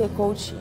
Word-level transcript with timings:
ser 0.00 0.08
coach. 0.16 0.56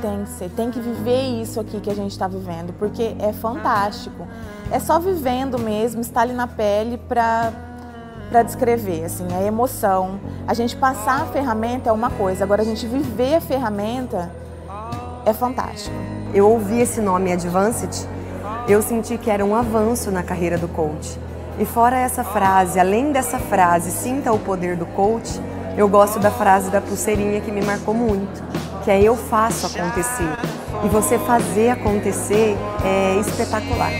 Tem 0.00 0.24
que 0.24 0.30
ser, 0.30 0.50
tem 0.50 0.70
que 0.70 0.80
viver 0.80 1.40
isso 1.40 1.60
aqui 1.60 1.80
que 1.80 1.90
a 1.90 1.94
gente 1.94 2.10
está 2.10 2.26
vivendo, 2.26 2.72
porque 2.78 3.14
é 3.18 3.32
fantástico. 3.32 4.26
É 4.70 4.78
só 4.78 4.98
vivendo 4.98 5.58
mesmo, 5.58 6.00
estar 6.00 6.22
ali 6.22 6.32
na 6.32 6.46
pele 6.46 6.98
para 6.98 7.52
para 8.28 8.42
descrever, 8.42 9.04
assim, 9.04 9.28
a 9.32 9.40
emoção. 9.44 10.18
A 10.48 10.52
gente 10.52 10.74
passar 10.76 11.22
a 11.22 11.26
ferramenta 11.26 11.90
é 11.90 11.92
uma 11.92 12.10
coisa, 12.10 12.42
agora 12.42 12.62
a 12.62 12.64
gente 12.64 12.84
viver 12.84 13.36
a 13.36 13.40
ferramenta 13.40 14.32
é 15.24 15.32
fantástico. 15.32 15.94
Eu 16.34 16.50
ouvi 16.50 16.80
esse 16.80 17.00
nome 17.00 17.32
Advanced, 17.32 18.08
eu 18.68 18.82
senti 18.82 19.16
que 19.16 19.30
era 19.30 19.44
um 19.44 19.54
avanço 19.54 20.10
na 20.10 20.24
carreira 20.24 20.58
do 20.58 20.66
coach. 20.66 21.16
E 21.56 21.64
fora 21.64 21.96
essa 21.96 22.24
frase, 22.24 22.80
além 22.80 23.12
dessa 23.12 23.38
frase, 23.38 23.92
sinta 23.92 24.32
o 24.32 24.40
poder 24.40 24.76
do 24.76 24.86
coach, 24.86 25.40
eu 25.76 25.88
gosto 25.88 26.18
da 26.18 26.30
frase 26.30 26.70
da 26.70 26.80
pulseirinha 26.80 27.40
que 27.40 27.52
me 27.52 27.62
marcou 27.62 27.94
muito 27.94 28.46
que 28.86 28.90
é 28.92 29.02
eu 29.02 29.16
faço 29.16 29.66
acontecer. 29.66 30.28
E 30.84 30.88
você 30.88 31.18
fazer 31.18 31.70
acontecer 31.70 32.56
é 32.84 33.18
espetacular. 33.18 33.90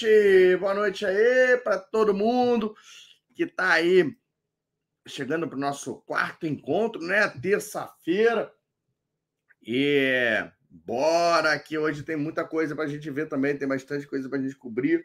Noite. 0.00 0.56
Boa 0.56 0.74
noite 0.74 1.04
aí 1.04 1.58
para 1.58 1.78
todo 1.78 2.14
mundo 2.14 2.74
que 3.34 3.44
está 3.44 3.72
aí 3.72 4.16
chegando 5.06 5.46
para 5.46 5.56
o 5.56 5.60
nosso 5.60 5.96
quarto 6.06 6.46
encontro, 6.46 7.02
né? 7.02 7.28
Terça-feira. 7.28 8.50
E 9.62 10.42
bora 10.70 11.58
que 11.58 11.76
hoje 11.76 12.02
tem 12.02 12.16
muita 12.16 12.44
coisa 12.44 12.74
para 12.74 12.84
a 12.84 12.88
gente 12.88 13.10
ver 13.10 13.28
também, 13.28 13.56
tem 13.56 13.68
bastante 13.68 14.06
coisa 14.06 14.28
para 14.28 14.38
a 14.38 14.42
gente 14.42 14.56
cobrir. 14.56 15.04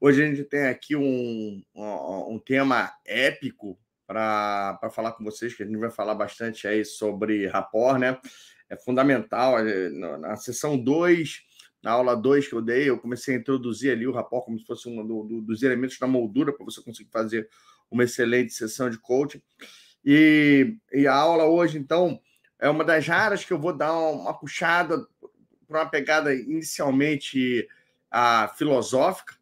Hoje 0.00 0.22
a 0.22 0.26
gente 0.26 0.44
tem 0.44 0.66
aqui 0.66 0.96
um, 0.96 1.62
um, 1.74 2.38
tema 2.44 2.92
épico 3.06 3.78
para 4.06 4.90
falar 4.92 5.12
com 5.12 5.22
vocês, 5.22 5.54
que 5.54 5.62
a 5.62 5.66
gente 5.66 5.78
vai 5.78 5.90
falar 5.90 6.14
bastante 6.14 6.66
aí 6.66 6.84
sobre 6.84 7.46
rapport, 7.46 7.98
né? 7.98 8.18
é 8.72 8.76
fundamental. 8.76 9.58
É, 9.58 9.88
na 9.90 10.36
sessão 10.36 10.78
2, 10.78 11.42
na 11.82 11.90
aula 11.90 12.14
2 12.14 12.48
que 12.48 12.54
eu 12.54 12.62
dei, 12.62 12.88
eu 12.88 12.98
comecei 12.98 13.34
a 13.34 13.38
introduzir 13.38 13.92
ali 13.92 14.06
o 14.06 14.12
rapport 14.12 14.44
como 14.44 14.58
se 14.58 14.64
fosse 14.64 14.88
um 14.88 15.04
do, 15.06 15.24
do, 15.24 15.42
dos 15.42 15.62
elementos 15.62 15.98
da 15.98 16.06
moldura 16.06 16.52
para 16.52 16.64
você 16.64 16.80
conseguir 16.80 17.10
fazer 17.10 17.48
uma 17.90 18.04
excelente 18.04 18.52
sessão 18.52 18.88
de 18.88 18.98
coaching. 18.98 19.42
E, 20.04 20.76
e, 20.92 21.06
a 21.06 21.14
aula 21.14 21.44
hoje, 21.44 21.78
então, 21.78 22.20
é 22.58 22.68
uma 22.68 22.84
das 22.84 23.06
raras 23.06 23.44
que 23.44 23.52
eu 23.52 23.58
vou 23.58 23.72
dar 23.72 23.92
uma 23.92 24.32
puxada 24.32 25.06
para 25.68 25.80
uma 25.82 25.90
pegada 25.90 26.34
inicialmente 26.34 27.68
a, 28.10 28.48
filosófica, 28.56 29.34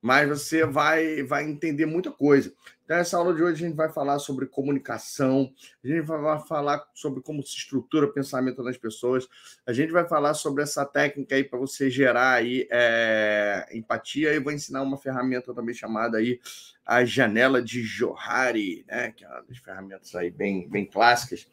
mas 0.00 0.28
você 0.28 0.64
vai, 0.64 1.22
vai 1.22 1.44
entender 1.44 1.86
muita 1.86 2.10
coisa. 2.10 2.52
Então, 2.88 2.96
essa 2.96 3.18
aula 3.18 3.34
de 3.34 3.42
hoje 3.42 3.62
a 3.62 3.68
gente 3.68 3.76
vai 3.76 3.90
falar 3.90 4.18
sobre 4.18 4.46
comunicação, 4.46 5.52
a 5.84 5.86
gente 5.86 6.00
vai 6.06 6.38
falar 6.40 6.82
sobre 6.94 7.20
como 7.20 7.42
se 7.42 7.54
estrutura 7.54 8.06
o 8.06 8.12
pensamento 8.14 8.64
das 8.64 8.78
pessoas, 8.78 9.28
a 9.66 9.74
gente 9.74 9.92
vai 9.92 10.08
falar 10.08 10.32
sobre 10.32 10.62
essa 10.62 10.86
técnica 10.86 11.34
aí 11.34 11.44
para 11.44 11.58
você 11.58 11.90
gerar 11.90 12.32
aí 12.32 12.66
é, 12.70 13.68
empatia 13.74 14.32
e 14.32 14.40
vou 14.40 14.54
ensinar 14.54 14.80
uma 14.80 14.96
ferramenta 14.96 15.52
também 15.52 15.74
chamada 15.74 16.16
aí 16.16 16.40
a 16.82 17.04
janela 17.04 17.60
de 17.60 17.82
Johari, 17.82 18.86
né? 18.88 19.12
Que 19.12 19.22
é 19.22 19.28
uma 19.28 19.42
das 19.42 19.58
ferramentas 19.58 20.14
aí 20.14 20.30
bem, 20.30 20.66
bem 20.66 20.86
clássicas. 20.86 21.46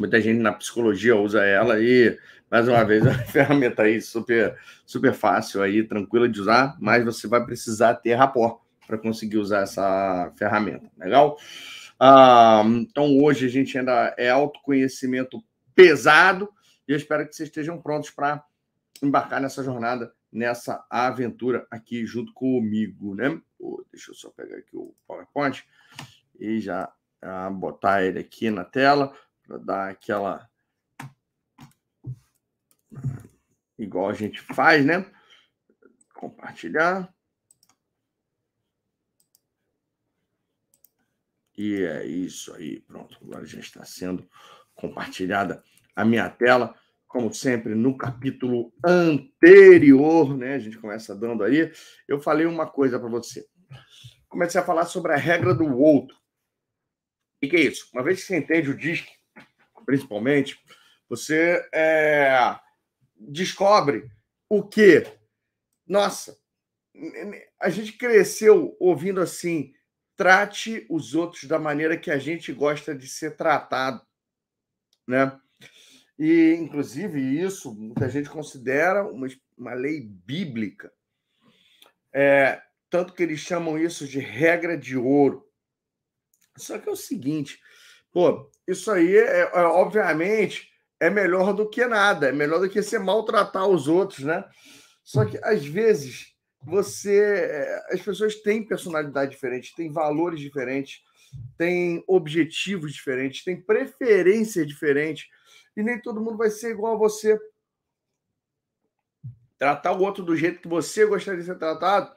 Muita 0.00 0.18
gente 0.18 0.40
na 0.40 0.54
psicologia 0.54 1.14
usa 1.14 1.44
ela 1.44 1.74
aí, 1.74 2.18
mais 2.50 2.66
uma 2.66 2.82
vez, 2.84 3.04
é 3.04 3.10
uma 3.12 3.18
ferramenta 3.18 3.82
aí 3.82 4.00
super, 4.00 4.58
super 4.86 5.12
fácil 5.12 5.60
aí, 5.60 5.86
tranquila 5.86 6.26
de 6.26 6.40
usar, 6.40 6.74
mas 6.80 7.04
você 7.04 7.28
vai 7.28 7.44
precisar 7.44 7.96
ter 7.96 8.14
rapport 8.14 8.61
para 8.92 8.98
conseguir 8.98 9.38
usar 9.38 9.62
essa 9.62 10.30
ferramenta. 10.36 10.90
Legal? 10.98 11.38
Ah, 11.98 12.62
então, 12.66 13.18
hoje 13.18 13.46
a 13.46 13.48
gente 13.48 13.78
ainda 13.78 14.14
é 14.18 14.28
autoconhecimento 14.28 15.42
pesado 15.74 16.52
e 16.86 16.92
eu 16.92 16.96
espero 16.96 17.26
que 17.26 17.34
vocês 17.34 17.48
estejam 17.48 17.80
prontos 17.80 18.10
para 18.10 18.44
embarcar 19.02 19.40
nessa 19.40 19.64
jornada, 19.64 20.12
nessa 20.30 20.84
aventura 20.90 21.66
aqui 21.70 22.04
junto 22.04 22.34
comigo, 22.34 23.14
né? 23.14 23.40
deixa 23.90 24.10
eu 24.10 24.14
só 24.14 24.28
pegar 24.28 24.58
aqui 24.58 24.76
o 24.76 24.94
PowerPoint 25.06 25.64
e 26.38 26.60
já 26.60 26.92
ah, 27.22 27.48
botar 27.48 28.02
ele 28.02 28.18
aqui 28.18 28.50
na 28.50 28.64
tela 28.64 29.14
para 29.46 29.56
dar 29.56 29.90
aquela 29.90 30.50
igual 33.78 34.10
a 34.10 34.14
gente 34.14 34.40
faz, 34.40 34.84
né? 34.84 35.06
Compartilhar. 36.14 37.11
E 41.56 41.82
é 41.82 42.04
isso 42.06 42.54
aí, 42.54 42.80
pronto. 42.80 43.16
Agora 43.22 43.44
já 43.44 43.60
está 43.60 43.84
sendo 43.84 44.28
compartilhada 44.74 45.62
a 45.94 46.04
minha 46.04 46.28
tela, 46.28 46.74
como 47.06 47.32
sempre, 47.32 47.74
no 47.74 47.96
capítulo 47.96 48.72
anterior, 48.84 50.36
né? 50.36 50.54
A 50.54 50.58
gente 50.58 50.78
começa 50.78 51.14
dando 51.14 51.44
aí. 51.44 51.70
Eu 52.08 52.20
falei 52.20 52.46
uma 52.46 52.66
coisa 52.66 52.98
para 52.98 53.08
você. 53.08 53.46
Comecei 54.28 54.60
a 54.60 54.64
falar 54.64 54.86
sobre 54.86 55.12
a 55.12 55.16
regra 55.16 55.54
do 55.54 55.76
outro. 55.76 56.16
O 57.42 57.48
que 57.48 57.56
é 57.56 57.60
isso? 57.60 57.88
Uma 57.92 58.02
vez 58.02 58.20
que 58.20 58.26
você 58.26 58.36
entende 58.38 58.70
o 58.70 58.76
DISC, 58.76 59.06
principalmente, 59.84 60.58
você 61.08 61.68
é, 61.74 62.56
descobre 63.14 64.08
o 64.48 64.62
que? 64.62 65.04
Nossa, 65.86 66.38
a 67.60 67.68
gente 67.68 67.92
cresceu 67.92 68.76
ouvindo 68.80 69.20
assim 69.20 69.74
trate 70.16 70.86
os 70.90 71.14
outros 71.14 71.44
da 71.44 71.58
maneira 71.58 71.96
que 71.96 72.10
a 72.10 72.18
gente 72.18 72.52
gosta 72.52 72.94
de 72.94 73.08
ser 73.08 73.36
tratado, 73.36 74.00
né? 75.06 75.38
E, 76.18 76.54
inclusive, 76.54 77.20
isso 77.20 77.74
muita 77.74 78.08
gente 78.08 78.30
considera 78.30 79.04
uma, 79.04 79.26
uma 79.56 79.74
lei 79.74 80.00
bíblica. 80.00 80.92
É, 82.12 82.62
tanto 82.90 83.14
que 83.14 83.22
eles 83.22 83.40
chamam 83.40 83.78
isso 83.78 84.06
de 84.06 84.20
regra 84.20 84.76
de 84.76 84.96
ouro. 84.96 85.48
Só 86.56 86.78
que 86.78 86.88
é 86.88 86.92
o 86.92 86.96
seguinte, 86.96 87.58
pô, 88.12 88.50
isso 88.68 88.90
aí, 88.90 89.16
é, 89.16 89.40
é, 89.40 89.60
obviamente, 89.62 90.70
é 91.00 91.08
melhor 91.08 91.54
do 91.54 91.68
que 91.68 91.86
nada, 91.86 92.28
é 92.28 92.32
melhor 92.32 92.60
do 92.60 92.68
que 92.68 92.82
você 92.82 92.98
maltratar 92.98 93.66
os 93.66 93.88
outros, 93.88 94.20
né? 94.20 94.44
Só 95.02 95.24
que, 95.24 95.38
às 95.42 95.64
vezes, 95.64 96.31
você. 96.64 97.18
É, 97.18 97.94
as 97.94 98.00
pessoas 98.00 98.36
têm 98.36 98.66
personalidade 98.66 99.30
diferente, 99.32 99.74
têm 99.74 99.92
valores 99.92 100.40
diferentes, 100.40 101.02
têm 101.56 102.02
objetivos 102.06 102.92
diferentes, 102.92 103.44
têm 103.44 103.60
preferências 103.60 104.66
diferentes, 104.66 105.28
e 105.76 105.82
nem 105.82 106.00
todo 106.00 106.20
mundo 106.20 106.36
vai 106.36 106.50
ser 106.50 106.70
igual 106.70 106.94
a 106.94 106.98
você. 106.98 107.38
Tratar 109.58 109.92
o 109.92 110.02
outro 110.02 110.24
do 110.24 110.36
jeito 110.36 110.60
que 110.60 110.68
você 110.68 111.06
gostaria 111.06 111.40
de 111.40 111.46
ser 111.46 111.58
tratado, 111.58 112.12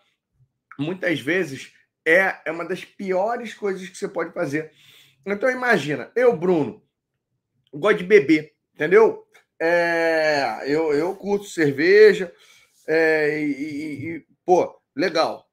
muitas 0.80 1.20
vezes, 1.20 1.74
é, 2.04 2.40
é 2.46 2.52
uma 2.52 2.66
das 2.66 2.84
piores 2.84 3.54
coisas 3.54 3.88
que 3.88 3.98
você 3.98 4.08
pode 4.08 4.34
fazer. 4.34 4.72
Então, 5.26 5.50
imagina, 5.50 6.12
eu, 6.16 6.36
Bruno, 6.36 6.84
gosto 7.74 8.00
de 8.00 8.04
beber, 8.04 8.54
entendeu? 8.74 9.26
É, 9.60 10.64
eu, 10.66 10.94
eu 10.94 11.16
curto 11.16 11.46
cerveja, 11.46 12.34
é, 12.88 13.40
e, 13.42 13.52
e, 13.52 14.26
pô, 14.46 14.80
legal. 14.96 15.50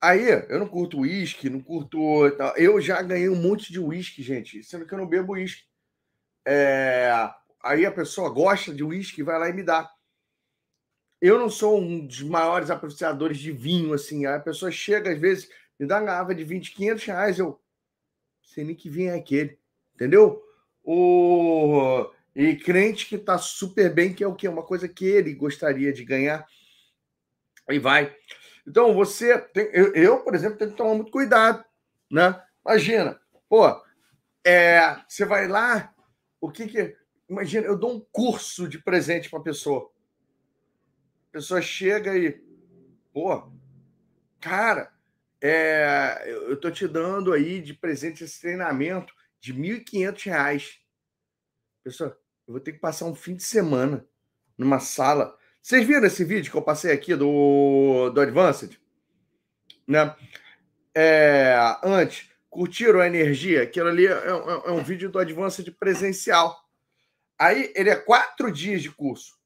Aí, 0.00 0.28
eu 0.48 0.58
não 0.58 0.66
curto 0.66 1.00
uísque, 1.00 1.48
não 1.48 1.60
curto. 1.60 2.26
Eu 2.56 2.80
já 2.80 3.00
ganhei 3.02 3.28
um 3.28 3.40
monte 3.40 3.72
de 3.72 3.78
uísque, 3.78 4.22
gente, 4.22 4.62
sendo 4.64 4.86
que 4.86 4.92
eu 4.92 4.98
não 4.98 5.06
bebo 5.06 5.34
uísque. 5.34 5.62
É, 6.44 7.12
aí 7.62 7.86
a 7.86 7.92
pessoa 7.92 8.28
gosta 8.28 8.74
de 8.74 8.82
uísque 8.82 9.20
e 9.20 9.24
vai 9.24 9.38
lá 9.38 9.48
e 9.48 9.52
me 9.52 9.62
dá. 9.62 9.88
Eu 11.20 11.38
não 11.38 11.48
sou 11.48 11.80
um 11.80 12.04
dos 12.04 12.20
maiores 12.22 12.68
apreciadores 12.68 13.38
de 13.38 13.52
vinho, 13.52 13.94
assim. 13.94 14.26
A 14.26 14.40
pessoa 14.40 14.72
chega, 14.72 15.12
às 15.12 15.20
vezes, 15.20 15.48
me 15.78 15.86
dá 15.86 15.98
uma 15.98 16.06
garrafa 16.06 16.34
de 16.34 16.42
20, 16.42 16.72
500 16.72 17.04
reais, 17.04 17.38
eu 17.38 17.60
sei 18.42 18.64
nem 18.64 18.74
que 18.74 18.90
vinho 18.90 19.10
é 19.10 19.16
aquele, 19.16 19.56
entendeu? 19.94 20.42
O... 20.82 22.10
E 22.34 22.56
crente 22.56 23.06
que 23.06 23.18
tá 23.18 23.38
super 23.38 23.92
bem, 23.92 24.12
que 24.12 24.24
é 24.24 24.26
o 24.26 24.34
quê? 24.34 24.48
Uma 24.48 24.64
coisa 24.64 24.88
que 24.88 25.04
ele 25.04 25.32
gostaria 25.34 25.92
de 25.92 26.04
ganhar. 26.04 26.46
E 27.68 27.78
vai. 27.78 28.14
Então, 28.66 28.94
você 28.94 29.38
tem. 29.38 29.68
Eu, 29.72 29.92
eu, 29.94 30.20
por 30.20 30.34
exemplo, 30.34 30.58
tenho 30.58 30.70
que 30.70 30.76
tomar 30.76 30.94
muito 30.94 31.10
cuidado, 31.10 31.64
né? 32.10 32.40
Imagina, 32.64 33.20
pô, 33.48 33.66
é, 34.44 34.96
você 35.08 35.24
vai 35.24 35.48
lá, 35.48 35.94
o 36.40 36.50
que 36.50 36.66
que. 36.66 36.96
Imagina, 37.28 37.66
eu 37.66 37.78
dou 37.78 37.94
um 37.96 38.06
curso 38.12 38.68
de 38.68 38.78
presente 38.78 39.30
para 39.30 39.40
pessoa. 39.40 39.90
A 41.30 41.32
pessoa 41.32 41.62
chega 41.62 42.16
e, 42.16 42.32
pô, 43.12 43.50
cara, 44.38 44.92
é, 45.40 46.22
eu 46.26 46.54
estou 46.54 46.70
te 46.70 46.86
dando 46.86 47.32
aí 47.32 47.60
de 47.60 47.74
presente 47.74 48.22
esse 48.22 48.40
treinamento 48.40 49.14
de 49.40 49.52
R$ 49.52 49.80
1.500. 49.80 50.78
Pessoal, 51.82 52.10
eu 52.46 52.52
vou 52.52 52.60
ter 52.60 52.72
que 52.72 52.78
passar 52.78 53.06
um 53.06 53.14
fim 53.14 53.34
de 53.34 53.42
semana 53.42 54.06
numa 54.56 54.78
sala. 54.78 55.36
Vocês 55.62 55.86
viram 55.86 56.06
esse 56.06 56.24
vídeo 56.24 56.50
que 56.50 56.56
eu 56.56 56.62
passei 56.62 56.92
aqui 56.92 57.14
do, 57.14 58.10
do 58.10 58.20
Advanced? 58.20 58.76
Né? 59.86 60.14
É, 60.94 61.56
antes, 61.84 62.28
curtiram 62.50 63.00
a 63.00 63.06
energia? 63.06 63.62
Aquilo 63.62 63.88
ali 63.88 64.06
é, 64.06 64.10
é, 64.10 64.30
é 64.30 64.70
um 64.72 64.82
vídeo 64.82 65.08
do 65.08 65.20
Advanced 65.20 65.70
presencial. 65.78 66.60
Aí 67.38 67.72
ele 67.76 67.90
é 67.90 67.96
quatro 67.96 68.50
dias 68.50 68.82
de 68.82 68.90
curso. 68.90 69.38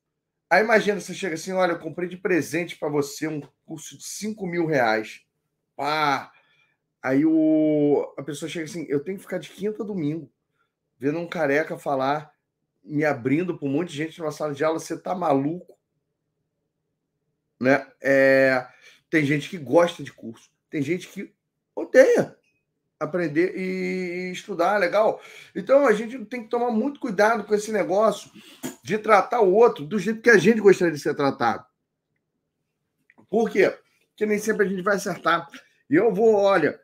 Aí 0.49 0.63
imagina, 0.63 1.01
você 1.01 1.13
chega 1.13 1.35
assim: 1.35 1.53
olha, 1.53 1.73
eu 1.73 1.79
comprei 1.79 2.09
de 2.09 2.17
presente 2.17 2.79
para 2.79 2.89
você 2.89 3.29
um 3.29 3.43
curso 3.67 3.99
de 3.99 4.05
5 4.05 4.47
mil 4.47 4.67
reais. 4.67 5.21
Pá! 5.77 6.33
Aí 7.03 7.27
o, 7.27 8.15
a 8.17 8.23
pessoa 8.23 8.49
chega 8.49 8.65
assim: 8.65 8.87
eu 8.89 9.05
tenho 9.05 9.19
que 9.19 9.25
ficar 9.25 9.39
de 9.39 9.51
quinta 9.51 9.83
a 9.83 9.87
domingo 9.87 10.33
vendo 10.99 11.19
um 11.19 11.29
careca 11.29 11.79
falar, 11.79 12.33
me 12.83 13.05
abrindo 13.05 13.57
para 13.57 13.69
um 13.69 13.71
monte 13.71 13.91
de 13.91 13.97
gente 13.97 14.19
numa 14.19 14.33
sala 14.33 14.55
de 14.55 14.65
aula, 14.65 14.79
você 14.79 14.99
tá 14.99 15.15
maluco? 15.15 15.75
Né? 17.61 17.87
É, 18.03 18.67
tem 19.08 19.25
gente 19.25 19.49
que 19.49 19.58
gosta 19.58 20.03
de 20.03 20.12
curso, 20.12 20.50
tem 20.70 20.82
gente 20.82 21.08
que 21.08 21.32
odeia 21.75 22.36
aprender 22.98 23.55
e 23.56 24.31
estudar, 24.32 24.79
legal. 24.79 25.20
Então 25.55 25.86
a 25.86 25.93
gente 25.93 26.25
tem 26.25 26.43
que 26.43 26.48
tomar 26.48 26.70
muito 26.70 26.98
cuidado 26.98 27.44
com 27.44 27.55
esse 27.55 27.70
negócio 27.70 28.31
de 28.82 28.98
tratar 28.98 29.41
o 29.41 29.53
outro 29.53 29.84
do 29.84 29.98
jeito 29.98 30.22
que 30.22 30.31
a 30.31 30.39
gente 30.39 30.60
gostaria 30.60 30.93
de 30.93 31.01
ser 31.01 31.15
tratado. 31.15 31.65
Por 33.29 33.51
quê? 33.51 33.77
Porque 34.08 34.25
nem 34.25 34.39
sempre 34.39 34.67
a 34.67 34.69
gente 34.69 34.82
vai 34.82 34.96
acertar. 34.96 35.46
E 35.91 35.94
eu 35.94 36.13
vou, 36.13 36.34
olha, 36.34 36.81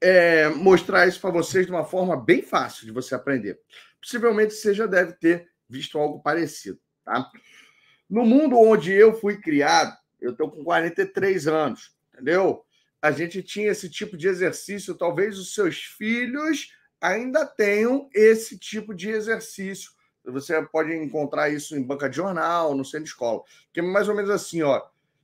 é, 0.00 0.48
mostrar 0.48 1.06
isso 1.06 1.20
para 1.20 1.30
vocês 1.30 1.66
de 1.66 1.72
uma 1.72 1.84
forma 1.84 2.16
bem 2.16 2.42
fácil 2.42 2.86
de 2.86 2.92
você 2.92 3.14
aprender. 3.14 3.60
Possivelmente 4.00 4.54
você 4.54 4.72
já 4.72 4.86
deve 4.86 5.12
ter 5.12 5.48
visto 5.68 5.98
algo 5.98 6.20
parecido. 6.20 6.80
Tá? 7.04 7.30
No 8.08 8.24
mundo 8.24 8.58
onde 8.58 8.92
eu 8.92 9.14
fui 9.14 9.38
criado, 9.38 9.96
eu 10.20 10.32
estou 10.32 10.50
com 10.50 10.62
43 10.64 11.46
anos, 11.46 11.94
entendeu? 12.12 12.64
A 13.00 13.10
gente 13.10 13.42
tinha 13.42 13.70
esse 13.70 13.88
tipo 13.88 14.16
de 14.16 14.28
exercício, 14.28 14.94
talvez 14.94 15.38
os 15.38 15.54
seus 15.54 15.78
filhos 15.82 16.72
ainda 17.00 17.46
tenham 17.46 18.08
esse 18.14 18.58
tipo 18.58 18.94
de 18.94 19.10
exercício. 19.10 19.92
Você 20.24 20.60
pode 20.66 20.94
encontrar 20.94 21.48
isso 21.48 21.74
em 21.74 21.82
banca 21.82 22.08
de 22.08 22.16
jornal, 22.16 22.74
no 22.74 22.84
centro 22.84 23.04
de 23.04 23.10
escola. 23.10 23.42
Que 23.72 23.80
é 23.80 23.82
mais 23.82 24.08
ou 24.08 24.14
menos 24.14 24.30
assim, 24.30 24.62
ó. 24.62 24.82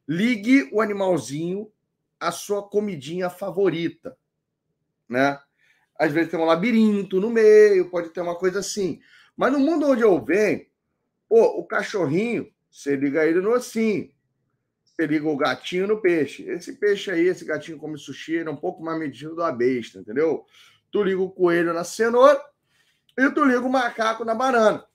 Ligue 0.09 0.71
o 0.73 0.81
animalzinho 0.81 1.71
à 2.19 2.33
sua 2.33 2.67
comidinha 2.67 3.29
favorita 3.29 4.17
né? 5.09 5.39
Às 5.99 6.13
vezes 6.13 6.31
tem 6.31 6.39
um 6.39 6.45
labirinto 6.45 7.21
no 7.21 7.31
meio, 7.31 7.91
pode 7.91 8.11
ter 8.11 8.21
uma 8.21 8.37
coisa 8.37 8.59
assim. 8.59 9.01
Mas 9.37 9.53
no 9.53 9.61
mundo 9.61 9.89
onde 9.89 10.03
eu 10.03 10.23
venho, 10.23 10.67
pô, 11.29 11.59
o 11.59 11.65
cachorrinho, 11.65 12.51
você 12.71 12.97
liga 12.97 13.25
ele 13.25 13.41
no 13.41 13.53
ossinho. 13.53 14.11
Você 14.97 15.07
liga 15.07 15.29
o 15.29 15.37
gatinho 15.37 15.87
no 15.87 16.01
peixe. 16.01 16.49
Esse 16.49 16.73
peixe 16.73 17.11
aí, 17.11 17.27
esse 17.27 17.45
gatinho 17.45 17.79
come 17.79 17.99
sushi, 17.99 18.37
ele 18.37 18.49
é 18.49 18.53
um 18.53 18.57
pouco 18.57 18.83
mais 18.83 18.99
medido 18.99 19.37
da 19.37 19.53
besta, 19.53 19.99
entendeu? 19.99 20.47
Tu 20.91 21.03
liga 21.03 21.21
o 21.21 21.31
coelho 21.31 21.75
na 21.75 21.85
cenoura 21.85 22.43
e 23.19 23.31
tu 23.31 23.45
liga 23.45 23.61
o 23.61 23.71
macaco 23.71 24.25
na 24.25 24.35
banana. 24.35 24.87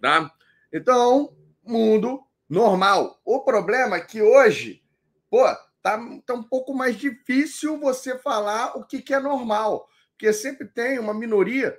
Tá? 0.00 0.32
Então, 0.72 1.36
mundo 1.64 2.22
normal. 2.48 3.20
O 3.24 3.40
problema 3.40 3.96
é 3.96 4.00
que 4.00 4.22
hoje, 4.22 4.84
pô, 5.28 5.44
tá, 5.82 5.98
tá 6.24 6.34
um 6.34 6.42
pouco 6.42 6.72
mais 6.72 6.96
difícil 6.96 7.80
você 7.80 8.16
falar 8.18 8.76
o 8.76 8.84
que, 8.84 9.02
que 9.02 9.12
é 9.12 9.18
normal, 9.18 9.88
porque 10.12 10.32
sempre 10.32 10.68
tem 10.68 11.00
uma 11.00 11.12
minoria 11.12 11.76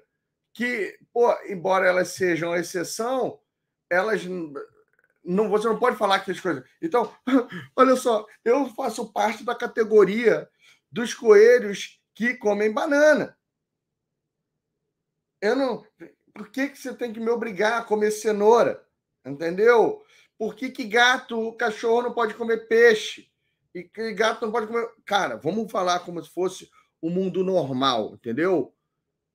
que, 0.53 0.97
pô, 1.13 1.33
embora 1.47 1.87
elas 1.87 2.09
sejam 2.09 2.55
exceção, 2.55 3.39
elas 3.89 4.25
não 5.23 5.49
você 5.49 5.67
não 5.67 5.79
pode 5.79 5.97
falar 5.97 6.15
aquelas 6.15 6.39
coisas. 6.39 6.63
Então, 6.81 7.13
olha 7.75 7.95
só, 7.95 8.25
eu 8.43 8.67
faço 8.73 9.11
parte 9.11 9.43
da 9.43 9.55
categoria 9.55 10.49
dos 10.91 11.13
coelhos 11.13 12.01
que 12.13 12.35
comem 12.35 12.71
banana. 12.71 13.37
Eu 15.41 15.55
não. 15.55 15.85
Por 16.33 16.49
que, 16.49 16.69
que 16.69 16.77
você 16.77 16.93
tem 16.93 17.13
que 17.13 17.19
me 17.19 17.29
obrigar 17.29 17.81
a 17.81 17.85
comer 17.85 18.11
cenoura? 18.11 18.83
Entendeu? 19.25 20.03
Por 20.37 20.55
que, 20.55 20.69
que 20.69 20.83
gato, 20.85 21.53
cachorro 21.53 22.03
não 22.03 22.13
pode 22.13 22.33
comer 22.33 22.67
peixe? 22.67 23.29
E 23.73 23.83
que 23.83 24.13
gato 24.13 24.45
não 24.45 24.51
pode 24.51 24.67
comer. 24.67 24.89
Cara, 25.05 25.37
vamos 25.37 25.71
falar 25.71 25.99
como 25.99 26.23
se 26.23 26.29
fosse 26.29 26.69
o 27.01 27.09
mundo 27.09 27.43
normal, 27.43 28.13
entendeu? 28.13 28.73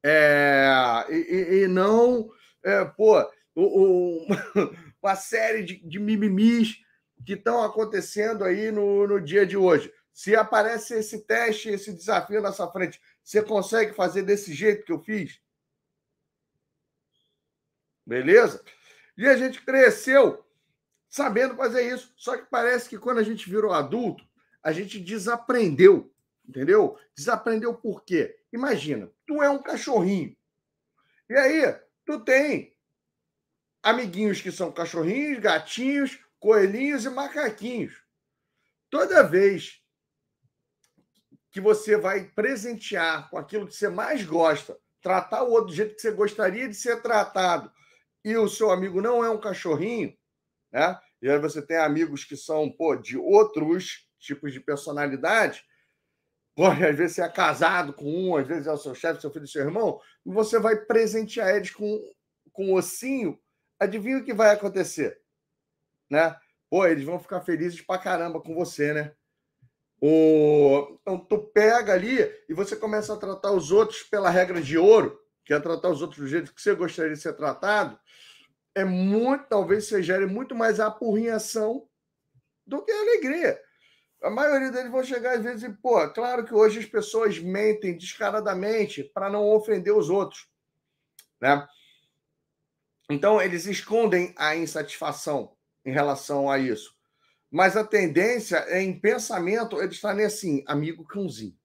É, 0.05 0.71
e, 1.11 1.65
e 1.65 1.69
não, 1.69 2.31
é, 2.65 2.85
pô, 2.85 3.21
o, 3.55 4.23
o, 4.23 4.27
uma 5.03 5.17
série 5.17 5.63
de, 5.63 5.77
de 5.87 5.99
mimimis 5.99 6.83
que 7.25 7.35
estão 7.35 7.63
acontecendo 7.63 8.45
aí 8.45 8.71
no, 8.71 9.07
no 9.07 9.21
dia 9.21 9.47
de 9.47 9.57
hoje. 9.57 9.93
Se 10.13 10.35
aparece 10.35 10.95
esse 10.95 11.25
teste, 11.25 11.69
esse 11.69 11.93
desafio 11.93 12.41
na 12.41 12.53
sua 12.53 12.71
frente, 12.71 13.01
você 13.23 13.43
consegue 13.43 13.95
fazer 13.95 14.23
desse 14.23 14.53
jeito 14.53 14.85
que 14.85 14.93
eu 14.93 15.01
fiz? 15.01 15.41
Beleza? 18.05 18.65
E 19.17 19.27
a 19.27 19.37
gente 19.37 19.63
cresceu 19.63 20.45
sabendo 21.09 21.57
fazer 21.57 21.83
isso. 21.93 22.13
Só 22.17 22.37
que 22.37 22.47
parece 22.47 22.89
que 22.89 22.99
quando 22.99 23.19
a 23.19 23.23
gente 23.23 23.49
virou 23.49 23.73
adulto, 23.73 24.25
a 24.63 24.73
gente 24.73 24.99
desaprendeu, 24.99 26.13
entendeu? 26.49 26.99
Desaprendeu 27.17 27.75
por 27.75 28.05
quê? 28.05 28.39
Imagina, 28.53 29.11
tu 29.27 29.43
é 29.43 29.51
um 29.51 29.63
cachorrinho. 29.63 30.37
E 31.29 31.35
aí, 31.35 31.77
tu 32.07 32.21
tem 32.25 32.75
amiguinhos 33.83 34.41
que 34.41 34.53
são 34.53 34.73
cachorrinhos, 34.73 35.41
gatinhos, 35.41 36.19
coelhinhos 36.39 37.05
e 37.05 37.11
macaquinhos. 37.11 37.95
Toda 38.91 39.23
vez 39.23 39.83
que 41.51 41.61
você 41.61 41.97
vai 41.97 42.25
presentear 42.25 43.29
com 43.31 43.39
aquilo 43.39 43.67
que 43.67 43.75
você 43.75 43.89
mais 43.89 44.25
gosta, 44.25 44.79
tratar 45.01 45.43
o 45.43 45.51
outro 45.51 45.69
do 45.69 45.75
jeito 45.75 45.95
que 45.95 46.01
você 46.01 46.11
gostaria 46.11 46.69
de 46.69 46.75
ser 46.75 47.03
tratado, 47.03 47.73
e 48.25 48.37
o 48.37 48.49
seu 48.49 48.71
amigo 48.71 49.01
não 49.01 49.25
é 49.25 49.31
um 49.31 49.41
cachorrinho, 49.41 50.17
né? 50.71 50.99
E 51.21 51.29
aí 51.29 51.39
você 51.39 51.61
tem 51.63 51.77
amigos 51.77 52.25
que 52.25 52.37
são, 52.37 52.71
pô, 52.71 52.95
de 52.95 53.17
outros 53.17 54.07
tipos 54.19 54.53
de 54.53 54.61
personalidade, 54.61 55.65
Pode, 56.59 56.85
às 56.85 56.97
vezes 56.97 57.15
você 57.15 57.23
é 57.23 57.29
casado 57.29 57.93
com 57.93 58.05
um, 58.05 58.37
às 58.37 58.45
vezes 58.45 58.67
é 58.67 58.73
o 58.73 58.77
seu 58.77 58.93
chefe, 58.93 59.21
seu 59.21 59.31
filho, 59.31 59.47
seu 59.47 59.63
irmão, 59.63 60.01
e 60.27 60.33
você 60.33 60.59
vai 60.59 60.75
presentear 60.75 61.55
eles 61.55 61.71
com, 61.71 62.03
com 62.51 62.71
um 62.71 62.75
ossinho. 62.75 63.39
Adivinha 63.79 64.19
o 64.19 64.25
que 64.25 64.35
vai 64.35 64.51
acontecer? 64.51 65.21
Né? 66.11 66.35
Pô, 66.71 66.87
eles 66.87 67.05
vão 67.05 67.19
ficar 67.19 67.41
felizes 67.41 67.81
pra 67.81 67.99
caramba 67.99 68.41
com 68.41 68.55
você, 68.55 68.93
né? 68.93 69.13
O... 70.01 70.99
Então, 71.01 71.19
tu 71.19 71.39
pega 71.39 71.93
ali 71.93 72.19
e 72.49 72.55
você 72.55 72.77
começa 72.77 73.15
a 73.15 73.17
tratar 73.17 73.53
os 73.53 73.71
outros 73.73 74.03
pela 74.03 74.31
regra 74.31 74.61
de 74.61 74.79
ouro, 74.79 75.19
que 75.45 75.53
é 75.53 75.61
tratar 75.61 75.89
os 75.89 76.03
outros 76.03 76.21
do 76.21 76.29
jeito 76.29 76.55
que 76.55 76.61
você 76.61 76.75
gostaria 76.75 77.15
de 77.15 77.21
ser 77.21 77.33
tratado, 77.35 77.99
é 78.75 78.85
muito, 78.85 79.47
talvez 79.49 79.87
você 79.87 80.03
gere 80.03 80.27
muito 80.27 80.55
mais 80.55 80.79
apurrinhação 80.79 81.89
do 82.67 82.85
que 82.85 82.93
alegria. 82.93 83.61
A 84.23 84.31
maioria 84.31 84.71
deles 84.71 84.91
vão 84.91 85.03
chegar 85.03 85.37
às 85.37 85.43
vezes 85.43 85.63
e, 85.63 85.71
pô, 85.71 86.09
claro 86.11 86.45
que 86.45 86.55
hoje 86.55 86.81
as 86.81 86.87
pessoas 86.87 87.39
mentem 87.39 87.97
descaradamente 87.97 89.03
para 89.03 89.31
não 89.31 89.49
ofender 89.49 89.95
os 89.95 90.11
outros, 90.11 90.49
né? 91.41 91.67
Então, 93.11 93.41
eles 93.41 93.67
escondem 93.67 94.35
a 94.37 94.55
insatisfação 94.57 95.53
em 95.85 95.93
relação 95.93 96.51
a 96.51 96.59
isso. 96.59 96.95
Mas 97.51 97.77
a 97.77 97.85
tendência 97.85 98.57
é, 98.69 98.83
em 98.83 98.99
pensamento, 98.99 99.81
eles 99.81 99.95
estarem 99.95 100.25
assim, 100.25 100.63
amigo 100.67 101.05
cãozinho. 101.05 101.57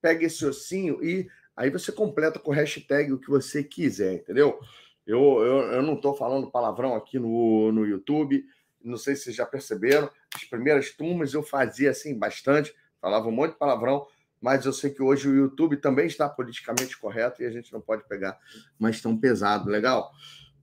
Pega 0.00 0.24
esse 0.24 0.44
ossinho 0.46 1.04
e 1.04 1.28
aí 1.54 1.68
você 1.68 1.92
completa 1.92 2.38
com 2.38 2.50
hashtag 2.50 3.12
o 3.12 3.18
que 3.18 3.28
você 3.28 3.62
quiser, 3.62 4.14
entendeu? 4.14 4.58
Eu, 5.06 5.20
eu, 5.42 5.58
eu 5.72 5.82
não 5.82 5.94
estou 5.94 6.16
falando 6.16 6.50
palavrão 6.50 6.94
aqui 6.94 7.18
no, 7.18 7.70
no 7.70 7.86
YouTube, 7.86 8.44
não 8.82 8.96
sei 8.96 9.14
se 9.14 9.24
vocês 9.24 9.36
já 9.36 9.44
perceberam, 9.44 10.10
as 10.34 10.44
primeiras 10.44 10.90
turmas 10.90 11.34
eu 11.34 11.42
fazia 11.42 11.90
assim 11.90 12.18
bastante, 12.18 12.74
falava 13.00 13.28
um 13.28 13.32
monte 13.32 13.52
de 13.52 13.58
palavrão, 13.58 14.06
mas 14.40 14.64
eu 14.64 14.72
sei 14.72 14.90
que 14.90 15.02
hoje 15.02 15.28
o 15.28 15.34
YouTube 15.34 15.76
também 15.76 16.06
está 16.06 16.28
politicamente 16.28 16.96
correto 16.98 17.42
e 17.42 17.46
a 17.46 17.50
gente 17.50 17.72
não 17.72 17.80
pode 17.80 18.06
pegar 18.08 18.38
mais 18.78 19.00
tão 19.00 19.16
pesado, 19.16 19.68
legal? 19.68 20.12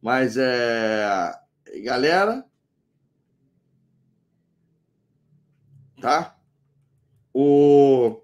Mas 0.03 0.35
é. 0.35 1.33
Galera, 1.81 2.45
tá? 6.01 6.37
O... 7.33 8.21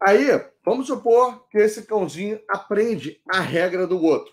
Aí, 0.00 0.28
vamos 0.64 0.86
supor 0.86 1.48
que 1.48 1.58
esse 1.58 1.82
cãozinho 1.82 2.40
aprende 2.48 3.20
a 3.28 3.40
regra 3.40 3.88
do 3.88 4.00
outro. 4.00 4.32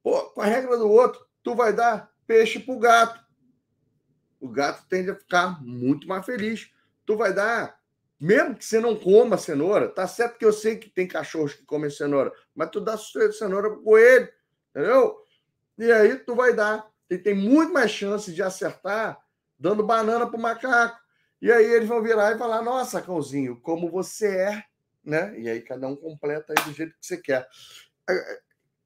Pô, 0.00 0.30
com 0.30 0.40
a 0.40 0.46
regra 0.46 0.78
do 0.78 0.88
outro, 0.88 1.26
tu 1.42 1.56
vai 1.56 1.72
dar 1.72 2.08
peixe 2.24 2.60
pro 2.60 2.78
gato. 2.78 3.20
O 4.40 4.48
gato 4.48 4.86
tende 4.88 5.10
a 5.10 5.16
ficar 5.16 5.60
muito 5.60 6.06
mais 6.06 6.24
feliz. 6.24 6.70
Tu 7.04 7.16
vai 7.16 7.34
dar, 7.34 7.80
mesmo 8.20 8.54
que 8.54 8.64
você 8.64 8.78
não 8.78 8.94
coma 8.94 9.36
cenoura, 9.36 9.88
tá 9.88 10.06
certo 10.06 10.38
que 10.38 10.44
eu 10.44 10.52
sei 10.52 10.76
que 10.76 10.88
tem 10.88 11.08
cachorros 11.08 11.54
que 11.54 11.64
comem 11.64 11.90
cenoura, 11.90 12.32
mas 12.54 12.70
tu 12.70 12.80
dá 12.80 12.96
cenoura 12.96 13.70
pro 13.70 13.82
coelho, 13.82 14.35
entendeu? 14.76 15.16
E 15.78 15.90
aí 15.90 16.16
tu 16.16 16.34
vai 16.34 16.52
dar. 16.52 16.86
E 17.08 17.16
tem 17.16 17.34
muito 17.34 17.72
mais 17.72 17.90
chance 17.90 18.32
de 18.32 18.42
acertar 18.42 19.18
dando 19.58 19.82
banana 19.82 20.26
pro 20.26 20.38
macaco. 20.38 20.98
E 21.40 21.50
aí 21.50 21.64
eles 21.64 21.88
vão 21.88 22.02
virar 22.02 22.34
e 22.34 22.38
falar: 22.38 22.62
Nossa, 22.62 23.00
cãozinho, 23.00 23.58
como 23.60 23.90
você 23.90 24.36
é, 24.36 24.64
né? 25.02 25.38
E 25.38 25.48
aí 25.48 25.62
cada 25.62 25.88
um 25.88 25.96
completa 25.96 26.52
do 26.54 26.72
jeito 26.72 26.94
que 26.98 27.06
você 27.06 27.16
quer. 27.16 27.48
É, 28.08 28.14
é, 28.14 28.40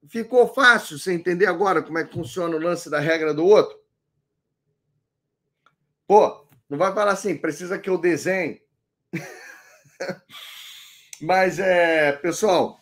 ficou 0.09 0.47
fácil 0.53 0.99
você 0.99 1.13
entender 1.13 1.47
agora 1.47 1.83
como 1.83 1.99
é 1.99 2.05
que 2.05 2.15
funciona 2.15 2.55
o 2.55 2.61
lance 2.61 2.89
da 2.89 3.01
regra 3.01 3.35
do 3.35 3.45
outro? 3.45 3.79
Pô, 6.07 6.47
não 6.69 6.79
vai 6.79 6.93
falar 6.93 7.13
assim, 7.13 7.37
precisa 7.37 7.79
que 7.79 7.91
eu 7.91 7.99
desenhe. 7.99 8.63
Mas, 11.21 11.59
é, 11.59 12.13
pessoal, 12.13 12.80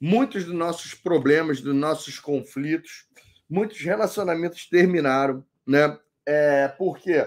muitos 0.00 0.44
dos 0.44 0.54
nossos 0.54 0.94
problemas, 0.94 1.60
dos 1.60 1.74
nossos 1.74 2.18
conflitos, 2.18 3.06
muitos 3.48 3.80
relacionamentos 3.80 4.68
terminaram, 4.68 5.44
né? 5.66 5.98
É, 6.26 6.68
por 6.68 6.98
quê? 6.98 7.26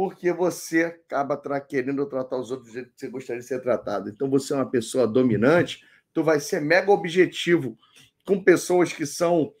porque 0.00 0.32
você 0.32 0.84
acaba 0.84 1.36
tra 1.36 1.60
querendo 1.60 2.06
tratar 2.06 2.38
os 2.38 2.50
outros 2.50 2.70
do 2.70 2.74
jeito 2.74 2.90
que 2.90 3.00
você 3.00 3.08
gostaria 3.08 3.42
de 3.42 3.46
ser 3.46 3.60
tratado. 3.60 4.08
Então, 4.08 4.30
você 4.30 4.52
é 4.52 4.56
uma 4.56 4.70
pessoa 4.70 5.06
dominante, 5.06 5.84
tu 6.14 6.24
vai 6.24 6.40
ser 6.40 6.60
mega 6.60 6.90
objetivo 6.90 7.76
com 8.24 8.42
pessoas 8.42 8.94
que 8.94 9.04
são 9.04 9.52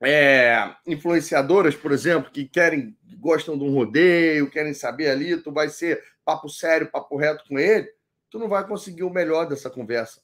é, 0.00 0.74
influenciadoras, 0.86 1.74
por 1.74 1.92
exemplo, 1.92 2.30
que 2.30 2.46
querem, 2.46 2.96
gostam 3.18 3.58
de 3.58 3.64
um 3.64 3.74
rodeio, 3.74 4.50
querem 4.50 4.72
saber 4.72 5.10
ali, 5.10 5.36
tu 5.36 5.52
vai 5.52 5.68
ser 5.68 6.02
papo 6.24 6.48
sério, 6.48 6.90
papo 6.90 7.16
reto 7.16 7.44
com 7.48 7.58
ele, 7.58 7.88
tu 8.30 8.38
não 8.38 8.48
vai 8.48 8.66
conseguir 8.66 9.02
o 9.02 9.10
melhor 9.10 9.46
dessa 9.46 9.68
conversa, 9.68 10.20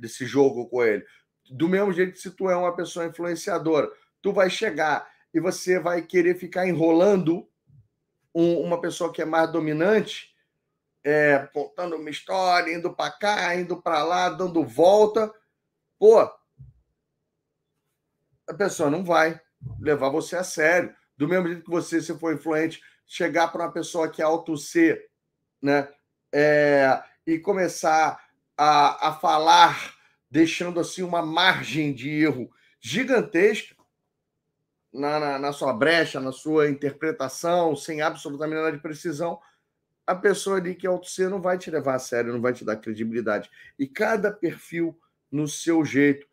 desse 0.00 0.24
jogo 0.24 0.68
com 0.68 0.82
ele. 0.82 1.04
Do 1.50 1.68
mesmo 1.68 1.92
jeito 1.92 2.12
que 2.12 2.18
se 2.18 2.30
tu 2.30 2.48
é 2.48 2.56
uma 2.56 2.74
pessoa 2.74 3.06
influenciadora, 3.06 3.90
tu 4.22 4.32
vai 4.32 4.48
chegar 4.48 5.08
e 5.32 5.40
você 5.40 5.78
vai 5.78 6.02
querer 6.02 6.36
ficar 6.36 6.66
enrolando 6.66 7.48
um, 8.34 8.60
uma 8.60 8.80
pessoa 8.80 9.12
que 9.12 9.22
é 9.22 9.24
mais 9.24 9.50
dominante, 9.50 10.34
é, 11.02 11.48
contando 11.52 11.96
uma 11.96 12.10
história, 12.10 12.74
indo 12.74 12.94
para 12.94 13.10
cá, 13.10 13.54
indo 13.54 13.80
para 13.80 14.04
lá, 14.04 14.28
dando 14.28 14.64
volta, 14.64 15.32
pô, 15.98 16.20
a 16.20 16.38
pessoa 18.56 18.90
não 18.90 19.04
vai 19.04 19.40
levar 19.80 20.10
você 20.10 20.36
a 20.36 20.44
sério. 20.44 20.94
Do 21.16 21.28
mesmo 21.28 21.48
jeito 21.48 21.64
que 21.64 21.70
você, 21.70 22.00
se 22.00 22.16
for 22.18 22.34
influente, 22.34 22.82
chegar 23.06 23.48
para 23.48 23.64
uma 23.64 23.72
pessoa 23.72 24.08
que 24.08 24.22
é 24.22 24.24
alto 24.24 24.56
C, 24.56 25.08
né, 25.60 25.88
é, 26.32 27.02
e 27.26 27.38
começar 27.38 28.29
a, 28.62 29.08
a 29.08 29.12
falar, 29.14 29.94
deixando 30.30 30.80
assim 30.80 31.02
uma 31.02 31.22
margem 31.22 31.94
de 31.94 32.10
erro 32.10 32.52
gigantesca, 32.78 33.74
na, 34.92 35.18
na, 35.18 35.38
na, 35.38 35.52
sua 35.52 35.72
brecha, 35.72 36.20
na 36.20 36.30
sua 36.30 36.68
interpretação, 36.68 37.74
sem 37.74 38.02
absolutamente 38.02 38.60
nada 38.60 38.76
de 38.76 38.82
precisão, 38.82 39.40
a 40.06 40.14
pessoa 40.14 40.58
ali 40.58 40.74
que 40.74 40.86
é 40.86 40.90
auto 40.90 41.08
não 41.30 41.40
vai 41.40 41.56
te 41.56 41.70
levar 41.70 41.94
a 41.94 41.98
sério, 41.98 42.34
não 42.34 42.40
vai 42.42 42.52
te 42.52 42.62
dar 42.62 42.76
credibilidade. 42.76 43.50
E 43.78 43.86
cada 43.86 44.30
perfil 44.30 44.98
no 45.32 45.48
seu 45.48 45.82
jeito. 45.82 46.26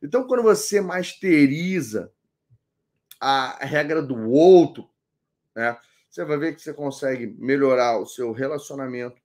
Então, 0.00 0.24
quando 0.28 0.44
você 0.44 0.80
masteriza 0.80 2.12
a 3.18 3.58
regra 3.64 4.00
do 4.00 4.30
outro, 4.30 4.88
né, 5.52 5.76
você 6.08 6.24
vai 6.24 6.38
ver 6.38 6.54
que 6.54 6.62
você 6.62 6.72
consegue 6.72 7.26
melhorar 7.26 7.98
o 7.98 8.06
seu 8.06 8.30
relacionamento 8.30 9.20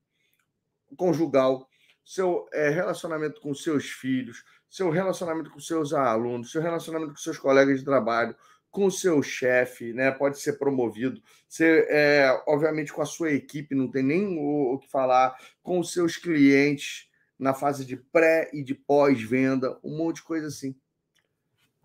conjugal, 0.95 1.69
seu 2.07 2.47
é, 2.53 2.69
relacionamento 2.69 3.41
com 3.41 3.53
seus 3.53 3.89
filhos, 3.89 4.45
seu 4.69 4.89
relacionamento 4.89 5.49
com 5.51 5.59
seus 5.59 5.91
alunos, 5.91 6.53
seu 6.53 6.61
relacionamento 6.61 7.11
com 7.11 7.17
seus 7.17 7.37
colegas 7.37 7.79
de 7.79 7.83
trabalho, 7.83 8.33
com 8.71 8.89
seu 8.89 9.21
chefe, 9.21 9.91
né? 9.91 10.09
Pode 10.09 10.39
ser 10.39 10.53
promovido. 10.53 11.21
Você, 11.49 11.85
é, 11.89 12.43
obviamente, 12.47 12.93
com 12.93 13.01
a 13.01 13.05
sua 13.05 13.33
equipe, 13.33 13.75
não 13.75 13.91
tem 13.91 14.03
nem 14.03 14.25
o, 14.39 14.75
o 14.75 14.79
que 14.79 14.89
falar, 14.89 15.37
com 15.61 15.79
os 15.79 15.91
seus 15.91 16.15
clientes 16.15 17.09
na 17.37 17.53
fase 17.53 17.83
de 17.83 17.97
pré 17.97 18.49
e 18.53 18.63
de 18.63 18.73
pós-venda, 18.73 19.77
um 19.83 19.97
monte 19.97 20.17
de 20.17 20.23
coisa 20.23 20.47
assim. 20.47 20.73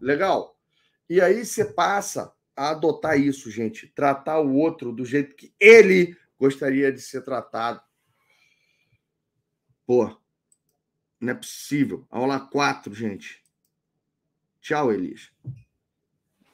Legal? 0.01 0.57
E 1.11 1.21
aí 1.21 1.45
você 1.45 1.65
passa 1.65 2.33
a 2.55 2.71
adotar 2.71 3.19
isso, 3.19 3.51
gente, 3.51 3.89
tratar 3.89 4.39
o 4.39 4.55
outro 4.55 4.93
do 4.93 5.05
jeito 5.05 5.35
que 5.35 5.53
ele 5.59 6.17
gostaria 6.39 6.93
de 6.93 7.01
ser 7.01 7.23
tratado. 7.23 7.83
Pô, 9.93 10.17
não 11.21 11.33
é 11.33 11.35
possível. 11.35 12.07
Aula 12.09 12.41
4, 12.41 12.95
gente. 12.95 13.45
Tchau, 14.59 14.91
Elias 14.91 15.31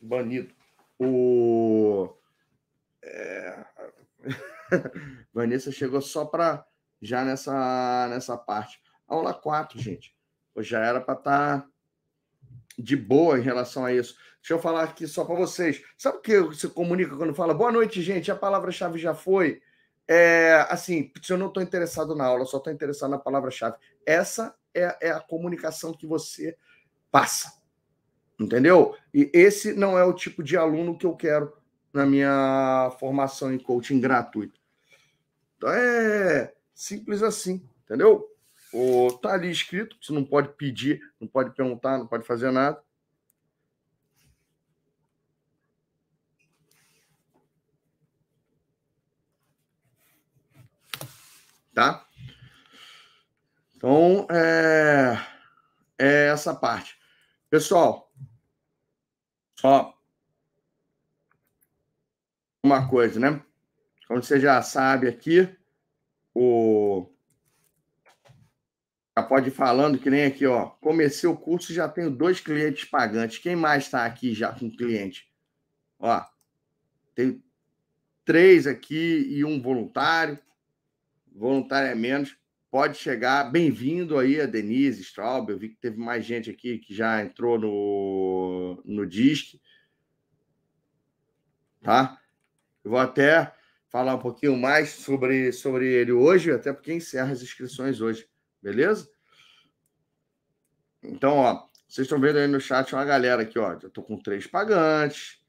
banido. 0.00 0.52
O. 0.98 2.12
É... 3.00 3.64
Vanessa 5.32 5.70
chegou 5.70 6.00
só 6.00 6.24
para 6.24 6.66
já 7.00 7.24
nessa, 7.24 8.08
nessa 8.08 8.36
parte. 8.36 8.80
Aula 9.06 9.32
4, 9.32 9.78
gente. 9.78 10.12
Já 10.56 10.84
era 10.84 11.00
para 11.00 11.14
estar 11.14 11.60
tá 11.60 11.68
de 12.76 12.96
boa 12.96 13.38
em 13.38 13.42
relação 13.42 13.84
a 13.84 13.92
isso. 13.92 14.16
Deixa 14.40 14.54
eu 14.54 14.58
falar 14.58 14.82
aqui 14.82 15.06
só 15.06 15.24
para 15.24 15.36
vocês. 15.36 15.80
Sabe 15.96 16.18
o 16.18 16.20
que 16.20 16.40
você 16.40 16.68
comunica 16.68 17.16
quando 17.16 17.36
fala 17.36 17.54
boa 17.54 17.70
noite, 17.70 18.02
gente? 18.02 18.32
A 18.32 18.36
palavra-chave 18.36 18.98
já 18.98 19.14
foi. 19.14 19.62
É, 20.08 20.66
assim, 20.70 21.12
eu 21.28 21.36
não 21.36 21.48
estou 21.48 21.62
interessado 21.62 22.16
na 22.16 22.24
aula, 22.24 22.46
só 22.46 22.56
estou 22.56 22.72
interessado 22.72 23.10
na 23.10 23.18
palavra-chave. 23.18 23.76
Essa 24.06 24.56
é, 24.74 25.08
é 25.08 25.10
a 25.10 25.20
comunicação 25.20 25.92
que 25.92 26.06
você 26.06 26.56
passa. 27.10 27.52
Entendeu? 28.40 28.96
E 29.12 29.30
esse 29.34 29.74
não 29.74 29.98
é 29.98 30.04
o 30.04 30.14
tipo 30.14 30.42
de 30.42 30.56
aluno 30.56 30.96
que 30.96 31.04
eu 31.04 31.14
quero 31.14 31.52
na 31.92 32.06
minha 32.06 32.96
formação 32.98 33.52
em 33.52 33.58
coaching 33.58 34.00
gratuito. 34.00 34.58
Então 35.56 35.68
é 35.70 36.54
simples 36.72 37.22
assim, 37.22 37.68
entendeu? 37.84 38.24
O, 38.72 39.10
tá 39.20 39.34
ali 39.34 39.50
escrito, 39.50 39.96
você 40.00 40.12
não 40.12 40.24
pode 40.24 40.50
pedir, 40.50 41.00
não 41.20 41.26
pode 41.26 41.54
perguntar, 41.54 41.98
não 41.98 42.06
pode 42.06 42.24
fazer 42.24 42.50
nada. 42.50 42.80
Tá? 51.78 52.04
Então, 53.76 54.26
é, 54.32 55.16
é 55.96 56.26
essa 56.26 56.52
parte. 56.52 56.98
Pessoal, 57.48 58.12
só 59.54 59.96
uma 62.64 62.88
coisa, 62.88 63.20
né? 63.20 63.40
Como 64.08 64.20
você 64.20 64.40
já 64.40 64.60
sabe 64.60 65.06
aqui, 65.06 65.56
o 66.34 67.08
já 69.16 69.22
pode 69.22 69.50
ir 69.50 69.52
falando 69.52 70.00
que 70.00 70.10
nem 70.10 70.24
aqui, 70.24 70.48
ó. 70.48 70.70
Comecei 70.80 71.30
o 71.30 71.36
curso 71.36 71.70
e 71.70 71.76
já 71.76 71.88
tenho 71.88 72.10
dois 72.10 72.40
clientes 72.40 72.86
pagantes. 72.86 73.38
Quem 73.38 73.54
mais 73.54 73.84
está 73.84 74.04
aqui 74.04 74.34
já 74.34 74.52
com 74.52 74.68
cliente? 74.68 75.32
Ó, 76.00 76.26
tem 77.14 77.40
três 78.24 78.66
aqui 78.66 79.28
e 79.30 79.44
um 79.44 79.62
voluntário. 79.62 80.40
Voluntário 81.38 81.96
menos. 81.96 82.36
Pode 82.68 82.98
chegar. 82.98 83.44
Bem-vindo 83.44 84.18
aí 84.18 84.40
a 84.40 84.46
Denise 84.46 85.02
Straub. 85.02 85.48
Eu 85.48 85.58
vi 85.58 85.68
que 85.68 85.76
teve 85.76 85.96
mais 85.96 86.24
gente 86.24 86.50
aqui 86.50 86.78
que 86.78 86.92
já 86.92 87.22
entrou 87.22 87.56
no, 87.56 88.82
no 88.84 89.06
DISC. 89.06 89.60
Tá? 91.80 92.20
Eu 92.82 92.90
vou 92.90 92.98
até 92.98 93.54
falar 93.88 94.16
um 94.16 94.18
pouquinho 94.18 94.56
mais 94.56 94.90
sobre, 94.90 95.52
sobre 95.52 95.86
ele 95.86 96.10
hoje, 96.10 96.50
até 96.50 96.72
porque 96.72 96.92
encerra 96.92 97.30
as 97.30 97.40
inscrições 97.40 98.00
hoje. 98.00 98.28
Beleza? 98.60 99.08
Então, 101.00 101.36
ó, 101.36 101.68
vocês 101.88 102.06
estão 102.06 102.20
vendo 102.20 102.38
aí 102.38 102.48
no 102.48 102.60
chat 102.60 102.92
uma 102.92 103.04
galera 103.04 103.42
aqui, 103.42 103.60
ó. 103.60 103.78
Eu 103.80 103.90
tô 103.90 104.02
com 104.02 104.20
três 104.20 104.44
pagantes. 104.44 105.40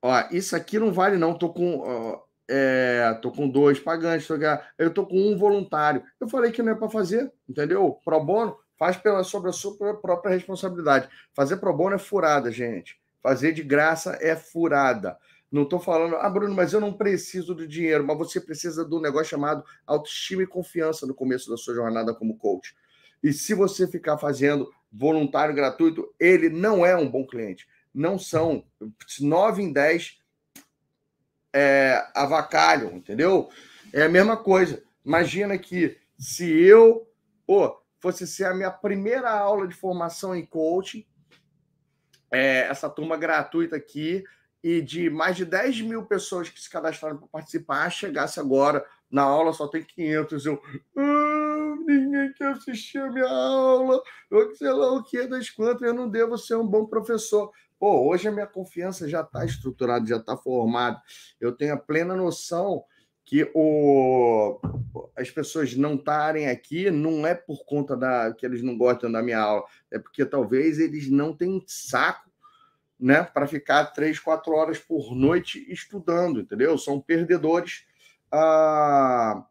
Ó, 0.00 0.12
isso 0.30 0.54
aqui 0.54 0.78
não 0.78 0.92
vale, 0.92 1.16
não. 1.16 1.36
Tô 1.36 1.52
com. 1.52 1.80
Ó, 1.80 2.25
é, 2.48 3.18
tô 3.20 3.30
com 3.30 3.48
dois 3.48 3.78
pagantes, 3.78 4.26
tô, 4.26 4.34
eu 4.78 4.92
tô 4.92 5.06
com 5.06 5.16
um 5.16 5.36
voluntário. 5.36 6.02
Eu 6.20 6.28
falei 6.28 6.52
que 6.52 6.62
não 6.62 6.72
é 6.72 6.74
para 6.74 6.88
fazer, 6.88 7.32
entendeu? 7.48 7.98
Pro 8.04 8.22
bono, 8.22 8.56
faz 8.78 8.96
pela, 8.96 9.24
sobre 9.24 9.50
a 9.50 9.52
sua 9.52 9.76
própria 9.96 10.34
responsabilidade. 10.34 11.08
Fazer 11.34 11.56
pro 11.56 11.76
bono 11.76 11.96
é 11.96 11.98
furada, 11.98 12.50
gente. 12.50 13.00
Fazer 13.22 13.52
de 13.52 13.62
graça 13.62 14.18
é 14.20 14.36
furada. 14.36 15.16
Não 15.50 15.62
estou 15.62 15.80
falando, 15.80 16.16
ah, 16.16 16.28
Bruno, 16.28 16.54
mas 16.54 16.72
eu 16.72 16.80
não 16.80 16.92
preciso 16.92 17.54
do 17.54 17.66
dinheiro, 17.66 18.04
mas 18.04 18.18
você 18.18 18.40
precisa 18.40 18.84
do 18.84 19.00
negócio 19.00 19.28
chamado 19.28 19.64
autoestima 19.86 20.42
e 20.42 20.46
confiança 20.46 21.06
no 21.06 21.14
começo 21.14 21.48
da 21.50 21.56
sua 21.56 21.74
jornada 21.74 22.14
como 22.14 22.36
coach. 22.36 22.74
E 23.22 23.32
se 23.32 23.54
você 23.54 23.86
ficar 23.86 24.18
fazendo 24.18 24.70
voluntário 24.92 25.54
gratuito, 25.54 26.12
ele 26.18 26.48
não 26.48 26.84
é 26.84 26.96
um 26.96 27.08
bom 27.08 27.26
cliente. 27.26 27.66
Não 27.94 28.18
são. 28.18 28.64
Nove 29.20 29.62
em 29.62 29.72
dez 29.72 30.18
é, 31.58 32.06
avacalham, 32.14 32.92
entendeu? 32.92 33.48
É 33.90 34.02
a 34.02 34.08
mesma 34.10 34.36
coisa. 34.36 34.82
Imagina 35.02 35.56
que 35.56 35.96
se 36.18 36.44
eu 36.44 37.08
pô, 37.46 37.80
fosse 37.98 38.26
ser 38.26 38.44
a 38.44 38.54
minha 38.54 38.70
primeira 38.70 39.30
aula 39.30 39.66
de 39.66 39.74
formação 39.74 40.36
em 40.36 40.44
coaching, 40.44 41.06
é, 42.30 42.66
essa 42.68 42.90
turma 42.90 43.16
gratuita 43.16 43.74
aqui, 43.74 44.22
e 44.62 44.82
de 44.82 45.08
mais 45.08 45.34
de 45.36 45.46
10 45.46 45.80
mil 45.80 46.04
pessoas 46.04 46.50
que 46.50 46.60
se 46.60 46.68
cadastraram 46.68 47.16
para 47.16 47.28
participar, 47.28 47.88
chegasse 47.88 48.38
agora 48.38 48.84
na 49.10 49.22
aula, 49.22 49.54
só 49.54 49.66
tem 49.66 49.82
500. 49.82 50.44
Eu, 50.44 50.60
ah, 50.98 51.74
ninguém 51.86 52.34
quer 52.34 52.48
assistir 52.48 52.98
a 52.98 53.10
minha 53.10 53.28
aula, 53.28 54.02
ou 54.30 54.54
sei 54.54 54.72
lá 54.72 54.92
o 54.92 55.02
que 55.02 55.26
das 55.26 55.48
quantas, 55.48 55.82
eu 55.82 55.94
não 55.94 56.08
devo 56.08 56.36
ser 56.36 56.56
um 56.56 56.66
bom 56.66 56.84
professor. 56.84 57.50
Pô, 57.78 58.08
hoje 58.08 58.26
a 58.26 58.32
minha 58.32 58.46
confiança 58.46 59.08
já 59.08 59.20
está 59.20 59.44
estruturada, 59.44 60.06
já 60.06 60.16
está 60.16 60.36
formada. 60.36 61.00
Eu 61.40 61.52
tenho 61.52 61.74
a 61.74 61.76
plena 61.76 62.16
noção 62.16 62.84
que 63.24 63.50
o, 63.54 64.58
as 65.16 65.30
pessoas 65.30 65.76
não 65.76 65.96
estarem 65.96 66.48
aqui 66.48 66.90
não 66.90 67.26
é 67.26 67.34
por 67.34 67.64
conta 67.64 67.96
da 67.96 68.32
que 68.32 68.46
eles 68.46 68.62
não 68.62 68.78
gostam 68.78 69.10
da 69.10 69.20
minha 69.20 69.40
aula, 69.40 69.64
é 69.90 69.98
porque 69.98 70.24
talvez 70.24 70.78
eles 70.78 71.10
não 71.10 71.36
tenham 71.36 71.62
saco 71.66 72.30
né, 72.98 73.22
para 73.24 73.46
ficar 73.46 73.86
três, 73.86 74.18
quatro 74.18 74.54
horas 74.54 74.78
por 74.78 75.14
noite 75.14 75.66
estudando, 75.70 76.40
entendeu? 76.40 76.78
São 76.78 77.00
perdedores 77.00 77.84
ah, 78.32 79.44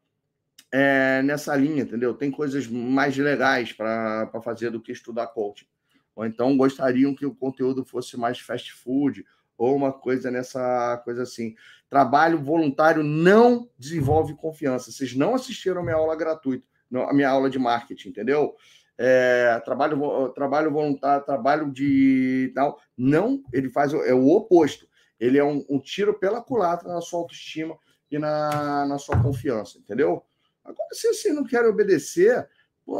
é, 0.72 1.22
nessa 1.22 1.56
linha, 1.56 1.84
entendeu? 1.84 2.14
Tem 2.14 2.32
coisas 2.32 2.68
mais 2.68 3.16
legais 3.18 3.72
para 3.72 4.42
fazer 4.42 4.72
do 4.72 4.82
que 4.82 4.92
estudar 4.92 5.28
coaching. 5.28 5.68
Ou 6.16 6.26
então 6.26 6.56
gostariam 6.56 7.14
que 7.14 7.26
o 7.26 7.36
conteúdo 7.36 7.84
fosse 7.84 8.18
mais 8.18 8.40
fast 8.40 8.72
food, 8.74 9.26
ou 9.58 9.76
uma 9.76 9.92
coisa 9.92 10.32
nessa 10.32 11.02
coisa 11.04 11.24
assim. 11.24 11.56
Trabalho 11.90 12.42
voluntário 12.42 13.04
não 13.04 13.70
desenvolve 13.78 14.34
confiança. 14.36 14.92
Vocês 14.92 15.16
não 15.16 15.36
assistiram 15.36 15.82
a 15.82 15.84
minha 15.84 15.96
aula 15.96 16.16
gratuita, 16.16 16.66
a 16.94 17.14
minha 17.14 17.30
aula 17.30 17.50
de 17.50 17.60
marketing, 17.60 18.10
entendeu? 18.10 18.56
é, 18.98 19.60
trabalho, 19.66 20.30
trabalho 20.30 20.72
voluntário, 20.72 21.26
trabalho 21.26 21.72
de 21.72 22.52
tal. 22.56 22.80
Não, 22.98 23.44
ele 23.52 23.70
faz 23.70 23.94
é 23.94 24.14
o 24.14 24.28
oposto. 24.28 24.88
Ele 25.20 25.38
é 25.38 25.44
um, 25.44 25.66
um 25.70 25.80
tiro 25.80 26.14
pela 26.14 26.42
culatra 26.42 26.94
na 26.94 27.02
sua 27.02 27.20
autoestima 27.20 27.78
e 28.10 28.18
na, 28.18 28.86
na 28.86 28.98
sua 28.98 29.22
confiança, 29.22 29.78
entendeu? 29.78 30.24
Agora, 30.64 30.90
se 30.94 31.08
você 31.08 31.32
não 31.32 31.44
quer 31.44 31.66
obedecer, 31.66 32.48
pô, 32.86 33.00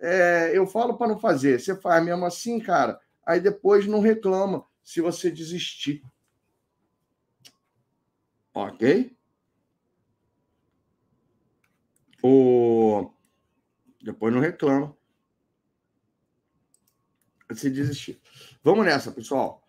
é, 0.00 0.50
eu 0.54 0.66
falo 0.66 0.96
para 0.96 1.08
não 1.08 1.18
fazer. 1.18 1.60
Você 1.60 1.74
faz 1.76 2.04
mesmo 2.04 2.24
assim, 2.24 2.58
cara. 2.58 3.00
Aí 3.26 3.40
depois 3.40 3.86
não 3.86 4.00
reclama 4.00 4.64
se 4.82 5.00
você 5.00 5.30
desistir. 5.30 6.02
Ok? 8.54 9.16
O... 12.22 13.10
Depois 14.02 14.32
não 14.32 14.40
reclama 14.40 14.96
se 17.54 17.70
desistir. 17.70 18.20
Vamos 18.62 18.84
nessa, 18.84 19.12
pessoal. 19.12 19.62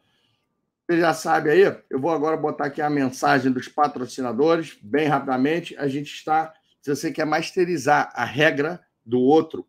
Você 0.87 0.99
já 0.99 1.13
sabe 1.13 1.49
aí, 1.49 1.61
eu 1.89 1.99
vou 1.99 2.11
agora 2.11 2.37
botar 2.37 2.65
aqui 2.65 2.81
a 2.81 2.89
mensagem 2.89 3.51
dos 3.51 3.67
patrocinadores, 3.67 4.77
bem 4.81 5.07
rapidamente. 5.07 5.75
A 5.77 5.87
gente 5.87 6.13
está, 6.13 6.53
se 6.81 6.89
você 6.89 7.11
quer 7.11 7.25
masterizar 7.25 8.09
a 8.13 8.23
regra 8.23 8.79
do 9.05 9.19
outro, 9.19 9.67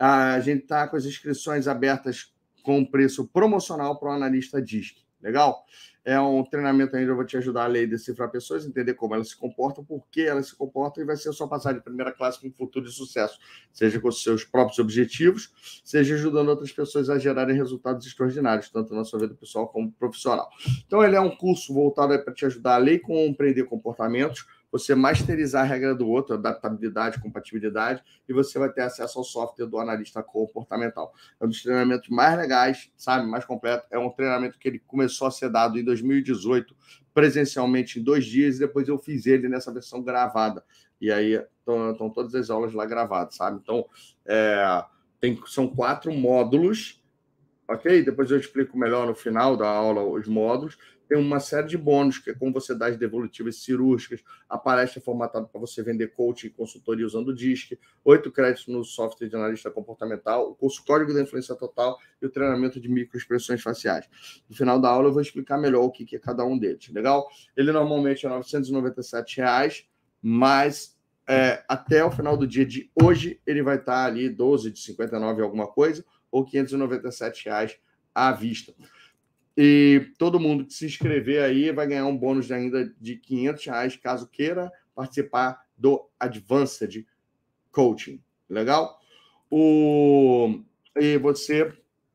a 0.00 0.40
gente 0.40 0.62
está 0.62 0.88
com 0.88 0.96
as 0.96 1.04
inscrições 1.04 1.68
abertas 1.68 2.32
com 2.62 2.82
preço 2.84 3.28
promocional 3.28 3.98
para 3.98 4.08
o 4.08 4.12
analista 4.12 4.60
DISC. 4.60 4.96
Legal? 5.20 5.62
É 6.02 6.18
um 6.18 6.42
treinamento 6.42 6.96
ainda, 6.96 7.10
eu 7.10 7.16
vou 7.16 7.26
te 7.26 7.36
ajudar 7.36 7.64
a 7.64 7.66
ler 7.66 7.82
e 7.82 7.86
decifrar 7.88 8.30
pessoas, 8.30 8.64
entender 8.64 8.94
como 8.94 9.14
elas 9.14 9.28
se 9.28 9.36
comportam, 9.36 9.84
por 9.84 10.06
que 10.10 10.22
elas 10.22 10.48
se 10.48 10.56
comportam, 10.56 11.02
e 11.02 11.06
vai 11.06 11.14
ser 11.14 11.30
só 11.34 11.46
passar 11.46 11.74
de 11.74 11.82
primeira 11.82 12.10
classe 12.10 12.40
com 12.40 12.48
um 12.48 12.52
futuro 12.52 12.86
de 12.86 12.90
sucesso, 12.90 13.38
seja 13.70 14.00
com 14.00 14.10
seus 14.10 14.42
próprios 14.42 14.78
objetivos, 14.78 15.52
seja 15.84 16.14
ajudando 16.14 16.48
outras 16.48 16.72
pessoas 16.72 17.10
a 17.10 17.18
gerarem 17.18 17.54
resultados 17.54 18.06
extraordinários, 18.06 18.70
tanto 18.70 18.94
na 18.94 19.04
sua 19.04 19.20
vida 19.20 19.34
pessoal 19.34 19.68
como 19.68 19.92
profissional. 19.92 20.48
Então, 20.86 21.04
ele 21.04 21.16
é 21.16 21.20
um 21.20 21.36
curso 21.36 21.74
voltado 21.74 22.18
para 22.24 22.32
te 22.32 22.46
ajudar 22.46 22.76
a 22.76 22.78
ler 22.78 22.94
e 22.94 23.00
compreender 23.00 23.64
comportamentos, 23.64 24.46
você 24.70 24.94
masterizar 24.94 25.62
a 25.62 25.66
regra 25.66 25.94
do 25.94 26.08
outro, 26.08 26.34
adaptabilidade, 26.34 27.20
compatibilidade, 27.20 28.02
e 28.28 28.32
você 28.32 28.58
vai 28.58 28.70
ter 28.72 28.82
acesso 28.82 29.18
ao 29.18 29.24
software 29.24 29.66
do 29.66 29.78
analista 29.78 30.22
comportamental. 30.22 31.12
É 31.40 31.44
um 31.44 31.48
dos 31.48 31.62
treinamentos 31.62 32.08
mais 32.08 32.38
legais, 32.38 32.92
sabe, 32.96 33.26
mais 33.26 33.44
completo. 33.44 33.86
É 33.90 33.98
um 33.98 34.10
treinamento 34.10 34.58
que 34.58 34.68
ele 34.68 34.78
começou 34.78 35.26
a 35.26 35.30
ser 35.30 35.50
dado 35.50 35.78
em 35.78 35.84
2018, 35.84 36.74
presencialmente 37.12 37.98
em 37.98 38.02
dois 38.02 38.24
dias, 38.24 38.56
e 38.56 38.60
depois 38.60 38.86
eu 38.88 38.98
fiz 38.98 39.26
ele 39.26 39.48
nessa 39.48 39.72
versão 39.72 40.02
gravada. 40.02 40.64
E 41.00 41.10
aí 41.10 41.42
estão 41.58 42.10
todas 42.10 42.34
as 42.34 42.50
aulas 42.50 42.72
lá 42.72 42.84
gravadas, 42.84 43.34
sabe? 43.34 43.58
Então, 43.62 43.86
é, 44.26 44.84
tem, 45.20 45.40
são 45.46 45.66
quatro 45.66 46.12
módulos, 46.12 47.02
ok? 47.66 48.02
Depois 48.04 48.30
eu 48.30 48.38
explico 48.38 48.76
melhor 48.76 49.06
no 49.06 49.14
final 49.14 49.56
da 49.56 49.68
aula 49.68 50.02
os 50.02 50.28
módulos 50.28 50.76
tem 51.10 51.18
uma 51.18 51.40
série 51.40 51.66
de 51.66 51.76
bônus, 51.76 52.18
que 52.18 52.30
é 52.30 52.34
como 52.34 52.52
você 52.52 52.72
dá 52.72 52.86
as 52.86 52.96
devolutivas 52.96 53.56
cirúrgicas, 53.56 54.22
a 54.48 54.56
palestra 54.56 55.00
formatada 55.00 55.44
para 55.44 55.60
você 55.60 55.82
vender 55.82 56.12
coaching 56.12 56.46
e 56.46 56.50
consultoria 56.50 57.04
usando 57.04 57.30
o 57.30 57.34
DISC, 57.34 57.76
oito 58.04 58.30
créditos 58.30 58.68
no 58.68 58.84
software 58.84 59.28
de 59.28 59.34
analista 59.34 59.72
comportamental, 59.72 60.52
o 60.52 60.54
curso 60.54 60.84
Código 60.86 61.12
da 61.12 61.20
Influência 61.20 61.56
Total 61.56 61.98
e 62.22 62.26
o 62.26 62.30
treinamento 62.30 62.78
de 62.78 62.88
microexpressões 62.88 63.60
faciais. 63.60 64.08
No 64.48 64.54
final 64.54 64.80
da 64.80 64.88
aula 64.88 65.08
eu 65.08 65.12
vou 65.12 65.20
explicar 65.20 65.58
melhor 65.58 65.82
o 65.82 65.90
que 65.90 66.14
é 66.14 66.18
cada 66.20 66.44
um 66.44 66.56
deles, 66.56 66.88
legal? 66.90 67.28
Ele 67.56 67.72
normalmente 67.72 68.24
é 68.24 68.28
997 68.28 69.38
reais, 69.38 69.84
mas 70.22 70.96
é, 71.28 71.64
até 71.68 72.04
o 72.04 72.10
final 72.12 72.36
do 72.36 72.46
dia 72.46 72.64
de 72.64 72.88
hoje 72.94 73.40
ele 73.44 73.64
vai 73.64 73.78
estar 73.78 74.04
ali 74.04 74.28
12 74.28 74.70
de 74.70 74.78
59 74.78 75.42
alguma 75.42 75.66
coisa 75.66 76.04
ou 76.30 76.44
597 76.44 77.46
reais 77.46 77.76
à 78.14 78.30
vista. 78.30 78.72
E 79.62 80.14
todo 80.16 80.40
mundo 80.40 80.64
que 80.64 80.72
se 80.72 80.86
inscrever 80.86 81.42
aí 81.42 81.70
vai 81.70 81.86
ganhar 81.86 82.06
um 82.06 82.16
bônus 82.16 82.50
ainda 82.50 82.90
de 82.98 83.16
500 83.16 83.66
reais, 83.66 83.94
caso 83.94 84.26
queira 84.26 84.72
participar 84.94 85.66
do 85.76 86.08
Advanced 86.18 87.04
Coaching. 87.70 88.24
Legal? 88.48 88.98
O... 89.50 90.62
E 90.98 91.18
você 91.18 91.70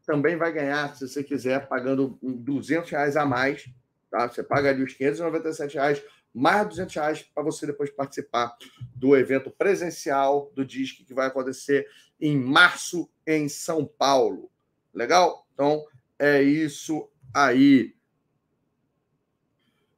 também 0.08 0.36
vai 0.36 0.51
ganhar, 0.51 0.95
se 0.95 1.08
você 1.08 1.23
quiser, 1.23 1.67
pagando 1.67 2.17
200 2.19 2.89
reais 2.89 3.15
a 3.15 3.27
mais. 3.27 3.69
Tá? 4.10 4.27
Você 4.27 4.41
paga 4.41 4.71
ali 4.71 4.81
os 4.81 4.93
597 4.93 5.75
reais 5.75 6.03
mais 6.34 6.67
200 6.67 6.95
reais 6.95 7.21
para 7.21 7.43
você 7.43 7.67
depois 7.67 7.91
participar 7.91 8.58
do 8.95 9.15
evento 9.15 9.51
presencial 9.51 10.51
do 10.55 10.65
DISC 10.65 11.05
que 11.05 11.13
vai 11.13 11.27
acontecer 11.27 11.88
em 12.19 12.36
março 12.36 13.08
em 13.27 13.47
São 13.47 13.86
Paulo. 13.86 14.49
Legal? 14.91 15.47
Então 15.53 15.86
é 16.17 16.41
isso 16.41 17.08
aí. 17.33 17.95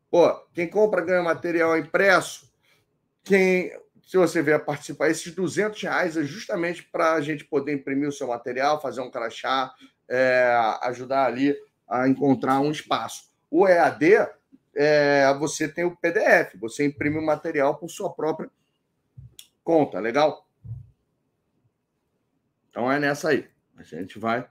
Pô, 0.10 0.34
quem 0.54 0.70
compra 0.70 1.02
ganha 1.02 1.22
material 1.22 1.78
impresso. 1.78 2.52
Quem, 3.24 3.72
se 4.06 4.18
você 4.18 4.42
vier 4.42 4.64
participar, 4.64 5.10
esses 5.10 5.34
200 5.34 5.82
reais 5.82 6.18
é 6.18 6.24
justamente 6.24 6.84
para 6.84 7.14
a 7.14 7.22
gente 7.22 7.44
poder 7.44 7.74
imprimir 7.74 8.08
o 8.08 8.12
seu 8.12 8.28
material, 8.28 8.82
fazer 8.82 9.02
um 9.02 9.12
crachá, 9.12 9.74
é, 10.10 10.58
ajudar 10.84 11.26
ali 11.26 11.56
a 11.88 12.08
encontrar 12.08 12.60
um 12.60 12.72
espaço. 12.72 13.30
O 13.50 13.68
EAD, 13.68 14.28
é, 14.76 15.34
você 15.40 15.68
tem 15.68 15.86
o 15.86 15.96
PDF, 15.96 16.56
você 16.60 16.86
imprime 16.86 17.18
o 17.18 17.26
material 17.26 17.78
por 17.78 17.90
sua 17.90 18.14
própria 18.14 18.50
conta, 19.64 20.00
legal? 20.00 20.48
Então 22.70 22.92
é 22.92 23.00
nessa 23.00 23.30
aí. 23.30 23.50
A 23.76 23.84
gente 23.84 24.18
vai 24.18 24.48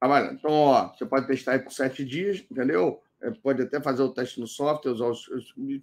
trabalhando. 0.00 0.34
Então, 0.34 0.50
ó, 0.50 0.88
você 0.88 1.04
pode 1.04 1.26
testar 1.26 1.52
aí 1.52 1.58
por 1.58 1.72
sete 1.72 2.04
dias, 2.04 2.44
entendeu? 2.50 3.02
É, 3.20 3.30
pode 3.30 3.62
até 3.62 3.80
fazer 3.80 4.02
o 4.02 4.08
teste 4.08 4.40
no 4.40 4.46
software, 4.46 4.92
usar 4.92 5.06
os, 5.06 5.28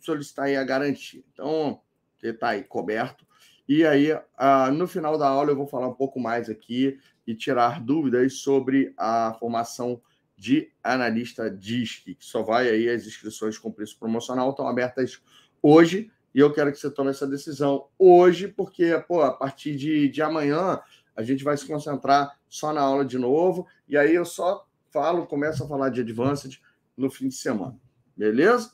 solicitar 0.02 0.46
aí 0.46 0.58
a 0.58 0.64
garantia. 0.64 1.24
Então, 1.32 1.80
você 2.18 2.30
está 2.30 2.50
aí 2.50 2.64
coberto. 2.64 3.26
E 3.70 3.86
aí, 3.86 4.18
ah, 4.36 4.72
no 4.72 4.88
final 4.88 5.18
da 5.18 5.28
aula, 5.28 5.52
eu 5.52 5.56
vou 5.56 5.68
falar 5.68 5.88
um 5.88 5.94
pouco 5.94 6.20
mais 6.20 6.50
aqui 6.50 7.00
e 7.28 7.36
tirar 7.36 7.82
dúvidas 7.82 8.36
sobre 8.36 8.94
a 8.98 9.36
formação 9.40 10.02
de 10.36 10.72
analista 10.84 11.50
DISC, 11.50 12.16
que 12.16 12.26
só 12.26 12.42
vai 12.42 12.70
aí 12.70 12.90
as 12.90 13.06
inscrições 13.06 13.58
com 13.58 13.72
preço 13.72 14.00
promocional 14.00 14.52
estão 14.52 14.68
abertas 14.68 15.22
hoje 15.62 16.12
e 16.38 16.40
eu 16.40 16.54
quero 16.54 16.72
que 16.72 16.78
você 16.78 16.92
tome 16.92 17.10
essa 17.10 17.26
decisão 17.26 17.88
hoje, 17.98 18.48
porque 18.48 19.04
pô, 19.08 19.24
a 19.24 19.32
partir 19.32 19.76
de, 19.76 20.08
de 20.08 20.22
amanhã 20.22 20.80
a 21.18 21.24
gente 21.24 21.44
vai 21.44 21.58
se 21.58 21.68
concentrar 21.68 22.40
só 22.48 22.72
na 22.72 22.82
aula 22.82 23.04
de 23.04 23.18
novo 23.18 23.68
e 23.90 23.98
aí 23.98 24.16
eu 24.16 24.24
só 24.24 24.66
falo, 24.92 25.28
começo 25.28 25.64
a 25.64 25.68
falar 25.68 25.90
de 25.90 26.02
Advanced 26.02 26.62
no 26.96 27.10
fim 27.10 27.28
de 27.28 27.36
semana, 27.36 27.78
beleza? 28.16 28.72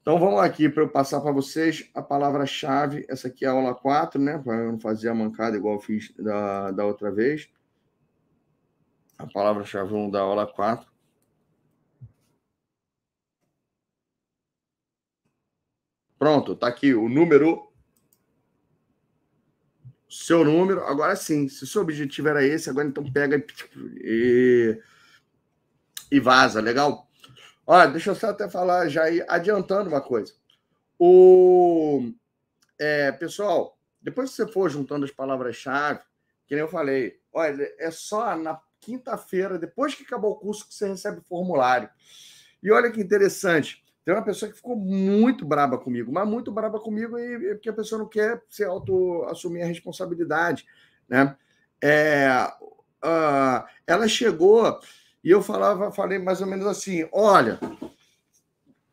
Então 0.00 0.18
vamos 0.18 0.40
aqui 0.40 0.68
para 0.68 0.82
eu 0.82 0.88
passar 0.88 1.20
para 1.20 1.32
vocês 1.32 1.88
a 1.94 2.00
palavra-chave. 2.00 3.04
Essa 3.08 3.28
aqui 3.28 3.44
é 3.44 3.48
a 3.48 3.52
aula 3.52 3.74
4, 3.74 4.20
né? 4.20 4.38
Para 4.38 4.54
eu 4.56 4.72
não 4.72 4.78
fazer 4.78 5.08
a 5.08 5.14
mancada 5.14 5.56
igual 5.56 5.74
eu 5.74 5.80
fiz 5.80 6.12
da, 6.16 6.70
da 6.70 6.84
outra 6.84 7.10
vez 7.10 7.48
a 9.18 9.26
palavra-chave 9.26 9.94
1 9.94 10.10
da 10.10 10.20
aula 10.20 10.46
4. 10.46 10.86
Pronto, 16.18 16.52
está 16.52 16.66
aqui 16.68 16.94
o 16.94 17.08
número. 17.08 17.70
Seu 20.08 20.44
número. 20.44 20.84
Agora 20.84 21.16
sim, 21.16 21.48
se 21.48 21.64
o 21.64 21.66
seu 21.66 21.82
objetivo 21.82 22.28
era 22.28 22.44
esse, 22.44 22.70
agora 22.70 22.86
então 22.86 23.10
pega 23.12 23.44
e, 23.96 24.80
e 26.10 26.20
vaza, 26.20 26.60
legal? 26.60 27.08
Olha, 27.66 27.90
deixa 27.90 28.10
eu 28.10 28.14
só 28.14 28.30
até 28.30 28.48
falar 28.48 28.88
já 28.88 29.04
aí, 29.04 29.24
adiantando 29.28 29.90
uma 29.90 30.00
coisa. 30.00 30.32
O 30.98 32.12
é, 32.78 33.10
pessoal, 33.12 33.78
depois 34.00 34.30
que 34.30 34.36
você 34.36 34.46
for 34.46 34.70
juntando 34.70 35.04
as 35.04 35.10
palavras-chave, 35.10 36.00
que 36.46 36.54
nem 36.54 36.62
eu 36.62 36.68
falei, 36.68 37.18
olha, 37.32 37.68
é 37.78 37.90
só 37.90 38.36
na 38.36 38.60
quinta-feira, 38.80 39.58
depois 39.58 39.94
que 39.94 40.04
acabou 40.04 40.32
o 40.32 40.36
curso, 40.36 40.68
que 40.68 40.74
você 40.74 40.86
recebe 40.88 41.18
o 41.18 41.24
formulário. 41.24 41.90
E 42.62 42.70
olha 42.70 42.90
que 42.90 43.00
interessante. 43.00 43.84
Tem 44.06 44.14
uma 44.14 44.22
pessoa 44.22 44.48
que 44.48 44.56
ficou 44.56 44.76
muito 44.76 45.44
braba 45.44 45.76
comigo, 45.76 46.12
mas 46.12 46.28
muito 46.28 46.52
braba 46.52 46.78
comigo 46.78 47.18
e, 47.18 47.54
porque 47.54 47.68
a 47.68 47.72
pessoa 47.72 47.98
não 47.98 48.08
quer 48.08 48.40
se 48.48 48.62
auto 48.62 49.24
assumir 49.24 49.62
a 49.62 49.66
responsabilidade, 49.66 50.64
né? 51.08 51.36
É, 51.82 52.28
uh, 53.04 53.66
ela 53.84 54.06
chegou 54.06 54.78
e 55.24 55.30
eu 55.32 55.42
falava, 55.42 55.90
falei 55.90 56.20
mais 56.20 56.40
ou 56.40 56.46
menos 56.46 56.68
assim: 56.68 57.08
olha, 57.12 57.58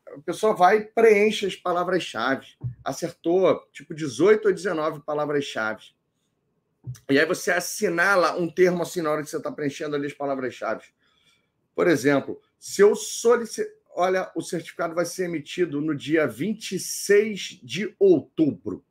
a 0.08 0.18
pessoa 0.22 0.52
vai 0.52 0.78
e 0.78 0.84
preenche 0.84 1.46
as 1.46 1.54
palavras-chave. 1.54 2.48
Acertou 2.82 3.64
tipo 3.72 3.94
18 3.94 4.48
ou 4.48 4.52
19 4.52 5.02
palavras-chave. 5.02 5.94
E 7.08 7.20
aí 7.20 7.24
você 7.24 7.52
assinala 7.52 8.36
um 8.36 8.50
termo 8.50 8.82
assim 8.82 9.00
na 9.00 9.12
hora 9.12 9.22
que 9.22 9.30
você 9.30 9.36
está 9.36 9.52
preenchendo 9.52 9.94
ali 9.94 10.08
as 10.08 10.12
palavras-chave. 10.12 10.82
Por 11.72 11.86
exemplo, 11.86 12.42
se 12.58 12.82
eu 12.82 12.96
solicitar. 12.96 13.83
Olha, 13.96 14.30
o 14.34 14.42
certificado 14.42 14.94
vai 14.94 15.04
ser 15.04 15.26
emitido 15.26 15.80
no 15.80 15.94
dia 15.94 16.26
26 16.26 17.60
de 17.62 17.94
outubro. 17.98 18.84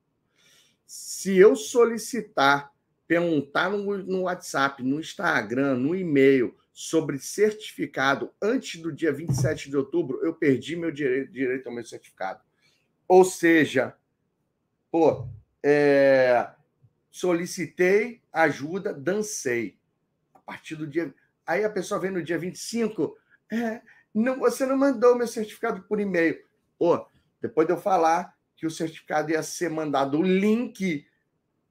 Se 0.86 1.36
eu 1.38 1.56
solicitar, 1.56 2.72
perguntar 3.06 3.70
no, 3.70 3.98
no 3.98 4.22
WhatsApp, 4.22 4.82
no 4.82 5.00
Instagram, 5.00 5.76
no 5.76 5.94
e-mail 5.94 6.56
sobre 6.72 7.20
certificado 7.20 8.32
antes 8.42 8.82
do 8.82 8.92
dia 8.92 9.12
27 9.12 9.70
de 9.70 9.76
outubro, 9.76 10.20
eu 10.24 10.34
perdi 10.34 10.76
meu 10.76 10.92
direito, 10.92 11.32
direito 11.32 11.68
ao 11.68 11.76
meu 11.76 11.84
certificado. 11.84 12.42
Ou 13.08 13.26
seja, 13.26 13.96
pô, 14.90 15.28
é, 15.62 16.50
solicitei 17.12 18.22
ajuda, 18.32 18.94
dancei. 18.94 19.78
A 20.34 20.40
partir 20.40 20.76
do 20.76 20.88
dia. 20.88 21.14
Aí 21.46 21.64
a 21.64 21.70
pessoa 21.70 22.00
vem 22.00 22.12
no 22.12 22.24
dia 22.24 22.38
25, 22.38 23.18
é, 23.52 23.82
não, 24.14 24.40
você 24.40 24.66
não 24.66 24.78
mandou 24.78 25.16
meu 25.16 25.28
certificado 25.28 25.82
por 25.84 26.00
e-mail. 26.00 26.38
Pô, 26.78 27.06
depois 27.42 27.68
de 27.68 27.74
eu 27.74 27.78
falar 27.78 28.36
que 28.56 28.66
o 28.66 28.72
certificado 28.72 29.32
ia 29.32 29.42
ser 29.42 29.70
mandado 29.70 30.20
o 30.20 30.24
link 30.24 31.06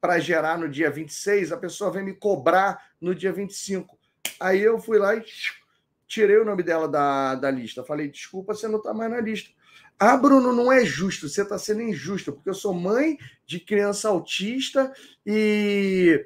para 0.01 0.19
gerar 0.19 0.57
no 0.57 0.67
dia 0.67 0.91
26, 0.91 1.51
a 1.51 1.57
pessoa 1.57 1.91
vem 1.91 2.03
me 2.03 2.13
cobrar 2.13 2.91
no 2.99 3.15
dia 3.15 3.31
25. 3.31 3.97
Aí 4.39 4.61
eu 4.61 4.77
fui 4.77 4.97
lá 4.97 5.15
e 5.15 5.23
tirei 6.05 6.37
o 6.37 6.45
nome 6.45 6.61
dela 6.61 6.87
da, 6.87 7.35
da 7.35 7.49
lista. 7.49 7.83
Falei, 7.83 8.09
desculpa, 8.09 8.53
você 8.53 8.67
não 8.67 8.77
está 8.77 8.93
mais 8.93 9.09
na 9.09 9.21
lista. 9.21 9.51
Ah, 9.97 10.17
Bruno, 10.17 10.51
não 10.51 10.71
é 10.71 10.83
justo, 10.83 11.29
você 11.29 11.43
está 11.43 11.57
sendo 11.57 11.81
injusto, 11.81 12.33
porque 12.33 12.49
eu 12.49 12.53
sou 12.53 12.73
mãe 12.73 13.17
de 13.45 13.59
criança 13.59 14.09
autista 14.09 14.91
e 15.25 16.25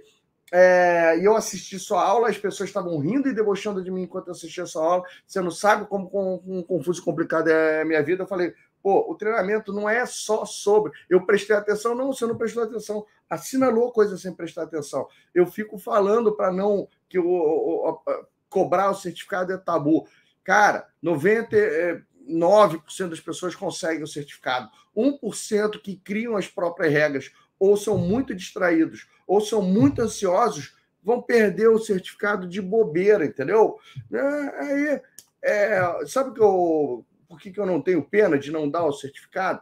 é, 0.51 1.19
eu 1.21 1.35
assisti 1.35 1.77
sua 1.77 2.03
aula, 2.03 2.29
as 2.29 2.37
pessoas 2.37 2.69
estavam 2.69 2.97
rindo 2.99 3.27
e 3.27 3.33
debochando 3.33 3.83
de 3.83 3.91
mim 3.91 4.03
enquanto 4.03 4.27
eu 4.27 4.31
assistia 4.31 4.65
sua 4.65 4.85
aula. 4.85 5.03
Você 5.25 5.41
não 5.41 5.51
sabe 5.51 5.85
como, 5.87 6.09
como, 6.09 6.39
como 6.39 6.63
confuso 6.63 7.01
e 7.01 7.03
complicado 7.03 7.49
é 7.49 7.81
a 7.81 7.85
minha 7.85 8.01
vida. 8.01 8.23
Eu 8.23 8.27
falei, 8.27 8.53
pô, 8.81 9.11
o 9.11 9.15
treinamento 9.15 9.73
não 9.73 9.89
é 9.89 10.05
só 10.05 10.45
sobre. 10.45 10.93
Eu 11.09 11.25
prestei 11.25 11.55
atenção, 11.55 11.93
não, 11.93 12.13
você 12.13 12.25
não 12.25 12.37
prestou 12.37 12.63
atenção. 12.63 13.05
Assinalou 13.29 13.91
coisa 13.91 14.17
sem 14.17 14.33
prestar 14.33 14.63
atenção. 14.63 15.07
Eu 15.35 15.45
fico 15.47 15.77
falando 15.77 16.33
para 16.33 16.51
não 16.51 16.87
que 17.09 17.19
o, 17.19 17.27
o, 17.27 17.89
o, 17.89 18.01
cobrar 18.49 18.89
o 18.89 18.95
certificado 18.95 19.51
é 19.51 19.57
tabu. 19.57 20.07
Cara, 20.43 20.87
90. 21.01 22.05
9% 22.27 23.09
das 23.09 23.19
pessoas 23.21 23.55
conseguem 23.55 24.03
o 24.03 24.07
certificado. 24.07 24.69
1% 24.95 25.81
que 25.81 25.95
criam 25.95 26.35
as 26.35 26.47
próprias 26.47 26.91
regras, 26.91 27.31
ou 27.59 27.75
são 27.75 27.97
muito 27.97 28.35
distraídos, 28.35 29.07
ou 29.25 29.41
são 29.41 29.61
muito 29.61 30.01
ansiosos, 30.01 30.75
vão 31.03 31.21
perder 31.21 31.69
o 31.69 31.79
certificado 31.79 32.47
de 32.47 32.61
bobeira, 32.61 33.25
entendeu? 33.25 33.77
É, 34.11 34.21
aí, 34.59 35.01
é, 35.41 36.05
sabe 36.05 36.33
que 36.33 36.41
eu, 36.41 37.05
por 37.27 37.39
que, 37.39 37.51
que 37.51 37.59
eu 37.59 37.65
não 37.65 37.81
tenho 37.81 38.03
pena 38.03 38.37
de 38.37 38.51
não 38.51 38.69
dar 38.69 38.85
o 38.85 38.93
certificado? 38.93 39.61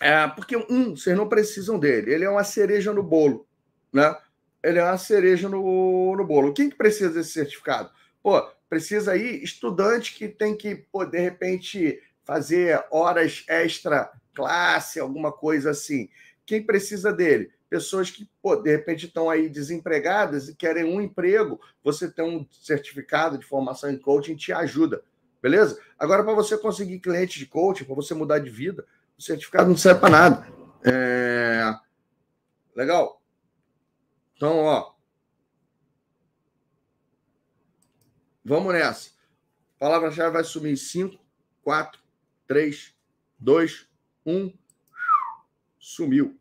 É, 0.00 0.26
porque, 0.28 0.56
um, 0.56 0.96
vocês 0.96 1.16
não 1.16 1.28
precisam 1.28 1.78
dele. 1.78 2.12
Ele 2.12 2.24
é 2.24 2.30
uma 2.30 2.44
cereja 2.44 2.92
no 2.92 3.02
bolo, 3.02 3.46
né? 3.92 4.16
Ele 4.62 4.78
é 4.78 4.84
uma 4.84 4.98
cereja 4.98 5.48
no, 5.48 6.14
no 6.16 6.26
bolo. 6.26 6.52
Quem 6.52 6.68
que 6.68 6.76
precisa 6.76 7.10
desse 7.10 7.30
certificado? 7.30 7.90
Pô, 8.22 8.42
precisa 8.68 9.12
aí 9.12 9.42
estudante 9.42 10.14
que 10.14 10.28
tem 10.28 10.56
que, 10.56 10.74
pô, 10.74 11.04
de 11.04 11.18
repente, 11.18 12.02
fazer 12.24 12.84
horas 12.90 13.44
extra 13.48 14.10
classe, 14.34 15.00
alguma 15.00 15.32
coisa 15.32 15.70
assim. 15.70 16.08
Quem 16.46 16.64
precisa 16.64 17.12
dele? 17.12 17.50
Pessoas 17.68 18.10
que, 18.10 18.28
pô, 18.40 18.56
de 18.56 18.70
repente 18.70 19.06
estão 19.06 19.28
aí 19.28 19.48
desempregadas 19.48 20.48
e 20.48 20.54
querem 20.54 20.84
um 20.84 21.00
emprego. 21.00 21.60
Você 21.82 22.10
tem 22.10 22.24
um 22.24 22.46
certificado 22.50 23.36
de 23.36 23.44
formação 23.44 23.90
em 23.90 23.98
coaching 23.98 24.36
te 24.36 24.52
ajuda, 24.52 25.02
beleza? 25.42 25.78
Agora, 25.98 26.22
para 26.22 26.32
você 26.32 26.56
conseguir 26.56 27.00
cliente 27.00 27.38
de 27.38 27.46
coaching, 27.46 27.84
para 27.84 27.94
você 27.94 28.14
mudar 28.14 28.38
de 28.38 28.48
vida, 28.48 28.86
o 29.18 29.22
certificado 29.22 29.68
não 29.68 29.76
serve 29.76 30.00
para 30.00 30.10
nada. 30.10 30.46
É... 30.84 31.74
Legal? 32.74 33.20
Então, 34.36 34.58
ó, 34.58 34.96
Vamos 38.48 38.72
nessa. 38.72 39.10
Palavra-chave 39.76 40.30
vai 40.30 40.44
sumir 40.44 40.72
em 40.72 40.76
5, 40.76 41.18
4, 41.64 42.00
3, 42.46 42.94
2, 43.40 43.88
1. 44.24 44.52
Sumiu. 45.86 46.36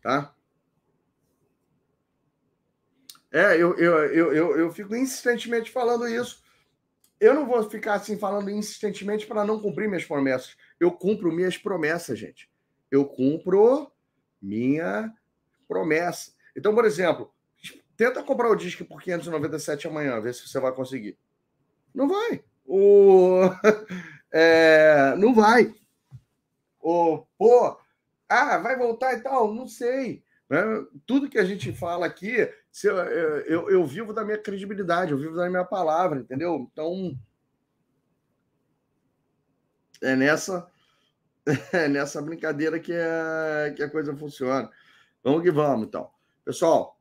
Tá? 0.00 0.32
É, 3.32 3.54
eu, 3.56 3.76
eu, 3.76 3.98
eu, 4.04 4.32
eu, 4.32 4.56
eu 4.56 4.72
fico 4.72 4.94
insistentemente 4.94 5.68
falando 5.68 6.06
isso. 6.06 6.44
eu 7.18 7.34
não 7.34 7.44
vou 7.44 7.68
ficar 7.68 7.94
assim 7.94 8.16
falando 8.16 8.50
insistentemente 8.50 9.26
para 9.26 9.44
não 9.44 9.60
cumprir 9.60 9.88
minhas 9.88 10.04
promessas. 10.04 10.56
Eu 10.78 10.92
cumpro 10.92 11.32
minhas 11.32 11.58
promessas, 11.58 12.16
gente. 12.16 12.48
Eu 12.88 13.04
cumpro 13.04 13.90
minha 14.40 15.12
promessa. 15.66 16.32
Então, 16.56 16.72
por 16.72 16.84
exemplo, 16.84 17.34
tenta 17.96 18.22
comprar 18.22 18.48
o 18.48 18.54
disco 18.54 18.84
por 18.84 19.02
597 19.02 19.88
amanhã, 19.88 20.20
ver 20.20 20.34
se 20.34 20.46
você 20.46 20.60
vai 20.60 20.72
conseguir. 20.72 21.18
Não 21.92 22.06
vai. 22.06 22.44
O... 22.64 23.40
É... 24.32 25.12
Não 25.16 25.34
vai. 25.34 25.74
O... 26.80 27.26
Pô, 27.38 27.78
ah, 28.28 28.58
vai 28.58 28.76
voltar 28.76 29.14
e 29.14 29.20
tal? 29.20 29.54
Não 29.54 29.66
sei. 29.66 30.24
Né? 30.48 30.60
Tudo 31.06 31.28
que 31.28 31.38
a 31.38 31.44
gente 31.44 31.72
fala 31.72 32.06
aqui, 32.06 32.48
eu, 32.84 32.96
eu, 32.96 33.70
eu 33.70 33.86
vivo 33.86 34.12
da 34.12 34.24
minha 34.24 34.38
credibilidade, 34.38 35.12
eu 35.12 35.18
vivo 35.18 35.36
da 35.36 35.48
minha 35.48 35.64
palavra, 35.64 36.20
entendeu? 36.20 36.68
Então, 36.70 37.16
é 40.02 40.16
nessa 40.16 40.68
é 41.72 41.88
nessa 41.88 42.20
brincadeira 42.20 42.78
que 42.78 42.92
a, 42.92 43.72
que 43.74 43.82
a 43.82 43.90
coisa 43.90 44.16
funciona. 44.16 44.70
Vamos 45.22 45.42
que 45.42 45.50
vamos, 45.50 45.86
então. 45.86 46.10
Pessoal, 46.44 46.98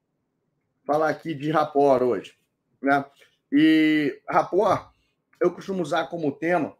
falar 0.85 1.09
aqui 1.09 1.33
de 1.33 1.51
Rapor 1.51 2.03
hoje. 2.03 2.37
Né? 2.81 3.03
E 3.51 4.21
Rapor, 4.27 4.91
eu 5.39 5.51
costumo 5.51 5.81
usar 5.81 6.07
como 6.07 6.31
tema 6.31 6.75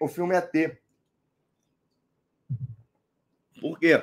o 0.00 0.08
filme 0.08 0.34
ET. 0.34 0.78
Por 3.60 3.78
quê? 3.78 4.02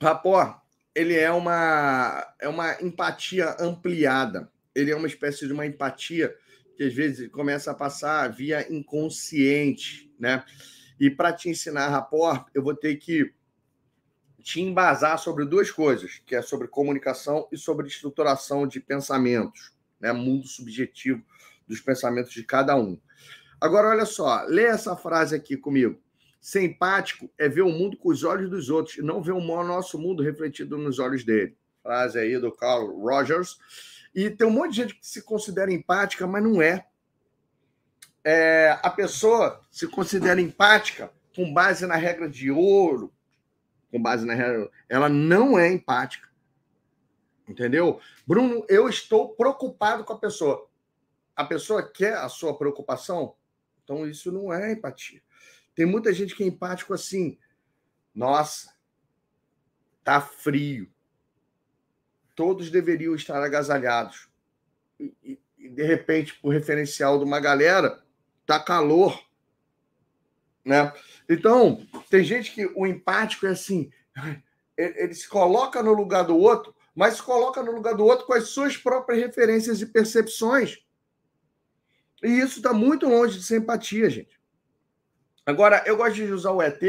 Rapor, 0.00 0.60
ele 0.94 1.16
é 1.16 1.30
uma, 1.30 2.34
é 2.40 2.48
uma 2.48 2.80
empatia 2.82 3.56
ampliada. 3.58 4.50
Ele 4.74 4.90
é 4.90 4.96
uma 4.96 5.06
espécie 5.06 5.46
de 5.46 5.52
uma 5.52 5.66
empatia 5.66 6.34
que 6.76 6.84
às 6.84 6.94
vezes 6.94 7.28
começa 7.28 7.70
a 7.70 7.74
passar 7.74 8.28
via 8.28 8.72
inconsciente, 8.72 10.12
né? 10.18 10.44
E 10.98 11.10
para 11.10 11.32
te 11.32 11.48
ensinar 11.48 11.88
rapport, 11.88 12.46
eu 12.54 12.62
vou 12.62 12.74
ter 12.74 12.96
que 12.96 13.32
te 14.42 14.60
embasar 14.60 15.18
sobre 15.18 15.44
duas 15.44 15.70
coisas, 15.70 16.20
que 16.26 16.34
é 16.34 16.42
sobre 16.42 16.66
comunicação 16.66 17.48
e 17.52 17.56
sobre 17.56 17.86
estruturação 17.86 18.66
de 18.66 18.80
pensamentos, 18.80 19.72
né? 20.00 20.12
Mundo 20.12 20.46
subjetivo 20.46 21.24
dos 21.66 21.80
pensamentos 21.80 22.32
de 22.32 22.42
cada 22.42 22.76
um. 22.76 22.98
Agora, 23.60 23.88
olha 23.88 24.04
só, 24.04 24.42
lê 24.44 24.64
essa 24.64 24.96
frase 24.96 25.36
aqui 25.36 25.56
comigo. 25.56 26.01
Ser 26.42 26.64
empático 26.64 27.30
é 27.38 27.48
ver 27.48 27.62
o 27.62 27.70
mundo 27.70 27.96
com 27.96 28.08
os 28.08 28.24
olhos 28.24 28.50
dos 28.50 28.68
outros 28.68 28.98
não 28.98 29.22
ver 29.22 29.30
o 29.30 29.40
nosso 29.40 29.96
mundo 29.96 30.24
refletido 30.24 30.76
nos 30.76 30.98
olhos 30.98 31.22
dele. 31.22 31.56
Frase 31.80 32.18
aí 32.18 32.36
do 32.36 32.50
Carl 32.50 32.98
Rogers. 32.98 33.56
E 34.12 34.28
tem 34.28 34.44
um 34.44 34.50
monte 34.50 34.70
de 34.70 34.76
gente 34.78 34.94
que 34.96 35.06
se 35.06 35.22
considera 35.22 35.72
empática, 35.72 36.26
mas 36.26 36.42
não 36.42 36.60
é. 36.60 36.84
é 38.24 38.76
a 38.82 38.90
pessoa 38.90 39.62
se 39.70 39.86
considera 39.86 40.40
empática 40.40 41.12
com 41.32 41.54
base 41.54 41.86
na 41.86 41.94
regra 41.94 42.28
de 42.28 42.50
ouro, 42.50 43.12
com 43.92 44.02
base 44.02 44.26
na 44.26 44.34
regra. 44.34 44.68
Ela 44.88 45.08
não 45.08 45.56
é 45.56 45.72
empática. 45.72 46.28
Entendeu? 47.48 48.00
Bruno, 48.26 48.66
eu 48.68 48.88
estou 48.88 49.28
preocupado 49.36 50.02
com 50.02 50.12
a 50.12 50.18
pessoa. 50.18 50.68
A 51.36 51.44
pessoa 51.44 51.88
quer 51.88 52.14
a 52.14 52.28
sua 52.28 52.58
preocupação? 52.58 53.36
Então 53.84 54.08
isso 54.08 54.32
não 54.32 54.52
é 54.52 54.72
empatia. 54.72 55.22
Tem 55.74 55.86
muita 55.86 56.12
gente 56.12 56.34
que 56.34 56.42
é 56.42 56.46
empático 56.46 56.92
assim. 56.92 57.38
Nossa, 58.14 58.72
tá 60.04 60.20
frio. 60.20 60.90
Todos 62.34 62.70
deveriam 62.70 63.14
estar 63.14 63.42
agasalhados. 63.42 64.28
E, 64.98 65.38
e, 65.58 65.68
de 65.68 65.82
repente, 65.82 66.34
por 66.34 66.52
referencial 66.52 67.18
de 67.18 67.24
uma 67.24 67.40
galera, 67.40 68.02
tá 68.46 68.58
calor. 68.60 69.18
Né? 70.64 70.92
Então, 71.28 71.86
tem 72.08 72.22
gente 72.22 72.52
que 72.52 72.66
o 72.74 72.86
empático 72.86 73.46
é 73.46 73.50
assim, 73.50 73.90
ele 74.76 75.14
se 75.14 75.28
coloca 75.28 75.82
no 75.82 75.92
lugar 75.92 76.24
do 76.24 76.36
outro, 76.36 76.74
mas 76.94 77.14
se 77.14 77.22
coloca 77.22 77.62
no 77.62 77.72
lugar 77.72 77.94
do 77.94 78.04
outro 78.04 78.26
com 78.26 78.34
as 78.34 78.48
suas 78.48 78.76
próprias 78.76 79.20
referências 79.20 79.80
e 79.80 79.86
percepções. 79.86 80.78
E 82.22 82.28
isso 82.28 82.58
está 82.58 82.72
muito 82.72 83.08
longe 83.08 83.38
de 83.38 83.44
ser 83.44 83.58
empatia, 83.58 84.08
gente. 84.08 84.40
Agora, 85.44 85.82
eu 85.86 85.96
gosto 85.96 86.14
de 86.14 86.24
usar 86.24 86.52
o 86.52 86.62
ET 86.62 86.80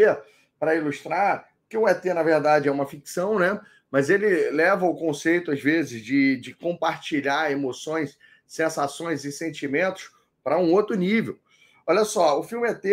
para 0.60 0.76
ilustrar 0.76 1.50
que 1.68 1.78
o 1.78 1.88
ET, 1.88 2.06
na 2.06 2.22
verdade, 2.22 2.70
é 2.70 2.72
uma 2.72 2.86
ficção, 2.86 3.40
né? 3.40 3.60
Mas 3.90 4.10
ele 4.10 4.52
leva 4.52 4.86
o 4.86 4.96
conceito, 4.96 5.52
às 5.52 5.62
vezes, 5.62 6.04
de, 6.04 6.38
de 6.38 6.54
compartilhar 6.54 7.52
emoções, 7.52 8.18
sensações 8.46 9.26
e 9.26 9.32
sentimentos 9.32 10.12
para 10.44 10.60
um 10.60 10.72
outro 10.72 10.96
nível. 10.96 11.40
Olha 11.86 12.06
só, 12.06 12.40
o 12.40 12.44
filme 12.44 12.70
ET 12.70 12.84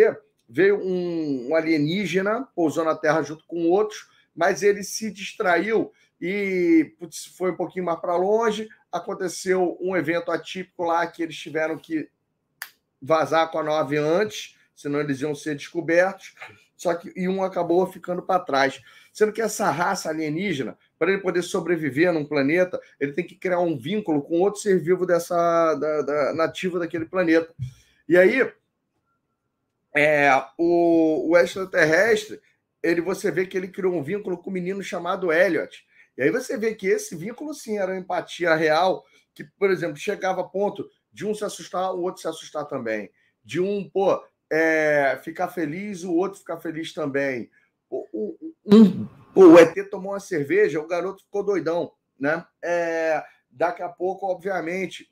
veio 0.49 0.79
um, 0.79 1.49
um 1.49 1.55
alienígena, 1.55 2.47
pousou 2.55 2.83
na 2.83 2.95
Terra 2.95 3.21
junto 3.21 3.45
com 3.45 3.69
outros, 3.69 4.09
mas 4.35 4.63
ele 4.63 4.83
se 4.83 5.11
distraiu 5.11 5.91
e 6.19 6.93
putz, 6.99 7.25
foi 7.37 7.51
um 7.51 7.55
pouquinho 7.55 7.85
mais 7.85 7.99
para 7.99 8.15
longe. 8.15 8.67
Aconteceu 8.91 9.77
um 9.79 9.95
evento 9.95 10.31
atípico 10.31 10.83
lá 10.83 11.05
que 11.07 11.23
eles 11.23 11.37
tiveram 11.37 11.77
que 11.77 12.09
vazar 13.01 13.49
com 13.49 13.59
a 13.59 13.63
nave 13.63 13.97
antes 13.97 14.55
senão 14.81 14.99
eles 14.99 15.21
iam 15.21 15.35
ser 15.35 15.55
descobertos. 15.55 16.35
Só 16.75 16.95
que 16.95 17.13
e 17.15 17.27
um 17.27 17.43
acabou 17.43 17.85
ficando 17.85 18.21
para 18.21 18.43
trás. 18.43 18.81
Sendo 19.13 19.31
que 19.31 19.41
essa 19.41 19.69
raça 19.69 20.09
alienígena, 20.09 20.77
para 20.97 21.11
ele 21.11 21.21
poder 21.21 21.43
sobreviver 21.43 22.11
num 22.11 22.25
planeta, 22.25 22.79
ele 22.99 23.13
tem 23.13 23.25
que 23.25 23.35
criar 23.35 23.59
um 23.59 23.77
vínculo 23.77 24.21
com 24.21 24.39
outro 24.39 24.61
ser 24.61 24.79
vivo 24.79 25.05
dessa 25.05 25.75
da, 25.75 26.01
da 26.01 26.33
nativo 26.33 26.79
daquele 26.79 27.05
planeta. 27.05 27.53
E 28.07 28.17
aí, 28.17 28.51
é, 29.95 30.31
o, 30.57 31.29
o 31.29 31.37
extraterrestre, 31.37 32.41
ele 32.81 33.01
você 33.01 33.29
vê 33.29 33.45
que 33.45 33.57
ele 33.57 33.67
criou 33.67 33.93
um 33.93 34.01
vínculo 34.01 34.37
com 34.37 34.49
um 34.49 34.53
menino 34.53 34.81
chamado 34.81 35.31
Elliot. 35.31 35.85
E 36.17 36.23
aí 36.23 36.31
você 36.31 36.57
vê 36.57 36.73
que 36.73 36.87
esse 36.87 37.15
vínculo 37.15 37.53
sim 37.53 37.77
era 37.77 37.97
empatia 37.97 38.55
real, 38.55 39.05
que, 39.33 39.43
por 39.43 39.69
exemplo, 39.69 39.97
chegava 39.97 40.41
a 40.41 40.45
ponto 40.45 40.89
de 41.11 41.25
um 41.25 41.33
se 41.33 41.43
assustar, 41.43 41.93
o 41.93 42.01
outro 42.01 42.21
se 42.21 42.27
assustar 42.27 42.65
também. 42.65 43.11
De 43.43 43.59
um, 43.59 43.89
pô, 43.89 44.23
é, 44.51 45.17
ficar 45.23 45.47
feliz, 45.47 46.03
o 46.03 46.13
outro 46.13 46.39
ficar 46.39 46.59
feliz 46.59 46.93
também. 46.93 47.49
O, 47.89 48.05
o, 48.11 48.53
um, 48.65 49.07
o 49.33 49.57
ET 49.57 49.73
tomou 49.89 50.11
uma 50.11 50.19
cerveja, 50.19 50.81
o 50.81 50.87
garoto 50.87 51.23
ficou 51.23 51.43
doidão, 51.43 51.93
né? 52.19 52.45
É, 52.61 53.23
daqui 53.49 53.81
a 53.81 53.87
pouco, 53.87 54.25
obviamente, 54.25 55.09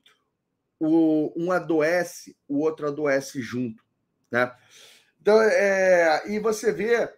o, 0.78 1.34
um 1.38 1.54
adoece, 1.54 2.36
o 2.49 2.60
outro 2.60 2.88
adoece 2.88 3.41
junto, 3.41 3.82
né? 4.30 4.54
Então, 5.21 5.41
é, 5.41 6.23
e 6.28 6.38
você 6.39 6.73
vê 6.73 7.10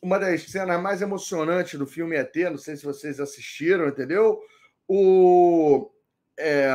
uma 0.00 0.18
das 0.18 0.42
cenas 0.44 0.80
mais 0.80 1.02
emocionantes 1.02 1.76
do 1.76 1.86
filme 1.86 2.16
ET, 2.16 2.34
não 2.50 2.58
sei 2.58 2.76
se 2.76 2.84
vocês 2.84 3.18
assistiram, 3.18 3.88
entendeu? 3.88 4.40
O, 4.86 5.90
é, 6.38 6.70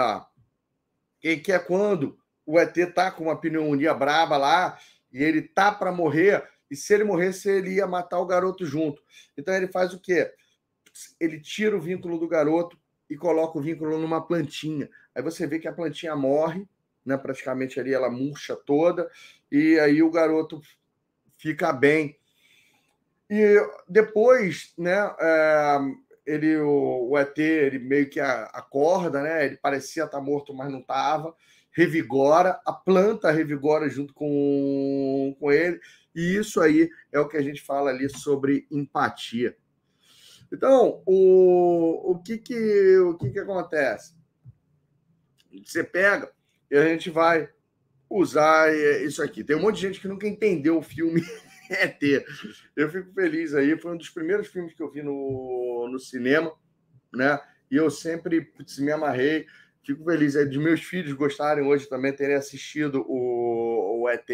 que 1.21 1.53
é 1.53 1.59
quando 1.59 2.21
o 2.45 2.59
ET 2.59 2.75
tá 2.93 3.11
com 3.11 3.23
uma 3.23 3.39
pneumonia 3.39 3.93
braba 3.93 4.37
lá 4.37 4.77
e 5.11 5.23
ele 5.23 5.41
tá 5.41 5.71
para 5.71 5.91
morrer. 5.91 6.43
E 6.69 6.75
se 6.75 6.93
ele 6.93 7.03
morresse, 7.03 7.49
ele 7.49 7.75
ia 7.75 7.87
matar 7.87 8.19
o 8.19 8.25
garoto 8.25 8.65
junto. 8.65 9.01
Então 9.37 9.53
ele 9.53 9.67
faz 9.67 9.93
o 9.93 9.99
quê? 9.99 10.33
Ele 11.19 11.39
tira 11.39 11.75
o 11.75 11.81
vínculo 11.81 12.17
do 12.17 12.27
garoto 12.27 12.77
e 13.09 13.15
coloca 13.15 13.57
o 13.57 13.61
vínculo 13.61 13.97
numa 13.97 14.25
plantinha. 14.25 14.89
Aí 15.13 15.21
você 15.21 15.45
vê 15.45 15.59
que 15.59 15.67
a 15.67 15.73
plantinha 15.73 16.15
morre, 16.15 16.67
né? 17.05 17.17
Praticamente 17.17 17.79
ali 17.79 17.93
ela 17.93 18.09
murcha 18.09 18.55
toda, 18.55 19.09
e 19.51 19.79
aí 19.79 20.01
o 20.01 20.11
garoto 20.11 20.61
fica 21.37 21.71
bem. 21.71 22.17
E 23.29 23.55
depois, 23.87 24.73
né? 24.77 25.13
É, 25.19 25.77
ele, 26.25 26.57
o, 26.57 27.09
o, 27.09 27.17
ET, 27.17 27.37
ele 27.37 27.79
meio 27.79 28.09
que 28.09 28.19
acorda, 28.19 29.21
né? 29.21 29.45
Ele 29.45 29.57
parecia 29.57 30.05
estar 30.05 30.17
tá 30.17 30.23
morto, 30.23 30.53
mas 30.53 30.71
não 30.71 30.79
estava 30.79 31.35
revigora, 31.73 32.61
a 32.65 32.71
planta 32.71 33.31
revigora 33.31 33.89
junto 33.89 34.13
com, 34.13 35.35
com 35.39 35.51
ele, 35.51 35.79
e 36.15 36.35
isso 36.35 36.61
aí 36.61 36.89
é 37.11 37.19
o 37.19 37.27
que 37.27 37.37
a 37.37 37.41
gente 37.41 37.61
fala 37.61 37.89
ali 37.89 38.07
sobre 38.09 38.67
empatia. 38.71 39.57
Então, 40.51 41.01
o, 41.05 42.11
o, 42.11 42.19
que, 42.19 42.37
que, 42.37 42.97
o 42.99 43.17
que, 43.17 43.31
que 43.31 43.39
acontece? 43.39 44.13
Você 45.65 45.83
pega 45.83 46.31
e 46.69 46.77
a 46.77 46.85
gente 46.85 47.09
vai 47.09 47.49
usar 48.09 48.71
isso 49.03 49.23
aqui. 49.23 49.43
Tem 49.43 49.55
um 49.55 49.61
monte 49.61 49.75
de 49.75 49.81
gente 49.81 49.99
que 49.99 50.07
nunca 50.07 50.27
entendeu 50.27 50.77
o 50.77 50.83
filme 50.83 51.23
ET. 51.71 51.99
Eu 52.75 52.89
fico 52.91 53.11
feliz 53.13 53.55
aí, 53.55 53.75
foi 53.79 53.93
um 53.93 53.97
dos 53.97 54.09
primeiros 54.09 54.47
filmes 54.47 54.73
que 54.75 54.83
eu 54.83 54.91
vi 54.91 55.01
no, 55.01 55.89
no 55.91 55.99
cinema, 55.99 56.53
né? 57.11 57.39
E 57.71 57.75
eu 57.75 57.89
sempre 57.89 58.41
putz, 58.41 58.77
me 58.77 58.91
amarrei. 58.91 59.47
Fico 59.83 60.05
feliz 60.05 60.35
é, 60.35 60.45
de 60.45 60.57
meus 60.57 60.81
filhos 60.81 61.11
gostarem 61.13 61.65
hoje 61.65 61.87
também, 61.87 62.13
terem 62.13 62.35
assistido 62.35 63.05
o, 63.07 64.01
o 64.03 64.09
ET 64.09 64.29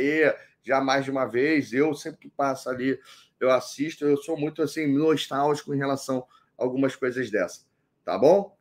já 0.61 0.79
mais 0.79 1.05
de 1.05 1.11
uma 1.11 1.25
vez. 1.25 1.73
Eu, 1.73 1.93
sempre 1.95 2.19
que 2.19 2.29
passo 2.29 2.69
ali, 2.69 2.99
eu 3.39 3.49
assisto. 3.49 4.05
Eu 4.05 4.17
sou 4.17 4.37
muito 4.37 4.61
assim, 4.61 4.85
nostálgico 4.85 5.73
em 5.73 5.77
relação 5.77 6.25
a 6.57 6.63
algumas 6.63 6.95
coisas 6.95 7.31
dessa. 7.31 7.65
Tá 8.05 8.17
bom? 8.17 8.55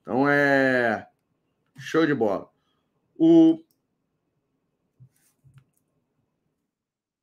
Então 0.00 0.28
é. 0.28 1.06
Show 1.76 2.06
de 2.06 2.14
bola. 2.14 2.50
O... 3.14 3.62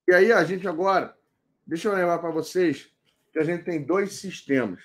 E 0.08 0.14
aí 0.14 0.32
a 0.32 0.44
gente 0.44 0.68
agora, 0.68 1.18
deixa 1.66 1.88
eu 1.88 1.96
lembrar 1.96 2.20
para 2.20 2.30
vocês 2.30 2.94
que 3.34 3.40
a 3.40 3.44
gente 3.44 3.64
tem 3.64 3.84
dois 3.84 4.14
sistemas, 4.14 4.84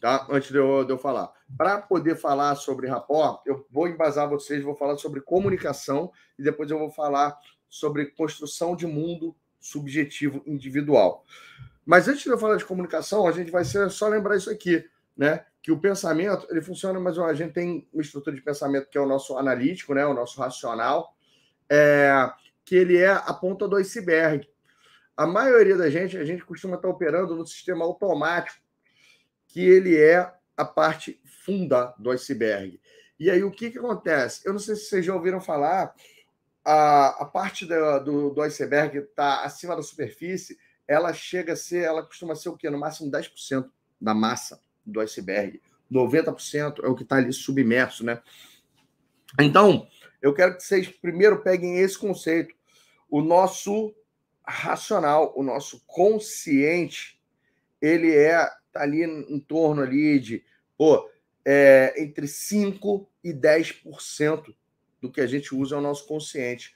tá? 0.00 0.26
Antes 0.30 0.50
de 0.50 0.56
eu, 0.56 0.84
de 0.84 0.92
eu 0.92 0.98
falar. 0.98 1.33
Para 1.56 1.80
poder 1.80 2.16
falar 2.16 2.54
sobre 2.56 2.88
rapport, 2.88 3.40
eu 3.46 3.66
vou 3.70 3.86
embasar 3.86 4.28
vocês, 4.28 4.62
vou 4.64 4.74
falar 4.74 4.96
sobre 4.96 5.20
comunicação 5.20 6.10
e 6.38 6.42
depois 6.42 6.70
eu 6.70 6.78
vou 6.78 6.90
falar 6.90 7.38
sobre 7.68 8.06
construção 8.06 8.74
de 8.74 8.86
mundo 8.86 9.36
subjetivo 9.60 10.42
individual. 10.46 11.24
Mas 11.84 12.08
antes 12.08 12.22
de 12.22 12.30
eu 12.30 12.38
falar 12.38 12.56
de 12.56 12.64
comunicação, 12.64 13.26
a 13.26 13.32
gente 13.32 13.50
vai 13.50 13.64
ser, 13.64 13.90
só 13.90 14.08
lembrar 14.08 14.36
isso 14.36 14.50
aqui, 14.50 14.84
né? 15.16 15.44
Que 15.62 15.70
o 15.70 15.78
pensamento 15.78 16.46
ele 16.50 16.60
funciona, 16.60 16.98
mas 16.98 17.18
a 17.18 17.34
gente 17.34 17.52
tem 17.52 17.86
uma 17.92 18.02
estrutura 18.02 18.34
de 18.34 18.42
pensamento 18.42 18.88
que 18.88 18.96
é 18.96 19.00
o 19.00 19.06
nosso 19.06 19.36
analítico, 19.36 19.94
né? 19.94 20.04
O 20.06 20.14
nosso 20.14 20.40
racional, 20.40 21.14
é, 21.68 22.30
que 22.64 22.74
ele 22.74 22.96
é 22.96 23.10
a 23.10 23.32
ponta 23.32 23.68
do 23.68 23.76
iceberg. 23.76 24.48
A 25.16 25.26
maioria 25.26 25.76
da 25.76 25.88
gente, 25.90 26.16
a 26.16 26.24
gente 26.24 26.44
costuma 26.44 26.76
estar 26.76 26.88
operando 26.88 27.36
no 27.36 27.46
sistema 27.46 27.84
automático, 27.84 28.60
que 29.46 29.60
ele 29.60 29.96
é 29.96 30.32
a 30.56 30.64
parte 30.64 31.20
funda 31.44 31.94
do 31.98 32.10
iceberg. 32.10 32.80
E 33.18 33.30
aí 33.30 33.44
o 33.44 33.50
que, 33.50 33.70
que 33.70 33.78
acontece? 33.78 34.42
Eu 34.44 34.52
não 34.52 34.60
sei 34.60 34.74
se 34.74 34.86
vocês 34.86 35.04
já 35.04 35.14
ouviram 35.14 35.40
falar, 35.40 35.94
a, 36.64 37.22
a 37.22 37.24
parte 37.26 37.66
do, 37.66 37.98
do, 38.00 38.30
do 38.30 38.42
iceberg 38.42 38.98
está 38.98 39.44
acima 39.44 39.76
da 39.76 39.82
superfície, 39.82 40.58
ela 40.88 41.12
chega 41.12 41.52
a 41.52 41.56
ser, 41.56 41.84
ela 41.84 42.02
costuma 42.02 42.34
ser 42.34 42.48
o 42.48 42.56
quê? 42.56 42.68
No 42.70 42.78
máximo 42.78 43.10
10% 43.10 43.70
da 44.00 44.14
massa 44.14 44.60
do 44.84 45.00
iceberg. 45.00 45.60
90% 45.92 46.82
é 46.82 46.88
o 46.88 46.94
que 46.94 47.02
está 47.02 47.16
ali 47.16 47.32
submerso, 47.32 48.04
né? 48.04 48.20
Então, 49.40 49.86
eu 50.20 50.32
quero 50.32 50.56
que 50.56 50.62
vocês 50.62 50.88
primeiro 50.88 51.42
peguem 51.42 51.78
esse 51.78 51.98
conceito. 51.98 52.54
O 53.10 53.20
nosso 53.20 53.94
racional, 54.46 55.32
o 55.36 55.42
nosso 55.42 55.82
consciente, 55.86 57.20
ele 57.80 58.14
é 58.14 58.50
tá 58.72 58.82
ali 58.82 59.04
em 59.04 59.38
torno 59.38 59.82
ali 59.82 60.18
de, 60.18 60.44
pô, 60.76 61.08
é, 61.44 61.94
entre 62.02 62.26
5 62.26 63.08
e 63.22 63.32
10% 63.32 64.54
do 65.00 65.10
que 65.10 65.20
a 65.20 65.26
gente 65.26 65.54
usa 65.54 65.76
é 65.76 65.78
o 65.78 65.82
nosso 65.82 66.06
consciente. 66.06 66.74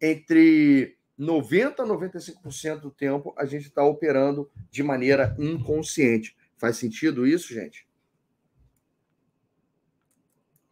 Entre 0.00 0.98
90% 1.18 1.80
a 1.80 1.86
95% 1.86 2.80
do 2.80 2.90
tempo 2.90 3.34
a 3.36 3.44
gente 3.44 3.68
está 3.68 3.84
operando 3.84 4.50
de 4.70 4.82
maneira 4.82 5.36
inconsciente. 5.38 6.36
Faz 6.56 6.76
sentido 6.76 7.26
isso, 7.26 7.52
gente? 7.54 7.88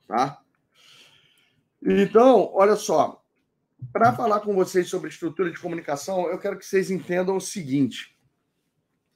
Tá? 0.07 0.41
Então, 1.83 2.51
olha 2.53 2.77
só. 2.77 3.23
Para 3.93 4.13
falar 4.13 4.41
com 4.41 4.55
vocês 4.55 4.89
sobre 4.89 5.09
estrutura 5.09 5.51
de 5.51 5.61
comunicação, 5.61 6.29
eu 6.29 6.39
quero 6.39 6.59
que 6.59 6.67
vocês 6.67 6.91
entendam 6.91 7.37
o 7.37 7.41
seguinte. 7.41 8.19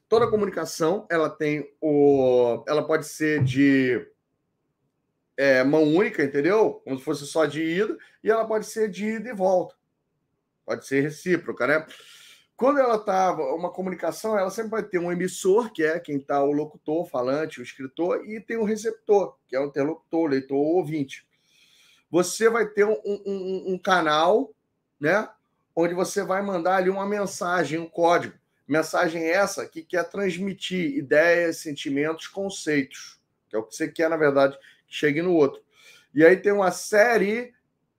Toda 0.08 0.30
comunicação, 0.30 1.06
ela 1.10 1.28
tem 1.30 1.72
o, 1.80 2.64
ela 2.68 2.86
pode 2.86 3.06
ser 3.06 3.42
de 3.42 4.06
é, 5.40 5.64
mão 5.64 5.84
única, 5.84 6.22
entendeu? 6.22 6.82
Como 6.84 6.98
se 6.98 7.02
fosse 7.02 7.26
só 7.26 7.46
de 7.46 7.62
ida, 7.62 7.96
e 8.22 8.30
ela 8.30 8.44
pode 8.44 8.66
ser 8.66 8.90
de 8.90 9.06
ida 9.06 9.30
e 9.30 9.32
volta. 9.32 9.74
Pode 10.66 10.86
ser 10.86 11.00
recíproca, 11.00 11.66
né? 11.66 11.86
Quando 12.54 12.78
ela 12.78 12.96
está 12.96 13.32
uma 13.54 13.70
comunicação, 13.70 14.38
ela 14.38 14.50
sempre 14.50 14.72
vai 14.72 14.82
ter 14.82 14.98
um 14.98 15.10
emissor, 15.10 15.72
que 15.72 15.82
é 15.82 15.98
quem 15.98 16.18
está 16.18 16.44
o 16.44 16.52
locutor, 16.52 17.06
falante, 17.06 17.58
o 17.58 17.62
escritor, 17.62 18.22
e 18.28 18.38
tem 18.38 18.58
o 18.58 18.64
receptor, 18.64 19.34
que 19.48 19.56
é 19.56 19.60
o 19.60 19.64
interlocutor, 19.64 20.20
o 20.20 20.26
leitor, 20.26 20.58
o 20.58 20.76
ouvinte. 20.76 21.26
Você 22.10 22.50
vai 22.50 22.66
ter 22.66 22.84
um, 22.84 23.00
um, 23.02 23.64
um 23.68 23.78
canal, 23.78 24.52
né? 25.00 25.26
Onde 25.74 25.94
você 25.94 26.22
vai 26.22 26.42
mandar 26.42 26.76
ali 26.76 26.90
uma 26.90 27.06
mensagem, 27.06 27.78
um 27.78 27.88
código. 27.88 28.34
Mensagem 28.68 29.24
essa 29.24 29.66
que 29.66 29.82
quer 29.82 30.04
transmitir 30.04 30.98
ideias, 30.98 31.56
sentimentos, 31.56 32.28
conceitos, 32.28 33.18
que 33.48 33.56
é 33.56 33.58
o 33.58 33.62
que 33.62 33.74
você 33.74 33.88
quer, 33.88 34.10
na 34.10 34.18
verdade, 34.18 34.58
chegue 34.90 35.22
no 35.22 35.32
outro. 35.32 35.62
E 36.14 36.24
aí 36.24 36.36
tem 36.36 36.52
uma 36.52 36.72
série 36.72 37.54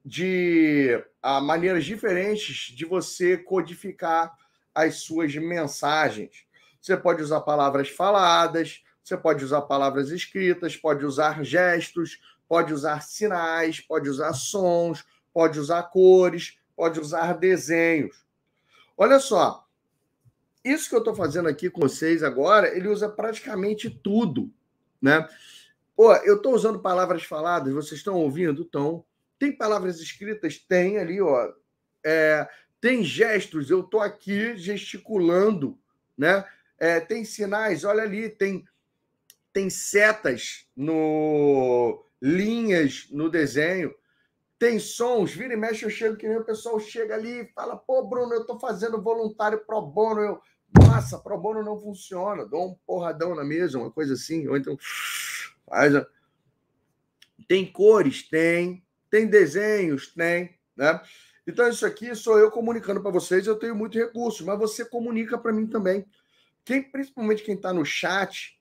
de 0.06 1.02
ah, 1.22 1.40
maneiras 1.40 1.86
diferentes 1.86 2.76
de 2.76 2.86
você 2.86 3.38
codificar 3.38 4.36
as 4.76 4.98
suas 4.98 5.34
mensagens. 5.36 6.46
Você 6.82 6.98
pode 6.98 7.24
usar 7.24 7.42
palavras 7.42 7.90
faladas, 7.90 8.84
você 9.04 9.16
pode 9.16 9.44
usar 9.44 9.62
palavras 9.62 10.10
escritas, 10.10 10.76
pode 10.76 11.06
usar 11.06 11.44
gestos, 11.44 12.20
pode 12.48 12.74
usar 12.74 13.02
sinais, 13.02 13.80
pode 13.80 14.10
usar 14.10 14.34
sons, 14.34 15.06
pode 15.34 15.60
usar 15.60 15.84
cores, 15.84 16.60
pode 16.76 17.00
usar 17.00 17.34
desenhos. 17.34 18.26
Olha 18.98 19.20
só, 19.20 19.66
isso 20.64 20.90
que 20.90 20.96
eu 20.96 21.00
estou 21.00 21.16
fazendo 21.16 21.50
aqui 21.50 21.70
com 21.70 21.82
vocês 21.82 22.24
agora, 22.24 22.76
ele 22.76 22.88
usa 22.88 23.10
praticamente 23.10 23.90
tudo, 23.90 24.52
né? 25.02 25.28
Pô, 25.96 26.14
eu 26.16 26.38
estou 26.38 26.54
usando 26.54 26.80
palavras 26.80 27.24
faladas, 27.24 27.74
vocês 27.74 28.00
estão 28.00 28.16
ouvindo? 28.16 28.64
Estão. 28.64 29.06
Tem 29.38 29.56
palavras 29.56 30.00
escritas? 30.00 30.58
Tem 30.58 30.98
ali, 30.98 31.22
ó. 31.22 31.52
É, 32.04 32.48
tem 32.80 33.04
gestos, 33.04 33.70
eu 33.70 33.82
estou 33.82 34.02
aqui 34.02 34.58
gesticulando, 34.58 35.78
né? 36.18 36.44
É, 36.80 37.00
tem 37.00 37.24
sinais, 37.24 37.84
olha 37.84 38.02
ali, 38.02 38.28
tem, 38.28 38.66
tem 39.54 39.70
setas 39.70 40.66
no 40.76 42.04
linhas 42.20 43.08
no 43.12 43.30
desenho, 43.30 43.94
tem 44.58 44.78
sons, 44.80 45.32
vira 45.32 45.54
e 45.54 45.58
mexe, 45.58 45.86
eu 45.86 45.90
chego 45.90 46.16
que 46.16 46.28
nem 46.28 46.38
o 46.38 46.46
pessoal 46.46 46.80
chega 46.80 47.16
ali 47.16 47.42
e 47.42 47.48
fala, 47.54 47.76
pô, 47.76 48.08
Bruno, 48.08 48.34
eu 48.34 48.42
estou 48.42 48.60
fazendo 48.60 49.02
voluntário 49.02 49.64
pro 49.66 49.82
bono, 49.82 50.22
eu, 50.22 50.42
nossa, 50.80 51.18
pro 51.18 51.38
bono 51.38 51.64
não 51.64 51.80
funciona, 51.80 52.46
dou 52.46 52.70
um 52.70 52.76
porradão 52.86 53.34
na 53.34 53.44
mesa, 53.44 53.80
uma 53.80 53.92
coisa 53.92 54.14
assim, 54.14 54.48
ou 54.48 54.56
então 54.56 54.78
Tem 57.48 57.72
cores? 57.72 58.28
Tem. 58.28 58.84
Tem 59.10 59.28
desenhos? 59.28 60.14
Tem. 60.14 60.58
Né? 60.76 61.02
Então, 61.46 61.68
isso 61.68 61.86
aqui 61.86 62.16
sou 62.16 62.40
eu 62.40 62.52
comunicando 62.52 63.02
para 63.02 63.12
vocês. 63.12 63.46
Eu 63.46 63.58
tenho 63.58 63.76
muito 63.76 63.98
recurso, 63.98 64.46
mas 64.46 64.58
você 64.58 64.86
comunica 64.86 65.38
para 65.38 65.52
mim 65.52 65.68
também. 65.68 66.06
Quem, 66.64 66.82
principalmente 66.82 67.44
quem 67.44 67.56
está 67.56 67.74
no 67.74 67.84
chat, 67.84 68.60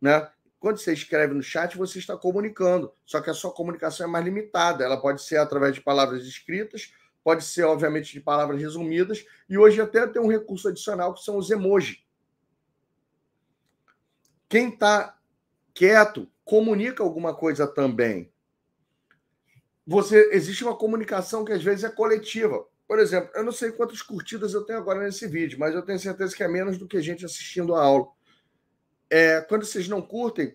né? 0.00 0.30
Quando 0.58 0.78
você 0.78 0.92
escreve 0.92 1.34
no 1.34 1.42
chat, 1.42 1.76
você 1.76 1.98
está 1.98 2.16
comunicando. 2.16 2.92
Só 3.04 3.20
que 3.20 3.30
a 3.30 3.34
sua 3.34 3.52
comunicação 3.52 4.06
é 4.06 4.10
mais 4.10 4.24
limitada. 4.24 4.84
Ela 4.84 5.00
pode 5.00 5.22
ser 5.22 5.36
através 5.36 5.74
de 5.74 5.80
palavras 5.80 6.24
escritas, 6.24 6.92
pode 7.22 7.44
ser, 7.44 7.64
obviamente, 7.64 8.12
de 8.12 8.20
palavras 8.20 8.60
resumidas, 8.60 9.24
e 9.48 9.58
hoje 9.58 9.80
até 9.80 10.06
tem 10.06 10.22
um 10.22 10.30
recurso 10.30 10.68
adicional 10.68 11.12
que 11.12 11.22
são 11.22 11.36
os 11.36 11.50
emojis. 11.50 12.04
Quem 14.48 14.68
está 14.68 15.15
quieto 15.76 16.26
comunica 16.42 17.02
alguma 17.02 17.34
coisa 17.36 17.66
também. 17.66 18.32
Você 19.86 20.30
existe 20.32 20.64
uma 20.64 20.74
comunicação 20.74 21.44
que 21.44 21.52
às 21.52 21.62
vezes 21.62 21.84
é 21.84 21.90
coletiva. 21.90 22.66
Por 22.88 22.98
exemplo, 22.98 23.30
eu 23.34 23.44
não 23.44 23.52
sei 23.52 23.70
quantas 23.70 24.00
curtidas 24.00 24.54
eu 24.54 24.64
tenho 24.64 24.78
agora 24.78 25.00
nesse 25.00 25.26
vídeo, 25.26 25.58
mas 25.58 25.74
eu 25.74 25.82
tenho 25.82 25.98
certeza 25.98 26.34
que 26.34 26.42
é 26.42 26.48
menos 26.48 26.78
do 26.78 26.88
que 26.88 27.00
gente 27.02 27.24
assistindo 27.24 27.74
a 27.74 27.84
aula. 27.84 28.08
É, 29.10 29.40
quando 29.42 29.66
vocês 29.66 29.86
não 29.86 30.00
curtem, 30.00 30.48
o 30.48 30.54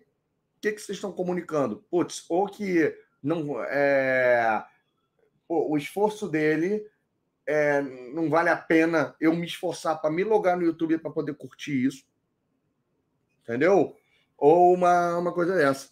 que, 0.60 0.72
que 0.72 0.82
vocês 0.82 0.98
estão 0.98 1.12
comunicando? 1.12 1.86
Putz, 1.90 2.26
ou 2.28 2.48
que 2.48 2.98
não 3.22 3.64
é, 3.64 4.66
o 5.48 5.78
esforço 5.78 6.28
dele 6.28 6.86
é, 7.46 7.82
não 7.82 8.30
vale 8.30 8.50
a 8.50 8.58
pena 8.58 9.16
eu 9.20 9.36
me 9.36 9.46
esforçar 9.46 10.02
para 10.02 10.10
me 10.10 10.24
logar 10.24 10.58
no 10.58 10.64
YouTube 10.64 10.98
para 10.98 11.12
poder 11.12 11.36
curtir 11.36 11.86
isso. 11.86 12.06
Entendeu? 13.44 13.96
Ou 14.42 14.74
uma, 14.74 15.20
uma 15.20 15.32
coisa 15.32 15.56
dessa. 15.56 15.90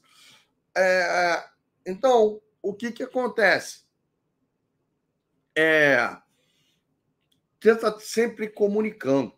É, 0.76 1.44
então, 1.86 2.42
o 2.64 2.74
que, 2.74 2.92
que 2.92 3.04
acontece? 3.04 3.84
É, 5.56 6.18
você 7.62 7.74
está 7.74 8.00
sempre 8.00 8.50
comunicando. 8.50 9.32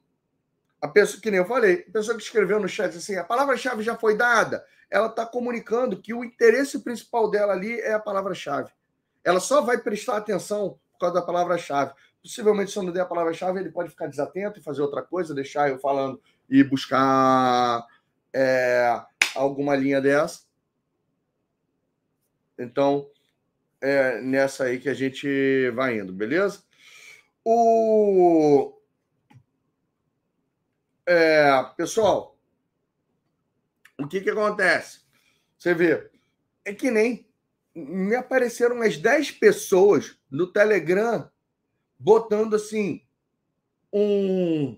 A 0.81 0.87
pessoa, 0.87 1.21
que 1.21 1.29
nem 1.29 1.39
eu 1.39 1.45
falei, 1.45 1.85
a 1.89 1.91
pessoa 1.91 2.15
que 2.15 2.23
escreveu 2.23 2.57
no 2.57 2.69
chat 2.69 2.95
assim, 2.95 3.17
a 3.17 3.23
palavra-chave 3.23 3.83
já 3.83 3.97
foi 3.97 4.15
dada, 4.15 4.65
ela 4.89 5.07
está 5.07 5.25
comunicando 5.25 6.01
que 6.01 6.13
o 6.13 6.23
interesse 6.23 6.79
principal 6.79 7.29
dela 7.29 7.51
ali 7.51 7.81
é 7.81 7.93
a 7.93 7.99
palavra-chave. 7.99 8.71
Ela 9.25 9.41
só 9.41 9.59
vai 9.61 9.77
prestar 9.77 10.17
atenção 10.17 10.79
por 10.93 10.99
causa 11.01 11.15
da 11.15 11.21
palavra-chave. 11.21 11.93
Possivelmente, 12.23 12.71
se 12.71 12.77
eu 12.77 12.83
não 12.83 12.93
der 12.93 13.01
a 13.01 13.05
palavra-chave, 13.05 13.59
ele 13.59 13.71
pode 13.71 13.89
ficar 13.89 14.07
desatento 14.07 14.57
e 14.57 14.63
fazer 14.63 14.81
outra 14.81 15.01
coisa, 15.01 15.35
deixar 15.35 15.69
eu 15.69 15.77
falando 15.79 16.21
e 16.49 16.63
buscar 16.63 17.85
é, 18.33 19.01
alguma 19.35 19.75
linha 19.75 20.01
dessa. 20.01 20.41
Então, 22.57 23.09
é 23.79 24.21
nessa 24.21 24.65
aí 24.65 24.79
que 24.79 24.89
a 24.89 24.93
gente 24.93 25.69
vai 25.71 25.99
indo, 25.99 26.13
beleza? 26.13 26.63
O 27.43 28.77
é, 31.05 31.63
pessoal, 31.75 32.37
o 33.97 34.07
que 34.07 34.21
que 34.21 34.29
acontece? 34.29 35.01
Você 35.57 35.73
vê, 35.73 36.09
é 36.63 36.73
que 36.73 36.91
nem 36.91 37.27
me 37.73 38.15
apareceram 38.15 38.75
umas 38.75 38.97
10 38.97 39.31
pessoas 39.31 40.17
no 40.29 40.51
Telegram 40.51 41.29
botando 41.97 42.55
assim 42.55 43.05
um 43.91 44.77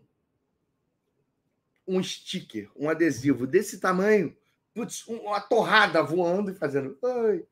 um 1.88 2.02
sticker, 2.02 2.70
um 2.76 2.90
adesivo 2.90 3.46
desse 3.46 3.80
tamanho, 3.80 4.36
putz, 4.74 5.06
uma 5.08 5.40
torrada 5.40 6.02
voando 6.02 6.52
e 6.52 6.56
fazendo 6.56 6.98
oi, 7.02 7.46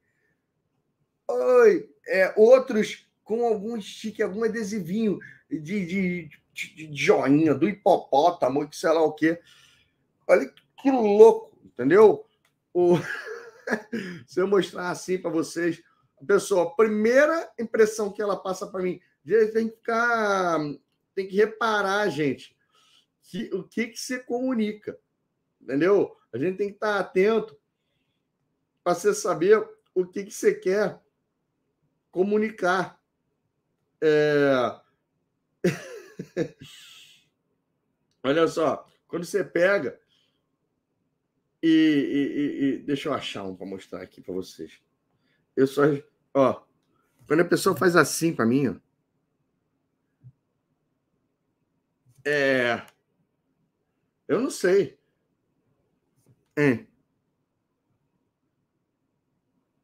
oi. 1.27 1.89
É, 2.07 2.34
outros 2.36 3.07
com 3.23 3.45
algum 3.45 3.79
sticker, 3.79 4.25
algum 4.25 4.43
adesivinho 4.43 5.19
de, 5.49 5.59
de, 5.59 6.29
de, 6.53 6.88
de 6.88 6.89
joinha, 6.91 7.53
do 7.53 7.67
hipopótamo, 7.67 8.67
que 8.67 8.75
sei 8.75 8.89
lá 8.89 9.01
o 9.01 9.13
quê. 9.13 9.39
Olha 10.27 10.51
que 10.82 10.91
louco, 10.91 11.57
entendeu? 11.63 12.25
O... 12.73 12.97
Se 14.27 14.41
eu 14.41 14.47
mostrar 14.47 14.89
assim 14.89 15.17
para 15.17 15.32
vocês, 15.32 15.82
a 16.21 16.25
pessoa, 16.25 16.63
a 16.63 16.71
primeira 16.71 17.49
impressão 17.59 18.11
que 18.11 18.21
ela 18.21 18.36
passa 18.36 18.67
para 18.67 18.82
mim, 18.82 18.99
tem 19.25 19.69
que 19.69 19.75
ficar, 19.75 20.59
tem 21.15 21.27
que 21.27 21.36
reparar, 21.36 22.09
gente, 22.09 22.55
que, 23.24 23.49
o 23.53 23.63
que, 23.63 23.88
que 23.88 23.99
você 23.99 24.19
comunica, 24.19 24.99
entendeu? 25.61 26.15
A 26.34 26.38
gente 26.38 26.57
tem 26.57 26.69
que 26.69 26.76
estar 26.76 26.99
atento 26.99 27.59
para 28.84 28.95
você 28.95 29.13
saber 29.13 29.67
o 29.93 30.05
que, 30.05 30.26
que 30.26 30.32
você 30.32 30.53
quer 30.53 31.01
comunicar. 32.11 33.01
É... 34.01 34.80
Olha 38.24 38.47
só, 38.47 38.88
quando 39.07 39.26
você 39.26 39.43
pega 39.43 39.99
e, 41.61 41.67
e, 41.69 42.65
e, 42.65 42.78
deixa 42.80 43.09
eu 43.09 43.13
achar 43.13 43.43
um 43.43 43.55
para 43.55 43.67
mostrar 43.67 44.01
aqui 44.01 44.22
para 44.22 44.34
vocês. 44.34 44.82
Eu 45.55 45.67
só, 45.67 45.84
ó, 46.34 46.63
quando 47.28 47.41
a 47.41 47.45
pessoa 47.45 47.76
faz 47.76 47.95
assim 47.95 48.34
para 48.34 48.45
mim, 48.45 48.69
ó, 48.69 48.76
é, 52.26 52.86
eu 54.32 54.39
não 54.39 54.49
sei. 54.49 54.97
É. 56.57 56.86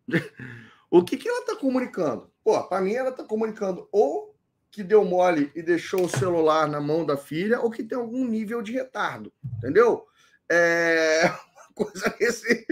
o 0.89 1.03
que, 1.03 1.17
que 1.17 1.27
ela 1.27 1.41
está 1.41 1.55
comunicando? 1.57 2.31
Pô, 2.43 2.63
para 2.63 2.81
mim 2.81 2.93
ela 2.93 3.09
está 3.09 3.23
comunicando 3.25 3.89
ou 3.91 4.33
que 4.71 4.83
deu 4.83 5.03
mole 5.03 5.51
e 5.53 5.61
deixou 5.61 6.05
o 6.05 6.09
celular 6.09 6.67
na 6.67 6.79
mão 6.79 7.05
da 7.05 7.17
filha, 7.17 7.59
ou 7.59 7.71
que 7.71 7.83
tem 7.83 7.97
algum 7.97 8.25
nível 8.25 8.61
de 8.61 8.71
retardo, 8.71 9.33
entendeu? 9.57 10.07
É 10.49 11.23
coisa 11.75 12.15
nesse, 12.19 12.65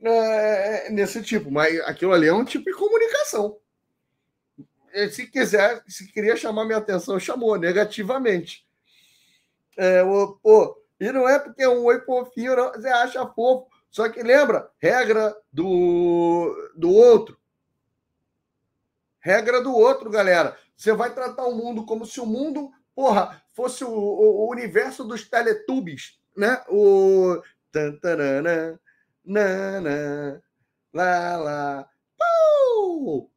é, 0.00 0.90
nesse 0.90 1.22
tipo, 1.22 1.50
mas 1.50 1.80
aquilo 1.80 2.12
ali 2.12 2.28
é 2.28 2.32
um 2.32 2.44
tipo 2.44 2.66
de 2.66 2.76
comunicação. 2.76 3.58
Se 5.10 5.26
quiser, 5.26 5.82
se 5.88 6.06
queria 6.12 6.36
chamar 6.36 6.66
minha 6.66 6.78
atenção, 6.78 7.18
chamou 7.18 7.58
negativamente. 7.58 8.64
É, 9.76 10.04
o, 10.04 10.36
pô, 10.36 10.83
e 11.04 11.12
não 11.12 11.28
é 11.28 11.38
porque 11.38 11.62
é 11.62 11.68
um 11.68 11.84
oi 11.84 12.00
fofinho, 12.00 12.56
não, 12.56 12.72
você 12.72 12.88
acha 12.88 13.26
fofo. 13.26 13.68
Só 13.90 14.08
que 14.08 14.22
lembra, 14.22 14.70
regra 14.78 15.36
do, 15.52 16.72
do 16.76 16.90
outro. 16.90 17.38
Regra 19.20 19.62
do 19.62 19.72
outro, 19.72 20.10
galera. 20.10 20.56
Você 20.76 20.92
vai 20.92 21.14
tratar 21.14 21.44
o 21.46 21.54
mundo 21.54 21.86
como 21.86 22.04
se 22.04 22.20
o 22.20 22.26
mundo, 22.26 22.70
porra, 22.94 23.42
fosse 23.52 23.84
o, 23.84 23.90
o, 23.90 24.46
o 24.46 24.50
universo 24.50 25.04
dos 25.04 25.28
Teletubbies, 25.28 26.18
né? 26.36 26.62
O 26.68 27.40
Tantarana, 27.70 28.80
nana, 29.24 30.42
lá, 30.92 31.36
lá. 31.36 31.88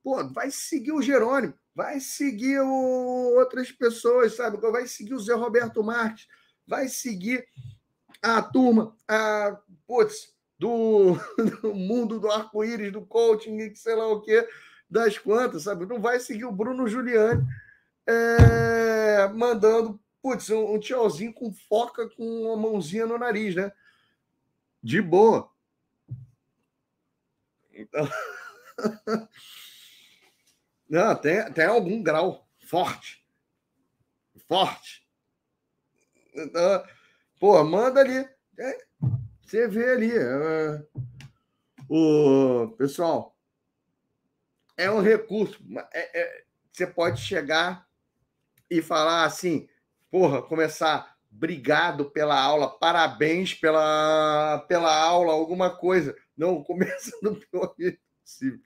Pô, 0.07 0.23
vai 0.33 0.49
seguir 0.49 0.93
o 0.93 1.01
Jerônimo, 1.01 1.53
vai 1.75 1.99
seguir 1.99 2.61
o... 2.61 3.35
outras 3.37 3.71
pessoas, 3.71 4.35
sabe? 4.35 4.57
Vai 4.57 4.87
seguir 4.87 5.13
o 5.13 5.19
Zé 5.19 5.33
Roberto 5.33 5.83
Marques, 5.83 6.27
vai 6.67 6.87
seguir 6.87 7.47
a 8.21 8.41
turma, 8.41 8.95
a, 9.07 9.57
putz, 9.87 10.35
do, 10.59 11.15
do 11.61 11.73
mundo 11.73 12.19
do 12.19 12.29
arco-íris, 12.29 12.91
do 12.91 13.05
coaching, 13.05 13.73
sei 13.75 13.95
lá 13.95 14.07
o 14.07 14.21
quê, 14.21 14.47
das 14.89 15.17
quantas, 15.17 15.63
sabe? 15.63 15.85
Não 15.85 16.01
vai 16.01 16.19
seguir 16.19 16.45
o 16.45 16.51
Bruno 16.51 16.87
Giuliani 16.87 17.45
é, 18.05 19.27
mandando, 19.29 19.99
putz, 20.21 20.49
um, 20.49 20.75
um 20.75 20.79
tchauzinho 20.79 21.33
com 21.33 21.53
foca 21.53 22.09
com 22.09 22.23
uma 22.23 22.57
mãozinha 22.57 23.05
no 23.05 23.17
nariz, 23.17 23.55
né? 23.55 23.71
de 24.81 25.01
boa. 25.01 25.51
Então, 27.73 28.09
não, 30.89 31.15
tem, 31.15 31.51
tem 31.53 31.65
algum 31.65 32.01
grau 32.01 32.47
forte. 32.59 33.23
Forte. 34.47 35.06
Pô, 37.39 37.63
manda 37.63 37.99
ali. 37.99 38.27
É, 38.59 38.77
você 39.41 39.67
vê 39.67 39.91
ali. 39.91 40.11
É, 40.17 40.83
o 41.89 42.75
pessoal 42.77 43.37
é 44.75 44.89
um 44.91 45.01
recurso. 45.01 45.59
É, 45.93 46.21
é, 46.21 46.43
você 46.71 46.85
pode 46.85 47.21
chegar 47.21 47.87
e 48.69 48.81
falar 48.81 49.23
assim, 49.23 49.67
porra, 50.11 50.41
começar 50.41 51.17
obrigado 51.31 52.09
pela 52.09 52.39
aula, 52.39 52.79
parabéns 52.79 53.53
pela, 53.53 54.65
pela 54.67 54.95
aula, 54.95 55.33
alguma 55.33 55.75
coisa. 55.75 56.15
Não, 56.35 56.63
começa 56.63 57.11
no 57.21 57.35
pior 57.51 57.73
jeito 57.77 57.99
possível. 58.23 58.59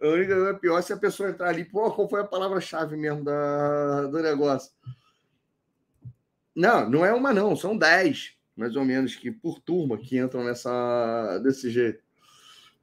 A 0.00 0.08
única 0.08 0.34
coisa 0.34 0.50
é 0.50 0.54
pior 0.54 0.82
se 0.82 0.92
a 0.92 0.96
pessoa 0.96 1.30
entrar 1.30 1.48
ali, 1.48 1.64
pô, 1.64 1.90
qual 1.90 2.08
foi 2.08 2.20
a 2.20 2.26
palavra-chave 2.26 2.96
mesmo 2.96 3.24
da, 3.24 4.02
do 4.02 4.22
negócio? 4.22 4.72
Não, 6.58 6.90
não 6.90 7.06
é 7.06 7.14
uma, 7.14 7.32
não, 7.32 7.54
são 7.54 7.78
dez, 7.78 8.36
mais 8.56 8.74
ou 8.74 8.84
menos, 8.84 9.14
que 9.14 9.30
por 9.30 9.60
turma 9.60 9.96
que 9.96 10.18
entram 10.18 10.42
nessa 10.42 11.38
desse 11.38 11.70
jeito. 11.70 12.02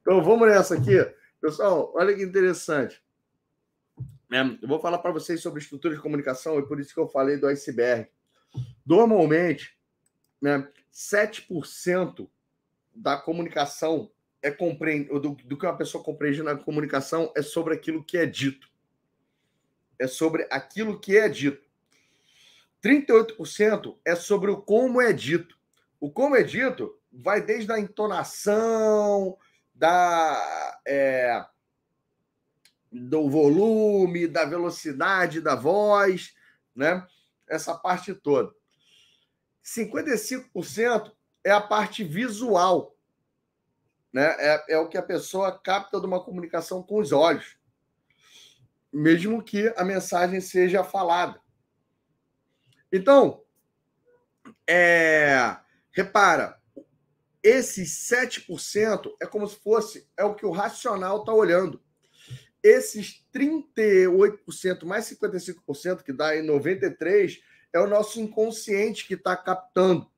Então 0.00 0.24
vamos 0.24 0.48
nessa 0.48 0.76
aqui. 0.76 0.96
Pessoal, 1.38 1.92
olha 1.94 2.14
que 2.14 2.22
interessante. 2.22 3.04
É, 4.32 4.40
eu 4.40 4.66
vou 4.66 4.80
falar 4.80 4.96
para 4.96 5.12
vocês 5.12 5.42
sobre 5.42 5.60
estrutura 5.60 5.94
de 5.94 6.00
comunicação, 6.00 6.58
e 6.58 6.66
por 6.66 6.80
isso 6.80 6.94
que 6.94 6.98
eu 6.98 7.06
falei 7.06 7.36
do 7.36 7.46
iceberg. 7.48 8.08
Normalmente, 8.86 9.78
né, 10.40 10.66
7% 10.90 12.26
da 12.94 13.18
comunicação 13.18 14.10
é 14.40 14.50
compreend... 14.50 15.08
do, 15.08 15.34
do 15.34 15.58
que 15.58 15.66
uma 15.66 15.76
pessoa 15.76 16.02
compreende 16.02 16.42
na 16.42 16.56
comunicação 16.56 17.30
é 17.36 17.42
sobre 17.42 17.74
aquilo 17.74 18.02
que 18.02 18.16
é 18.16 18.24
dito. 18.24 18.70
É 19.98 20.06
sobre 20.06 20.48
aquilo 20.50 20.98
que 20.98 21.14
é 21.18 21.28
dito. 21.28 21.65
38% 22.82 23.98
é 24.04 24.14
sobre 24.14 24.50
o 24.50 24.60
como 24.60 25.00
é 25.00 25.12
dito. 25.12 25.56
O 26.00 26.10
como 26.10 26.36
é 26.36 26.42
dito 26.42 26.98
vai 27.10 27.40
desde 27.40 27.72
a 27.72 27.80
entonação, 27.80 29.36
da, 29.76 30.80
é, 30.86 31.44
do 32.90 33.28
volume, 33.28 34.26
da 34.26 34.44
velocidade 34.44 35.40
da 35.40 35.54
voz, 35.54 36.34
né? 36.74 37.06
essa 37.46 37.74
parte 37.74 38.14
toda. 38.14 38.52
55% 39.62 41.12
é 41.44 41.50
a 41.50 41.60
parte 41.60 42.02
visual. 42.02 42.96
Né? 44.12 44.34
É, 44.38 44.74
é 44.74 44.78
o 44.78 44.88
que 44.88 44.96
a 44.96 45.02
pessoa 45.02 45.58
capta 45.58 46.00
de 46.00 46.06
uma 46.06 46.24
comunicação 46.24 46.82
com 46.82 46.98
os 46.98 47.12
olhos, 47.12 47.58
mesmo 48.92 49.42
que 49.42 49.72
a 49.76 49.84
mensagem 49.84 50.40
seja 50.40 50.82
falada. 50.82 51.38
Então, 52.92 53.42
é, 54.66 55.56
repara, 55.92 56.60
esses 57.42 58.08
7% 58.10 59.14
é 59.20 59.26
como 59.26 59.46
se 59.46 59.56
fosse 59.56 60.08
é 60.16 60.24
o 60.24 60.34
que 60.34 60.46
o 60.46 60.50
racional 60.50 61.20
está 61.20 61.32
olhando 61.32 61.80
esses 62.66 63.24
38% 63.32 64.84
mais 64.84 65.08
55%, 65.08 66.02
que 66.02 66.12
dá 66.12 66.36
em 66.36 66.44
93%, 66.44 67.40
é 67.72 67.78
o 67.78 67.86
nosso 67.86 68.20
inconsciente 68.20 69.06
que 69.06 69.14
está 69.14 69.36
captando. 69.36 70.10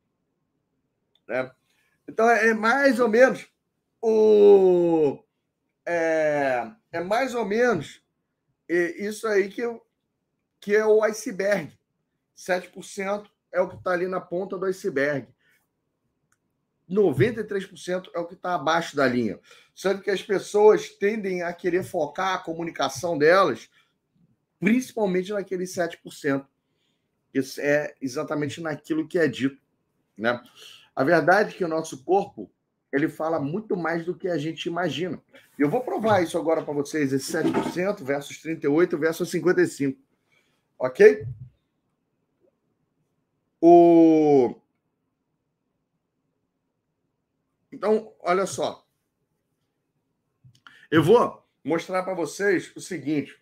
Né? 1.26 1.50
Então, 2.08 2.28
é, 2.30 2.48
é 2.48 2.54
mais 2.54 3.00
ou 3.00 3.08
menos 3.08 3.46
o. 4.00 5.22
É, 5.84 6.70
é 6.92 7.00
mais 7.00 7.34
ou 7.34 7.44
menos 7.44 8.02
isso 8.68 9.26
aí 9.26 9.48
que, 9.48 9.62
que 10.60 10.74
é 10.74 10.86
o 10.86 11.02
iceberg. 11.02 11.77
7% 12.38 13.26
é 13.52 13.60
o 13.60 13.68
que 13.68 13.74
está 13.74 13.90
ali 13.90 14.06
na 14.06 14.20
ponta 14.20 14.56
do 14.56 14.64
iceberg. 14.64 15.26
93% 16.88 18.08
é 18.14 18.18
o 18.18 18.26
que 18.26 18.34
está 18.34 18.54
abaixo 18.54 18.96
da 18.96 19.06
linha. 19.06 19.38
Sendo 19.74 20.00
que 20.00 20.10
as 20.10 20.22
pessoas 20.22 20.88
tendem 20.88 21.42
a 21.42 21.52
querer 21.52 21.82
focar 21.82 22.34
a 22.34 22.38
comunicação 22.38 23.18
delas, 23.18 23.68
principalmente 24.58 25.32
naqueles 25.32 25.74
7%. 25.74 26.46
Isso 27.34 27.60
é 27.60 27.94
exatamente 28.00 28.60
naquilo 28.60 29.06
que 29.06 29.18
é 29.18 29.28
dito. 29.28 29.60
Né? 30.16 30.40
A 30.96 31.04
verdade 31.04 31.54
é 31.54 31.58
que 31.58 31.64
o 31.64 31.68
nosso 31.68 32.02
corpo 32.04 32.50
ele 32.90 33.08
fala 33.08 33.38
muito 33.38 33.76
mais 33.76 34.06
do 34.06 34.14
que 34.14 34.28
a 34.28 34.38
gente 34.38 34.66
imagina. 34.66 35.20
Eu 35.58 35.68
vou 35.68 35.82
provar 35.82 36.22
isso 36.22 36.38
agora 36.38 36.62
para 36.62 36.72
vocês, 36.72 37.12
esse 37.12 37.30
7% 37.30 38.02
versus 38.02 38.40
38% 38.42 38.98
versus 38.98 39.30
55%. 39.30 39.96
ok? 40.78 41.26
O... 43.60 44.54
Então, 47.72 48.12
olha 48.20 48.46
só. 48.46 48.86
Eu 50.90 51.02
vou 51.02 51.46
mostrar 51.62 52.02
para 52.02 52.14
vocês 52.14 52.72
o 52.74 52.80
seguinte, 52.80 53.38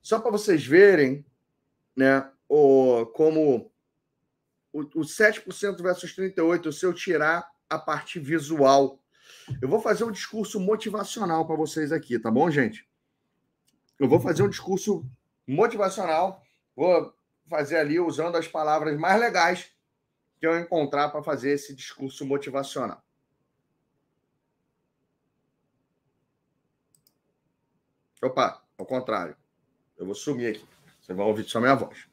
só 0.00 0.20
para 0.20 0.30
vocês 0.30 0.64
verem, 0.64 1.26
né, 1.96 2.30
o, 2.48 3.06
como 3.06 3.72
o, 4.72 4.80
o 4.80 5.00
7% 5.00 5.82
versus 5.82 6.14
38%, 6.14 6.72
se 6.72 6.84
eu 6.84 6.92
tirar 6.92 7.48
a 7.68 7.78
parte 7.78 8.18
visual. 8.18 9.00
Eu 9.60 9.68
vou 9.68 9.80
fazer 9.80 10.04
um 10.04 10.12
discurso 10.12 10.60
motivacional 10.60 11.46
para 11.46 11.56
vocês 11.56 11.92
aqui, 11.92 12.18
tá 12.18 12.30
bom, 12.30 12.50
gente? 12.50 12.88
Eu 13.98 14.08
vou 14.08 14.20
fazer 14.20 14.42
um 14.42 14.48
discurso 14.48 15.08
motivacional, 15.46 16.42
vou 16.74 17.13
fazer 17.48 17.76
ali 17.76 18.00
usando 18.00 18.36
as 18.36 18.48
palavras 18.48 18.98
mais 18.98 19.20
legais 19.20 19.72
que 20.38 20.46
eu 20.46 20.58
encontrar 20.58 21.10
para 21.10 21.22
fazer 21.22 21.52
esse 21.52 21.74
discurso 21.74 22.24
motivacional. 22.26 23.02
Opa, 28.22 28.62
ao 28.78 28.86
contrário. 28.86 29.36
Eu 29.98 30.06
vou 30.06 30.14
sumir 30.14 30.56
aqui. 30.56 30.64
Você 31.00 31.12
vai 31.12 31.26
ouvir 31.26 31.44
só 31.44 31.60
minha 31.60 31.74
voz. 31.74 32.08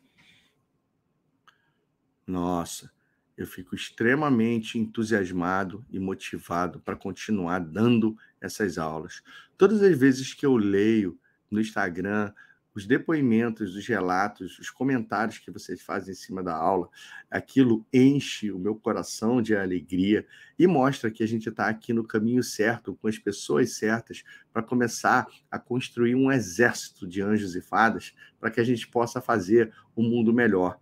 Nossa, 2.28 2.92
eu 3.38 3.48
fico 3.48 3.76
extremamente 3.76 4.78
entusiasmado 4.78 5.86
e 5.90 6.00
motivado 6.00 6.80
para 6.80 6.96
continuar 6.96 7.60
dando 7.60 8.18
essas 8.40 8.78
aulas. 8.78 9.24
Todas 9.58 9.82
as 9.82 9.98
vezes 9.98 10.34
que 10.34 10.46
eu 10.46 10.56
leio 10.56 11.20
no 11.50 11.60
Instagram 11.60 12.34
os 12.74 12.86
depoimentos, 12.86 13.76
os 13.76 13.86
relatos, 13.86 14.57
os 14.57 14.69
comentários 14.69 15.38
que 15.38 15.51
vocês 15.51 15.82
fazem 15.82 16.13
em 16.13 16.15
cima 16.15 16.41
da 16.41 16.55
aula, 16.55 16.89
aquilo 17.30 17.86
enche 17.91 18.51
o 18.51 18.57
meu 18.57 18.76
coração 18.76 19.41
de 19.41 19.55
alegria 19.55 20.26
e 20.57 20.65
mostra 20.65 21.11
que 21.11 21.24
a 21.24 21.28
gente 21.28 21.49
está 21.49 21.67
aqui 21.67 21.91
no 21.91 22.03
caminho 22.03 22.41
certo, 22.41 22.95
com 22.95 23.07
as 23.07 23.17
pessoas 23.17 23.74
certas, 23.74 24.24
para 24.53 24.63
começar 24.63 25.28
a 25.49 25.59
construir 25.59 26.15
um 26.15 26.32
exército 26.32 27.05
de 27.05 27.22
anjos 27.22 27.55
e 27.55 27.61
fadas 27.61 28.13
para 28.39 28.49
que 28.49 28.61
a 28.61 28.63
gente 28.63 28.88
possa 28.88 29.19
fazer 29.19 29.74
um 29.95 30.03
mundo 30.03 30.34
melhor. 30.34 30.80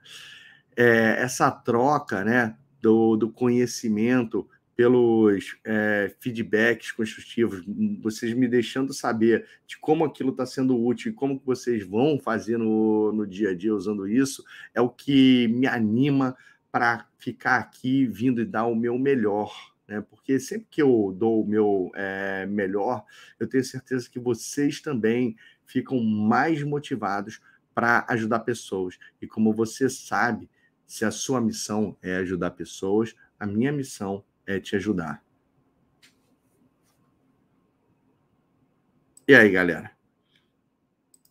É, 0.75 1.21
essa 1.21 1.49
troca 1.49 2.23
né, 2.23 2.55
do, 2.79 3.15
do 3.17 3.31
conhecimento 3.31 4.47
pelos 4.79 5.57
é, 5.65 6.15
feedbacks 6.21 6.93
construtivos, 6.93 7.65
vocês 8.01 8.33
me 8.33 8.47
deixando 8.47 8.93
saber 8.93 9.45
de 9.67 9.77
como 9.77 10.05
aquilo 10.05 10.29
está 10.29 10.45
sendo 10.45 10.81
útil 10.81 11.13
como 11.13 11.37
vocês 11.45 11.85
vão 11.85 12.17
fazer 12.17 12.57
no, 12.57 13.11
no 13.11 13.27
dia 13.27 13.49
a 13.49 13.53
dia 13.53 13.75
usando 13.75 14.07
isso, 14.07 14.41
é 14.73 14.79
o 14.79 14.87
que 14.87 15.49
me 15.49 15.67
anima 15.67 16.33
para 16.71 17.05
ficar 17.17 17.57
aqui 17.57 18.05
vindo 18.05 18.39
e 18.39 18.45
dar 18.45 18.67
o 18.67 18.75
meu 18.75 18.97
melhor. 18.97 19.53
Né? 19.85 19.99
Porque 19.99 20.39
sempre 20.39 20.67
que 20.71 20.81
eu 20.81 21.13
dou 21.13 21.43
o 21.43 21.45
meu 21.45 21.91
é, 21.93 22.45
melhor, 22.45 23.03
eu 23.37 23.47
tenho 23.49 23.65
certeza 23.65 24.09
que 24.09 24.17
vocês 24.17 24.79
também 24.79 25.35
ficam 25.65 26.01
mais 26.01 26.63
motivados 26.63 27.41
para 27.75 28.05
ajudar 28.07 28.39
pessoas. 28.39 28.97
E 29.21 29.27
como 29.27 29.53
você 29.53 29.89
sabe, 29.89 30.49
se 30.87 31.03
a 31.03 31.11
sua 31.11 31.41
missão 31.41 31.97
é 32.01 32.15
ajudar 32.15 32.51
pessoas, 32.51 33.13
a 33.37 33.45
minha 33.45 33.73
missão 33.73 34.23
é 34.49 34.59
te 34.59 34.75
ajudar. 34.75 35.23
E 39.27 39.35
aí, 39.35 39.51
galera? 39.51 39.95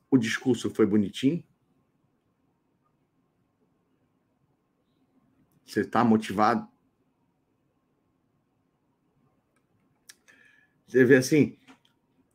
O 0.09 0.17
discurso 0.17 0.71
foi 0.71 0.87
bonitinho? 0.87 1.43
Você 5.67 5.81
está 5.81 6.05
motivado? 6.05 6.67
Você 10.87 11.05
vê 11.05 11.17
assim, 11.17 11.59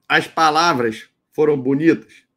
as 0.08 0.28
palavras 0.28 1.10
foram 1.32 1.60
bonitas. 1.60 2.28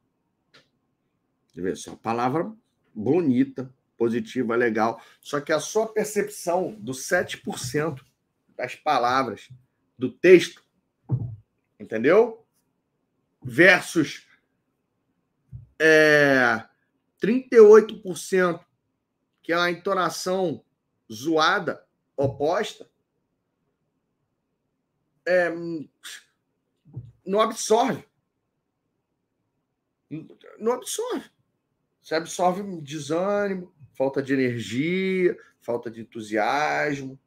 Você 1.48 1.60
vê 1.60 1.74
só, 1.74 1.96
palavra 1.96 2.50
bonita, 2.94 3.74
positiva, 3.96 4.54
legal. 4.54 5.02
Só 5.20 5.40
que 5.40 5.52
a 5.52 5.58
sua 5.58 5.92
percepção 5.92 6.74
do 6.78 6.92
7% 6.92 8.02
das 8.56 8.74
palavras, 8.74 9.48
do 9.98 10.10
texto, 10.10 10.64
entendeu? 11.78 12.46
Versus 13.42 14.26
é, 15.78 16.64
38%, 17.22 18.64
que 19.42 19.52
é 19.52 19.56
uma 19.56 19.70
entonação 19.70 20.64
zoada, 21.12 21.86
oposta, 22.16 22.90
é, 25.26 25.50
não 27.24 27.40
absorve. 27.40 28.04
Não 30.58 30.72
absorve. 30.72 31.30
Você 32.00 32.14
absorve 32.14 32.62
desânimo, 32.80 33.74
falta 33.92 34.22
de 34.22 34.32
energia, 34.32 35.36
falta 35.60 35.90
de 35.90 36.00
entusiasmo, 36.02 37.18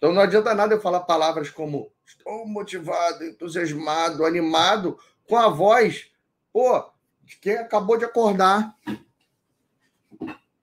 então 0.00 0.14
não 0.14 0.22
adianta 0.22 0.54
nada 0.54 0.74
eu 0.74 0.80
falar 0.80 1.00
palavras 1.00 1.50
como 1.50 1.92
estou 2.06 2.46
motivado, 2.46 3.22
entusiasmado, 3.22 4.24
animado, 4.24 4.98
com 5.28 5.36
a 5.36 5.50
voz, 5.50 6.10
pô, 6.50 6.90
de 7.22 7.36
quem 7.36 7.58
acabou 7.58 7.98
de 7.98 8.06
acordar. 8.06 8.74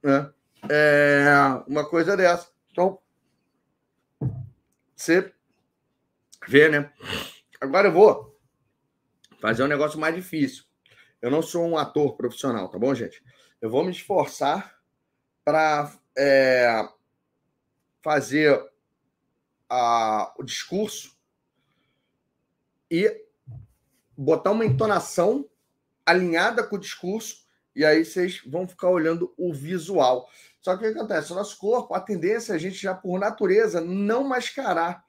Né? 0.01 0.33
É 0.67 1.27
uma 1.67 1.87
coisa 1.87 2.17
dessa. 2.17 2.49
Então, 2.71 2.97
você 4.95 5.31
vê, 6.47 6.67
né? 6.67 6.91
Agora 7.61 7.89
eu 7.89 7.93
vou 7.93 8.35
fazer 9.39 9.61
um 9.61 9.67
negócio 9.67 9.99
mais 9.99 10.15
difícil. 10.15 10.63
Eu 11.21 11.29
não 11.29 11.43
sou 11.43 11.63
um 11.63 11.77
ator 11.77 12.17
profissional, 12.17 12.69
tá 12.69 12.79
bom, 12.79 12.95
gente? 12.95 13.23
Eu 13.61 13.69
vou 13.69 13.83
me 13.83 13.91
esforçar 13.91 14.79
para 15.45 15.93
é, 16.17 16.89
fazer 18.01 18.59
a, 19.69 20.33
o 20.37 20.43
discurso 20.43 21.15
e 22.89 23.25
botar 24.17 24.51
uma 24.51 24.65
entonação 24.65 25.47
alinhada 26.05 26.63
com 26.63 26.77
o 26.77 26.79
discurso, 26.79 27.45
e 27.75 27.85
aí 27.85 28.03
vocês 28.03 28.41
vão 28.47 28.67
ficar 28.67 28.89
olhando 28.89 29.33
o 29.37 29.53
visual. 29.53 30.29
Só 30.61 30.75
que 30.75 30.87
o 30.87 30.91
que 30.91 30.97
acontece? 30.97 31.31
O 31.31 31.35
nosso 31.35 31.57
corpo, 31.57 31.93
a 31.93 31.99
tendência 31.99 32.53
é 32.53 32.55
a 32.55 32.59
gente 32.59 32.75
já, 32.75 32.95
por 32.95 33.19
natureza, 33.19 33.79
não 33.81 34.23
mascarar 34.23 35.05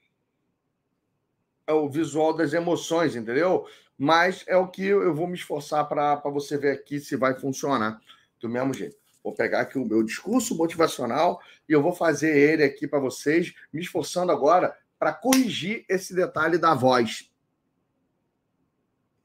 o 1.67 1.89
visual 1.89 2.35
das 2.35 2.53
emoções, 2.53 3.15
entendeu? 3.15 3.67
Mas 3.97 4.45
é 4.47 4.57
o 4.57 4.69
que 4.69 4.85
eu 4.85 5.15
vou 5.15 5.27
me 5.27 5.35
esforçar 5.35 5.89
para 5.89 6.17
você 6.17 6.57
ver 6.57 6.73
aqui 6.73 7.01
se 7.01 7.17
vai 7.17 7.35
funcionar 7.35 8.01
do 8.41 8.49
mesmo 8.49 8.73
jeito. 8.73 8.97
Vou 9.23 9.35
pegar 9.35 9.61
aqui 9.61 9.79
o 9.79 9.85
meu 9.85 10.03
discurso 10.03 10.57
motivacional 10.57 11.41
e 11.69 11.73
eu 11.73 11.83
vou 11.83 11.93
fazer 11.93 12.37
ele 12.37 12.63
aqui 12.63 12.87
para 12.87 12.99
vocês, 12.99 13.55
me 13.73 13.81
esforçando 13.81 14.33
agora 14.33 14.77
para 14.99 15.13
corrigir 15.13 15.85
esse 15.89 16.15
detalhe 16.15 16.59
da 16.59 16.75
voz. 16.75 17.31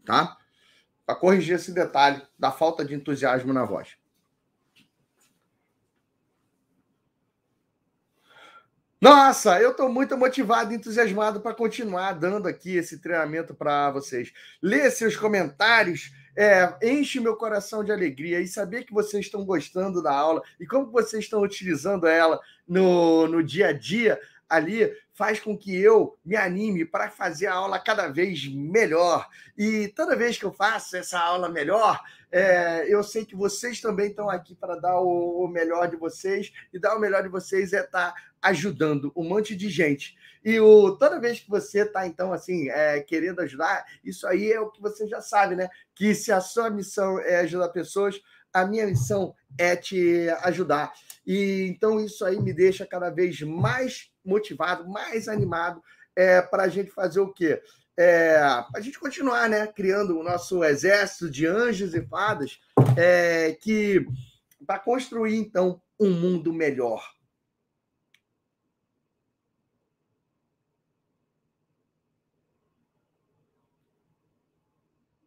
Tá? 0.06 0.38
Para 1.06 1.16
corrigir 1.16 1.56
esse 1.56 1.72
detalhe 1.72 2.22
da 2.38 2.52
falta 2.52 2.84
de 2.84 2.94
entusiasmo 2.94 3.54
na 3.54 3.66
voz. 3.66 3.98
Nossa, 9.04 9.60
eu 9.60 9.72
estou 9.72 9.90
muito 9.90 10.18
motivado 10.18 10.72
e 10.72 10.78
entusiasmado 10.78 11.42
para 11.42 11.54
continuar 11.54 12.14
dando 12.14 12.48
aqui 12.48 12.78
esse 12.78 13.00
treinamento 13.00 13.54
para 13.54 13.92
vocês. 13.92 14.32
Lê 14.62 14.90
seus 14.90 15.18
comentários, 15.18 16.14
é, 16.36 16.76
enche 16.82 17.20
meu 17.20 17.36
coração 17.36 17.84
de 17.84 17.92
alegria 17.92 18.40
e 18.40 18.48
saber 18.48 18.84
que 18.84 18.94
vocês 18.94 19.26
estão 19.26 19.46
gostando 19.46 20.02
da 20.02 20.14
aula 20.14 20.42
e 20.60 20.66
como 20.66 20.92
vocês 20.92 21.24
estão 21.24 21.42
utilizando 21.42 22.08
ela 22.08 22.40
no, 22.68 23.28
no 23.28 23.44
dia 23.44 23.68
a 23.68 23.74
dia 23.74 24.20
ali 24.50 24.92
faz 25.14 25.40
com 25.40 25.58
que 25.58 25.76
eu 25.76 26.18
me 26.26 26.36
anime 26.36 26.86
para 26.86 27.10
fazer 27.10 27.48
a 27.48 27.54
aula 27.54 27.80
cada 27.80 28.08
vez 28.08 28.48
melhor. 28.48 29.28
E 29.58 29.88
toda 29.90 30.16
vez 30.16 30.38
que 30.38 30.44
eu 30.44 30.52
faço 30.52 30.96
essa 30.96 31.20
aula 31.20 31.50
melhor, 31.50 32.02
é, 32.32 32.86
eu 32.88 33.04
sei 33.04 33.26
que 33.26 33.36
vocês 33.36 33.80
também 33.80 34.10
estão 34.10 34.30
aqui 34.30 34.56
para 34.56 34.76
dar 34.76 35.00
o, 35.00 35.44
o, 35.44 35.48
melhor 35.48 35.88
de 35.88 35.96
vocês, 35.96 36.52
e 36.74 36.80
dar 36.80 36.96
o 36.96 37.00
melhor 37.00 37.22
de 37.22 37.30
vocês 37.30 37.74
é 37.74 37.82
estar 37.82 38.12
tá 38.12 38.16
ajudando 38.42 39.12
um 39.16 39.24
monte 39.24 39.56
de 39.56 39.70
gente. 39.70 40.16
E 40.44 40.60
o, 40.60 40.96
toda 40.98 41.20
vez 41.20 41.40
que 41.40 41.50
você 41.50 41.82
está, 41.82 42.06
então, 42.06 42.34
assim, 42.34 42.70
é, 42.70 43.00
querendo 43.02 43.40
ajudar, 43.42 43.86
isso 44.04 44.28
aí 44.28 44.52
é 44.52 44.60
o 44.60 44.70
que 44.70 44.82
você 44.82 45.08
já 45.08 45.22
sabe, 45.22 45.56
né? 45.56 45.70
Que 45.96 46.14
se 46.14 46.32
a 46.32 46.42
sua 46.42 46.70
missão 46.70 47.20
é 47.20 47.38
ajudar 47.38 47.70
pessoas, 47.70 48.20
a 48.54 48.66
minha 48.66 48.86
missão 48.86 49.34
é 49.58 49.76
te 49.76 50.28
ajudar. 50.44 50.94
E 51.26 51.68
então 51.70 52.00
isso 52.00 52.26
aí 52.26 52.40
me 52.40 52.54
deixa 52.54 52.86
cada 52.86 53.10
vez 53.10 53.42
mais 53.42 54.12
motivado, 54.24 54.88
mais 54.88 55.28
animado 55.28 55.82
é, 56.16 56.42
para 56.42 56.64
a 56.64 56.68
gente 56.68 56.92
fazer 56.92 57.20
o 57.20 57.32
quê? 57.34 57.62
é, 57.98 58.38
a 58.76 58.80
gente 58.80 59.00
continuar, 59.00 59.50
né, 59.50 59.68
criando 59.68 60.18
o 60.18 60.24
nosso 60.24 60.64
exército 60.64 61.30
de 61.30 61.46
anjos 61.46 61.94
e 61.94 62.02
fadas, 62.02 62.60
é, 62.98 63.56
que 63.62 64.06
para 64.66 64.80
construir 64.80 65.38
então 65.38 65.82
um 66.00 66.12
mundo 66.12 66.52
melhor. 66.52 67.04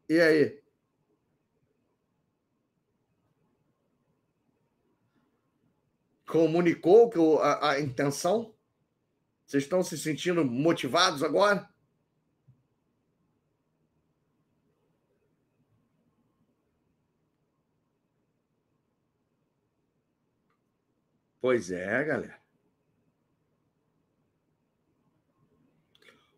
E 0.08 0.20
aí? 0.20 0.62
Comunicou 6.26 7.08
que 7.08 7.18
a, 7.40 7.70
a 7.70 7.80
intenção? 7.80 8.54
Vocês 9.46 9.62
estão 9.62 9.82
se 9.82 9.96
sentindo 9.96 10.44
motivados 10.44 11.22
agora? 11.22 11.68
Pois 21.40 21.70
é, 21.70 22.04
galera. 22.04 22.40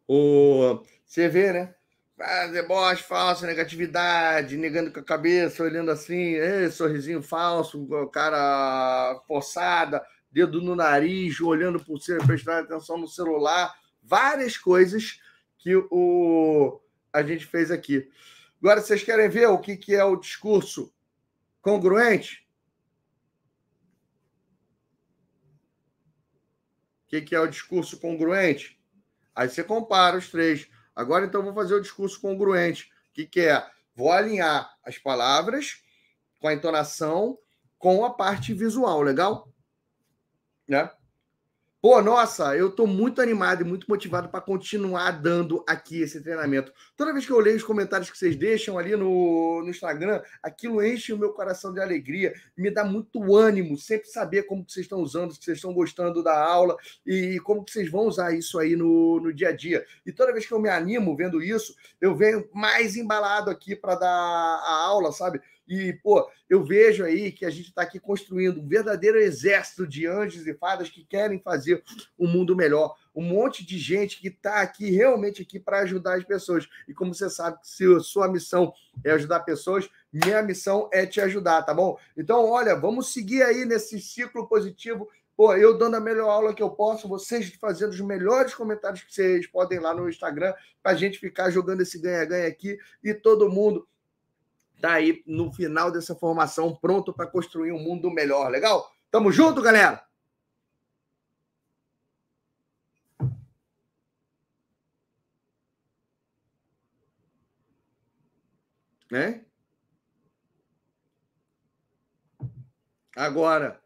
O, 0.06 0.82
você 1.06 1.28
vê, 1.28 1.52
né? 1.52 1.74
Ah, 2.20 2.46
deboche 2.48 3.02
falso, 3.04 3.46
negatividade, 3.46 4.56
negando 4.56 4.92
com 4.92 4.98
a 4.98 5.04
cabeça, 5.04 5.62
olhando 5.62 5.90
assim, 5.90 6.34
sorrisinho 6.72 7.22
falso, 7.22 7.86
cara 8.12 9.20
forçada, 9.26 10.04
dedo 10.30 10.60
no 10.60 10.74
nariz, 10.74 11.40
olhando 11.40 11.78
por 11.78 12.00
cima, 12.00 12.18
prestando 12.26 12.64
atenção 12.64 12.98
no 12.98 13.06
celular, 13.06 13.72
várias 14.02 14.56
coisas 14.56 15.20
que 15.58 15.76
o, 15.76 16.80
a 17.12 17.22
gente 17.22 17.46
fez 17.46 17.70
aqui. 17.70 18.10
Agora, 18.60 18.80
vocês 18.80 19.02
querem 19.04 19.28
ver 19.28 19.46
o 19.46 19.58
que, 19.58 19.76
que 19.76 19.94
é 19.94 20.02
o 20.02 20.16
discurso 20.16 20.92
congruente? 21.62 22.48
O 27.06 27.08
que, 27.10 27.20
que 27.22 27.34
é 27.34 27.40
o 27.40 27.46
discurso 27.46 27.98
congruente? 28.00 28.78
Aí 29.34 29.48
você 29.48 29.62
compara 29.62 30.16
os 30.16 30.28
três. 30.28 30.68
Agora, 30.98 31.24
então, 31.24 31.44
vou 31.44 31.54
fazer 31.54 31.76
o 31.76 31.80
discurso 31.80 32.20
congruente. 32.20 32.90
Que, 33.14 33.24
que 33.24 33.42
é? 33.42 33.64
Vou 33.94 34.10
alinhar 34.10 34.68
as 34.82 34.98
palavras 34.98 35.80
com 36.40 36.48
a 36.48 36.52
entonação 36.52 37.38
com 37.78 38.04
a 38.04 38.12
parte 38.12 38.52
visual, 38.52 39.00
legal? 39.02 39.48
Né? 40.66 40.90
Pô, 41.80 42.02
nossa, 42.02 42.56
eu 42.56 42.70
estou 42.70 42.88
muito 42.88 43.22
animado 43.22 43.62
e 43.62 43.64
muito 43.64 43.86
motivado 43.88 44.28
para 44.28 44.40
continuar 44.40 45.12
dando 45.12 45.64
aqui 45.64 46.02
esse 46.02 46.20
treinamento. 46.20 46.72
Toda 46.96 47.12
vez 47.12 47.24
que 47.24 47.30
eu 47.30 47.38
leio 47.38 47.56
os 47.56 47.62
comentários 47.62 48.10
que 48.10 48.18
vocês 48.18 48.34
deixam 48.34 48.76
ali 48.76 48.96
no, 48.96 49.62
no 49.62 49.70
Instagram, 49.70 50.20
aquilo 50.42 50.84
enche 50.84 51.12
o 51.12 51.18
meu 51.18 51.32
coração 51.32 51.72
de 51.72 51.80
alegria, 51.80 52.34
me 52.56 52.68
dá 52.68 52.84
muito 52.84 53.32
ânimo, 53.32 53.78
sempre 53.78 54.08
saber 54.08 54.42
como 54.42 54.64
que 54.64 54.72
vocês 54.72 54.86
estão 54.86 54.98
usando, 54.98 55.32
se 55.32 55.40
vocês 55.40 55.58
estão 55.58 55.72
gostando 55.72 56.20
da 56.20 56.36
aula 56.36 56.76
e 57.06 57.38
como 57.44 57.64
que 57.64 57.70
vocês 57.70 57.88
vão 57.88 58.08
usar 58.08 58.34
isso 58.34 58.58
aí 58.58 58.74
no, 58.74 59.20
no 59.20 59.32
dia 59.32 59.50
a 59.50 59.52
dia. 59.52 59.86
E 60.04 60.10
toda 60.10 60.32
vez 60.32 60.46
que 60.46 60.52
eu 60.52 60.60
me 60.60 60.68
animo 60.68 61.16
vendo 61.16 61.40
isso, 61.40 61.76
eu 62.00 62.16
venho 62.16 62.48
mais 62.52 62.96
embalado 62.96 63.50
aqui 63.50 63.76
para 63.76 63.94
dar 63.94 64.08
a 64.08 64.84
aula, 64.84 65.12
sabe? 65.12 65.40
E, 65.68 65.92
pô, 65.92 66.26
eu 66.48 66.64
vejo 66.64 67.04
aí 67.04 67.30
que 67.30 67.44
a 67.44 67.50
gente 67.50 67.68
está 67.68 67.82
aqui 67.82 68.00
construindo 68.00 68.60
um 68.60 68.66
verdadeiro 68.66 69.18
exército 69.18 69.86
de 69.86 70.06
anjos 70.06 70.46
e 70.46 70.54
fadas 70.54 70.88
que 70.88 71.04
querem 71.04 71.38
fazer 71.38 71.84
um 72.18 72.26
mundo 72.26 72.56
melhor. 72.56 72.96
Um 73.14 73.22
monte 73.22 73.66
de 73.66 73.78
gente 73.78 74.18
que 74.18 74.28
está 74.28 74.62
aqui, 74.62 74.90
realmente 74.90 75.42
aqui, 75.42 75.60
para 75.60 75.80
ajudar 75.80 76.16
as 76.16 76.24
pessoas. 76.24 76.66
E 76.88 76.94
como 76.94 77.14
você 77.14 77.28
sabe, 77.28 77.58
se 77.62 77.84
a 77.84 78.00
sua 78.00 78.28
missão 78.28 78.72
é 79.04 79.10
ajudar 79.10 79.40
pessoas, 79.40 79.90
minha 80.10 80.42
missão 80.42 80.88
é 80.90 81.04
te 81.04 81.20
ajudar, 81.20 81.62
tá 81.62 81.74
bom? 81.74 81.98
Então, 82.16 82.46
olha, 82.46 82.74
vamos 82.74 83.12
seguir 83.12 83.42
aí 83.42 83.66
nesse 83.66 84.00
ciclo 84.00 84.48
positivo. 84.48 85.06
Pô, 85.36 85.54
eu 85.54 85.76
dando 85.76 85.96
a 85.96 86.00
melhor 86.00 86.30
aula 86.30 86.54
que 86.54 86.62
eu 86.62 86.70
posso, 86.70 87.06
vocês 87.06 87.52
fazendo 87.60 87.90
os 87.90 88.00
melhores 88.00 88.54
comentários 88.54 89.02
que 89.02 89.14
vocês 89.14 89.46
podem 89.46 89.78
lá 89.78 89.94
no 89.94 90.08
Instagram, 90.08 90.52
para 90.82 90.92
a 90.92 90.94
gente 90.96 91.18
ficar 91.18 91.50
jogando 91.50 91.82
esse 91.82 91.98
ganha-ganha 92.00 92.48
aqui 92.48 92.76
e 93.04 93.14
todo 93.14 93.48
mundo 93.48 93.86
tá 94.80 94.94
aí 94.94 95.22
no 95.26 95.52
final 95.52 95.90
dessa 95.90 96.14
formação, 96.14 96.76
pronto 96.76 97.12
para 97.12 97.26
construir 97.26 97.72
um 97.72 97.78
mundo 97.78 98.10
melhor. 98.10 98.50
Legal? 98.50 98.90
Tamo 99.10 99.32
junto, 99.32 99.62
galera? 99.62 100.02
Né? 109.10 109.44
Agora. 113.16 113.82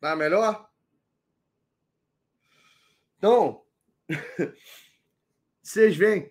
Tá 0.00 0.14
melhor? 0.14 0.68
Então, 3.18 3.64
vocês 5.62 5.96
veem 5.96 6.30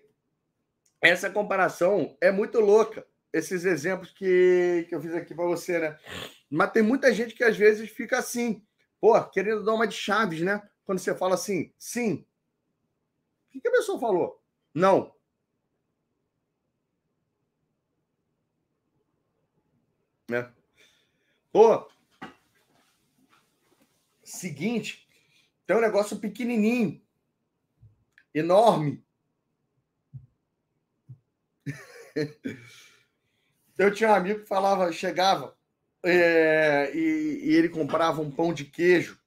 essa 1.10 1.30
comparação 1.30 2.16
é 2.20 2.30
muito 2.30 2.60
louca. 2.60 3.06
Esses 3.32 3.64
exemplos 3.64 4.10
que, 4.10 4.86
que 4.88 4.94
eu 4.94 5.00
fiz 5.00 5.14
aqui 5.14 5.34
para 5.34 5.44
você, 5.44 5.78
né? 5.78 5.98
Mas 6.50 6.72
tem 6.72 6.82
muita 6.82 7.12
gente 7.12 7.34
que 7.34 7.44
às 7.44 7.56
vezes 7.56 7.90
fica 7.90 8.18
assim, 8.18 8.64
pô, 9.00 9.22
querendo 9.24 9.64
dar 9.64 9.74
uma 9.74 9.86
de 9.86 9.94
chaves, 9.94 10.40
né? 10.40 10.62
Quando 10.84 10.98
você 10.98 11.14
fala 11.14 11.34
assim, 11.34 11.72
sim. 11.78 12.26
O 13.48 13.52
que, 13.52 13.60
que 13.60 13.68
a 13.68 13.72
pessoa 13.72 14.00
falou? 14.00 14.42
Não. 14.74 15.14
Né? 20.28 20.50
Pô, 21.52 21.88
seguinte, 24.24 25.08
tem 25.66 25.76
um 25.76 25.80
negócio 25.80 26.18
pequenininho, 26.18 27.00
enorme, 28.34 29.05
Eu 33.78 33.92
tinha 33.92 34.10
um 34.10 34.14
amigo 34.14 34.40
que 34.40 34.48
falava, 34.48 34.90
chegava 34.90 35.54
é, 36.02 36.90
e, 36.94 37.40
e, 37.44 37.54
ele 37.54 37.68
comprava 37.68 38.22
um 38.22 38.30
pão 38.30 38.54
de 38.54 38.64
queijo. 38.64 39.20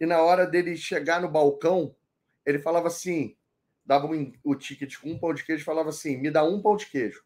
E 0.00 0.06
na 0.06 0.20
hora 0.22 0.46
dele 0.46 0.76
chegar 0.76 1.20
no 1.20 1.28
balcão, 1.28 1.94
ele 2.46 2.58
falava 2.58 2.88
assim: 2.88 3.36
dava 3.84 4.06
um, 4.06 4.32
o 4.42 4.54
ticket 4.54 4.96
com 4.96 5.10
um 5.10 5.18
pão 5.18 5.34
de 5.34 5.44
queijo 5.44 5.64
falava 5.64 5.88
assim: 5.88 6.16
me 6.16 6.30
dá 6.30 6.44
um 6.44 6.62
pão 6.62 6.76
de 6.76 6.86
queijo. 6.86 7.24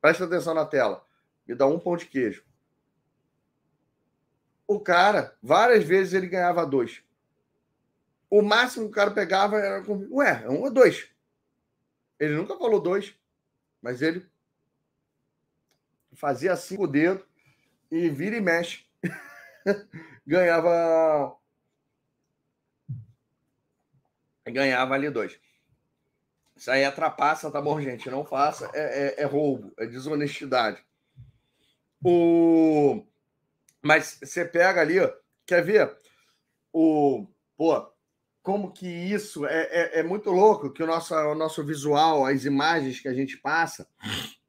Presta 0.00 0.24
atenção 0.24 0.54
na 0.54 0.64
tela. 0.64 1.04
Me 1.46 1.54
dá 1.54 1.66
um 1.66 1.78
pão 1.78 1.96
de 1.96 2.06
queijo. 2.06 2.44
O 4.66 4.80
cara, 4.80 5.36
várias 5.42 5.84
vezes 5.84 6.14
ele 6.14 6.28
ganhava 6.28 6.64
dois. 6.64 7.02
O 8.30 8.42
máximo 8.42 8.86
que 8.86 8.92
o 8.92 8.94
cara 8.94 9.10
pegava 9.10 9.58
era. 9.58 9.84
Ué, 10.10 10.44
é 10.44 10.48
um 10.48 10.62
ou 10.62 10.72
dois. 10.72 11.11
Ele 12.22 12.36
nunca 12.36 12.56
falou 12.56 12.78
dois, 12.78 13.12
mas 13.82 14.00
ele 14.00 14.24
fazia 16.12 16.52
assim 16.52 16.76
com 16.76 16.84
o 16.84 16.86
dedo 16.86 17.26
e 17.90 18.08
vira 18.08 18.36
e 18.36 18.40
mexe. 18.40 18.86
ganhava. 20.24 21.36
Ganhava 24.46 24.94
ali 24.94 25.10
dois. 25.10 25.36
Isso 26.54 26.70
aí 26.70 26.82
é 26.82 26.90
trapaça, 26.92 27.50
tá 27.50 27.60
bom, 27.60 27.80
gente? 27.80 28.08
Não 28.08 28.24
faça. 28.24 28.70
É, 28.72 29.08
é, 29.18 29.22
é 29.22 29.24
roubo, 29.24 29.74
é 29.76 29.84
desonestidade. 29.84 30.80
O... 32.04 33.04
Mas 33.82 34.20
você 34.22 34.44
pega 34.44 34.80
ali, 34.80 35.00
ó, 35.00 35.12
quer 35.44 35.64
ver? 35.64 35.98
O. 36.72 37.26
Pô, 37.56 37.91
como 38.42 38.72
que 38.72 38.86
isso 38.86 39.46
é, 39.46 39.62
é, 39.70 40.00
é, 40.00 40.02
muito 40.02 40.30
louco 40.30 40.72
que 40.72 40.82
o 40.82 40.86
nosso, 40.86 41.14
o 41.14 41.34
nosso 41.34 41.64
visual, 41.64 42.26
as 42.26 42.44
imagens 42.44 42.98
que 42.98 43.08
a 43.08 43.14
gente 43.14 43.36
passa, 43.38 43.86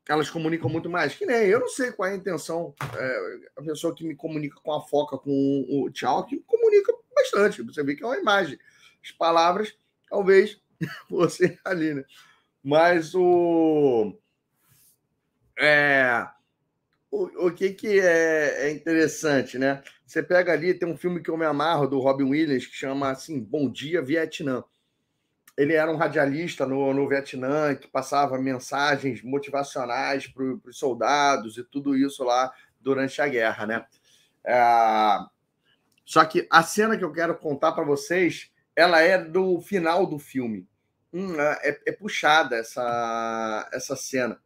elas 0.10 0.30
comunicam 0.30 0.70
muito 0.70 0.90
mais. 0.90 1.16
Que 1.16 1.26
nem 1.26 1.48
eu 1.48 1.60
não 1.60 1.70
sei 1.70 1.92
qual 1.92 2.10
é 2.10 2.14
a 2.14 2.18
intenção. 2.18 2.74
É, 2.98 3.40
a 3.56 3.62
pessoa 3.62 3.94
que 3.94 4.04
me 4.04 4.16
comunica 4.16 4.60
com 4.62 4.74
a 4.74 4.82
foca, 4.82 5.18
com 5.18 5.66
o 5.70 5.90
tchau, 5.92 6.26
que 6.26 6.40
comunica 6.40 6.94
bastante. 7.16 7.62
Você 7.62 7.84
vê 7.84 7.96
que 7.96 8.04
é 8.04 8.08
uma 8.08 8.18
imagem. 8.18 8.58
As 9.04 9.12
palavras, 9.12 9.76
talvez 10.10 10.60
você 11.10 11.58
ali, 11.64 11.94
né? 11.94 12.04
Mas 12.64 13.14
o. 13.14 14.18
É, 15.60 16.28
o, 17.12 17.48
o 17.48 17.54
que, 17.54 17.74
que 17.74 18.00
é, 18.00 18.68
é 18.68 18.72
interessante, 18.72 19.60
né? 19.60 19.84
Você 20.14 20.22
pega 20.22 20.54
ali, 20.54 20.76
tem 20.76 20.88
um 20.88 20.96
filme 20.96 21.24
que 21.24 21.32
eu 21.32 21.36
me 21.36 21.44
amarro, 21.44 21.88
do 21.88 22.00
Robin 22.00 22.26
Williams, 22.26 22.68
que 22.68 22.76
chama 22.76 23.10
assim, 23.10 23.40
Bom 23.40 23.68
Dia 23.68 24.00
Vietnã. 24.00 24.64
Ele 25.58 25.74
era 25.74 25.92
um 25.92 25.96
radialista 25.96 26.68
no, 26.68 26.94
no 26.94 27.10
Vietnã 27.10 27.74
que 27.74 27.88
passava 27.88 28.38
mensagens 28.38 29.24
motivacionais 29.24 30.28
para 30.28 30.44
os 30.44 30.78
soldados 30.78 31.58
e 31.58 31.64
tudo 31.64 31.98
isso 31.98 32.24
lá 32.24 32.54
durante 32.80 33.20
a 33.24 33.28
guerra, 33.28 33.66
né? 33.66 33.86
É... 34.46 35.18
Só 36.06 36.24
que 36.26 36.48
a 36.48 36.62
cena 36.62 36.96
que 36.96 37.04
eu 37.04 37.12
quero 37.12 37.36
contar 37.36 37.72
para 37.72 37.84
vocês 37.84 38.52
ela 38.76 39.02
é 39.02 39.18
do 39.18 39.60
final 39.62 40.06
do 40.06 40.20
filme. 40.20 40.68
Hum, 41.12 41.42
é, 41.42 41.82
é, 41.88 41.92
puxada 41.92 42.56
essa, 42.56 43.68
essa 43.74 43.96
cena. 43.96 44.40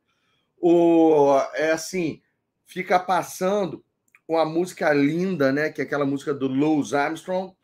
O, 0.62 1.38
é 1.56 1.72
assim, 1.72 2.22
fica 2.64 2.98
passando 2.98 3.84
uma 4.28 4.46
música 4.46 4.92
linda, 4.94 5.52
né? 5.52 5.70
Que 5.70 5.82
é 5.82 5.84
aquela 5.84 6.06
música 6.06 6.34
do 6.34 6.48
Louis 6.48 6.94
Armstrong, 6.94 7.56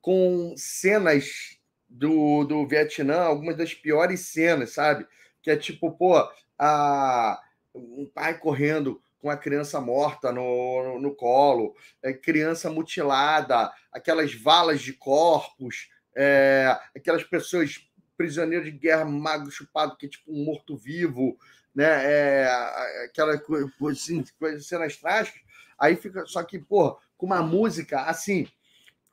com 0.00 0.54
cenas 0.56 1.58
do, 1.88 2.44
do 2.44 2.66
Vietnã, 2.66 3.20
algumas 3.22 3.56
das 3.56 3.74
piores 3.74 4.20
cenas, 4.20 4.72
sabe? 4.72 5.06
Que 5.42 5.50
é 5.50 5.56
tipo, 5.56 5.90
pô, 5.92 6.16
a, 6.58 7.40
um 7.74 8.06
pai 8.14 8.38
correndo 8.38 9.02
com 9.18 9.30
a 9.30 9.36
criança 9.36 9.80
morta 9.80 10.32
no, 10.32 10.82
no, 10.82 11.00
no 11.00 11.14
colo, 11.14 11.74
é, 12.02 12.12
criança 12.12 12.70
mutilada, 12.70 13.70
aquelas 13.92 14.34
valas 14.34 14.80
de 14.80 14.94
corpos, 14.94 15.88
é, 16.16 16.78
aquelas 16.96 17.22
pessoas 17.24 17.86
prisioneiros 18.16 18.66
de 18.66 18.78
guerra, 18.78 19.04
mago 19.04 19.50
chupado, 19.50 19.96
que 19.96 20.06
é 20.06 20.08
tipo 20.08 20.32
um 20.32 20.44
morto-vivo, 20.44 21.38
né? 21.74 21.86
É, 22.04 22.50
aquela 23.04 23.38
coisa, 23.38 23.70
assim, 23.90 24.24
cenas 24.60 24.96
trágicas. 24.96 25.40
Aí 25.80 25.96
fica, 25.96 26.26
só 26.26 26.42
que, 26.42 26.58
pô, 26.58 26.98
com 27.16 27.26
uma 27.26 27.42
música 27.42 28.02
assim. 28.02 28.46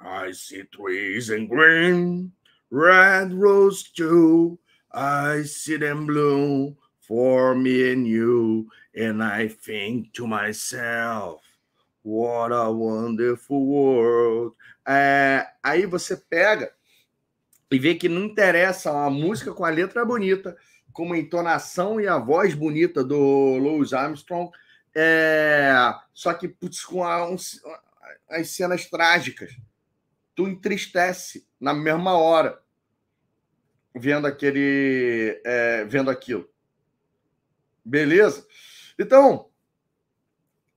I 0.02 0.34
see 0.34 0.66
trees 0.66 1.30
in 1.30 1.48
green, 1.48 2.32
red 2.72 3.34
rose 3.34 3.92
too. 3.96 4.60
I 4.94 5.44
see 5.44 5.78
them 5.78 6.06
bloom 6.06 6.76
for 7.00 7.56
me 7.56 7.94
and 7.94 8.06
you. 8.06 8.68
And 8.96 9.24
I 9.24 9.48
think 9.48 10.12
to 10.14 10.28
myself, 10.28 11.42
what 12.04 12.52
a 12.52 12.70
wonderful 12.70 13.66
world. 13.66 14.56
É, 14.88 15.46
aí 15.64 15.86
você 15.86 16.16
pega 16.18 16.72
e 17.70 17.78
vê 17.78 17.96
que 17.96 18.08
não 18.08 18.24
interessa 18.24 18.92
a 18.92 19.10
música 19.10 19.54
com 19.54 19.66
a 19.66 19.70
letra 19.70 20.06
bonita, 20.06 20.58
com 20.94 21.14
a 21.14 21.18
entonação 21.18 22.00
e 22.00 22.08
a 22.08 22.18
voz 22.18 22.54
bonita 22.54 23.04
do 23.04 23.58
Louis 23.58 23.94
Armstrong, 23.94 24.52
é, 25.00 25.76
só 26.12 26.34
que 26.34 26.48
putz, 26.48 26.84
com 26.84 27.04
a, 27.04 27.30
um, 27.30 27.36
as 28.28 28.50
cenas 28.50 28.90
trágicas. 28.90 29.56
Tu 30.34 30.48
entristece 30.48 31.48
na 31.60 31.72
mesma 31.72 32.18
hora 32.18 32.60
vendo 33.96 34.26
aquele 34.26 35.40
é, 35.46 35.86
vendo 35.86 36.10
aquilo. 36.10 36.50
Beleza? 37.86 38.44
Então, 38.98 39.52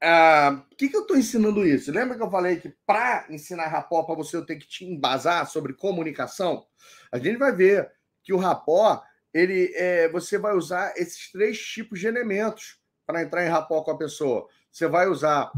ah, 0.03 0.65
por 0.69 0.77
que, 0.77 0.91
que 0.91 0.97
eu 0.97 1.03
estou 1.03 1.17
ensinando 1.17 1.67
isso? 1.67 1.91
Lembra 1.91 2.17
que 2.17 2.23
eu 2.23 2.31
falei 2.31 2.61
que 2.61 2.75
para 2.87 3.27
ensinar 3.31 3.69
rapó, 3.69 4.03
para 4.03 4.15
você 4.15 4.37
eu 4.37 4.45
tenho 4.45 4.61
que 4.61 4.69
te 4.69 4.85
embasar 4.85 5.47
sobre 5.47 5.73
comunicação? 5.73 6.67
A 7.11 7.19
gente 7.19 7.39
vai 7.39 7.57
ver 7.57 7.91
que 8.23 8.35
o 8.35 8.39
rapó, 8.39 9.03
ele, 9.33 9.73
é, 9.75 10.11
você 10.11 10.37
vai 10.37 10.55
usar 10.55 10.93
esses 10.97 11.33
três 11.33 11.59
tipos 11.59 12.01
de 12.01 12.07
elementos 12.07 12.80
para 13.11 13.23
entrar 13.23 13.45
em 13.45 13.49
rapó 13.49 13.83
com 13.83 13.91
a 13.91 13.99
pessoa. 13.99 14.47
Você 14.71 14.87
vai 14.87 15.09
usar 15.09 15.51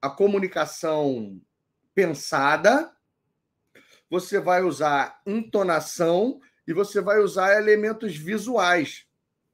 a 0.00 0.08
comunicação 0.08 1.40
pensada, 1.92 2.92
você 4.08 4.38
vai 4.38 4.62
usar 4.62 5.20
entonação 5.26 6.40
e 6.64 6.72
você 6.72 7.00
vai 7.00 7.18
usar 7.18 7.56
elementos 7.56 8.16
visuais. 8.16 9.04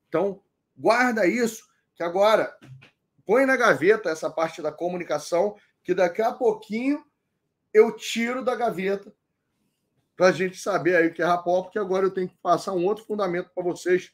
Então, 0.08 0.42
guarda 0.76 1.26
isso, 1.26 1.66
que 1.94 2.02
agora 2.02 2.54
põe 3.24 3.46
na 3.46 3.56
gaveta 3.56 4.10
essa 4.10 4.30
parte 4.30 4.60
da 4.60 4.70
comunicação, 4.70 5.56
que 5.82 5.94
daqui 5.94 6.20
a 6.20 6.32
pouquinho 6.32 7.02
eu 7.72 7.96
tiro 7.96 8.44
da 8.44 8.54
gaveta 8.54 9.10
para 10.14 10.26
a 10.26 10.32
gente 10.32 10.58
saber 10.58 10.96
aí 10.96 11.06
o 11.06 11.14
que 11.14 11.22
é 11.22 11.24
rapó, 11.24 11.62
porque 11.62 11.78
agora 11.78 12.04
eu 12.04 12.10
tenho 12.10 12.28
que 12.28 12.36
passar 12.42 12.74
um 12.74 12.84
outro 12.84 13.06
fundamento 13.06 13.50
para 13.54 13.64
vocês, 13.64 14.12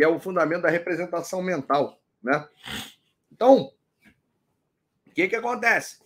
que 0.00 0.04
é 0.04 0.08
o 0.08 0.18
fundamento 0.18 0.62
da 0.62 0.70
representação 0.70 1.42
mental, 1.42 2.00
né? 2.22 2.48
Então, 3.30 3.70
o 5.06 5.10
que 5.10 5.28
que 5.28 5.36
acontece? 5.36 5.98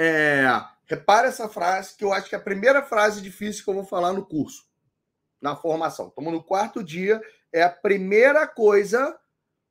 É, 0.00 0.46
repara 0.86 1.28
essa 1.28 1.46
frase, 1.46 1.94
que 1.98 2.02
eu 2.02 2.14
acho 2.14 2.30
que 2.30 2.34
é 2.34 2.38
a 2.38 2.42
primeira 2.42 2.82
frase 2.82 3.20
difícil 3.20 3.62
que 3.62 3.68
eu 3.68 3.74
vou 3.74 3.84
falar 3.84 4.14
no 4.14 4.24
curso, 4.24 4.66
na 5.38 5.54
formação. 5.54 6.08
Estamos 6.08 6.32
no 6.32 6.42
quarto 6.42 6.82
dia, 6.82 7.20
é 7.52 7.62
a 7.62 7.68
primeira 7.68 8.46
coisa 8.46 9.20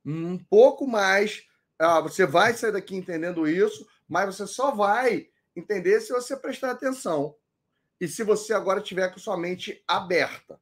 um 0.06 0.38
pouco 0.38 0.86
mais. 0.86 1.42
Ah, 1.80 2.02
você 2.02 2.24
vai 2.24 2.54
sair 2.54 2.72
daqui 2.72 2.96
entendendo 2.96 3.48
isso, 3.48 3.84
mas 4.08 4.28
você 4.28 4.46
só 4.46 4.76
vai 4.76 5.28
entender 5.56 6.02
se 6.02 6.14
você 6.14 6.38
prestar 6.38 6.70
atenção 6.70 7.36
e 8.00 8.08
se 8.08 8.22
você 8.22 8.54
agora 8.54 8.80
tiver 8.80 9.12
com 9.12 9.18
sua 9.18 9.36
mente 9.36 9.84
aberta. 9.88 10.62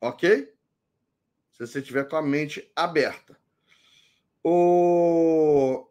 Ok? 0.00 0.55
Se 1.56 1.66
você 1.66 1.80
tiver 1.80 2.04
com 2.08 2.16
a 2.16 2.22
mente 2.22 2.70
aberta. 2.76 3.38
O... 4.44 5.88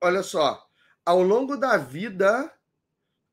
Olha 0.00 0.22
só. 0.22 0.68
Ao 1.04 1.22
longo 1.22 1.56
da 1.56 1.76
vida, 1.76 2.52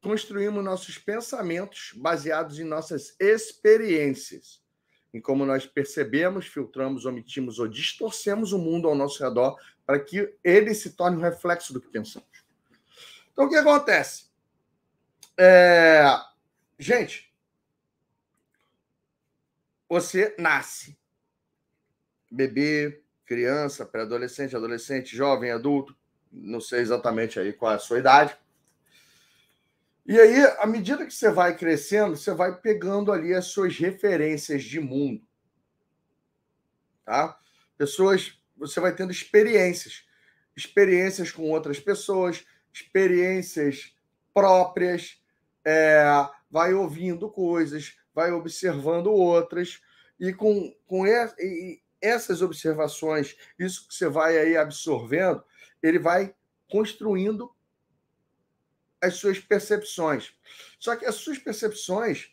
construímos 0.02 0.64
nossos 0.64 0.98
pensamentos 0.98 1.92
baseados 1.96 2.58
em 2.58 2.64
nossas 2.64 3.16
experiências 3.20 4.64
em 5.14 5.20
como 5.20 5.46
nós 5.46 5.66
percebemos, 5.66 6.46
filtramos, 6.46 7.06
omitimos 7.06 7.60
ou 7.60 7.68
distorcemos 7.68 8.54
o 8.54 8.60
mundo 8.60 8.88
ao 8.88 8.96
nosso 8.96 9.24
redor 9.24 9.58
para 9.86 10.00
que 10.00 10.36
ele 10.44 10.74
se 10.74 10.92
torne 10.92 11.18
um 11.18 11.22
reflexo 11.22 11.74
do 11.74 11.82
que 11.82 11.90
pensamos. 11.90 12.30
Então, 13.32 13.46
o 13.46 13.50
que 13.50 13.56
acontece? 13.56 14.30
É... 15.38 16.04
Gente, 16.78 17.29
você 19.90 20.36
nasce, 20.38 20.96
bebê, 22.32 23.02
criança, 23.26 23.86
pré-adolescente, 23.86 24.56
adolescente, 24.56 25.16
jovem, 25.16 25.50
adulto, 25.52 25.98
não 26.32 26.62
sei 26.62 26.82
exatamente 26.82 27.40
aí 27.40 27.52
qual 27.52 27.72
é 27.72 27.76
a 27.76 27.80
sua 27.80 27.98
idade. 27.98 28.38
E 30.06 30.20
aí, 30.20 30.44
à 30.60 30.66
medida 30.66 31.06
que 31.06 31.14
você 31.14 31.30
vai 31.32 31.56
crescendo, 31.56 32.16
você 32.16 32.34
vai 32.34 32.56
pegando 32.60 33.12
ali 33.12 33.34
as 33.34 33.46
suas 33.46 33.78
referências 33.78 34.64
de 34.64 34.80
mundo. 34.80 35.24
Tá? 37.06 37.40
Pessoas, 37.78 38.40
você 38.56 38.80
vai 38.80 38.96
tendo 38.96 39.12
experiências, 39.12 40.08
experiências 40.56 41.32
com 41.32 41.50
outras 41.50 41.80
pessoas, 41.80 42.46
experiências 42.74 43.96
próprias, 44.34 45.22
é, 45.66 46.04
vai 46.50 46.74
ouvindo 46.74 47.30
coisas, 47.30 47.99
vai 48.14 48.32
observando 48.32 49.08
outras, 49.08 49.82
e 50.20 50.34
com, 50.34 50.76
com 50.86 51.06
e 51.08 51.82
essas 52.02 52.42
observações, 52.42 53.36
isso 53.58 53.88
que 53.88 53.94
você 53.94 54.08
vai 54.08 54.38
aí 54.38 54.58
absorvendo, 54.58 55.44
ele 55.82 56.00
vai 56.00 56.34
construindo 56.70 57.54
as 59.02 59.16
suas 59.16 59.40
percepções. 59.40 60.34
Só 60.78 60.96
que 60.96 61.06
as 61.06 61.16
suas 61.16 61.38
percepções, 61.38 62.32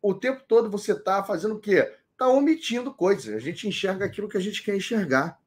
o 0.00 0.14
tempo 0.14 0.42
todo 0.46 0.70
você 0.70 0.92
está 0.92 1.22
fazendo 1.22 1.56
o 1.56 1.60
quê? 1.60 1.94
Está 2.12 2.28
omitindo 2.28 2.92
coisas. 2.92 3.34
A 3.34 3.38
gente 3.38 3.68
enxerga 3.68 4.04
aquilo 4.04 4.28
que 4.28 4.36
a 4.36 4.40
gente 4.40 4.62
quer 4.62 4.76
enxergar. 4.76 5.40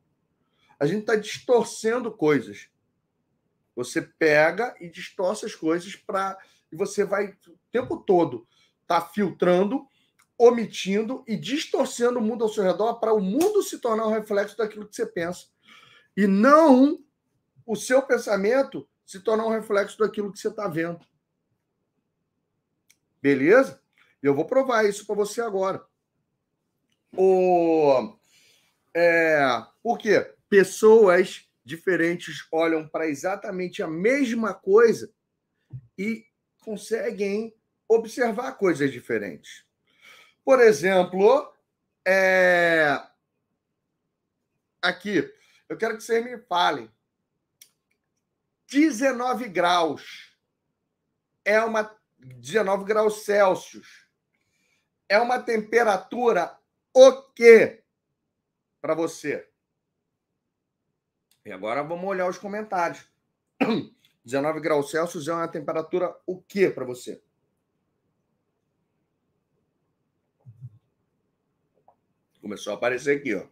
A 0.80 0.86
gente 0.86 1.02
está 1.02 1.16
distorcendo 1.16 2.12
coisas. 2.12 2.70
Você 3.76 4.02
pega 4.02 4.76
e 4.80 4.90
distorce 4.90 5.46
as 5.46 5.56
coisas 5.56 5.96
para. 5.96 6.38
E 6.72 6.76
você 6.76 7.04
vai 7.04 7.38
o 7.48 7.58
tempo 7.72 7.98
todo 7.98 8.48
tá 8.92 9.00
filtrando, 9.00 9.88
omitindo 10.38 11.24
e 11.26 11.38
distorcendo 11.38 12.20
o 12.20 12.22
mundo 12.22 12.44
ao 12.44 12.50
seu 12.50 12.62
redor 12.62 12.96
para 12.96 13.14
o 13.14 13.22
mundo 13.22 13.64
se 13.64 13.80
tornar 13.80 14.06
um 14.06 14.12
reflexo 14.12 14.58
daquilo 14.58 14.86
que 14.86 14.94
você 14.94 15.06
pensa. 15.06 15.46
E 16.18 16.28
não 16.28 17.00
o 17.66 17.76
seu 17.78 18.02
pensamento 18.02 18.86
se 19.06 19.22
tornar 19.22 19.46
um 19.46 19.52
reflexo 19.52 19.98
daquilo 19.98 20.30
que 20.30 20.40
você 20.40 20.50
está 20.50 20.68
vendo. 20.68 21.00
Beleza? 23.22 23.82
Eu 24.22 24.36
vou 24.36 24.46
provar 24.46 24.84
isso 24.84 25.06
para 25.06 25.16
você 25.16 25.40
agora. 25.40 25.86
O... 27.16 28.14
É... 28.94 29.40
Por 29.82 29.98
quê? 29.98 30.36
Pessoas 30.50 31.48
diferentes 31.64 32.46
olham 32.52 32.86
para 32.86 33.08
exatamente 33.08 33.82
a 33.82 33.88
mesma 33.88 34.54
coisa 34.54 35.14
e 35.98 36.26
conseguem 36.60 37.56
observar 37.96 38.54
coisas 38.54 38.92
diferentes. 38.92 39.66
Por 40.44 40.60
exemplo, 40.60 41.54
é... 42.06 43.02
aqui, 44.82 45.32
eu 45.68 45.78
quero 45.78 45.98
que 45.98 46.04
vocês 46.04 46.24
me 46.24 46.38
falem 46.38 46.90
19 48.68 49.50
graus. 49.50 50.36
É 51.44 51.62
uma 51.62 51.96
19 52.18 52.86
graus 52.86 53.26
Celsius. 53.26 54.08
É 55.10 55.20
uma 55.20 55.40
temperatura 55.40 56.58
o 56.94 57.12
quê 57.34 57.84
para 58.80 58.94
você? 58.94 59.48
E 61.44 61.52
agora 61.52 61.84
vamos 61.84 62.08
olhar 62.08 62.30
os 62.30 62.38
comentários. 62.38 63.06
19 64.24 64.62
graus 64.62 64.92
Celsius 64.92 65.28
é 65.28 65.34
uma 65.34 65.48
temperatura 65.48 66.16
o 66.26 66.42
quê 66.42 66.70
para 66.70 66.86
você? 66.86 67.22
Começou 72.42 72.74
a 72.74 72.76
aparecer 72.76 73.18
aqui, 73.18 73.36
ó. 73.36 73.48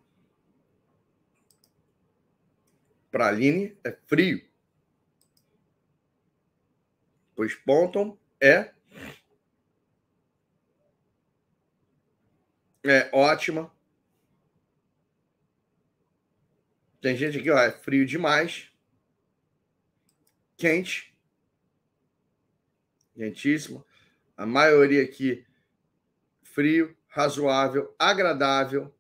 Praline 3.12 3.78
é 3.84 3.92
frio. 3.92 4.44
Pois 7.36 7.56
Ponton 7.56 8.18
é 8.42 8.74
é 12.84 13.10
ótima. 13.14 13.72
Tem 17.02 17.16
gente 17.16 17.38
aqui, 17.38 17.50
ó, 17.50 17.58
é 17.58 17.72
frio 17.72 18.06
demais. 18.06 18.72
Quente. 20.58 21.16
Quentíssimo. 23.14 23.86
A 24.36 24.46
maioria 24.46 25.04
aqui 25.04 25.46
frio, 26.42 26.98
razoável, 27.10 27.94
agradável. 28.00 28.94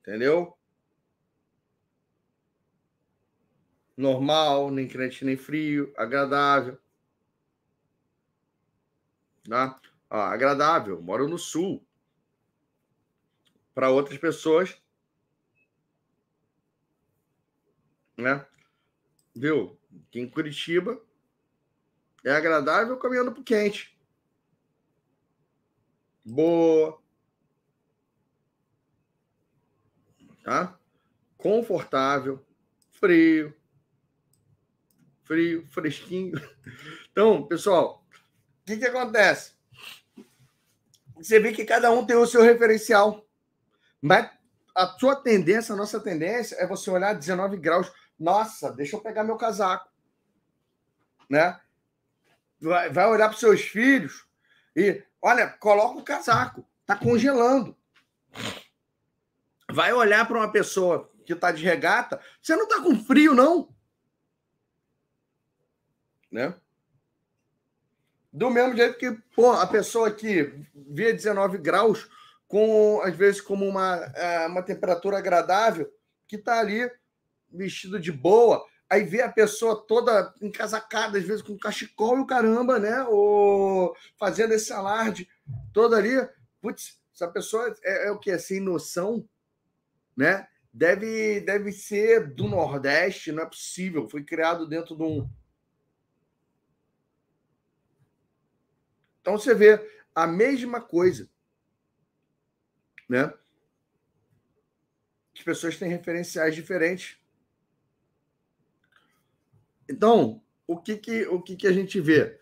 Entendeu? 0.00 0.56
Normal, 3.96 4.70
nem 4.70 4.86
quente 4.88 5.24
nem 5.24 5.36
frio, 5.36 5.92
agradável. 5.96 6.78
Tá? 9.48 9.80
Agradável, 10.08 11.00
moro 11.00 11.28
no 11.28 11.38
sul. 11.38 11.84
Para 13.74 13.90
outras 13.90 14.18
pessoas, 14.18 14.80
né? 18.16 18.46
Viu? 19.34 19.78
Aqui 20.08 20.20
em 20.20 20.28
Curitiba 20.28 21.02
é 22.24 22.30
agradável 22.30 22.98
caminhando 22.98 23.32
para 23.32 23.42
quente. 23.42 23.91
Boa. 26.24 27.00
Tá? 30.44 30.78
Confortável, 31.36 32.44
frio, 32.92 33.54
frio, 35.24 35.66
fresquinho. 35.68 36.32
Então, 37.10 37.46
pessoal, 37.46 38.04
o 38.62 38.64
que, 38.64 38.76
que 38.76 38.86
acontece? 38.86 39.52
Você 41.16 41.38
vê 41.38 41.52
que 41.52 41.64
cada 41.64 41.90
um 41.92 42.04
tem 42.04 42.16
o 42.16 42.26
seu 42.26 42.42
referencial. 42.42 43.26
Mas 44.00 44.30
a 44.74 44.86
sua 44.98 45.14
tendência, 45.14 45.72
a 45.72 45.76
nossa 45.76 46.00
tendência 46.00 46.56
é 46.56 46.66
você 46.66 46.90
olhar 46.90 47.14
19 47.14 47.56
graus. 47.56 47.92
Nossa, 48.18 48.72
deixa 48.72 48.96
eu 48.96 49.00
pegar 49.00 49.22
meu 49.22 49.36
casaco. 49.36 49.88
Né? 51.30 51.60
Vai, 52.60 52.90
vai 52.90 53.06
olhar 53.08 53.28
para 53.28 53.38
seus 53.38 53.60
filhos 53.62 54.26
e, 54.74 55.02
olha, 55.22 55.48
coloca 55.48 55.98
o 55.98 56.04
casaco. 56.04 56.66
Está 56.80 56.96
congelando. 56.96 57.76
Vai 59.70 59.92
olhar 59.92 60.26
para 60.26 60.36
uma 60.36 60.50
pessoa 60.50 61.10
que 61.24 61.32
está 61.32 61.52
de 61.52 61.64
regata. 61.64 62.20
Você 62.42 62.56
não 62.56 62.64
está 62.64 62.82
com 62.82 62.98
frio, 63.04 63.34
não? 63.34 63.72
Né? 66.30 66.54
Do 68.32 68.50
mesmo 68.50 68.76
jeito 68.76 68.98
que 68.98 69.12
pô, 69.36 69.52
a 69.52 69.66
pessoa 69.66 70.10
que 70.10 70.52
vê 70.74 71.12
19 71.12 71.58
graus, 71.58 72.08
com 72.48 73.00
às 73.02 73.14
vezes 73.14 73.40
como 73.40 73.66
uma, 73.66 73.96
é, 74.14 74.46
uma 74.46 74.62
temperatura 74.62 75.18
agradável, 75.18 75.92
que 76.26 76.36
está 76.36 76.58
ali 76.58 76.90
vestido 77.50 78.00
de 78.00 78.10
boa, 78.10 78.66
aí 78.92 79.04
vê 79.04 79.22
a 79.22 79.32
pessoa 79.32 79.74
toda 79.86 80.34
encasacada, 80.42 81.16
às 81.16 81.24
vezes 81.24 81.40
com 81.40 81.56
cachecol 81.56 82.18
e 82.18 82.20
o 82.20 82.26
caramba, 82.26 82.78
né? 82.78 83.02
Ou 83.04 83.96
fazendo 84.18 84.52
esse 84.52 84.70
alarde 84.70 85.26
todo 85.72 85.94
ali. 85.94 86.10
Putz, 86.60 87.00
essa 87.14 87.26
pessoa 87.26 87.74
é, 87.82 88.08
é 88.08 88.10
o 88.10 88.18
que? 88.18 88.30
É 88.30 88.36
sem 88.36 88.60
noção, 88.60 89.26
né? 90.14 90.46
Deve, 90.70 91.40
deve 91.40 91.72
ser 91.72 92.34
do 92.34 92.46
Nordeste, 92.46 93.32
não 93.32 93.44
é 93.44 93.46
possível. 93.46 94.06
Foi 94.10 94.22
criado 94.22 94.68
dentro 94.68 94.94
de 94.94 95.02
um, 95.02 95.26
Então 99.22 99.38
você 99.38 99.54
vê 99.54 99.80
a 100.14 100.26
mesma 100.26 100.82
coisa, 100.82 101.30
né? 103.08 103.32
As 105.34 105.42
pessoas 105.42 105.78
têm 105.78 105.88
referenciais 105.88 106.54
diferentes. 106.54 107.21
Então, 109.88 110.40
o 110.66 110.76
que 110.76 110.96
que, 110.96 111.26
o 111.26 111.40
que, 111.40 111.56
que 111.56 111.66
a 111.66 111.72
gente 111.72 112.00
vê? 112.00 112.38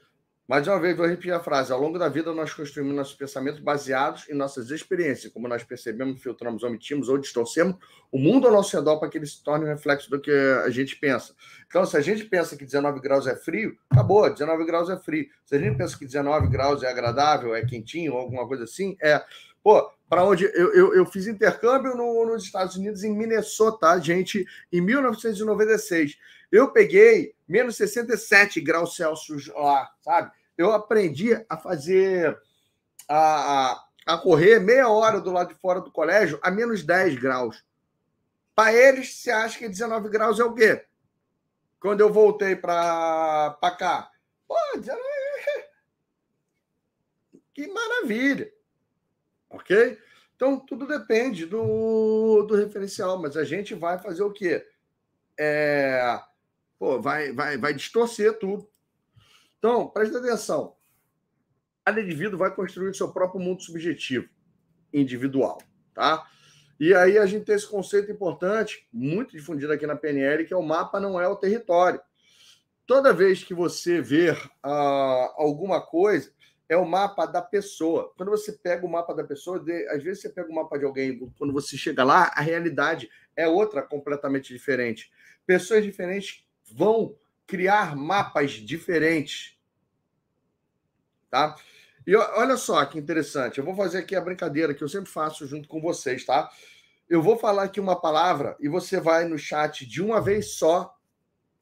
Mais 0.50 0.66
uma 0.66 0.80
vez, 0.80 0.96
vou 0.96 1.06
repetir 1.06 1.32
a 1.32 1.38
frase. 1.38 1.72
Ao 1.72 1.80
longo 1.80 1.96
da 1.96 2.08
vida, 2.08 2.34
nós 2.34 2.52
construímos 2.52 2.92
nossos 2.92 3.14
pensamentos 3.14 3.60
baseados 3.60 4.28
em 4.28 4.34
nossas 4.34 4.68
experiências, 4.70 5.32
como 5.32 5.46
nós 5.46 5.62
percebemos, 5.62 6.20
filtramos, 6.20 6.64
omitimos 6.64 7.08
ou 7.08 7.16
distorcemos 7.18 7.76
o 8.10 8.18
mundo 8.18 8.48
ao 8.48 8.52
nosso 8.52 8.76
redor 8.76 8.98
para 8.98 9.08
que 9.08 9.16
ele 9.16 9.26
se 9.26 9.44
torne 9.44 9.64
um 9.64 9.68
reflexo 9.68 10.10
do 10.10 10.20
que 10.20 10.32
a 10.32 10.68
gente 10.68 10.96
pensa. 10.96 11.36
Então, 11.68 11.86
se 11.86 11.96
a 11.96 12.00
gente 12.00 12.24
pensa 12.24 12.56
que 12.56 12.64
19 12.64 13.00
graus 13.00 13.28
é 13.28 13.36
frio, 13.36 13.78
acabou, 13.88 14.28
19 14.28 14.64
graus 14.64 14.90
é 14.90 14.98
frio. 14.98 15.26
Se 15.44 15.54
a 15.54 15.58
gente 15.60 15.76
pensa 15.76 15.96
que 15.96 16.04
19 16.04 16.48
graus 16.48 16.82
é 16.82 16.88
agradável, 16.88 17.54
é 17.54 17.64
quentinho, 17.64 18.14
alguma 18.14 18.44
coisa 18.48 18.64
assim, 18.64 18.96
é. 19.00 19.22
Pô, 19.62 19.88
para 20.08 20.24
onde. 20.24 20.46
Eu, 20.46 20.74
eu, 20.74 20.94
eu, 20.96 21.06
fiz 21.06 21.28
intercâmbio 21.28 21.94
no, 21.94 22.26
nos 22.26 22.42
Estados 22.42 22.74
Unidos, 22.74 23.04
em 23.04 23.16
Minnesota, 23.16 24.00
gente, 24.00 24.44
em 24.72 24.80
1996. 24.80 26.18
Eu 26.50 26.72
peguei 26.72 27.34
menos 27.46 27.76
67 27.76 28.60
graus 28.60 28.96
Celsius 28.96 29.48
lá, 29.48 29.90
sabe? 30.00 30.32
eu 30.60 30.72
aprendi 30.72 31.32
a 31.48 31.56
fazer, 31.56 32.38
a, 33.08 33.82
a 34.06 34.18
correr 34.18 34.60
meia 34.60 34.90
hora 34.90 35.18
do 35.18 35.32
lado 35.32 35.54
de 35.54 35.58
fora 35.58 35.80
do 35.80 35.90
colégio 35.90 36.38
a 36.42 36.50
menos 36.50 36.82
10 36.84 37.14
graus. 37.18 37.64
Para 38.54 38.74
eles, 38.74 39.14
você 39.14 39.30
acha 39.30 39.58
que 39.58 39.66
19 39.66 40.10
graus 40.10 40.38
é 40.38 40.44
o 40.44 40.52
quê? 40.52 40.84
Quando 41.80 42.02
eu 42.02 42.12
voltei 42.12 42.54
para 42.54 43.56
cá. 43.78 44.10
Pô, 44.46 44.54
19... 44.76 45.00
Que 47.54 47.66
maravilha! 47.66 48.52
Ok? 49.48 49.98
Então, 50.36 50.60
tudo 50.60 50.86
depende 50.86 51.46
do, 51.46 52.42
do 52.42 52.54
referencial, 52.54 53.18
mas 53.20 53.34
a 53.34 53.44
gente 53.44 53.74
vai 53.74 53.98
fazer 53.98 54.22
o 54.22 54.32
quê? 54.32 54.66
É, 55.38 56.20
pô, 56.80 56.98
vai, 56.98 57.30
vai, 57.30 57.58
vai 57.58 57.74
distorcer 57.74 58.38
tudo. 58.38 58.66
Então, 59.58 59.86
preste 59.86 60.16
atenção. 60.16 60.74
Cada 61.84 62.00
indivíduo 62.00 62.38
vai 62.38 62.54
construir 62.54 62.88
o 62.88 62.94
seu 62.94 63.12
próprio 63.12 63.38
mundo 63.38 63.62
subjetivo, 63.62 64.26
individual, 64.90 65.58
tá? 65.92 66.26
E 66.78 66.94
aí 66.94 67.18
a 67.18 67.26
gente 67.26 67.44
tem 67.44 67.54
esse 67.54 67.68
conceito 67.68 68.10
importante, 68.10 68.88
muito 68.90 69.32
difundido 69.32 69.70
aqui 69.70 69.86
na 69.86 69.94
PNL, 69.94 70.46
que 70.46 70.54
é 70.54 70.56
o 70.56 70.62
mapa 70.62 70.98
não 70.98 71.20
é 71.20 71.28
o 71.28 71.36
território. 71.36 72.00
Toda 72.86 73.12
vez 73.12 73.44
que 73.44 73.52
você 73.52 74.00
ver 74.00 74.34
uh, 74.64 75.34
alguma 75.36 75.82
coisa, 75.82 76.32
é 76.66 76.76
o 76.78 76.88
mapa 76.88 77.26
da 77.26 77.42
pessoa. 77.42 78.10
Quando 78.16 78.30
você 78.30 78.52
pega 78.52 78.86
o 78.86 78.90
mapa 78.90 79.12
da 79.12 79.24
pessoa, 79.24 79.60
de, 79.60 79.86
às 79.88 80.02
vezes 80.02 80.22
você 80.22 80.30
pega 80.30 80.50
o 80.50 80.54
mapa 80.54 80.78
de 80.78 80.86
alguém, 80.86 81.18
quando 81.36 81.52
você 81.52 81.76
chega 81.76 82.02
lá, 82.02 82.32
a 82.34 82.40
realidade 82.40 83.10
é 83.36 83.46
outra 83.46 83.82
completamente 83.82 84.54
diferente. 84.54 85.10
Pessoas 85.44 85.84
diferentes 85.84 86.46
vão 86.72 87.16
criar 87.46 87.96
mapas 87.96 88.52
diferentes. 88.52 89.58
Tá? 91.28 91.56
E 92.06 92.16
olha 92.16 92.56
só 92.56 92.84
que 92.84 92.98
interessante. 92.98 93.58
Eu 93.58 93.64
vou 93.64 93.74
fazer 93.74 93.98
aqui 93.98 94.16
a 94.16 94.20
brincadeira 94.20 94.74
que 94.74 94.82
eu 94.82 94.88
sempre 94.88 95.10
faço 95.10 95.46
junto 95.46 95.68
com 95.68 95.80
vocês, 95.80 96.24
tá? 96.24 96.50
Eu 97.08 97.22
vou 97.22 97.36
falar 97.36 97.64
aqui 97.64 97.80
uma 97.80 98.00
palavra 98.00 98.56
e 98.60 98.68
você 98.68 99.00
vai 99.00 99.24
no 99.24 99.38
chat 99.38 99.84
de 99.86 100.00
uma 100.00 100.20
vez 100.20 100.54
só 100.54 100.96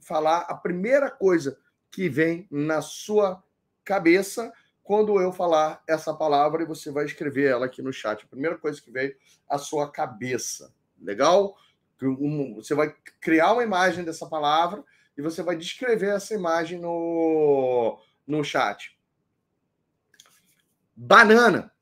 falar 0.00 0.40
a 0.40 0.54
primeira 0.54 1.10
coisa 1.10 1.58
que 1.90 2.08
vem 2.08 2.46
na 2.50 2.80
sua 2.80 3.42
cabeça 3.84 4.52
quando 4.82 5.20
eu 5.20 5.32
falar 5.32 5.82
essa 5.86 6.14
palavra 6.14 6.62
e 6.62 6.66
você 6.66 6.90
vai 6.90 7.04
escrever 7.04 7.50
ela 7.50 7.66
aqui 7.66 7.82
no 7.82 7.92
chat. 7.92 8.24
A 8.24 8.28
primeira 8.28 8.56
coisa 8.56 8.80
que 8.80 8.90
veio 8.90 9.14
à 9.48 9.58
sua 9.58 9.90
cabeça. 9.90 10.72
Legal? 11.00 11.56
Você 12.56 12.74
vai 12.74 12.94
criar 13.20 13.52
uma 13.52 13.62
imagem 13.62 14.04
dessa 14.04 14.26
palavra 14.26 14.84
e 15.18 15.22
você 15.22 15.42
vai 15.42 15.56
descrever 15.56 16.14
essa 16.14 16.32
imagem 16.32 16.78
no, 16.78 18.00
no 18.24 18.44
chat. 18.44 18.96
Banana. 20.94 21.74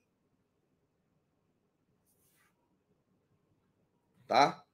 Tá? 4.26 4.64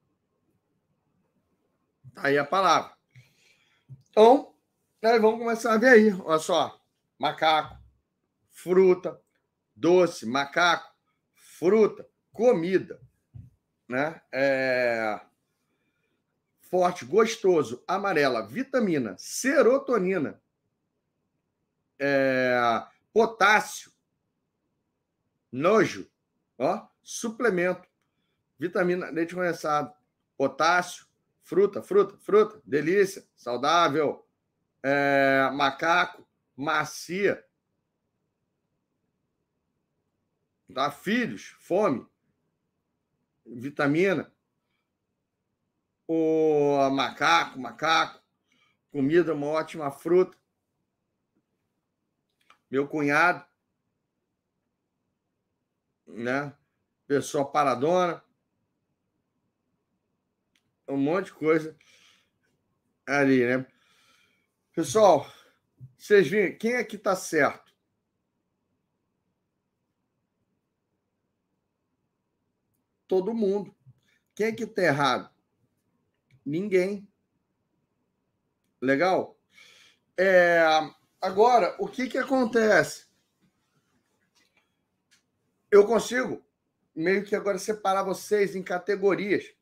Tá 2.15 2.21
aí 2.27 2.37
a 2.37 2.45
palavra. 2.45 2.95
Então, 4.09 4.55
vamos 5.01 5.39
começar 5.39 5.73
a 5.73 5.77
ver 5.77 5.89
aí. 5.89 6.13
Olha 6.21 6.39
só. 6.39 6.81
Macaco, 7.19 7.77
fruta, 8.49 9.21
doce, 9.75 10.25
macaco, 10.25 10.89
fruta, 11.35 12.07
comida. 12.31 13.01
Né? 13.89 14.21
É 14.31 15.19
forte, 16.73 17.05
gostoso, 17.05 17.83
amarela, 17.87 18.47
vitamina, 18.47 19.15
serotonina, 19.19 20.41
é, 21.99 22.57
potássio, 23.13 23.91
nojo, 25.51 26.09
ó, 26.57 26.87
suplemento, 27.03 27.87
vitamina, 28.57 29.11
leite 29.11 29.35
condensado, 29.35 29.93
potássio, 30.35 31.05
fruta, 31.43 31.83
fruta, 31.83 32.17
fruta, 32.17 32.59
delícia, 32.65 33.23
saudável, 33.35 34.27
é, 34.81 35.51
macaco, 35.53 36.27
macia. 36.57 37.45
Dá 40.67 40.89
filhos, 40.89 41.55
fome, 41.59 42.03
vitamina. 43.45 44.32
O 46.07 46.89
macaco, 46.89 47.59
macaco, 47.59 48.21
comida, 48.91 49.33
uma 49.33 49.47
ótima 49.47 49.89
fruta. 49.89 50.37
Meu 52.69 52.87
cunhado, 52.87 53.45
né? 56.07 56.55
Pessoa 57.07 57.49
paradona. 57.49 58.23
Um 60.87 60.97
monte 60.97 61.25
de 61.25 61.33
coisa 61.33 61.77
ali, 63.05 63.45
né? 63.45 63.65
Pessoal, 64.73 65.25
vocês 65.97 66.27
viram, 66.27 66.57
quem 66.57 66.73
é 66.73 66.83
que 66.83 66.95
está 66.95 67.15
certo? 67.15 67.73
Todo 73.07 73.33
mundo. 73.33 73.73
Quem 74.35 74.47
é 74.47 74.51
que 74.51 74.63
está 74.63 74.81
errado? 74.81 75.32
Ninguém. 76.45 77.07
Legal? 78.81 79.37
É, 80.17 80.61
agora, 81.21 81.75
o 81.79 81.87
que, 81.87 82.07
que 82.07 82.17
acontece? 82.17 83.07
Eu 85.71 85.87
consigo 85.87 86.43
meio 86.95 87.23
que 87.23 87.35
agora 87.35 87.57
separar 87.57 88.03
vocês 88.03 88.55
em 88.55 88.61
categorias. 88.61 89.53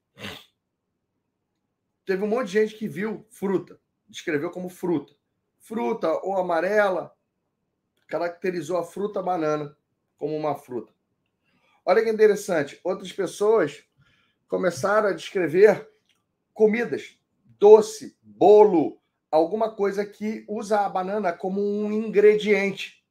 Teve 2.06 2.24
um 2.24 2.28
monte 2.28 2.48
de 2.48 2.54
gente 2.54 2.76
que 2.76 2.88
viu 2.88 3.26
fruta, 3.30 3.80
descreveu 4.10 4.50
como 4.50 4.70
fruta. 4.70 5.16
Fruta 5.60 6.10
ou 6.24 6.36
amarela, 6.38 7.16
caracterizou 8.08 8.78
a 8.78 8.84
fruta 8.84 9.22
banana 9.22 9.78
como 10.18 10.36
uma 10.36 10.56
fruta. 10.56 10.94
Olha 11.86 12.04
que 12.04 12.10
interessante, 12.10 12.80
outras 12.84 13.12
pessoas 13.14 13.84
começaram 14.48 15.10
a 15.10 15.14
descrever 15.14 15.91
comidas, 16.54 17.18
doce, 17.60 18.18
bolo, 18.22 19.00
alguma 19.30 19.72
coisa 19.74 20.06
que 20.06 20.44
usa 20.48 20.82
a 20.82 20.90
banana 20.90 21.32
como 21.32 21.62
um 21.62 21.92
ingrediente. 21.92 23.06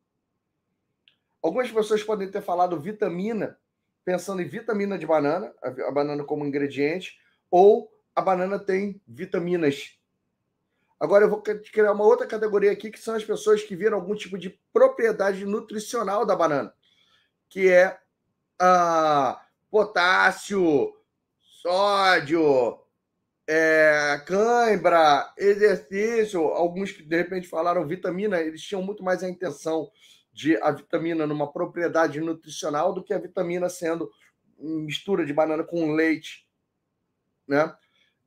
Algumas 1.42 1.70
pessoas 1.70 2.02
podem 2.02 2.30
ter 2.30 2.42
falado 2.42 2.78
vitamina, 2.78 3.58
pensando 4.04 4.42
em 4.42 4.48
vitamina 4.48 4.98
de 4.98 5.06
banana, 5.06 5.54
a 5.62 5.90
banana 5.90 6.24
como 6.24 6.44
ingrediente, 6.44 7.18
ou 7.50 7.90
a 8.14 8.20
banana 8.20 8.58
tem 8.58 9.00
vitaminas. 9.06 9.98
Agora 10.98 11.24
eu 11.24 11.30
vou 11.30 11.40
criar 11.40 11.92
uma 11.92 12.04
outra 12.04 12.26
categoria 12.26 12.70
aqui, 12.70 12.90
que 12.90 13.00
são 13.00 13.14
as 13.14 13.24
pessoas 13.24 13.62
que 13.62 13.74
viram 13.74 13.96
algum 13.96 14.14
tipo 14.14 14.36
de 14.36 14.50
propriedade 14.70 15.46
nutricional 15.46 16.26
da 16.26 16.36
banana, 16.36 16.74
que 17.48 17.70
é 17.70 17.98
ah, 18.58 19.42
potássio, 19.70 20.94
sódio, 21.38 22.78
é, 23.46 24.22
cãibra, 24.26 25.32
exercício, 25.36 26.40
alguns 26.40 26.92
que 26.92 27.02
de 27.02 27.16
repente 27.16 27.48
falaram 27.48 27.86
vitamina, 27.86 28.40
eles 28.40 28.62
tinham 28.62 28.82
muito 28.82 29.02
mais 29.02 29.22
a 29.22 29.28
intenção 29.28 29.90
de 30.32 30.56
a 30.62 30.70
vitamina 30.70 31.26
numa 31.26 31.52
propriedade 31.52 32.20
nutricional 32.20 32.92
do 32.92 33.02
que 33.02 33.12
a 33.12 33.18
vitamina 33.18 33.68
sendo 33.68 34.10
mistura 34.58 35.24
de 35.24 35.32
banana 35.32 35.64
com 35.64 35.92
leite, 35.92 36.46
né? 37.48 37.74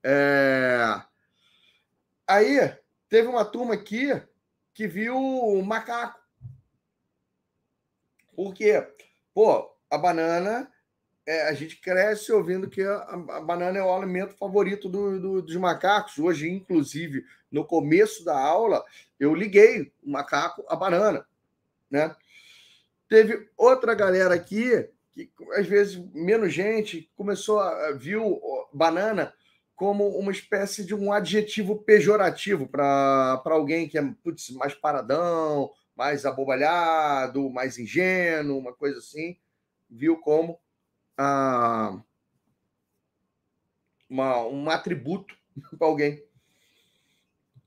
É... 0.03 1.01
Aí 2.27 2.75
teve 3.07 3.27
uma 3.27 3.45
turma 3.45 3.75
aqui 3.75 4.09
que 4.73 4.87
viu 4.87 5.15
o 5.15 5.63
macaco. 5.63 6.19
Por 8.35 8.53
quê? 8.53 8.87
Pô, 9.33 9.71
a 9.89 9.97
banana 9.97 10.72
é, 11.25 11.47
a 11.47 11.53
gente 11.53 11.77
cresce 11.77 12.31
ouvindo 12.31 12.69
que 12.69 12.81
a, 12.81 12.97
a, 12.97 13.41
banana 13.41 13.77
é 13.79 13.83
o 13.83 13.93
alimento 13.93 14.35
favorito 14.35 14.89
do, 14.89 15.19
do, 15.19 15.41
dos 15.41 15.55
macacos. 15.55 16.17
Hoje, 16.17 16.49
inclusive, 16.49 17.25
no 17.51 17.65
começo 17.65 18.25
da 18.25 18.37
aula, 18.37 18.83
eu 19.19 19.33
liguei 19.33 19.91
o 20.03 20.11
macaco 20.11 20.63
à 20.67 20.75
banana. 20.75 21.25
Né? 21.89 22.13
Teve 23.07 23.47
outra 23.55 23.93
galera 23.93 24.33
aqui, 24.35 24.89
que 25.11 25.29
às 25.53 25.67
vezes 25.67 25.95
menos 26.13 26.53
gente, 26.53 27.09
começou 27.15 27.59
a 27.59 27.91
viu 27.91 28.41
banana 28.73 29.33
como 29.75 30.07
uma 30.17 30.31
espécie 30.31 30.83
de 30.83 30.93
um 30.93 31.11
adjetivo 31.11 31.77
pejorativo 31.77 32.67
para 32.67 33.41
alguém 33.45 33.87
que 33.87 33.97
é 33.97 34.13
putz, 34.23 34.49
mais 34.51 34.73
paradão, 34.73 35.71
mais 35.95 36.25
abobalhado, 36.25 37.49
mais 37.49 37.77
ingênuo, 37.77 38.57
uma 38.57 38.73
coisa 38.73 38.99
assim, 38.99 39.37
viu 39.89 40.17
como 40.17 40.59
ah, 41.17 42.01
uma, 44.09 44.45
um 44.45 44.69
atributo 44.69 45.35
para 45.77 45.87
alguém. 45.87 46.23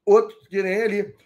Outro 0.04 0.38
que 0.48 0.62
nem 0.62 0.82
ali. 0.82 1.16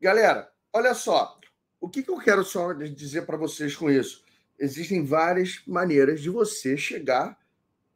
Galera, 0.00 0.52
olha 0.72 0.94
só. 0.94 1.38
O 1.80 1.88
que, 1.88 2.02
que 2.02 2.10
eu 2.10 2.18
quero 2.18 2.44
só 2.44 2.72
dizer 2.72 3.26
para 3.26 3.36
vocês 3.36 3.74
com 3.74 3.90
isso? 3.90 4.24
Existem 4.58 5.04
várias 5.04 5.62
maneiras 5.66 6.20
de 6.20 6.30
você 6.30 6.76
chegar 6.76 7.38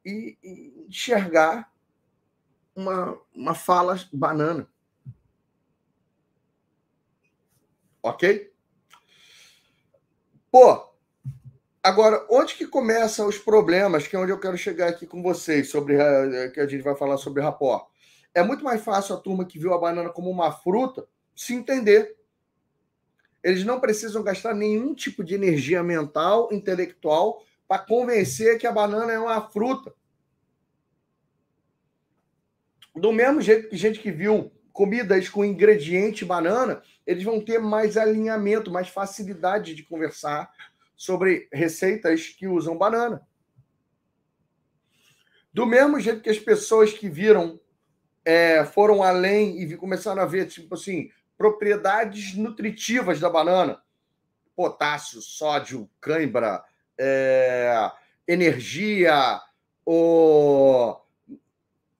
e, 0.04 0.36
e 0.42 0.86
enxergar 0.88 1.72
uma, 2.74 3.20
uma 3.34 3.54
fala 3.54 3.96
banana. 4.12 4.68
Ok? 8.02 8.52
Pô, 10.50 10.89
Agora, 11.82 12.26
onde 12.28 12.54
que 12.54 12.66
começam 12.66 13.26
os 13.26 13.38
problemas, 13.38 14.06
que 14.06 14.14
é 14.14 14.18
onde 14.18 14.30
eu 14.30 14.38
quero 14.38 14.58
chegar 14.58 14.88
aqui 14.88 15.06
com 15.06 15.22
vocês, 15.22 15.70
sobre 15.70 15.94
eh, 15.94 16.50
que 16.52 16.60
a 16.60 16.66
gente 16.66 16.82
vai 16.82 16.94
falar 16.94 17.16
sobre 17.16 17.42
rapó? 17.42 17.88
É 18.34 18.42
muito 18.42 18.62
mais 18.62 18.82
fácil 18.82 19.14
a 19.14 19.18
turma 19.18 19.46
que 19.46 19.58
viu 19.58 19.72
a 19.72 19.78
banana 19.78 20.10
como 20.10 20.28
uma 20.28 20.52
fruta 20.52 21.06
se 21.34 21.54
entender. 21.54 22.16
Eles 23.42 23.64
não 23.64 23.80
precisam 23.80 24.22
gastar 24.22 24.54
nenhum 24.54 24.94
tipo 24.94 25.24
de 25.24 25.34
energia 25.34 25.82
mental, 25.82 26.50
intelectual, 26.52 27.42
para 27.66 27.82
convencer 27.82 28.58
que 28.58 28.66
a 28.66 28.72
banana 28.72 29.10
é 29.10 29.18
uma 29.18 29.40
fruta. 29.48 29.94
Do 32.94 33.10
mesmo 33.10 33.40
jeito 33.40 33.70
que 33.70 33.76
gente 33.76 34.00
que 34.00 34.10
viu 34.10 34.52
comidas 34.70 35.30
com 35.30 35.44
ingrediente 35.44 36.26
banana, 36.26 36.82
eles 37.06 37.24
vão 37.24 37.40
ter 37.40 37.58
mais 37.58 37.96
alinhamento, 37.96 38.70
mais 38.70 38.88
facilidade 38.88 39.74
de 39.74 39.82
conversar 39.82 40.50
sobre 41.00 41.48
receitas 41.50 42.26
que 42.28 42.46
usam 42.46 42.76
banana. 42.76 43.26
Do 45.50 45.64
mesmo 45.64 45.98
jeito 45.98 46.20
que 46.20 46.28
as 46.28 46.38
pessoas 46.38 46.92
que 46.92 47.08
viram 47.08 47.58
é, 48.22 48.66
foram 48.66 49.02
além 49.02 49.62
e 49.62 49.76
começaram 49.78 50.20
a 50.20 50.26
ver, 50.26 50.46
tipo 50.46 50.74
assim, 50.74 51.10
propriedades 51.38 52.34
nutritivas 52.34 53.18
da 53.18 53.30
banana, 53.30 53.82
potássio, 54.54 55.22
sódio, 55.22 55.88
cãibra, 56.02 56.62
é, 56.98 57.90
energia, 58.28 59.40
o 59.86 61.00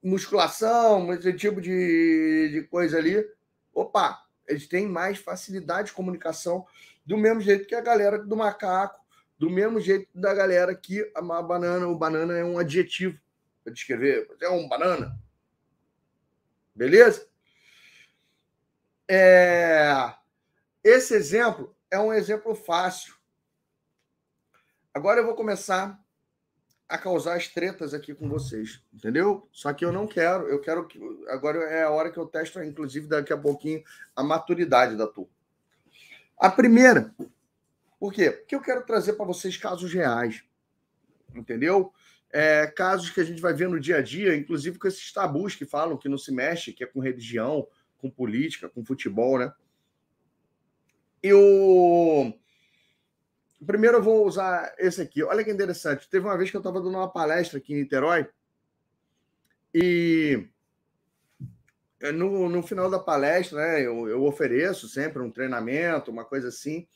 musculação, 0.03 1.11
esse 1.11 1.33
tipo 1.33 1.59
de, 1.59 2.49
de 2.51 2.61
coisa 2.69 2.99
ali. 2.99 3.25
Opa, 3.73 4.23
eles 4.47 4.67
têm 4.67 4.87
mais 4.87 5.17
facilidade 5.17 5.89
de 5.89 5.93
comunicação 5.93 6.65
do 7.05 7.17
mesmo 7.17 7.41
jeito 7.41 7.67
que 7.67 7.75
a 7.75 7.81
galera 7.81 8.19
do 8.19 8.35
macaco, 8.35 8.99
do 9.37 9.49
mesmo 9.49 9.79
jeito 9.79 10.07
da 10.13 10.33
galera 10.33 10.75
que 10.75 11.09
a 11.15 11.21
banana, 11.41 11.87
o 11.87 11.97
banana 11.97 12.37
é 12.37 12.43
um 12.43 12.59
adjetivo 12.59 13.19
para 13.63 13.73
descrever, 13.73 14.29
é 14.41 14.49
um 14.49 14.67
banana. 14.67 15.17
Beleza? 16.75 17.27
É... 19.07 20.13
Esse 20.83 21.13
exemplo 21.13 21.75
é 21.89 21.99
um 21.99 22.13
exemplo 22.13 22.55
fácil. 22.55 23.15
Agora 24.93 25.19
eu 25.19 25.25
vou 25.25 25.35
começar 25.35 26.00
a 26.91 26.97
causar 26.97 27.37
as 27.37 27.47
tretas 27.47 27.93
aqui 27.93 28.13
com 28.13 28.27
vocês, 28.27 28.83
entendeu? 28.93 29.47
Só 29.49 29.71
que 29.71 29.85
eu 29.85 29.93
não 29.93 30.05
quero, 30.05 30.49
eu 30.49 30.59
quero 30.59 30.85
que 30.85 30.99
agora 31.29 31.59
é 31.69 31.83
a 31.83 31.89
hora 31.89 32.11
que 32.11 32.17
eu 32.17 32.25
testo, 32.25 32.61
inclusive 32.61 33.07
daqui 33.07 33.31
a 33.31 33.37
pouquinho, 33.37 33.81
a 34.13 34.21
maturidade 34.21 34.97
da 34.97 35.07
turma. 35.07 35.31
A 36.37 36.49
primeira, 36.49 37.15
por 37.97 38.11
quê? 38.11 38.29
Porque 38.29 38.53
eu 38.53 38.61
quero 38.61 38.85
trazer 38.85 39.13
para 39.13 39.25
vocês 39.25 39.55
casos 39.55 39.93
reais, 39.93 40.43
entendeu? 41.33 41.93
É, 42.29 42.67
casos 42.67 43.09
que 43.09 43.21
a 43.21 43.23
gente 43.23 43.41
vai 43.41 43.53
ver 43.53 43.69
no 43.69 43.79
dia 43.79 43.97
a 43.97 44.01
dia, 44.01 44.35
inclusive 44.35 44.77
com 44.77 44.87
esses 44.89 45.13
tabus 45.13 45.55
que 45.55 45.65
falam 45.65 45.97
que 45.97 46.09
não 46.09 46.17
se 46.17 46.33
mexe, 46.33 46.73
que 46.73 46.83
é 46.83 46.87
com 46.87 46.99
religião, 46.99 47.65
com 47.99 48.09
política, 48.09 48.67
com 48.67 48.83
futebol, 48.83 49.39
né? 49.39 49.53
Eu 51.23 52.37
primeiro 53.65 53.97
eu 53.97 54.03
vou 54.03 54.25
usar 54.25 54.73
esse 54.77 55.01
aqui. 55.01 55.23
Olha 55.23 55.43
que 55.43 55.51
interessante. 55.51 56.09
Teve 56.09 56.25
uma 56.25 56.37
vez 56.37 56.49
que 56.49 56.57
eu 56.57 56.61
estava 56.61 56.79
dando 56.79 56.97
uma 56.97 57.11
palestra 57.11 57.57
aqui 57.57 57.73
em 57.73 57.77
Niterói 57.77 58.27
e 59.73 60.47
no, 62.13 62.49
no 62.49 62.63
final 62.63 62.89
da 62.89 62.99
palestra, 62.99 63.59
né, 63.59 63.81
eu, 63.81 64.07
eu 64.07 64.23
ofereço 64.23 64.87
sempre 64.87 65.21
um 65.21 65.31
treinamento, 65.31 66.11
uma 66.11 66.25
coisa 66.25 66.47
assim. 66.47 66.87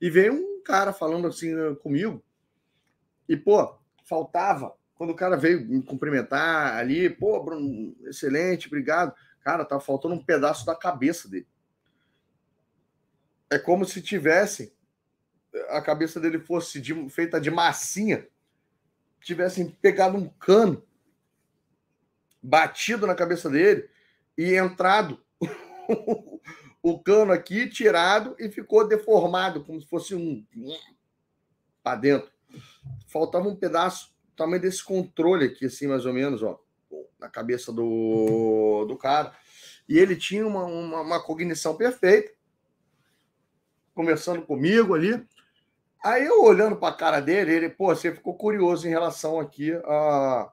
E 0.00 0.10
veio 0.10 0.34
um 0.34 0.62
cara 0.62 0.92
falando 0.92 1.26
assim 1.26 1.74
comigo. 1.76 2.22
E, 3.28 3.36
pô, 3.36 3.76
faltava. 4.04 4.74
Quando 4.94 5.10
o 5.10 5.16
cara 5.16 5.36
veio 5.36 5.66
me 5.66 5.82
cumprimentar 5.82 6.76
ali, 6.76 7.08
pô, 7.08 7.42
Bruno, 7.42 7.96
excelente, 8.06 8.66
obrigado. 8.66 9.14
Cara, 9.40 9.64
tava 9.64 9.80
faltando 9.80 10.14
um 10.14 10.24
pedaço 10.24 10.66
da 10.66 10.74
cabeça 10.74 11.28
dele. 11.28 11.46
É 13.50 13.58
como 13.58 13.84
se 13.84 14.02
tivesse 14.02 14.76
a 15.68 15.80
cabeça 15.80 16.20
dele 16.20 16.38
fosse 16.38 16.80
de, 16.80 17.08
feita 17.10 17.40
de 17.40 17.50
massinha, 17.50 18.26
tivessem 19.20 19.70
pegado 19.70 20.16
um 20.16 20.28
cano, 20.28 20.82
batido 22.42 23.06
na 23.06 23.14
cabeça 23.14 23.50
dele 23.50 23.88
e 24.36 24.54
entrado 24.54 25.20
o 26.82 26.98
cano 26.98 27.32
aqui, 27.32 27.68
tirado 27.68 28.36
e 28.38 28.48
ficou 28.48 28.86
deformado, 28.86 29.64
como 29.64 29.80
se 29.80 29.86
fosse 29.86 30.14
um 30.14 30.44
para 31.82 31.98
dentro. 31.98 32.30
Faltava 33.06 33.48
um 33.48 33.56
pedaço, 33.56 34.14
tamanho 34.36 34.62
desse 34.62 34.82
controle 34.82 35.46
aqui, 35.46 35.66
assim, 35.66 35.86
mais 35.86 36.06
ou 36.06 36.12
menos, 36.12 36.42
ó, 36.42 36.60
na 37.18 37.28
cabeça 37.28 37.72
do, 37.72 38.84
do 38.86 38.96
cara. 38.96 39.34
E 39.88 39.98
ele 39.98 40.14
tinha 40.14 40.46
uma, 40.46 40.64
uma, 40.64 41.00
uma 41.00 41.22
cognição 41.22 41.76
perfeita, 41.76 42.32
conversando 43.94 44.42
comigo 44.42 44.94
ali. 44.94 45.26
Aí 46.08 46.24
eu 46.24 46.42
olhando 46.42 46.74
para 46.74 46.88
a 46.88 46.96
cara 46.96 47.20
dele, 47.20 47.52
ele, 47.52 47.68
pô, 47.68 47.94
você 47.94 48.10
ficou 48.10 48.34
curioso 48.34 48.86
em 48.86 48.90
relação 48.90 49.38
aqui 49.38 49.72
a, 49.84 50.50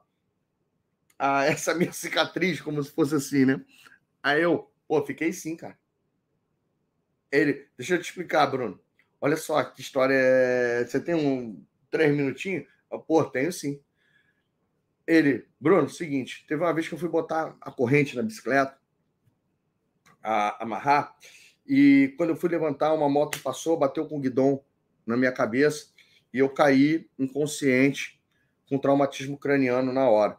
a 1.18 1.46
essa 1.48 1.74
minha 1.74 1.94
cicatriz, 1.94 2.60
como 2.60 2.84
se 2.84 2.92
fosse 2.92 3.16
assim, 3.16 3.46
né? 3.46 3.64
Aí 4.22 4.42
eu, 4.42 4.70
pô, 4.86 5.02
fiquei 5.06 5.32
sim, 5.32 5.56
cara. 5.56 5.80
Ele, 7.32 7.70
deixa 7.78 7.96
eu 7.96 8.02
te 8.02 8.10
explicar, 8.10 8.48
Bruno. 8.48 8.78
Olha 9.22 9.38
só 9.38 9.64
que 9.64 9.80
história 9.80 10.14
é. 10.14 10.84
Você 10.84 11.00
tem 11.00 11.16
um 11.16 11.66
três 11.90 12.14
minutinhos? 12.14 12.68
Pô, 13.08 13.24
tenho 13.24 13.54
sim. 13.54 13.80
Ele, 15.08 15.48
Bruno, 15.58 15.88
seguinte, 15.88 16.46
teve 16.50 16.62
uma 16.62 16.74
vez 16.74 16.86
que 16.86 16.96
eu 16.96 17.00
fui 17.00 17.08
botar 17.08 17.56
a 17.62 17.72
corrente 17.72 18.14
na 18.18 18.24
bicicleta, 18.24 18.78
a, 20.22 20.62
amarrar, 20.62 21.16
e 21.66 22.14
quando 22.18 22.32
eu 22.32 22.36
fui 22.36 22.50
levantar, 22.50 22.94
uma 22.94 23.08
moto 23.08 23.42
passou, 23.42 23.80
bateu 23.80 24.06
com 24.06 24.18
o 24.18 24.22
guidão 24.22 24.62
na 25.06 25.16
minha 25.16 25.32
cabeça 25.32 25.88
e 26.34 26.40
eu 26.40 26.50
caí 26.50 27.10
inconsciente 27.18 28.22
com 28.68 28.78
traumatismo 28.78 29.38
craniano 29.38 29.94
na 29.94 30.10
hora. 30.10 30.38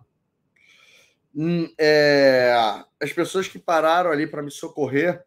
Hum, 1.35 1.73
é, 1.79 2.55
as 3.01 3.13
pessoas 3.13 3.47
que 3.47 3.59
pararam 3.59 4.11
ali 4.11 4.27
para 4.27 4.43
me 4.43 4.51
socorrer, 4.51 5.25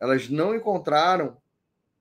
elas 0.00 0.28
não 0.28 0.54
encontraram 0.54 1.36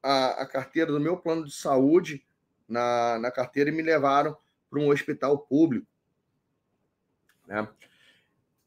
a, 0.01 0.41
a, 0.41 0.45
carteira 0.45 0.91
do 0.91 0.99
meu 0.99 1.17
plano 1.17 1.45
de 1.45 1.53
saúde 1.53 2.25
na, 2.67 3.19
na 3.19 3.31
carteira 3.31 3.69
e 3.69 3.73
me 3.73 3.81
levaram 3.81 4.37
para 4.69 4.79
um 4.79 4.89
hospital 4.89 5.37
público. 5.39 5.87
Né? 7.47 7.67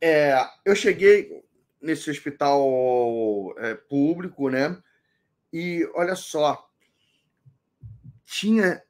É, 0.01 0.37
eu 0.65 0.75
cheguei 0.75 1.43
nesse 1.81 2.11
hospital 2.11 3.55
é, 3.59 3.75
público, 3.75 4.49
né? 4.49 4.81
E 5.53 5.89
olha 5.95 6.15
só, 6.15 6.69
tinha 8.33 8.83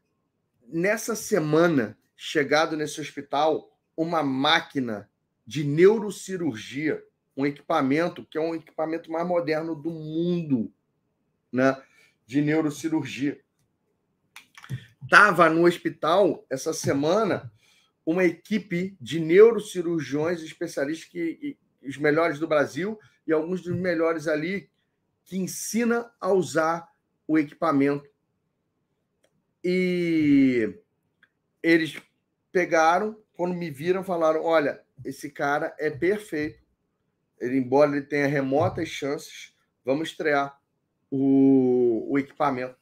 nessa 0.68 1.16
semana 1.16 1.99
chegado 2.14 2.76
nesse 2.76 3.01
hospital 3.01 3.76
uma 3.97 4.22
máquina 4.22 5.11
de 5.45 5.64
neurocirurgia, 5.64 7.03
um 7.36 7.45
equipamento 7.45 8.24
que 8.24 8.38
é 8.38 8.40
um 8.40 8.55
equipamento 8.55 9.11
mais 9.11 9.26
moderno 9.26 9.74
do 9.74 9.90
mundo, 9.90 10.72
né, 11.50 11.76
de 12.25 12.41
neurocirurgia. 12.41 13.41
Tava 15.11 15.50
no 15.50 15.66
hospital 15.66 16.46
essa 16.49 16.72
semana 16.72 17.53
uma 18.07 18.22
equipe 18.22 18.96
de 19.00 19.18
neurocirurgiões 19.18 20.41
especialistas 20.41 21.11
que 21.11 21.58
os 21.83 21.96
melhores 21.96 22.38
do 22.38 22.46
Brasil 22.46 22.96
e 23.26 23.33
alguns 23.33 23.61
dos 23.61 23.75
melhores 23.75 24.29
ali 24.29 24.71
que 25.25 25.37
ensina 25.37 26.12
a 26.21 26.33
usar 26.33 26.88
o 27.26 27.37
equipamento 27.37 28.12
e 29.64 30.75
eles 31.63 32.01
pegaram, 32.51 33.17
quando 33.34 33.55
me 33.55 33.71
viram, 33.71 34.03
falaram: 34.03 34.45
olha, 34.45 34.83
esse 35.05 35.30
cara 35.30 35.75
é 35.79 35.91
perfeito. 35.91 36.61
Ele, 37.41 37.59
embora 37.59 37.91
ele 37.91 38.07
tenha 38.07 38.26
remotas 38.26 38.89
chances, 38.89 39.55
vamos 39.84 40.11
estrear 40.11 40.61
o, 41.11 42.07
o 42.09 42.18
equipamento 42.18 42.76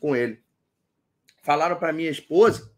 com 0.00 0.14
ele. 0.14 0.42
Falaram 1.42 1.76
para 1.76 1.92
minha 1.92 2.10
esposa, 2.10 2.72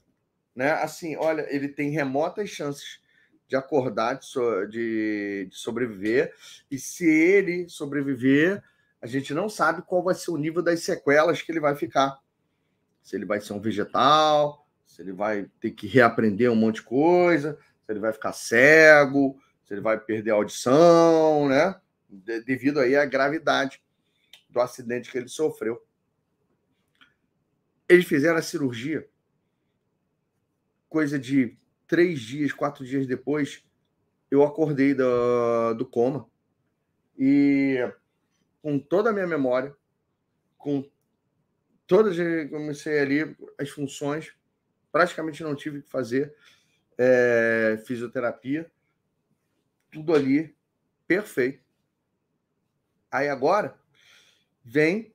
né? 0.54 0.72
Assim, 0.72 1.16
olha, 1.16 1.46
ele 1.54 1.68
tem 1.68 1.90
remotas 1.90 2.48
chances 2.48 3.00
de 3.46 3.56
acordar, 3.56 4.14
de, 4.14 4.26
so, 4.26 4.66
de, 4.66 5.48
de 5.50 5.56
sobreviver, 5.56 6.32
e 6.70 6.78
se 6.78 7.04
ele 7.04 7.68
sobreviver, 7.68 8.62
a 9.02 9.08
gente 9.08 9.34
não 9.34 9.48
sabe 9.48 9.82
qual 9.82 10.04
vai 10.04 10.14
ser 10.14 10.30
o 10.30 10.36
nível 10.36 10.62
das 10.62 10.84
sequelas 10.84 11.42
que 11.42 11.50
ele 11.50 11.58
vai 11.58 11.74
ficar 11.74 12.20
se 13.10 13.16
ele 13.16 13.24
vai 13.24 13.40
ser 13.40 13.54
um 13.54 13.60
vegetal, 13.60 14.64
se 14.86 15.02
ele 15.02 15.10
vai 15.10 15.50
ter 15.58 15.72
que 15.72 15.88
reaprender 15.88 16.48
um 16.48 16.54
monte 16.54 16.76
de 16.76 16.82
coisa, 16.82 17.58
se 17.84 17.90
ele 17.90 17.98
vai 17.98 18.12
ficar 18.12 18.32
cego, 18.32 19.36
se 19.64 19.74
ele 19.74 19.80
vai 19.80 19.98
perder 19.98 20.30
a 20.30 20.34
audição, 20.34 21.48
né? 21.48 21.74
De, 22.08 22.40
devido 22.44 22.78
aí 22.78 22.94
à 22.94 23.04
gravidade 23.04 23.82
do 24.48 24.60
acidente 24.60 25.10
que 25.10 25.18
ele 25.18 25.26
sofreu. 25.26 25.84
Eles 27.88 28.04
fizeram 28.04 28.36
a 28.36 28.42
cirurgia. 28.42 29.04
Coisa 30.88 31.18
de 31.18 31.58
três 31.88 32.20
dias, 32.20 32.52
quatro 32.52 32.84
dias 32.84 33.08
depois, 33.08 33.64
eu 34.30 34.44
acordei 34.44 34.94
do, 34.94 35.74
do 35.74 35.84
coma. 35.84 36.30
E 37.18 37.76
com 38.62 38.78
toda 38.78 39.10
a 39.10 39.12
minha 39.12 39.26
memória, 39.26 39.74
com 40.56 40.88
todas 41.90 42.16
comecei 42.48 43.00
ali 43.00 43.36
as 43.58 43.68
funções, 43.68 44.32
praticamente 44.92 45.42
não 45.42 45.56
tive 45.56 45.82
que 45.82 45.90
fazer 45.90 46.32
é, 46.96 47.82
fisioterapia, 47.84 48.70
tudo 49.90 50.14
ali 50.14 50.56
perfeito. 51.04 51.64
Aí 53.10 53.28
agora 53.28 53.76
vem 54.64 55.12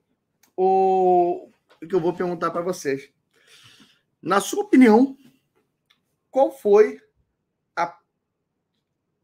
o 0.54 1.50
que 1.80 1.94
eu 1.94 2.00
vou 2.00 2.12
perguntar 2.12 2.50
para 2.50 2.60
vocês. 2.60 3.10
Na 4.20 4.38
sua 4.38 4.64
opinião, 4.64 5.16
qual 6.30 6.52
foi 6.52 7.00
a, 7.74 7.98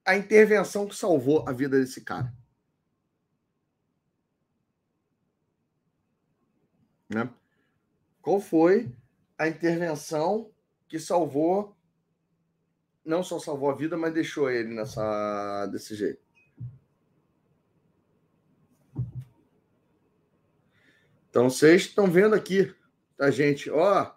a 0.06 0.16
intervenção 0.16 0.88
que 0.88 0.96
salvou 0.96 1.46
a 1.46 1.52
vida 1.52 1.78
desse 1.78 2.00
cara? 2.00 2.32
Né? 7.10 7.28
Qual 8.22 8.40
foi 8.40 8.94
a 9.36 9.48
intervenção 9.48 10.48
que 10.88 10.98
salvou, 10.98 11.76
não 13.04 13.24
só 13.24 13.40
salvou 13.40 13.68
a 13.68 13.74
vida, 13.74 13.96
mas 13.96 14.14
deixou 14.14 14.48
ele 14.48 14.72
nessa 14.72 15.66
desse 15.66 15.96
jeito? 15.96 16.22
Então, 21.28 21.50
vocês 21.50 21.82
estão 21.82 22.08
vendo 22.08 22.34
aqui, 22.34 22.72
tá, 23.16 23.28
gente? 23.30 23.68
Ó, 23.70 24.12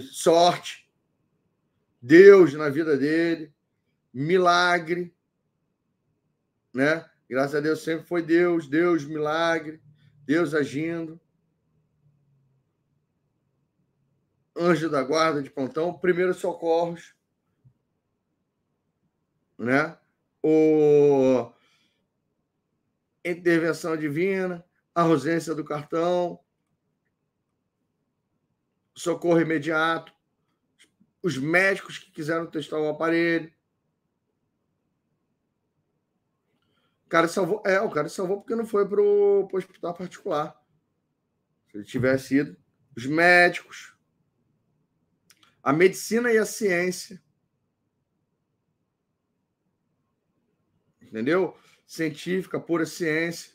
sorte, 0.00 0.90
Deus 2.02 2.52
na 2.52 2.68
vida 2.68 2.96
dele, 2.96 3.54
milagre, 4.12 5.14
né? 6.74 7.08
Graças 7.28 7.54
a 7.54 7.60
Deus 7.60 7.82
sempre 7.82 8.06
foi 8.06 8.20
Deus, 8.20 8.68
Deus, 8.68 9.04
milagre, 9.04 9.80
Deus 10.26 10.54
agindo. 10.54 11.18
Anjo 14.56 14.88
da 14.88 15.02
guarda 15.02 15.42
de 15.42 15.50
plantão, 15.50 15.96
primeiros 15.98 16.38
socorros, 16.38 17.14
né? 19.58 19.96
O 20.42 21.52
intervenção 23.24 23.96
divina, 23.96 24.64
a 24.94 25.02
ausência 25.02 25.54
do 25.54 25.64
cartão, 25.64 26.38
socorro 28.94 29.40
imediato, 29.40 30.12
os 31.22 31.36
médicos 31.36 31.98
que 31.98 32.10
quiseram 32.12 32.46
testar 32.46 32.78
o 32.78 32.88
aparelho. 32.88 33.52
O 37.04 37.08
cara 37.08 37.26
salvou, 37.26 37.62
é, 37.66 37.80
o 37.80 37.90
cara 37.90 38.08
salvou 38.08 38.38
porque 38.38 38.54
não 38.54 38.66
foi 38.66 38.88
para 38.88 39.00
o 39.00 39.48
hospital 39.52 39.94
particular. 39.94 40.56
Se 41.70 41.78
ele 41.78 41.84
tivesse 41.84 42.36
ido, 42.36 42.56
os 42.96 43.06
médicos, 43.06 43.95
a 45.66 45.72
medicina 45.72 46.32
e 46.32 46.38
a 46.38 46.46
ciência. 46.46 47.20
Entendeu? 51.02 51.58
Científica, 51.84 52.60
pura 52.60 52.86
ciência. 52.86 53.52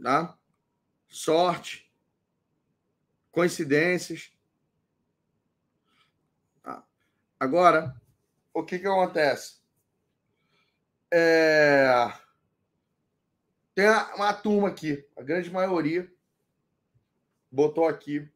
Tá? 0.00 0.38
Sorte, 1.08 1.92
coincidências. 3.32 4.32
Tá? 6.62 6.86
Agora, 7.40 8.00
o 8.54 8.62
que, 8.62 8.78
que 8.78 8.86
acontece? 8.86 9.60
É... 11.10 11.90
Tem 13.74 13.88
uma 14.14 14.32
turma 14.32 14.68
aqui, 14.68 15.04
a 15.16 15.22
grande 15.24 15.50
maioria 15.50 16.08
botou 17.50 17.88
aqui 17.88 18.30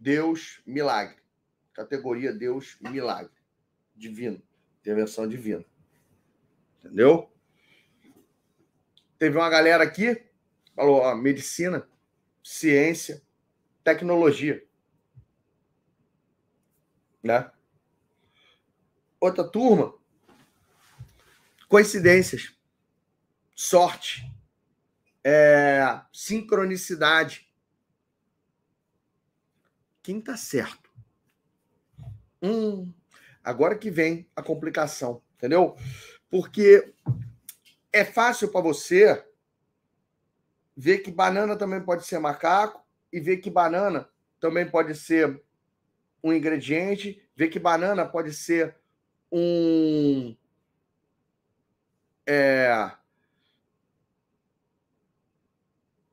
Deus 0.00 0.62
milagre. 0.66 1.16
Categoria 1.74 2.32
Deus 2.32 2.78
milagre. 2.80 3.30
Divino. 3.94 4.42
Intervenção 4.80 5.28
divina. 5.28 5.62
Entendeu? 6.78 7.30
Teve 9.18 9.36
uma 9.36 9.50
galera 9.50 9.84
aqui, 9.84 10.24
falou, 10.74 11.02
ó, 11.02 11.14
medicina, 11.14 11.86
ciência, 12.42 13.22
tecnologia. 13.84 14.66
Né? 17.22 17.52
Outra 19.20 19.46
turma, 19.46 19.94
coincidências, 21.68 22.56
sorte, 23.54 24.24
é, 25.22 26.00
sincronicidade. 26.10 27.49
Quem 30.02 30.18
está 30.18 30.36
certo? 30.36 30.90
Hum, 32.42 32.92
agora 33.44 33.76
que 33.76 33.90
vem 33.90 34.28
a 34.34 34.42
complicação, 34.42 35.22
entendeu? 35.36 35.76
Porque 36.30 36.92
é 37.92 38.04
fácil 38.04 38.50
para 38.50 38.60
você 38.60 39.24
ver 40.76 40.98
que 40.98 41.10
banana 41.10 41.56
também 41.56 41.82
pode 41.82 42.06
ser 42.06 42.18
macaco 42.18 42.82
e 43.12 43.20
ver 43.20 43.38
que 43.38 43.50
banana 43.50 44.08
também 44.38 44.68
pode 44.68 44.94
ser 44.94 45.42
um 46.22 46.32
ingrediente, 46.32 47.22
ver 47.36 47.48
que 47.48 47.58
banana 47.58 48.06
pode 48.06 48.32
ser 48.32 48.76
um 49.30 50.34
é, 52.26 52.92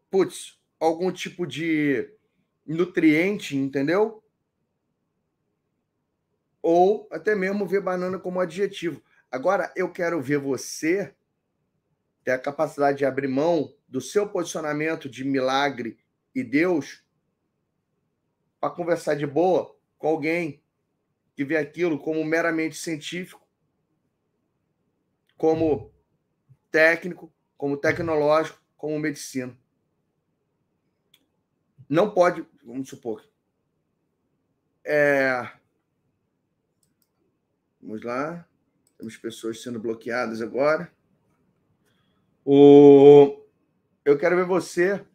putz, 0.10 0.60
algum 0.80 1.12
tipo 1.12 1.46
de 1.46 2.17
nutriente, 2.74 3.56
entendeu? 3.56 4.24
Ou 6.62 7.08
até 7.12 7.34
mesmo 7.34 7.66
ver 7.66 7.82
banana 7.82 8.20
como 8.20 8.40
adjetivo. 8.40 9.02
Agora, 9.32 9.72
eu 9.76 9.92
quero 9.92 10.22
ver 10.22 10.38
você 10.38 11.16
ter 12.24 12.32
a 12.32 12.40
capacidade 12.40 12.98
de 12.98 13.06
abrir 13.06 13.28
mão 13.28 13.74
do 13.88 14.02
seu 14.02 14.28
posicionamento 14.28 15.10
de 15.10 15.24
milagre 15.24 15.98
e 16.36 16.44
Deus 16.44 17.04
para 18.60 18.70
conversar 18.70 19.16
de 19.16 19.26
boa 19.26 19.76
com 19.98 20.08
alguém 20.08 20.62
que 21.36 21.46
vê 21.46 21.56
aquilo 21.56 22.00
como 22.00 22.24
meramente 22.26 22.76
científico, 22.76 23.48
como 25.38 25.94
técnico, 26.72 27.32
como 27.56 27.78
tecnológico, 27.78 28.60
como 28.76 29.00
medicina. 29.00 29.58
Não 31.90 32.12
pode, 32.12 32.46
vamos 32.64 32.90
supor. 32.90 33.24
É... 34.84 35.50
Vamos 37.82 38.02
lá. 38.04 38.48
Temos 38.98 39.16
pessoas 39.16 39.62
sendo 39.62 39.80
bloqueadas 39.80 40.42
agora. 40.42 40.92
O... 42.44 43.42
Eu 44.04 44.18
quero 44.18 44.36
ver 44.36 44.46
você 44.46 45.06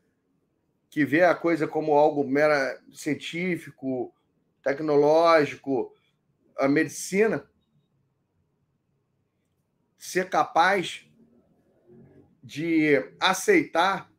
que 0.88 1.04
vê 1.04 1.22
a 1.22 1.34
coisa 1.34 1.66
como 1.66 1.92
algo 1.94 2.22
mera 2.22 2.78
científico, 2.92 4.14
tecnológico, 4.62 5.94
a 6.58 6.68
medicina, 6.68 7.50
ser 9.96 10.28
capaz 10.28 11.06
de 12.42 12.96
aceitar 13.18 14.12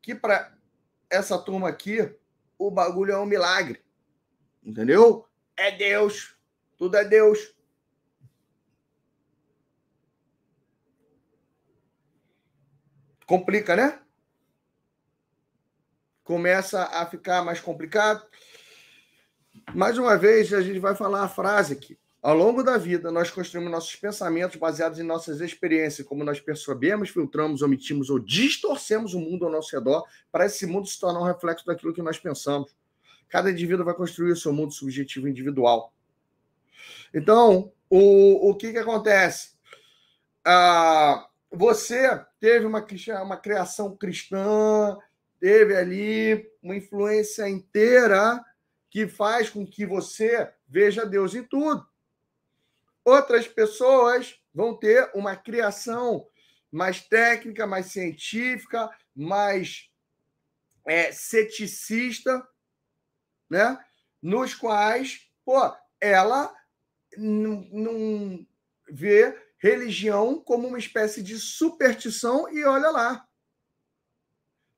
que 0.00 0.14
para 0.14 0.57
essa 1.10 1.38
turma 1.38 1.68
aqui, 1.68 2.14
o 2.58 2.70
bagulho 2.70 3.12
é 3.12 3.18
um 3.18 3.26
milagre. 3.26 3.82
Entendeu? 4.62 5.26
É 5.56 5.70
Deus. 5.70 6.36
Tudo 6.76 6.96
é 6.96 7.04
Deus. 7.04 7.54
Complica, 13.26 13.76
né? 13.76 14.00
Começa 16.24 16.84
a 16.84 17.06
ficar 17.06 17.44
mais 17.44 17.60
complicado. 17.60 18.26
Mais 19.74 19.98
uma 19.98 20.16
vez, 20.16 20.52
a 20.52 20.62
gente 20.62 20.78
vai 20.78 20.94
falar 20.94 21.24
a 21.24 21.28
frase 21.28 21.74
aqui. 21.74 21.98
Ao 22.20 22.34
longo 22.34 22.64
da 22.64 22.76
vida, 22.76 23.12
nós 23.12 23.30
construímos 23.30 23.70
nossos 23.70 23.94
pensamentos 23.94 24.56
baseados 24.56 24.98
em 24.98 25.04
nossas 25.04 25.40
experiências, 25.40 26.06
como 26.06 26.24
nós 26.24 26.40
percebemos, 26.40 27.10
filtramos, 27.10 27.62
omitimos 27.62 28.10
ou 28.10 28.18
distorcemos 28.18 29.14
o 29.14 29.20
mundo 29.20 29.44
ao 29.46 29.52
nosso 29.52 29.74
redor 29.74 30.04
para 30.32 30.46
esse 30.46 30.66
mundo 30.66 30.88
se 30.88 30.98
tornar 30.98 31.20
um 31.20 31.24
reflexo 31.24 31.64
daquilo 31.64 31.94
que 31.94 32.02
nós 32.02 32.18
pensamos. 32.18 32.74
Cada 33.28 33.50
indivíduo 33.50 33.84
vai 33.84 33.94
construir 33.94 34.32
o 34.32 34.36
seu 34.36 34.52
mundo 34.52 34.72
subjetivo 34.72 35.28
individual. 35.28 35.92
Então, 37.14 37.72
o, 37.88 38.50
o 38.50 38.54
que, 38.56 38.72
que 38.72 38.78
acontece? 38.78 39.52
Ah, 40.44 41.28
você 41.50 42.20
teve 42.40 42.66
uma, 42.66 42.84
uma 43.22 43.36
criação 43.36 43.96
cristã, 43.96 44.98
teve 45.38 45.76
ali 45.76 46.50
uma 46.60 46.76
influência 46.76 47.48
inteira 47.48 48.44
que 48.90 49.06
faz 49.06 49.48
com 49.50 49.64
que 49.64 49.86
você 49.86 50.50
veja 50.66 51.06
Deus 51.06 51.34
em 51.34 51.44
tudo. 51.44 51.86
Outras 53.04 53.46
pessoas 53.46 54.38
vão 54.52 54.76
ter 54.76 55.10
uma 55.14 55.36
criação 55.36 56.28
mais 56.70 57.00
técnica, 57.00 57.66
mais 57.66 57.86
científica, 57.86 58.90
mais 59.14 59.90
é, 60.86 61.12
ceticista, 61.12 62.46
né? 63.48 63.78
Nos 64.22 64.54
quais, 64.54 65.30
pô, 65.44 65.74
ela 66.00 66.54
não 67.16 68.46
vê 68.90 69.36
religião 69.58 70.40
como 70.40 70.68
uma 70.68 70.78
espécie 70.78 71.22
de 71.22 71.38
superstição 71.38 72.48
e 72.50 72.64
olha 72.64 72.90
lá. 72.90 73.28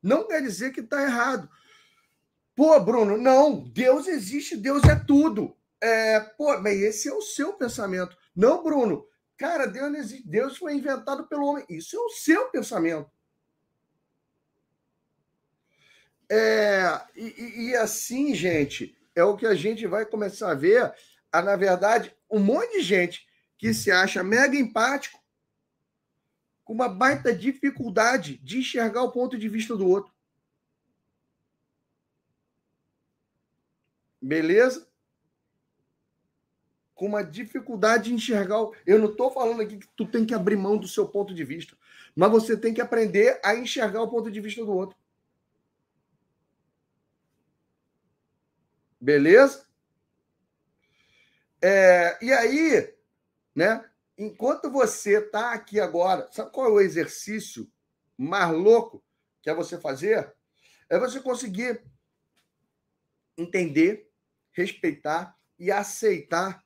Não 0.02 0.26
quer 0.26 0.40
dizer 0.42 0.72
que 0.72 0.80
está 0.80 1.02
errado. 1.02 1.50
Pô, 2.54 2.78
Bruno, 2.80 3.16
não, 3.16 3.68
Deus 3.68 4.06
existe, 4.06 4.56
Deus 4.56 4.82
é 4.84 4.94
tudo. 4.94 5.56
É, 5.82 6.20
pô, 6.20 6.58
mas 6.58 6.78
esse 6.80 7.08
é 7.08 7.12
o 7.12 7.22
seu 7.22 7.54
pensamento. 7.54 8.16
Não, 8.36 8.62
Bruno. 8.62 9.06
Cara, 9.36 9.66
Deus, 9.66 10.12
Deus 10.24 10.58
foi 10.58 10.74
inventado 10.74 11.26
pelo 11.26 11.46
homem. 11.46 11.64
Isso 11.68 11.96
é 11.96 12.00
o 12.00 12.10
seu 12.10 12.50
pensamento. 12.50 13.10
É, 16.30 16.82
e, 17.16 17.70
e, 17.70 17.76
assim, 17.76 18.34
gente, 18.34 18.96
é 19.14 19.24
o 19.24 19.36
que 19.36 19.46
a 19.46 19.54
gente 19.54 19.86
vai 19.86 20.04
começar 20.04 20.50
a 20.50 20.54
ver. 20.54 20.94
A, 21.32 21.40
na 21.40 21.56
verdade, 21.56 22.14
um 22.30 22.38
monte 22.38 22.72
de 22.72 22.82
gente 22.82 23.26
que 23.56 23.72
se 23.72 23.90
acha 23.90 24.22
mega 24.22 24.56
empático, 24.56 25.18
com 26.62 26.72
uma 26.72 26.88
baita 26.88 27.34
dificuldade 27.34 28.36
de 28.38 28.58
enxergar 28.58 29.02
o 29.02 29.10
ponto 29.10 29.36
de 29.36 29.48
vista 29.48 29.76
do 29.76 29.88
outro. 29.88 30.14
Beleza? 34.22 34.89
Com 37.00 37.06
uma 37.06 37.24
dificuldade 37.24 38.10
de 38.10 38.14
enxergar. 38.14 38.58
Eu 38.84 38.98
não 38.98 39.10
estou 39.10 39.30
falando 39.30 39.62
aqui 39.62 39.78
que 39.78 39.88
tu 39.96 40.04
tem 40.04 40.26
que 40.26 40.34
abrir 40.34 40.56
mão 40.56 40.76
do 40.76 40.86
seu 40.86 41.08
ponto 41.08 41.32
de 41.32 41.42
vista, 41.42 41.74
mas 42.14 42.30
você 42.30 42.54
tem 42.54 42.74
que 42.74 42.80
aprender 42.82 43.40
a 43.42 43.54
enxergar 43.54 44.02
o 44.02 44.10
ponto 44.10 44.30
de 44.30 44.38
vista 44.38 44.62
do 44.62 44.70
outro. 44.70 44.94
Beleza? 49.00 49.66
É, 51.62 52.22
e 52.22 52.30
aí, 52.34 52.94
né? 53.54 53.82
Enquanto 54.18 54.70
você 54.70 55.20
está 55.20 55.54
aqui 55.54 55.80
agora, 55.80 56.28
sabe 56.30 56.52
qual 56.52 56.66
é 56.66 56.70
o 56.70 56.80
exercício 56.82 57.66
mais 58.14 58.52
louco 58.52 59.02
que 59.40 59.48
é 59.48 59.54
você 59.54 59.80
fazer? 59.80 60.34
É 60.86 60.98
você 60.98 61.18
conseguir 61.18 61.82
entender, 63.38 64.12
respeitar 64.52 65.34
e 65.58 65.72
aceitar 65.72 66.62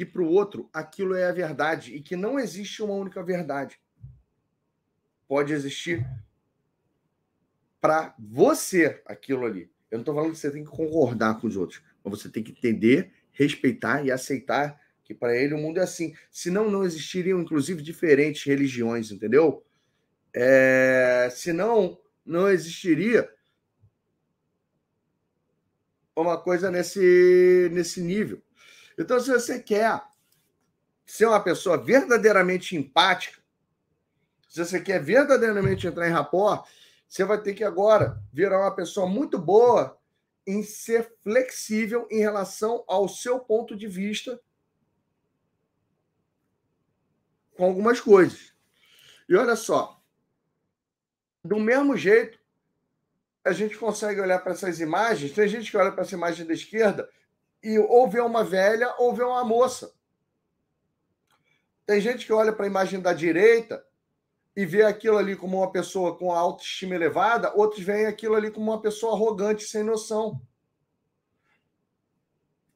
que 0.00 0.06
para 0.06 0.22
o 0.22 0.30
outro 0.30 0.70
aquilo 0.72 1.14
é 1.14 1.26
a 1.26 1.32
verdade 1.32 1.94
e 1.94 2.00
que 2.00 2.16
não 2.16 2.38
existe 2.38 2.82
uma 2.82 2.94
única 2.94 3.22
verdade. 3.22 3.78
Pode 5.28 5.52
existir 5.52 6.06
para 7.78 8.14
você 8.18 9.02
aquilo 9.04 9.44
ali. 9.44 9.70
Eu 9.90 9.98
não 9.98 10.00
estou 10.00 10.14
falando 10.14 10.32
que 10.32 10.38
você 10.38 10.50
tem 10.50 10.64
que 10.64 10.70
concordar 10.70 11.38
com 11.38 11.46
os 11.46 11.54
outros, 11.54 11.82
mas 12.02 12.18
você 12.18 12.30
tem 12.30 12.42
que 12.42 12.52
entender, 12.52 13.12
respeitar 13.30 14.02
e 14.02 14.10
aceitar 14.10 14.80
que 15.04 15.12
para 15.12 15.36
ele 15.36 15.52
o 15.52 15.58
mundo 15.58 15.78
é 15.78 15.82
assim. 15.82 16.14
Senão 16.30 16.70
não 16.70 16.82
existiriam, 16.82 17.38
inclusive, 17.38 17.82
diferentes 17.82 18.42
religiões, 18.44 19.10
entendeu? 19.10 19.62
É... 20.32 21.28
Senão 21.30 22.00
não 22.24 22.48
existiria 22.48 23.30
uma 26.16 26.40
coisa 26.40 26.70
nesse, 26.70 27.68
nesse 27.70 28.00
nível. 28.00 28.42
Então, 29.00 29.18
se 29.18 29.32
você 29.32 29.58
quer 29.58 30.02
ser 31.06 31.24
uma 31.24 31.42
pessoa 31.42 31.82
verdadeiramente 31.82 32.76
empática, 32.76 33.40
se 34.46 34.62
você 34.62 34.78
quer 34.78 35.02
verdadeiramente 35.02 35.86
entrar 35.86 36.06
em 36.06 36.12
rapport, 36.12 36.68
você 37.08 37.24
vai 37.24 37.40
ter 37.40 37.54
que 37.54 37.64
agora 37.64 38.22
virar 38.30 38.60
uma 38.60 38.76
pessoa 38.76 39.06
muito 39.06 39.38
boa 39.38 39.98
em 40.46 40.62
ser 40.62 41.16
flexível 41.22 42.06
em 42.10 42.18
relação 42.18 42.84
ao 42.86 43.08
seu 43.08 43.40
ponto 43.40 43.74
de 43.74 43.86
vista 43.86 44.38
com 47.56 47.64
algumas 47.64 48.00
coisas. 48.00 48.52
E 49.26 49.34
olha 49.34 49.56
só, 49.56 49.98
do 51.42 51.58
mesmo 51.58 51.96
jeito, 51.96 52.38
a 53.42 53.52
gente 53.52 53.78
consegue 53.78 54.20
olhar 54.20 54.40
para 54.40 54.52
essas 54.52 54.78
imagens. 54.78 55.32
Tem 55.32 55.48
gente 55.48 55.70
que 55.70 55.76
olha 55.78 55.90
para 55.90 56.02
essa 56.02 56.14
imagem 56.14 56.44
da 56.44 56.52
esquerda 56.52 57.08
e 57.62 57.78
ou 57.78 58.08
vê 58.08 58.20
uma 58.20 58.42
velha 58.42 58.94
ou 58.98 59.14
vê 59.14 59.22
uma 59.22 59.44
moça. 59.44 59.92
Tem 61.86 62.00
gente 62.00 62.24
que 62.24 62.32
olha 62.32 62.52
para 62.52 62.64
a 62.66 62.68
imagem 62.68 63.00
da 63.00 63.12
direita 63.12 63.84
e 64.56 64.64
vê 64.64 64.82
aquilo 64.82 65.18
ali 65.18 65.36
como 65.36 65.58
uma 65.58 65.70
pessoa 65.70 66.16
com 66.16 66.32
autoestima 66.32 66.94
elevada, 66.94 67.52
outros 67.54 67.82
veem 67.82 68.06
aquilo 68.06 68.34
ali 68.34 68.50
como 68.50 68.70
uma 68.70 68.80
pessoa 68.80 69.14
arrogante, 69.14 69.64
sem 69.64 69.82
noção. 69.82 70.40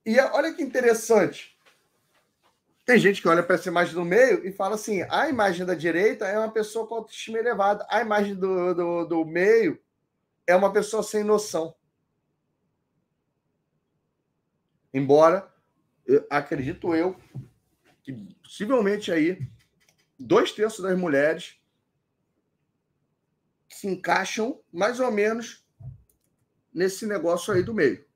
E 0.04 0.18
olha 0.18 0.52
que 0.52 0.62
interessante. 0.62 1.58
Tem 2.84 2.98
gente 2.98 3.22
que 3.22 3.28
olha 3.28 3.42
para 3.42 3.54
essa 3.54 3.68
imagem 3.68 3.94
do 3.94 4.04
meio 4.04 4.46
e 4.46 4.52
fala 4.52 4.74
assim: 4.74 5.02
a 5.08 5.28
imagem 5.28 5.64
da 5.64 5.74
direita 5.74 6.26
é 6.26 6.38
uma 6.38 6.50
pessoa 6.50 6.86
com 6.86 6.96
autoestima 6.96 7.38
elevada, 7.38 7.86
a 7.88 8.02
imagem 8.02 8.34
do, 8.34 8.74
do, 8.74 9.04
do 9.06 9.24
meio 9.24 9.80
é 10.46 10.54
uma 10.54 10.72
pessoa 10.72 11.02
sem 11.02 11.24
noção. 11.24 11.74
Embora, 14.94 15.52
acredito 16.30 16.94
eu, 16.94 17.20
que 18.00 18.12
possivelmente 18.44 19.10
aí 19.10 19.44
dois 20.16 20.52
terços 20.52 20.84
das 20.84 20.96
mulheres 20.96 21.60
se 23.68 23.88
encaixam 23.88 24.62
mais 24.72 25.00
ou 25.00 25.10
menos 25.10 25.66
nesse 26.72 27.06
negócio 27.06 27.52
aí 27.52 27.60
do 27.64 27.74
meio. 27.74 28.06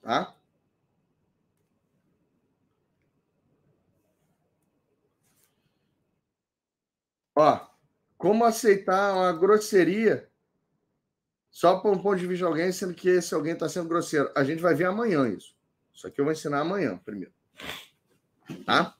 Tá? 0.00 0.34
Ó, 7.34 7.68
como 8.16 8.42
aceitar 8.46 9.12
uma 9.12 9.34
grosseria 9.34 10.30
só 11.56 11.78
por 11.78 11.90
um 11.90 11.98
ponto 11.98 12.18
de 12.18 12.26
vista 12.26 12.44
de 12.44 12.44
alguém, 12.44 12.70
sendo 12.70 12.92
que 12.92 13.08
esse 13.08 13.34
alguém 13.34 13.54
está 13.54 13.66
sendo 13.66 13.88
grosseiro? 13.88 14.30
A 14.36 14.44
gente 14.44 14.60
vai 14.60 14.74
ver 14.74 14.84
amanhã 14.84 15.26
isso. 15.26 15.56
Isso 15.90 16.06
aqui 16.06 16.20
eu 16.20 16.24
vou 16.26 16.32
ensinar 16.32 16.60
amanhã, 16.60 16.98
primeiro. 17.02 17.32
Tá? 18.66 18.94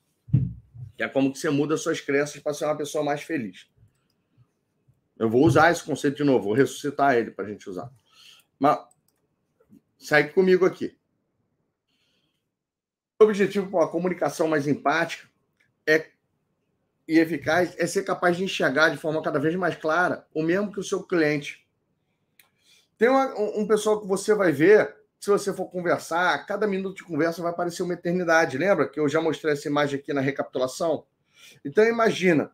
Que 0.97 1.03
é 1.03 1.09
como 1.09 1.31
que 1.31 1.39
você 1.39 1.51
muda 1.51 1.77
suas 1.77 2.01
crenças 2.01 2.41
para 2.41 2.55
ser 2.55 2.65
uma 2.65 2.75
pessoa 2.75 3.05
mais 3.05 3.21
feliz. 3.21 3.69
Eu 5.19 5.29
vou 5.29 5.45
usar 5.45 5.71
esse 5.71 5.85
conceito 5.85 6.17
de 6.17 6.25
novo, 6.25 6.45
vou 6.45 6.55
ressuscitar 6.55 7.15
ele 7.15 7.31
para 7.31 7.45
a 7.45 7.49
gente 7.51 7.69
usar. 7.69 7.93
Mas 8.59 8.79
segue 9.99 10.33
comigo 10.33 10.65
aqui. 10.65 10.99
O 13.21 13.25
objetivo 13.25 13.69
para 13.69 13.81
uma 13.81 13.91
comunicação 13.91 14.49
mais 14.49 14.67
empática 14.67 15.29
é 15.87 16.09
e 17.07 17.19
eficaz 17.19 17.75
é 17.77 17.87
ser 17.87 18.03
capaz 18.03 18.35
de 18.35 18.45
enxergar 18.45 18.89
de 18.89 18.97
forma 18.97 19.23
cada 19.23 19.39
vez 19.39 19.55
mais 19.57 19.77
clara 19.77 20.27
o 20.33 20.43
mesmo 20.43 20.73
que 20.73 20.81
o 20.81 20.83
seu 20.83 21.03
cliente. 21.03 21.66
Tem 22.99 23.09
uma, 23.09 23.39
um, 23.39 23.67
pessoal 23.67 24.01
que 24.01 24.07
você 24.07 24.35
vai 24.35 24.53
ver, 24.53 24.97
se 25.21 25.31
você 25.31 25.53
for 25.53 25.67
conversar, 25.67 26.47
cada 26.47 26.67
minuto 26.67 26.97
de 26.97 27.05
conversa 27.05 27.43
vai 27.43 27.55
parecer 27.55 27.83
uma 27.83 27.95
eternidade. 27.95 28.57
Lembra 28.57 28.89
que 28.89 28.99
eu 28.99 29.09
já 29.09 29.21
mostrei 29.21 29.53
essa 29.53 29.69
imagem 29.69 30.01
aqui 30.01 30.13
na 30.13 30.21
recapitulação? 30.21 31.07
Então 31.65 31.85
imagina, 31.85 32.51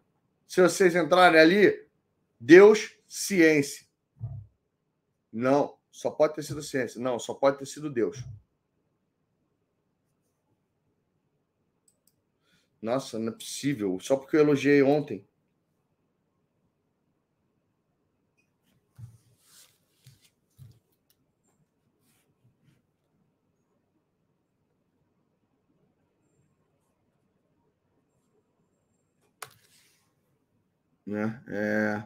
se 0.47 0.61
vocês 0.61 0.97
entrarem 0.97 1.41
ali, 1.41 1.87
Deus, 2.41 2.97
ciência. 3.07 3.87
Não, 5.33 5.77
só 5.91 6.11
pode 6.11 6.35
ter 6.35 6.43
sido 6.43 6.61
ciência. 6.61 7.01
Não, 7.01 7.19
só 7.19 7.35
pode 7.35 7.59
ter 7.59 7.67
sido 7.67 7.89
Deus. 7.89 8.23
Nossa, 12.83 13.17
não 13.19 13.29
é 13.29 13.37
possível. 13.37 13.99
Só 14.01 14.17
porque 14.17 14.37
eu 14.37 14.41
elogiei 14.41 14.83
ontem. 14.83 15.25
Né? 31.13 31.43
É... 31.47 32.03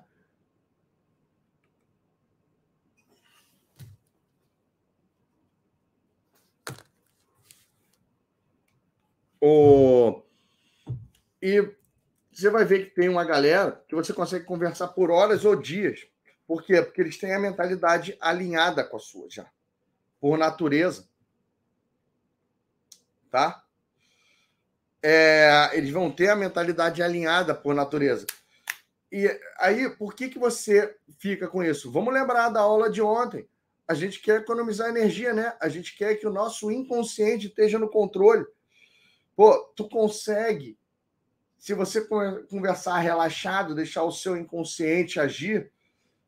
O 9.41 10.23
e 11.41 11.73
você 12.33 12.51
vai 12.51 12.65
ver 12.65 12.87
que 12.87 12.95
tem 12.97 13.09
uma 13.09 13.25
galera 13.25 13.81
que 13.87 13.95
você 13.95 14.13
consegue 14.13 14.45
conversar 14.45 14.89
por 14.89 15.11
horas 15.13 15.45
ou 15.45 15.55
dias. 15.55 16.05
Por 16.45 16.65
quê? 16.65 16.83
Porque 16.83 17.01
eles 17.01 17.17
têm 17.17 17.33
a 17.33 17.39
mentalidade 17.39 18.17
alinhada 18.21 18.83
com 18.83 18.97
a 18.97 19.01
sua 19.01 19.31
já, 19.31 19.49
por 20.21 20.37
natureza. 20.37 21.09
Tá? 23.31 23.65
É, 25.01 25.71
eles 25.75 25.91
vão 25.91 26.11
ter 26.11 26.29
a 26.29 26.37
mentalidade 26.37 27.01
alinhada 27.03 27.55
por 27.55 27.73
natureza. 27.73 28.27
E 29.11 29.29
aí, 29.59 29.89
por 29.97 30.15
que, 30.15 30.29
que 30.29 30.39
você 30.39 30.97
fica 31.19 31.49
com 31.49 31.63
isso? 31.63 31.91
Vamos 31.91 32.13
lembrar 32.13 32.49
da 32.49 32.61
aula 32.61 32.91
de 32.91 33.01
ontem. 33.01 33.49
A 33.87 33.95
gente 33.95 34.21
quer 34.21 34.41
economizar 34.41 34.89
energia, 34.89 35.33
né? 35.33 35.57
A 35.61 35.69
gente 35.69 35.97
quer 35.97 36.17
que 36.17 36.27
o 36.27 36.33
nosso 36.33 36.71
inconsciente 36.71 37.47
esteja 37.47 37.79
no 37.79 37.89
controle. 37.89 38.45
Pô, 39.37 39.57
tu 39.77 39.89
consegue 39.89 40.77
se 41.59 41.75
você 41.75 42.01
conversar 42.49 42.99
relaxado, 42.99 43.75
deixar 43.75 44.05
o 44.05 44.13
seu 44.13 44.37
inconsciente 44.37 45.19
agir, 45.19 45.73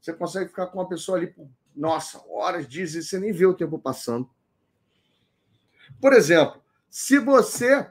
você 0.01 0.13
consegue 0.13 0.49
ficar 0.49 0.67
com 0.67 0.79
uma 0.79 0.89
pessoa 0.89 1.19
ali 1.19 1.29
por, 1.29 1.49
nossa, 1.77 2.21
horas, 2.29 2.67
dias, 2.67 2.95
e 2.95 3.03
você 3.03 3.21
nem 3.21 3.33
vê 3.33 3.47
o 3.47 3.55
tempo 3.55 3.79
passando. 3.79 4.29
Por 6.01 6.13
exemplo, 6.13 6.61
se 6.91 7.19
você 7.19 7.89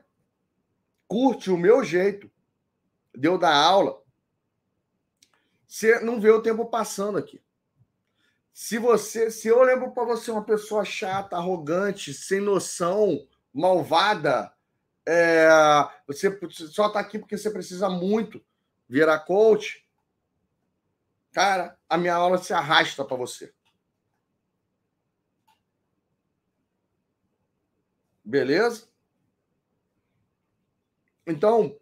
curte 1.07 1.49
o 1.49 1.57
meu 1.57 1.84
jeito 1.84 2.30
de 3.15 3.27
eu 3.27 3.38
dar 3.38 3.55
aula, 3.55 4.01
você 5.68 5.99
não 5.99 6.19
vê 6.19 6.30
o 6.31 6.41
tempo 6.41 6.65
passando 6.65 7.18
aqui. 7.18 7.41
Se 8.53 8.80
você, 8.80 9.30
se 9.30 9.48
eu 9.48 9.61
lembro 9.61 9.91
para 9.91 10.03
você 10.03 10.31
uma 10.31 10.44
pessoa 10.44 10.84
chata, 10.84 11.35
arrogante, 11.35 12.14
sem 12.14 12.39
noção, 12.39 13.27
malvada, 13.53 14.52
é, 15.06 15.48
você 16.07 16.35
só 16.72 16.88
está 16.88 16.99
aqui 16.99 17.19
porque 17.19 17.38
você 17.38 17.52
precisa 17.52 17.89
muito 17.89 18.44
virar 18.89 19.19
coach. 19.19 19.85
Cara, 21.31 21.77
a 21.88 21.98
minha 21.98 22.15
aula 22.15 22.38
se 22.38 22.53
arrasta 22.53 23.06
para 23.06 23.15
você. 23.15 23.53
Beleza? 28.23 28.89
Então, 31.26 31.77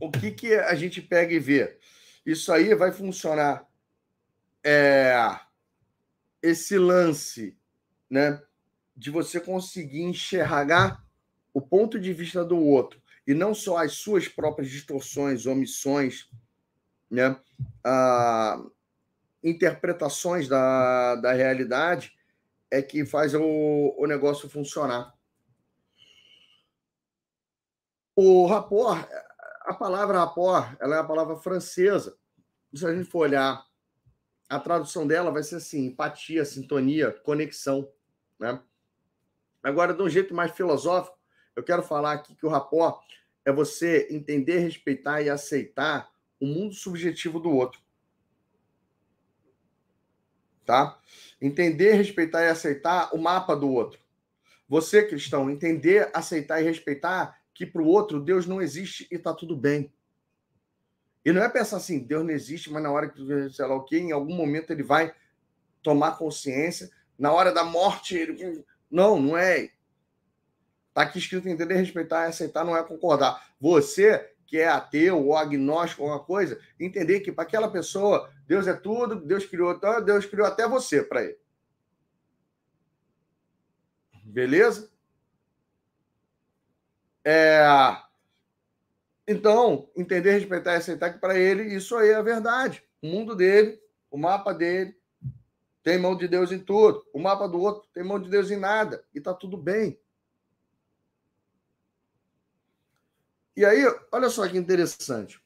o 0.00 0.10
que, 0.10 0.30
que 0.30 0.54
a 0.54 0.74
gente 0.74 1.02
pega 1.02 1.34
e 1.34 1.38
vê? 1.38 1.78
Isso 2.24 2.52
aí 2.52 2.74
vai 2.74 2.92
funcionar. 2.92 3.68
É, 4.64 5.14
esse 6.42 6.78
lance, 6.78 7.56
né? 8.08 8.42
De 8.96 9.10
você 9.10 9.40
conseguir 9.40 10.02
enxergar 10.02 11.04
o 11.52 11.60
ponto 11.60 11.98
de 11.98 12.12
vista 12.12 12.44
do 12.44 12.58
outro 12.58 13.00
e 13.26 13.32
não 13.32 13.54
só 13.54 13.78
as 13.78 13.94
suas 13.94 14.28
próprias 14.28 14.70
distorções, 14.70 15.46
omissões, 15.46 16.28
né? 17.10 17.38
Interpretações 19.42 20.48
da, 20.48 21.16
da 21.16 21.32
realidade 21.32 22.12
é 22.70 22.82
que 22.82 23.04
faz 23.04 23.34
o, 23.34 23.94
o 23.96 24.06
negócio 24.06 24.48
funcionar. 24.48 25.14
O 28.16 28.46
rapport, 28.46 29.08
a 29.64 29.72
palavra 29.72 30.18
rapport, 30.18 30.76
ela 30.78 30.96
é 30.96 30.98
a 30.98 31.04
palavra 31.04 31.36
francesa. 31.36 32.16
Se 32.74 32.86
a 32.86 32.94
gente 32.94 33.08
for 33.08 33.20
olhar, 33.20 33.64
a 34.48 34.60
tradução 34.60 35.06
dela 35.06 35.30
vai 35.30 35.42
ser 35.42 35.56
assim: 35.56 35.86
empatia, 35.86 36.44
sintonia, 36.44 37.10
conexão, 37.10 37.88
né? 38.38 38.60
Agora, 39.62 39.94
de 39.94 40.02
um 40.02 40.08
jeito 40.08 40.34
mais 40.34 40.52
filosófico, 40.52 41.18
eu 41.56 41.62
quero 41.62 41.82
falar 41.82 42.12
aqui 42.12 42.34
que 42.34 42.44
o 42.44 42.50
rapport 42.50 43.02
é 43.44 43.50
você 43.50 44.06
entender, 44.10 44.58
respeitar 44.58 45.22
e 45.22 45.30
aceitar 45.30 46.10
o 46.38 46.46
mundo 46.46 46.74
subjetivo 46.74 47.40
do 47.40 47.50
outro. 47.50 47.80
Tá? 50.66 50.98
Entender, 51.40 51.92
respeitar 51.94 52.42
e 52.42 52.48
aceitar 52.48 53.14
o 53.14 53.18
mapa 53.18 53.56
do 53.56 53.70
outro. 53.70 53.98
Você, 54.68 55.02
cristão, 55.02 55.50
entender, 55.50 56.10
aceitar 56.12 56.60
e 56.60 56.64
respeitar 56.64 57.38
que 57.54 57.64
para 57.64 57.80
o 57.80 57.86
outro 57.86 58.20
Deus 58.20 58.46
não 58.46 58.60
existe 58.60 59.06
e 59.10 59.14
está 59.14 59.32
tudo 59.32 59.56
bem. 59.56 59.92
E 61.24 61.32
não 61.32 61.42
é 61.42 61.48
pensar 61.48 61.78
assim, 61.78 62.00
Deus 62.00 62.22
não 62.22 62.32
existe, 62.32 62.70
mas 62.70 62.82
na 62.82 62.90
hora 62.90 63.08
que, 63.08 63.50
sei 63.50 63.66
lá 63.66 63.74
o 63.74 63.84
quê, 63.84 63.98
em 63.98 64.12
algum 64.12 64.34
momento 64.34 64.70
ele 64.72 64.82
vai 64.82 65.14
tomar 65.82 66.18
consciência, 66.18 66.90
na 67.18 67.32
hora 67.32 67.52
da 67.52 67.64
morte, 67.64 68.16
ele... 68.16 68.64
não, 68.90 69.20
não 69.20 69.38
é. 69.38 69.70
Está 70.88 71.02
aqui 71.02 71.18
escrito 71.18 71.48
entender, 71.48 71.74
respeitar 71.74 72.26
aceitar, 72.26 72.64
não 72.64 72.76
é 72.76 72.82
concordar. 72.82 73.54
Você 73.58 74.34
que 74.46 74.58
é 74.58 74.68
ateu 74.68 75.26
ou 75.26 75.36
agnóstico, 75.36 76.02
alguma 76.02 76.22
coisa, 76.22 76.60
entender 76.78 77.20
que 77.20 77.32
para 77.32 77.44
aquela 77.44 77.70
pessoa, 77.70 78.30
Deus 78.46 78.66
é 78.66 78.74
tudo, 78.74 79.16
Deus 79.16 79.46
criou, 79.46 79.80
Deus 80.04 80.26
criou 80.26 80.46
até 80.46 80.68
você 80.68 81.02
para 81.02 81.24
ele. 81.24 81.38
Beleza? 84.22 84.90
É... 87.24 87.64
Então, 89.26 89.88
entender, 89.96 90.32
respeitar 90.32 90.74
e 90.74 90.76
aceitar 90.76 91.12
que 91.12 91.18
para 91.18 91.38
ele 91.38 91.74
isso 91.74 91.96
aí 91.96 92.10
é 92.10 92.14
a 92.14 92.22
verdade. 92.22 92.84
O 93.02 93.06
mundo 93.06 93.34
dele, 93.34 93.80
o 94.10 94.18
mapa 94.18 94.52
dele, 94.52 94.94
tem 95.82 95.98
mão 95.98 96.16
de 96.16 96.26
Deus 96.26 96.50
em 96.50 96.58
tudo. 96.58 97.04
O 97.12 97.18
mapa 97.18 97.46
do 97.46 97.60
outro 97.60 97.88
tem 97.92 98.02
mão 98.02 98.20
de 98.20 98.28
Deus 98.28 98.50
em 98.50 98.56
nada. 98.56 99.04
E 99.14 99.18
está 99.18 99.32
tudo 99.34 99.56
bem. 99.56 99.98
E 103.56 103.64
aí, 103.64 103.84
olha 104.10 104.28
só 104.28 104.48
que 104.48 104.56
interessante. 104.56 105.40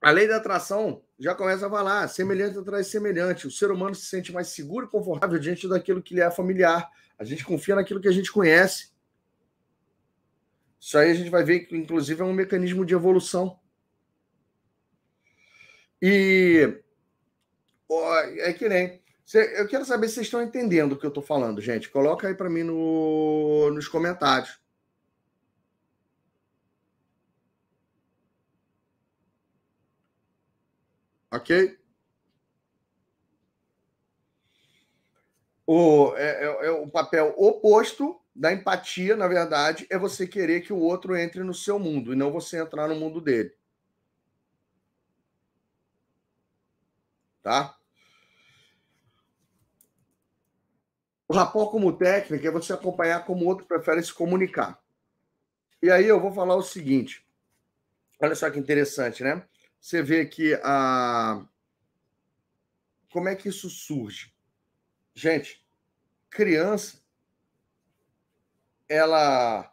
A 0.00 0.10
lei 0.10 0.28
da 0.28 0.36
atração 0.36 1.02
já 1.18 1.34
começa 1.34 1.66
a 1.66 1.70
falar: 1.70 2.08
semelhante 2.08 2.58
atrai 2.58 2.84
semelhante. 2.84 3.46
O 3.46 3.50
ser 3.50 3.70
humano 3.70 3.94
se 3.94 4.06
sente 4.06 4.32
mais 4.32 4.48
seguro 4.48 4.86
e 4.86 4.88
confortável 4.88 5.38
diante 5.38 5.68
daquilo 5.68 6.02
que 6.02 6.14
lhe 6.14 6.20
é 6.20 6.30
familiar. 6.30 6.90
A 7.18 7.24
gente 7.24 7.44
confia 7.44 7.74
naquilo 7.74 8.00
que 8.00 8.08
a 8.08 8.12
gente 8.12 8.30
conhece. 8.30 8.93
Isso 10.84 10.98
aí 10.98 11.10
a 11.10 11.14
gente 11.14 11.30
vai 11.30 11.42
ver 11.42 11.60
que, 11.60 11.74
inclusive, 11.74 12.20
é 12.20 12.24
um 12.26 12.34
mecanismo 12.34 12.84
de 12.84 12.92
evolução. 12.92 13.58
E 16.00 16.78
é 18.40 18.52
que 18.52 18.68
nem. 18.68 19.02
Eu 19.56 19.66
quero 19.66 19.86
saber 19.86 20.08
se 20.08 20.16
vocês 20.16 20.26
estão 20.26 20.42
entendendo 20.42 20.92
o 20.92 20.98
que 20.98 21.06
eu 21.06 21.08
estou 21.08 21.22
falando, 21.22 21.58
gente. 21.62 21.88
Coloca 21.88 22.28
aí 22.28 22.34
para 22.34 22.50
mim 22.50 22.64
no, 22.64 23.70
nos 23.70 23.88
comentários. 23.88 24.60
Ok? 31.32 31.78
O, 35.66 36.14
é, 36.16 36.44
é, 36.44 36.66
é, 36.66 36.70
o 36.72 36.86
papel 36.88 37.34
oposto 37.38 38.20
da 38.34 38.52
empatia, 38.52 39.16
na 39.16 39.28
verdade, 39.28 39.86
é 39.90 39.98
você 39.98 40.26
querer 40.26 40.62
que 40.62 40.72
o 40.72 40.78
outro 40.78 41.16
entre 41.16 41.42
no 41.42 41.54
seu 41.54 41.78
mundo 41.78 42.12
e 42.12 42.16
não 42.16 42.32
você 42.32 42.60
entrar 42.60 42.88
no 42.88 42.96
mundo 42.96 43.20
dele. 43.20 43.54
Tá? 47.42 47.78
O 51.28 51.34
rapport 51.34 51.70
como 51.70 51.96
técnica 51.96 52.48
é 52.48 52.50
você 52.50 52.72
acompanhar 52.72 53.24
como 53.24 53.44
o 53.44 53.48
outro 53.48 53.66
prefere 53.66 54.02
se 54.02 54.12
comunicar. 54.12 54.82
E 55.82 55.90
aí 55.90 56.06
eu 56.06 56.20
vou 56.20 56.32
falar 56.32 56.56
o 56.56 56.62
seguinte. 56.62 57.26
Olha 58.20 58.34
só 58.34 58.50
que 58.50 58.58
interessante, 58.58 59.22
né? 59.22 59.46
você 59.84 60.02
vê 60.02 60.24
que 60.24 60.58
a. 60.64 61.46
Como 63.12 63.28
é 63.28 63.36
que 63.36 63.50
isso 63.50 63.68
surge? 63.68 64.32
Gente, 65.14 65.62
criança, 66.30 67.03
ela 68.88 69.70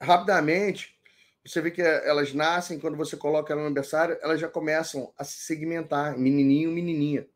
rapidamente, 0.00 0.98
você 1.44 1.60
vê 1.60 1.70
que 1.70 1.82
elas 1.82 2.32
nascem, 2.32 2.78
quando 2.78 2.96
você 2.96 3.16
coloca 3.16 3.52
ela 3.52 3.60
no 3.60 3.66
aniversário, 3.66 4.16
elas 4.22 4.40
já 4.40 4.48
começam 4.48 5.12
a 5.16 5.24
se 5.24 5.38
segmentar, 5.40 6.18
menininho, 6.18 6.70
menininha. 6.70 7.26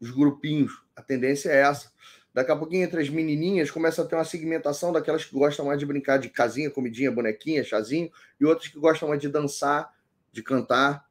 Os 0.00 0.10
grupinhos, 0.10 0.72
a 0.94 1.02
tendência 1.02 1.50
é 1.50 1.62
essa. 1.62 1.92
Daqui 2.32 2.50
a 2.50 2.56
pouquinho, 2.56 2.84
entre 2.84 3.00
as 3.00 3.10
menininhas, 3.10 3.70
começa 3.70 4.02
a 4.02 4.06
ter 4.06 4.14
uma 4.14 4.24
segmentação 4.24 4.92
daquelas 4.92 5.24
que 5.24 5.34
gostam 5.34 5.66
mais 5.66 5.78
de 5.78 5.84
brincar 5.84 6.18
de 6.18 6.30
casinha, 6.30 6.70
comidinha, 6.70 7.10
bonequinha, 7.10 7.62
chazinho, 7.62 8.10
e 8.40 8.44
outras 8.44 8.68
que 8.68 8.78
gostam 8.78 9.08
mais 9.08 9.20
de 9.20 9.28
dançar, 9.28 9.92
de 10.30 10.42
cantar. 10.42 11.06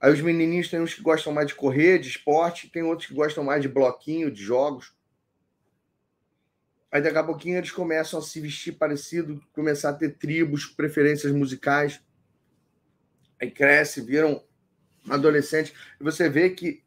Aí 0.00 0.12
os 0.12 0.20
menininhos 0.20 0.68
tem 0.68 0.80
uns 0.80 0.92
que 0.92 1.00
gostam 1.00 1.32
mais 1.32 1.46
de 1.46 1.54
correr, 1.54 1.98
de 1.98 2.08
esporte, 2.08 2.68
tem 2.68 2.82
outros 2.82 3.08
que 3.08 3.14
gostam 3.14 3.44
mais 3.44 3.62
de 3.62 3.68
bloquinho, 3.68 4.30
de 4.30 4.42
jogos. 4.42 4.92
Aí 6.92 7.00
daqui 7.00 7.16
a 7.16 7.24
pouquinho 7.24 7.56
eles 7.56 7.70
começam 7.70 8.18
a 8.18 8.22
se 8.22 8.38
vestir 8.38 8.72
parecido, 8.72 9.42
começar 9.54 9.88
a 9.88 9.94
ter 9.94 10.10
tribos, 10.18 10.66
preferências 10.66 11.32
musicais. 11.32 12.02
Aí 13.40 13.50
cresce, 13.50 14.02
viram 14.02 14.44
adolescentes. 15.08 15.72
E 15.98 16.04
você 16.04 16.28
vê 16.28 16.50
que 16.50 16.84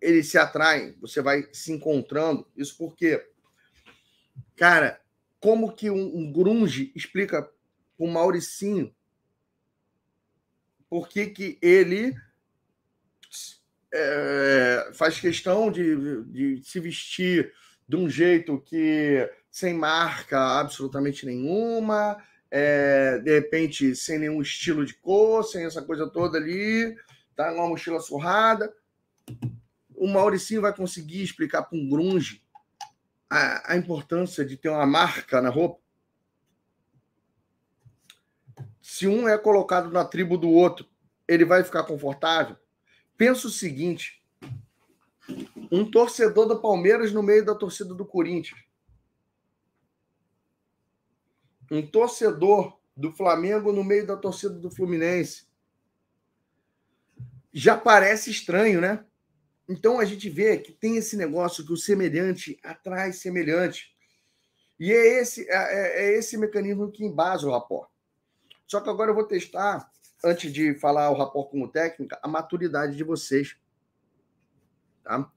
eles 0.00 0.28
se 0.28 0.38
atraem, 0.38 0.96
você 1.00 1.20
vai 1.20 1.48
se 1.52 1.72
encontrando. 1.72 2.46
Isso 2.56 2.78
porque, 2.78 3.28
cara, 4.54 5.00
como 5.40 5.74
que 5.74 5.90
um, 5.90 6.16
um 6.16 6.32
grunge 6.32 6.92
explica 6.94 7.50
o 7.98 8.06
Mauricinho 8.06 8.94
por 10.88 11.08
que, 11.08 11.26
que 11.26 11.58
ele 11.60 12.14
é, 13.92 14.90
faz 14.92 15.18
questão 15.18 15.72
de, 15.72 16.22
de 16.26 16.62
se 16.62 16.78
vestir 16.78 17.52
de 17.88 17.96
um 17.96 18.08
jeito 18.08 18.60
que 18.60 19.30
sem 19.50 19.74
marca 19.74 20.58
absolutamente 20.58 21.26
nenhuma, 21.26 22.16
é, 22.50 23.18
de 23.18 23.34
repente 23.34 23.94
sem 23.94 24.18
nenhum 24.18 24.40
estilo 24.40 24.84
de 24.84 24.94
cor, 24.94 25.44
sem 25.44 25.64
essa 25.64 25.82
coisa 25.82 26.08
toda 26.08 26.38
ali, 26.38 26.96
tá? 27.36 27.52
Uma 27.52 27.68
mochila 27.68 28.00
surrada. 28.00 28.72
O 29.94 30.08
Mauricinho 30.08 30.62
vai 30.62 30.74
conseguir 30.74 31.22
explicar 31.22 31.62
para 31.62 31.78
um 31.78 31.88
grunge 31.88 32.42
a, 33.30 33.72
a 33.72 33.76
importância 33.76 34.44
de 34.44 34.56
ter 34.56 34.68
uma 34.68 34.86
marca 34.86 35.40
na 35.40 35.50
roupa? 35.50 35.84
se 38.84 39.08
um 39.08 39.26
é 39.26 39.38
colocado 39.38 39.90
na 39.90 40.04
tribo 40.04 40.36
do 40.36 40.50
outro, 40.50 40.86
ele 41.26 41.44
vai 41.44 41.64
ficar 41.64 41.84
confortável? 41.84 42.56
Pensa 43.16 43.48
o 43.48 43.50
seguinte: 43.50 44.22
um 45.74 45.90
torcedor 45.90 46.46
do 46.46 46.60
Palmeiras 46.60 47.12
no 47.12 47.20
meio 47.20 47.44
da 47.44 47.52
torcida 47.52 47.92
do 47.92 48.04
Corinthians. 48.04 48.60
Um 51.68 51.84
torcedor 51.84 52.78
do 52.96 53.10
Flamengo 53.10 53.72
no 53.72 53.82
meio 53.82 54.06
da 54.06 54.16
torcida 54.16 54.54
do 54.54 54.70
Fluminense. 54.70 55.48
Já 57.52 57.76
parece 57.76 58.30
estranho, 58.30 58.80
né? 58.80 59.04
Então 59.68 59.98
a 59.98 60.04
gente 60.04 60.30
vê 60.30 60.58
que 60.58 60.70
tem 60.70 60.96
esse 60.96 61.16
negócio 61.16 61.66
que 61.66 61.72
o 61.72 61.76
semelhante 61.76 62.56
atrai 62.62 63.12
semelhante. 63.12 63.92
E 64.78 64.92
é 64.92 65.20
esse, 65.20 65.48
é, 65.50 65.54
é, 65.56 66.04
é 66.04 66.18
esse 66.18 66.36
mecanismo 66.36 66.92
que 66.92 67.04
embasa 67.04 67.48
o 67.48 67.50
rapport. 67.50 67.90
Só 68.64 68.80
que 68.80 68.90
agora 68.90 69.10
eu 69.10 69.14
vou 69.14 69.26
testar, 69.26 69.90
antes 70.22 70.52
de 70.52 70.74
falar 70.74 71.10
o 71.10 71.18
rapport 71.18 71.50
como 71.50 71.66
técnica, 71.66 72.16
a 72.22 72.28
maturidade 72.28 72.96
de 72.96 73.02
vocês. 73.02 73.56
Tá? 75.02 75.33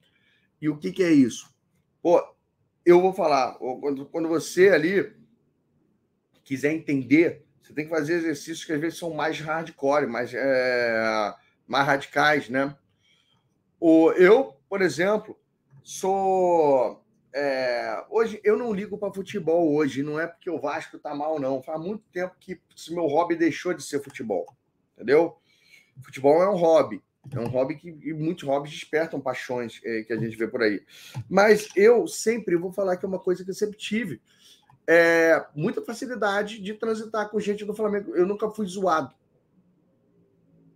E 0.62 0.70
o 0.70 0.78
que, 0.78 0.92
que 0.92 1.04
é 1.04 1.12
isso? 1.12 1.54
Pô, 2.02 2.24
eu 2.86 3.02
vou 3.02 3.14
falar, 3.14 3.56
quando, 3.56 4.06
quando 4.06 4.28
você 4.28 4.70
ali 4.70 5.16
quiser 6.44 6.74
entender, 6.74 7.46
você 7.62 7.74
tem 7.74 7.86
que 7.86 7.92
fazer 7.92 8.16
exercícios 8.16 8.64
que 8.64 8.74
às 8.74 8.80
vezes 8.80 8.98
são 8.98 9.14
mais 9.14 9.40
hardcore, 9.40 10.08
mais, 10.08 10.34
é, 10.34 11.34
mais 11.68 11.86
radicais, 11.86 12.50
né? 12.50 12.76
O, 13.80 14.12
eu, 14.14 14.56
por 14.70 14.82
exemplo, 14.82 15.38
sou 15.84 17.04
é, 17.34 18.04
hoje 18.10 18.42
eu 18.44 18.58
não 18.58 18.74
ligo 18.74 18.98
para 18.98 19.14
futebol 19.14 19.76
hoje, 19.76 20.02
não 20.02 20.20
é 20.20 20.26
porque 20.26 20.50
o 20.50 20.60
Vasco 20.60 20.98
tá 20.98 21.14
mal, 21.14 21.40
não. 21.40 21.62
Faz 21.62 21.80
muito 21.80 22.04
tempo 22.12 22.36
que 22.40 22.60
meu 22.90 23.06
hobby 23.06 23.36
deixou 23.36 23.76
de 23.76 23.84
ser 23.84 24.04
futebol. 24.04 24.48
Entendeu? 24.96 25.38
Futebol 26.02 26.42
é 26.42 26.50
um 26.50 26.56
hobby. 26.56 27.04
É 27.32 27.40
um 27.40 27.48
hobby 27.48 27.76
que 27.76 27.92
muitos 28.14 28.44
hobbies 28.44 28.74
despertam 28.74 29.20
paixões 29.20 29.82
é, 29.84 30.04
que 30.04 30.14
a 30.14 30.18
gente 30.18 30.38
vê 30.38 30.48
por 30.48 30.62
aí. 30.62 30.82
Mas 31.30 31.68
eu 31.76 32.08
sempre 32.08 32.56
vou 32.56 32.72
falar 32.72 32.98
que 32.98 33.06
é 33.06 33.08
uma 33.08 33.20
coisa 33.20 33.44
que 33.44 33.50
eu 33.50 33.56
sempre 33.56 33.78
tive. 33.78 34.22
é, 34.88 35.46
muita 35.54 35.82
facilidade 35.82 36.62
de 36.62 36.74
transitar 36.74 37.30
com 37.30 37.40
gente 37.40 37.66
do 37.66 37.76
Flamengo. 37.76 38.16
Eu 38.16 38.26
nunca 38.26 38.50
fui 38.50 38.66
zoado. 38.66 39.14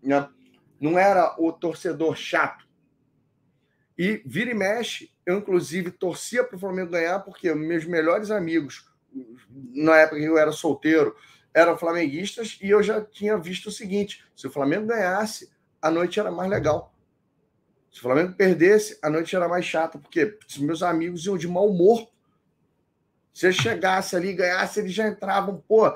Né? 0.03 0.27
Não 0.79 0.99
era 0.99 1.33
o 1.39 1.53
torcedor 1.53 2.15
chato. 2.17 2.67
E 3.97 4.21
vira 4.25 4.51
e 4.51 4.53
mexe, 4.53 5.11
eu 5.25 5.37
inclusive 5.37 5.91
torcia 5.91 6.43
para 6.43 6.57
o 6.57 6.59
Flamengo 6.59 6.91
ganhar, 6.91 7.19
porque 7.19 7.53
meus 7.53 7.85
melhores 7.85 8.31
amigos, 8.31 8.89
na 9.73 9.97
época 9.97 10.19
que 10.19 10.25
eu 10.25 10.37
era 10.37 10.51
solteiro, 10.51 11.15
eram 11.53 11.77
flamenguistas, 11.77 12.57
e 12.61 12.69
eu 12.69 12.81
já 12.81 13.01
tinha 13.01 13.37
visto 13.37 13.67
o 13.67 13.71
seguinte: 13.71 14.25
se 14.35 14.47
o 14.47 14.51
Flamengo 14.51 14.87
ganhasse, 14.87 15.51
a 15.81 15.89
noite 15.89 16.19
era 16.19 16.31
mais 16.31 16.49
legal. 16.49 16.93
Se 17.91 17.99
o 17.99 18.03
Flamengo 18.03 18.33
perdesse, 18.33 18.97
a 19.01 19.09
noite 19.09 19.35
era 19.35 19.47
mais 19.47 19.65
chata, 19.65 19.97
porque 19.97 20.37
meus 20.59 20.81
amigos 20.81 21.25
iam 21.25 21.37
de 21.37 21.47
mau 21.47 21.67
humor. 21.67 22.09
Se 23.33 23.47
eu 23.47 23.51
chegasse 23.51 24.15
ali 24.15 24.29
e 24.29 24.33
ganhasse, 24.33 24.79
eles 24.79 24.93
já 24.93 25.07
entravam, 25.07 25.63
pô, 25.67 25.91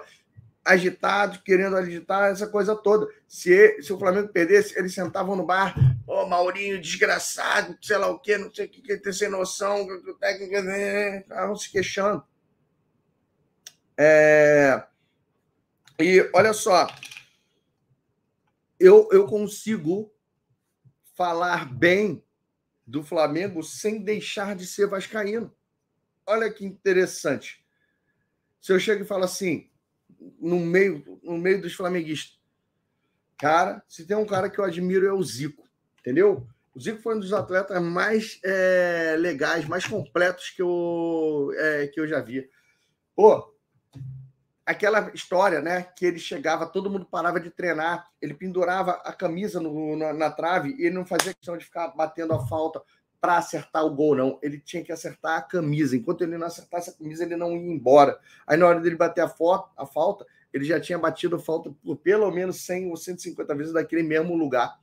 agitados, 0.65 1.37
querendo 1.37 1.77
agitar 1.77 2.31
essa 2.31 2.47
coisa 2.47 2.75
toda. 2.75 3.07
Se, 3.27 3.81
se 3.81 3.93
o 3.93 3.99
Flamengo 3.99 4.29
perdesse, 4.29 4.77
eles 4.77 4.93
sentavam 4.93 5.35
no 5.35 5.45
bar, 5.45 5.75
ô 6.07 6.21
oh, 6.21 6.25
Maurinho, 6.25 6.81
desgraçado, 6.81 7.77
sei 7.81 7.97
lá 7.97 8.07
o 8.07 8.19
quê, 8.19 8.37
não 8.37 8.53
sei 8.53 8.65
o 8.65 8.69
que, 8.69 8.81
que 8.81 8.97
tem 8.97 9.13
sem 9.13 9.29
noção, 9.29 9.87
técnica, 10.19 10.61
né? 10.63 11.19
estavam 11.19 11.55
se 11.55 11.71
queixando. 11.71 12.23
É... 13.97 14.83
E 15.99 16.29
olha 16.33 16.51
só, 16.51 16.87
eu, 18.85 19.09
eu 19.11 19.25
consigo 19.25 20.13
falar 21.15 21.73
bem 21.73 22.23
do 22.85 23.03
Flamengo 23.03 23.63
sem 23.63 24.03
deixar 24.03 24.55
de 24.55 24.67
ser 24.67 24.87
vascaíno. 24.87 25.51
Olha 26.23 26.51
que 26.51 26.63
interessante. 26.63 27.65
Se 28.61 28.71
eu 28.71 28.79
chego 28.79 29.03
e 29.03 29.07
falo 29.07 29.23
assim, 29.23 29.69
no 30.39 30.59
meio, 30.59 31.19
no 31.23 31.37
meio 31.37 31.59
dos 31.61 31.73
flamenguistas, 31.73 32.39
cara, 33.37 33.83
se 33.87 34.05
tem 34.05 34.15
um 34.15 34.25
cara 34.25 34.49
que 34.51 34.59
eu 34.59 34.63
admiro 34.63 35.07
é 35.07 35.13
o 35.13 35.23
Zico, 35.23 35.67
entendeu? 35.99 36.47
O 36.75 36.79
Zico 36.79 37.01
foi 37.01 37.15
um 37.15 37.19
dos 37.19 37.33
atletas 37.33 37.81
mais 37.81 38.39
é, 38.43 39.15
legais, 39.17 39.67
mais 39.67 39.87
completos 39.87 40.51
que 40.51 40.61
eu, 40.61 41.51
é, 41.55 41.87
que 41.87 41.99
eu 41.99 42.07
já 42.07 42.21
vi. 42.21 42.47
Pô, 43.15 43.54
aquela 44.65 45.11
história, 45.13 45.61
né? 45.61 45.83
Que 45.95 46.05
ele 46.05 46.19
chegava, 46.19 46.65
todo 46.65 46.89
mundo 46.89 47.05
parava 47.05 47.39
de 47.39 47.51
treinar, 47.51 48.07
ele 48.21 48.33
pendurava 48.33 48.93
a 49.03 49.13
camisa 49.13 49.59
no, 49.59 49.95
na, 49.95 50.11
na, 50.11 50.31
trave 50.31 50.75
e 50.77 50.85
ele 50.85 50.95
não 50.95 51.05
fazia 51.05 51.33
questão 51.33 51.57
de 51.57 51.65
ficar 51.65 51.89
batendo 51.89 52.33
a 52.33 52.45
falta 52.47 52.81
para 53.21 53.37
acertar 53.37 53.85
o 53.85 53.93
gol, 53.93 54.15
não. 54.15 54.39
Ele 54.41 54.59
tinha 54.59 54.83
que 54.83 54.91
acertar 54.91 55.37
a 55.37 55.41
camisa. 55.41 55.95
Enquanto 55.95 56.23
ele 56.23 56.37
não 56.37 56.47
acertasse 56.47 56.89
a 56.89 56.93
camisa, 56.93 57.23
ele 57.23 57.35
não 57.35 57.51
ia 57.51 57.71
embora. 57.71 58.19
Aí, 58.45 58.57
na 58.57 58.67
hora 58.67 58.79
dele 58.79 58.95
bater 58.95 59.21
a, 59.21 59.27
foto, 59.27 59.69
a 59.77 59.85
falta, 59.85 60.25
ele 60.53 60.63
já 60.63 60.79
tinha 60.79 60.97
batido 60.97 61.35
a 61.35 61.39
falta 61.39 61.73
por 61.83 61.97
pelo 61.97 62.29
menos 62.31 62.61
100 62.61 62.89
ou 62.89 62.97
150 62.97 63.55
vezes 63.55 63.73
daquele 63.73 64.03
mesmo 64.03 64.35
lugar, 64.35 64.79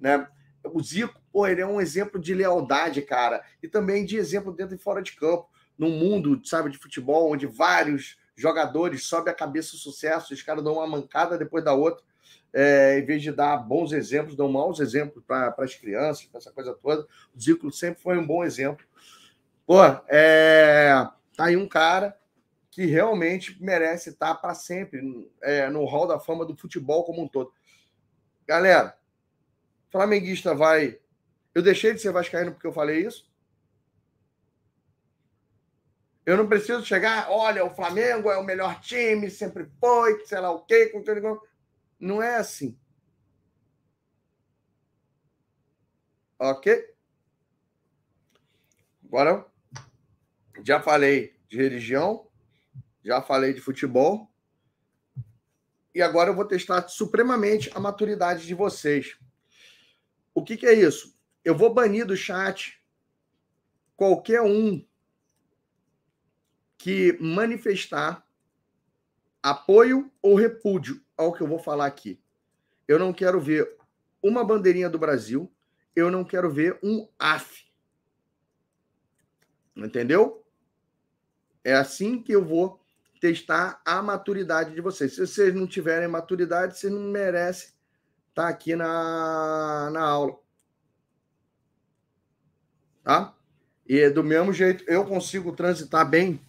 né? 0.00 0.26
O 0.64 0.82
Zico, 0.82 1.20
pô, 1.32 1.46
ele 1.46 1.62
é 1.62 1.66
um 1.66 1.80
exemplo 1.80 2.20
de 2.20 2.34
lealdade, 2.34 3.00
cara, 3.02 3.42
e 3.62 3.68
também 3.68 4.04
de 4.04 4.18
exemplo 4.18 4.52
dentro 4.52 4.74
e 4.74 4.78
fora 4.78 5.02
de 5.02 5.12
campo. 5.12 5.48
Num 5.76 5.90
mundo, 5.90 6.40
sabe, 6.44 6.70
de 6.70 6.76
futebol, 6.76 7.32
onde 7.32 7.46
vários 7.46 8.19
jogadores 8.40 9.04
sobe 9.04 9.30
a 9.30 9.34
cabeça 9.34 9.74
o 9.74 9.78
sucesso, 9.78 10.32
os 10.32 10.42
caras 10.42 10.64
dão 10.64 10.74
uma 10.74 10.86
mancada 10.86 11.36
depois 11.36 11.64
da 11.64 11.74
outra, 11.74 12.04
é, 12.52 12.98
em 12.98 13.04
vez 13.04 13.22
de 13.22 13.30
dar 13.30 13.56
bons 13.58 13.92
exemplos, 13.92 14.34
dão 14.34 14.50
maus 14.50 14.80
exemplos 14.80 15.22
para 15.24 15.54
as 15.58 15.74
crianças, 15.74 16.24
para 16.24 16.38
essa 16.38 16.50
coisa 16.50 16.74
toda. 16.74 17.06
O 17.34 17.40
Zico 17.40 17.70
sempre 17.70 18.02
foi 18.02 18.18
um 18.18 18.26
bom 18.26 18.44
exemplo. 18.44 18.84
Pô, 19.66 19.80
é, 20.08 20.92
tá 21.36 21.44
aí 21.44 21.56
um 21.56 21.68
cara 21.68 22.18
que 22.70 22.86
realmente 22.86 23.56
merece 23.62 24.10
estar 24.10 24.34
para 24.36 24.54
sempre 24.54 25.28
é, 25.42 25.68
no 25.68 25.84
hall 25.84 26.06
da 26.06 26.18
fama 26.18 26.44
do 26.44 26.56
futebol 26.56 27.04
como 27.04 27.22
um 27.22 27.28
todo. 27.28 27.52
Galera, 28.46 28.96
flamenguista 29.90 30.54
vai. 30.54 30.98
Eu 31.54 31.62
deixei 31.62 31.94
de 31.94 32.00
ser 32.00 32.12
vascaíno 32.12 32.52
porque 32.52 32.66
eu 32.66 32.72
falei 32.72 33.06
isso? 33.06 33.29
Eu 36.24 36.36
não 36.36 36.48
preciso 36.48 36.84
chegar, 36.84 37.30
olha, 37.30 37.64
o 37.64 37.74
Flamengo 37.74 38.30
é 38.30 38.36
o 38.36 38.44
melhor 38.44 38.80
time, 38.80 39.30
sempre 39.30 39.68
foi, 39.80 40.24
sei 40.26 40.38
lá 40.38 40.50
o 40.50 40.64
quê. 40.64 40.92
Não 41.98 42.22
é 42.22 42.36
assim. 42.36 42.78
Ok? 46.38 46.94
Agora, 49.04 49.46
já 50.64 50.80
falei 50.80 51.34
de 51.48 51.56
religião, 51.56 52.28
já 53.04 53.20
falei 53.20 53.52
de 53.52 53.60
futebol, 53.60 54.30
e 55.94 56.00
agora 56.00 56.30
eu 56.30 56.34
vou 56.36 56.44
testar 56.44 56.86
supremamente 56.88 57.70
a 57.74 57.80
maturidade 57.80 58.46
de 58.46 58.54
vocês. 58.54 59.18
O 60.32 60.44
que, 60.44 60.56
que 60.56 60.66
é 60.66 60.74
isso? 60.74 61.18
Eu 61.44 61.56
vou 61.56 61.74
banir 61.74 62.06
do 62.06 62.16
chat 62.16 62.80
qualquer 63.96 64.40
um 64.42 64.86
que 66.80 67.14
manifestar 67.20 68.26
apoio 69.42 70.10
ou 70.22 70.34
repúdio 70.34 70.98
ao 71.14 71.30
que 71.30 71.42
eu 71.42 71.46
vou 71.46 71.58
falar 71.58 71.84
aqui. 71.84 72.18
Eu 72.88 72.98
não 72.98 73.12
quero 73.12 73.38
ver 73.38 73.76
uma 74.22 74.42
bandeirinha 74.42 74.88
do 74.88 74.98
Brasil, 74.98 75.52
eu 75.94 76.10
não 76.10 76.24
quero 76.24 76.50
ver 76.50 76.78
um 76.82 77.06
AF. 77.18 77.66
Entendeu? 79.76 80.42
É 81.62 81.74
assim 81.74 82.22
que 82.22 82.32
eu 82.32 82.42
vou 82.42 82.80
testar 83.20 83.82
a 83.84 84.00
maturidade 84.00 84.74
de 84.74 84.80
vocês. 84.80 85.14
Se 85.14 85.26
vocês 85.26 85.54
não 85.54 85.66
tiverem 85.66 86.08
maturidade, 86.08 86.78
vocês 86.78 86.90
não 86.90 87.02
merecem 87.02 87.74
estar 88.30 88.48
aqui 88.48 88.74
na, 88.74 89.90
na 89.92 90.00
aula. 90.00 90.38
Tá? 93.04 93.34
E 93.86 94.08
do 94.08 94.24
mesmo 94.24 94.50
jeito, 94.50 94.82
eu 94.88 95.04
consigo 95.04 95.52
transitar 95.52 96.08
bem 96.08 96.40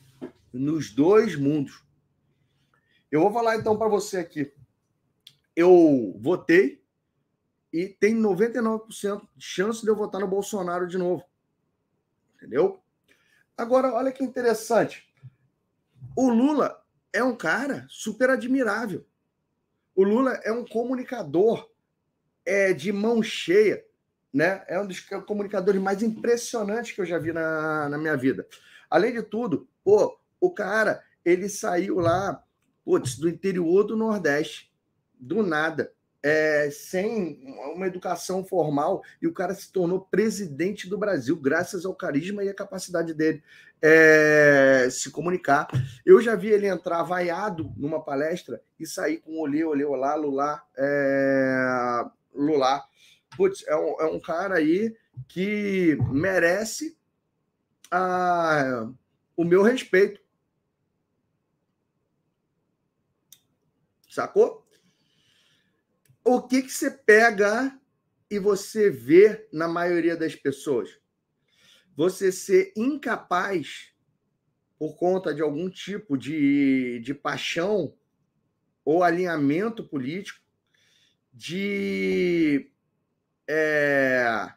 nos 0.54 0.92
dois 0.92 1.36
mundos. 1.36 1.84
Eu 3.12 3.22
vou 3.22 3.32
falar 3.32 3.58
então 3.58 3.78
para 3.78 3.88
você 3.88 4.18
aqui. 4.18 4.54
Eu 5.56 6.18
votei 6.20 6.82
e 7.74 7.88
tem 7.88 8.16
99% 8.16 9.28
de 9.36 9.46
chance 9.46 9.82
de 9.82 9.88
eu 9.88 9.96
votar 9.96 10.22
no 10.22 10.28
Bolsonaro 10.28 10.88
de 10.88 10.98
novo. 10.98 11.24
Entendeu? 12.36 12.82
Agora, 13.58 13.94
olha 13.94 14.12
que 14.12 14.24
interessante. 14.24 15.08
O 16.16 16.30
Lula 16.30 16.84
é 17.14 17.24
um 17.24 17.36
cara 17.36 17.86
super 17.90 18.30
admirável. 18.30 19.06
O 19.96 20.04
Lula 20.04 20.32
é 20.44 20.52
um 20.52 20.66
comunicador 20.66 21.70
é, 22.46 22.74
de 22.74 22.92
mão 22.92 23.22
cheia, 23.22 23.86
né? 24.34 24.64
É 24.68 24.80
um 24.80 24.88
dos 24.88 25.00
comunicadores 25.28 25.82
mais 25.82 26.02
impressionantes 26.02 26.94
que 26.94 27.02
eu 27.02 27.06
já 27.06 27.18
vi 27.18 27.32
na, 27.34 27.90
na 27.90 27.98
minha 27.98 28.16
vida. 28.16 28.48
Além 28.90 29.14
de 29.14 29.22
tudo, 29.22 29.70
pô, 29.84 30.20
o 30.42 30.52
cara, 30.52 31.02
ele 31.24 31.48
saiu 31.48 32.00
lá, 32.00 32.44
putz, 32.84 33.16
do 33.18 33.30
interior 33.30 33.84
do 33.84 33.96
Nordeste, 33.96 34.74
do 35.18 35.44
nada, 35.44 35.94
é, 36.24 36.70
sem 36.72 37.56
uma 37.74 37.88
educação 37.88 38.44
formal, 38.44 39.02
e 39.22 39.28
o 39.28 39.34
cara 39.34 39.54
se 39.54 39.72
tornou 39.72 40.02
presidente 40.02 40.90
do 40.90 40.98
Brasil, 40.98 41.36
graças 41.36 41.86
ao 41.86 41.96
carisma 41.96 42.44
e 42.44 42.50
à 42.50 42.54
capacidade 42.54 43.14
dele 43.14 43.42
é, 43.82 44.88
se 44.92 45.10
comunicar. 45.10 45.68
Eu 46.06 46.22
já 46.22 46.36
vi 46.36 46.50
ele 46.50 46.68
entrar 46.68 47.02
vaiado 47.04 47.74
numa 47.76 48.04
palestra 48.04 48.62
e 48.80 48.86
sair 48.86 49.18
com 49.18 49.40
olê, 49.40 49.64
olê, 49.64 49.84
olá, 49.84 50.16
lulá, 50.16 50.64
é, 50.78 52.06
lulá. 52.34 52.84
Putz, 53.36 53.66
é 53.68 53.76
um, 53.76 54.02
é 54.02 54.06
um 54.06 54.20
cara 54.20 54.56
aí 54.56 54.96
que 55.28 55.98
merece 56.12 56.98
a, 57.90 58.88
o 59.36 59.44
meu 59.44 59.64
respeito. 59.64 60.21
Sacou? 64.12 64.68
O 66.22 66.42
que, 66.42 66.62
que 66.64 66.70
você 66.70 66.92
pega 66.92 67.80
e 68.30 68.38
você 68.38 68.90
vê 68.90 69.48
na 69.54 69.70
maioria 69.70 70.18
das 70.18 70.36
pessoas? 70.36 71.00
Você 71.96 72.30
ser 72.30 72.74
incapaz, 72.76 73.96
por 74.78 74.98
conta 74.98 75.34
de 75.34 75.42
algum 75.42 75.70
tipo 75.70 76.18
de, 76.18 77.00
de 77.00 77.14
paixão 77.14 77.98
ou 78.84 79.02
alinhamento 79.02 79.88
político, 79.88 80.42
de, 81.32 82.70
é, 83.48 84.54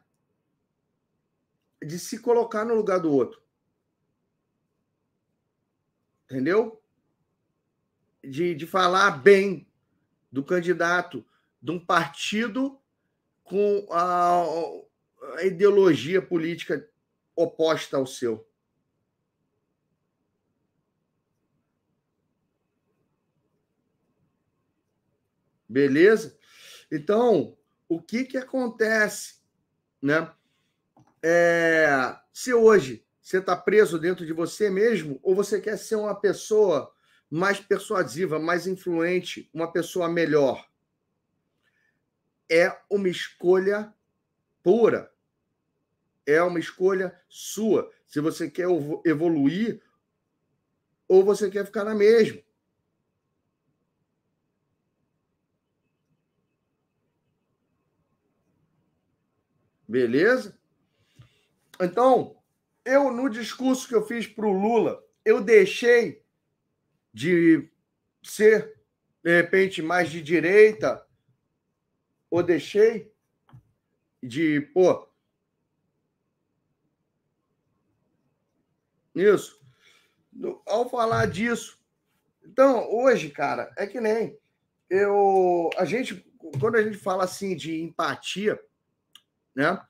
de 1.80 1.96
se 2.00 2.18
colocar 2.18 2.64
no 2.64 2.74
lugar 2.74 2.98
do 2.98 3.12
outro. 3.12 3.40
Entendeu? 6.24 6.83
de, 8.28 8.54
de 8.54 8.66
falar 8.66 9.22
bem 9.22 9.66
do 10.30 10.42
candidato 10.42 11.24
de 11.62 11.70
um 11.70 11.78
partido 11.78 12.78
com 13.42 13.86
a, 13.90 14.44
a 15.36 15.44
ideologia 15.44 16.20
política 16.20 16.88
oposta 17.36 17.96
ao 17.96 18.06
seu. 18.06 18.46
Beleza? 25.68 26.38
Então, 26.90 27.56
o 27.88 28.00
que, 28.00 28.24
que 28.24 28.36
acontece? 28.36 29.40
Né? 30.00 30.30
É, 31.22 32.16
se 32.32 32.54
hoje 32.54 33.04
você 33.20 33.38
está 33.38 33.56
preso 33.56 33.98
dentro 33.98 34.24
de 34.24 34.32
você 34.32 34.68
mesmo, 34.70 35.18
ou 35.22 35.34
você 35.34 35.60
quer 35.60 35.76
ser 35.78 35.96
uma 35.96 36.14
pessoa 36.14 36.93
mais 37.34 37.58
persuasiva, 37.58 38.38
mais 38.38 38.64
influente, 38.64 39.50
uma 39.52 39.72
pessoa 39.72 40.08
melhor? 40.08 40.70
É 42.48 42.80
uma 42.88 43.08
escolha 43.08 43.92
pura. 44.62 45.12
É 46.24 46.40
uma 46.40 46.60
escolha 46.60 47.20
sua. 47.28 47.92
Se 48.06 48.20
você 48.20 48.48
quer 48.48 48.68
evoluir 49.04 49.82
ou 51.08 51.24
você 51.24 51.50
quer 51.50 51.66
ficar 51.66 51.82
na 51.82 51.92
mesma. 51.92 52.40
Beleza? 59.88 60.56
Então, 61.80 62.40
eu 62.84 63.10
no 63.10 63.28
discurso 63.28 63.88
que 63.88 63.94
eu 63.96 64.06
fiz 64.06 64.24
para 64.24 64.46
o 64.46 64.52
Lula, 64.52 65.04
eu 65.24 65.42
deixei 65.42 66.23
de 67.14 67.70
ser, 68.20 68.74
de 69.22 69.40
repente, 69.40 69.80
mais 69.80 70.10
de 70.10 70.20
direita, 70.20 71.06
ou 72.28 72.42
deixei 72.42 73.14
de, 74.20 74.60
pô. 74.74 75.08
Isso. 79.14 79.62
Ao 80.66 80.90
falar 80.90 81.26
disso. 81.26 81.80
Então, 82.44 82.92
hoje, 82.92 83.30
cara, 83.30 83.72
é 83.78 83.86
que 83.86 84.00
nem 84.00 84.36
eu. 84.90 85.70
A 85.76 85.84
gente, 85.84 86.28
quando 86.58 86.74
a 86.74 86.82
gente 86.82 86.98
fala 86.98 87.22
assim 87.22 87.54
de 87.54 87.80
empatia, 87.80 88.60
né? 89.54 89.80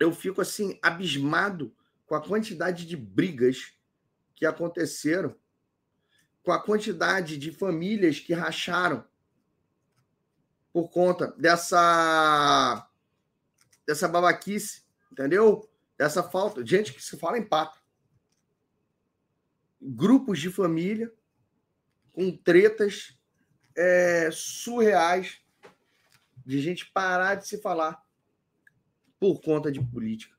Eu 0.00 0.12
fico 0.12 0.40
assim, 0.40 0.78
abismado 0.82 1.74
com 2.06 2.14
a 2.16 2.24
quantidade 2.24 2.86
de 2.86 2.96
brigas 2.96 3.74
que 4.34 4.46
aconteceram, 4.46 5.36
com 6.42 6.52
a 6.52 6.62
quantidade 6.62 7.36
de 7.36 7.52
famílias 7.52 8.20
que 8.20 8.32
racharam 8.32 9.04
por 10.72 10.88
conta 10.90 11.28
dessa 11.38 12.88
dessa 13.86 14.06
babaquice, 14.06 14.82
entendeu? 15.10 15.68
Dessa 15.96 16.22
falta, 16.22 16.64
gente 16.64 16.92
que 16.92 17.02
se 17.02 17.16
fala 17.16 17.38
em 17.38 17.46
papo. 17.46 17.78
Grupos 19.80 20.38
de 20.38 20.50
família 20.50 21.12
com 22.12 22.36
tretas 22.36 23.18
é, 23.74 24.28
surreais 24.30 25.40
de 26.44 26.60
gente 26.60 26.90
parar 26.92 27.36
de 27.36 27.46
se 27.46 27.60
falar 27.60 28.02
por 29.18 29.40
conta 29.40 29.70
de 29.70 29.80
política. 29.80 30.36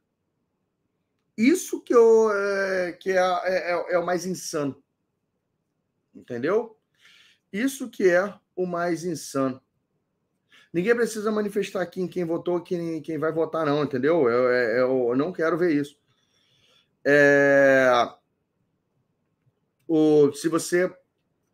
Isso 1.38 1.82
que, 1.82 1.94
eu, 1.94 2.32
é, 2.32 2.92
que 2.94 3.12
é, 3.12 3.18
é, 3.18 3.94
é 3.94 3.98
o 3.98 4.06
mais 4.06 4.26
insano. 4.26 4.84
Entendeu? 6.20 6.78
Isso 7.52 7.90
que 7.90 8.10
é 8.10 8.34
o 8.56 8.66
mais 8.66 9.04
insano. 9.04 9.62
Ninguém 10.72 10.96
precisa 10.96 11.32
manifestar 11.32 11.82
aqui 11.82 12.02
em 12.02 12.08
quem 12.08 12.24
votou, 12.24 12.62
quem, 12.62 13.02
quem 13.02 13.18
vai 13.18 13.32
votar, 13.32 13.66
não, 13.66 13.84
entendeu? 13.84 14.30
Eu, 14.30 14.50
é, 14.50 14.82
eu, 14.82 15.08
eu 15.10 15.16
não 15.16 15.32
quero 15.32 15.58
ver 15.58 15.72
isso. 15.74 15.98
É... 17.04 17.90
O, 19.88 20.32
se 20.34 20.48
você 20.48 20.94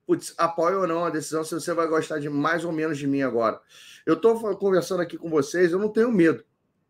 putz, 0.06 0.34
apoia 0.38 0.78
ou 0.78 0.88
não 0.88 1.06
a 1.06 1.10
decisão, 1.10 1.44
se 1.44 1.54
você 1.54 1.74
vai 1.74 1.88
gostar 1.88 2.20
de 2.20 2.30
mais 2.30 2.64
ou 2.64 2.72
menos 2.72 2.98
de 2.98 3.08
mim 3.08 3.22
agora. 3.22 3.60
Eu 4.06 4.16
estou 4.16 4.38
conversando 4.58 5.02
aqui 5.02 5.18
com 5.18 5.30
vocês, 5.30 5.72
eu 5.72 5.80
não 5.80 5.90
tenho 5.90 6.12
medo. 6.12 6.44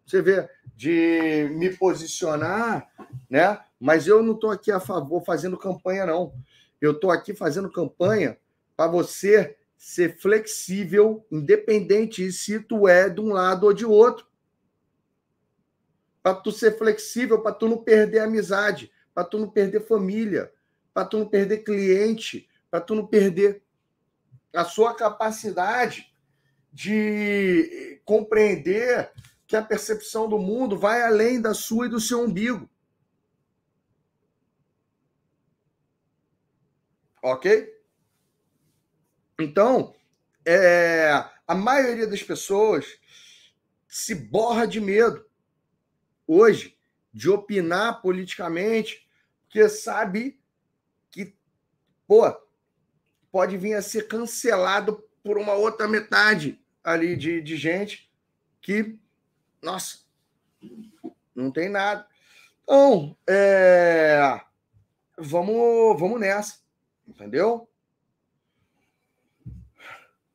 Você 0.05 0.21
vê, 0.21 0.47
de 0.75 1.49
me 1.53 1.75
posicionar, 1.75 2.87
né? 3.29 3.59
Mas 3.79 4.07
eu 4.07 4.21
não 4.21 4.33
estou 4.33 4.51
aqui 4.51 4.71
a 4.71 4.79
favor 4.79 5.23
fazendo 5.23 5.57
campanha, 5.57 6.05
não. 6.05 6.33
Eu 6.81 6.91
estou 6.91 7.11
aqui 7.11 7.33
fazendo 7.33 7.71
campanha 7.71 8.37
para 8.75 8.91
você 8.91 9.57
ser 9.77 10.17
flexível, 10.17 11.25
independente 11.31 12.31
se 12.31 12.59
tu 12.59 12.87
é 12.87 13.09
de 13.09 13.21
um 13.21 13.31
lado 13.31 13.65
ou 13.65 13.73
de 13.73 13.85
outro. 13.85 14.25
Para 16.21 16.35
tu 16.35 16.51
ser 16.51 16.77
flexível, 16.77 17.41
para 17.41 17.53
tu 17.53 17.67
não 17.67 17.77
perder 17.77 18.19
amizade, 18.19 18.91
para 19.13 19.23
tu 19.23 19.37
não 19.37 19.49
perder 19.49 19.87
família, 19.87 20.51
para 20.93 21.05
tu 21.05 21.19
não 21.19 21.27
perder 21.27 21.59
cliente, 21.59 22.49
para 22.71 22.81
tu 22.81 22.95
não 22.95 23.05
perder 23.05 23.63
a 24.53 24.65
sua 24.65 24.93
capacidade 24.95 26.11
de 26.71 28.01
compreender 28.03 29.11
que 29.47 29.55
a 29.55 29.61
percepção 29.61 30.27
do 30.27 30.39
mundo 30.39 30.77
vai 30.77 31.03
além 31.03 31.39
da 31.39 31.53
sua 31.53 31.85
e 31.85 31.89
do 31.89 31.99
seu 31.99 32.21
umbigo. 32.21 32.69
Ok? 37.27 37.75
Então, 39.39 39.95
é, 40.45 41.09
a 41.47 41.55
maioria 41.55 42.05
das 42.05 42.21
pessoas 42.21 42.99
se 43.87 44.13
borra 44.13 44.67
de 44.67 44.79
medo 44.79 45.25
hoje 46.27 46.77
de 47.11 47.27
opinar 47.27 47.99
politicamente, 47.99 49.09
porque 49.41 49.67
sabe 49.67 50.39
que, 51.09 51.35
pô, 52.05 52.31
pode 53.31 53.57
vir 53.57 53.73
a 53.73 53.81
ser 53.81 54.07
cancelado 54.07 55.03
por 55.23 55.39
uma 55.39 55.53
outra 55.53 55.87
metade 55.87 56.63
ali 56.83 57.17
de, 57.17 57.41
de 57.41 57.57
gente 57.57 58.07
que 58.61 58.99
nossa, 59.63 59.97
não 61.33 61.49
tem 61.49 61.69
nada. 61.69 62.07
Então, 62.61 63.17
é, 63.27 64.39
vamos, 65.17 65.99
vamos 65.99 66.19
nessa, 66.19 66.64
entendeu? 67.07 67.69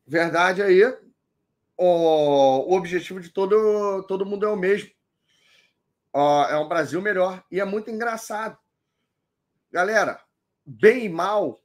Verdade 0.06 0.62
aí, 0.62 0.82
o, 1.76 2.74
objetivo 2.74 3.20
de 3.20 3.30
todo, 3.30 4.02
todo 4.08 4.26
mundo 4.26 4.44
é 4.44 4.48
o 4.48 4.56
mesmo. 4.56 4.90
é 6.14 6.56
um 6.56 6.68
Brasil 6.68 7.00
melhor. 7.00 7.44
E 7.50 7.60
é 7.60 7.64
muito 7.64 7.90
engraçado. 7.90 8.58
Galera, 9.70 10.22
bem 10.66 11.04
e 11.04 11.08
mal 11.08 11.60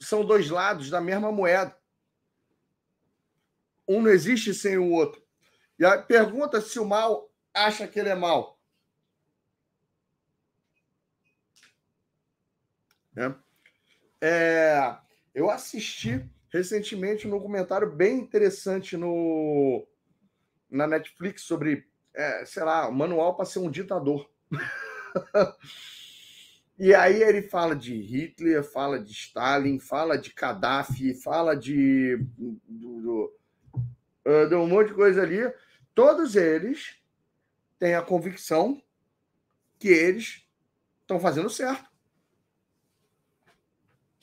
são 0.00 0.24
dois 0.24 0.50
lados 0.50 0.90
da 0.90 1.00
mesma 1.00 1.30
moeda. 1.30 1.76
Um 3.86 4.02
não 4.02 4.10
existe 4.10 4.52
sem 4.52 4.76
o 4.78 4.90
outro. 4.90 5.22
E 5.78 5.84
aí 5.84 6.02
pergunta 6.02 6.60
se 6.60 6.78
o 6.78 6.84
mal 6.84 7.30
acha 7.54 7.86
que 7.86 8.00
ele 8.00 8.08
é 8.08 8.14
mal. 8.14 8.58
É. 13.16 13.45
É, 14.20 14.96
eu 15.34 15.50
assisti 15.50 16.24
recentemente 16.50 17.26
um 17.26 17.30
documentário 17.30 17.90
bem 17.90 18.18
interessante 18.18 18.96
no, 18.96 19.86
na 20.70 20.86
Netflix 20.86 21.42
sobre, 21.42 21.86
é, 22.14 22.44
sei 22.44 22.62
lá, 22.64 22.90
manual 22.90 23.36
para 23.36 23.44
ser 23.44 23.58
um 23.58 23.70
ditador. 23.70 24.28
e 26.78 26.94
aí 26.94 27.22
ele 27.22 27.42
fala 27.42 27.76
de 27.76 27.94
Hitler, 28.00 28.62
fala 28.62 28.98
de 28.98 29.12
Stalin, 29.12 29.78
fala 29.78 30.16
de 30.16 30.32
Gaddafi, 30.32 31.14
fala 31.14 31.54
de, 31.54 32.16
do, 32.38 32.60
do, 32.68 34.48
de 34.48 34.54
um 34.54 34.66
monte 34.66 34.88
de 34.88 34.94
coisa 34.94 35.22
ali. 35.22 35.40
Todos 35.94 36.36
eles 36.36 36.96
têm 37.78 37.94
a 37.94 38.02
convicção 38.02 38.82
que 39.78 39.88
eles 39.88 40.46
estão 41.02 41.20
fazendo 41.20 41.50
certo. 41.50 41.95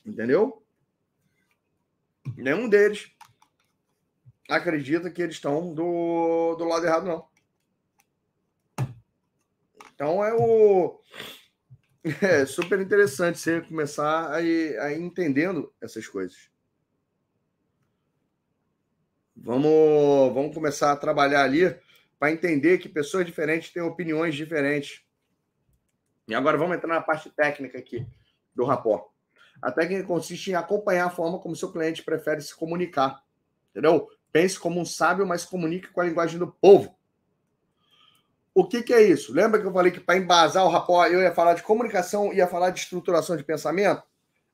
Entendeu? 0.05 0.63
Nenhum 2.35 2.67
deles 2.67 3.11
acredita 4.49 5.09
que 5.09 5.21
eles 5.21 5.35
estão 5.35 5.73
do, 5.73 6.55
do 6.55 6.65
lado 6.65 6.85
errado, 6.85 7.05
não. 7.05 7.27
Então 9.93 10.23
é 10.23 10.33
o. 10.33 10.99
É 12.21 12.45
super 12.45 12.81
interessante 12.81 13.39
você 13.39 13.61
começar 13.61 14.29
a 14.29 14.41
ir, 14.41 14.77
a 14.77 14.91
ir 14.91 15.01
entendendo 15.01 15.73
essas 15.79 16.05
coisas. 16.05 16.49
Vamos, 19.33 20.33
vamos 20.33 20.53
começar 20.53 20.91
a 20.91 20.97
trabalhar 20.97 21.45
ali 21.45 21.73
para 22.19 22.33
entender 22.33 22.79
que 22.79 22.89
pessoas 22.89 23.25
diferentes 23.25 23.71
têm 23.71 23.81
opiniões 23.81 24.35
diferentes. 24.35 25.01
E 26.27 26.35
agora 26.35 26.57
vamos 26.57 26.75
entrar 26.75 26.93
na 26.93 27.01
parte 27.01 27.29
técnica 27.29 27.77
aqui 27.77 28.05
do 28.53 28.65
rapport. 28.65 29.12
A 29.63 29.71
técnica 29.71 30.03
consiste 30.03 30.51
em 30.51 30.55
acompanhar 30.55 31.07
a 31.07 31.09
forma 31.09 31.39
como 31.39 31.55
seu 31.55 31.71
cliente 31.71 32.03
prefere 32.03 32.41
se 32.41 32.53
comunicar. 32.53 33.23
Entendeu? 33.71 34.09
Pense 34.31 34.59
como 34.59 34.79
um 34.79 34.85
sábio, 34.85 35.25
mas 35.25 35.45
comunique 35.45 35.87
com 35.87 36.01
a 36.01 36.03
linguagem 36.03 36.37
do 36.37 36.51
povo. 36.51 36.95
O 38.53 38.67
que, 38.67 38.83
que 38.83 38.93
é 38.93 39.01
isso? 39.01 39.33
Lembra 39.33 39.59
que 39.59 39.65
eu 39.65 39.73
falei 39.73 39.91
que 39.91 39.99
para 39.99 40.17
embasar 40.17 40.65
o 40.65 40.69
rapport 40.69 41.11
eu 41.11 41.21
ia 41.21 41.33
falar 41.33 41.53
de 41.53 41.63
comunicação, 41.63 42.33
ia 42.33 42.45
falar 42.45 42.69
de 42.71 42.81
estruturação 42.81 43.37
de 43.37 43.43
pensamento? 43.43 44.03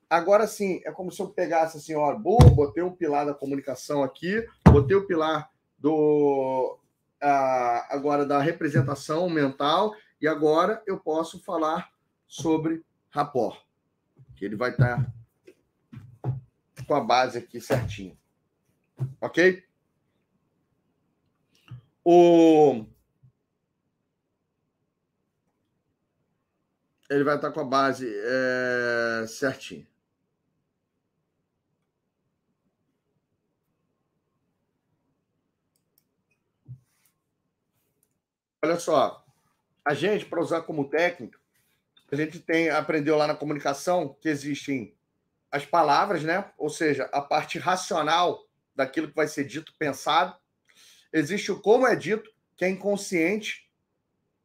Agora 0.10 0.48
sim, 0.48 0.80
é 0.86 0.91
como 0.91 1.11
se 1.11 1.22
eu 1.22 1.30
pegasse 1.30 1.77
assim, 1.77 1.95
ó, 1.95 2.15
boa, 2.15 2.49
botei 2.49 2.81
o 2.81 2.91
pilar 2.91 3.26
da 3.26 3.34
comunicação 3.34 4.02
aqui, 4.03 4.45
botei 4.64 4.95
o 4.95 5.06
pilar 5.06 5.49
do 5.77 6.77
uh, 7.22 7.86
agora 7.90 8.26
da 8.26 8.40
representação 8.40 9.30
mental 9.30 9.94
e 10.22 10.27
agora 10.27 10.81
eu 10.88 10.98
posso 10.98 11.44
falar 11.44 11.90
sobre 12.27 12.84
rapport, 13.10 13.57
que 14.40 14.45
ele 14.45 14.56
vai 14.56 14.72
estar 14.72 15.06
com 16.88 16.95
a 16.95 17.02
base 17.02 17.38
aqui 17.38 17.60
certinho. 17.60 18.18
Ok? 19.20 19.68
O... 22.06 22.86
Ele 27.10 27.24
vai 27.26 27.36
estar 27.36 27.52
com 27.52 27.60
a 27.60 27.66
base 27.66 28.07
é, 28.07 29.28
certinho. 29.28 29.86
Olha 38.64 38.80
só, 38.80 39.26
a 39.84 39.94
gente, 39.94 40.26
para 40.26 40.41
usar 40.41 40.61
como 40.61 40.90
técnico, 40.90 41.39
a 42.15 42.18
gente 42.18 42.40
tem 42.40 42.69
aprendeu 42.69 43.15
lá 43.18 43.27
na 43.27 43.36
comunicação 43.36 44.18
que 44.22 44.30
existem 44.30 44.95
as 45.52 45.65
palavras, 45.65 46.23
né? 46.23 46.45
Ou 46.57 46.69
seja, 46.69 47.10
a 47.11 47.22
parte 47.22 47.57
racional 47.57 48.45
daquilo 48.76 49.10
que 49.10 49.15
vai 49.15 49.27
ser 49.27 49.45
dito, 49.45 49.73
pensado. 49.77 50.36
Existe 51.11 51.52
o 51.52 51.60
como 51.60 51.88
é 51.88 51.95
dito, 51.95 52.30
que 52.56 52.64
é 52.64 52.69
inconsciente, 52.69 53.69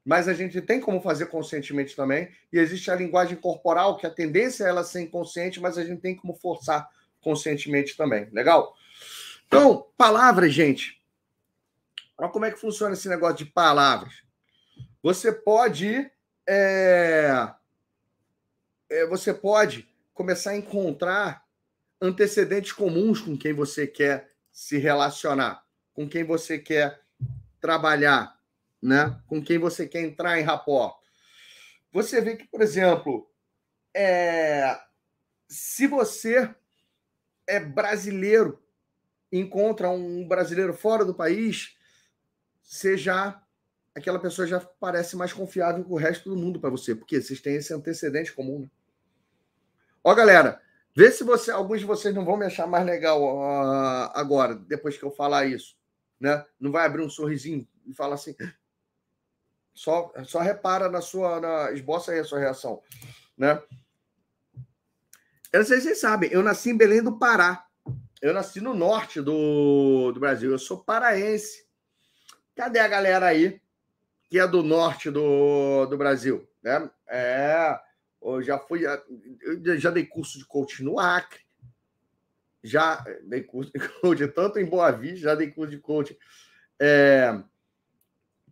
mas 0.04 0.28
a 0.28 0.34
gente 0.34 0.60
tem 0.60 0.80
como 0.80 1.00
fazer 1.00 1.26
conscientemente 1.26 1.94
também. 1.96 2.28
E 2.52 2.58
existe 2.58 2.90
a 2.90 2.96
linguagem 2.96 3.36
corporal, 3.36 3.96
que 3.96 4.06
a 4.06 4.10
tendência 4.10 4.64
é 4.64 4.68
ela 4.68 4.84
ser 4.84 5.02
inconsciente, 5.02 5.60
mas 5.60 5.78
a 5.78 5.84
gente 5.84 6.00
tem 6.00 6.14
como 6.14 6.34
forçar 6.34 6.88
conscientemente 7.20 7.96
também. 7.96 8.28
Legal? 8.32 8.74
Então, 9.46 9.86
palavras, 9.96 10.52
gente. 10.52 11.00
Olha 12.18 12.28
como 12.28 12.44
é 12.44 12.50
que 12.50 12.60
funciona 12.60 12.94
esse 12.94 13.08
negócio 13.08 13.38
de 13.38 13.46
palavras. 13.46 14.22
Você 15.02 15.32
pode. 15.32 16.10
É, 16.46 17.54
é, 18.90 19.06
você 19.06 19.32
pode 19.32 19.88
começar 20.12 20.50
a 20.50 20.56
encontrar 20.56 21.44
antecedentes 22.00 22.72
comuns 22.72 23.20
com 23.20 23.36
quem 23.36 23.52
você 23.52 23.86
quer 23.86 24.30
se 24.52 24.78
relacionar, 24.78 25.64
com 25.92 26.08
quem 26.08 26.22
você 26.22 26.58
quer 26.58 27.00
trabalhar, 27.60 28.38
né? 28.80 29.20
com 29.26 29.42
quem 29.42 29.58
você 29.58 29.88
quer 29.88 30.02
entrar 30.02 30.38
em 30.38 30.42
rapport. 30.42 30.96
Você 31.92 32.20
vê 32.20 32.36
que, 32.36 32.46
por 32.46 32.60
exemplo, 32.60 33.30
é... 33.94 34.78
se 35.48 35.86
você 35.86 36.54
é 37.46 37.58
brasileiro, 37.58 38.62
encontra 39.32 39.88
um 39.88 40.26
brasileiro 40.26 40.74
fora 40.74 41.04
do 41.04 41.14
país, 41.14 41.76
você 42.62 42.96
já 42.96 43.43
aquela 43.94 44.18
pessoa 44.18 44.46
já 44.46 44.60
parece 44.60 45.16
mais 45.16 45.32
confiável 45.32 45.84
que 45.84 45.92
o 45.92 45.96
resto 45.96 46.28
do 46.28 46.36
mundo 46.36 46.58
para 46.58 46.70
você, 46.70 46.94
porque 46.94 47.20
vocês 47.20 47.40
têm 47.40 47.56
esse 47.56 47.72
antecedente 47.72 48.32
comum. 48.32 48.60
Né? 48.60 48.70
Ó, 50.02 50.14
galera, 50.14 50.60
vê 50.94 51.10
se 51.10 51.22
você, 51.22 51.50
alguns 51.50 51.80
de 51.80 51.86
vocês 51.86 52.14
não 52.14 52.24
vão 52.24 52.36
me 52.36 52.44
achar 52.44 52.66
mais 52.66 52.84
legal 52.84 53.22
uh, 53.22 54.10
agora, 54.14 54.54
depois 54.54 54.98
que 54.98 55.04
eu 55.04 55.10
falar 55.10 55.46
isso, 55.46 55.76
né? 56.18 56.44
Não 56.58 56.72
vai 56.72 56.84
abrir 56.84 57.02
um 57.02 57.10
sorrisinho 57.10 57.66
e 57.86 57.94
falar 57.94 58.16
assim. 58.16 58.34
Só, 59.72 60.12
só 60.24 60.40
repara 60.40 60.88
na 60.88 61.00
sua, 61.00 61.40
na, 61.40 61.72
esboça 61.72 62.12
aí 62.12 62.18
a 62.18 62.24
sua 62.24 62.38
reação, 62.38 62.82
né? 63.36 63.62
Eu 65.52 65.60
não 65.60 65.66
sei 65.66 65.78
se 65.78 65.84
vocês 65.84 66.00
sabem, 66.00 66.30
eu 66.32 66.42
nasci 66.42 66.70
em 66.70 66.76
Belém 66.76 67.02
do 67.02 67.16
Pará. 67.16 67.64
Eu 68.20 68.32
nasci 68.32 68.60
no 68.60 68.72
norte 68.72 69.20
do, 69.20 70.10
do 70.10 70.18
Brasil. 70.18 70.50
Eu 70.50 70.58
sou 70.58 70.82
paraense. 70.82 71.64
Cadê 72.56 72.78
a 72.78 72.88
galera 72.88 73.26
aí 73.26 73.60
que 74.34 74.40
é 74.40 74.48
do 74.48 74.64
norte 74.64 75.12
do, 75.12 75.86
do 75.86 75.96
Brasil? 75.96 76.44
Né? 76.60 76.90
É, 77.06 77.78
eu 78.20 78.42
já 78.42 78.58
fui, 78.58 78.82
eu 78.84 79.78
já 79.78 79.92
dei 79.92 80.04
curso 80.04 80.40
de 80.40 80.44
coach 80.44 80.82
no 80.82 80.98
Acre, 80.98 81.38
já 82.60 82.96
dei 83.22 83.44
curso 83.44 83.70
de 83.70 83.78
coach 84.02 84.26
tanto 84.26 84.58
em 84.58 84.64
Boa 84.64 84.90
Vista, 84.90 85.20
já 85.20 85.34
dei 85.36 85.52
curso 85.52 85.70
de 85.70 85.78
coach 85.78 86.18
é, 86.82 87.40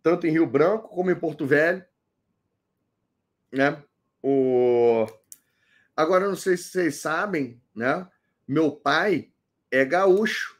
tanto 0.01 0.25
em 0.25 0.31
Rio 0.31 0.47
Branco 0.47 0.87
como 0.87 1.11
em 1.11 1.19
Porto 1.19 1.45
Velho, 1.45 1.85
né? 3.51 3.83
O... 4.21 5.05
Agora, 5.97 6.29
não 6.29 6.37
sei 6.37 6.55
se 6.55 6.69
vocês 6.69 6.95
sabem, 6.95 7.61
né? 7.75 8.09
Meu 8.47 8.71
pai 8.71 9.33
é 9.69 9.83
gaúcho. 9.83 10.57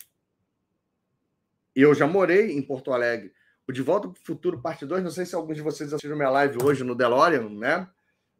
E 1.74 1.82
eu 1.82 1.96
já 1.96 2.06
morei 2.08 2.52
em 2.52 2.62
Porto 2.62 2.92
Alegre. 2.92 3.34
O 3.68 3.72
De 3.72 3.82
Volta 3.82 4.10
para 4.10 4.20
o 4.20 4.26
Futuro, 4.26 4.62
parte 4.62 4.86
2, 4.86 5.04
não 5.04 5.12
sei 5.12 5.26
se 5.26 5.36
alguns 5.36 5.56
de 5.56 5.62
vocês 5.62 5.94
assistiram 5.94 6.18
minha 6.18 6.30
live 6.30 6.58
hoje 6.62 6.84
no 6.84 6.96
DeLorean, 6.96 7.50
né? 7.50 7.88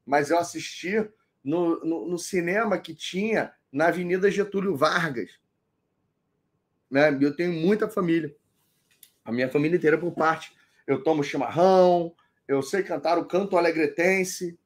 mas 0.06 0.30
eu 0.30 0.38
assisti 0.38 0.96
no, 1.44 1.80
no, 1.84 2.08
no, 2.08 2.18
cinema 2.18 2.78
que 2.78 2.94
tinha 2.94 3.54
na 3.72 3.88
Avenida 3.88 4.30
Getúlio 4.30 4.76
Vargas. 4.76 5.40
Né? 6.90 7.18
Eu 7.22 7.36
tenho 7.36 7.54
muita 7.54 7.90
família. 7.90 8.36
A 9.24 9.32
minha 9.32 9.50
família 9.50 9.78
inteira 9.78 9.98
por 9.98 10.12
parte. 10.12 10.54
Eu 10.86 11.02
tomo 11.02 11.24
chimarrão, 11.24 12.14
eu 12.48 12.62
sei 12.62 12.84
cantar 12.84 13.18
o 13.18 13.26
canto 13.26 13.58
alegretense. 13.58 14.60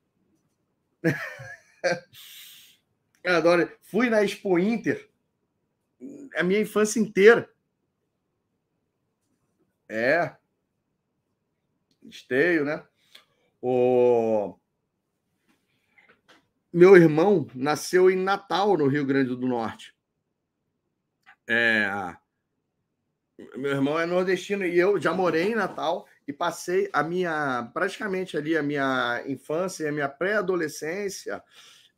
eu 3.23 3.35
adoro. 3.35 3.71
Fui 3.84 4.09
na 4.09 4.23
Expo 4.23 4.57
Inter 4.57 5.07
a 6.35 6.43
minha 6.43 6.59
infância 6.59 6.99
inteira. 6.99 7.49
É. 9.89 10.35
Esteio, 12.09 12.65
né? 12.65 12.84
O 13.61 14.55
meu 16.71 16.95
irmão 16.95 17.47
nasceu 17.55 18.09
em 18.09 18.15
Natal, 18.15 18.77
no 18.77 18.88
Rio 18.88 19.05
Grande 19.05 19.35
do 19.35 19.47
Norte. 19.47 19.95
É, 21.47 22.15
meu 23.55 23.71
irmão 23.71 23.99
é 23.99 24.05
nordestino 24.05 24.65
e 24.65 24.77
eu 24.77 24.99
já 24.99 25.13
morei 25.13 25.51
em 25.51 25.55
Natal 25.55 26.07
e 26.27 26.34
passei 26.34 26.89
a 26.91 27.03
minha 27.03 27.69
praticamente 27.73 28.35
ali 28.35 28.57
a 28.57 28.63
minha 28.63 29.23
infância 29.27 29.84
e 29.84 29.88
a 29.88 29.91
minha 29.91 30.09
pré-adolescência 30.09 31.43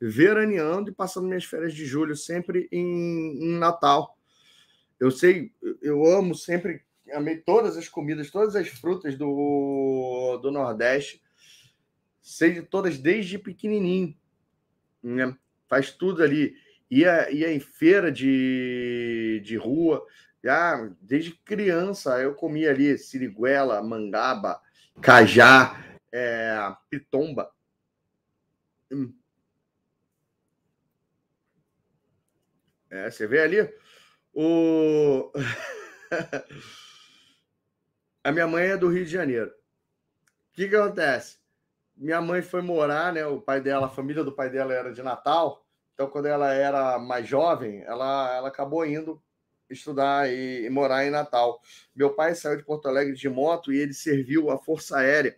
veraneando 0.00 0.90
e 0.90 0.94
passando 0.94 1.26
minhas 1.26 1.44
férias 1.44 1.74
de 1.74 1.84
julho 1.86 2.14
sempre 2.14 2.68
em, 2.70 3.42
em, 3.42 3.58
Natal. 3.58 4.16
Eu 4.98 5.10
sei, 5.10 5.52
eu 5.80 6.04
amo 6.06 6.34
sempre, 6.34 6.82
amei 7.12 7.36
todas 7.38 7.76
as 7.76 7.88
comidas, 7.88 8.30
todas 8.30 8.56
as 8.56 8.68
frutas 8.68 9.16
do, 9.16 10.38
do 10.42 10.50
Nordeste. 10.50 11.22
Sei 12.20 12.52
de 12.52 12.62
todas 12.62 12.98
desde 12.98 13.38
pequenininho 13.38 14.16
né? 15.02 15.36
faz 15.68 15.92
tudo 15.92 16.22
ali. 16.22 16.54
Ia, 16.90 17.30
ia 17.30 17.52
em 17.52 17.60
feira 17.60 18.10
de, 18.10 19.40
de 19.44 19.56
rua, 19.56 20.04
já 20.42 20.90
desde 21.00 21.32
criança 21.44 22.20
eu 22.20 22.34
comia 22.34 22.70
ali 22.70 22.98
siriguela, 22.98 23.82
mangaba, 23.82 24.60
cajá, 25.00 25.78
é, 26.12 26.52
pitomba. 26.88 27.52
Hum. 28.90 29.14
É, 32.90 33.08
você 33.08 33.24
vê 33.28 33.40
ali 33.40 33.72
o 34.34 35.30
a 38.30 38.32
minha 38.32 38.46
mãe 38.46 38.68
é 38.68 38.76
do 38.76 38.88
Rio 38.88 39.04
de 39.04 39.10
Janeiro. 39.10 39.50
O 39.50 40.54
que, 40.54 40.68
que 40.68 40.76
acontece? 40.76 41.40
minha 41.96 42.20
mãe 42.20 42.40
foi 42.40 42.62
morar, 42.62 43.12
né? 43.12 43.26
O 43.26 43.40
pai 43.40 43.60
dela, 43.60 43.86
a 43.86 43.90
família 43.90 44.24
do 44.24 44.32
pai 44.32 44.48
dela 44.48 44.72
era 44.72 44.90
de 44.90 45.02
Natal. 45.02 45.66
Então, 45.92 46.08
quando 46.08 46.26
ela 46.26 46.54
era 46.54 46.98
mais 46.98 47.28
jovem, 47.28 47.82
ela, 47.82 48.34
ela 48.34 48.48
acabou 48.48 48.86
indo 48.86 49.22
estudar 49.68 50.32
e, 50.32 50.64
e, 50.64 50.70
morar 50.70 51.04
em 51.04 51.10
Natal. 51.10 51.60
Meu 51.94 52.14
pai 52.14 52.34
saiu 52.34 52.56
de 52.56 52.64
Porto 52.64 52.88
Alegre 52.88 53.14
de 53.14 53.28
moto 53.28 53.70
e 53.70 53.78
ele 53.78 53.92
serviu 53.92 54.50
a 54.50 54.58
Força 54.58 54.98
Aérea 54.98 55.36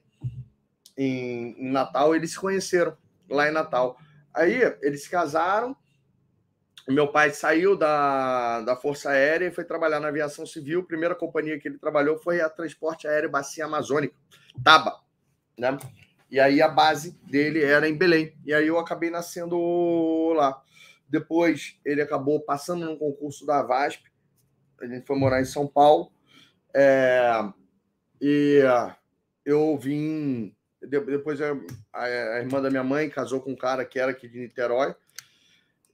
em, 0.97 1.57
em 1.59 1.73
Natal. 1.73 2.15
Eles 2.15 2.31
se 2.31 2.39
conheceram 2.39 2.97
lá 3.29 3.49
em 3.49 3.53
Natal. 3.53 3.99
Aí 4.33 4.61
eles 4.83 5.03
se 5.03 5.11
casaram. 5.11 5.77
Meu 6.89 7.09
pai 7.09 7.31
saiu 7.31 7.77
da, 7.77 8.61
da 8.63 8.77
Força 8.77 9.11
Aérea 9.11 9.47
e 9.47 9.53
foi 9.53 9.65
trabalhar 9.65 10.01
na 10.01 10.09
aviação 10.09 10.45
civil. 10.45 10.81
A 10.81 10.87
primeira 10.87 11.15
companhia 11.15 11.59
que 11.59 11.69
ele 11.69 11.79
trabalhou 11.79 12.19
foi 12.19 12.41
a 12.41 12.49
Transporte 12.49 13.07
Aéreo 13.07 13.31
Bacia 13.31 13.65
Amazônica, 13.65 14.15
TABA. 14.65 15.01
Né? 15.59 15.79
E 16.31 16.41
aí 16.41 16.61
a 16.63 16.69
base 16.69 17.13
dele 17.31 17.63
era 17.63 17.89
em 17.89 17.97
Belém. 17.97 18.35
E 18.45 18.53
aí 18.53 18.67
eu 18.67 18.79
acabei 18.79 19.11
nascendo 19.11 20.33
lá. 20.33 20.61
Depois 21.09 21.79
ele 21.85 22.01
acabou 22.01 22.41
passando 22.41 22.87
no 22.87 22.97
concurso 22.97 23.45
da 23.45 23.63
VASP. 23.63 24.03
A 24.81 24.87
gente 24.87 25.07
foi 25.07 25.19
morar 25.19 25.41
em 25.41 25.45
São 25.45 25.67
Paulo. 25.67 26.11
É, 26.75 27.45
e 28.21 28.63
eu 29.45 29.77
vim. 29.77 30.57
Depois 30.81 31.41
a, 31.41 31.53
a, 31.93 32.39
irmã 32.39 32.61
da 32.61 32.71
minha 32.71 32.83
mãe 32.83 33.09
casou 33.11 33.41
com 33.41 33.53
um 33.53 33.57
cara 33.57 33.85
que 33.85 34.01
era 34.01 34.11
aqui 34.11 34.27
de 34.27 34.41
Niterói. 34.41 34.95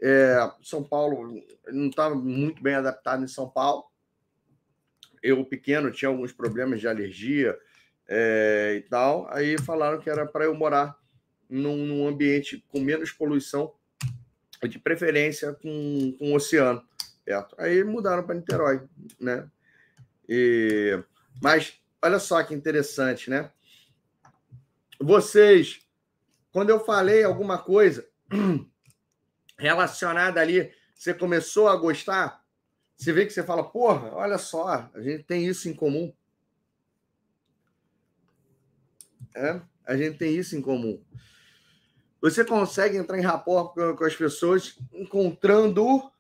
É, 0.01 0.37
São 0.63 0.83
Paulo 0.83 1.43
não 1.69 1.89
estava 1.89 2.15
muito 2.15 2.63
bem 2.63 2.75
adaptado 2.75 3.25
em 3.25 3.29
São 3.29 3.49
Paulo. 3.49 3.85
Eu, 5.23 5.45
pequeno, 5.45 5.91
tinha 5.91 6.09
alguns 6.09 6.33
problemas 6.33 6.81
de 6.81 6.87
alergia 6.87 7.59
é, 8.07 8.75
e 8.77 8.89
tal. 8.89 9.29
Aí 9.33 9.59
falaram 9.59 10.01
que 10.01 10.09
era 10.09 10.25
para 10.25 10.45
eu 10.45 10.55
morar 10.55 10.97
num, 11.49 11.85
num, 11.85 12.07
ambiente 12.07 12.65
com 12.69 12.81
menos 12.81 13.11
poluição, 13.11 13.75
de 14.69 14.79
preferência 14.79 15.53
com, 15.55 16.15
com 16.19 16.33
o 16.33 16.35
oceano 16.35 16.85
perto. 17.29 17.55
Aí 17.59 17.85
mudaram 17.85 18.25
para 18.25 18.35
Niterói, 18.35 18.81
né? 19.21 19.47
E, 20.27 20.99
mas 21.43 21.75
olha 22.03 22.19
só 22.19 22.43
que 22.43 22.55
interessante, 22.55 23.29
né? 23.29 23.51
Vocês, 24.99 25.87
quando 26.51 26.71
eu 26.71 26.81
falei 26.81 27.23
alguma 27.23 27.59
coisa 27.59 28.09
relacionada 29.59 30.41
ali, 30.41 30.73
você 30.95 31.13
começou 31.13 31.69
a 31.69 31.77
gostar, 31.77 32.43
você 32.97 33.13
vê 33.13 33.27
que 33.27 33.33
você 33.33 33.43
fala, 33.43 33.69
porra, 33.69 34.15
olha 34.15 34.39
só, 34.39 34.91
a 34.95 35.01
gente 35.01 35.25
tem 35.25 35.47
isso 35.47 35.69
em 35.69 35.75
comum. 35.75 36.13
É, 39.35 39.61
a 39.85 39.97
gente 39.97 40.19
tem 40.19 40.35
isso 40.35 40.57
em 40.57 40.63
comum. 40.63 41.03
Você 42.21 42.45
consegue 42.45 42.97
entrar 42.97 43.17
em 43.17 43.23
rapport 43.23 43.73
com, 43.97 44.05
as 44.05 44.17
pessoas 44.17 44.77
encontrando 44.93 46.11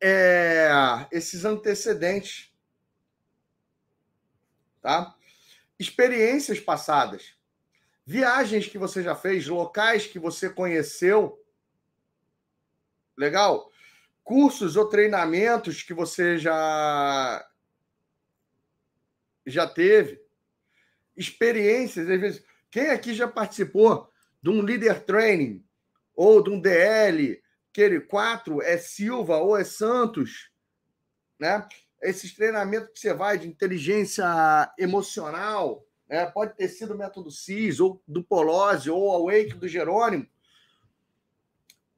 é, 0.00 0.70
esses 1.12 1.44
antecedentes, 1.44 2.50
tá? 4.80 5.14
Experiências 5.78 6.58
passadas, 6.58 7.34
viagens 8.06 8.66
que 8.66 8.78
você 8.78 9.02
já 9.02 9.14
fez, 9.14 9.46
locais 9.46 10.06
que 10.06 10.18
você 10.18 10.48
conheceu, 10.48 11.38
legal? 13.18 13.70
Cursos 14.22 14.76
ou 14.76 14.88
treinamentos 14.88 15.82
que 15.82 15.92
você 15.92 16.38
já 16.38 17.44
já 19.46 19.66
teve, 19.66 20.20
experiências, 21.16 22.08
às 22.08 22.20
vezes, 22.20 22.44
quem 22.70 22.90
aqui 22.90 23.14
já 23.14 23.26
participou 23.26 24.10
de 24.42 24.50
um 24.50 24.60
líder 24.60 25.04
training 25.04 25.64
ou 26.14 26.42
de 26.42 26.50
um 26.50 26.60
DL, 26.60 27.42
aquele 27.70 28.00
quatro 28.00 28.60
é 28.60 28.76
Silva 28.76 29.38
ou 29.38 29.56
é 29.56 29.64
Santos, 29.64 30.50
né? 31.38 31.66
Esses 32.02 32.34
treinamentos 32.34 32.90
que 32.92 33.00
você 33.00 33.14
vai 33.14 33.38
de 33.38 33.48
inteligência 33.48 34.24
emocional, 34.78 35.84
né? 36.08 36.26
pode 36.26 36.54
ter 36.54 36.68
sido 36.68 36.94
o 36.94 36.98
método 36.98 37.30
CIS, 37.30 37.80
ou 37.80 38.02
do 38.06 38.22
Polozzi, 38.22 38.90
ou 38.90 39.14
a 39.14 39.32
Wake 39.32 39.54
do 39.54 39.66
Jerônimo. 39.66 40.26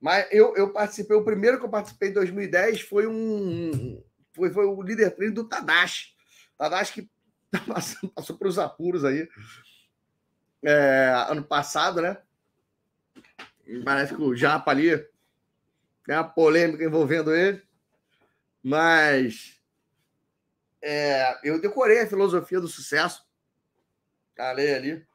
Mas 0.01 0.27
eu, 0.31 0.57
eu 0.57 0.73
participei, 0.73 1.17
o 1.17 1.25
primeiro 1.25 1.59
que 1.59 1.65
eu 1.65 1.71
participei 1.71 2.09
em 2.09 2.15
2010 2.15 2.81
foi 2.83 3.07
um 3.07 4.03
foi, 4.33 4.51
foi 4.51 4.65
o 4.65 4.81
líder 4.81 5.11
treino 5.15 5.35
do 5.35 5.49
Tadashi. 5.49 6.15
Tadashi 6.57 6.93
que 6.93 7.11
passou, 7.67 8.11
passou 8.11 8.39
para 8.39 8.49
os 8.49 8.59
apuros 8.59 9.05
aí 9.05 9.29
é, 10.63 11.27
ano 11.29 11.43
passado, 11.43 12.01
né? 12.01 12.19
Parece 13.85 14.15
que 14.15 14.23
o 14.23 14.35
Japa 14.35 14.71
ali 14.71 14.97
tem 16.05 16.17
uma 16.17 16.25
polêmica 16.25 16.83
envolvendo 16.83 17.35
ele, 17.35 17.63
mas 18.63 19.61
é, 20.83 21.39
eu 21.49 21.61
decorei 21.61 22.01
a 22.01 22.07
filosofia 22.07 22.61
do 22.61 22.67
sucesso. 22.67 23.25
Falei 24.37 24.75
ali. 24.75 25.07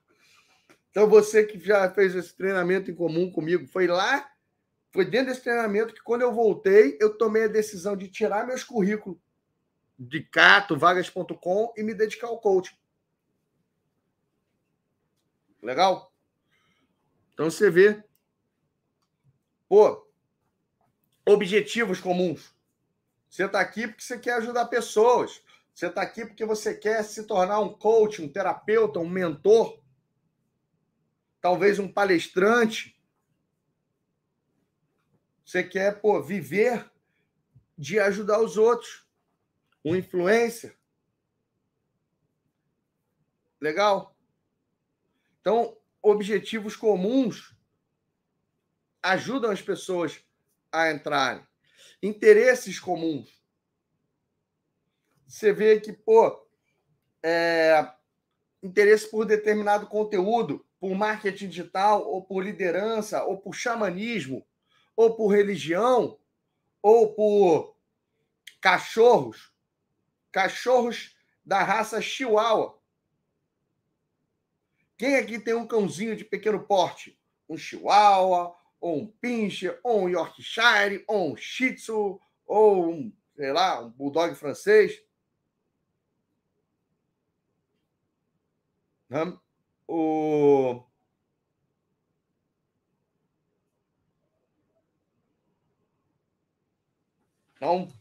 Então, 0.90 1.10
você 1.10 1.44
que 1.44 1.60
já 1.60 1.92
fez 1.92 2.16
esse 2.16 2.34
treinamento 2.34 2.90
em 2.90 2.96
comum 2.96 3.30
comigo, 3.30 3.68
foi 3.68 3.88
lá, 3.88 4.30
foi 4.96 5.04
dentro 5.04 5.28
desse 5.28 5.42
treinamento 5.42 5.94
que, 5.94 6.02
quando 6.02 6.22
eu 6.22 6.34
voltei, 6.34 6.98
eu 7.02 7.18
tomei 7.18 7.44
a 7.44 7.50
decisão 7.50 7.98
de 7.98 8.08
tirar 8.08 8.48
meus 8.48 8.64
currículos 8.64 9.18
de 10.00 10.22
Cato, 10.22 10.78
vagas.com 10.78 11.74
e 11.76 11.84
me 11.84 11.94
dedicar 11.94 12.28
ao 12.28 12.40
coaching. 12.40 12.78
Legal? 15.62 16.14
Então, 17.34 17.52
você 17.52 17.70
vê. 17.70 18.02
Pô, 19.68 20.08
objetivos 21.26 22.00
comuns. 22.00 22.56
Você 23.30 23.48
está 23.48 23.60
aqui 23.60 23.88
porque 23.88 24.02
você 24.02 24.18
quer 24.18 24.36
ajudar 24.36 24.68
pessoas. 24.68 25.44
Você 25.74 25.88
está 25.88 26.04
aqui 26.04 26.26
porque 26.26 26.46
você 26.46 26.74
quer 26.74 27.04
se 27.04 27.28
tornar 27.28 27.60
um 27.60 27.74
coach, 27.74 28.22
um 28.22 28.32
terapeuta, 28.32 29.00
um 29.00 29.10
mentor, 29.10 29.78
talvez 31.42 31.80
um 31.80 31.92
palestrante. 31.92 32.95
Você 35.46 35.64
quer 35.64 36.02
pô, 36.02 36.22
viver 36.24 36.92
de 37.78 38.00
ajudar 38.00 38.42
os 38.42 38.58
outros, 38.58 39.06
um 39.84 39.96
influencer. 39.96 40.76
Legal? 43.62 44.18
Então, 45.40 45.78
objetivos 46.02 46.76
comuns 46.76 47.56
ajudam 49.04 49.52
as 49.52 49.62
pessoas 49.62 50.20
a 50.72 50.92
entrarem. 50.92 51.46
Interesses 52.02 52.80
comuns. 52.80 53.40
Você 55.28 55.54
vê 55.54 55.80
que, 55.80 55.94
pô, 55.94 56.48
é, 57.22 57.94
interesse 58.64 59.10
por 59.10 59.26
determinado 59.26 59.86
conteúdo, 59.88 60.66
por 60.80 60.96
marketing 60.96 61.50
digital, 61.50 62.04
ou 62.08 62.24
por 62.24 62.44
liderança, 62.44 63.24
ou 63.24 63.38
por 63.38 63.54
xamanismo, 63.54 64.46
ou 64.96 65.16
por 65.16 65.28
religião, 65.28 66.20
ou 66.82 67.14
por 67.14 67.76
cachorros, 68.62 69.52
cachorros 70.32 71.16
da 71.46 71.64
raça 71.64 72.02
Chihuahua. 72.02 72.80
Quem 74.98 75.18
aqui 75.18 75.40
tem 75.40 75.54
um 75.54 75.68
cãozinho 75.68 76.16
de 76.16 76.24
pequeno 76.24 76.64
porte? 76.64 77.20
Um 77.50 77.58
Chihuahua, 77.58 78.56
ou 78.80 79.02
um 79.02 79.08
Pinscher, 79.08 79.80
ou 79.84 80.04
um 80.04 80.10
Yorkshire, 80.10 81.04
ou 81.08 81.34
um 81.34 81.36
Shih 81.36 81.76
Tzu, 81.76 82.20
ou 82.46 82.92
um, 82.92 83.14
sei 83.36 83.52
lá, 83.52 83.82
um 83.82 83.90
Bulldog 83.90 84.36
francês. 84.36 85.04
O... 89.88 90.84
Então, 97.66 97.92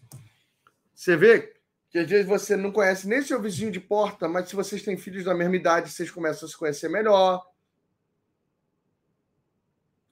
você 0.94 1.16
vê 1.16 1.54
que 1.88 1.98
às 1.98 2.08
vezes 2.08 2.26
você 2.26 2.54
não 2.54 2.70
conhece 2.70 3.08
nem 3.08 3.22
seu 3.22 3.40
vizinho 3.40 3.72
de 3.72 3.80
porta, 3.80 4.28
mas 4.28 4.50
se 4.50 4.54
vocês 4.54 4.82
têm 4.82 4.98
filhos 4.98 5.24
da 5.24 5.34
mesma 5.34 5.56
idade, 5.56 5.90
vocês 5.90 6.10
começam 6.10 6.46
a 6.46 6.50
se 6.50 6.56
conhecer 6.56 6.90
melhor 6.90 7.42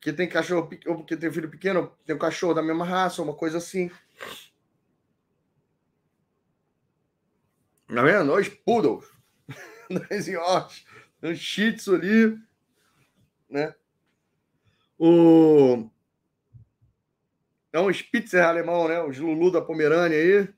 que 0.01 0.11
tem 0.11 0.27
cachorro, 0.27 0.71
ou 0.87 0.97
porque 0.97 1.17
tem 1.17 1.31
filho 1.31 1.51
pequeno, 1.51 1.95
tem 2.07 2.17
um 2.17 2.19
cachorro 2.19 2.55
da 2.55 2.63
mesma 2.63 2.85
raça, 2.85 3.23
uma 3.23 3.35
coisa 3.35 3.59
assim. 3.59 3.91
Tá 7.87 8.03
vendo? 8.03 8.35
Os 8.35 8.49
poodles. 8.49 9.05
Dois 10.09 10.27
Yorks. 10.27 10.87
Um 11.23 11.35
shih 11.37 11.75
tzu 11.75 11.95
ali. 11.95 12.39
Né? 13.51 13.75
O... 14.99 15.92
É 17.73 17.81
um 17.81 17.93
Spitzer 17.93 18.45
alemão, 18.45 18.87
né? 18.87 19.03
Os 19.03 19.19
Lulu 19.19 19.51
da 19.51 19.63
Pomerânia 19.63 20.19
aí. 20.19 20.49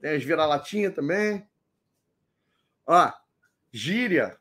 Tem 0.00 0.16
as 0.16 0.24
vira-latinha 0.24 0.90
também. 0.90 1.48
Ó, 2.86 3.12
gíria. 3.70 4.36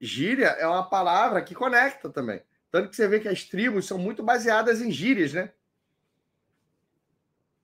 Gíria 0.00 0.48
é 0.48 0.66
uma 0.66 0.88
palavra 0.88 1.42
que 1.42 1.54
conecta 1.54 2.10
também. 2.10 2.42
Tanto 2.70 2.90
que 2.90 2.96
você 2.96 3.08
vê 3.08 3.18
que 3.18 3.28
as 3.28 3.44
tribos 3.44 3.86
são 3.86 3.98
muito 3.98 4.22
baseadas 4.22 4.82
em 4.82 4.90
gírias, 4.90 5.32
né? 5.32 5.52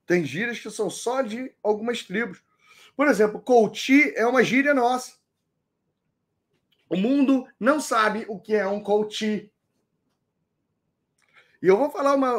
Tem 0.07 0.25
gírias 0.25 0.59
que 0.59 0.71
são 0.71 0.89
só 0.89 1.23
de 1.23 1.55
algumas 1.63 2.03
tribos. 2.03 2.43
Por 2.97 3.07
exemplo, 3.07 3.41
coach 3.41 4.13
é 4.17 4.27
uma 4.27 4.43
gíria 4.43 4.73
nossa. 4.73 5.17
O 6.89 6.97
mundo 6.97 7.47
não 7.59 7.81
sabe 7.81 8.25
o 8.29 8.39
que 8.39 8.55
é 8.55 8.67
um 8.67 8.81
coach. 8.81 9.51
E 11.65 11.67
eu 11.67 11.79
vou 11.79 11.91
falar 11.91 12.15
uma, 12.15 12.31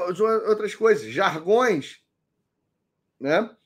outras 0.47 0.75
coisas. 0.75 1.11
Jargões, 1.11 1.99
né? 3.19 3.57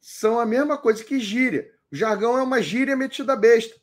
São 0.00 0.40
a 0.40 0.44
mesma 0.44 0.76
coisa 0.76 1.04
que 1.04 1.20
gíria. 1.20 1.72
O 1.92 1.94
jargão 1.94 2.36
é 2.36 2.42
uma 2.42 2.60
gíria 2.60 2.96
metida 2.96 3.36
besta. 3.36 3.80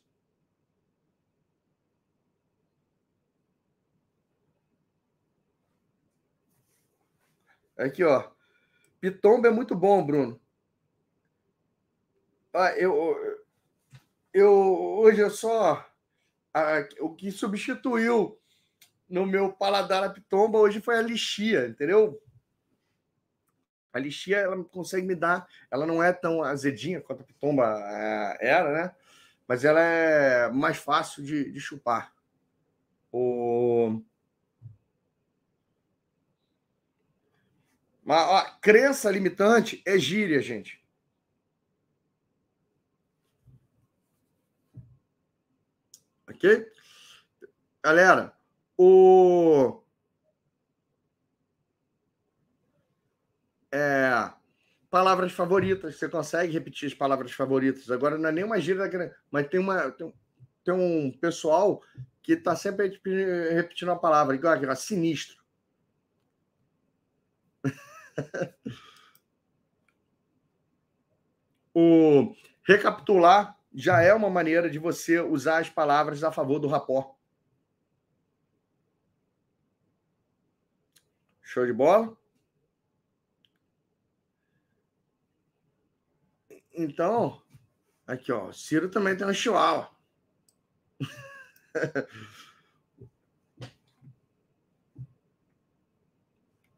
Aqui, 7.78 8.04
ó. 8.04 8.30
Pitomba 9.00 9.48
é 9.48 9.50
muito 9.50 9.74
bom, 9.74 10.04
Bruno. 10.04 10.38
Ah, 12.52 12.76
eu, 12.76 13.18
eu 14.34 14.52
hoje 14.52 15.22
eu 15.22 15.30
só 15.30 15.90
o 17.00 17.14
que 17.14 17.32
substituiu 17.32 18.37
no 19.08 19.26
meu 19.26 19.52
paladar 19.52 20.04
a 20.04 20.10
pitomba 20.10 20.58
hoje 20.58 20.80
foi 20.80 20.96
a 20.98 21.02
lixia, 21.02 21.66
entendeu? 21.66 22.22
A 23.92 23.98
lixia, 23.98 24.36
ela 24.36 24.62
consegue 24.64 25.06
me 25.06 25.14
dar, 25.14 25.48
ela 25.70 25.86
não 25.86 26.02
é 26.02 26.12
tão 26.12 26.42
azedinha 26.42 27.00
quanto 27.00 27.22
a 27.22 27.26
pitomba 27.26 27.64
é, 27.64 28.48
era, 28.48 28.72
né? 28.72 28.94
Mas 29.46 29.64
ela 29.64 29.80
é 29.80 30.50
mais 30.50 30.76
fácil 30.76 31.24
de, 31.24 31.50
de 31.50 31.58
chupar. 31.58 32.12
O... 33.10 34.02
Mas, 38.04 38.28
ó, 38.28 38.44
crença 38.60 39.10
limitante 39.10 39.82
é 39.86 39.98
gíria, 39.98 40.40
gente. 40.42 40.84
Ok? 46.28 46.70
Galera, 47.82 48.37
o. 48.78 49.82
É, 53.70 54.32
palavras 54.88 55.32
favoritas, 55.32 55.96
você 55.96 56.08
consegue 56.08 56.52
repetir 56.52 56.86
as 56.86 56.94
palavras 56.94 57.32
favoritas. 57.32 57.90
Agora 57.90 58.16
não 58.16 58.30
é 58.30 58.32
nem 58.32 58.44
uma 58.44 58.58
gíria, 58.60 59.14
mas 59.30 59.46
tem, 59.48 59.60
uma, 59.60 59.90
tem, 59.90 60.14
tem 60.64 60.72
um 60.74 61.10
pessoal 61.10 61.82
que 62.22 62.32
está 62.34 62.56
sempre 62.56 63.00
repetindo 63.52 63.90
a 63.90 63.96
palavra, 63.96 64.34
igual 64.36 64.54
aqui, 64.54 64.64
sinistro. 64.76 65.36
o 71.74 72.34
recapitular 72.62 73.58
já 73.74 74.00
é 74.02 74.14
uma 74.14 74.30
maneira 74.30 74.70
de 74.70 74.78
você 74.78 75.20
usar 75.20 75.58
as 75.58 75.68
palavras 75.68 76.24
a 76.24 76.32
favor 76.32 76.58
do 76.58 76.68
rapó. 76.68 77.17
Show 81.58 81.66
de 81.66 81.72
bola? 81.72 82.16
Então, 86.72 87.42
aqui, 88.06 88.30
ó, 88.30 88.52
Ciro 88.52 88.88
também 88.88 89.16
tem 89.16 89.26
um 89.26 89.34
chihuahua. 89.34 89.90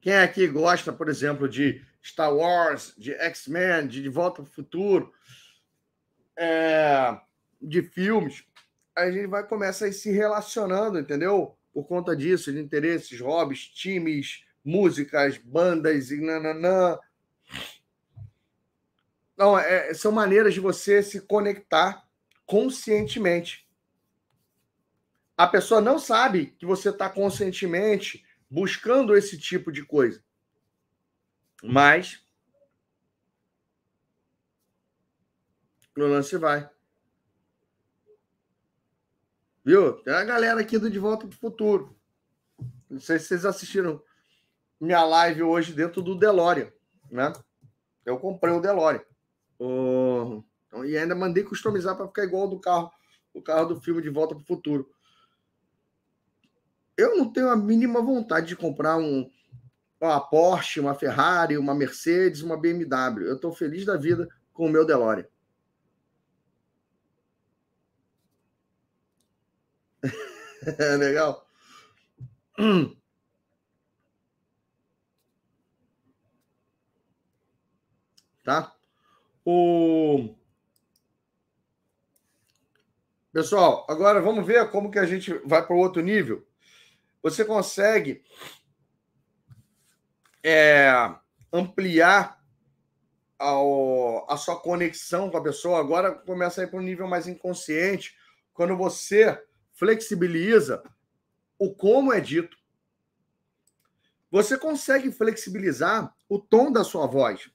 Quem 0.00 0.16
aqui 0.16 0.48
gosta, 0.48 0.90
por 0.94 1.10
exemplo, 1.10 1.46
de 1.46 1.84
Star 2.02 2.34
Wars, 2.34 2.94
de 2.96 3.12
X-Men, 3.12 3.86
de 3.86 4.02
De 4.02 4.08
Volta 4.08 4.40
ao 4.40 4.46
Futuro, 4.46 5.12
é, 6.38 7.20
de 7.60 7.82
filmes, 7.82 8.42
a 8.96 9.10
gente 9.10 9.26
vai 9.26 9.46
começar 9.46 9.84
a 9.84 9.88
ir 9.88 9.92
se 9.92 10.10
relacionando, 10.10 10.98
entendeu? 10.98 11.54
Por 11.70 11.86
conta 11.86 12.16
disso, 12.16 12.50
de 12.50 12.58
interesses, 12.58 13.20
hobbies, 13.20 13.66
times, 13.68 14.48
músicas, 14.64 15.38
bandas 15.38 16.10
e 16.10 16.20
nananã. 16.20 16.98
Não, 19.36 19.58
é, 19.58 19.94
são 19.94 20.12
maneiras 20.12 20.54
de 20.54 20.60
você 20.60 21.02
se 21.02 21.20
conectar 21.22 22.06
conscientemente. 22.44 23.68
A 25.36 25.46
pessoa 25.46 25.80
não 25.80 25.98
sabe 25.98 26.54
que 26.58 26.66
você 26.66 26.90
está 26.90 27.08
conscientemente 27.08 28.24
buscando 28.50 29.16
esse 29.16 29.38
tipo 29.38 29.72
de 29.72 29.84
coisa. 29.84 30.22
Mas 31.62 32.22
no 35.96 36.06
lance 36.06 36.36
vai. 36.36 36.68
Viu? 39.64 39.94
Tem 40.02 40.14
a 40.14 40.24
galera 40.24 40.60
aqui 40.60 40.78
do 40.78 40.90
De 40.90 40.98
Volta 40.98 41.26
para 41.26 41.36
o 41.36 41.38
Futuro. 41.38 41.96
Não 42.88 43.00
sei 43.00 43.18
se 43.18 43.26
vocês 43.26 43.44
assistiram 43.44 44.02
minha 44.80 45.04
live 45.04 45.42
hoje 45.42 45.72
dentro 45.72 46.00
do 46.00 46.18
DeLorean, 46.18 46.72
né? 47.10 47.32
Eu 48.04 48.18
comprei 48.18 48.54
o 48.54 48.60
DeLorean. 48.60 49.02
Oh, 49.58 50.42
e 50.84 50.96
ainda 50.96 51.14
mandei 51.14 51.44
customizar 51.44 51.94
para 51.96 52.06
ficar 52.06 52.24
igual 52.24 52.44
ao 52.44 52.48
do 52.48 52.58
carro, 52.58 52.90
o 53.34 53.42
carro 53.42 53.66
do 53.66 53.80
filme 53.80 54.00
De 54.00 54.08
Volta 54.08 54.34
para 54.34 54.42
o 54.42 54.46
Futuro. 54.46 54.88
Eu 56.96 57.16
não 57.16 57.30
tenho 57.30 57.50
a 57.50 57.56
mínima 57.56 58.00
vontade 58.00 58.46
de 58.46 58.56
comprar 58.56 58.96
um, 58.96 59.30
uma 60.00 60.20
Porsche, 60.20 60.80
uma 60.80 60.94
Ferrari, 60.94 61.58
uma 61.58 61.74
Mercedes, 61.74 62.40
uma 62.42 62.56
BMW. 62.56 63.26
Eu 63.26 63.36
estou 63.36 63.52
feliz 63.52 63.84
da 63.84 63.96
vida 63.96 64.28
com 64.52 64.66
o 64.66 64.70
meu 64.70 64.86
DeLorean. 64.86 65.26
Legal. 70.98 71.46
Tá? 78.44 78.74
O... 79.44 80.34
Pessoal, 83.32 83.86
agora 83.88 84.20
vamos 84.20 84.44
ver 84.46 84.70
como 84.70 84.90
que 84.90 84.98
a 84.98 85.06
gente 85.06 85.32
vai 85.44 85.64
para 85.64 85.76
o 85.76 85.78
outro 85.78 86.02
nível. 86.02 86.46
Você 87.22 87.44
consegue 87.44 88.24
é, 90.42 90.90
ampliar 91.52 92.42
a, 93.38 93.54
a 94.28 94.36
sua 94.36 94.58
conexão 94.60 95.30
com 95.30 95.36
a 95.36 95.42
pessoa. 95.42 95.80
Agora 95.80 96.12
começa 96.12 96.60
a 96.60 96.64
ir 96.64 96.68
para 96.68 96.78
um 96.78 96.82
nível 96.82 97.06
mais 97.06 97.26
inconsciente, 97.28 98.16
quando 98.52 98.76
você 98.76 99.42
flexibiliza 99.72 100.82
o 101.58 101.74
como 101.74 102.12
é 102.12 102.20
dito. 102.20 102.56
Você 104.30 104.56
consegue 104.56 105.10
flexibilizar 105.10 106.14
o 106.28 106.38
tom 106.38 106.70
da 106.70 106.84
sua 106.84 107.06
voz. 107.06 107.50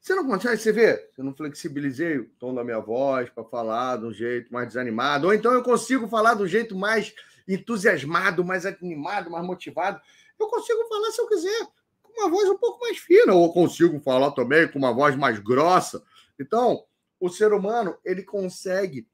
Você 0.00 0.14
não 0.14 0.26
consegue, 0.26 0.56
você 0.56 0.72
vê? 0.72 1.10
Eu 1.16 1.24
não 1.24 1.34
flexibilizei 1.34 2.18
o 2.18 2.30
tom 2.38 2.54
da 2.54 2.64
minha 2.64 2.80
voz 2.80 3.28
para 3.28 3.44
falar 3.44 3.98
de 3.98 4.06
um 4.06 4.12
jeito 4.12 4.50
mais 4.50 4.68
desanimado, 4.68 5.26
ou 5.26 5.34
então 5.34 5.52
eu 5.52 5.62
consigo 5.62 6.08
falar 6.08 6.34
de 6.34 6.42
um 6.42 6.46
jeito 6.46 6.74
mais 6.74 7.14
entusiasmado, 7.46 8.42
mais 8.42 8.64
animado, 8.64 9.30
mais 9.30 9.44
motivado. 9.44 10.00
Eu 10.38 10.48
consigo 10.48 10.88
falar 10.88 11.10
se 11.10 11.20
eu 11.20 11.28
quiser, 11.28 11.66
com 12.02 12.12
uma 12.18 12.30
voz 12.30 12.48
um 12.48 12.56
pouco 12.56 12.80
mais 12.80 12.96
fina, 12.96 13.34
ou 13.34 13.52
consigo 13.52 14.00
falar 14.00 14.30
também 14.30 14.66
com 14.68 14.78
uma 14.78 14.92
voz 14.92 15.14
mais 15.16 15.38
grossa. 15.38 16.02
Então, 16.38 16.82
o 17.20 17.28
ser 17.28 17.52
humano, 17.52 17.98
ele 18.02 18.22
consegue 18.22 19.06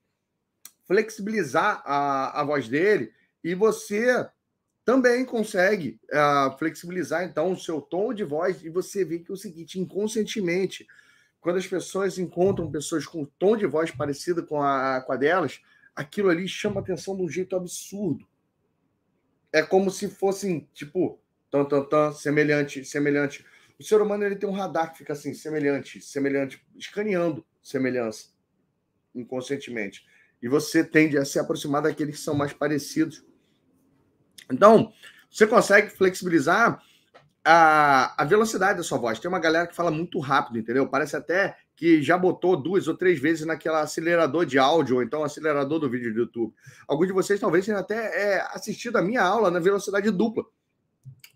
flexibilizar 0.86 1.82
a, 1.84 2.40
a 2.40 2.44
voz 2.44 2.68
dele 2.68 3.12
e 3.42 3.56
você 3.56 4.28
também 4.86 5.24
consegue 5.24 6.00
uh, 6.12 6.56
flexibilizar 6.56 7.24
então 7.24 7.50
o 7.50 7.58
seu 7.58 7.80
tom 7.80 8.14
de 8.14 8.22
voz 8.22 8.62
e 8.62 8.70
você 8.70 9.04
vê 9.04 9.18
que 9.18 9.32
é 9.32 9.34
o 9.34 9.36
seguinte, 9.36 9.80
inconscientemente, 9.80 10.86
quando 11.40 11.56
as 11.56 11.66
pessoas 11.66 12.20
encontram 12.20 12.70
pessoas 12.70 13.04
com 13.04 13.24
tom 13.24 13.56
de 13.56 13.66
voz 13.66 13.90
parecido 13.90 14.46
com 14.46 14.62
a, 14.62 15.00
com 15.00 15.12
a 15.12 15.16
delas, 15.16 15.60
aquilo 15.94 16.30
ali 16.30 16.46
chama 16.46 16.80
atenção 16.80 17.16
de 17.16 17.22
um 17.22 17.28
jeito 17.28 17.56
absurdo. 17.56 18.24
É 19.52 19.60
como 19.60 19.90
se 19.90 20.08
fossem, 20.08 20.68
tipo, 20.72 21.20
tan, 21.50 21.64
tan, 21.64 21.82
tan, 21.82 22.12
semelhante, 22.12 22.84
semelhante. 22.84 23.44
O 23.80 23.82
ser 23.82 24.00
humano 24.00 24.22
ele 24.22 24.36
tem 24.36 24.48
um 24.48 24.52
radar 24.52 24.92
que 24.92 24.98
fica 24.98 25.14
assim, 25.14 25.34
semelhante, 25.34 26.00
semelhante, 26.00 26.64
escaneando 26.76 27.44
semelhança 27.60 28.28
inconscientemente. 29.12 30.06
E 30.40 30.46
você 30.48 30.84
tende 30.84 31.18
a 31.18 31.24
se 31.24 31.40
aproximar 31.40 31.82
daqueles 31.82 32.16
que 32.16 32.22
são 32.22 32.34
mais 32.34 32.52
parecidos 32.52 33.24
então, 34.50 34.92
você 35.30 35.46
consegue 35.46 35.90
flexibilizar 35.90 36.82
a, 37.44 38.22
a 38.22 38.24
velocidade 38.24 38.78
da 38.78 38.82
sua 38.82 38.98
voz. 38.98 39.20
Tem 39.20 39.28
uma 39.28 39.38
galera 39.38 39.66
que 39.66 39.74
fala 39.76 39.90
muito 39.90 40.18
rápido, 40.18 40.58
entendeu? 40.58 40.88
Parece 40.88 41.16
até 41.16 41.56
que 41.76 42.02
já 42.02 42.16
botou 42.16 42.56
duas 42.56 42.88
ou 42.88 42.96
três 42.96 43.20
vezes 43.20 43.46
naquele 43.46 43.76
acelerador 43.76 44.46
de 44.46 44.58
áudio, 44.58 44.96
ou 44.96 45.02
então 45.02 45.22
acelerador 45.22 45.78
do 45.78 45.90
vídeo 45.90 46.12
do 46.12 46.20
YouTube. 46.20 46.54
Alguns 46.88 47.06
de 47.06 47.12
vocês 47.12 47.38
talvez 47.38 47.64
tenham 47.64 47.78
até 47.78 47.96
é, 47.96 48.40
assistido 48.50 48.96
a 48.96 49.02
minha 49.02 49.22
aula 49.22 49.50
na 49.50 49.60
velocidade 49.60 50.10
dupla. 50.10 50.44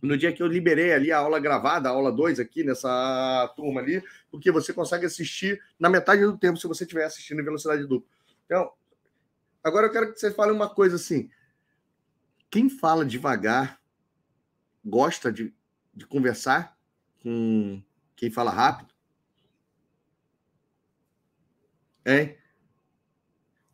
No 0.03 0.17
dia 0.17 0.33
que 0.33 0.43
eu 0.43 0.47
liberei 0.47 0.95
ali 0.95 1.13
a 1.13 1.19
aula 1.19 1.39
gravada, 1.39 1.89
a 1.89 1.93
aula 1.93 2.11
2 2.11 2.41
aqui 2.41 2.65
nessa 2.65 3.53
turma 3.55 3.83
ali, 3.83 4.03
porque 4.31 4.51
você 4.51 4.73
consegue 4.73 5.05
assistir 5.05 5.61
na 5.79 5.91
metade 5.91 6.23
do 6.23 6.39
tempo 6.39 6.59
se 6.59 6.67
você 6.67 6.85
estiver 6.85 7.05
assistindo 7.05 7.41
em 7.41 7.45
velocidade 7.45 7.87
dupla. 7.87 8.09
Então, 8.47 8.73
agora 9.63 9.87
eu 9.87 9.93
quero 9.93 10.13
que 10.13 10.19
você 10.19 10.31
fale 10.31 10.53
uma 10.53 10.71
coisa 10.71 10.97
assim. 10.97 11.29
Quem 12.51 12.69
fala 12.69 13.05
devagar 13.05 13.81
gosta 14.85 15.33
de, 15.33 15.55
de 15.95 16.07
conversar 16.07 16.77
com 17.23 17.81
quem 18.17 18.31
fala 18.31 18.51
rápido? 18.51 18.93
É. 22.05 22.39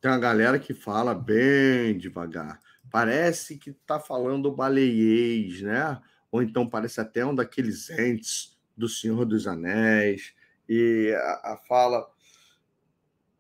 Tem 0.00 0.10
uma 0.10 0.18
galera 0.18 0.58
que 0.58 0.74
fala 0.74 1.14
bem 1.14 1.96
devagar. 1.96 2.60
Parece 2.90 3.56
que 3.56 3.70
está 3.70 3.98
falando 3.98 4.54
baleiês, 4.54 5.62
né? 5.62 6.00
Ou 6.30 6.42
então 6.42 6.68
parece 6.68 7.00
até 7.00 7.24
um 7.24 7.34
daqueles 7.34 7.88
entes 7.90 8.58
do 8.76 8.88
Senhor 8.88 9.24
dos 9.24 9.46
Anéis. 9.46 10.34
E 10.68 11.14
a, 11.16 11.52
a 11.52 11.56
fala. 11.66 12.06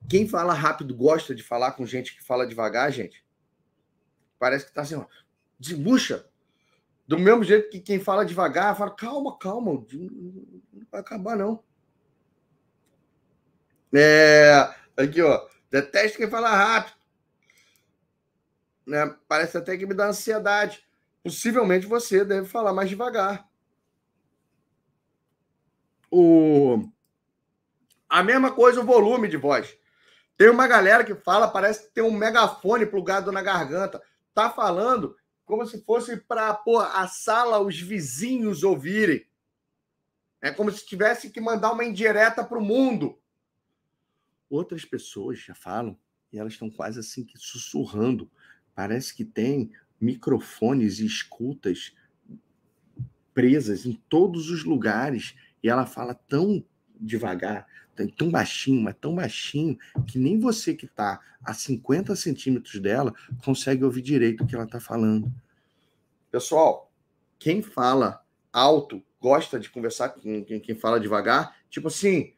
Quem 0.08 0.26
fala 0.26 0.54
rápido 0.54 0.94
gosta 0.94 1.34
de 1.34 1.42
falar 1.42 1.72
com 1.72 1.84
gente 1.84 2.16
que 2.16 2.22
fala 2.22 2.46
devagar, 2.46 2.90
gente? 2.90 3.24
Parece 4.38 4.64
que 4.64 4.70
está 4.70 4.82
assim, 4.82 4.94
ó. 4.94 5.06
Desembucha. 5.58 6.26
Do 7.06 7.18
mesmo 7.18 7.44
jeito 7.44 7.70
que 7.70 7.80
quem 7.80 8.00
fala 8.00 8.26
devagar, 8.26 8.76
fala, 8.76 8.90
calma, 8.90 9.38
calma, 9.38 9.72
não 9.72 10.86
vai 10.90 11.00
acabar, 11.00 11.36
não. 11.36 11.62
É, 13.94 14.74
aqui, 14.96 15.22
ó. 15.22 15.46
Deteste 15.70 16.18
quem 16.18 16.28
fala 16.28 16.50
rápido. 16.50 16.96
Né? 18.86 19.16
Parece 19.28 19.56
até 19.56 19.76
que 19.76 19.86
me 19.86 19.94
dá 19.94 20.08
ansiedade. 20.08 20.84
Possivelmente 21.22 21.86
você 21.86 22.24
deve 22.24 22.46
falar 22.46 22.72
mais 22.72 22.88
devagar. 22.88 23.48
O... 26.10 26.88
A 28.08 28.22
mesma 28.22 28.52
coisa 28.52 28.80
o 28.80 28.86
volume 28.86 29.28
de 29.28 29.36
voz. 29.36 29.76
Tem 30.36 30.48
uma 30.48 30.68
galera 30.68 31.02
que 31.02 31.14
fala, 31.14 31.48
parece 31.48 31.84
que 31.84 31.94
tem 31.94 32.04
um 32.04 32.12
megafone 32.12 32.86
plugado 32.86 33.32
na 33.32 33.42
garganta. 33.42 34.02
Tá 34.34 34.50
falando 34.50 35.16
como 35.46 35.64
se 35.64 35.80
fosse 35.82 36.16
para 36.16 36.60
a 36.92 37.08
sala, 37.08 37.60
os 37.60 37.80
vizinhos 37.80 38.64
ouvirem. 38.64 39.24
É 40.42 40.50
como 40.50 40.70
se 40.72 40.84
tivesse 40.84 41.30
que 41.30 41.40
mandar 41.40 41.72
uma 41.72 41.84
indireta 41.84 42.44
para 42.44 42.58
o 42.58 42.64
mundo. 42.64 43.16
Outras 44.50 44.84
pessoas 44.84 45.38
já 45.38 45.54
falam 45.54 45.96
e 46.32 46.38
elas 46.38 46.54
estão 46.54 46.68
quase 46.68 46.98
assim 46.98 47.24
que 47.24 47.38
sussurrando. 47.38 48.30
Parece 48.74 49.14
que 49.14 49.24
tem 49.24 49.72
microfones 50.00 50.98
e 50.98 51.06
escutas 51.06 51.94
presas 53.32 53.86
em 53.86 53.92
todos 54.08 54.50
os 54.50 54.64
lugares 54.64 55.36
e 55.62 55.68
ela 55.68 55.86
fala 55.86 56.14
tão 56.14 56.64
devagar, 57.00 57.66
tão 58.16 58.30
baixinho, 58.30 58.82
mas 58.82 58.96
tão 59.00 59.14
baixinho 59.14 59.78
que 60.06 60.18
nem 60.18 60.38
você 60.38 60.74
que 60.74 60.86
está 60.86 61.20
a 61.44 61.54
50 61.54 62.14
centímetros 62.16 62.80
dela 62.80 63.14
consegue 63.44 63.84
ouvir 63.84 64.02
direito 64.02 64.44
o 64.44 64.46
que 64.46 64.54
ela 64.54 64.64
está 64.64 64.80
falando. 64.80 65.32
Pessoal, 66.30 66.92
quem 67.38 67.62
fala 67.62 68.22
alto 68.52 69.02
gosta 69.20 69.58
de 69.58 69.70
conversar 69.70 70.10
com 70.10 70.44
quem 70.44 70.74
fala 70.74 71.00
devagar, 71.00 71.56
tipo 71.70 71.88
assim, 71.88 72.36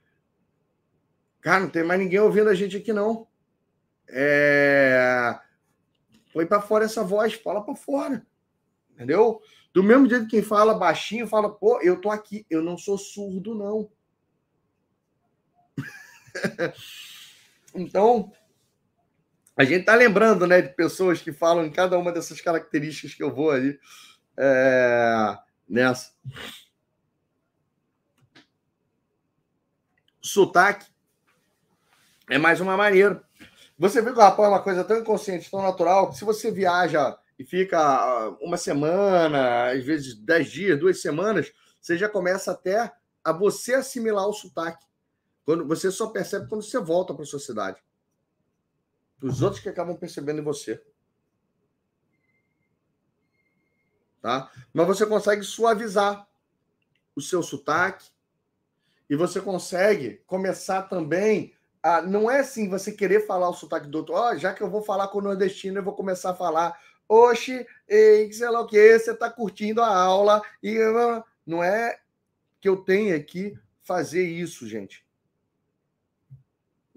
Cara, 1.40 1.60
não 1.60 1.70
tem 1.70 1.85
mais 1.85 2.01
ninguém 2.01 2.18
ouvindo 2.18 2.48
a 2.48 2.55
gente 2.55 2.76
aqui, 2.76 2.93
não. 2.93 3.26
É... 4.09 5.39
Põe 6.32 6.47
para 6.47 6.60
fora 6.60 6.85
essa 6.85 7.02
voz, 7.05 7.35
fala 7.35 7.62
para 7.62 7.74
fora. 7.74 8.26
Entendeu? 8.93 9.40
Do 9.72 9.82
mesmo 9.82 10.09
jeito 10.09 10.24
que 10.24 10.32
quem 10.32 10.43
fala 10.43 10.74
baixinho, 10.74 11.26
fala, 11.26 11.48
pô, 11.51 11.80
eu 11.80 12.01
tô 12.01 12.10
aqui, 12.10 12.44
eu 12.51 12.62
não 12.62 12.76
sou 12.76 12.98
surdo, 12.98 13.55
não. 13.55 13.90
então, 17.74 18.32
a 19.56 19.65
gente 19.65 19.85
tá 19.85 19.94
lembrando, 19.94 20.47
né, 20.47 20.62
de 20.62 20.69
pessoas 20.74 21.20
que 21.20 21.32
falam 21.32 21.65
em 21.65 21.70
cada 21.70 21.98
uma 21.98 22.12
dessas 22.12 22.40
características 22.40 23.15
que 23.15 23.23
eu 23.23 23.35
vou 23.35 23.51
ali 23.51 23.78
é... 24.36 25.36
nessa. 25.69 26.12
Sotaque 30.20 30.86
é 32.28 32.39
mais 32.39 32.60
uma 32.60 32.77
maneira. 32.77 33.23
Você 33.78 34.02
vê 34.02 34.12
que 34.12 34.19
o 34.19 34.23
rapaz 34.23 34.48
é 34.48 34.52
uma 34.52 34.62
coisa 34.62 34.85
tão 34.85 34.98
inconsciente, 34.98 35.51
tão 35.51 35.62
natural, 35.62 36.10
que 36.10 36.19
se 36.19 36.24
você 36.24 36.51
viaja 36.51 37.16
e 37.39 37.44
fica 37.44 37.78
ah, 37.78 38.36
uma 38.40 38.56
semana, 38.56 39.70
às 39.70 39.85
vezes 39.85 40.15
dez 40.15 40.51
dias, 40.51 40.78
duas 40.78 41.01
semanas, 41.01 41.52
você 41.81 41.97
já 41.97 42.09
começa 42.09 42.51
até 42.51 42.93
a 43.24 43.32
você 43.32 43.74
assimilar 43.74 44.27
o 44.28 44.32
sotaque. 44.32 44.85
Quando 45.48 45.66
você 45.66 45.90
só 45.90 46.08
percebe 46.08 46.46
quando 46.46 46.60
você 46.60 46.78
volta 46.78 47.14
para 47.14 47.22
a 47.22 47.26
sua 47.26 47.38
cidade. 47.38 47.82
Os 49.22 49.40
outros 49.40 49.62
que 49.62 49.68
acabam 49.70 49.96
percebendo 49.96 50.40
em 50.40 50.44
você. 50.44 50.84
Tá? 54.20 54.52
Mas 54.74 54.86
você 54.86 55.06
consegue 55.06 55.42
suavizar 55.42 56.28
o 57.16 57.22
seu 57.22 57.42
sotaque 57.42 58.10
e 59.08 59.16
você 59.16 59.40
consegue 59.40 60.22
começar 60.26 60.82
também 60.82 61.56
ah, 61.82 62.02
não 62.02 62.30
é 62.30 62.40
assim 62.40 62.68
você 62.68 62.92
querer 62.92 63.26
falar 63.26 63.48
o 63.48 63.54
sotaque 63.54 63.88
do 63.88 63.96
outro. 63.96 64.16
Ó, 64.16 64.32
oh, 64.32 64.36
já 64.36 64.52
que 64.52 64.62
eu 64.62 64.68
vou 64.68 64.82
falar 64.82 65.08
com 65.08 65.16
o 65.16 65.22
nordestino, 65.22 65.78
eu 65.78 65.82
vou 65.82 65.94
começar 65.94 66.32
a 66.32 66.36
falar. 66.36 66.78
Oxe, 67.08 67.66
ei, 67.88 68.30
sei 68.34 68.50
lá 68.50 68.60
o 68.60 68.66
que, 68.66 68.98
você 68.98 69.12
está 69.12 69.30
curtindo 69.30 69.80
a 69.80 69.96
aula. 69.96 70.42
e 70.62 70.76
Não 71.46 71.64
é 71.64 71.98
que 72.60 72.68
eu 72.68 72.76
tenha 72.76 73.18
que 73.22 73.58
fazer 73.82 74.28
isso, 74.28 74.68
gente. 74.68 75.07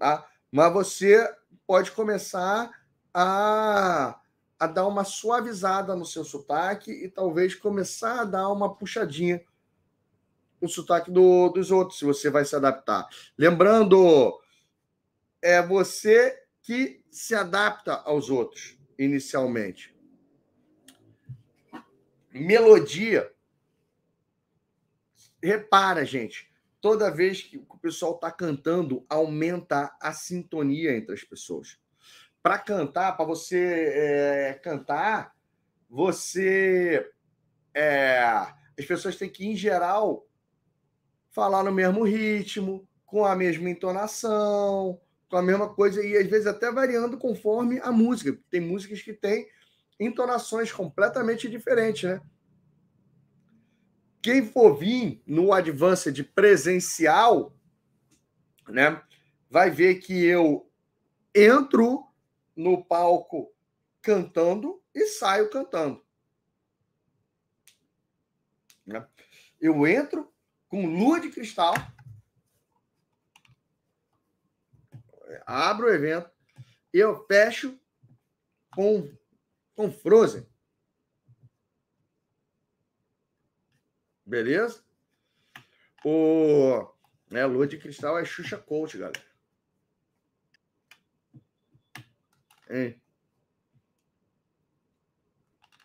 Tá? 0.02 0.28
Mas 0.50 0.72
você 0.72 1.32
pode 1.64 1.92
começar 1.92 2.68
a, 3.14 4.20
a 4.58 4.66
dar 4.66 4.84
uma 4.88 5.04
suavizada 5.04 5.94
no 5.94 6.04
seu 6.04 6.24
sotaque 6.24 6.90
e 6.90 7.08
talvez 7.08 7.54
começar 7.54 8.22
a 8.22 8.24
dar 8.24 8.48
uma 8.48 8.74
puxadinha 8.74 9.40
no 10.60 10.68
sotaque 10.68 11.08
do, 11.08 11.50
dos 11.50 11.70
outros, 11.70 12.00
se 12.00 12.04
você 12.04 12.28
vai 12.28 12.44
se 12.44 12.56
adaptar. 12.56 13.06
Lembrando, 13.38 14.40
é 15.40 15.64
você 15.64 16.36
que 16.62 17.04
se 17.08 17.36
adapta 17.36 17.94
aos 17.94 18.28
outros 18.28 18.76
inicialmente. 18.98 19.96
Melodia. 22.32 23.32
Repara, 25.40 26.04
gente, 26.04 26.51
toda 26.82 27.10
vez 27.10 27.40
que 27.40 27.56
o 27.56 27.78
pessoal 27.78 28.16
está 28.16 28.30
cantando, 28.30 29.06
aumenta 29.08 29.96
a 30.00 30.12
sintonia 30.12 30.94
entre 30.94 31.14
as 31.14 31.22
pessoas. 31.22 31.78
Para 32.42 32.58
cantar, 32.58 33.16
para 33.16 33.24
você 33.24 33.88
é, 33.94 34.54
cantar, 34.54 35.32
você. 35.88 37.08
É, 37.72 38.20
as 38.78 38.84
pessoas 38.84 39.16
têm 39.16 39.30
que, 39.30 39.46
em 39.46 39.54
geral, 39.54 40.26
falar 41.30 41.62
no 41.62 41.70
mesmo 41.70 42.02
ritmo, 42.02 42.86
com 43.06 43.24
a 43.24 43.36
mesma 43.36 43.70
entonação, 43.70 45.00
com 45.30 45.36
a 45.36 45.42
mesma 45.42 45.72
coisa 45.72 46.04
e 46.04 46.16
às 46.16 46.26
vezes 46.26 46.48
até 46.48 46.70
variando 46.72 47.16
conforme 47.16 47.78
a 47.80 47.92
música. 47.92 48.36
Tem 48.50 48.60
músicas 48.60 49.00
que 49.00 49.12
têm 49.12 49.46
entonações 50.00 50.72
completamente 50.72 51.48
diferentes, 51.48 52.10
né? 52.10 52.20
Quem 54.22 54.46
for 54.46 54.76
vir 54.76 55.22
no 55.26 55.52
Advanced 55.52 56.22
presencial, 56.34 57.56
né, 58.68 59.02
vai 59.50 59.70
ver 59.70 59.96
que 59.96 60.24
eu 60.24 60.70
entro 61.34 62.06
no 62.54 62.84
palco 62.84 63.52
cantando 64.00 64.82
e 64.94 65.06
saio 65.06 65.50
cantando. 65.50 66.02
Né? 68.86 69.06
Eu 69.60 69.86
entro 69.86 70.32
com 70.68 70.86
lua 70.86 71.20
de 71.20 71.30
cristal, 71.30 71.74
abro 75.46 75.86
o 75.86 75.92
evento 75.92 76.32
eu 76.92 77.24
fecho 77.26 77.78
com, 78.74 79.10
com 79.74 79.90
Frozen. 79.90 80.46
Beleza? 84.32 84.82
O 86.02 86.90
né, 87.30 87.44
Lua 87.44 87.66
de 87.66 87.76
Cristal 87.76 88.18
é 88.18 88.24
Xuxa 88.24 88.56
Coach, 88.56 88.96
galera. 88.96 89.22
Hein? 92.70 92.98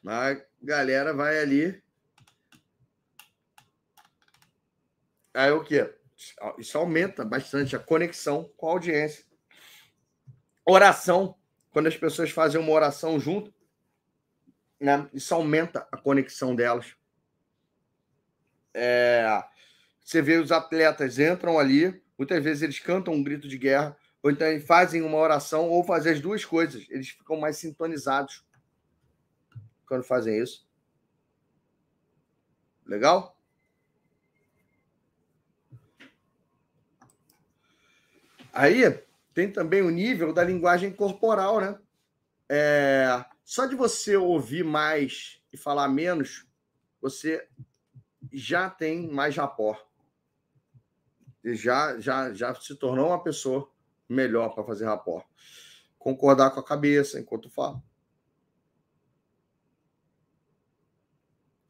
A 0.05 0.41
galera 0.61 1.13
vai 1.13 1.37
ali. 1.39 1.83
Aí 5.33 5.51
o 5.51 5.61
quê? 5.61 5.93
Isso 6.57 6.77
aumenta 6.77 7.25
bastante 7.25 7.75
a 7.75 7.79
conexão 7.79 8.49
com 8.55 8.69
a 8.69 8.71
audiência. 8.71 9.25
Oração, 10.65 11.37
quando 11.69 11.87
as 11.87 11.97
pessoas 11.97 12.31
fazem 12.31 12.61
uma 12.61 12.71
oração 12.71 13.19
junto, 13.19 13.53
né, 14.79 15.09
isso 15.13 15.35
aumenta 15.35 15.85
a 15.91 15.97
conexão 15.97 16.55
delas. 16.55 16.95
É, 18.79 19.43
você 20.03 20.21
vê 20.21 20.37
os 20.37 20.51
atletas 20.51 21.17
entram 21.17 21.57
ali, 21.57 21.99
muitas 22.15 22.43
vezes 22.43 22.61
eles 22.61 22.79
cantam 22.79 23.15
um 23.15 23.23
grito 23.23 23.47
de 23.47 23.57
guerra, 23.57 23.97
ou 24.21 24.29
então 24.29 24.47
fazem 24.61 25.01
uma 25.01 25.17
oração, 25.17 25.67
ou 25.67 25.83
fazem 25.83 26.13
as 26.13 26.21
duas 26.21 26.45
coisas. 26.45 26.85
Eles 26.89 27.09
ficam 27.09 27.39
mais 27.39 27.57
sintonizados 27.57 28.45
quando 29.87 30.03
fazem 30.03 30.39
isso. 30.39 30.67
Legal? 32.85 33.35
Aí, 38.53 39.03
tem 39.33 39.51
também 39.51 39.81
o 39.81 39.89
nível 39.89 40.31
da 40.31 40.43
linguagem 40.43 40.91
corporal, 40.91 41.59
né? 41.59 41.79
É, 42.47 43.25
só 43.43 43.65
de 43.65 43.75
você 43.75 44.15
ouvir 44.15 44.63
mais 44.63 45.41
e 45.51 45.57
falar 45.57 45.87
menos, 45.87 46.45
você 47.01 47.47
já 48.31 48.69
tem 48.69 49.07
mais 49.07 49.35
rapport. 49.35 49.85
Já, 51.43 51.99
já, 51.99 52.33
já 52.33 52.53
se 52.55 52.75
tornou 52.75 53.07
uma 53.07 53.23
pessoa 53.23 53.71
melhor 54.09 54.49
para 54.53 54.63
fazer 54.63 54.85
rapport. 54.85 55.25
Concordar 55.97 56.51
com 56.51 56.59
a 56.59 56.65
cabeça 56.65 57.19
enquanto 57.19 57.49
fala. 57.49 57.81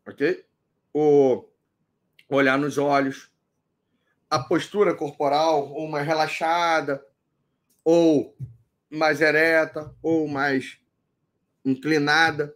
Ok? 0.07 0.45
O 0.93 1.45
olhar 2.29 2.57
nos 2.57 2.77
olhos, 2.77 3.31
a 4.29 4.39
postura 4.39 4.95
corporal, 4.95 5.71
ou 5.71 5.87
mais 5.87 6.05
relaxada, 6.05 7.05
ou 7.83 8.35
mais 8.89 9.21
ereta, 9.21 9.95
ou 10.01 10.27
mais 10.27 10.79
inclinada. 11.63 12.55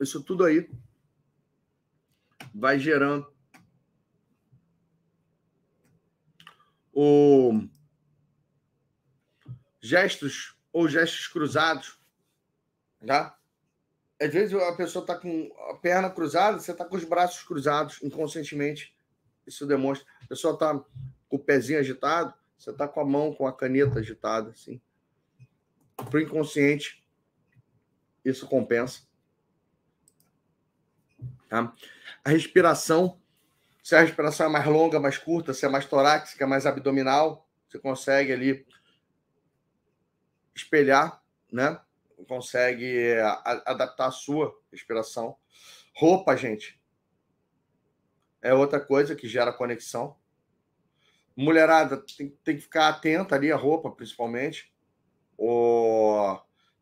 Isso 0.00 0.22
tudo 0.22 0.44
aí 0.44 0.68
vai 2.54 2.78
gerando 2.78 3.32
o 6.92 7.68
gestos 9.80 10.56
ou 10.72 10.88
gestos 10.88 11.26
cruzados, 11.26 12.00
tá? 13.06 13.36
Às 14.20 14.32
vezes 14.32 14.54
a 14.54 14.76
pessoa 14.76 15.02
está 15.02 15.16
com 15.16 15.50
a 15.70 15.74
perna 15.74 16.10
cruzada, 16.10 16.58
você 16.58 16.72
está 16.72 16.84
com 16.84 16.96
os 16.96 17.04
braços 17.04 17.42
cruzados 17.42 18.02
inconscientemente. 18.02 18.94
Isso 19.46 19.66
demonstra. 19.66 20.06
A 20.22 20.26
pessoa 20.26 20.54
está 20.54 20.78
com 20.78 21.36
o 21.36 21.38
pezinho 21.38 21.78
agitado, 21.78 22.34
você 22.58 22.70
está 22.70 22.86
com 22.86 23.00
a 23.00 23.04
mão 23.04 23.34
com 23.34 23.46
a 23.46 23.52
caneta 23.52 23.98
agitada, 23.98 24.50
assim. 24.50 24.80
Para 25.96 26.18
o 26.18 26.20
inconsciente, 26.20 27.02
isso 28.22 28.46
compensa. 28.46 29.09
Tá? 31.50 31.74
A 32.24 32.30
respiração, 32.30 33.20
se 33.82 33.96
a 33.96 34.00
respiração 34.00 34.46
é 34.46 34.48
mais 34.48 34.64
longa, 34.66 35.00
mais 35.00 35.18
curta, 35.18 35.52
se 35.52 35.66
é 35.66 35.68
mais 35.68 35.84
torácica, 35.84 36.46
mais 36.46 36.64
abdominal, 36.64 37.46
você 37.68 37.78
consegue 37.78 38.32
ali 38.32 38.64
espelhar, 40.54 41.20
né? 41.52 41.80
Consegue 42.28 43.16
adaptar 43.66 44.06
a 44.06 44.12
sua 44.12 44.56
respiração. 44.70 45.36
Roupa, 45.96 46.36
gente, 46.36 46.80
é 48.40 48.54
outra 48.54 48.78
coisa 48.78 49.16
que 49.16 49.26
gera 49.26 49.52
conexão. 49.52 50.16
Mulherada 51.34 51.96
tem, 51.96 52.30
tem 52.44 52.56
que 52.56 52.62
ficar 52.62 52.88
atenta 52.88 53.34
ali, 53.34 53.50
a 53.50 53.56
roupa, 53.56 53.90
principalmente. 53.90 54.72
O 55.36 56.38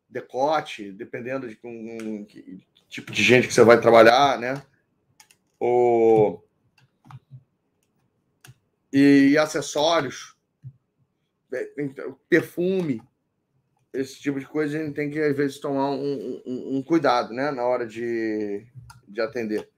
decote, 0.07 0.91
dependendo 0.91 1.47
de 1.47 1.55
que 1.55 2.67
tipo 2.89 3.11
de 3.11 3.23
gente 3.23 3.47
que 3.47 3.53
você 3.53 3.63
vai 3.63 3.79
trabalhar, 3.79 4.39
né? 4.39 4.61
O... 5.59 6.41
E, 8.91 9.37
acessórios, 9.37 10.35
é, 11.53 11.69
perfume, 12.27 13.01
esse 13.93 14.19
tipo 14.19 14.39
de 14.39 14.47
coisa 14.47 14.77
a 14.77 14.83
gente 14.83 14.95
tem 14.95 15.09
que, 15.09 15.19
às 15.19 15.37
vezes, 15.37 15.59
tomar 15.59 15.91
um, 15.91 16.41
um, 16.45 16.77
um 16.77 16.83
cuidado, 16.83 17.33
né? 17.33 17.51
Na 17.51 17.63
hora 17.63 17.85
de, 17.85 18.65
de 19.07 19.21
atender. 19.21 19.69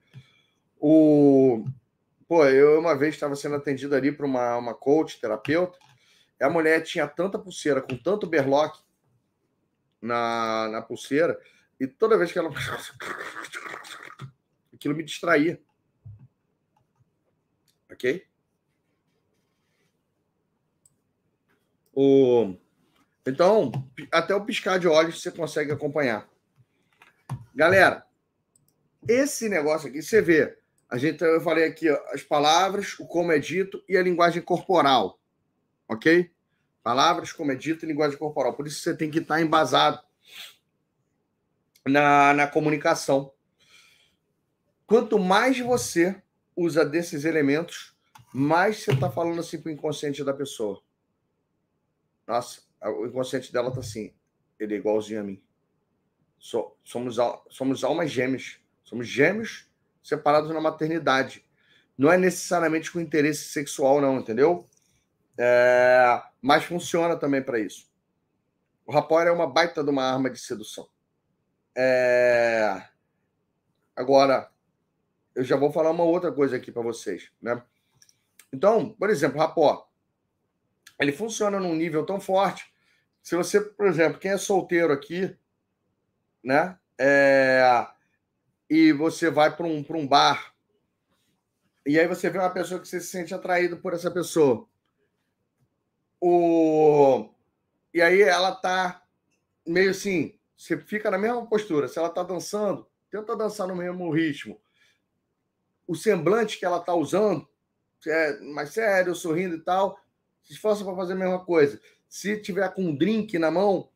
O... 0.79 1.65
Pô, 2.27 2.45
eu 2.45 2.79
uma 2.79 2.97
vez 2.97 3.13
estava 3.13 3.35
sendo 3.35 3.55
atendido 3.55 3.93
ali 3.93 4.09
para 4.11 4.25
uma, 4.25 4.55
uma 4.55 4.73
coach, 4.73 5.19
terapeuta, 5.19 5.77
a 6.39 6.49
mulher 6.49 6.81
tinha 6.81 7.07
tanta 7.07 7.37
pulseira, 7.37 7.81
com 7.81 7.95
tanto 7.95 8.25
berlock 8.25 8.79
na, 10.01 10.69
na 10.69 10.81
pulseira, 10.81 11.37
e 11.81 11.87
toda 11.87 12.15
vez 12.15 12.31
que 12.31 12.37
ela. 12.37 12.51
Aquilo 14.71 14.95
me 14.95 15.03
distraía. 15.03 15.59
Ok? 17.91 18.23
O... 21.91 22.55
Então, 23.25 23.71
até 24.11 24.35
o 24.35 24.45
piscar 24.45 24.77
de 24.77 24.87
olhos 24.87 25.19
você 25.19 25.31
consegue 25.31 25.71
acompanhar. 25.71 26.29
Galera, 27.53 28.05
esse 29.07 29.49
negócio 29.49 29.89
aqui, 29.89 30.03
você 30.03 30.21
vê, 30.21 30.55
a 30.87 30.99
gente, 30.99 31.23
eu 31.23 31.41
falei 31.41 31.65
aqui 31.65 31.89
ó, 31.89 31.99
as 32.13 32.21
palavras, 32.21 32.99
o 32.99 33.07
como 33.07 33.31
é 33.31 33.39
dito 33.39 33.83
e 33.89 33.97
a 33.97 34.03
linguagem 34.03 34.43
corporal, 34.43 35.19
ok? 35.89 36.31
Palavras, 36.83 37.33
como 37.33 37.51
é 37.51 37.55
dito 37.55 37.85
e 37.85 37.87
linguagem 37.87 38.19
corporal. 38.19 38.53
Por 38.53 38.67
isso 38.67 38.81
você 38.81 38.95
tem 38.95 39.09
que 39.09 39.17
estar 39.17 39.41
embasado 39.41 39.99
na, 41.87 42.33
na 42.33 42.47
comunicação. 42.47 43.33
Quanto 44.85 45.17
mais 45.17 45.59
você 45.59 46.21
usa 46.55 46.85
desses 46.85 47.25
elementos, 47.25 47.95
mais 48.33 48.83
você 48.83 48.91
está 48.91 49.09
falando 49.09 49.39
assim 49.39 49.61
para 49.61 49.69
o 49.69 49.73
inconsciente 49.73 50.23
da 50.23 50.33
pessoa. 50.33 50.81
Nossa, 52.27 52.61
o 52.81 53.05
inconsciente 53.05 53.51
dela 53.51 53.69
está 53.69 53.79
assim. 53.79 54.13
Ele 54.59 54.75
é 54.75 54.77
igualzinho 54.77 55.21
a 55.21 55.23
mim. 55.23 55.41
So, 56.39 56.75
somos, 56.83 57.17
somos 57.49 57.83
almas 57.83 58.11
gêmeas. 58.11 58.59
Somos 58.83 59.07
gêmeos 59.07 59.69
separados 60.03 60.51
na 60.51 60.59
maternidade. 60.59 61.45
Não 61.97 62.11
é 62.11 62.17
necessariamente 62.17 62.91
com 62.91 62.99
interesse 62.99 63.45
sexual, 63.49 64.01
não, 64.01 64.19
entendeu? 64.19 64.67
É, 65.37 66.21
mas 66.41 66.63
funciona 66.63 67.15
também 67.15 67.43
para 67.43 67.59
isso. 67.59 67.89
O 68.85 68.91
rapor 68.91 69.25
é 69.27 69.31
uma 69.31 69.47
baita 69.47 69.83
de 69.83 69.89
uma 69.89 70.03
arma 70.03 70.29
de 70.29 70.39
sedução. 70.39 70.87
É... 71.75 72.83
Agora, 73.95 74.49
eu 75.35 75.43
já 75.43 75.55
vou 75.55 75.71
falar 75.71 75.91
uma 75.91 76.03
outra 76.03 76.31
coisa 76.31 76.55
aqui 76.55 76.71
para 76.71 76.81
vocês, 76.81 77.31
né? 77.41 77.61
Então, 78.51 78.89
por 78.89 79.09
exemplo, 79.09 79.39
rapó, 79.39 79.89
ele 80.99 81.11
funciona 81.11 81.59
num 81.59 81.75
nível 81.75 82.05
tão 82.05 82.19
forte. 82.19 82.71
Se 83.21 83.35
você, 83.35 83.61
por 83.61 83.87
exemplo, 83.87 84.19
quem 84.19 84.31
é 84.31 84.37
solteiro 84.37 84.91
aqui, 84.91 85.35
né? 86.43 86.77
É... 86.97 87.87
E 88.69 88.91
você 88.93 89.29
vai 89.29 89.55
para 89.55 89.65
um, 89.65 89.85
um 89.89 90.07
bar, 90.07 90.51
e 91.85 91.99
aí 91.99 92.07
você 92.07 92.29
vê 92.29 92.37
uma 92.37 92.49
pessoa 92.49 92.79
que 92.79 92.87
você 92.87 92.99
se 92.99 93.07
sente 93.07 93.33
atraído 93.33 93.77
por 93.77 93.93
essa 93.93 94.11
pessoa. 94.11 94.67
O... 96.19 97.27
E 97.93 98.01
aí 98.01 98.21
ela 98.21 98.55
tá 98.55 99.03
meio 99.65 99.89
assim, 99.89 100.39
você 100.61 100.77
fica 100.77 101.09
na 101.09 101.17
mesma 101.17 101.43
postura. 101.47 101.87
Se 101.87 101.97
ela 101.97 102.07
está 102.07 102.21
dançando, 102.21 102.85
tenta 103.09 103.35
dançar 103.35 103.67
no 103.67 103.75
mesmo 103.75 104.11
ritmo. 104.11 104.61
O 105.87 105.95
semblante 105.95 106.59
que 106.59 106.65
ela 106.65 106.77
está 106.77 106.93
usando, 106.93 107.47
é 108.05 108.39
mais 108.41 108.69
sério, 108.69 109.15
sorrindo 109.15 109.55
e 109.55 109.59
tal, 109.59 109.97
se 110.43 110.53
esforça 110.53 110.85
para 110.85 110.95
fazer 110.95 111.13
a 111.13 111.15
mesma 111.15 111.43
coisa. 111.43 111.81
Se 112.07 112.37
tiver 112.39 112.71
com 112.75 112.83
um 112.83 112.95
drink 112.95 113.39
na 113.39 113.49
mão, 113.49 113.89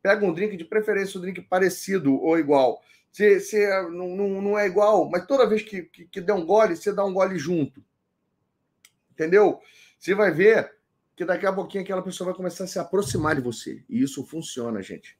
pega 0.00 0.24
um 0.24 0.32
drink, 0.32 0.56
de 0.56 0.64
preferência 0.64 1.18
um 1.18 1.20
drink 1.20 1.42
parecido 1.42 2.14
ou 2.14 2.38
igual. 2.38 2.82
Se, 3.12 3.38
se 3.40 3.66
não, 3.90 4.08
não, 4.08 4.40
não 4.40 4.58
é 4.58 4.66
igual, 4.66 5.10
mas 5.10 5.26
toda 5.26 5.46
vez 5.46 5.62
que, 5.62 5.82
que, 5.82 6.06
que 6.06 6.20
der 6.22 6.32
um 6.32 6.46
gole, 6.46 6.76
você 6.76 6.94
dá 6.94 7.04
um 7.04 7.12
gole 7.12 7.38
junto. 7.38 7.84
Entendeu? 9.10 9.60
Você 9.98 10.14
vai 10.14 10.30
ver 10.30 10.74
que 11.14 11.26
daqui 11.26 11.44
a 11.44 11.52
pouquinho 11.52 11.84
aquela 11.84 12.02
pessoa 12.02 12.28
vai 12.30 12.36
começar 12.36 12.64
a 12.64 12.68
se 12.68 12.78
aproximar 12.78 13.34
de 13.34 13.42
você. 13.42 13.84
E 13.86 14.02
isso 14.02 14.24
funciona, 14.24 14.82
gente. 14.82 15.18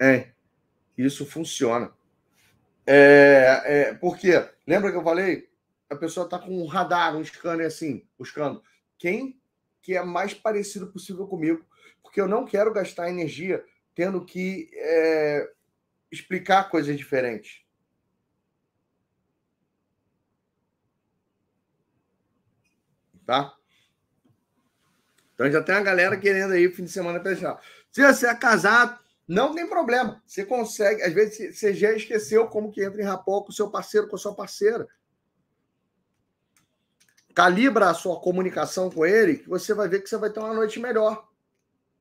É, 0.00 0.30
isso 0.96 1.26
funciona. 1.26 1.92
É, 2.86 3.62
é, 3.64 3.94
porque, 3.94 4.32
lembra 4.66 4.90
que 4.90 4.96
eu 4.96 5.04
falei? 5.04 5.50
A 5.90 5.94
pessoa 5.94 6.24
está 6.24 6.38
com 6.38 6.62
um 6.62 6.66
radar, 6.66 7.14
um 7.14 7.24
scanner 7.24 7.66
assim, 7.66 8.06
buscando 8.18 8.62
quem 8.98 9.38
que 9.82 9.96
é 9.96 10.02
mais 10.02 10.34
parecido 10.34 10.86
possível 10.86 11.26
comigo, 11.26 11.64
porque 12.02 12.20
eu 12.20 12.28
não 12.28 12.44
quero 12.44 12.72
gastar 12.72 13.10
energia 13.10 13.64
tendo 13.94 14.24
que 14.24 14.70
é, 14.72 15.50
explicar 16.10 16.70
coisas 16.70 16.96
diferentes. 16.96 17.62
Tá? 23.26 23.54
Então 25.34 25.50
já 25.50 25.62
tem 25.62 25.74
a 25.74 25.82
galera 25.82 26.16
querendo 26.16 26.52
aí 26.52 26.70
fim 26.70 26.84
de 26.84 26.90
semana 26.90 27.22
fechar. 27.22 27.60
Se 27.90 28.04
você 28.06 28.26
é 28.26 28.34
casado, 28.34 28.98
não 29.30 29.54
tem 29.54 29.64
problema. 29.64 30.20
Você 30.26 30.44
consegue, 30.44 31.02
às 31.02 31.12
vezes 31.12 31.56
você 31.56 31.72
já 31.72 31.92
esqueceu 31.92 32.48
como 32.48 32.72
que 32.72 32.82
entra 32.82 33.00
em 33.00 33.04
rapó 33.04 33.42
com 33.42 33.50
o 33.50 33.52
seu 33.52 33.70
parceiro, 33.70 34.08
com 34.08 34.16
a 34.16 34.18
sua 34.18 34.34
parceira. 34.34 34.88
Calibra 37.32 37.90
a 37.90 37.94
sua 37.94 38.20
comunicação 38.20 38.90
com 38.90 39.06
ele, 39.06 39.38
que 39.38 39.48
você 39.48 39.72
vai 39.72 39.88
ver 39.88 40.00
que 40.00 40.08
você 40.08 40.16
vai 40.16 40.30
ter 40.30 40.40
uma 40.40 40.52
noite 40.52 40.80
melhor. 40.80 41.28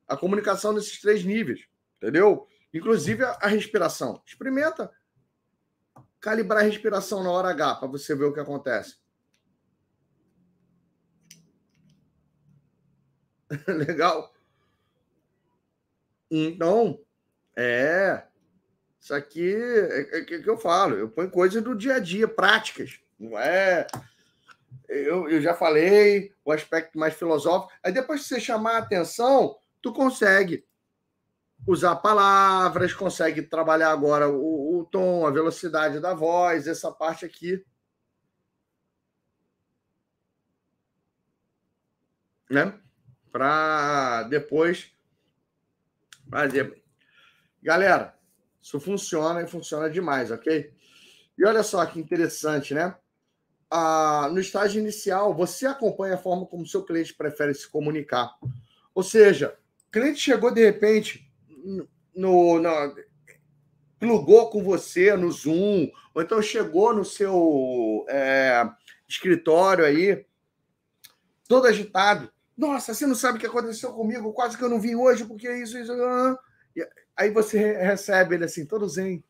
A 0.08 0.18
comunicação 0.18 0.74
nesses 0.74 1.00
três 1.00 1.24
níveis, 1.24 1.68
entendeu? 1.98 2.48
Inclusive 2.74 3.24
a, 3.24 3.46
respiração. 3.46 4.24
Experimenta 4.26 4.92
calibrar 6.20 6.64
a 6.64 6.66
respiração 6.66 7.24
na 7.24 7.30
hora 7.30 7.50
H 7.50 7.76
para 7.76 7.88
você 7.90 8.16
ver 8.16 8.26
o 8.26 8.34
que 8.34 8.40
acontece. 8.40 8.98
Legal? 13.68 14.34
Então, 16.32 17.00
é. 17.60 18.24
Isso 19.00 19.14
aqui 19.14 19.54
é, 19.56 20.20
é, 20.20 20.24
que 20.24 20.50
eu 20.50 20.58
falo. 20.58 20.96
Eu 20.96 21.10
ponho 21.10 21.30
coisas 21.30 21.64
do 21.64 21.76
dia 21.76 21.96
a 21.96 22.00
dia, 22.00 22.28
práticas. 22.28 23.00
Não 23.20 23.38
é. 23.38 23.88
Eu, 24.88 25.30
eu 25.30 25.42
já 25.42 25.54
falei 25.54 26.34
o 26.44 26.52
aspecto 26.52 26.98
mais 26.98 27.14
filosófico. 27.14 27.72
Aí 27.84 27.92
depois 27.92 28.22
que 28.22 28.28
você 28.28 28.40
chamar 28.40 28.74
a 28.74 28.78
atenção, 28.80 29.58
tu 29.82 29.94
consegue 29.94 30.66
usar 31.68 31.96
palavras, 31.98 32.94
consegue 32.94 33.42
trabalhar 33.42 33.92
agora 33.92 34.30
o, 34.30 34.80
o 34.80 34.86
tom, 34.86 35.26
a 35.26 35.32
velocidade 35.32 36.00
da 36.00 36.14
voz, 36.14 36.68
essa 36.68 36.92
parte 36.92 37.26
aqui. 37.26 37.64
Né? 42.50 42.80
Para 43.32 44.24
depois 44.24 44.92
fazer. 46.30 46.80
Galera, 47.62 48.16
isso 48.62 48.80
funciona 48.80 49.42
e 49.42 49.48
funciona 49.48 49.90
demais, 49.90 50.32
ok? 50.32 50.74
E 51.38 51.46
olha 51.46 51.64
só 51.64 51.86
que 51.86 52.00
interessante, 52.00 52.74
né? 52.74 52.96
Ah, 53.70 54.30
no 54.32 54.40
estágio 54.40 54.80
inicial, 54.80 55.34
você 55.34 55.66
acompanha 55.66 56.16
a 56.16 56.18
forma 56.18 56.46
como 56.46 56.66
seu 56.66 56.84
cliente 56.84 57.14
prefere 57.14 57.54
se 57.54 57.68
comunicar. 57.68 58.36
Ou 58.94 59.04
seja, 59.04 59.58
o 59.88 59.92
cliente 59.92 60.20
chegou 60.20 60.52
de 60.52 60.66
repente 60.66 61.32
no, 62.16 62.60
no 62.60 62.96
plugou 64.00 64.50
com 64.50 64.64
você 64.64 65.16
no 65.16 65.32
Zoom, 65.32 65.92
ou 66.16 66.22
então 66.22 66.42
chegou 66.42 66.94
no 66.94 67.04
seu 67.04 68.06
é, 68.10 68.68
escritório 69.08 69.86
aí, 69.86 70.26
todo 71.48 71.68
agitado. 71.68 72.32
Nossa, 72.58 72.94
você 72.94 73.06
não 73.06 73.16
sabe 73.16 73.38
o 73.38 73.42
que 73.42 73.48
aconteceu 73.48 73.94
comigo, 73.94 74.34
quase 74.34 74.58
que 74.58 74.64
eu 74.64 74.70
não 74.70 74.80
vim 74.80 74.96
hoje, 74.96 75.26
porque 75.26 75.52
isso, 75.54 75.78
isso. 75.78 75.92
Aí 77.20 77.30
você 77.30 77.74
recebe 77.74 78.36
ele 78.36 78.46
assim, 78.46 78.66
todo 78.66 78.88
zen. 78.88 79.22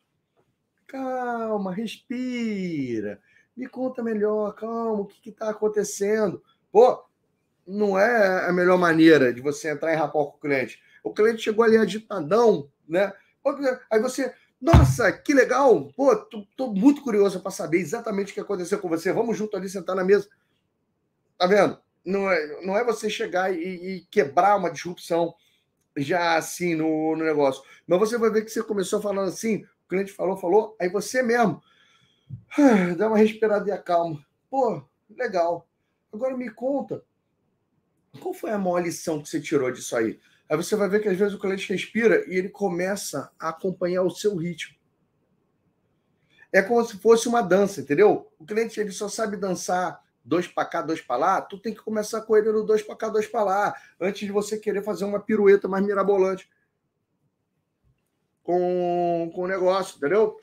Calma, 0.86 1.74
respira. 1.74 3.20
Me 3.56 3.66
conta 3.66 4.00
melhor, 4.00 4.54
calma, 4.54 5.00
o 5.00 5.06
que 5.06 5.30
está 5.30 5.50
acontecendo? 5.50 6.40
Pô, 6.70 7.04
não 7.66 7.98
é 7.98 8.48
a 8.48 8.52
melhor 8.52 8.78
maneira 8.78 9.34
de 9.34 9.40
você 9.40 9.70
entrar 9.72 9.92
em 9.92 9.96
rapport 9.96 10.30
com 10.30 10.36
o 10.36 10.40
cliente. 10.40 10.80
O 11.02 11.12
cliente 11.12 11.42
chegou 11.42 11.64
ali 11.64 11.76
agitadão, 11.76 12.70
né? 12.88 13.12
Aí 13.90 13.98
você, 14.00 14.32
nossa, 14.60 15.10
que 15.10 15.34
legal! 15.34 15.92
Pô, 15.96 16.14
tô, 16.14 16.46
tô 16.56 16.72
muito 16.72 17.02
curioso 17.02 17.40
para 17.40 17.50
saber 17.50 17.80
exatamente 17.80 18.30
o 18.30 18.34
que 18.34 18.40
aconteceu 18.40 18.78
com 18.78 18.88
você. 18.88 19.12
Vamos 19.12 19.36
junto 19.36 19.56
ali 19.56 19.68
sentar 19.68 19.96
na 19.96 20.04
mesa. 20.04 20.28
Tá 21.36 21.48
vendo? 21.48 21.76
Não 22.04 22.30
é, 22.30 22.64
não 22.64 22.78
é 22.78 22.84
você 22.84 23.10
chegar 23.10 23.52
e, 23.52 23.58
e 23.58 24.00
quebrar 24.12 24.56
uma 24.56 24.70
disrupção 24.70 25.34
já 25.96 26.36
assim 26.36 26.74
no, 26.74 27.16
no, 27.16 27.24
negócio. 27.24 27.62
Mas 27.86 27.98
você 27.98 28.18
vai 28.18 28.30
ver 28.30 28.44
que 28.44 28.50
você 28.50 28.62
começou 28.62 29.00
falando 29.00 29.28
assim, 29.28 29.64
o 29.84 29.88
cliente 29.88 30.12
falou, 30.12 30.36
falou, 30.36 30.76
aí 30.80 30.88
você 30.88 31.22
mesmo 31.22 31.62
dá 32.96 33.08
uma 33.08 33.18
respirada 33.18 33.68
e 33.68 33.72
acalma. 33.72 34.24
Pô, 34.48 34.82
legal. 35.08 35.66
Agora 36.12 36.36
me 36.36 36.50
conta, 36.50 37.04
qual 38.20 38.34
foi 38.34 38.50
a 38.50 38.58
maior 38.58 38.82
lição 38.82 39.22
que 39.22 39.28
você 39.28 39.40
tirou 39.40 39.70
disso 39.70 39.96
aí? 39.96 40.18
Aí 40.48 40.56
você 40.56 40.74
vai 40.74 40.88
ver 40.88 41.00
que 41.00 41.08
às 41.08 41.16
vezes 41.16 41.34
o 41.34 41.38
cliente 41.38 41.72
respira 41.72 42.24
e 42.26 42.36
ele 42.36 42.48
começa 42.48 43.30
a 43.38 43.50
acompanhar 43.50 44.02
o 44.02 44.10
seu 44.10 44.34
ritmo. 44.36 44.74
É 46.52 46.60
como 46.60 46.84
se 46.84 46.98
fosse 46.98 47.28
uma 47.28 47.40
dança, 47.40 47.80
entendeu? 47.80 48.28
O 48.36 48.44
cliente 48.44 48.80
ele 48.80 48.90
só 48.90 49.08
sabe 49.08 49.36
dançar 49.36 50.02
dois 50.30 50.46
para 50.46 50.64
cá, 50.64 50.80
dois 50.80 51.00
para 51.00 51.16
lá. 51.16 51.42
Tu 51.42 51.58
tem 51.58 51.74
que 51.74 51.82
começar 51.82 52.22
com 52.22 52.36
ele 52.36 52.52
no 52.52 52.64
dois 52.64 52.82
para 52.82 52.94
cá, 52.94 53.08
dois 53.08 53.26
para 53.26 53.42
lá, 53.42 53.74
antes 54.00 54.20
de 54.20 54.32
você 54.32 54.56
querer 54.56 54.82
fazer 54.84 55.04
uma 55.04 55.18
pirueta 55.18 55.66
mais 55.66 55.84
mirabolante 55.84 56.48
com, 58.44 59.32
com 59.34 59.42
o 59.42 59.48
negócio, 59.48 59.96
entendeu? 59.96 60.38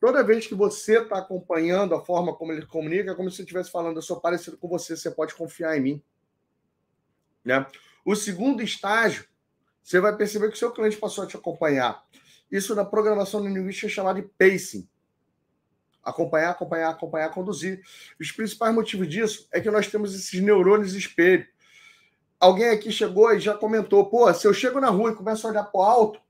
Toda 0.00 0.24
vez 0.24 0.46
que 0.46 0.54
você 0.54 0.98
está 0.98 1.18
acompanhando 1.18 1.94
a 1.94 2.04
forma 2.04 2.34
como 2.34 2.52
ele 2.52 2.66
comunica, 2.66 3.12
é 3.12 3.14
como 3.14 3.30
se 3.30 3.40
eu 3.40 3.44
estivesse 3.44 3.70
falando, 3.70 3.96
eu 3.96 4.02
sou 4.02 4.20
parecido 4.20 4.58
com 4.58 4.68
você, 4.68 4.96
você 4.96 5.10
pode 5.10 5.34
confiar 5.34 5.76
em 5.76 5.80
mim. 5.80 6.02
Né? 7.44 7.64
O 8.04 8.14
segundo 8.16 8.60
estágio, 8.60 9.24
você 9.82 10.00
vai 10.00 10.16
perceber 10.16 10.48
que 10.48 10.54
o 10.54 10.58
seu 10.58 10.72
cliente 10.72 10.96
passou 10.96 11.22
a 11.22 11.26
te 11.28 11.36
acompanhar. 11.36 12.04
Isso 12.50 12.74
na 12.74 12.84
programação 12.84 13.40
linguística 13.40 13.86
é 13.86 13.90
chamado 13.90 14.20
de 14.20 14.28
pacing. 14.36 14.88
Acompanhar, 16.06 16.50
acompanhar, 16.50 16.90
acompanhar, 16.90 17.28
conduzir. 17.30 17.82
Os 18.20 18.30
principais 18.30 18.74
motivos 18.74 19.08
disso 19.08 19.48
é 19.52 19.60
que 19.60 19.70
nós 19.70 19.88
temos 19.88 20.14
esses 20.14 20.40
neurônios 20.40 20.94
espelho. 20.94 21.46
Alguém 22.38 22.70
aqui 22.70 22.92
chegou 22.92 23.34
e 23.34 23.40
já 23.40 23.54
comentou: 23.54 24.08
pô, 24.08 24.32
se 24.32 24.46
eu 24.46 24.54
chego 24.54 24.80
na 24.80 24.88
rua 24.88 25.10
e 25.10 25.16
começo 25.16 25.46
a 25.46 25.50
olhar 25.50 25.64
para 25.64 25.80
o 25.80 25.82
alto, 25.82 26.20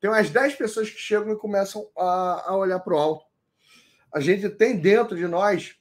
tem 0.00 0.10
umas 0.10 0.30
10 0.30 0.54
pessoas 0.56 0.90
que 0.90 0.98
chegam 0.98 1.32
e 1.32 1.36
começam 1.36 1.88
a, 1.96 2.50
a 2.50 2.56
olhar 2.56 2.78
para 2.80 2.94
o 2.94 2.98
alto. 2.98 3.24
A 4.12 4.20
gente 4.20 4.48
tem 4.48 4.76
dentro 4.76 5.16
de 5.16 5.26
nós 5.26 5.76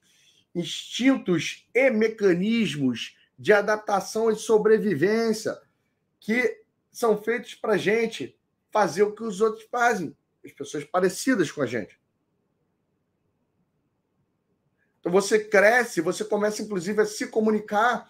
instintos 0.54 1.68
e 1.74 1.90
mecanismos 1.90 3.16
de 3.38 3.54
adaptação 3.54 4.32
e 4.32 4.36
sobrevivência 4.36 5.58
que 6.20 6.62
são 6.92 7.22
feitos 7.22 7.54
para 7.54 7.74
a 7.74 7.78
gente 7.78 8.38
fazer 8.72 9.04
o 9.04 9.14
que 9.14 9.24
os 9.24 9.40
outros 9.40 9.68
fazem, 9.70 10.16
as 10.44 10.52
pessoas 10.52 10.84
parecidas 10.84 11.52
com 11.52 11.62
a 11.62 11.66
gente. 11.66 12.00
Então 14.97 14.97
você 15.10 15.40
cresce, 15.40 16.02
você 16.02 16.24
começa 16.24 16.62
inclusive 16.62 17.02
a 17.02 17.06
se 17.06 17.28
comunicar 17.28 18.10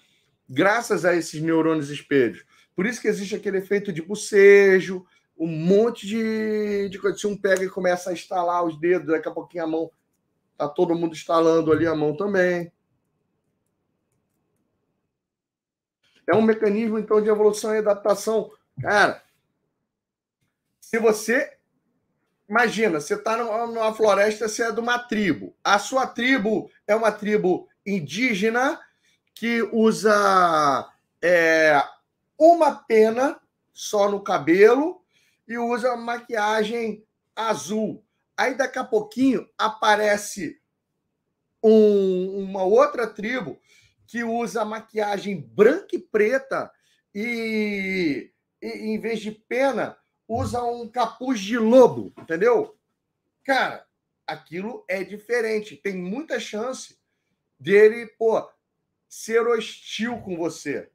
graças 0.50 1.06
a 1.06 1.16
esses 1.16 1.42
neurônios 1.42 1.90
espelhos. 1.90 2.46
Por 2.76 2.86
isso 2.86 3.02
que 3.02 3.08
existe 3.08 3.36
aquele 3.36 3.58
efeito 3.58 3.92
de 3.92 4.02
bocejo, 4.02 5.06
um 5.38 5.48
monte 5.48 6.08
de, 6.08 6.90
de 6.90 7.00
coisa. 7.00 7.18
Se 7.18 7.28
um 7.28 7.38
pega 7.38 7.64
e 7.64 7.70
começa 7.70 8.10
a 8.10 8.14
estalar 8.14 8.64
os 8.64 8.80
dedos, 8.80 9.08
daqui 9.08 9.28
a 9.28 9.32
pouquinho 9.32 9.64
a 9.64 9.68
mão, 9.68 9.92
tá 10.58 10.68
todo 10.68 10.96
mundo 10.96 11.14
instalando 11.14 11.72
ali 11.72 11.86
a 11.86 11.96
mão 11.96 12.16
também. 12.16 12.72
É 16.28 16.36
um 16.36 16.42
mecanismo, 16.42 17.00
então, 17.00 17.22
de 17.22 17.30
evolução 17.30 17.74
e 17.74 17.78
adaptação. 17.78 18.52
Cara, 18.82 19.24
se 20.82 21.00
você. 21.00 21.57
Imagina, 22.50 23.02
você 23.02 23.16
está 23.16 23.36
numa 23.36 23.94
floresta, 23.94 24.48
você 24.48 24.64
é 24.64 24.72
de 24.72 24.80
uma 24.80 24.98
tribo. 24.98 25.54
A 25.64 25.78
sua 25.78 26.08
tribo 26.08 26.72
é 26.88 26.96
uma 26.96 27.12
tribo 27.12 27.68
indígena 27.86 28.80
que 29.34 29.62
usa 29.74 30.90
é, 31.22 31.84
uma 32.38 32.74
pena 32.74 33.40
só 33.74 34.10
no 34.10 34.22
cabelo 34.22 35.02
e 35.48 35.58
usa 35.58 35.96
maquiagem 35.98 37.06
azul. 37.36 38.04
Aí 38.36 38.56
daqui 38.56 38.80
a 38.80 38.84
pouquinho 38.84 39.48
aparece 39.58 40.60
um, 41.62 42.44
uma 42.44 42.64
outra 42.64 43.08
tribo 43.08 43.60
que 44.08 44.24
usa 44.24 44.64
maquiagem 44.64 45.42
branca 45.42 45.96
e 45.96 46.00
preta 46.00 46.72
e, 47.14 48.32
e, 48.62 48.68
em 48.68 49.00
vez 49.00 49.20
de 49.20 49.32
pena, 49.32 49.98
usa 50.28 50.62
um 50.64 50.88
capuz 50.88 51.40
de 51.40 51.58
lobo, 51.58 52.14
entendeu? 52.18 52.78
Cara, 53.44 53.88
aquilo 54.26 54.84
é 54.88 55.04
diferente. 55.04 55.78
Tem 55.78 55.96
muita 55.96 56.40
chance 56.40 57.00
dele, 57.60 58.06
pô, 58.06 58.48
ser 59.08 59.48
hostil 59.48 60.22
com 60.22 60.36
você. 60.36 60.92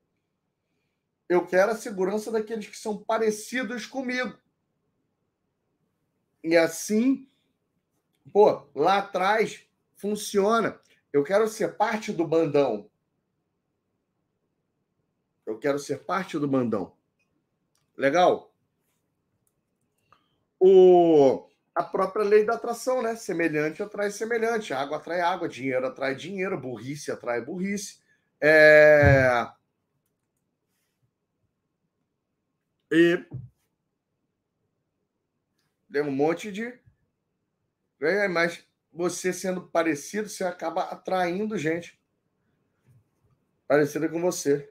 Eu 1.28 1.46
quero 1.46 1.72
a 1.72 1.76
segurança 1.76 2.30
daqueles 2.30 2.66
que 2.66 2.76
são 2.76 3.02
parecidos 3.02 3.86
comigo. 3.86 4.36
E 6.44 6.56
assim, 6.56 7.26
pô, 8.32 8.66
lá 8.74 8.98
atrás 8.98 9.64
funciona. 9.94 10.78
Eu 11.12 11.24
quero 11.24 11.48
ser 11.48 11.76
parte 11.76 12.12
do 12.12 12.26
bandão. 12.26 12.90
Eu 15.46 15.59
quero 15.59 15.78
ser 15.78 16.04
parte 16.04 16.38
do 16.38 16.46
bandão. 16.46 16.94
Legal? 17.96 18.51
O, 20.64 21.48
a 21.74 21.82
própria 21.82 22.24
lei 22.24 22.44
da 22.44 22.55
atração, 22.55 23.02
né? 23.02 23.16
Semelhante 23.16 23.82
atrai 23.82 24.12
semelhante. 24.12 24.72
Água 24.72 24.98
atrai 24.98 25.20
água, 25.20 25.48
dinheiro 25.48 25.86
atrai 25.86 26.14
dinheiro, 26.14 26.60
burrice 26.60 27.10
atrai 27.10 27.40
burrice. 27.40 28.01
É... 28.40 29.44
E 32.93 33.26
tem 35.90 36.02
um 36.02 36.12
monte 36.12 36.52
de. 36.52 36.72
Mas 38.30 38.64
você 38.93 39.32
sendo 39.32 39.62
parecido, 39.62 40.28
você 40.28 40.44
acaba 40.44 40.82
atraindo 40.84 41.59
gente 41.59 42.01
parecida 43.66 44.09
com 44.09 44.20
você. 44.20 44.70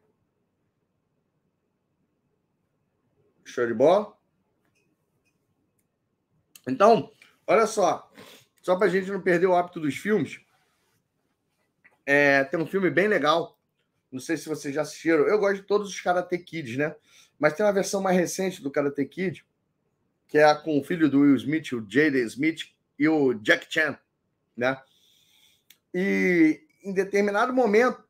Show 3.43 3.67
de 3.67 3.73
bola? 3.73 4.20
Então, 6.67 7.11
olha 7.47 7.65
só. 7.65 8.11
Só 8.61 8.75
para 8.75 8.87
a 8.87 8.89
gente 8.89 9.09
não 9.11 9.21
perder 9.21 9.47
o 9.47 9.55
hábito 9.55 9.79
dos 9.79 9.95
filmes, 9.95 10.39
é, 12.05 12.43
tem 12.43 12.59
um 12.59 12.67
filme 12.67 12.89
bem 12.89 13.07
legal. 13.07 13.57
Não 14.11 14.19
sei 14.19 14.37
se 14.37 14.47
vocês 14.47 14.73
já 14.73 14.81
assistiram. 14.81 15.27
Eu 15.27 15.39
gosto 15.39 15.61
de 15.61 15.67
todos 15.67 15.89
os 15.89 15.99
Karate 15.99 16.37
Kids, 16.37 16.77
né? 16.77 16.95
Mas 17.39 17.53
tem 17.53 17.65
uma 17.65 17.73
versão 17.73 18.01
mais 18.01 18.17
recente 18.17 18.61
do 18.61 18.69
Karate 18.69 19.05
Kid, 19.05 19.45
que 20.27 20.37
é 20.37 20.55
com 20.55 20.79
o 20.79 20.83
filho 20.83 21.09
do 21.09 21.21
Will 21.21 21.35
Smith, 21.35 21.71
o 21.71 21.85
Jaden 21.87 22.23
Smith, 22.25 22.71
e 22.99 23.07
o 23.07 23.33
Jack 23.33 23.65
Chan, 23.67 23.97
né? 24.55 24.79
E 25.93 26.61
em 26.83 26.93
determinado 26.93 27.51
momento, 27.51 28.03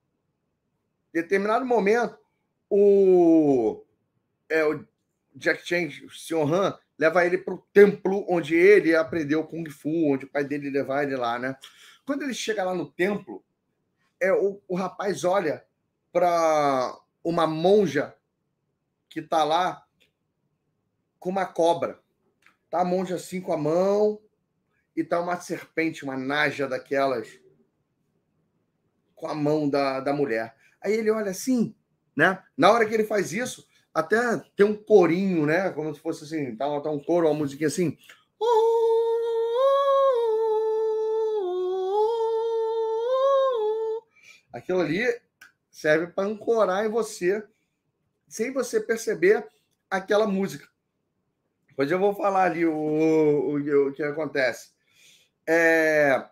determinado 1.14 1.66
momento, 1.66 2.18
o, 2.70 3.84
é, 4.50 4.66
o 4.66 4.86
Jack 5.36 5.66
Chan, 5.66 5.88
o 6.06 6.10
Sr. 6.10 6.54
Han, 6.54 6.80
leva 7.02 7.26
ele 7.26 7.40
para 7.40 7.56
o 7.56 7.66
templo 7.74 8.24
onde 8.30 8.54
ele 8.54 8.96
aprendeu 8.96 9.44
Kung 9.44 9.68
Fu, 9.72 10.14
onde 10.14 10.26
o 10.26 10.30
pai 10.30 10.44
dele 10.44 10.70
levar 10.70 11.02
ele 11.02 11.16
lá, 11.16 11.40
né? 11.40 11.58
Quando 12.06 12.22
ele 12.22 12.34
chega 12.36 12.64
lá 12.64 12.76
no 12.76 12.92
templo, 12.92 13.44
é 14.20 14.32
o, 14.32 14.62
o 14.68 14.76
rapaz 14.76 15.24
olha 15.24 15.66
para 16.12 16.96
uma 17.24 17.48
monja 17.48 18.16
que 19.10 19.20
está 19.20 19.44
lá 19.44 19.84
com 21.18 21.32
uma 21.32 21.48
cobra. 21.48 22.00
Tá 22.70 22.82
a 22.82 22.86
monja 22.86 23.16
assim 23.16 23.42
com 23.42 23.52
a 23.52 23.58
mão 23.58 24.22
e 24.96 25.04
tá 25.04 25.20
uma 25.20 25.42
serpente, 25.42 26.04
uma 26.04 26.16
naja 26.16 26.68
daquelas 26.68 27.28
com 29.16 29.28
a 29.28 29.34
mão 29.34 29.68
da, 29.68 30.02
da 30.02 30.14
mulher. 30.14 30.56
Aí 30.80 30.94
ele 30.94 31.10
olha 31.10 31.32
assim, 31.32 31.76
né? 32.16 32.44
Na 32.56 32.72
hora 32.72 32.86
que 32.86 32.94
ele 32.94 33.06
faz 33.06 33.34
isso, 33.34 33.68
até 33.94 34.38
tem 34.56 34.66
um 34.66 34.76
corinho, 34.76 35.46
né? 35.46 35.70
Como 35.72 35.94
se 35.94 36.00
fosse 36.00 36.24
assim, 36.24 36.56
tá, 36.56 36.66
tá 36.82 36.90
um 36.90 37.00
coro, 37.00 37.28
uma 37.28 37.34
musiquinha 37.34 37.68
assim. 37.68 37.98
Aquilo 44.54 44.82
ali 44.82 45.22
serve 45.70 46.08
para 46.08 46.28
ancorar 46.28 46.86
em 46.86 46.90
você, 46.90 47.44
sem 48.28 48.52
você 48.52 48.80
perceber 48.80 49.48
aquela 49.90 50.28
música. 50.28 50.68
Depois 51.68 51.90
eu 51.90 52.00
vou 52.00 52.14
falar 52.14 52.44
ali 52.44 52.66
o, 52.66 52.74
o, 52.74 53.88
o 53.88 53.94
que 53.94 54.04
acontece. 54.04 54.72
É... 55.48 56.28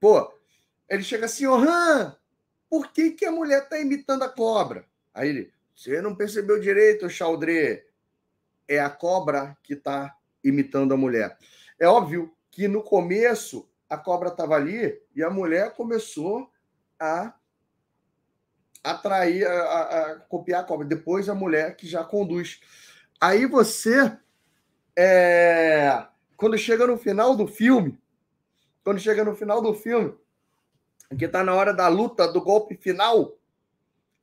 Pô, 0.00 0.32
ele 0.88 1.02
chega 1.02 1.26
assim, 1.26 1.46
ô 1.46 1.54
Han, 1.54 2.16
por 2.68 2.92
que, 2.92 3.12
que 3.12 3.24
a 3.24 3.32
mulher 3.32 3.64
está 3.64 3.78
imitando 3.78 4.24
a 4.24 4.28
cobra? 4.28 4.84
Aí 5.14 5.28
ele, 5.28 5.52
você 5.78 6.02
não 6.02 6.12
percebeu 6.12 6.58
direito, 6.58 7.08
Chaldré. 7.08 7.86
É 8.66 8.80
a 8.80 8.90
cobra 8.90 9.56
que 9.62 9.74
está 9.74 10.12
imitando 10.42 10.92
a 10.92 10.96
mulher. 10.96 11.38
É 11.78 11.86
óbvio 11.86 12.34
que 12.50 12.66
no 12.66 12.82
começo 12.82 13.70
a 13.88 13.96
cobra 13.96 14.28
estava 14.28 14.56
ali 14.56 15.00
e 15.14 15.22
a 15.22 15.30
mulher 15.30 15.76
começou 15.76 16.50
a 16.98 17.32
atrair, 18.82 19.46
a, 19.46 19.82
a, 19.82 20.16
copiar 20.16 20.62
a 20.62 20.64
cobra. 20.64 20.84
Depois 20.84 21.28
a 21.28 21.34
mulher 21.34 21.76
que 21.76 21.86
já 21.86 22.02
conduz. 22.02 22.60
Aí 23.20 23.46
você, 23.46 24.18
é, 24.98 26.08
quando 26.36 26.58
chega 26.58 26.88
no 26.88 26.98
final 26.98 27.36
do 27.36 27.46
filme, 27.46 27.96
quando 28.82 28.98
chega 28.98 29.24
no 29.24 29.36
final 29.36 29.62
do 29.62 29.72
filme, 29.72 30.12
que 31.16 31.26
está 31.26 31.44
na 31.44 31.54
hora 31.54 31.72
da 31.72 31.86
luta, 31.86 32.26
do 32.26 32.42
golpe 32.42 32.74
final, 32.74 33.37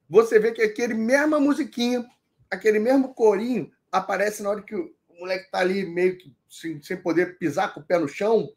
você 0.09 0.39
vê 0.39 0.51
que 0.51 0.61
aquele 0.61 0.93
mesma 0.93 1.39
musiquinha, 1.39 2.05
aquele 2.49 2.79
mesmo 2.79 3.13
corinho 3.13 3.71
aparece 3.91 4.43
na 4.43 4.49
hora 4.49 4.61
que 4.61 4.75
o 4.75 4.93
moleque 5.19 5.49
tá 5.49 5.59
ali 5.59 5.85
meio 5.85 6.17
que 6.17 6.35
sem, 6.49 6.81
sem 6.81 6.97
poder 6.97 7.37
pisar 7.37 7.73
com 7.73 7.79
o 7.79 7.83
pé 7.83 7.97
no 7.97 8.07
chão, 8.07 8.53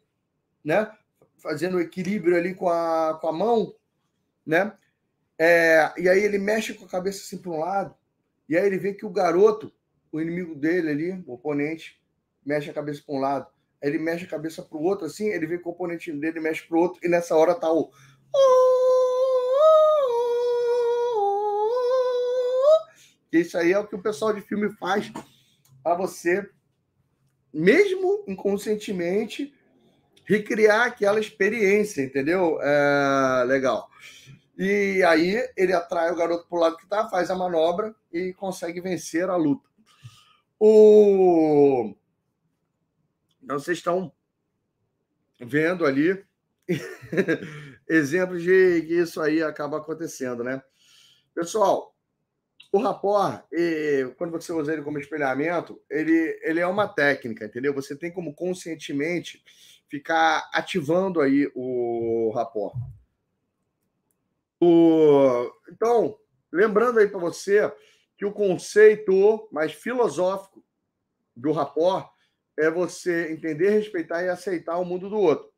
né? 0.63 0.91
Fazendo 1.37 1.77
o 1.77 1.81
equilíbrio 1.81 2.37
ali 2.37 2.53
com 2.53 2.69
a, 2.69 3.17
com 3.19 3.27
a 3.27 3.33
mão, 3.33 3.73
né? 4.45 4.73
É, 5.37 5.93
e 5.97 6.09
aí 6.09 6.19
ele 6.21 6.37
mexe 6.37 6.73
com 6.73 6.85
a 6.85 6.89
cabeça 6.89 7.19
assim 7.19 7.37
para 7.37 7.51
um 7.51 7.59
lado, 7.59 7.95
e 8.47 8.57
aí 8.57 8.65
ele 8.65 8.77
vê 8.77 8.93
que 8.93 9.05
o 9.05 9.09
garoto, 9.09 9.71
o 10.11 10.19
inimigo 10.19 10.53
dele 10.53 10.89
ali, 10.89 11.23
o 11.25 11.33
oponente, 11.33 12.01
mexe 12.45 12.69
a 12.69 12.73
cabeça 12.73 13.01
para 13.05 13.15
um 13.15 13.19
lado, 13.19 13.47
aí 13.81 13.89
ele 13.89 13.99
mexe 13.99 14.25
a 14.25 14.29
cabeça 14.29 14.61
para 14.61 14.77
o 14.77 14.83
outro, 14.83 15.05
assim, 15.05 15.29
ele 15.29 15.47
vê 15.47 15.57
que 15.57 15.67
o 15.67 15.71
oponente 15.71 16.11
dele 16.11 16.41
mexe 16.41 16.67
para 16.67 16.77
o 16.77 16.81
outro, 16.81 16.99
e 17.03 17.07
nessa 17.07 17.35
hora 17.35 17.55
tá 17.55 17.71
o. 17.71 17.89
Isso 23.31 23.57
aí 23.57 23.71
é 23.71 23.79
o 23.79 23.87
que 23.87 23.95
o 23.95 24.01
pessoal 24.01 24.33
de 24.33 24.41
filme 24.41 24.71
faz 24.73 25.11
para 25.83 25.95
você, 25.95 26.49
mesmo 27.53 28.23
inconscientemente, 28.27 29.53
recriar 30.25 30.87
aquela 30.87 31.19
experiência, 31.19 32.01
entendeu? 32.01 32.59
É, 32.61 33.43
legal. 33.45 33.89
E 34.57 35.01
aí 35.03 35.41
ele 35.55 35.73
atrai 35.73 36.11
o 36.11 36.15
garoto 36.15 36.47
para 36.47 36.57
o 36.57 36.61
lado 36.61 36.77
que 36.77 36.83
está, 36.83 37.07
faz 37.07 37.29
a 37.29 37.35
manobra 37.35 37.95
e 38.11 38.33
consegue 38.33 38.81
vencer 38.81 39.29
a 39.29 39.35
luta. 39.35 39.69
O... 40.59 41.95
Então 43.41 43.57
vocês 43.57 43.77
estão 43.77 44.11
vendo 45.39 45.85
ali 45.85 46.23
exemplos 47.87 48.43
de 48.43 48.81
que 48.81 48.93
isso 48.95 49.21
aí 49.21 49.41
acaba 49.41 49.77
acontecendo, 49.77 50.43
né? 50.43 50.61
Pessoal, 51.33 51.95
o 52.71 52.77
rapport, 52.77 53.43
quando 54.17 54.31
você 54.31 54.51
usa 54.51 54.73
ele 54.73 54.83
como 54.83 54.99
espelhamento, 54.99 55.81
ele, 55.89 56.39
ele 56.43 56.59
é 56.59 56.67
uma 56.67 56.87
técnica, 56.87 57.45
entendeu? 57.45 57.73
Você 57.73 57.95
tem 57.95 58.11
como 58.11 58.33
conscientemente 58.33 59.43
ficar 59.89 60.49
ativando 60.53 61.19
aí 61.19 61.51
o 61.55 62.31
rapport. 62.35 62.75
O... 64.61 65.51
Então, 65.71 66.17
lembrando 66.51 66.99
aí 66.99 67.07
para 67.07 67.19
você 67.19 67.73
que 68.15 68.25
o 68.25 68.33
conceito 68.33 69.47
mais 69.51 69.71
filosófico 69.71 70.63
do 71.35 71.51
rapport 71.51 72.11
é 72.57 72.69
você 72.69 73.31
entender, 73.31 73.69
respeitar 73.69 74.21
e 74.21 74.29
aceitar 74.29 74.77
o 74.77 74.85
mundo 74.85 75.09
do 75.09 75.17
outro. 75.17 75.49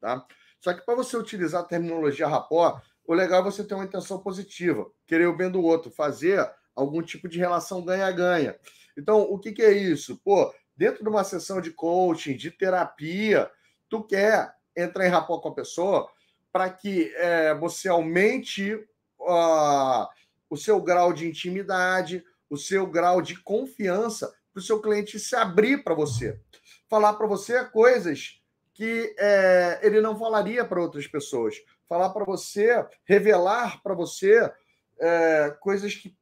Tá? 0.00 0.26
Só 0.60 0.74
que 0.74 0.84
para 0.84 0.96
você 0.96 1.16
utilizar 1.16 1.62
a 1.62 1.66
terminologia 1.66 2.26
rapport, 2.26 2.84
o 3.06 3.14
legal 3.14 3.40
é 3.40 3.44
você 3.44 3.64
ter 3.64 3.74
uma 3.74 3.84
intenção 3.84 4.18
positiva, 4.18 4.90
querer 5.06 5.26
o 5.26 5.36
bem 5.36 5.50
do 5.50 5.62
outro, 5.62 5.90
fazer 5.90 6.48
algum 6.74 7.02
tipo 7.02 7.28
de 7.28 7.38
relação 7.38 7.84
ganha-ganha. 7.84 8.56
Então, 8.96 9.22
o 9.22 9.38
que, 9.38 9.52
que 9.52 9.62
é 9.62 9.72
isso? 9.72 10.20
Pô, 10.24 10.52
dentro 10.76 11.02
de 11.02 11.08
uma 11.08 11.24
sessão 11.24 11.60
de 11.60 11.70
coaching, 11.70 12.36
de 12.36 12.50
terapia, 12.50 13.50
tu 13.88 14.02
quer 14.02 14.54
entrar 14.76 15.06
em 15.06 15.10
rapport 15.10 15.42
com 15.42 15.48
a 15.48 15.54
pessoa 15.54 16.08
para 16.50 16.70
que 16.70 17.12
é, 17.16 17.54
você 17.54 17.88
aumente 17.88 18.74
uh, 18.74 20.06
o 20.48 20.56
seu 20.56 20.80
grau 20.80 21.12
de 21.12 21.26
intimidade, 21.26 22.24
o 22.48 22.56
seu 22.56 22.86
grau 22.86 23.22
de 23.22 23.40
confiança 23.42 24.32
para 24.52 24.60
o 24.60 24.62
seu 24.62 24.80
cliente 24.80 25.18
se 25.18 25.34
abrir 25.34 25.82
para 25.82 25.94
você. 25.94 26.38
Falar 26.88 27.14
para 27.14 27.26
você 27.26 27.64
coisas 27.64 28.42
que 28.74 29.14
é, 29.18 29.80
ele 29.82 30.00
não 30.00 30.18
falaria 30.18 30.64
para 30.64 30.80
outras 30.80 31.06
pessoas 31.06 31.56
falar 31.92 32.08
para 32.08 32.24
você, 32.24 32.86
revelar 33.04 33.82
para 33.82 33.92
você 33.92 34.50
é, 34.98 35.54
coisas 35.60 35.94
que 35.94 36.16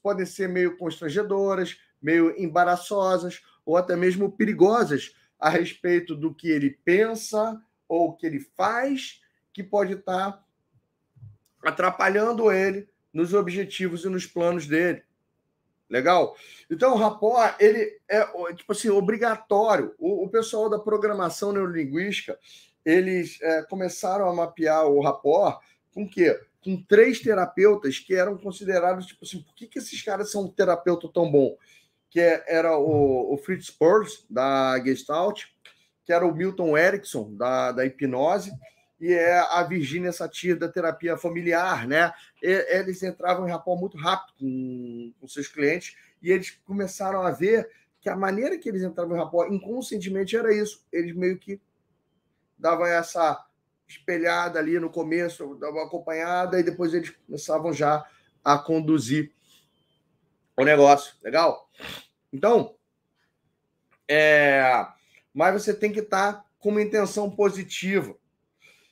podem 0.00 0.24
ser 0.24 0.48
meio 0.48 0.76
constrangedoras, 0.76 1.76
meio 2.00 2.40
embaraçosas 2.40 3.42
ou 3.64 3.76
até 3.76 3.96
mesmo 3.96 4.30
perigosas 4.30 5.16
a 5.36 5.48
respeito 5.48 6.14
do 6.14 6.32
que 6.32 6.48
ele 6.48 6.78
pensa 6.84 7.60
ou 7.88 8.14
que 8.14 8.24
ele 8.24 8.38
faz, 8.56 9.20
que 9.52 9.64
pode 9.64 9.94
estar 9.94 10.30
tá 10.30 10.44
atrapalhando 11.64 12.52
ele 12.52 12.88
nos 13.12 13.34
objetivos 13.34 14.04
e 14.04 14.08
nos 14.08 14.26
planos 14.26 14.68
dele. 14.68 15.02
Legal? 15.90 16.36
Então, 16.70 16.94
o 16.94 16.98
rapport, 16.98 17.56
ele 17.58 17.98
é, 18.08 18.24
tipo 18.54 18.70
assim, 18.70 18.90
obrigatório. 18.90 19.92
O, 19.98 20.24
o 20.24 20.28
pessoal 20.28 20.70
da 20.70 20.78
programação 20.78 21.52
neurolinguística, 21.52 22.38
eles 22.86 23.38
é, 23.42 23.62
começaram 23.64 24.28
a 24.28 24.32
mapear 24.32 24.86
o 24.86 25.00
rapport 25.00 25.58
com 25.92 26.08
quê? 26.08 26.40
Com 26.62 26.80
três 26.80 27.20
terapeutas 27.20 27.98
que 27.98 28.14
eram 28.14 28.38
considerados, 28.38 29.06
tipo 29.06 29.24
assim, 29.24 29.42
por 29.42 29.54
que, 29.56 29.66
que 29.66 29.78
esses 29.80 30.00
caras 30.02 30.30
são 30.30 30.44
um 30.44 30.48
terapeuta 30.48 31.08
tão 31.12 31.28
bom? 31.28 31.56
Que 32.08 32.20
é, 32.20 32.44
era 32.46 32.78
o, 32.78 33.34
o 33.34 33.36
Fritz 33.38 33.70
Perls, 33.70 34.24
da 34.30 34.80
Gestalt, 34.84 35.46
que 36.04 36.12
era 36.12 36.24
o 36.24 36.34
Milton 36.34 36.78
Erickson, 36.78 37.34
da, 37.34 37.72
da 37.72 37.84
hipnose, 37.84 38.52
e 39.00 39.12
é 39.12 39.38
a 39.38 39.64
Virginia 39.64 40.12
Satir, 40.12 40.56
da 40.56 40.68
terapia 40.68 41.16
familiar, 41.16 41.88
né? 41.88 42.12
E, 42.40 42.78
eles 42.78 43.02
entravam 43.02 43.48
em 43.48 43.50
rapport 43.50 43.80
muito 43.80 43.96
rápido 43.96 44.34
com, 44.38 45.12
com 45.20 45.26
seus 45.26 45.48
clientes, 45.48 45.96
e 46.22 46.30
eles 46.30 46.50
começaram 46.64 47.22
a 47.22 47.32
ver 47.32 47.68
que 48.00 48.08
a 48.08 48.16
maneira 48.16 48.56
que 48.56 48.68
eles 48.68 48.82
entravam 48.82 49.16
em 49.16 49.20
rapport 49.20 49.52
inconscientemente 49.52 50.36
era 50.36 50.54
isso. 50.54 50.84
Eles 50.92 51.14
meio 51.14 51.36
que 51.36 51.60
dava 52.58 52.88
essa 52.88 53.44
espelhada 53.88 54.58
ali 54.58 54.80
no 54.80 54.90
começo, 54.90 55.54
dava 55.56 55.74
uma 55.74 55.86
acompanhada, 55.86 56.58
e 56.58 56.62
depois 56.62 56.92
eles 56.92 57.10
começavam 57.26 57.72
já 57.72 58.04
a 58.44 58.58
conduzir 58.58 59.32
o 60.56 60.64
negócio. 60.64 61.14
Legal? 61.22 61.68
Então, 62.32 62.74
é... 64.08 64.86
mas 65.32 65.62
você 65.62 65.74
tem 65.74 65.92
que 65.92 66.00
estar 66.00 66.44
com 66.58 66.70
uma 66.70 66.82
intenção 66.82 67.30
positiva. 67.30 68.16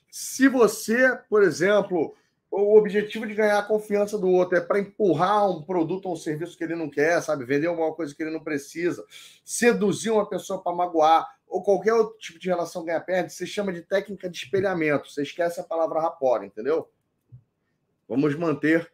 Se 0.09 0.47
você, 0.47 1.17
por 1.29 1.43
exemplo, 1.43 2.15
o 2.49 2.77
objetivo 2.77 3.27
de 3.27 3.33
ganhar 3.33 3.59
a 3.59 3.63
confiança 3.63 4.17
do 4.17 4.29
outro 4.29 4.57
é 4.57 4.61
para 4.61 4.79
empurrar 4.79 5.49
um 5.49 5.61
produto 5.61 6.05
ou 6.05 6.13
um 6.13 6.17
serviço 6.17 6.57
que 6.57 6.63
ele 6.63 6.75
não 6.75 6.89
quer, 6.89 7.21
sabe? 7.21 7.43
Vender 7.43 7.67
alguma 7.67 7.93
coisa 7.93 8.15
que 8.15 8.23
ele 8.23 8.31
não 8.31 8.41
precisa, 8.41 9.05
seduzir 9.43 10.11
uma 10.11 10.27
pessoa 10.27 10.61
para 10.61 10.75
magoar, 10.75 11.34
ou 11.47 11.63
qualquer 11.63 11.93
outro 11.93 12.17
tipo 12.17 12.39
de 12.39 12.49
relação 12.49 12.83
ganha-perde, 12.83 13.33
você 13.33 13.45
chama 13.45 13.71
de 13.71 13.81
técnica 13.81 14.29
de 14.29 14.37
espelhamento. 14.37 15.09
Você 15.09 15.23
esquece 15.23 15.59
a 15.59 15.63
palavra 15.63 16.01
rapport, 16.01 16.43
entendeu? 16.43 16.91
Vamos 18.07 18.35
manter 18.35 18.91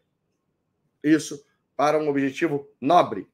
isso 1.04 1.44
para 1.76 1.98
um 1.98 2.08
objetivo 2.10 2.70
nobre, 2.80 3.28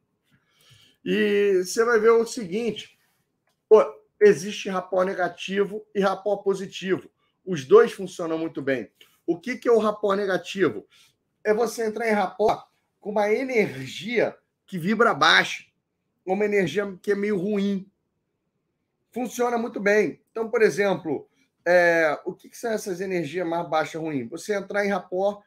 E 1.04 1.62
você 1.64 1.84
vai 1.84 2.00
ver 2.00 2.12
o 2.12 2.26
seguinte: 2.26 2.98
pô, 3.68 3.84
existe 4.22 4.70
rapó 4.70 5.04
negativo 5.04 5.86
e 5.94 6.00
rapó 6.00 6.38
positivo. 6.38 7.10
Os 7.46 7.66
dois 7.66 7.92
funcionam 7.92 8.38
muito 8.38 8.62
bem. 8.62 8.90
O 9.26 9.40
que, 9.40 9.58
que 9.58 9.68
é 9.68 9.72
o 9.72 9.80
rapó 9.80 10.14
negativo? 10.14 10.88
É 11.44 11.54
você 11.54 11.86
entrar 11.86 12.08
em 12.08 12.14
rapó 12.14 12.66
com 13.00 13.12
uma 13.12 13.32
energia 13.32 14.38
que 14.66 14.78
vibra 14.78 15.14
baixo, 15.14 15.66
uma 16.26 16.46
energia 16.46 16.98
que 17.02 17.12
é 17.12 17.16
meio 17.16 17.38
ruim. 17.38 17.90
Funciona 19.18 19.58
muito 19.58 19.80
bem. 19.80 20.22
Então, 20.30 20.48
por 20.48 20.62
exemplo, 20.62 21.28
é, 21.66 22.20
o 22.24 22.36
que, 22.36 22.50
que 22.50 22.56
são 22.56 22.70
essas 22.70 23.02
energias 23.02 23.48
mais 23.48 23.68
baixas 23.68 24.00
ruins? 24.00 24.30
Você 24.30 24.54
entrar 24.54 24.86
em 24.86 24.90
rapó 24.90 25.42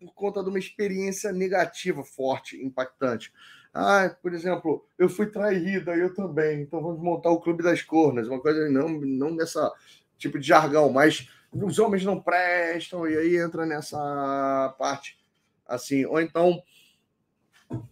por 0.00 0.12
conta 0.12 0.42
de 0.42 0.48
uma 0.48 0.58
experiência 0.58 1.30
negativa 1.30 2.02
forte, 2.02 2.60
impactante. 2.60 3.32
Ah, 3.72 4.12
por 4.20 4.34
exemplo, 4.34 4.84
eu 4.98 5.08
fui 5.08 5.26
traída, 5.26 5.94
eu 5.94 6.12
também, 6.12 6.62
então 6.62 6.82
vamos 6.82 7.00
montar 7.00 7.30
o 7.30 7.40
Clube 7.40 7.62
das 7.62 7.80
Cornas, 7.80 8.26
uma 8.26 8.40
coisa 8.40 8.68
não, 8.68 8.88
não 8.88 9.30
nessa 9.30 9.72
tipo 10.18 10.36
de 10.36 10.48
jargão, 10.48 10.90
mas 10.90 11.30
os 11.52 11.78
homens 11.78 12.04
não 12.04 12.20
prestam, 12.20 13.06
e 13.06 13.16
aí 13.16 13.36
entra 13.36 13.64
nessa 13.64 14.74
parte 14.76 15.16
assim, 15.64 16.04
ou 16.06 16.20
então 16.20 16.60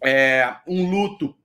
é, 0.02 0.57
um 0.66 0.90
luto, 0.90 1.36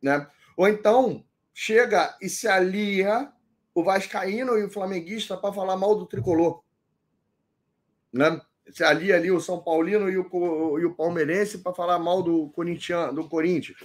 né? 0.00 0.24
Ou 0.56 0.68
então 0.68 1.24
chega 1.62 2.16
e 2.22 2.28
se 2.30 2.48
alia 2.48 3.30
o 3.74 3.84
Vascaíno 3.84 4.56
e 4.56 4.64
o 4.64 4.70
Flamenguista 4.70 5.36
para 5.36 5.52
falar 5.52 5.76
mal 5.76 5.94
do 5.94 6.06
tricolor. 6.06 6.64
Né? 8.10 8.40
Se 8.70 8.82
alia 8.82 9.16
ali 9.16 9.30
o 9.30 9.42
São 9.42 9.62
Paulino 9.62 10.08
e 10.08 10.16
o, 10.16 10.78
e 10.78 10.86
o 10.86 10.94
Palmeirense 10.94 11.58
para 11.58 11.74
falar 11.74 11.98
mal 11.98 12.22
do 12.22 12.48
Corinthians. 12.52 13.14
Do 13.14 13.28
Corinthians. 13.28 13.76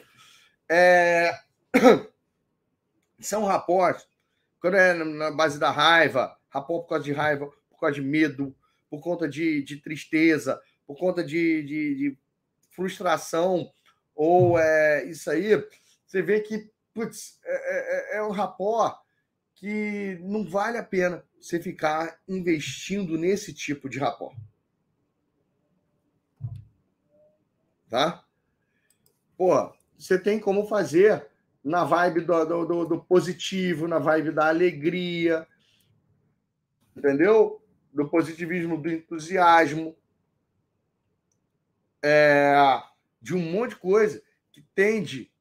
É... 0.72 1.38
São 3.20 3.44
rapós, 3.44 4.08
quando 4.62 4.76
é 4.76 4.94
na 4.94 5.32
base 5.32 5.60
da 5.60 5.70
raiva, 5.70 6.34
rapó 6.48 6.80
por 6.80 6.88
causa 6.88 7.04
de 7.04 7.12
raiva, 7.12 7.52
por 7.70 7.78
causa 7.78 7.96
de 7.96 8.02
medo, 8.02 8.56
por 8.90 9.02
conta 9.02 9.28
de, 9.28 9.62
de 9.64 9.82
tristeza, 9.82 10.62
por 10.88 10.98
conta 10.98 11.22
de, 11.22 11.62
de, 11.64 11.96
de 11.96 12.18
frustração, 12.72 13.70
ou 14.16 14.58
é, 14.58 15.04
isso 15.10 15.30
aí, 15.30 15.62
você 16.06 16.22
vê 16.22 16.40
que 16.40 16.74
putz, 16.96 17.38
é, 17.44 18.16
é, 18.16 18.18
é 18.18 18.24
um 18.24 18.32
rapó 18.32 18.98
que 19.54 20.18
não 20.24 20.46
vale 20.46 20.78
a 20.78 20.84
pena 20.84 21.24
você 21.40 21.62
ficar 21.62 22.20
investindo 22.28 23.18
nesse 23.18 23.54
tipo 23.54 23.90
de 23.90 24.00
rapó. 24.00 24.34
Tá? 27.90 28.26
Pô, 29.38 29.74
você 29.98 30.18
tem 30.18 30.40
como 30.40 30.66
fazer 30.68 31.28
na 31.62 31.84
vibe 31.84 32.22
do, 32.22 32.46
do, 32.46 32.86
do, 32.86 33.04
positivo, 33.04 33.88
na 33.88 34.00
vibe 34.00 34.32
da 34.32 34.48
alegria, 34.48 35.46
entendeu? 36.96 37.62
Do 37.94 38.08
positivismo, 38.08 38.82
do 38.82 38.90
entusiasmo, 38.90 39.96
é, 42.02 42.56
de 43.22 43.36
um 43.36 43.52
monte 43.52 43.72
de 43.72 43.78
coisa 43.78 44.22
que 44.52 44.62
tende 44.74 45.32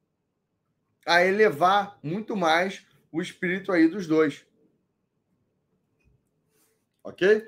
a 1.07 1.25
elevar 1.25 1.99
muito 2.03 2.37
mais 2.37 2.87
o 3.13 3.21
espírito 3.21 3.73
aí 3.73 3.89
dos 3.89 4.07
dois. 4.07 4.47
Ok? 7.03 7.47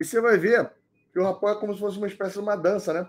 E 0.00 0.04
você 0.04 0.20
vai 0.20 0.38
ver 0.38 0.72
que 1.12 1.18
o 1.18 1.24
rapó 1.24 1.50
é 1.50 1.58
como 1.58 1.74
se 1.74 1.80
fosse 1.80 1.98
uma 1.98 2.06
espécie 2.06 2.34
de 2.34 2.40
uma 2.40 2.56
dança, 2.56 2.92
né? 2.92 3.08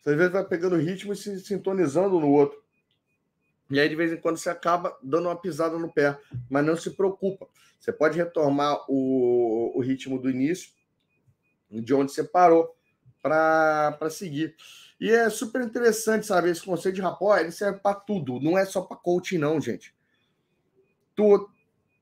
Você 0.00 0.10
às 0.10 0.16
vezes 0.16 0.32
vai 0.32 0.44
pegando 0.44 0.76
ritmo 0.76 1.12
e 1.12 1.16
se 1.16 1.40
sintonizando 1.40 2.20
no 2.20 2.30
outro. 2.30 2.62
E 3.70 3.80
aí, 3.80 3.88
de 3.88 3.96
vez 3.96 4.12
em 4.12 4.16
quando, 4.16 4.36
você 4.36 4.50
acaba 4.50 4.96
dando 5.02 5.28
uma 5.28 5.40
pisada 5.40 5.78
no 5.78 5.92
pé. 5.92 6.18
Mas 6.50 6.64
não 6.64 6.76
se 6.76 6.90
preocupa. 6.90 7.48
Você 7.80 7.92
pode 7.92 8.16
retomar 8.16 8.84
o, 8.88 9.72
o 9.76 9.80
ritmo 9.80 10.18
do 10.18 10.30
início, 10.30 10.70
de 11.70 11.94
onde 11.94 12.12
você 12.12 12.22
parou, 12.22 12.74
para 13.24 14.10
seguir. 14.10 14.54
E 15.00 15.10
é 15.10 15.30
super 15.30 15.62
interessante, 15.62 16.26
sabe? 16.26 16.50
Esse 16.50 16.62
conceito 16.62 16.96
de 16.96 17.00
rapó, 17.00 17.36
ele 17.36 17.50
serve 17.50 17.80
para 17.80 17.96
tudo. 17.96 18.38
Não 18.38 18.58
é 18.58 18.66
só 18.66 18.82
para 18.82 18.96
coaching, 18.98 19.38
não, 19.38 19.58
gente. 19.60 19.94
Tu, 21.16 21.50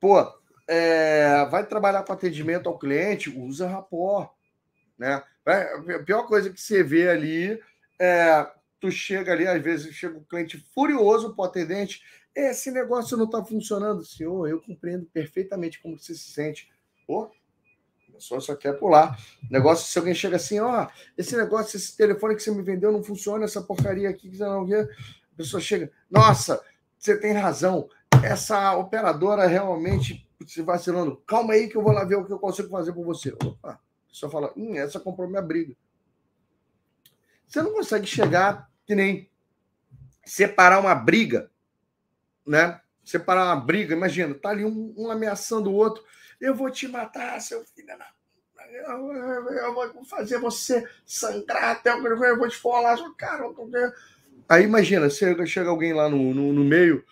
pô, 0.00 0.20
é, 0.68 1.46
vai 1.50 1.64
trabalhar 1.64 2.02
com 2.02 2.12
atendimento 2.12 2.68
ao 2.68 2.78
cliente, 2.78 3.30
usa 3.30 3.68
rapó, 3.68 4.34
né? 4.98 5.22
A 5.46 5.98
pior 6.04 6.26
coisa 6.26 6.50
que 6.50 6.60
você 6.60 6.82
vê 6.82 7.08
ali 7.08 7.60
é 8.00 8.46
tu 8.80 8.90
chega 8.90 9.32
ali, 9.32 9.46
às 9.46 9.62
vezes 9.62 9.94
chega 9.94 10.18
um 10.18 10.24
cliente 10.24 10.58
furioso 10.74 11.34
para 11.36 11.42
o 11.42 11.46
atendente, 11.46 12.02
esse 12.34 12.70
negócio 12.72 13.16
não 13.16 13.26
está 13.26 13.44
funcionando, 13.44 14.04
senhor, 14.04 14.48
eu 14.48 14.60
compreendo 14.60 15.06
perfeitamente 15.06 15.80
como 15.80 15.96
você 15.96 16.14
se 16.14 16.32
sente. 16.32 16.68
Pô, 17.06 17.30
pessoa 18.12 18.40
só 18.40 18.54
quer 18.54 18.78
pular. 18.78 19.18
Negócio, 19.50 19.90
se 19.90 19.98
alguém 19.98 20.14
chega 20.14 20.36
assim, 20.36 20.60
ó, 20.60 20.84
oh, 20.84 21.12
esse 21.16 21.36
negócio, 21.36 21.76
esse 21.76 21.96
telefone 21.96 22.36
que 22.36 22.42
você 22.42 22.50
me 22.50 22.62
vendeu 22.62 22.92
não 22.92 23.02
funciona, 23.02 23.44
essa 23.44 23.62
porcaria 23.62 24.08
aqui 24.08 24.30
que 24.30 24.36
você 24.36 24.44
não 24.44 24.66
vê. 24.66 24.80
A 24.82 25.36
pessoa 25.36 25.60
chega, 25.60 25.90
nossa, 26.10 26.62
você 26.98 27.18
tem 27.18 27.32
razão, 27.32 27.88
essa 28.22 28.76
operadora 28.76 29.46
realmente 29.46 30.28
se 30.46 30.62
vacilando. 30.62 31.16
Calma 31.26 31.54
aí 31.54 31.68
que 31.68 31.76
eu 31.76 31.82
vou 31.82 31.92
lá 31.92 32.04
ver 32.04 32.16
o 32.16 32.24
que 32.24 32.32
eu 32.32 32.38
consigo 32.38 32.68
fazer 32.68 32.92
por 32.92 33.04
você. 33.04 33.32
Opa, 33.44 33.80
pessoa 34.08 34.30
fala, 34.30 34.52
hum, 34.56 34.76
essa 34.76 35.00
comprou 35.00 35.28
minha 35.28 35.42
briga. 35.42 35.74
Você 37.46 37.62
não 37.62 37.72
consegue 37.72 38.06
chegar 38.06 38.70
que 38.86 38.94
nem 38.94 39.30
separar 40.24 40.80
uma 40.80 40.94
briga, 40.94 41.50
né? 42.46 42.80
Separar 43.04 43.46
uma 43.46 43.56
briga, 43.56 43.94
imagina, 43.94 44.34
tá 44.34 44.50
ali 44.50 44.64
um, 44.64 44.94
um 44.96 45.10
ameaçando 45.10 45.70
o 45.70 45.74
outro. 45.74 46.04
Eu 46.42 46.56
vou 46.56 46.68
te 46.70 46.88
matar, 46.88 47.40
seu 47.40 47.64
filho 47.64 47.86
da 47.86 48.06
eu, 48.72 49.12
eu, 49.12 49.50
eu, 49.50 49.74
vou 49.74 50.04
fazer 50.04 50.38
você 50.38 50.86
sangrar 51.04 51.72
até 51.72 51.94
o 51.94 52.06
eu 52.06 52.38
vou 52.38 52.48
te 52.48 52.56
falar, 52.56 52.96
cara. 53.16 53.44
Aí 54.48 54.64
imagina, 54.64 55.08
chega, 55.08 55.70
alguém 55.70 55.92
lá 55.92 56.08
no, 56.08 56.34
no, 56.34 56.52
no 56.52 56.64
meio. 56.64 57.04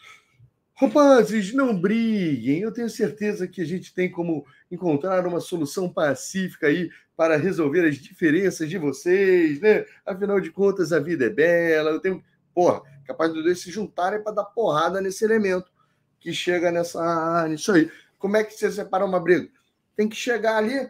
Rapazes, 0.74 1.52
não 1.52 1.78
briguem. 1.78 2.60
Eu 2.60 2.72
tenho 2.72 2.88
certeza 2.88 3.46
que 3.46 3.60
a 3.60 3.64
gente 3.64 3.94
tem 3.94 4.10
como 4.10 4.46
encontrar 4.70 5.26
uma 5.26 5.40
solução 5.40 5.88
pacífica 5.92 6.66
aí 6.66 6.90
para 7.16 7.36
resolver 7.36 7.86
as 7.86 7.96
diferenças 7.96 8.68
de 8.68 8.78
vocês, 8.78 9.60
né? 9.60 9.84
Afinal 10.06 10.40
de 10.40 10.50
contas, 10.50 10.92
a 10.92 10.98
vida 10.98 11.26
é 11.26 11.30
bela. 11.30 11.90
Eu 11.90 12.00
tenho, 12.00 12.24
porra, 12.54 12.80
capaz 13.06 13.32
de 13.32 13.42
dois 13.42 13.60
se 13.60 13.70
juntarem 13.70 14.22
para 14.22 14.32
dar 14.32 14.44
porrada 14.44 15.00
nesse 15.00 15.24
elemento 15.24 15.70
que 16.18 16.32
chega 16.32 16.72
nessa, 16.72 17.46
nisso 17.48 17.72
aí. 17.72 17.90
Como 18.20 18.36
é 18.36 18.44
que 18.44 18.54
você 18.54 18.70
separa 18.70 19.04
uma 19.04 19.18
briga? 19.18 19.50
Tem 19.96 20.08
que 20.08 20.14
chegar 20.14 20.58
ali. 20.58 20.88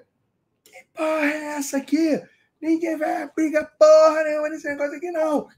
Que 0.62 0.85
porra 0.93 1.24
é 1.24 1.44
essa 1.57 1.78
aqui? 1.78 2.23
Ninguém 2.61 2.98
vai 2.98 3.27
briga 3.35 3.65
porra 3.78 4.23
nenhuma 4.24 4.51
nesse 4.51 4.69
negócio 4.69 4.94
aqui, 4.94 5.11
não. 5.11 5.48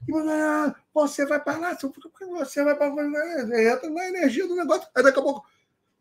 Você 0.93 1.25
vai 1.25 1.43
para 1.43 1.57
lá, 1.57 1.75
você 1.75 2.63
vai 2.63 2.75
para 2.77 2.87
entra 2.87 3.89
na 3.89 4.07
energia 4.07 4.47
do 4.47 4.55
negócio. 4.55 4.87
Aí 4.95 5.03
daqui 5.03 5.19
a 5.19 5.21
pouco. 5.21 5.45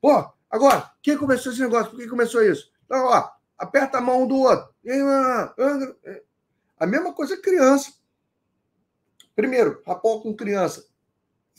Pô, 0.01 0.33
agora, 0.49 0.93
quem 1.03 1.19
começou 1.19 1.51
esse 1.51 1.61
negócio? 1.61 1.91
Por 1.91 1.99
que 1.99 2.07
começou 2.07 2.45
isso? 2.45 2.73
Então, 2.85 3.07
ó, 3.07 3.31
aperta 3.59 3.99
a 3.99 4.01
mão 4.01 4.29
do 4.29 4.37
outro. 4.37 4.73
A 6.79 6.87
mesma 6.87 7.13
coisa 7.13 7.37
criança. 7.37 7.93
Primeiro, 9.35 9.83
rapó 9.85 10.21
com 10.21 10.37
criança. 10.37 10.87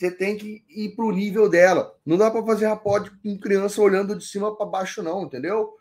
Você 0.03 0.11
tem 0.11 0.38
que 0.38 0.65
ir 0.67 0.97
para 0.97 1.05
o 1.05 1.13
nível 1.13 1.47
dela. 1.47 1.97
Não 2.05 2.17
dá 2.17 2.30
para 2.30 2.45
fazer 2.45 2.65
rapó 2.65 2.99
com 3.23 3.39
criança 3.39 3.81
olhando 3.81 4.17
de 4.17 4.25
cima 4.25 4.53
para 4.53 4.65
baixo, 4.65 5.01
não, 5.01 5.23
entendeu? 5.23 5.77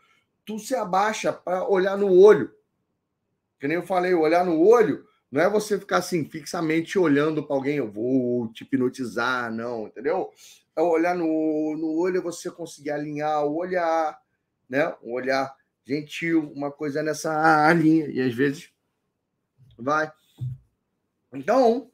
Tu 0.46 0.60
se 0.60 0.76
abaixa 0.76 1.32
para 1.32 1.68
olhar 1.68 1.98
no 1.98 2.16
olho. 2.16 2.54
Que 3.58 3.66
nem 3.66 3.78
eu 3.78 3.82
falei, 3.82 4.14
olhar 4.14 4.44
no 4.46 4.64
olho 4.64 5.04
não 5.28 5.40
é 5.40 5.50
você 5.50 5.76
ficar 5.76 5.96
assim, 5.96 6.24
fixamente 6.24 6.98
olhando 7.00 7.42
para 7.42 7.56
alguém, 7.56 7.78
eu 7.78 7.90
vou 7.90 8.46
te 8.52 8.62
hipnotizar, 8.62 9.50
não, 9.50 9.88
entendeu? 9.88 10.30
É 10.76 10.82
olhar 10.82 11.16
no, 11.16 11.76
no 11.76 11.98
olho, 11.98 12.18
é 12.18 12.20
você 12.20 12.48
conseguir 12.48 12.90
alinhar 12.90 13.44
o 13.44 13.56
olhar, 13.56 14.20
né? 14.68 14.94
Um 15.02 15.14
olhar 15.14 15.52
gentil, 15.84 16.52
uma 16.54 16.70
coisa 16.70 17.02
nessa 17.02 17.72
linha, 17.72 18.06
e 18.06 18.20
às 18.20 18.34
vezes 18.34 18.70
vai. 19.76 20.12
Então, 21.32 21.90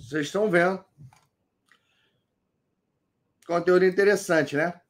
vocês 0.00 0.26
estão 0.26 0.50
vendo. 0.50 0.84
Conteúdo 3.46 3.84
interessante, 3.84 4.56
né? 4.56 4.80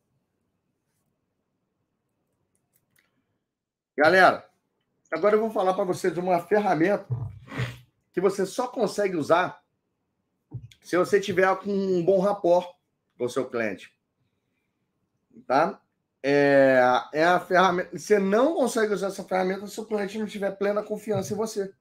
Galera, 3.97 4.49
agora 5.13 5.37
eu 5.37 5.41
vou 5.41 5.51
falar 5.51 5.75
para 5.75 5.85
vocês 5.85 6.17
uma 6.17 6.41
ferramenta 6.41 7.07
que 8.13 8.21
você 8.21 8.47
só 8.47 8.69
consegue 8.69 9.17
usar 9.17 9.63
se 10.83 10.97
você 10.97 11.21
tiver 11.21 11.55
com 11.57 11.71
um 11.71 12.05
bom 12.05 12.21
rapport 12.21 12.75
com 13.17 13.25
o 13.25 13.29
seu 13.29 13.49
cliente 13.49 13.99
tá? 15.47 15.81
É, 16.23 16.81
é 17.13 17.25
a 17.25 17.41
ferramenta. 17.41 17.97
Você 17.97 18.19
não 18.19 18.55
consegue 18.55 18.93
usar 18.93 19.09
essa 19.09 19.25
ferramenta 19.25 19.67
se 19.67 19.81
o 19.81 19.87
cliente 19.87 20.19
não 20.19 20.27
tiver 20.27 20.51
plena 20.53 20.83
confiança 20.83 21.33
em 21.33 21.37
você. 21.37 21.73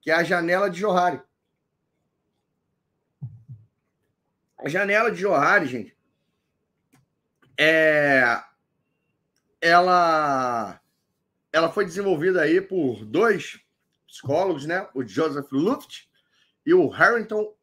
que 0.00 0.10
é 0.10 0.14
a 0.14 0.22
janela 0.22 0.70
de 0.70 0.78
Johari. 0.78 1.20
A 4.58 4.68
janela 4.68 5.10
de 5.10 5.20
Johari, 5.20 5.66
gente, 5.66 5.96
é, 7.58 8.42
ela, 9.60 10.80
ela 11.52 11.72
foi 11.72 11.84
desenvolvida 11.84 12.42
aí 12.42 12.60
por 12.60 13.04
dois 13.04 13.60
psicólogos, 14.06 14.66
né? 14.66 14.88
O 14.94 15.04
Joseph 15.04 15.50
Luft 15.52 16.04
e 16.64 16.72
o 16.72 16.88
Harrington 16.88 17.54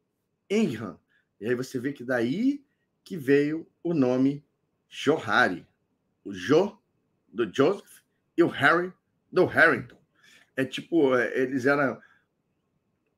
Ingham. 0.50 0.98
E 1.40 1.46
aí 1.46 1.54
você 1.54 1.78
vê 1.78 1.92
que 1.92 2.04
daí 2.04 2.64
que 3.02 3.16
veio 3.16 3.68
o 3.82 3.92
nome 3.92 4.44
Johari. 4.88 5.66
O 6.24 6.32
Jo 6.32 6.80
do 7.28 7.52
Joseph 7.52 8.00
e 8.36 8.42
o 8.42 8.48
Harry 8.48 8.92
do 9.30 9.44
Harrington. 9.44 9.98
É 10.56 10.64
tipo, 10.64 11.16
é, 11.16 11.36
eles 11.38 11.66
eram 11.66 12.00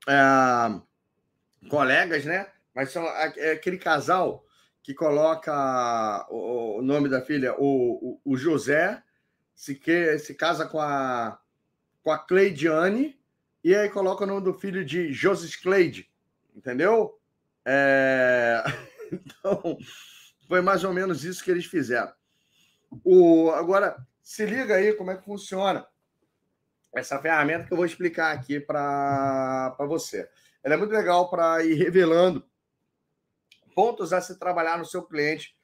é, 0.07 1.69
colegas, 1.69 2.25
né? 2.25 2.51
Mas 2.77 2.91
são 2.91 3.07
é 3.07 3.53
aquele 3.53 3.79
casal 3.79 4.45
que 4.83 4.93
coloca 4.93 6.27
o, 6.29 6.79
nome 6.83 7.09
da 7.09 7.19
filha, 7.19 7.55
o, 7.57 8.19
o, 8.23 8.33
o 8.33 8.37
José, 8.37 9.01
se, 9.55 9.73
que, 9.73 10.19
se 10.19 10.35
casa 10.35 10.63
com 10.63 10.79
a, 10.79 11.39
com 12.03 12.11
a 12.11 12.19
Cleidiane, 12.19 13.19
e 13.63 13.73
aí 13.73 13.89
coloca 13.89 14.25
o 14.25 14.27
nome 14.27 14.43
do 14.43 14.53
filho 14.53 14.85
de 14.85 15.11
Joseph 15.11 15.59
Cleide, 15.59 16.07
entendeu? 16.55 17.19
É... 17.65 18.63
Então, 19.09 19.77
foi 20.49 20.59
mais 20.59 20.83
ou 20.83 20.93
menos 20.93 21.23
isso 21.23 21.41
que 21.41 21.49
eles 21.49 21.65
fizeram. 21.65 22.11
O... 23.03 23.49
Agora, 23.51 23.97
se 24.21 24.45
liga 24.45 24.75
aí 24.75 24.93
como 24.93 25.09
é 25.09 25.15
que 25.15 25.23
funciona 25.23 25.87
essa 26.93 27.17
ferramenta 27.19 27.65
que 27.65 27.73
eu 27.73 27.77
vou 27.77 27.85
explicar 27.85 28.33
aqui 28.33 28.59
para 28.59 29.75
você. 29.87 30.29
Ela 30.61 30.75
é 30.75 30.77
muito 30.77 30.91
legal 30.91 31.29
para 31.29 31.63
ir 31.63 31.73
revelando 31.75 32.45
pontos 33.77 34.11
a 34.11 34.19
se 34.19 34.39
trabalhar 34.39 34.79
no 34.79 34.85
seu 34.85 35.03
cliente, 35.03 35.55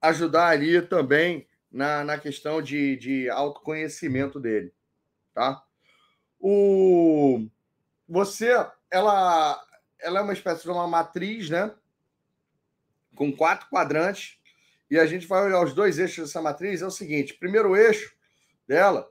ajudar 0.00 0.48
ali 0.48 0.82
também 0.82 1.46
na, 1.70 2.02
na 2.02 2.18
questão 2.18 2.60
de, 2.60 2.96
de 2.96 3.30
autoconhecimento 3.30 4.40
dele, 4.40 4.74
tá? 5.32 5.62
O, 6.40 7.46
você, 8.08 8.50
ela, 8.90 9.64
ela 10.00 10.18
é 10.18 10.22
uma 10.22 10.32
espécie 10.32 10.64
de 10.64 10.70
uma 10.70 10.88
matriz, 10.88 11.50
né? 11.50 11.72
Com 13.14 13.30
quatro 13.30 13.68
quadrantes, 13.70 14.40
e 14.90 14.98
a 14.98 15.06
gente 15.06 15.28
vai 15.28 15.44
olhar 15.44 15.62
os 15.62 15.72
dois 15.72 16.00
eixos 16.00 16.26
dessa 16.26 16.42
matriz. 16.42 16.82
É 16.82 16.86
o 16.86 16.90
seguinte: 16.90 17.34
primeiro 17.34 17.76
eixo 17.76 18.12
dela 18.66 19.08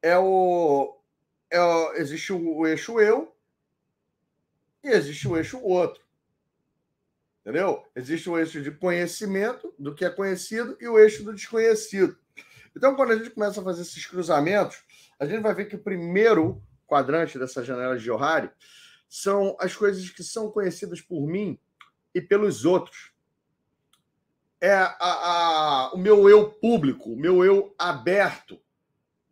é 0.00 0.16
o, 0.16 0.96
é 1.50 1.60
o 1.60 1.94
existe 1.94 2.32
o, 2.32 2.58
o 2.58 2.64
eixo 2.64 3.00
eu 3.00 3.36
e 4.84 4.88
existe 4.88 5.26
o 5.26 5.36
eixo 5.36 5.60
outro. 5.60 6.07
Entendeu? 7.48 7.82
Existe 7.96 8.28
o 8.28 8.38
eixo 8.38 8.60
de 8.60 8.70
conhecimento 8.70 9.74
do 9.78 9.94
que 9.94 10.04
é 10.04 10.10
conhecido 10.10 10.76
e 10.78 10.86
o 10.86 10.98
eixo 10.98 11.24
do 11.24 11.32
desconhecido. 11.32 12.14
Então, 12.76 12.94
quando 12.94 13.12
a 13.12 13.16
gente 13.16 13.30
começa 13.30 13.58
a 13.58 13.64
fazer 13.64 13.80
esses 13.80 14.04
cruzamentos, 14.04 14.84
a 15.18 15.24
gente 15.24 15.40
vai 15.40 15.54
ver 15.54 15.64
que 15.64 15.74
o 15.74 15.82
primeiro 15.82 16.62
quadrante 16.86 17.38
dessa 17.38 17.64
janela 17.64 17.96
de 17.96 18.04
Johari 18.04 18.50
são 19.08 19.56
as 19.58 19.74
coisas 19.74 20.10
que 20.10 20.22
são 20.22 20.50
conhecidas 20.50 21.00
por 21.00 21.26
mim 21.26 21.58
e 22.14 22.20
pelos 22.20 22.66
outros. 22.66 23.14
É 24.60 24.74
a, 24.74 24.96
a, 25.00 25.92
o 25.94 25.96
meu 25.96 26.28
eu 26.28 26.50
público, 26.50 27.14
o 27.14 27.18
meu 27.18 27.42
eu 27.42 27.74
aberto, 27.78 28.60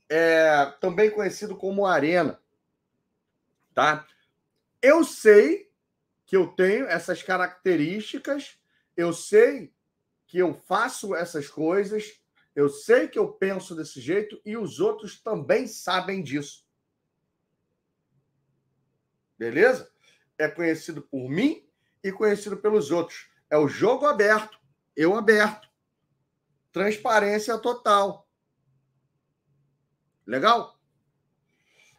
é 0.08 0.72
também 0.80 1.10
conhecido 1.10 1.54
como 1.54 1.84
arena. 1.84 2.40
Tá? 3.74 4.06
Eu 4.80 5.04
sei 5.04 5.65
que 6.26 6.36
eu 6.36 6.48
tenho 6.48 6.86
essas 6.86 7.22
características, 7.22 8.58
eu 8.96 9.12
sei 9.12 9.72
que 10.26 10.38
eu 10.38 10.52
faço 10.55 11.14
essas 11.14 11.48
coisas, 11.48 12.20
eu 12.55 12.68
sei 12.68 13.06
que 13.06 13.18
eu 13.18 13.32
penso 13.32 13.76
desse 13.76 14.00
jeito 14.00 14.40
e 14.44 14.56
os 14.56 14.80
outros 14.80 15.20
também 15.20 15.68
sabem 15.68 16.22
disso. 16.22 16.66
Beleza? 19.38 19.90
É 20.36 20.48
conhecido 20.48 21.00
por 21.00 21.28
mim 21.28 21.68
e 22.02 22.10
conhecido 22.10 22.56
pelos 22.56 22.90
outros. 22.90 23.30
É 23.48 23.56
o 23.56 23.68
jogo 23.68 24.06
aberto, 24.06 24.58
eu 24.96 25.16
aberto. 25.16 25.68
Transparência 26.72 27.56
total. 27.58 28.28
Legal? 30.26 30.80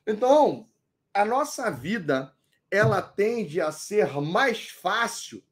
Então, 0.06 0.69
a 1.14 1.23
nossa 1.23 1.72
vida 1.72 2.36
ela 2.69 3.01
tende 3.01 3.61
a 3.61 3.71
ser 3.71 4.11
mais 4.21 4.69
fácil 4.69 5.43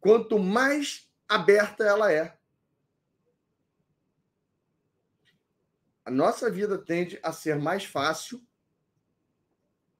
quanto 0.00 0.38
mais 0.38 1.10
aberta 1.28 1.84
ela 1.84 2.12
é. 2.12 2.36
A 6.04 6.10
nossa 6.10 6.48
vida 6.50 6.78
tende 6.78 7.18
a 7.22 7.32
ser 7.32 7.56
mais 7.56 7.84
fácil 7.84 8.40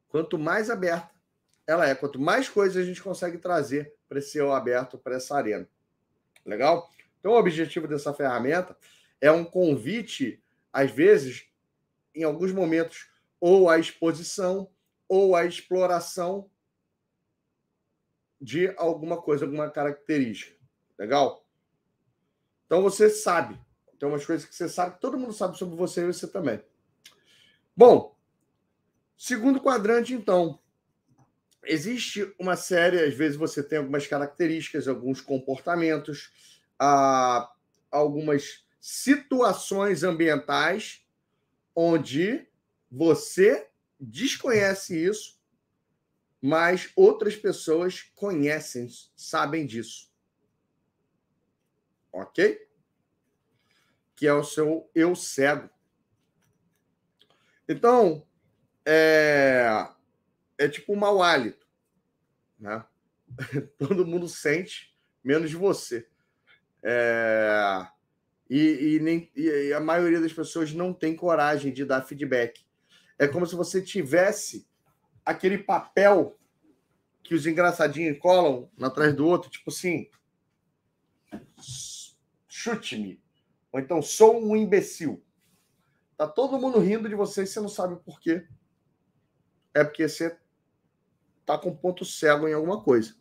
quanto 0.09 0.39
mais 0.39 0.71
aberta 0.71 1.11
ela 1.67 1.87
é, 1.87 1.95
quanto 1.95 2.21
mais 2.21 2.49
coisas 2.49 2.77
a 2.77 2.87
gente 2.87 3.03
consegue 3.03 3.39
trazer 3.39 3.93
para 4.09 4.21
esse 4.21 4.31
céu 4.31 4.53
aberto, 4.53 4.97
para 4.97 5.17
essa 5.17 5.37
arena. 5.37 5.69
Legal? 6.45 6.89
Então, 7.19 7.33
o 7.33 7.39
objetivo 7.39 7.89
dessa 7.89 8.15
ferramenta 8.15 8.77
é 9.21 9.33
um 9.33 9.45
convite, 9.45 10.41
às 10.73 10.93
vezes, 10.93 11.47
em 12.15 12.23
alguns 12.23 12.53
momentos, 12.53 13.11
ou 13.41 13.69
à 13.69 13.79
exposição, 13.79 14.71
ou 15.09 15.37
a 15.37 15.45
exploração 15.45 16.51
de 18.41 18.69
alguma 18.77 19.21
coisa, 19.21 19.45
alguma 19.45 19.71
característica. 19.71 20.57
Legal? 20.99 21.47
Então 22.67 22.83
você 22.83 23.09
sabe. 23.09 23.59
Tem 23.99 24.09
umas 24.09 24.27
coisas 24.27 24.47
que 24.47 24.55
você 24.55 24.69
sabe, 24.69 25.01
todo 25.01 25.19
mundo 25.19 25.33
sabe 25.33 25.57
sobre 25.57 25.75
você 25.75 26.03
e 26.03 26.07
você 26.13 26.27
também. 26.27 26.63
Bom, 27.75 28.15
segundo 29.17 29.61
quadrante, 29.61 30.13
então. 30.13 30.61
Existe 31.65 32.33
uma 32.39 32.55
série, 32.57 33.03
às 33.03 33.15
vezes 33.15 33.37
você 33.37 33.63
tem 33.63 33.79
algumas 33.79 34.07
características, 34.07 34.87
alguns 34.87 35.21
comportamentos, 35.21 36.31
algumas 37.91 38.65
situações 38.81 40.05
ambientais 40.05 41.05
onde 41.75 42.47
você 42.91 43.69
desconhece 43.99 44.97
isso, 44.97 45.41
mas 46.41 46.91
outras 46.95 47.35
pessoas 47.37 48.03
conhecem, 48.15 48.89
sabem 49.17 49.67
disso. 49.67 50.11
Ok? 52.13 52.67
Que 54.15 54.27
é 54.27 54.33
o 54.33 54.45
seu 54.45 54.91
eu 54.95 55.15
cego. 55.15 55.69
Então, 57.69 58.27
é, 58.85 59.89
é 60.57 60.69
tipo 60.69 60.93
um 60.93 60.97
mau 60.97 61.23
hálito. 61.23 61.67
Né? 62.59 62.85
Todo 63.79 64.07
mundo 64.07 64.29
sente, 64.29 64.97
menos 65.23 65.53
você. 65.53 66.09
É, 66.83 67.87
e, 68.49 68.95
e, 68.97 69.01
nem, 69.01 69.31
e 69.35 69.73
a 69.73 69.81
maioria 69.81 70.21
das 70.21 70.33
pessoas 70.33 70.73
não 70.73 70.95
tem 70.95 71.17
coragem 71.17 71.73
de 71.73 71.85
dar 71.85 72.03
feedback. 72.03 72.66
É 73.19 73.27
como 73.27 73.47
se 73.47 73.55
você 73.55 73.81
tivesse 73.83 74.67
aquele 75.25 75.59
papel 75.59 76.39
que 77.23 77.35
os 77.35 77.47
engraçadinhos 77.47 78.19
colam 78.19 78.71
um 78.79 78.85
atrás 78.85 79.15
do 79.15 79.27
outro, 79.27 79.51
tipo 79.51 79.71
assim, 79.71 80.09
chute-me. 82.47 83.21
Ou 83.73 83.81
então, 83.81 84.01
sou 84.01 84.41
um 84.41 84.57
imbecil. 84.57 85.23
Tá 86.17 86.27
todo 86.27 86.59
mundo 86.59 86.79
rindo 86.79 87.09
de 87.09 87.15
você 87.15 87.43
e 87.43 87.47
você 87.47 87.61
não 87.61 87.69
sabe 87.69 87.97
por 87.97 88.21
quê. 88.21 88.47
É 89.75 89.85
porque 89.85 90.09
você 90.09 90.39
tá 91.45 91.59
com 91.59 91.77
ponto 91.77 92.05
cego 92.05 92.49
em 92.49 92.55
alguma 92.55 92.83
coisa. 92.83 93.15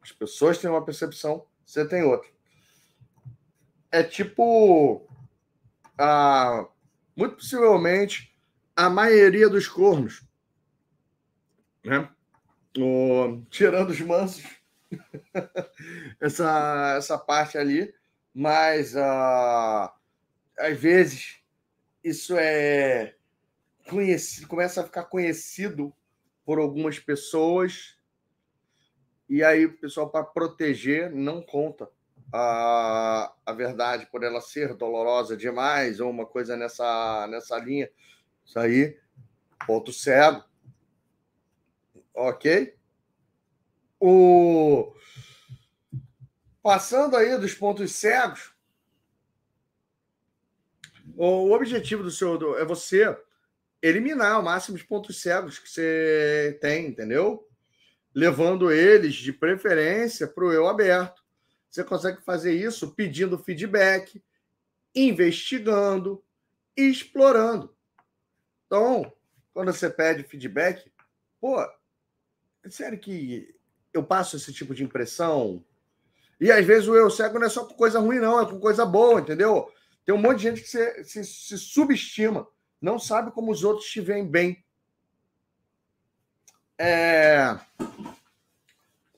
As 0.00 0.12
pessoas 0.12 0.58
têm 0.58 0.70
uma 0.70 0.84
percepção, 0.84 1.46
você 1.64 1.86
tem 1.86 2.02
outra. 2.02 2.28
É 3.90 4.02
tipo. 4.02 5.08
Ah, 5.98 6.68
muito 7.16 7.36
possivelmente 7.36 8.31
a 8.82 8.90
maioria 8.90 9.48
dos 9.48 9.68
cornos, 9.68 10.24
né? 11.84 12.08
O, 12.76 13.42
tirando 13.48 13.90
os 13.90 14.00
mansos, 14.00 14.44
essa, 16.20 16.94
essa 16.96 17.18
parte 17.18 17.56
ali, 17.56 17.94
mas 18.34 18.94
uh, 18.94 19.90
às 20.58 20.78
vezes 20.78 21.40
isso 22.02 22.34
é 22.36 23.14
conhecido, 23.88 24.48
começa 24.48 24.80
a 24.80 24.84
ficar 24.84 25.04
conhecido 25.04 25.92
por 26.44 26.58
algumas 26.58 26.98
pessoas, 26.98 27.96
e 29.28 29.44
aí 29.44 29.66
o 29.66 29.78
pessoal, 29.78 30.10
para 30.10 30.24
proteger, 30.24 31.10
não 31.10 31.40
conta 31.40 31.88
a, 32.32 33.32
a 33.46 33.52
verdade 33.52 34.06
por 34.10 34.24
ela 34.24 34.40
ser 34.40 34.74
dolorosa 34.74 35.36
demais, 35.36 36.00
ou 36.00 36.10
uma 36.10 36.26
coisa 36.26 36.56
nessa, 36.56 37.28
nessa 37.28 37.56
linha 37.58 37.88
isso 38.52 38.58
aí 38.58 38.98
ponto 39.66 39.92
cego. 39.92 40.44
Ok? 42.14 42.76
O... 43.98 44.94
Passando 46.62 47.16
aí 47.16 47.36
dos 47.38 47.54
pontos 47.54 47.92
cegos, 47.92 48.52
o 51.16 51.50
objetivo 51.50 52.02
do 52.02 52.10
seu 52.10 52.58
é 52.58 52.64
você 52.64 53.16
eliminar 53.80 54.38
o 54.38 54.44
máximo 54.44 54.76
de 54.76 54.84
pontos 54.84 55.20
cegos 55.20 55.58
que 55.58 55.68
você 55.68 56.58
tem, 56.60 56.86
entendeu? 56.86 57.48
Levando 58.14 58.70
eles 58.70 59.14
de 59.14 59.32
preferência 59.32 60.28
para 60.28 60.44
o 60.44 60.52
eu 60.52 60.68
aberto. 60.68 61.22
Você 61.70 61.82
consegue 61.82 62.22
fazer 62.22 62.52
isso 62.52 62.94
pedindo 62.94 63.38
feedback, 63.38 64.22
investigando, 64.94 66.22
explorando. 66.76 67.74
Então, 68.72 69.12
quando 69.52 69.70
você 69.70 69.90
pede 69.90 70.22
feedback, 70.22 70.90
pô, 71.38 71.60
é 71.60 72.70
sério 72.70 72.98
que 72.98 73.54
eu 73.92 74.02
passo 74.02 74.34
esse 74.34 74.50
tipo 74.50 74.74
de 74.74 74.82
impressão? 74.82 75.62
E 76.40 76.50
às 76.50 76.64
vezes 76.64 76.88
o 76.88 76.96
eu 76.96 77.10
cego 77.10 77.38
não 77.38 77.48
é 77.48 77.50
só 77.50 77.66
com 77.66 77.74
coisa 77.74 78.00
ruim, 78.00 78.18
não, 78.18 78.40
é 78.40 78.46
com 78.46 78.58
coisa 78.58 78.86
boa, 78.86 79.20
entendeu? 79.20 79.70
Tem 80.06 80.14
um 80.14 80.18
monte 80.18 80.38
de 80.38 80.42
gente 80.44 80.62
que 80.62 80.70
se, 80.70 81.04
se, 81.04 81.22
se 81.22 81.58
subestima, 81.58 82.48
não 82.80 82.98
sabe 82.98 83.30
como 83.30 83.52
os 83.52 83.62
outros 83.62 83.90
te 83.90 84.00
veem 84.00 84.26
bem. 84.26 84.64
É... 86.78 87.54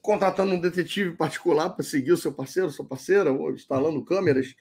Contratando 0.02 0.52
um 0.52 0.60
detetive 0.60 1.16
particular 1.16 1.70
para 1.70 1.84
seguir 1.84 2.10
o 2.10 2.16
seu 2.16 2.32
parceiro, 2.32 2.72
sua 2.72 2.84
parceira, 2.84 3.30
ou 3.30 3.52
instalando 3.52 4.04
câmeras. 4.04 4.52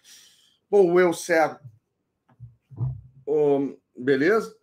Pô, 0.69 0.83
o 0.83 0.99
eu 0.99 1.11
cego. 1.13 1.59
Oh, 3.25 3.75
beleza? 3.97 4.55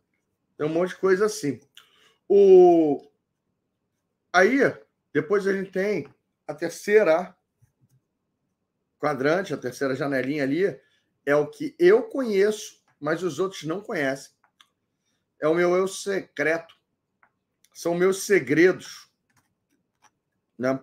Tem 0.61 0.69
um 0.69 0.73
monte 0.75 0.91
de 0.91 0.97
coisa 0.97 1.25
assim. 1.25 1.59
O... 2.29 3.11
Aí, 4.31 4.59
depois 5.11 5.47
a 5.47 5.55
gente 5.55 5.71
tem 5.71 6.07
a 6.47 6.53
terceira 6.53 7.35
quadrante, 8.99 9.55
a 9.55 9.57
terceira 9.57 9.97
janelinha 9.97 10.43
ali, 10.43 10.79
é 11.25 11.35
o 11.35 11.47
que 11.47 11.75
eu 11.79 12.03
conheço, 12.03 12.85
mas 13.01 13.23
os 13.23 13.39
outros 13.39 13.63
não 13.63 13.81
conhecem. 13.81 14.33
É 15.41 15.49
o 15.49 15.55
meu 15.55 15.75
eu 15.75 15.89
secreto. 15.89 16.75
São 17.73 17.95
meus 17.95 18.27
segredos. 18.27 19.11
Né? 20.59 20.79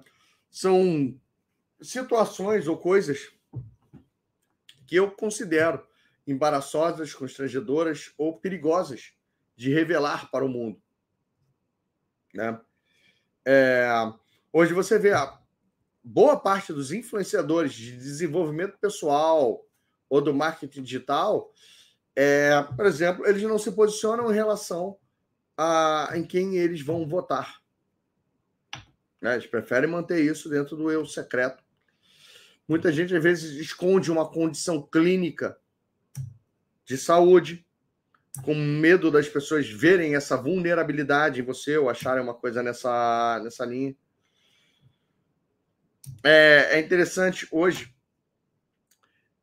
São 0.49 1.21
situações 1.83 2.67
ou 2.67 2.79
coisas 2.79 3.31
que 4.87 4.95
eu 4.95 5.11
considero 5.11 5.87
embaraçosas, 6.25 7.13
constrangedoras 7.13 8.11
ou 8.17 8.39
perigosas 8.39 9.15
de 9.57 9.73
revelar 9.73 10.31
para 10.31 10.45
o 10.45 10.49
mundo. 10.49 10.79
Né? 12.33 12.57
É, 13.43 13.89
hoje 14.53 14.73
você 14.73 14.97
vê 14.97 15.11
a 15.11 15.37
boa 16.03 16.39
parte 16.39 16.71
dos 16.71 16.93
influenciadores 16.93 17.73
de 17.73 17.97
desenvolvimento 17.97 18.77
pessoal 18.77 19.65
ou 20.09 20.21
do 20.21 20.33
marketing 20.33 20.83
digital, 20.83 21.51
é, 22.15 22.63
por 22.75 22.85
exemplo, 22.85 23.27
eles 23.27 23.43
não 23.43 23.59
se 23.59 23.71
posicionam 23.71 24.31
em 24.31 24.33
relação 24.33 24.97
a 25.57 26.11
em 26.15 26.23
quem 26.23 26.55
eles 26.55 26.81
vão 26.81 27.07
votar. 27.07 27.61
Né? 29.21 29.33
Eles 29.33 29.47
preferem 29.47 29.89
manter 29.89 30.23
isso 30.23 30.49
dentro 30.49 30.77
do 30.77 30.89
eu 30.89 31.05
secreto. 31.05 31.63
Muita 32.67 32.91
gente, 32.91 33.15
às 33.15 33.23
vezes, 33.23 33.59
esconde 33.59 34.11
uma 34.11 34.29
condição 34.29 34.81
clínica 34.81 35.59
de 36.85 36.97
saúde, 36.97 37.66
com 38.43 38.55
medo 38.55 39.11
das 39.11 39.27
pessoas 39.27 39.69
verem 39.69 40.15
essa 40.15 40.37
vulnerabilidade 40.37 41.41
em 41.41 41.43
você 41.43 41.77
ou 41.77 41.89
acharem 41.89 42.23
uma 42.23 42.33
coisa 42.33 42.63
nessa, 42.63 43.39
nessa 43.43 43.65
linha. 43.65 43.95
É, 46.23 46.69
é 46.71 46.79
interessante 46.79 47.47
hoje. 47.51 47.93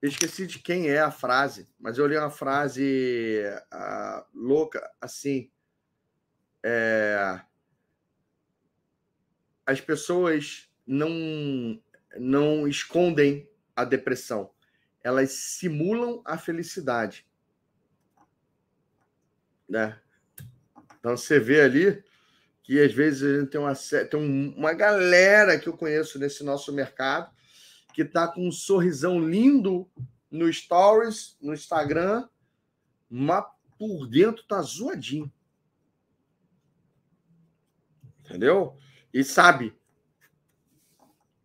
Eu 0.01 0.09
esqueci 0.09 0.47
de 0.47 0.59
quem 0.59 0.89
é 0.89 1.01
a 1.01 1.11
frase, 1.11 1.67
mas 1.79 1.97
eu 1.97 2.07
li 2.07 2.17
uma 2.17 2.31
frase 2.31 3.43
uh, 3.73 4.25
louca 4.35 4.91
assim. 5.01 5.51
É, 6.63 7.41
as 9.65 9.81
pessoas 9.81 10.69
não 10.87 11.83
não 12.17 12.69
escondem 12.69 13.49
a 13.75 13.85
depressão, 13.85 14.53
elas 15.03 15.33
simulam 15.33 16.23
a 16.25 16.39
felicidade 16.39 17.27
né? 19.69 19.99
Então 20.99 21.17
você 21.17 21.39
vê 21.39 21.61
ali 21.61 22.03
que 22.63 22.81
às 22.81 22.93
vezes 22.93 23.49
tem 23.51 23.61
uma, 23.61 23.75
tem 23.75 24.55
uma 24.57 24.73
galera 24.73 25.59
que 25.59 25.69
eu 25.69 25.77
conheço 25.77 26.19
nesse 26.19 26.43
nosso 26.43 26.73
mercado 26.73 27.31
que 27.93 28.03
está 28.03 28.27
com 28.27 28.49
um 28.49 28.53
sorrisão 28.53 29.21
lindo 29.21 29.89
no 30.31 30.53
Stories, 30.53 31.37
no 31.41 31.55
Instagram, 31.55 32.29
mas 33.09 33.45
por 33.79 34.07
dentro 34.09 34.43
tá 34.45 34.61
zoadinho. 34.63 35.33
Entendeu? 38.21 38.77
E 39.13 39.23
sabe 39.23 39.79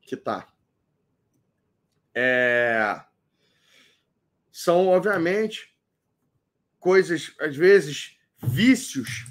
que 0.01 0.17
tá. 0.17 0.47
É... 2.15 3.03
São, 4.51 4.87
obviamente, 4.87 5.77
coisas, 6.79 7.35
às 7.39 7.55
vezes, 7.55 8.17
vícios, 8.41 9.25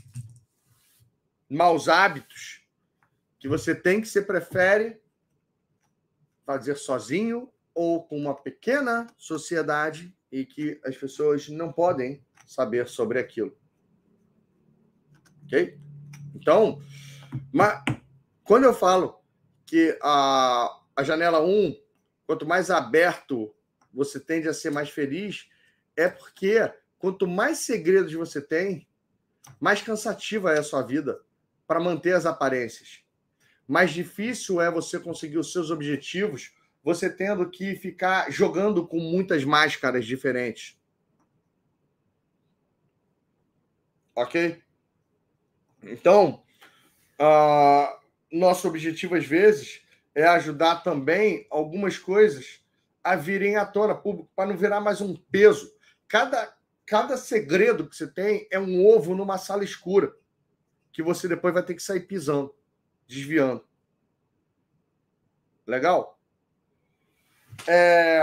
maus 1.49 1.89
hábitos, 1.89 2.63
que 3.39 3.49
você 3.49 3.75
tem 3.75 4.01
que 4.01 4.09
você 4.09 4.21
prefere 4.21 5.01
fazer 6.45 6.77
sozinho 6.77 7.51
ou 7.75 8.05
com 8.05 8.19
uma 8.19 8.35
pequena 8.35 9.07
sociedade 9.17 10.15
e 10.31 10.45
que 10.45 10.81
as 10.85 10.97
pessoas 10.97 11.49
não 11.49 11.73
podem 11.73 12.25
saber 12.47 12.89
sobre 12.89 13.19
aquilo. 13.19 13.57
Ok? 15.45 15.79
Então, 16.35 16.83
mas 17.53 17.83
quando 18.45 18.65
eu 18.65 18.75
falo 18.75 19.23
que 19.67 19.99
a, 20.03 20.81
a 20.97 21.03
janela 21.03 21.43
1, 21.43 21.79
quanto 22.27 22.47
mais 22.47 22.71
aberto 22.71 23.55
você 23.93 24.19
tende 24.19 24.49
a 24.49 24.55
ser 24.55 24.71
mais 24.71 24.91
feliz, 24.91 25.49
é 25.97 26.09
porque 26.09 26.73
quanto 26.99 27.27
mais 27.27 27.59
segredos 27.59 28.13
você 28.13 28.41
tem, 28.41 28.87
mais 29.61 29.81
cansativa 29.81 30.53
é 30.53 30.59
a 30.59 30.63
sua 30.63 30.83
vida 30.83 31.21
para 31.67 31.81
manter 31.81 32.15
as 32.15 32.27
aparências. 32.27 33.03
Mais 33.67 33.91
difícil 33.91 34.61
é 34.61 34.71
você 34.71 34.99
conseguir 34.99 35.39
os 35.39 35.53
seus 35.53 35.71
objetivos, 35.71 36.53
você 36.83 37.11
tendo 37.11 37.49
que 37.51 37.77
ficar 37.77 38.31
jogando 38.31 38.87
com 38.87 38.99
muitas 38.99 39.45
máscaras 39.45 40.07
diferentes. 40.07 40.79
Ok? 44.15 44.61
Então, 45.83 46.43
uh, 47.21 47.99
nosso 48.33 48.67
objetivo 48.67 49.15
às 49.15 49.25
vezes 49.25 49.83
é 50.15 50.27
ajudar 50.27 50.77
também 50.83 51.47
algumas 51.51 51.99
coisas 51.99 52.61
a 53.05 53.15
virem 53.15 53.57
à 53.57 53.65
tona 53.65 53.95
público 53.95 54.31
para 54.35 54.49
não 54.49 54.57
virar 54.57 54.81
mais 54.81 55.01
um 55.01 55.15
peso. 55.15 55.73
Cada 56.09 56.58
cada 56.89 57.19
segredo 57.19 57.87
que 57.87 57.95
você 57.95 58.07
tem 58.07 58.49
é 58.51 58.59
um 58.59 58.87
ovo 58.87 59.15
numa 59.15 59.37
sala 59.37 59.63
escura 59.63 60.17
que 60.91 61.03
você 61.03 61.29
depois 61.29 61.53
vai 61.53 61.63
ter 61.63 61.75
que 61.75 61.83
sair 61.83 62.01
pisando, 62.01 62.55
desviando. 63.07 63.63
Legal? 65.67 66.19
É... 67.67 68.23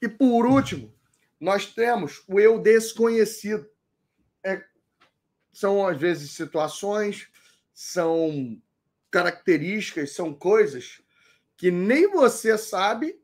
E 0.00 0.08
por 0.08 0.46
último, 0.46 0.94
nós 1.38 1.66
temos 1.66 2.24
o 2.26 2.40
eu 2.40 2.58
desconhecido. 2.58 3.68
É... 4.42 4.64
São, 5.52 5.86
às 5.86 5.98
vezes, 5.98 6.30
situações, 6.30 7.28
são 7.74 8.60
características, 9.10 10.14
são 10.14 10.32
coisas 10.32 11.02
que 11.54 11.70
nem 11.70 12.08
você 12.08 12.56
sabe 12.56 13.20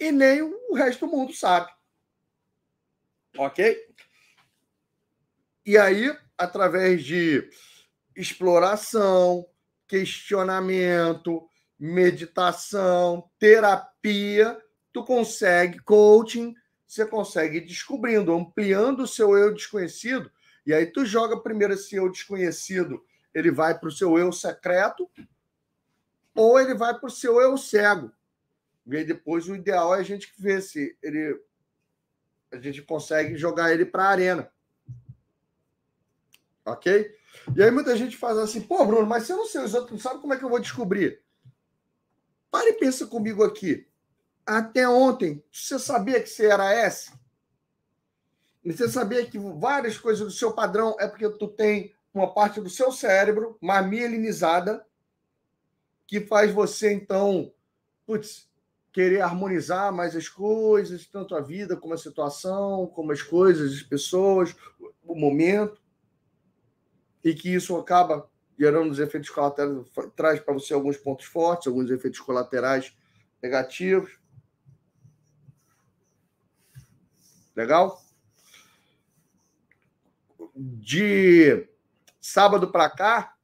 e 0.00 0.10
nem 0.10 0.40
o 0.42 0.74
resto 0.74 1.06
do 1.06 1.12
mundo 1.12 1.34
sabe. 1.34 1.73
Ok? 3.36 3.76
E 5.66 5.78
aí, 5.78 6.14
através 6.36 7.04
de 7.04 7.48
exploração, 8.16 9.46
questionamento, 9.88 11.48
meditação, 11.78 13.28
terapia, 13.38 14.60
tu 14.92 15.04
consegue 15.04 15.80
coaching, 15.80 16.54
você 16.86 17.04
consegue 17.04 17.58
ir 17.58 17.62
descobrindo, 17.62 18.32
ampliando 18.32 19.00
o 19.00 19.08
seu 19.08 19.36
eu 19.36 19.52
desconhecido, 19.52 20.30
e 20.66 20.72
aí 20.72 20.86
tu 20.86 21.04
joga 21.04 21.40
primeiro 21.40 21.74
esse 21.74 21.96
eu 21.96 22.10
desconhecido, 22.10 23.04
ele 23.34 23.50
vai 23.50 23.78
para 23.78 23.88
o 23.88 23.92
seu 23.92 24.16
eu 24.16 24.32
secreto, 24.32 25.10
ou 26.34 26.60
ele 26.60 26.74
vai 26.74 26.98
para 26.98 27.06
o 27.06 27.10
seu 27.10 27.40
eu 27.40 27.56
cego. 27.56 28.12
E 28.86 29.02
depois 29.02 29.48
o 29.48 29.56
ideal 29.56 29.94
é 29.94 30.00
a 30.00 30.02
gente 30.02 30.32
ver 30.38 30.62
se 30.62 30.96
ele 31.02 31.40
a 32.54 32.60
gente 32.60 32.82
consegue 32.82 33.36
jogar 33.36 33.72
ele 33.72 33.84
para 33.84 34.04
a 34.04 34.08
arena. 34.08 34.52
Ok? 36.64 37.14
E 37.56 37.62
aí 37.62 37.70
muita 37.70 37.96
gente 37.96 38.16
faz 38.16 38.38
assim, 38.38 38.60
pô, 38.60 38.84
Bruno, 38.86 39.06
mas 39.06 39.24
se 39.24 39.32
eu 39.32 39.36
não 39.36 39.46
sei 39.46 39.62
os 39.62 39.74
outros, 39.74 39.92
não 39.92 39.98
sabe 39.98 40.20
como 40.20 40.32
é 40.32 40.36
que 40.36 40.44
eu 40.44 40.48
vou 40.48 40.60
descobrir? 40.60 41.22
Pare 42.50 42.70
e 42.70 42.74
pensa 42.74 43.06
comigo 43.06 43.42
aqui. 43.44 43.86
Até 44.46 44.88
ontem, 44.88 45.42
você 45.50 45.78
sabia 45.78 46.20
que 46.20 46.28
você 46.28 46.46
era 46.46 46.72
S? 46.72 47.12
E 48.64 48.72
você 48.72 48.88
sabia 48.88 49.26
que 49.26 49.38
várias 49.38 49.98
coisas 49.98 50.24
do 50.24 50.32
seu 50.32 50.52
padrão 50.52 50.96
é 50.98 51.06
porque 51.06 51.28
tu 51.28 51.48
tem 51.48 51.94
uma 52.14 52.32
parte 52.32 52.60
do 52.60 52.70
seu 52.70 52.92
cérebro 52.92 53.58
mais 53.60 53.86
mielinizada 53.86 54.86
que 56.06 56.20
faz 56.20 56.52
você, 56.52 56.92
então, 56.92 57.52
putz, 58.06 58.48
querer 58.94 59.22
harmonizar 59.22 59.92
mais 59.92 60.14
as 60.14 60.28
coisas, 60.28 61.04
tanto 61.04 61.34
a 61.34 61.40
vida 61.40 61.76
como 61.76 61.94
a 61.94 61.98
situação, 61.98 62.86
como 62.86 63.10
as 63.10 63.20
coisas, 63.20 63.72
as 63.72 63.82
pessoas, 63.82 64.54
o 65.02 65.16
momento, 65.16 65.82
e 67.24 67.34
que 67.34 67.52
isso 67.52 67.76
acaba 67.76 68.30
gerando 68.56 68.92
os 68.92 69.00
efeitos 69.00 69.30
colaterais, 69.30 69.84
traz 70.14 70.38
para 70.38 70.54
você 70.54 70.72
alguns 70.72 70.96
pontos 70.96 71.26
fortes, 71.26 71.66
alguns 71.66 71.90
efeitos 71.90 72.20
colaterais 72.20 72.96
negativos. 73.42 74.16
Legal? 77.56 78.00
De 80.54 81.68
sábado 82.20 82.70
para 82.70 82.88
cá, 82.88 83.34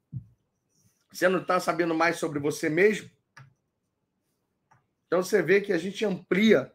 você 1.12 1.28
não 1.28 1.42
está 1.42 1.58
sabendo 1.58 1.92
mais 1.92 2.18
sobre 2.18 2.38
você 2.38 2.68
mesmo? 2.68 3.10
Então 5.10 5.24
você 5.24 5.42
vê 5.42 5.60
que 5.60 5.72
a 5.72 5.76
gente 5.76 6.04
amplia 6.04 6.72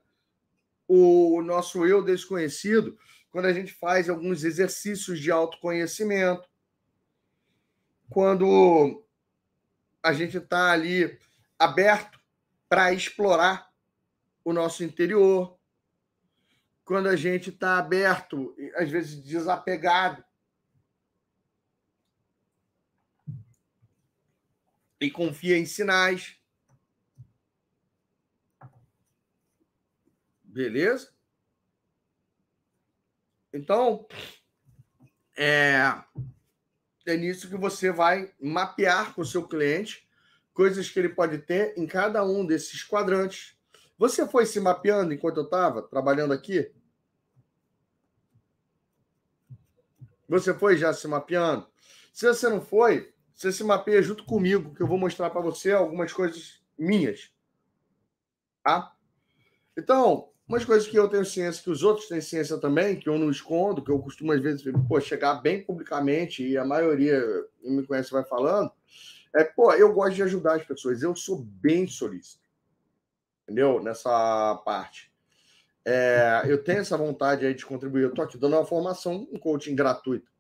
o 0.85 1.41
nosso 1.41 1.85
eu 1.85 2.03
desconhecido 2.03 2.99
quando 3.31 3.45
a 3.45 3.53
gente 3.53 3.71
faz 3.71 4.09
alguns 4.09 4.43
exercícios 4.43 5.21
de 5.21 5.31
autoconhecimento, 5.31 6.45
quando 8.09 9.07
a 10.03 10.11
gente 10.11 10.35
está 10.35 10.71
ali 10.73 11.17
aberto 11.57 12.19
para 12.67 12.91
explorar 12.91 13.71
o 14.43 14.51
nosso 14.51 14.83
interior, 14.83 15.57
quando 16.83 17.07
a 17.07 17.15
gente 17.15 17.51
está 17.51 17.77
aberto, 17.77 18.53
às 18.75 18.91
vezes 18.91 19.23
desapegado, 19.23 20.21
e 24.99 25.09
confia 25.09 25.57
em 25.57 25.65
sinais. 25.65 26.37
Beleza? 30.55 31.09
Então, 33.53 34.07
é, 35.37 36.01
é 37.05 37.17
nisso 37.17 37.49
que 37.49 37.57
você 37.57 37.91
vai 37.91 38.33
mapear 38.39 39.13
com 39.13 39.19
o 39.19 39.25
seu 39.25 39.45
cliente 39.45 40.07
coisas 40.53 40.89
que 40.89 40.97
ele 40.97 41.09
pode 41.09 41.39
ter 41.39 41.77
em 41.77 41.85
cada 41.85 42.23
um 42.23 42.45
desses 42.45 42.81
quadrantes. 42.85 43.57
Você 43.97 44.25
foi 44.25 44.45
se 44.45 44.61
mapeando 44.61 45.13
enquanto 45.13 45.41
eu 45.41 45.43
estava 45.43 45.81
trabalhando 45.81 46.33
aqui? 46.33 46.71
Você 50.29 50.53
foi 50.53 50.77
já 50.77 50.93
se 50.93 51.05
mapeando? 51.05 51.67
Se 52.13 52.25
você 52.25 52.47
não 52.47 52.61
foi, 52.61 53.13
você 53.33 53.51
se 53.51 53.61
mapeia 53.61 54.01
junto 54.01 54.23
comigo, 54.23 54.73
que 54.73 54.81
eu 54.81 54.87
vou 54.87 54.97
mostrar 54.97 55.29
para 55.31 55.41
você 55.41 55.73
algumas 55.73 56.13
coisas 56.13 56.63
minhas. 56.77 57.29
Tá? 58.63 58.95
Então, 59.77 60.33
Umas 60.47 60.63
coisas 60.63 60.87
que 60.87 60.97
eu 60.97 61.09
tenho 61.09 61.25
ciência, 61.25 61.63
que 61.63 61.71
os 61.71 61.81
outros 61.81 62.07
têm 62.07 62.21
ciência 62.21 62.57
também, 62.59 62.95
que 62.95 63.09
eu 63.09 63.17
não 63.17 63.31
escondo, 63.31 63.83
que 63.83 63.89
eu 63.89 63.97
costumo, 63.97 64.31
às 64.31 64.39
vezes, 64.39 64.63
pô, 64.87 65.01
chegar 65.01 65.35
bem 65.35 65.63
publicamente, 65.63 66.47
e 66.47 66.55
a 66.55 66.63
maioria 66.63 67.19
me 67.63 67.85
conhece 67.85 68.11
vai 68.11 68.23
falando, 68.23 68.71
é, 69.35 69.43
pô, 69.43 69.73
eu 69.73 69.91
gosto 69.91 70.15
de 70.15 70.23
ajudar 70.23 70.55
as 70.55 70.63
pessoas, 70.63 71.01
eu 71.01 71.15
sou 71.15 71.41
bem 71.41 71.87
solícito. 71.87 72.45
Entendeu? 73.43 73.81
Nessa 73.81 74.55
parte. 74.63 75.11
É, 75.83 76.43
eu 76.45 76.63
tenho 76.63 76.79
essa 76.79 76.97
vontade 76.97 77.45
aí 77.45 77.53
de 77.53 77.65
contribuir. 77.65 78.03
Eu 78.03 78.09
estou 78.09 78.25
aqui 78.25 78.37
dando 78.37 78.55
uma 78.55 78.65
formação, 78.65 79.27
um 79.31 79.37
coaching 79.37 79.75
gratuito. 79.75 80.31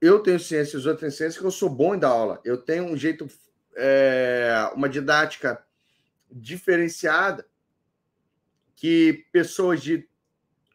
Eu 0.00 0.20
tenho 0.20 0.38
ciência, 0.38 0.78
os 0.78 0.84
outros 0.84 1.00
têm 1.00 1.10
ciência, 1.10 1.40
que 1.40 1.46
eu 1.46 1.50
sou 1.50 1.70
bom 1.70 1.94
em 1.94 1.98
dar 1.98 2.08
aula. 2.08 2.40
Eu 2.44 2.58
tenho 2.58 2.84
um 2.84 2.96
jeito, 2.96 3.28
é, 3.76 4.70
uma 4.74 4.88
didática 4.88 5.64
diferenciada 6.30 7.46
que 8.74 9.26
pessoas 9.32 9.82
de 9.82 10.08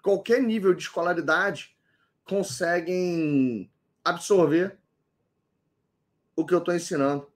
qualquer 0.02 0.42
nível 0.42 0.74
de 0.74 0.84
escolaridade 0.84 1.76
conseguem 2.24 3.72
absorver 4.04 4.78
o 6.36 6.46
que 6.46 6.54
eu 6.54 6.60
estou 6.60 6.76
ensinando. 6.76 7.32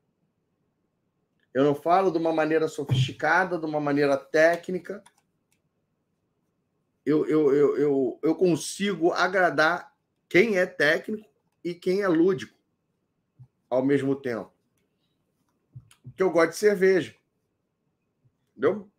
Eu 1.54 1.66
não 1.66 1.76
falo 1.76 2.12
de 2.12 2.18
uma 2.18 2.32
maneira 2.32 2.68
sofisticada, 2.68 3.58
de 3.58 3.66
uma 3.66 3.80
maneira 3.80 4.16
técnica. 4.16 5.04
Eu, 7.06 7.26
eu, 7.28 7.54
eu, 7.54 7.78
eu, 7.78 8.20
eu 8.24 8.36
consigo 8.36 9.12
agradar 9.12 9.94
quem 10.30 10.58
é 10.58 10.66
técnico 10.66 11.30
e 11.64 11.74
quem 11.74 12.02
é 12.02 12.08
lúdico 12.08 12.58
ao 13.70 13.84
mesmo 13.84 14.16
tempo. 14.16 14.54
Que 16.16 16.24
eu 16.24 16.32
gosto 16.32 16.52
de 16.52 16.58
cerveja. 16.58 17.16
Entendeu? 18.52 18.90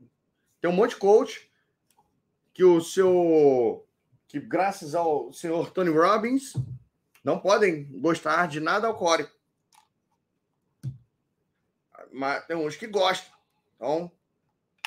Tem 0.60 0.70
um 0.70 0.74
monte 0.74 0.90
de 0.90 0.96
coach 0.96 1.50
que 2.52 2.64
o 2.64 2.80
seu 2.80 3.86
que 4.28 4.40
graças 4.40 4.94
ao 4.94 5.32
senhor 5.32 5.70
Tony 5.70 5.90
Robbins 5.90 6.54
não 7.22 7.38
podem 7.38 7.84
gostar 8.00 8.48
de 8.48 8.60
nada 8.60 8.86
alcoólico. 8.86 9.30
Mas 12.12 12.44
tem 12.46 12.56
uns 12.56 12.76
que 12.76 12.86
gostam. 12.86 13.32
Então, 13.76 14.10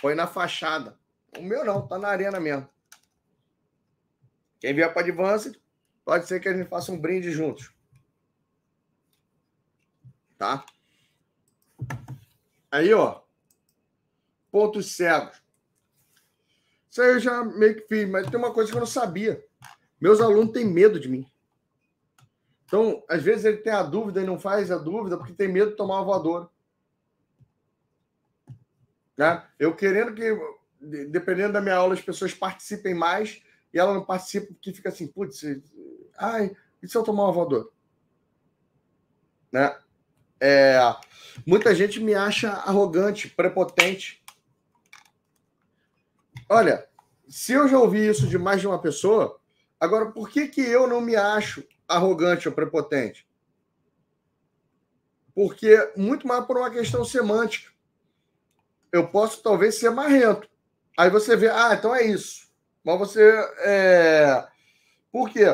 põe 0.02 0.16
na 0.16 0.28
fachada. 0.28 1.00
O 1.38 1.42
meu 1.42 1.66
não, 1.66 1.88
tá 1.88 1.98
na 1.98 2.08
arena 2.08 2.40
mesmo. 2.40 2.70
Quem 4.60 4.74
vier 4.74 4.92
para 4.94 5.02
Advanced, 5.04 5.60
pode 6.04 6.28
ser 6.28 6.40
que 6.40 6.50
a 6.50 6.56
gente 6.56 6.70
faça 6.70 6.92
um 6.92 7.00
brinde 7.00 7.32
juntos. 7.32 7.72
Tá? 10.38 10.66
Aí, 12.72 12.94
ó. 12.94 13.22
Pontos 14.52 14.96
cegos. 14.96 15.45
Isso 16.96 17.02
aí 17.02 17.10
eu 17.10 17.20
já 17.20 17.44
meio 17.44 17.76
que 17.76 17.90
fiz, 17.90 18.08
mas 18.10 18.26
tem 18.30 18.40
uma 18.40 18.54
coisa 18.54 18.72
que 18.72 18.78
eu 18.78 18.80
não 18.80 18.88
sabia. 18.88 19.44
Meus 20.00 20.22
alunos 20.22 20.54
têm 20.54 20.64
medo 20.64 20.98
de 20.98 21.10
mim. 21.10 21.30
Então, 22.64 23.04
às 23.10 23.22
vezes 23.22 23.44
ele 23.44 23.58
tem 23.58 23.74
a 23.74 23.84
dúvida 23.84 24.22
e 24.22 24.26
não 24.26 24.40
faz 24.40 24.72
a 24.72 24.78
dúvida 24.78 25.18
porque 25.18 25.34
tem 25.34 25.50
medo 25.50 25.72
de 25.72 25.76
tomar 25.76 25.96
uma 25.96 26.06
voadora. 26.06 26.48
Né? 29.18 29.46
Eu 29.60 29.76
querendo 29.76 30.14
que, 30.14 30.40
dependendo 31.10 31.52
da 31.52 31.60
minha 31.60 31.76
aula, 31.76 31.96
as 31.96 32.02
pessoas 32.02 32.34
participem 32.34 32.94
mais 32.94 33.44
e 33.74 33.78
ela 33.78 33.94
não 33.94 34.06
participa 34.06 34.54
porque 34.54 34.72
fica 34.72 34.88
assim, 34.88 35.06
putz, 35.06 35.44
ai, 36.18 36.56
e 36.82 36.88
se 36.88 36.98
eu 36.98 37.04
tomar 37.04 37.24
uma 37.24 37.34
voadora? 37.34 37.68
Né? 39.52 39.78
É, 40.40 40.80
muita 41.46 41.76
gente 41.76 42.00
me 42.00 42.16
acha 42.16 42.52
arrogante, 42.52 43.28
prepotente. 43.28 44.24
Olha, 46.48 46.88
se 47.28 47.54
eu 47.54 47.68
já 47.68 47.80
ouvi 47.80 48.08
isso 48.08 48.28
de 48.28 48.38
mais 48.38 48.62
de 48.62 48.68
uma 48.68 48.82
pessoa, 48.82 49.40
agora 49.80 50.12
por 50.12 50.30
que, 50.30 50.48
que 50.48 50.62
eu 50.62 50.88
não 50.88 51.02
me 51.02 51.16
acho 51.16 51.68
arrogante 51.88 52.48
ou 52.48 52.54
prepotente? 52.54 53.28
Porque 55.34 55.92
muito 55.98 56.28
mais 56.28 56.46
por 56.46 56.58
uma 56.58 56.70
questão 56.70 57.04
semântica. 57.04 57.72
Eu 58.92 59.08
posso 59.08 59.42
talvez 59.44 59.76
ser 59.76 59.90
marrento. 59.90 60.48
Aí 60.98 61.10
você 61.10 61.36
vê, 61.36 61.50
ah, 61.50 61.74
então 61.74 61.94
é 61.94 62.04
isso. 62.06 62.48
Mas 62.84 63.00
você. 63.00 63.34
É... 63.60 64.48
Por 65.12 65.30
quê? 65.30 65.46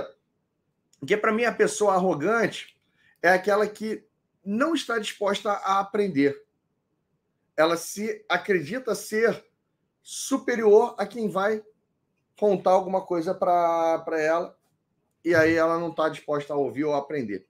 Porque 0.99 1.17
para 1.17 1.31
mim 1.31 1.45
a 1.45 1.51
pessoa 1.51 1.95
arrogante 1.95 2.79
é 3.23 3.29
aquela 3.29 3.65
que 3.65 4.05
não 4.45 4.75
está 4.75 4.99
disposta 4.99 5.51
a 5.51 5.79
aprender. 5.79 6.39
Ela 7.57 7.77
se 7.77 8.23
acredita 8.29 8.93
ser 8.93 9.43
superior 10.01 10.95
a 10.97 11.05
quem 11.05 11.29
vai 11.29 11.63
contar 12.39 12.71
alguma 12.71 13.01
coisa 13.01 13.33
para 13.35 14.19
ela 14.19 14.57
e 15.23 15.35
aí 15.35 15.53
ela 15.53 15.79
não 15.79 15.89
está 15.89 16.09
disposta 16.09 16.53
a 16.53 16.57
ouvir 16.57 16.85
ou 16.85 16.93
a 16.93 16.97
aprender. 16.97 17.47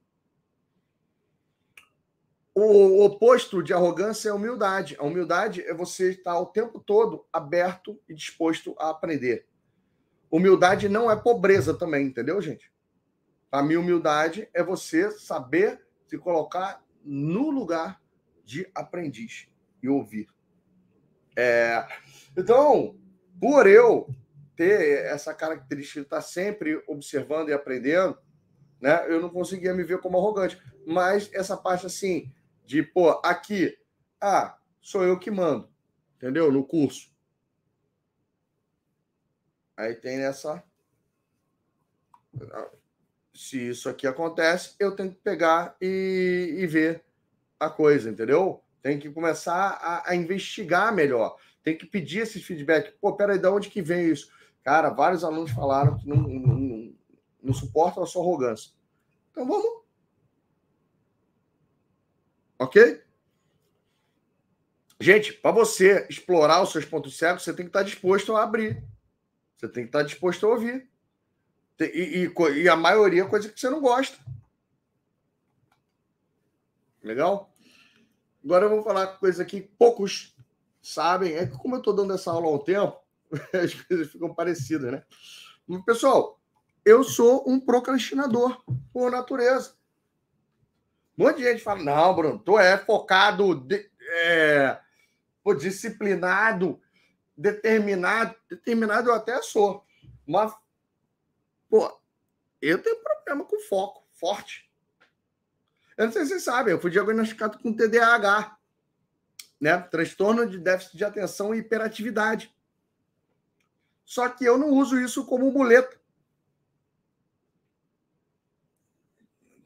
O 2.53 3.05
oposto 3.05 3.63
de 3.63 3.73
arrogância 3.73 4.29
é 4.29 4.33
humildade. 4.33 4.97
A 4.99 5.03
humildade 5.03 5.61
é 5.61 5.73
você 5.73 6.11
estar 6.11 6.37
o 6.37 6.45
tempo 6.45 6.79
todo 6.79 7.25
aberto 7.31 7.97
e 8.09 8.13
disposto 8.13 8.75
a 8.77 8.89
aprender. 8.89 9.47
Humildade 10.29 10.89
não 10.89 11.09
é 11.09 11.15
pobreza 11.15 11.73
também, 11.73 12.07
entendeu, 12.07 12.41
gente? 12.41 12.71
A 13.49 13.63
minha 13.63 13.79
humildade 13.79 14.49
é 14.53 14.61
você 14.61 15.11
saber 15.11 15.81
se 16.07 16.17
colocar 16.17 16.83
no 17.03 17.49
lugar 17.49 18.01
de 18.43 18.69
aprendiz 18.75 19.47
e 19.81 19.87
ouvir. 19.87 20.27
É, 21.35 21.87
então, 22.37 22.95
por 23.39 23.67
eu 23.67 24.09
ter 24.55 25.05
essa 25.05 25.33
característica 25.33 26.01
de 26.01 26.05
estar 26.05 26.21
sempre 26.21 26.83
observando 26.87 27.49
e 27.49 27.53
aprendendo, 27.53 28.17
né? 28.79 29.05
Eu 29.07 29.21
não 29.21 29.29
conseguia 29.29 29.73
me 29.73 29.83
ver 29.83 29.99
como 29.99 30.17
arrogante. 30.17 30.61
Mas 30.85 31.29
essa 31.33 31.55
parte 31.55 31.85
assim, 31.85 32.31
de, 32.65 32.81
pô, 32.81 33.09
aqui, 33.23 33.77
ah, 34.19 34.57
sou 34.81 35.03
eu 35.03 35.19
que 35.19 35.29
mando, 35.29 35.69
entendeu? 36.15 36.51
No 36.51 36.65
curso. 36.65 37.11
Aí 39.77 39.95
tem 39.95 40.19
essa. 40.21 40.63
Se 43.33 43.69
isso 43.69 43.89
aqui 43.89 44.05
acontece, 44.05 44.75
eu 44.79 44.95
tenho 44.95 45.11
que 45.11 45.17
pegar 45.17 45.75
e, 45.81 46.55
e 46.59 46.67
ver 46.67 47.03
a 47.59 47.69
coisa, 47.69 48.09
entendeu? 48.09 48.63
Tem 48.81 48.99
que 48.99 49.09
começar 49.09 49.79
a, 49.81 50.09
a, 50.09 50.15
investigar 50.15 50.93
melhor. 50.93 51.35
Tem 51.63 51.77
que 51.77 51.85
pedir 51.85 52.19
esse 52.19 52.39
feedback. 52.39 52.91
Pô, 52.99 53.13
peraí, 53.13 53.37
de 53.37 53.47
onde 53.47 53.69
que 53.69 53.81
vem 53.81 54.09
isso? 54.09 54.31
Cara, 54.63 54.89
vários 54.89 55.23
alunos 55.23 55.51
falaram 55.51 55.97
que 55.97 56.07
não, 56.07 56.17
não, 56.17 56.55
não, 56.55 56.93
não 57.43 57.53
suportam 57.53 58.03
a 58.03 58.05
sua 58.07 58.21
arrogância. 58.21 58.71
Então 59.31 59.47
vamos. 59.47 59.81
Ok? 62.59 63.03
Gente, 64.99 65.33
para 65.33 65.51
você 65.51 66.05
explorar 66.09 66.61
os 66.61 66.71
seus 66.71 66.85
pontos 66.85 67.17
cegos, 67.17 67.43
você 67.43 67.53
tem 67.53 67.65
que 67.65 67.69
estar 67.69 67.81
disposto 67.81 68.35
a 68.35 68.43
abrir. 68.43 68.83
Você 69.57 69.67
tem 69.67 69.83
que 69.83 69.89
estar 69.89 70.03
disposto 70.03 70.45
a 70.45 70.49
ouvir. 70.49 70.87
E, 71.79 72.29
e, 72.29 72.61
e 72.61 72.69
a 72.69 72.75
maioria 72.75 73.23
é 73.23 73.27
coisa 73.27 73.49
que 73.49 73.59
você 73.59 73.69
não 73.69 73.81
gosta. 73.81 74.17
Legal? 77.01 77.51
Agora 78.43 78.65
eu 78.65 78.69
vou 78.69 78.83
falar 78.83 79.07
coisa 79.17 79.43
que 79.43 79.61
poucos 79.61 80.35
sabem. 80.81 81.33
É 81.33 81.45
que, 81.45 81.57
como 81.57 81.75
eu 81.75 81.79
estou 81.79 81.95
dando 81.95 82.13
essa 82.13 82.31
aula 82.31 82.47
há 82.47 82.51
um 82.51 82.57
tempo, 82.57 82.97
as 83.53 83.73
coisas 83.73 84.09
ficam 84.09 84.33
parecidas, 84.33 84.91
né? 84.91 85.03
Pessoal, 85.85 86.39
eu 86.83 87.03
sou 87.03 87.43
um 87.47 87.59
procrastinador 87.59 88.61
por 88.91 89.11
natureza. 89.11 89.75
Um 91.17 91.25
monte 91.25 91.37
de 91.37 91.43
gente 91.43 91.63
fala: 91.63 91.83
não, 91.83 92.15
Bruno, 92.15 92.39
tu 92.39 92.57
é 92.57 92.77
focado, 92.77 93.55
de, 93.55 93.89
é, 94.13 94.79
disciplinado, 95.57 96.81
determinado. 97.37 98.35
Determinado 98.49 99.09
eu 99.09 99.15
até 99.15 99.41
sou. 99.41 99.85
Mas, 100.25 100.53
pô, 101.69 101.99
eu 102.61 102.81
tenho 102.81 103.01
problema 103.03 103.45
com 103.45 103.59
foco 103.61 104.03
forte. 104.13 104.69
Eu 105.97 106.05
não 106.05 106.13
sei 106.13 106.23
se 106.23 106.29
vocês 106.29 106.43
sabem, 106.43 106.73
eu 106.73 106.79
fui 106.79 106.89
diagnosticado 106.89 107.59
com 107.59 107.73
TDAH, 107.73 108.57
né? 109.61 109.77
Transtorno 109.77 110.49
de 110.49 110.57
déficit 110.57 110.97
de 110.97 111.05
atenção 111.05 111.53
e 111.53 111.59
hiperatividade. 111.59 112.51
Só 114.03 114.27
que 114.27 114.43
eu 114.43 114.57
não 114.57 114.71
uso 114.71 114.99
isso 114.99 115.23
como 115.25 115.51
muleta. 115.51 116.01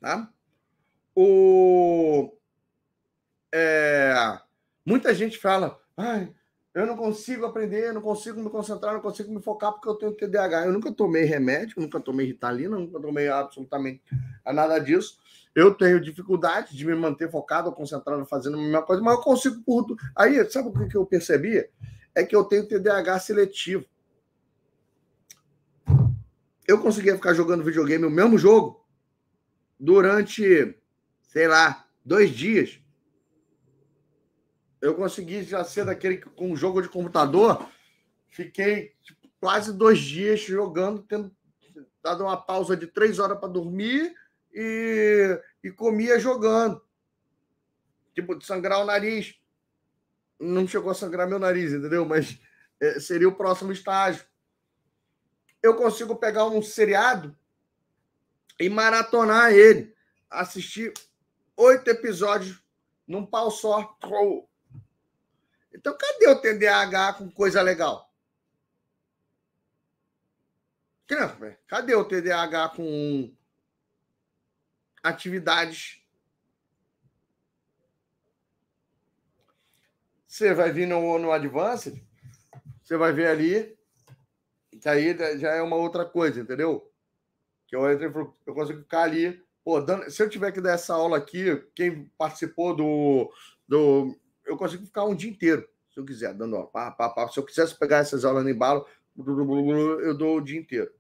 Tá? 0.01 0.29
O, 1.15 2.37
é, 3.51 4.13
muita 4.85 5.15
gente 5.15 5.39
fala, 5.39 5.81
ai, 5.95 6.31
eu 6.75 6.85
não 6.85 6.97
consigo 6.97 7.45
aprender, 7.45 7.93
não 7.93 8.01
consigo 8.01 8.39
me 8.41 8.49
concentrar, 8.49 8.93
não 8.93 9.01
consigo 9.01 9.33
me 9.33 9.41
focar 9.41 9.71
porque 9.71 9.87
eu 9.87 9.95
tenho 9.95 10.13
TDAH. 10.13 10.65
Eu 10.65 10.73
nunca 10.73 10.91
tomei 10.91 11.23
remédio, 11.23 11.81
nunca 11.81 12.01
tomei 12.01 12.27
Ritalina, 12.27 12.77
nunca 12.77 12.99
tomei 12.99 13.29
absolutamente 13.29 14.03
nada 14.45 14.77
disso. 14.77 15.17
Eu 15.55 15.73
tenho 15.73 16.01
dificuldade 16.01 16.75
de 16.75 16.85
me 16.85 16.93
manter 16.93 17.31
focado, 17.31 17.71
concentrado, 17.71 18.25
fazendo 18.25 18.57
a 18.57 18.61
mesma 18.61 18.81
coisa, 18.81 19.01
mas 19.01 19.15
eu 19.15 19.21
consigo 19.21 19.63
por. 19.63 19.85
Aí, 20.13 20.43
sabe 20.51 20.67
o 20.67 20.87
que 20.89 20.97
eu 20.97 21.05
percebi? 21.05 21.65
É 22.13 22.25
que 22.25 22.35
eu 22.35 22.43
tenho 22.43 22.67
TDAH 22.67 23.21
seletivo. 23.21 23.85
Eu 26.67 26.81
conseguia 26.81 27.15
ficar 27.15 27.33
jogando 27.33 27.63
videogame, 27.63 28.03
o 28.05 28.09
mesmo 28.09 28.37
jogo, 28.37 28.85
durante, 29.79 30.77
sei 31.21 31.47
lá, 31.47 31.87
dois 32.03 32.31
dias. 32.31 32.81
Eu 34.81 34.93
consegui 34.95 35.41
já 35.43 35.63
ser 35.63 35.85
daquele 35.85 36.17
com 36.17 36.51
um 36.51 36.57
jogo 36.57 36.81
de 36.81 36.89
computador. 36.89 37.65
Fiquei 38.27 38.93
tipo, 39.01 39.29
quase 39.39 39.71
dois 39.71 39.99
dias 39.99 40.41
jogando, 40.41 41.01
tendo 41.03 41.31
dado 42.03 42.25
uma 42.25 42.35
pausa 42.35 42.75
de 42.75 42.87
três 42.87 43.19
horas 43.19 43.39
para 43.39 43.47
dormir 43.47 44.13
e, 44.55 45.41
e 45.61 45.71
comia 45.71 46.17
jogando. 46.17 46.81
Tipo, 48.13 48.35
de 48.35 48.45
sangrar 48.45 48.79
o 48.79 48.85
nariz. 48.85 49.35
Não 50.39 50.65
chegou 50.65 50.91
a 50.91 50.95
sangrar 50.95 51.27
meu 51.27 51.37
nariz, 51.37 51.73
entendeu? 51.73 52.05
Mas 52.05 52.39
é, 52.79 52.99
seria 52.99 53.27
o 53.27 53.35
próximo 53.35 53.73
estágio. 53.73 54.25
Eu 55.61 55.75
consigo 55.75 56.15
pegar 56.15 56.45
um 56.45 56.61
seriado 56.61 57.37
e 58.57 58.69
maratonar 58.69 59.51
ele. 59.51 59.93
Assistir 60.29 60.93
oito 61.57 61.89
episódios 61.89 62.63
num 63.05 63.25
pau 63.25 63.51
só. 63.51 63.97
Então, 65.73 65.97
cadê 65.97 66.27
o 66.27 66.39
TDAH 66.39 67.13
com 67.13 67.29
coisa 67.29 67.61
legal? 67.61 68.09
Cadê 71.67 71.93
o 71.93 72.05
TDAH 72.05 72.69
com 72.69 73.31
atividades. 75.05 76.01
Você 80.27 80.53
vai 80.53 80.71
vir 80.71 80.87
no, 80.87 81.17
no 81.19 81.31
Advanced, 81.31 82.03
você 82.81 82.97
vai 82.97 83.13
ver 83.13 83.27
ali, 83.27 83.77
que 84.81 84.89
aí 84.89 85.15
já 85.39 85.51
é 85.51 85.61
uma 85.61 85.75
outra 85.75 86.03
coisa, 86.03 86.41
entendeu? 86.41 86.91
Que 87.67 87.75
eu, 87.75 87.83
eu 87.85 88.53
consigo 88.53 88.81
ficar 88.81 89.03
ali. 89.03 89.41
Pô, 89.63 89.79
dando, 89.79 90.09
se 90.11 90.21
eu 90.21 90.29
tiver 90.29 90.51
que 90.51 90.59
dar 90.59 90.73
essa 90.73 90.93
aula 90.93 91.17
aqui, 91.17 91.55
quem 91.73 92.05
participou 92.17 92.75
do. 92.75 93.31
do 93.67 94.15
eu 94.43 94.57
consigo 94.57 94.85
ficar 94.85 95.05
um 95.05 95.15
dia 95.15 95.29
inteiro, 95.29 95.67
se 95.91 95.99
eu 95.99 96.05
quiser, 96.05 96.33
dando 96.33 96.55
aula. 96.55 96.67
Pá, 96.67 96.91
pá, 96.91 97.09
pá. 97.09 97.27
Se 97.29 97.39
eu 97.39 97.45
quisesse 97.45 97.77
pegar 97.77 97.99
essas 97.99 98.25
aulas 98.25 98.43
no 98.43 98.49
embalo, 98.49 98.85
eu 99.17 100.17
dou 100.17 100.37
o 100.37 100.41
dia 100.41 100.59
inteiro. 100.59 100.91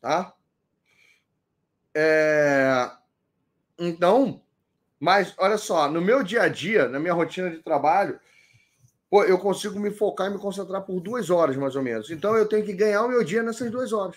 Tá? 0.00 0.35
É... 1.98 2.90
Então, 3.78 4.42
mas 5.00 5.32
olha 5.38 5.56
só, 5.56 5.90
no 5.90 6.02
meu 6.02 6.22
dia 6.22 6.42
a 6.42 6.48
dia, 6.48 6.88
na 6.88 7.00
minha 7.00 7.14
rotina 7.14 7.48
de 7.48 7.56
trabalho, 7.62 8.20
pô, 9.08 9.24
eu 9.24 9.38
consigo 9.38 9.80
me 9.80 9.90
focar 9.90 10.26
e 10.26 10.34
me 10.34 10.38
concentrar 10.38 10.82
por 10.82 11.00
duas 11.00 11.30
horas, 11.30 11.56
mais 11.56 11.74
ou 11.74 11.82
menos. 11.82 12.10
Então 12.10 12.36
eu 12.36 12.46
tenho 12.46 12.66
que 12.66 12.74
ganhar 12.74 13.02
o 13.02 13.08
meu 13.08 13.24
dia 13.24 13.42
nessas 13.42 13.70
duas 13.70 13.94
horas. 13.94 14.16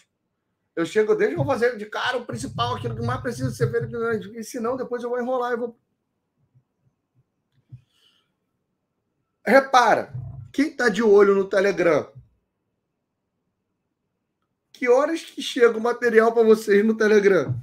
Eu 0.75 0.85
chego 0.85 1.15
desde 1.15 1.37
vou 1.37 1.45
fazer 1.45 1.77
de 1.77 1.85
cara 1.85 2.17
o 2.17 2.25
principal, 2.25 2.75
aquilo 2.75 2.95
que 2.95 3.05
mais 3.05 3.21
precisa 3.21 3.49
ser 3.51 3.71
feito, 3.71 4.35
e 4.37 4.43
senão 4.43 4.75
depois 4.75 5.01
eu 5.01 5.09
vou 5.09 5.19
enrolar, 5.21 5.53
eu 5.53 5.59
vou. 5.59 5.79
Repara, 9.45 10.13
quem 10.51 10.67
está 10.67 10.89
de 10.89 11.01
olho 11.01 11.33
no 11.33 11.45
Telegram? 11.45 12.11
Que 14.73 14.89
horas 14.89 15.21
que 15.21 15.41
chega 15.41 15.77
o 15.77 15.81
material 15.81 16.33
para 16.33 16.43
vocês 16.43 16.85
no 16.85 16.95
Telegram? 16.95 17.53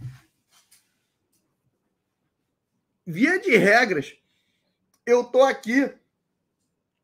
Via 3.07 3.39
de 3.39 3.57
regras, 3.57 4.19
eu 5.07 5.23
tô 5.23 5.45
aqui 5.45 5.95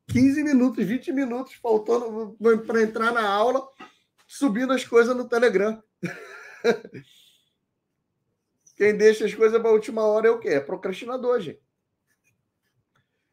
15 0.09 0.43
minutos, 0.43 0.85
20 0.85 1.13
minutos 1.13 1.55
faltando 1.55 2.37
para 2.67 2.83
entrar 2.83 3.13
na 3.13 3.25
aula, 3.25 3.69
subindo 4.27 4.73
as 4.73 4.85
coisas 4.85 5.17
no 5.17 5.29
Telegram. 5.29 5.81
Quem 8.75 8.97
deixa 8.97 9.25
as 9.25 9.33
coisas 9.33 9.61
para 9.61 9.71
a 9.71 9.75
última 9.75 10.03
hora 10.03 10.27
é 10.27 10.31
o 10.31 10.41
quê? 10.41 10.49
É 10.49 10.61
procrastinador, 10.61 11.39
gente. 11.39 11.63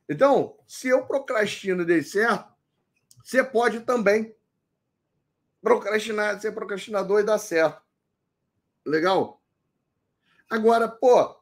Então, 0.08 0.56
se 0.68 0.90
eu 0.90 1.08
procrastino 1.08 1.82
e 1.82 1.86
dei 1.86 2.04
certo, 2.04 2.54
você 3.24 3.44
pode 3.44 3.80
também 3.80 4.36
procrastinar, 5.60 6.40
ser 6.40 6.52
procrastinador 6.52 7.22
e 7.22 7.24
dar 7.24 7.40
certo. 7.40 7.82
Legal? 8.86 9.42
Agora, 10.48 10.88
pô, 10.88 11.39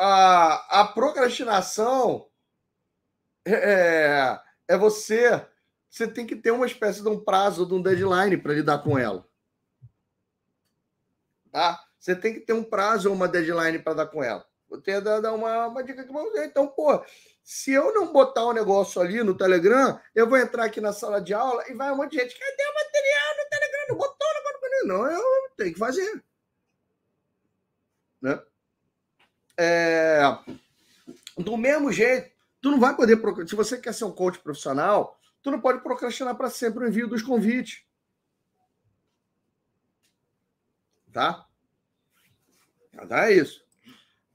a, 0.00 0.80
a 0.80 0.84
procrastinação 0.86 2.26
é, 3.44 3.52
é, 3.52 4.40
é 4.68 4.78
você. 4.78 5.46
Você 5.90 6.08
tem 6.08 6.26
que 6.26 6.36
ter 6.36 6.52
uma 6.52 6.66
espécie 6.66 7.02
de 7.02 7.08
um 7.08 7.22
prazo, 7.22 7.66
de 7.66 7.74
um 7.74 7.82
deadline 7.82 8.36
para 8.38 8.54
lidar 8.54 8.78
com 8.78 8.98
ela. 8.98 9.28
Tá? 11.52 11.84
Você 11.98 12.16
tem 12.16 12.32
que 12.32 12.40
ter 12.40 12.54
um 12.54 12.62
prazo 12.62 13.10
ou 13.10 13.14
uma 13.14 13.28
deadline 13.28 13.78
para 13.80 13.92
dar 13.92 14.06
com 14.06 14.24
ela. 14.24 14.46
Vou 14.70 14.80
ter 14.80 15.00
dar 15.02 15.34
uma, 15.34 15.66
uma 15.66 15.82
dica 15.82 16.04
que 16.04 16.12
vou 16.12 16.32
Então, 16.38 16.68
pô, 16.68 17.04
se 17.42 17.72
eu 17.72 17.92
não 17.92 18.12
botar 18.12 18.44
o 18.44 18.50
um 18.50 18.54
negócio 18.54 19.02
ali 19.02 19.22
no 19.22 19.36
Telegram, 19.36 20.00
eu 20.14 20.28
vou 20.28 20.38
entrar 20.38 20.64
aqui 20.64 20.80
na 20.80 20.92
sala 20.92 21.20
de 21.20 21.34
aula 21.34 21.68
e 21.68 21.74
vai 21.74 21.90
um 21.90 21.96
monte 21.96 22.12
de 22.12 22.18
gente. 22.18 22.38
Cadê 22.38 22.62
o 22.62 22.74
material 22.74 23.36
no 23.36 23.50
Telegram? 23.50 23.86
Não 23.88 23.96
botou 23.96 24.28
o 24.28 24.86
Não, 24.86 25.10
eu 25.10 25.50
tenho 25.56 25.72
que 25.72 25.78
fazer. 25.78 26.24
Né? 28.22 28.40
É... 29.62 30.22
Do 31.36 31.54
mesmo 31.58 31.92
jeito, 31.92 32.30
tu 32.62 32.70
não 32.70 32.80
vai 32.80 32.96
poder. 32.96 33.20
Se 33.46 33.54
você 33.54 33.76
quer 33.76 33.92
ser 33.92 34.04
um 34.04 34.10
coach 34.10 34.38
profissional, 34.38 35.20
tu 35.42 35.50
não 35.50 35.60
pode 35.60 35.82
procrastinar 35.82 36.34
para 36.34 36.48
sempre 36.48 36.84
o 36.84 36.88
envio 36.88 37.06
dos 37.06 37.20
convites. 37.20 37.84
Tá? 41.12 41.46
Então 42.94 43.18
é 43.18 43.34
isso. 43.34 43.62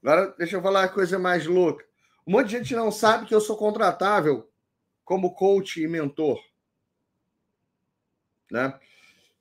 Agora, 0.00 0.32
deixa 0.38 0.56
eu 0.56 0.62
falar 0.62 0.82
uma 0.82 0.88
coisa 0.88 1.18
mais 1.18 1.44
louca. 1.44 1.84
Um 2.24 2.32
monte 2.32 2.46
de 2.46 2.58
gente 2.58 2.76
não 2.76 2.92
sabe 2.92 3.26
que 3.26 3.34
eu 3.34 3.40
sou 3.40 3.56
contratável 3.56 4.48
como 5.04 5.34
coach 5.34 5.82
e 5.82 5.88
mentor. 5.88 6.40
Né? 8.48 8.78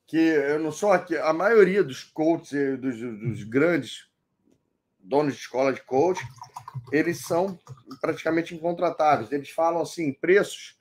Que 0.07 0.17
eu 0.17 0.59
não 0.59 0.71
sou 0.71 0.91
aqui. 0.91 1.15
A 1.15 1.31
maioria 1.31 1.83
dos 1.83 2.03
coaches, 2.03 2.79
dos, 2.79 2.99
dos 2.99 3.43
grandes 3.43 4.07
donos 5.05 5.35
de 5.35 5.39
escola 5.39 5.71
de 5.71 5.81
coach, 5.83 6.21
eles 6.91 7.21
são 7.21 7.57
praticamente 8.01 8.53
incontratáveis. 8.53 9.31
Eles 9.31 9.49
falam 9.49 9.81
assim, 9.81 10.11
preços 10.13 10.77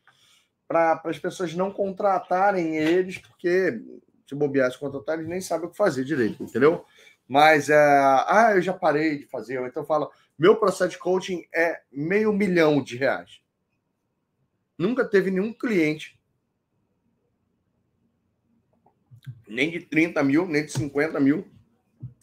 para 0.66 1.00
as 1.04 1.18
pessoas 1.18 1.54
não 1.54 1.70
contratarem 1.70 2.76
eles, 2.76 3.18
porque 3.18 3.80
se 4.26 4.34
bobear 4.34 4.70
se 4.72 4.78
contratar, 4.78 5.16
eles 5.18 5.28
nem 5.28 5.40
sabem 5.40 5.66
o 5.66 5.70
que 5.70 5.76
fazer 5.76 6.04
direito, 6.04 6.42
entendeu? 6.42 6.84
Mas, 7.28 7.68
é, 7.68 7.76
ah, 7.76 8.52
eu 8.54 8.62
já 8.62 8.72
parei 8.72 9.18
de 9.18 9.26
fazer. 9.26 9.60
Então, 9.66 9.84
fala, 9.84 10.10
meu 10.38 10.56
processo 10.56 10.90
de 10.90 10.98
coaching 10.98 11.44
é 11.54 11.82
meio 11.92 12.32
milhão 12.32 12.82
de 12.82 12.96
reais. 12.96 13.40
Nunca 14.76 15.04
teve 15.04 15.30
nenhum 15.30 15.52
cliente, 15.52 16.18
nem 19.46 19.70
de 19.70 19.80
30 19.80 20.22
mil, 20.22 20.46
nem 20.46 20.64
de 20.64 20.72
50 20.72 21.20
mil, 21.20 21.46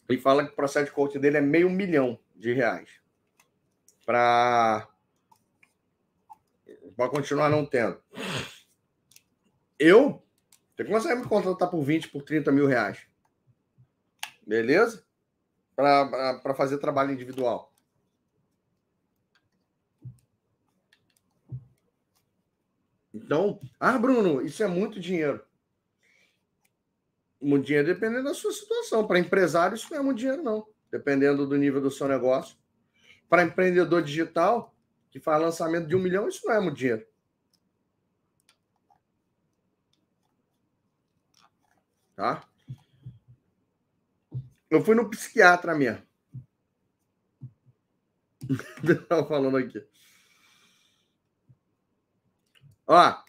e 0.08 0.18
fala 0.18 0.44
que 0.44 0.52
o 0.52 0.56
processo 0.56 0.86
de 0.86 0.92
coaching 0.92 1.20
dele 1.20 1.38
é 1.38 1.40
meio 1.40 1.70
milhão 1.70 2.18
de 2.34 2.52
reais. 2.52 3.00
Para 4.04 4.88
continuar 7.10 7.48
não 7.48 7.64
tendo. 7.64 8.00
Eu, 9.78 10.22
você 10.76 10.84
consegue 10.84 11.20
me 11.20 11.28
contratar 11.28 11.70
por 11.70 11.82
20, 11.82 12.08
por 12.08 12.22
30 12.22 12.52
mil 12.52 12.66
reais. 12.66 13.06
Beleza? 14.46 15.04
Para 15.74 16.54
fazer 16.54 16.78
trabalho 16.78 17.12
individual. 17.12 17.72
Então, 23.14 23.60
ah, 23.78 23.98
Bruno, 23.98 24.40
isso 24.40 24.62
é 24.62 24.66
muito 24.66 24.98
dinheiro. 24.98 25.44
Muito 27.42 27.66
dinheiro 27.66 27.88
dependendo 27.88 28.24
da 28.24 28.34
sua 28.34 28.52
situação. 28.52 29.06
Para 29.06 29.18
empresário, 29.18 29.74
isso 29.74 29.88
não 29.90 29.98
é 29.98 30.02
muito 30.02 30.18
dinheiro, 30.18 30.42
não. 30.42 30.66
Dependendo 30.90 31.46
do 31.46 31.56
nível 31.56 31.80
do 31.80 31.90
seu 31.90 32.06
negócio. 32.06 32.56
Para 33.28 33.42
empreendedor 33.42 34.02
digital, 34.02 34.74
que 35.10 35.18
faz 35.18 35.42
lançamento 35.42 35.88
de 35.88 35.96
um 35.96 36.00
milhão, 36.00 36.28
isso 36.28 36.46
não 36.46 36.54
é 36.54 36.60
muito 36.60 36.76
dinheiro. 36.76 37.04
Tá? 42.14 42.46
Eu 44.70 44.82
fui 44.84 44.94
no 44.94 45.10
psiquiatra 45.10 45.74
mesmo. 45.74 46.02
Estava 48.82 49.26
falando 49.26 49.56
aqui. 49.56 49.84
Ó, 52.86 53.22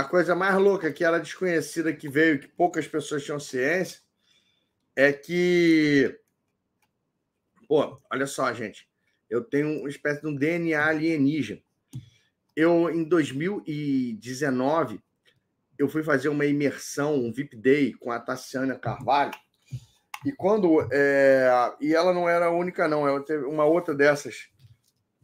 a 0.00 0.04
coisa 0.04 0.34
mais 0.34 0.56
louca 0.56 0.90
que 0.90 1.04
era 1.04 1.20
desconhecida 1.20 1.92
que 1.92 2.08
veio, 2.08 2.40
que 2.40 2.48
poucas 2.48 2.88
pessoas 2.88 3.22
tinham 3.22 3.38
ciência, 3.38 4.00
é 4.96 5.12
que. 5.12 6.18
Pô, 7.68 8.00
olha 8.10 8.26
só, 8.26 8.52
gente. 8.54 8.88
Eu 9.28 9.44
tenho 9.44 9.80
uma 9.80 9.88
espécie 9.88 10.22
de 10.22 10.26
um 10.26 10.34
DNA 10.34 10.82
alienígena. 10.82 11.60
Eu, 12.56 12.90
em 12.90 13.04
2019, 13.04 15.00
eu 15.78 15.88
fui 15.88 16.02
fazer 16.02 16.30
uma 16.30 16.46
imersão, 16.46 17.14
um 17.14 17.30
VIP 17.30 17.56
Day 17.56 17.92
com 17.92 18.10
a 18.10 18.18
Tassiana 18.18 18.78
Carvalho. 18.78 19.32
E 20.24 20.32
quando. 20.32 20.88
É, 20.90 21.76
e 21.78 21.94
ela 21.94 22.14
não 22.14 22.26
era 22.26 22.46
a 22.46 22.50
única, 22.50 22.88
não. 22.88 23.06
Ela 23.06 23.22
teve 23.22 23.44
uma 23.44 23.64
outra 23.64 23.94
dessas 23.94 24.48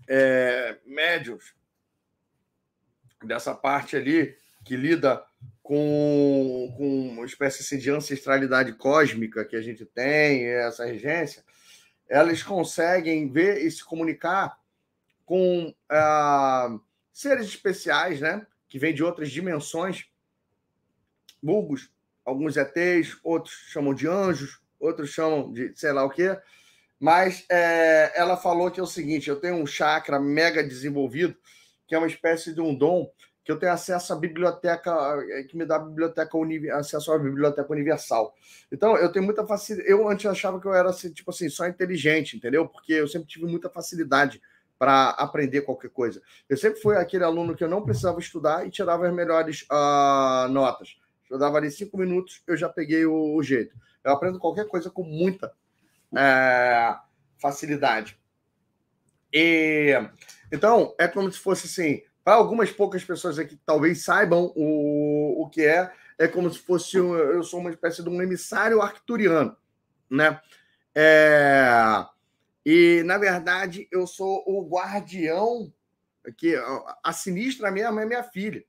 é, 0.07 0.79
dessa 3.25 3.55
parte 3.55 3.97
ali 3.97 4.37
que 4.67 4.77
lida 4.77 5.23
com, 5.63 6.75
com 6.77 7.09
uma 7.11 7.25
espécie 7.25 7.63
assim, 7.63 7.79
de 7.79 7.89
ancestralidade 7.89 8.73
cósmica 8.73 9.45
que 9.45 9.55
a 9.55 9.63
gente 9.63 9.87
tem, 9.87 10.45
essa 10.45 10.85
regência, 10.85 11.45
elas 12.09 12.43
conseguem 12.43 13.31
ver 13.31 13.65
e 13.65 13.71
se 13.71 13.85
comunicar 13.85 14.59
com 15.25 15.73
ah, 15.89 16.77
seres 17.13 17.47
especiais, 17.47 18.21
né? 18.21 18.45
Que 18.69 18.79
vêm 18.79 18.93
de 18.93 19.05
outras 19.05 19.31
dimensões, 19.31 20.07
vulgos, 21.41 21.91
alguns 22.25 22.57
ETs, 22.57 23.17
outros 23.23 23.55
chamam 23.69 23.95
de 23.95 24.09
anjos, 24.09 24.61
outros 24.81 25.11
chamam 25.11 25.53
de 25.53 25.73
sei 25.77 25.93
lá 25.93 26.05
o 26.05 26.11
quê. 26.11 26.37
Mas 26.99 27.45
é, 27.49 28.13
ela 28.17 28.37
falou 28.37 28.71
que 28.71 28.81
é 28.81 28.83
o 28.83 28.87
seguinte: 28.87 29.29
eu 29.29 29.41
tenho 29.41 29.57
um 29.57 29.67
chakra 29.67 30.19
mega 30.19 30.63
desenvolvido 30.63 31.37
que 31.87 31.95
é 31.95 31.99
uma 31.99 32.07
espécie 32.07 32.53
de 32.53 32.61
um 32.61 32.75
dom 32.75 33.11
que 33.47 33.53
eu 33.53 33.59
tenho 33.61 33.73
acesso 33.73 34.13
à 34.13 34.17
biblioteca, 34.17 34.93
eh, 35.31 35.45
que 35.45 35.57
me 35.57 35.65
dá 35.65 35.79
biblioteca 35.79 36.37
acesso 36.73 37.13
à 37.13 37.19
biblioteca 37.19 37.73
universal. 37.73 38.35
Então, 38.73 38.97
eu 38.97 39.13
tenho 39.13 39.25
muita 39.25 39.47
facilidade. 39.47 39.89
Eu 39.89 40.09
antes 40.09 40.27
achava 40.27 40.61
que 40.61 40.67
eu 40.67 40.75
era 40.75 40.91
assim, 40.91 41.13
tipo 41.13 41.31
assim, 41.31 41.49
só 41.49 41.65
inteligente, 41.69 42.37
entendeu? 42.37 42.67
Porque 42.69 42.93
eu 42.95 43.07
sempre 43.07 43.29
tive 43.29 43.47
muita 43.47 43.71
facilidade 43.71 44.43
para 44.77 45.11
aprender 45.11 45.61
qualquer 45.61 45.91
coisa. 45.91 46.21
Eu 46.49 46.57
sempre 46.57 46.81
fui 46.81 46.97
aquele 46.97 47.23
aluno 47.23 47.55
que 47.55 47.63
eu 47.63 47.69
não 47.69 47.85
precisava 47.85 48.19
estudar 48.19 48.67
e 48.67 48.71
tirava 48.71 49.07
as 49.07 49.15
melhores 49.15 49.63
uh, 49.71 50.49
notas. 50.49 50.97
Eu 51.31 51.39
dava 51.39 51.59
ali 51.59 51.71
cinco 51.71 51.97
minutos, 51.97 52.43
eu 52.49 52.57
já 52.57 52.69
peguei 52.69 53.07
o, 53.07 53.37
o 53.37 53.43
jeito. 53.45 53.77
Eu 54.03 54.11
aprendo 54.11 54.41
qualquer 54.41 54.67
coisa 54.67 54.91
com 54.91 55.05
muita 55.05 55.53
é, 56.17 56.97
facilidade. 57.39 58.19
E 59.33 59.95
então, 60.51 60.97
é 60.99 61.07
como 61.07 61.31
se 61.31 61.39
fosse 61.39 61.67
assim: 61.67 62.03
para 62.27 62.35
algumas 62.35 62.73
poucas 62.73 63.05
pessoas 63.05 63.39
aqui 63.39 63.57
que 63.57 63.63
talvez 63.65 64.03
saibam 64.03 64.53
o, 64.57 65.45
o 65.45 65.49
que 65.49 65.65
é, 65.65 65.93
é 66.19 66.27
como 66.27 66.51
se 66.51 66.59
fosse 66.59 66.97
eu 66.97 67.41
sou 67.45 67.61
uma 67.61 67.71
espécie 67.71 68.03
de 68.03 68.09
um 68.09 68.21
emissário 68.21 68.83
arcturiano, 68.83 69.57
né? 70.11 70.41
É, 70.93 72.05
e 72.65 73.01
na 73.05 73.17
verdade 73.17 73.87
eu 73.93 74.09
sou 74.09 74.43
o 74.45 74.69
guardião 74.69 75.73
que 76.37 76.57
a 77.05 77.13
sinistra 77.13 77.71
mesmo 77.71 78.01
é 78.01 78.05
minha 78.05 78.25
filha. 78.25 78.65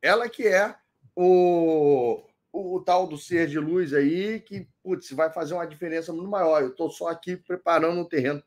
Ela 0.00 0.26
que 0.26 0.48
é 0.48 0.74
o, 1.14 2.24
o, 2.50 2.76
o, 2.76 2.80
tal 2.80 3.06
do 3.06 3.18
ser 3.18 3.48
de 3.48 3.58
luz 3.58 3.92
aí 3.92 4.40
que 4.40 4.66
putz, 4.82 5.10
vai 5.10 5.30
fazer 5.30 5.52
uma 5.52 5.66
diferença 5.66 6.10
muito 6.10 6.30
maior. 6.30 6.62
Eu 6.62 6.70
estou 6.70 6.88
só 6.88 7.08
aqui 7.08 7.36
preparando 7.36 8.00
um 8.00 8.08
terreno 8.08 8.42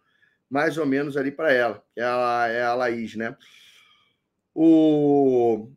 mais 0.49 0.79
ou 0.79 0.85
menos 0.87 1.15
ali 1.15 1.29
para 1.29 1.53
ela, 1.53 1.85
que 1.93 2.01
ela 2.01 2.47
é 2.47 2.63
a 2.63 2.73
Laís, 2.73 3.15
né? 3.15 3.37
O... 4.53 5.71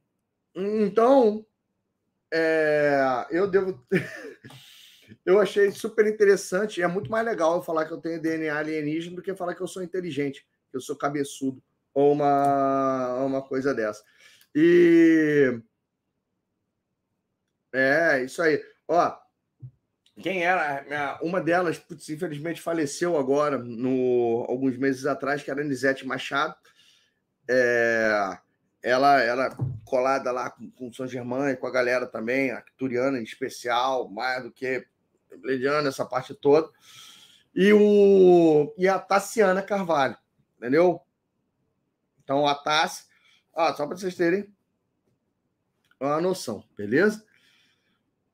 Então, 0.54 1.46
é... 2.32 3.26
eu 3.30 3.48
devo. 3.48 3.84
eu 5.24 5.40
achei 5.40 5.70
super 5.70 6.06
interessante. 6.06 6.82
É 6.82 6.86
muito 6.86 7.10
mais 7.10 7.24
legal 7.24 7.56
eu 7.56 7.62
falar 7.62 7.86
que 7.86 7.92
eu 7.92 8.00
tenho 8.00 8.20
DNA 8.20 8.56
alienígena 8.56 9.16
do 9.16 9.22
que 9.22 9.34
falar 9.34 9.54
que 9.54 9.62
eu 9.62 9.68
sou 9.68 9.82
inteligente, 9.82 10.46
que 10.70 10.76
eu 10.76 10.80
sou 10.80 10.96
cabeçudo, 10.96 11.62
ou 11.92 12.12
uma, 12.12 13.24
uma 13.24 13.42
coisa 13.42 13.74
dessa. 13.74 14.02
E. 14.54 15.60
É, 17.72 18.24
isso 18.24 18.40
aí. 18.40 18.62
Ó, 18.86 19.16
quem 20.22 20.44
era? 20.44 21.18
Uma 21.22 21.40
delas, 21.40 21.78
putz, 21.78 22.08
infelizmente, 22.08 22.60
faleceu 22.60 23.18
agora, 23.18 23.58
no, 23.58 24.44
alguns 24.48 24.76
meses 24.76 25.06
atrás, 25.06 25.42
que 25.42 25.50
era 25.50 25.60
a 25.60 25.64
Anisete 25.64 26.06
Machado. 26.06 26.54
É, 27.50 28.38
ela 28.84 29.18
era 29.18 29.56
colada 29.86 30.30
lá 30.30 30.50
com, 30.50 30.70
com 30.70 30.92
São 30.92 31.08
Germain, 31.08 31.56
com 31.56 31.66
a 31.66 31.70
galera 31.70 32.06
também, 32.06 32.50
a 32.50 32.62
Turiana 32.76 33.18
em 33.18 33.22
especial, 33.22 34.10
mais 34.10 34.42
do 34.42 34.52
que 34.52 34.86
Lediana, 35.42 35.88
essa 35.88 36.04
parte 36.04 36.34
toda. 36.34 36.70
E, 37.54 37.72
o, 37.72 38.74
e 38.76 38.86
a 38.86 38.98
Tassiana 38.98 39.62
Carvalho, 39.62 40.18
entendeu? 40.58 41.00
Então, 42.22 42.46
a 42.46 42.54
Tassi, 42.54 43.06
ah, 43.54 43.72
só 43.72 43.86
para 43.86 43.96
vocês 43.96 44.14
terem 44.16 44.52
uma 45.98 46.20
noção, 46.20 46.62
beleza? 46.76 47.24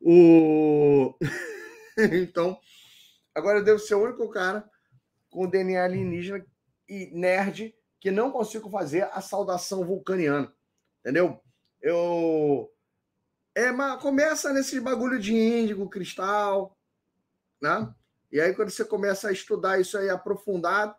O. 0.01 1.17
então, 2.13 2.59
agora 3.33 3.61
eu 3.61 3.65
devo 3.65 3.79
ser 3.79 3.95
o 3.95 4.03
único 4.03 4.29
cara 4.31 4.69
com 5.29 5.49
DNA 5.49 5.85
alienígena 5.85 6.45
e 6.89 7.07
nerd 7.13 7.73
que 8.01 8.11
não 8.11 8.33
consigo 8.33 8.71
fazer 8.71 9.03
a 9.13 9.21
saudação 9.21 9.85
vulcaniana. 9.85 10.53
Entendeu? 11.01 11.41
Eu. 11.81 12.73
É, 13.55 13.71
mas 13.71 14.01
começa 14.01 14.53
nesse 14.53 14.81
bagulho 14.81 15.19
de 15.21 15.35
índigo, 15.35 15.89
cristal, 15.89 16.77
né? 17.61 17.93
E 18.33 18.41
aí, 18.41 18.55
quando 18.55 18.71
você 18.71 18.85
começa 18.85 19.29
a 19.29 19.33
estudar 19.33 19.81
isso 19.81 19.99
aí 19.99 20.09
aprofundado, 20.09 20.95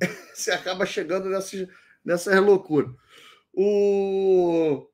você 0.32 0.52
acaba 0.52 0.86
chegando 0.86 1.28
nessas, 1.28 1.68
nessas 2.04 2.40
loucuras. 2.40 2.94
O... 3.52 4.88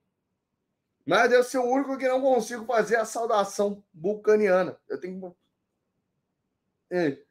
Mas 1.06 1.32
eu 1.32 1.44
sou 1.44 1.66
o 1.66 1.72
único 1.74 1.98
que 1.98 2.08
não 2.08 2.20
consigo 2.20 2.64
fazer 2.64 2.96
a 2.96 3.04
saudação 3.04 3.84
vulcaniana. 3.94 4.78
Eu 4.88 4.98
tenho 4.98 5.36
que. 6.90 7.29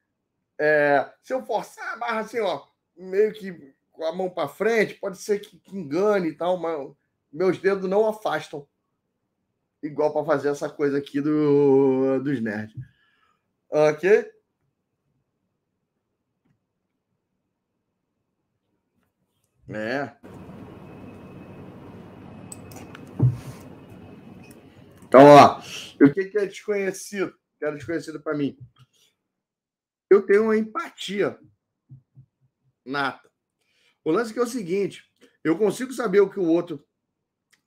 É, 0.60 1.10
se 1.24 1.34
eu 1.34 1.42
forçar 1.46 1.94
a 1.94 1.98
barra 1.98 2.20
assim, 2.20 2.42
ó, 2.42 2.68
meio 2.98 3.32
que 3.34 3.74
com 3.94 4.04
a 4.04 4.14
mão 4.14 4.30
para 4.30 4.50
frente, 4.50 4.96
pode 4.96 5.18
ser 5.18 5.40
que, 5.40 5.58
que 5.58 5.78
engane 5.78 6.30
e 6.30 6.36
tal, 6.36 6.58
mas 6.58 6.92
meus 7.32 7.58
dedos 7.58 7.90
não 7.90 8.06
afastam. 8.06 8.68
Igual 9.82 10.12
para 10.12 10.26
fazer 10.26 10.50
essa 10.50 10.70
coisa 10.70 10.98
aqui 10.98 11.22
do, 11.22 12.20
dos 12.20 12.42
nerds. 12.42 12.76
Ok? 13.70 14.30
É. 19.70 20.12
Então, 25.04 25.26
ó, 25.26 25.60
o 26.02 26.14
que 26.14 26.38
é 26.38 26.46
desconhecido? 26.46 27.34
Que 27.58 27.66
era 27.66 27.76
desconhecido 27.76 28.22
para 28.22 28.38
mim. 28.38 28.58
Eu 30.10 30.26
tenho 30.26 30.46
uma 30.46 30.58
empatia 30.58 31.40
nata. 32.86 33.30
O 34.04 34.12
lance 34.12 34.36
é, 34.36 34.40
é 34.40 34.44
o 34.44 34.48
seguinte: 34.48 35.04
eu 35.44 35.58
consigo 35.58 35.94
saber 35.94 36.22
o 36.22 36.30
que 36.30 36.40
o 36.40 36.48
outro 36.48 36.84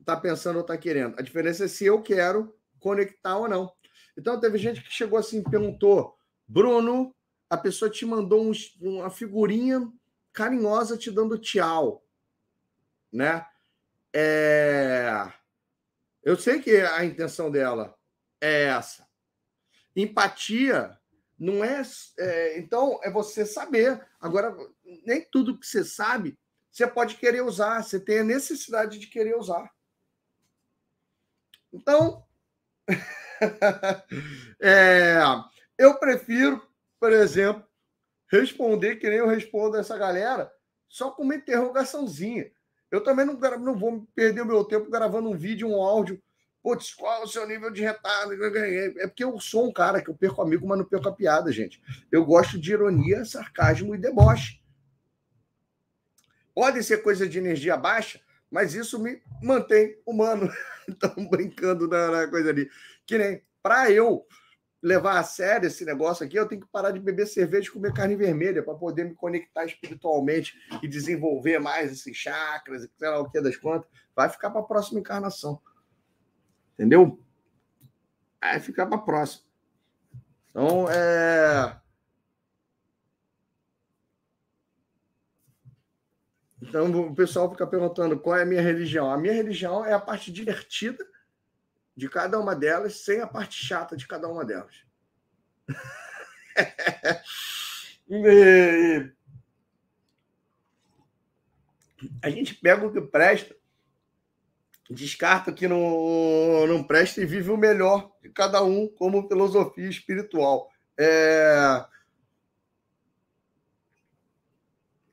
está 0.01 0.17
pensando 0.17 0.57
ou 0.57 0.62
está 0.62 0.77
querendo. 0.77 1.19
A 1.19 1.23
diferença 1.23 1.65
é 1.65 1.69
se 1.69 1.85
eu 1.85 2.03
quero 2.03 2.55
conectar 2.81 3.37
ou 3.37 3.49
não. 3.49 3.73
Então, 4.17 4.39
teve 4.41 4.59
gente 4.59 4.83
que 4.83 4.93
chegou 4.93 5.19
assim 5.19 5.39
e 5.41 5.51
perguntou: 5.51 6.17
Bruno, 6.47 7.15
a 7.49 7.57
pessoa 7.57 7.91
te 7.91 8.05
mandou 8.05 8.45
um, 8.45 8.53
uma 8.81 9.11
figurinha 9.11 9.91
carinhosa 10.33 10.97
te 10.97 11.11
dando 11.11 11.39
tchau, 11.39 12.05
né? 13.12 13.47
É... 14.12 15.33
Eu 16.23 16.37
sei 16.37 16.61
que 16.61 16.77
a 16.77 17.05
intenção 17.05 17.51
dela 17.51 17.97
é 18.41 18.65
essa. 18.65 19.07
Empatia 19.95 20.99
não 21.43 21.65
é, 21.65 21.83
é, 22.19 22.59
Então, 22.59 23.01
é 23.03 23.11
você 23.11 23.45
saber. 23.45 24.01
Agora, 24.21 24.57
nem 25.05 25.27
tudo 25.31 25.59
que 25.59 25.67
você 25.67 25.85
sabe 25.85 26.39
você 26.73 26.87
pode 26.87 27.17
querer 27.17 27.43
usar, 27.43 27.83
você 27.83 28.01
tem 28.01 28.21
a 28.21 28.25
necessidade 28.25 28.99
de 28.99 29.07
querer 29.07 29.37
usar. 29.37 29.71
Então, 31.71 32.25
é, 34.59 35.19
eu 35.77 35.99
prefiro, 35.99 36.67
por 36.99 37.12
exemplo, 37.12 37.62
responder 38.31 38.97
que 38.97 39.09
nem 39.09 39.19
eu 39.19 39.29
respondo 39.29 39.77
essa 39.77 39.99
galera, 39.99 40.51
só 40.89 41.11
com 41.11 41.23
uma 41.23 41.35
interrogaçãozinha. 41.35 42.51
Eu 42.91 43.05
também 43.05 43.27
não, 43.27 43.35
não 43.59 43.77
vou 43.77 44.07
perder 44.15 44.41
o 44.41 44.47
meu 44.47 44.65
tempo 44.65 44.91
gravando 44.91 45.29
um 45.29 45.37
vídeo, 45.37 45.69
um 45.69 45.83
áudio. 45.83 46.23
Putz, 46.62 46.94
qual 46.94 47.23
é 47.23 47.24
o 47.24 47.26
seu 47.26 47.47
nível 47.47 47.70
de 47.70 47.82
retardo? 47.82 48.32
É 48.34 49.07
porque 49.08 49.24
eu 49.24 49.39
sou 49.41 49.68
um 49.68 49.73
cara 49.73 50.00
que 50.00 50.08
eu 50.08 50.15
perco 50.15 50.41
amigo, 50.41 50.66
mas 50.66 50.78
não 50.78 50.84
perco 50.84 51.08
a 51.08 51.12
piada, 51.12 51.50
gente. 51.50 51.82
Eu 52.10 52.24
gosto 52.24 52.58
de 52.58 52.73
ironia, 52.73 53.24
sarcasmo 53.24 53.94
e 53.94 53.99
deboche. 53.99 54.62
Pode 56.55 56.82
ser 56.84 57.02
coisa 57.02 57.28
de 57.28 57.39
energia 57.39 57.76
baixa, 57.76 58.20
mas 58.49 58.74
isso 58.74 58.99
me 58.99 59.20
mantém 59.42 59.99
humano. 60.07 60.49
Estamos 60.86 61.28
brincando 61.28 61.89
na, 61.89 62.10
na 62.10 62.28
coisa 62.28 62.50
ali. 62.50 62.70
Que 63.07 63.18
nem 63.18 63.42
para 63.60 63.91
eu 63.91 64.24
levar 64.81 65.18
a 65.18 65.24
sério 65.24 65.66
esse 65.66 65.84
negócio 65.84 66.26
aqui, 66.26 66.36
eu 66.36 66.47
tenho 66.47 66.60
que 66.60 66.66
parar 66.70 66.91
de 66.91 66.99
beber 66.99 67.26
cerveja 67.26 67.68
e 67.68 67.73
comer 67.73 67.94
carne 67.94 68.16
vermelha 68.16 68.62
para 68.62 68.74
poder 68.74 69.05
me 69.05 69.15
conectar 69.15 69.65
espiritualmente 69.65 70.58
e 70.82 70.89
desenvolver 70.89 71.60
mais 71.60 71.92
esses 71.92 72.16
chakras, 72.16 72.89
sei 72.99 73.08
lá 73.08 73.20
o 73.20 73.31
que 73.31 73.41
das 73.41 73.57
contas. 73.57 73.89
Vai 74.15 74.28
ficar 74.28 74.50
para 74.50 74.60
a 74.60 74.65
próxima 74.65 75.00
encarnação. 75.00 75.60
Entendeu? 76.75 77.23
Vai 78.41 78.60
ficar 78.60 78.86
para 78.86 78.97
a 78.97 79.02
próxima. 79.02 79.44
Então, 80.51 80.89
é. 80.91 81.81
Então, 86.60 86.91
o 87.07 87.15
pessoal 87.15 87.51
fica 87.51 87.67
perguntando 87.67 88.18
qual 88.18 88.36
é 88.36 88.42
a 88.42 88.47
minha 88.47 88.62
religião. 88.62 89.10
A 89.10 89.18
minha 89.18 89.34
religião 89.34 89.84
é 89.84 89.92
a 89.92 90.01
parte 90.01 90.33
divertida 90.33 91.05
de 91.97 92.09
cada 92.09 92.39
uma 92.39 92.55
delas, 92.55 93.05
sem 93.05 93.20
a 93.20 93.26
parte 93.26 93.62
chata 93.65 93.97
de 93.97 94.07
cada 94.07 94.28
uma 94.28 94.44
delas. 94.44 94.75
a 102.23 102.31
gente 102.31 102.55
pega 102.55 102.86
o 102.86 102.92
que 102.92 103.01
presta, 103.01 103.55
descarta 104.93 105.53
que 105.53 105.67
não, 105.67 106.67
não 106.67 106.85
presta 106.85 107.21
e 107.21 107.27
vive 107.27 107.51
o 107.51 107.57
melhor 107.57 108.12
de 108.23 108.29
cada 108.31 108.62
um 108.62 108.87
como 108.89 109.27
filosofia 109.29 109.89
espiritual. 109.89 110.71
É... 110.99 111.85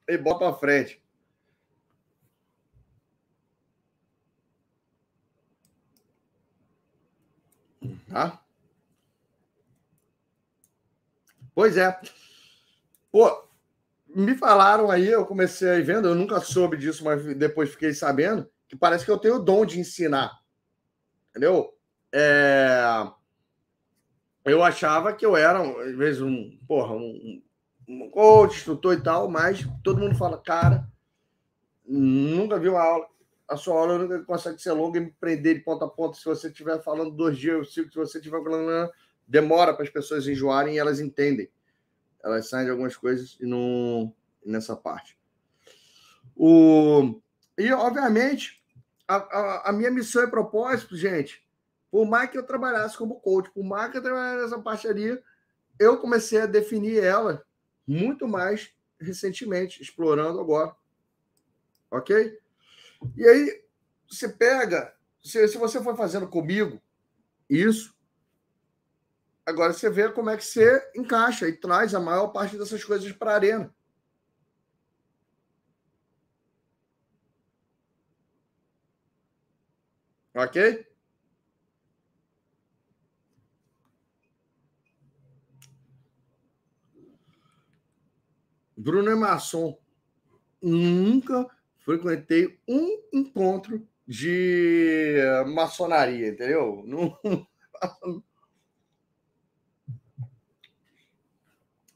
E 0.08 0.18
bota 0.18 0.40
para 0.40 0.54
frente. 0.54 1.02
Tá? 8.10 8.42
Pois 11.54 11.78
é. 11.78 12.00
Pô, 13.12 13.48
me 14.08 14.36
falaram 14.36 14.90
aí, 14.90 15.08
eu 15.08 15.26
comecei 15.26 15.70
aí 15.70 15.82
vendo, 15.82 16.08
eu 16.08 16.16
nunca 16.16 16.40
soube 16.42 16.78
disso, 16.78 17.04
mas 17.04 17.24
depois 17.36 17.70
fiquei 17.70 17.94
sabendo, 17.94 18.50
que 18.70 18.78
parece 18.78 19.04
que 19.04 19.12
eu 19.12 19.18
tenho 19.18 19.36
o 19.36 19.44
dom 19.44 19.66
de 19.66 19.80
ensinar. 19.80 20.40
Entendeu? 21.30 21.78
É... 22.14 23.12
Eu 24.46 24.64
achava 24.64 25.12
que 25.12 25.26
eu 25.26 25.36
era, 25.36 25.62
às 25.62 25.96
vezes, 25.98 26.22
um, 26.22 26.58
porra, 26.66 26.94
um, 26.94 27.42
um 27.88 28.10
coach, 28.10 28.56
instrutor 28.56 28.94
e 28.94 29.04
tal, 29.04 29.30
mas 29.30 29.68
todo 29.84 30.00
mundo 30.00 30.16
fala, 30.16 30.38
cara, 30.42 30.88
nunca 31.86 32.58
viu 32.58 32.78
a 32.78 32.84
aula 32.84 33.10
a 33.50 33.58
sua 33.58 33.80
aula 33.80 33.98
nunca 33.98 34.24
consegue 34.24 34.62
ser 34.62 34.72
longa 34.74 35.00
e 35.00 35.02
me 35.06 35.12
prender 35.20 35.56
de 35.56 35.62
ponta 35.62 35.86
a 35.86 35.88
ponta. 35.88 36.16
Se 36.16 36.24
você 36.24 36.48
estiver 36.48 36.82
falando 36.84 37.10
dois 37.10 37.38
dias, 37.38 37.74
sigo. 37.74 37.90
Se 37.90 37.98
você 37.98 38.20
estiver 38.20 38.42
falando, 38.44 38.92
demora 39.28 39.74
para 39.74 39.84
as 39.84 39.90
pessoas 39.90 40.28
enjoarem 40.28 40.76
e 40.76 40.78
elas 40.78 41.00
entendem. 41.00 41.50
Elas 42.24 42.48
saem 42.48 42.66
de 42.66 42.72
algumas 42.72 42.96
coisas 42.96 43.38
e 43.40 43.46
não 43.48 44.14
nessa 44.46 44.76
parte. 44.76 45.18
O... 46.36 47.20
E, 47.58 47.72
obviamente, 47.74 48.59
a, 49.10 49.16
a, 49.16 49.70
a, 49.70 49.74
minha 49.74 49.90
missão 49.90 50.24
e 50.24 50.30
propósito, 50.30 50.96
gente, 50.96 51.44
por 51.90 52.08
mais 52.08 52.30
que 52.30 52.38
eu 52.38 52.46
trabalhasse 52.46 52.96
como 52.96 53.20
coach, 53.20 53.50
por 53.50 53.64
mais 53.64 53.92
que 53.92 53.98
eu 53.98 54.04
trabalhasse 54.04 54.44
nessa 54.44 54.62
parte 54.62 54.88
ali, 54.88 55.20
eu 55.80 55.98
comecei 55.98 56.42
a 56.42 56.46
definir 56.46 57.04
ela 57.04 57.44
muito 57.88 58.28
mais 58.28 58.72
recentemente, 59.02 59.82
explorando 59.82 60.40
agora. 60.40 60.76
Ok? 61.90 62.38
E 63.18 63.28
aí 63.28 63.64
você 64.08 64.30
pega, 64.30 64.94
se, 65.24 65.48
se 65.48 65.58
você 65.58 65.82
for 65.82 65.98
fazendo 65.98 66.28
comigo 66.28 66.80
isso, 67.50 67.98
agora 69.44 69.74
você 69.74 69.90
vê 69.90 70.12
como 70.12 70.30
é 70.30 70.38
que 70.38 70.46
você 70.46 70.88
encaixa 70.96 71.48
e 71.48 71.54
traz 71.54 71.96
a 71.96 72.00
maior 72.00 72.28
parte 72.28 72.56
dessas 72.56 72.84
coisas 72.84 73.12
para 73.12 73.32
a 73.32 73.36
arena. 73.36 73.76
Ok? 80.44 80.86
Bruno 88.78 89.10
é 89.10 89.16
maçom. 89.16 89.78
Nunca 90.62 91.46
frequentei 91.80 92.58
um 92.66 93.04
encontro 93.12 93.86
de 94.08 95.18
maçonaria, 95.54 96.30
entendeu? 96.30 96.84
Não, 96.88 97.20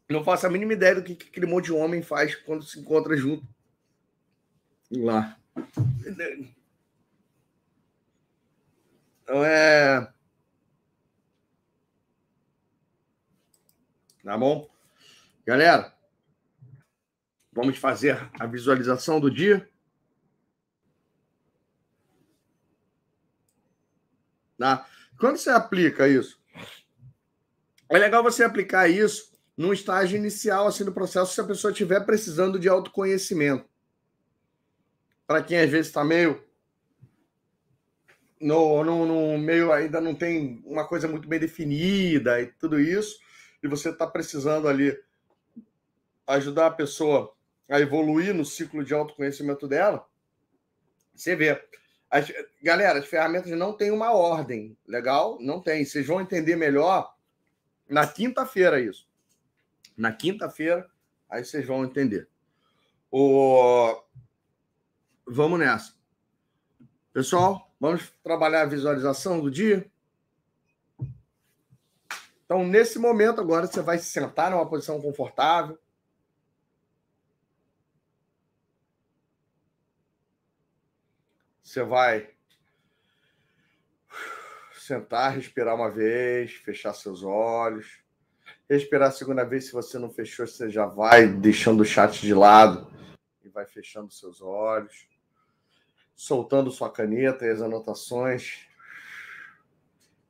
não 0.10 0.24
faço 0.24 0.48
a 0.48 0.50
mínima 0.50 0.74
ideia 0.74 0.96
do 0.96 1.04
que 1.04 1.28
aquele 1.28 1.46
monte 1.46 1.66
de 1.66 1.74
homem 1.74 2.02
faz 2.02 2.36
quando 2.36 2.64
se 2.64 2.80
encontra 2.80 3.18
junto 3.18 3.46
lá. 4.92 5.38
Então 9.24 9.44
é. 9.44 10.12
Tá 14.24 14.38
bom? 14.38 14.70
Galera, 15.46 15.94
vamos 17.52 17.78
fazer 17.78 18.30
a 18.40 18.46
visualização 18.46 19.20
do 19.20 19.32
dia. 19.32 19.70
Tá? 24.58 24.88
Quando 25.18 25.38
você 25.38 25.50
aplica 25.50 26.08
isso, 26.08 26.42
é 27.90 27.98
legal 27.98 28.24
você 28.24 28.44
aplicar 28.44 28.88
isso 28.90 29.34
num 29.58 29.74
estágio 29.74 30.18
inicial 30.18 30.68
assim 30.68 30.84
do 30.84 30.94
processo, 30.94 31.34
se 31.34 31.42
a 31.42 31.46
pessoa 31.46 31.72
estiver 31.72 32.00
precisando 32.06 32.60
de 32.60 32.68
autoconhecimento. 32.68 33.70
Para 35.28 35.44
quem 35.44 35.60
às 35.60 35.70
vezes 35.70 35.88
está 35.88 36.04
meio 36.04 36.44
no, 38.44 38.84
no, 38.84 39.06
no, 39.06 39.38
meio 39.38 39.72
ainda 39.72 40.02
não 40.02 40.14
tem 40.14 40.62
uma 40.66 40.86
coisa 40.86 41.08
muito 41.08 41.28
bem 41.28 41.40
definida 41.40 42.42
e 42.42 42.48
tudo 42.48 42.80
isso, 42.80 43.18
e 43.64 43.68
você 43.68 43.90
está 43.90 44.06
precisando 44.06 44.68
ali 44.68 44.98
ajudar 46.28 46.68
a 46.68 46.72
pessoa 46.72 47.34
a 47.70 47.80
evoluir 47.80 48.34
no 48.34 48.44
ciclo 48.44 48.84
de 48.84 48.94
autoconhecimento 48.94 49.68
dela, 49.68 50.06
você 51.16 51.36
vê. 51.36 51.64
As, 52.10 52.32
galera, 52.62 53.00
as 53.00 53.08
ferramentas 53.08 53.52
não 53.52 53.74
têm 53.74 53.92
uma 53.92 54.12
ordem, 54.12 54.78
legal? 54.86 55.38
Não 55.40 55.62
tem. 55.62 55.86
Vocês 55.86 56.06
vão 56.06 56.22
entender 56.22 56.56
melhor 56.56 57.16
na 57.90 58.06
quinta-feira 58.06 58.80
isso. 58.80 59.08
Na 59.98 60.12
quinta-feira, 60.12 60.88
aí 61.30 61.44
vocês 61.44 61.66
vão 61.66 61.84
entender. 61.84 62.28
O... 63.10 64.04
Vamos 65.26 65.60
nessa. 65.60 65.94
Pessoal, 67.14 67.73
vamos 67.84 68.14
trabalhar 68.24 68.62
a 68.62 68.66
visualização 68.66 69.42
do 69.42 69.52
dia? 69.52 69.86
Então, 72.46 72.66
nesse 72.66 72.98
momento, 72.98 73.42
agora 73.42 73.68
você 73.68 73.82
vai 73.82 73.98
se 73.98 74.06
sentar 74.06 74.50
numa 74.50 74.66
posição 74.66 75.02
confortável. 75.02 75.78
Você 81.62 81.84
vai 81.84 82.30
sentar, 84.80 85.36
respirar 85.36 85.76
uma 85.76 85.92
vez, 85.92 86.54
fechar 86.54 86.94
seus 86.94 87.22
olhos. 87.22 88.02
Respirar 88.70 89.10
a 89.10 89.12
segunda 89.12 89.44
vez, 89.44 89.66
se 89.66 89.74
você 89.74 90.00
não 90.00 90.10
fechou, 90.10 90.48
você 90.48 90.70
já 90.70 90.86
vai 90.86 91.28
deixando 91.28 91.82
o 91.82 91.86
chat 91.86 92.22
de 92.22 92.34
lado 92.34 92.90
e 93.44 93.50
vai 93.50 93.66
fechando 93.66 94.10
seus 94.10 94.42
olhos 94.42 95.13
soltando 96.16 96.72
sua 96.72 96.92
caneta 96.92 97.46
e 97.46 97.50
as 97.50 97.62
anotações, 97.62 98.68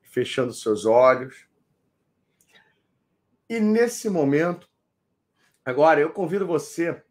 fechando 0.04 0.54
seus 0.54 0.86
olhos. 0.86 1.48
E 3.50 3.60
nesse 3.60 4.10
momento, 4.10 4.70
agora 5.66 6.00
eu 6.00 6.12
convido 6.12 6.48
você 6.48 7.04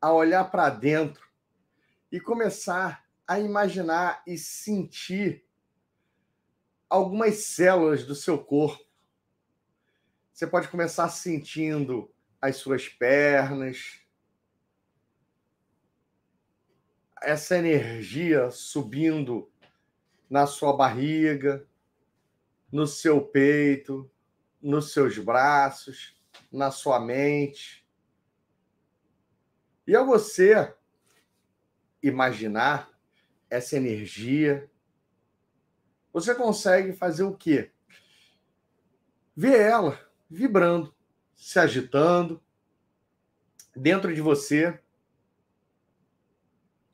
a 0.00 0.12
olhar 0.12 0.44
para 0.50 0.68
dentro 0.70 1.26
e 2.10 2.20
começar 2.20 3.04
a 3.26 3.40
imaginar 3.40 4.22
e 4.26 4.38
sentir 4.38 5.44
algumas 6.88 7.38
células 7.38 8.04
do 8.04 8.14
seu 8.14 8.38
corpo. 8.38 8.84
Você 10.32 10.46
pode 10.46 10.68
começar 10.68 11.08
sentindo 11.08 12.12
as 12.40 12.56
suas 12.56 12.88
pernas, 12.88 14.00
essa 17.26 17.58
energia 17.58 18.52
subindo 18.52 19.50
na 20.30 20.46
sua 20.46 20.76
barriga, 20.76 21.66
no 22.70 22.86
seu 22.86 23.20
peito, 23.20 24.08
nos 24.62 24.92
seus 24.92 25.18
braços, 25.18 26.16
na 26.52 26.70
sua 26.70 27.00
mente. 27.00 27.84
E 29.88 29.96
ao 29.96 30.06
você 30.06 30.72
imaginar 32.00 32.88
essa 33.50 33.76
energia, 33.76 34.70
você 36.12 36.32
consegue 36.32 36.92
fazer 36.92 37.24
o 37.24 37.36
quê? 37.36 37.72
Ver 39.34 39.62
ela 39.62 40.00
vibrando, 40.30 40.94
se 41.34 41.58
agitando 41.58 42.40
dentro 43.74 44.14
de 44.14 44.20
você 44.20 44.80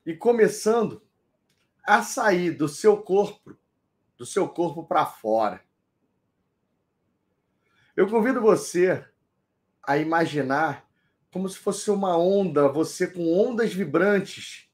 e 0.05 0.15
começando 0.15 1.03
a 1.85 2.03
sair 2.03 2.53
do 2.53 2.69
seu 2.69 2.97
corpo, 2.97 3.57
do 4.17 4.27
seu 4.27 4.49
corpo 4.49 4.85
para 4.85 5.07
fora. 5.07 5.63
Eu 7.97 8.09
convido 8.09 8.41
você 8.41 9.05
a 9.83 9.99
imaginar 9.99 10.89
como 11.33 11.49
se 11.49 11.59
fosse 11.59 11.91
uma 11.91 12.17
onda, 12.17 12.69
você 12.69 13.07
com 13.07 13.33
ondas 13.33 13.73
vibrantes 13.73 14.69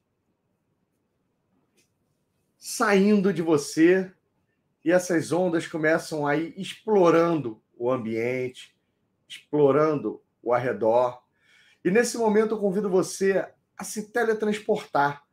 saindo 2.57 3.33
de 3.33 3.41
você 3.41 4.11
e 4.83 4.91
essas 4.91 5.31
ondas 5.31 5.65
começam 5.65 6.27
a 6.27 6.35
ir 6.35 6.53
explorando 6.57 7.61
o 7.77 7.89
ambiente, 7.91 8.77
explorando 9.27 10.21
o 10.43 10.53
arredor. 10.53 11.21
E 11.83 11.89
nesse 11.89 12.17
momento 12.17 12.55
eu 12.55 12.59
convido 12.59 12.89
você 12.89 13.47
a 13.79 13.83
se 13.85 14.11
teletransportar 14.11 15.23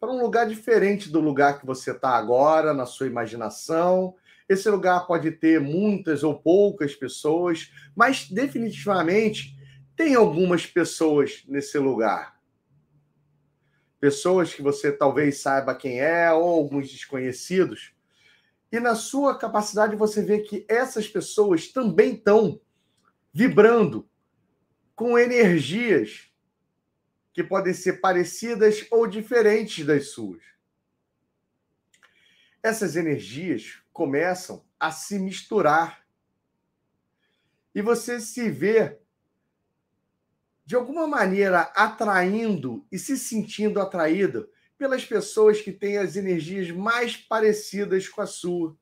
para 0.00 0.10
um 0.10 0.22
lugar 0.22 0.48
diferente 0.48 1.10
do 1.10 1.20
lugar 1.20 1.60
que 1.60 1.66
você 1.66 1.90
está 1.90 2.16
agora, 2.16 2.72
na 2.72 2.86
sua 2.86 3.06
imaginação. 3.06 4.14
Esse 4.48 4.70
lugar 4.70 5.06
pode 5.06 5.30
ter 5.32 5.60
muitas 5.60 6.24
ou 6.24 6.40
poucas 6.40 6.94
pessoas, 6.94 7.70
mas 7.94 8.26
definitivamente 8.30 9.54
tem 9.94 10.14
algumas 10.14 10.64
pessoas 10.64 11.44
nesse 11.46 11.78
lugar. 11.78 12.40
Pessoas 14.00 14.54
que 14.54 14.62
você 14.62 14.90
talvez 14.90 15.42
saiba 15.42 15.74
quem 15.74 16.00
é, 16.00 16.32
ou 16.32 16.48
alguns 16.48 16.90
desconhecidos. 16.90 17.92
E 18.72 18.80
na 18.80 18.94
sua 18.94 19.36
capacidade 19.36 19.94
você 19.94 20.22
vê 20.22 20.38
que 20.38 20.64
essas 20.66 21.06
pessoas 21.06 21.68
também 21.68 22.14
estão 22.14 22.58
vibrando 23.30 24.08
com 24.96 25.18
energias 25.18 26.29
que 27.32 27.44
podem 27.44 27.72
ser 27.72 28.00
parecidas 28.00 28.86
ou 28.90 29.06
diferentes 29.06 29.86
das 29.86 30.08
suas. 30.08 30.42
Essas 32.62 32.96
energias 32.96 33.78
começam 33.92 34.64
a 34.78 34.90
se 34.90 35.18
misturar. 35.18 36.04
E 37.74 37.80
você 37.80 38.20
se 38.20 38.50
vê, 38.50 38.98
de 40.66 40.74
alguma 40.74 41.06
maneira, 41.06 41.62
atraindo 41.74 42.84
e 42.90 42.98
se 42.98 43.16
sentindo 43.16 43.80
atraído 43.80 44.50
pelas 44.76 45.04
pessoas 45.04 45.60
que 45.60 45.72
têm 45.72 45.98
as 45.98 46.16
energias 46.16 46.70
mais 46.70 47.16
parecidas 47.16 48.08
com 48.08 48.20
a 48.22 48.26
sua. 48.26 48.76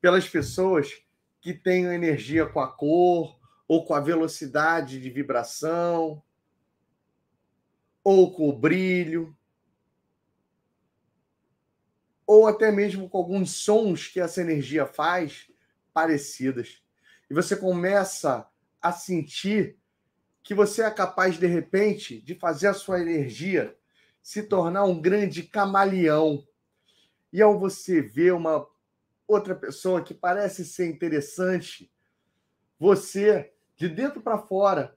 Pelas 0.00 0.28
pessoas 0.28 0.92
que 1.40 1.54
têm 1.54 1.86
energia 1.86 2.46
com 2.46 2.60
a 2.60 2.68
cor 2.68 3.38
ou 3.66 3.84
com 3.84 3.94
a 3.94 4.00
velocidade 4.00 5.00
de 5.00 5.10
vibração 5.10 6.22
ou 8.10 8.32
com 8.32 8.48
o 8.48 8.58
brilho, 8.58 9.36
ou 12.26 12.46
até 12.46 12.72
mesmo 12.72 13.06
com 13.06 13.18
alguns 13.18 13.50
sons 13.56 14.06
que 14.06 14.18
essa 14.18 14.40
energia 14.40 14.86
faz 14.86 15.50
parecidas. 15.92 16.82
E 17.28 17.34
você 17.34 17.54
começa 17.54 18.48
a 18.80 18.92
sentir 18.92 19.76
que 20.42 20.54
você 20.54 20.84
é 20.84 20.90
capaz, 20.90 21.38
de 21.38 21.46
repente, 21.46 22.18
de 22.22 22.34
fazer 22.34 22.68
a 22.68 22.72
sua 22.72 22.98
energia 22.98 23.76
se 24.22 24.42
tornar 24.42 24.84
um 24.84 24.98
grande 24.98 25.42
camaleão. 25.42 26.48
E 27.30 27.42
ao 27.42 27.58
você 27.58 28.00
ver 28.00 28.32
uma 28.32 28.66
outra 29.26 29.54
pessoa 29.54 30.02
que 30.02 30.14
parece 30.14 30.64
ser 30.64 30.88
interessante, 30.88 31.92
você, 32.78 33.52
de 33.76 33.86
dentro 33.86 34.22
para 34.22 34.38
fora, 34.38 34.96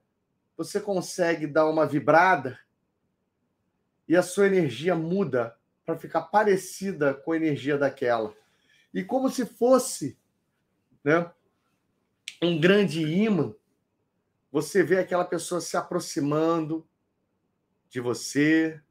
você 0.56 0.80
consegue 0.80 1.45
dar 1.45 1.69
uma 1.69 1.85
vibrada 1.85 2.57
e 4.11 4.15
a 4.17 4.22
sua 4.22 4.45
energia 4.45 4.93
muda 4.93 5.56
para 5.85 5.98
ficar 5.98 6.23
parecida 6.23 7.14
com 7.14 7.31
a 7.31 7.38
energia 7.38 7.77
daquela. 7.77 8.35
E 8.93 9.06
como 9.06 9.30
se 9.30 9.45
fosse 9.45 10.19
né, 11.01 11.31
um 12.41 12.59
grande 12.59 13.01
imã, 13.01 13.56
você 14.51 14.83
vê 14.83 14.99
aquela 14.99 15.23
pessoa 15.23 15.61
se 15.61 15.77
aproximando 15.77 16.85
de 17.88 18.01
você. 18.01 18.81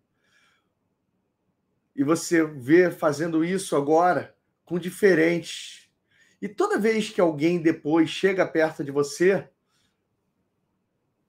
E 1.94 2.02
você 2.02 2.42
vê 2.42 2.90
fazendo 2.90 3.44
isso 3.44 3.76
agora 3.76 4.34
com 4.64 4.78
diferentes. 4.78 5.90
E 6.40 6.48
toda 6.48 6.78
vez 6.78 7.10
que 7.10 7.20
alguém 7.20 7.60
depois 7.60 8.08
chega 8.08 8.48
perto 8.48 8.82
de 8.82 8.90
você, 8.90 9.46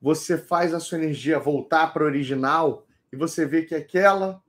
você 0.02 0.38
faz 0.38 0.74
a 0.74 0.80
sua 0.80 0.98
energia 0.98 1.38
voltar 1.38 1.92
para 1.92 2.04
o 2.04 2.06
original 2.06 2.88
e 3.12 3.18
você 3.18 3.46
vê 3.46 3.64
que 3.64 3.76
aquela 3.76 4.42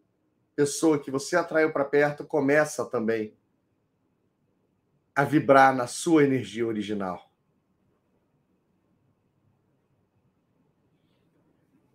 pessoa 0.55 0.99
que 0.99 1.10
você 1.10 1.34
atraiu 1.34 1.73
para 1.73 1.84
perto 1.84 2.24
começa 2.24 2.84
também 2.84 3.36
a 5.15 5.24
vibrar 5.24 5.74
na 5.74 5.86
sua 5.86 6.24
energia 6.24 6.66
original. 6.66 7.31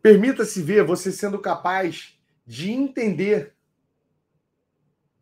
Permita-se 0.02 0.62
ver 0.62 0.84
você 0.84 1.12
sendo 1.12 1.40
capaz 1.40 2.20
de 2.46 2.72
entender 2.72 3.56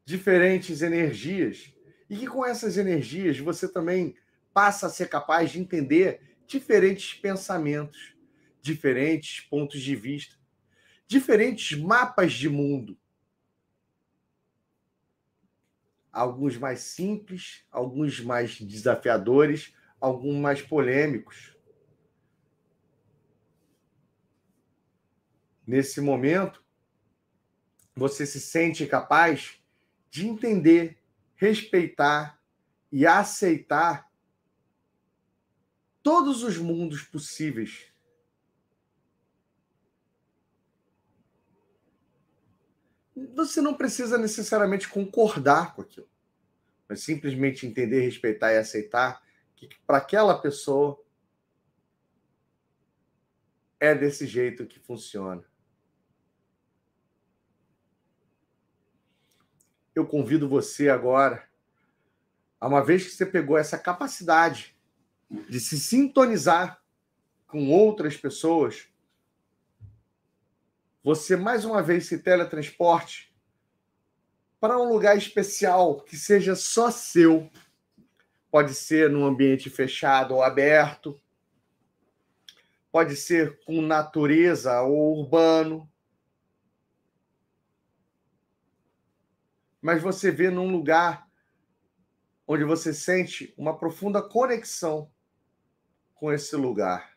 diferentes 0.03 0.81
energias 0.81 1.73
e 2.09 2.17
que 2.17 2.27
com 2.27 2.45
essas 2.45 2.77
energias 2.77 3.39
você 3.39 3.67
também 3.67 4.15
passa 4.53 4.87
a 4.87 4.89
ser 4.89 5.09
capaz 5.09 5.51
de 5.51 5.59
entender 5.59 6.37
diferentes 6.45 7.13
pensamentos, 7.13 8.15
diferentes 8.61 9.41
pontos 9.41 9.81
de 9.81 9.95
vista 9.95 10.37
diferentes 11.07 11.77
mapas 11.77 12.33
de 12.33 12.49
mundo. 12.49 12.97
alguns 16.15 16.57
mais 16.57 16.79
simples, 16.79 17.65
alguns 17.69 18.21
mais 18.21 18.59
desafiadores, 18.61 19.75
alguns 19.99 20.37
mais 20.37 20.61
polêmicos. 20.61 21.53
Nesse 25.67 25.99
momento, 25.99 26.63
você 27.93 28.25
se 28.25 28.39
sente 28.39 28.87
capaz 28.87 29.61
de 30.09 30.25
entender, 30.25 30.97
respeitar 31.35 32.39
e 32.89 33.05
aceitar 33.05 34.09
todos 36.01 36.43
os 36.43 36.57
mundos 36.57 37.01
possíveis. 37.01 37.91
Você 43.15 43.61
não 43.61 43.73
precisa 43.73 44.17
necessariamente 44.17 44.89
concordar 44.89 45.73
com 45.73 45.81
aquilo, 45.81 46.09
mas 46.87 47.01
simplesmente 47.01 47.65
entender, 47.65 48.01
respeitar 48.01 48.51
e 48.51 48.57
aceitar 48.57 49.23
que 49.55 49.69
para 49.87 49.97
aquela 49.97 50.39
pessoa 50.41 51.01
é 53.79 53.95
desse 53.95 54.27
jeito 54.27 54.65
que 54.65 54.79
funciona. 54.79 55.43
Eu 59.93 60.05
convido 60.05 60.49
você 60.49 60.89
agora, 60.89 61.47
a 62.59 62.67
uma 62.67 62.83
vez 62.83 63.05
que 63.05 63.11
você 63.11 63.25
pegou 63.25 63.57
essa 63.57 63.77
capacidade 63.77 64.77
de 65.49 65.59
se 65.59 65.79
sintonizar 65.79 66.83
com 67.47 67.71
outras 67.71 68.17
pessoas, 68.17 68.89
você 71.05 71.35
mais 71.37 71.65
uma 71.65 71.83
vez 71.83 72.07
se 72.07 72.17
teletransporte 72.17 73.31
para 74.59 74.79
um 74.79 74.89
lugar 74.89 75.15
especial 75.15 76.01
que 76.01 76.17
seja 76.17 76.55
só 76.55 76.89
seu. 76.89 77.47
Pode 78.49 78.73
ser 78.73 79.07
num 79.07 79.23
ambiente 79.23 79.69
fechado 79.69 80.33
ou 80.33 80.41
aberto, 80.41 81.21
pode 82.91 83.15
ser 83.15 83.63
com 83.65 83.83
natureza 83.83 84.81
ou 84.81 85.19
urbano. 85.19 85.87
Mas 89.79 90.01
você 90.01 90.31
vê 90.31 90.49
num 90.49 90.71
lugar 90.71 91.29
onde 92.47 92.63
você 92.63 92.91
sente 92.91 93.53
uma 93.55 93.77
profunda 93.77 94.23
conexão 94.23 95.11
com 96.15 96.33
esse 96.33 96.55
lugar. 96.55 97.14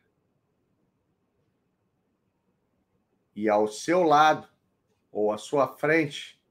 E 3.38 3.48
ao 3.48 3.68
seu 3.68 4.02
lado, 4.02 4.48
ou 5.12 5.30
à 5.30 5.38
sua 5.38 5.68
frente, 5.68 6.42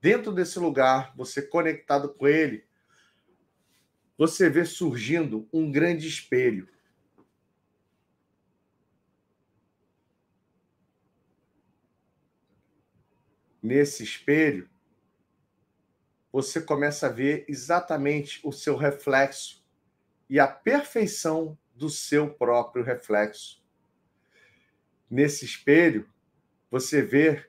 dentro 0.00 0.32
desse 0.32 0.58
lugar, 0.58 1.14
você 1.14 1.42
conectado 1.42 2.08
com 2.14 2.26
ele, 2.26 2.66
você 4.16 4.48
vê 4.48 4.64
surgindo 4.64 5.46
um 5.52 5.70
grande 5.70 6.08
espelho. 6.08 6.66
Nesse 13.62 14.04
espelho, 14.04 14.70
você 16.32 16.62
começa 16.62 17.08
a 17.08 17.12
ver 17.12 17.44
exatamente 17.46 18.40
o 18.42 18.50
seu 18.50 18.74
reflexo 18.74 19.62
e 20.30 20.40
a 20.40 20.48
perfeição 20.48 21.58
do 21.74 21.90
seu 21.90 22.32
próprio 22.32 22.82
reflexo. 22.82 23.63
Nesse 25.14 25.44
espelho, 25.44 26.10
você 26.68 27.00
vê 27.00 27.48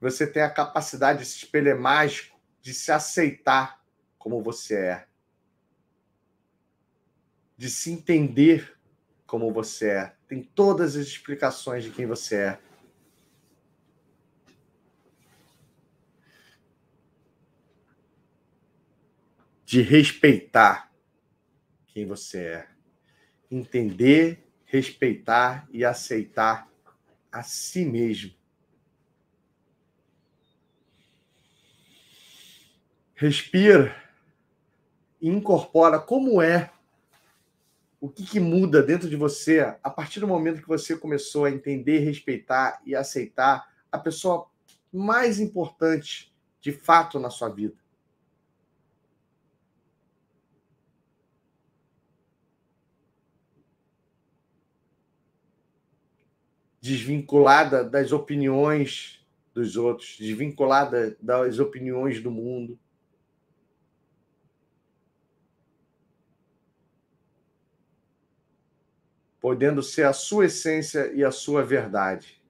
você 0.00 0.24
tem 0.24 0.42
a 0.44 0.48
capacidade, 0.48 1.24
esse 1.24 1.38
espelho 1.38 1.70
é 1.70 1.74
mágico, 1.74 2.38
de 2.62 2.72
se 2.72 2.92
aceitar 2.92 3.84
como 4.16 4.40
você 4.40 4.76
é, 4.76 5.08
de 7.56 7.68
se 7.68 7.90
entender 7.90 8.78
como 9.26 9.52
você 9.52 9.88
é. 9.88 10.16
Tem 10.28 10.40
todas 10.40 10.94
as 10.94 11.04
explicações 11.08 11.82
de 11.82 11.90
quem 11.90 12.06
você 12.06 12.36
é. 12.36 12.58
de 19.64 19.82
respeitar 19.82 20.87
quem 21.98 22.06
você 22.06 22.38
é. 22.38 22.68
Entender, 23.50 24.46
respeitar 24.66 25.66
e 25.72 25.84
aceitar 25.84 26.68
a 27.32 27.42
si 27.42 27.84
mesmo. 27.84 28.32
Respira 33.16 33.96
e 35.20 35.28
incorpora 35.28 35.98
como 35.98 36.40
é 36.40 36.70
o 38.00 38.08
que, 38.08 38.24
que, 38.24 38.38
muda 38.38 38.80
dentro 38.80 39.10
de 39.10 39.16
você 39.16 39.76
a 39.82 39.90
partir 39.90 40.20
do 40.20 40.28
momento 40.28 40.62
que 40.62 40.68
você 40.68 40.96
começou 40.96 41.46
a 41.46 41.50
entender, 41.50 41.98
respeitar 41.98 42.80
e 42.86 42.94
aceitar 42.94 43.74
a 43.90 43.98
pessoa 43.98 44.48
mais 44.92 45.40
importante 45.40 46.32
de 46.60 46.70
fato 46.70 47.18
na 47.18 47.28
sua 47.28 47.48
vida. 47.48 47.74
Desvinculada 56.88 57.84
das 57.84 58.12
opiniões 58.12 59.22
dos 59.52 59.76
outros, 59.76 60.16
desvinculada 60.18 61.14
das 61.20 61.58
opiniões 61.58 62.22
do 62.22 62.30
mundo. 62.30 62.78
Podendo 69.38 69.82
ser 69.82 70.06
a 70.06 70.14
sua 70.14 70.46
essência 70.46 71.12
e 71.12 71.22
a 71.22 71.30
sua 71.30 71.62
verdade. 71.62 72.42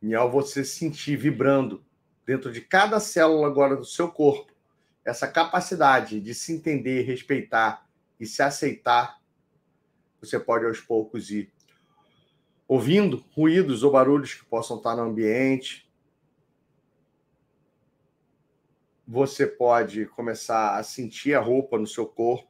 E 0.00 0.14
ao 0.14 0.30
você 0.30 0.64
sentir 0.64 1.16
vibrando 1.16 1.84
dentro 2.24 2.50
de 2.50 2.62
cada 2.62 2.98
célula 2.98 3.46
agora 3.46 3.76
do 3.76 3.84
seu 3.84 4.10
corpo, 4.10 4.52
essa 5.04 5.28
capacidade 5.28 6.18
de 6.18 6.34
se 6.34 6.52
entender, 6.52 7.02
respeitar 7.02 7.81
e 8.22 8.26
se 8.26 8.40
aceitar, 8.40 9.20
você 10.20 10.38
pode 10.38 10.64
aos 10.64 10.80
poucos 10.80 11.28
ir 11.32 11.52
ouvindo 12.68 13.16
ruídos 13.32 13.82
ou 13.82 13.90
barulhos 13.90 14.32
que 14.32 14.44
possam 14.44 14.76
estar 14.76 14.94
no 14.94 15.02
ambiente. 15.02 15.90
Você 19.08 19.44
pode 19.44 20.06
começar 20.06 20.78
a 20.78 20.84
sentir 20.84 21.34
a 21.34 21.40
roupa 21.40 21.76
no 21.76 21.86
seu 21.86 22.06
corpo. 22.06 22.48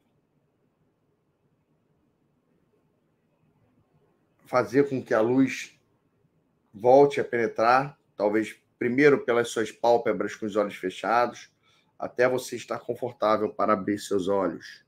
Fazer 4.45 4.87
com 4.87 5.03
que 5.03 5.15
a 5.15 5.21
luz 5.21 5.75
volte 6.71 7.19
a 7.19 7.25
penetrar, 7.25 7.99
talvez 8.15 8.55
primeiro 8.77 9.25
pelas 9.25 9.49
suas 9.49 9.71
pálpebras 9.71 10.35
com 10.35 10.45
os 10.45 10.55
olhos 10.55 10.75
fechados, 10.75 11.51
até 11.97 12.29
você 12.29 12.55
estar 12.55 12.77
confortável 12.77 13.49
para 13.49 13.73
abrir 13.73 13.97
seus 13.97 14.27
olhos. 14.27 14.83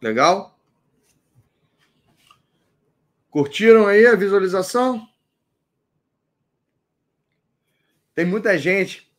Legal? 0.00 0.58
Curtiram 3.30 3.86
aí 3.86 4.06
a 4.06 4.16
visualização? 4.16 5.06
Tem 8.14 8.24
muita 8.24 8.58
gente 8.58 9.10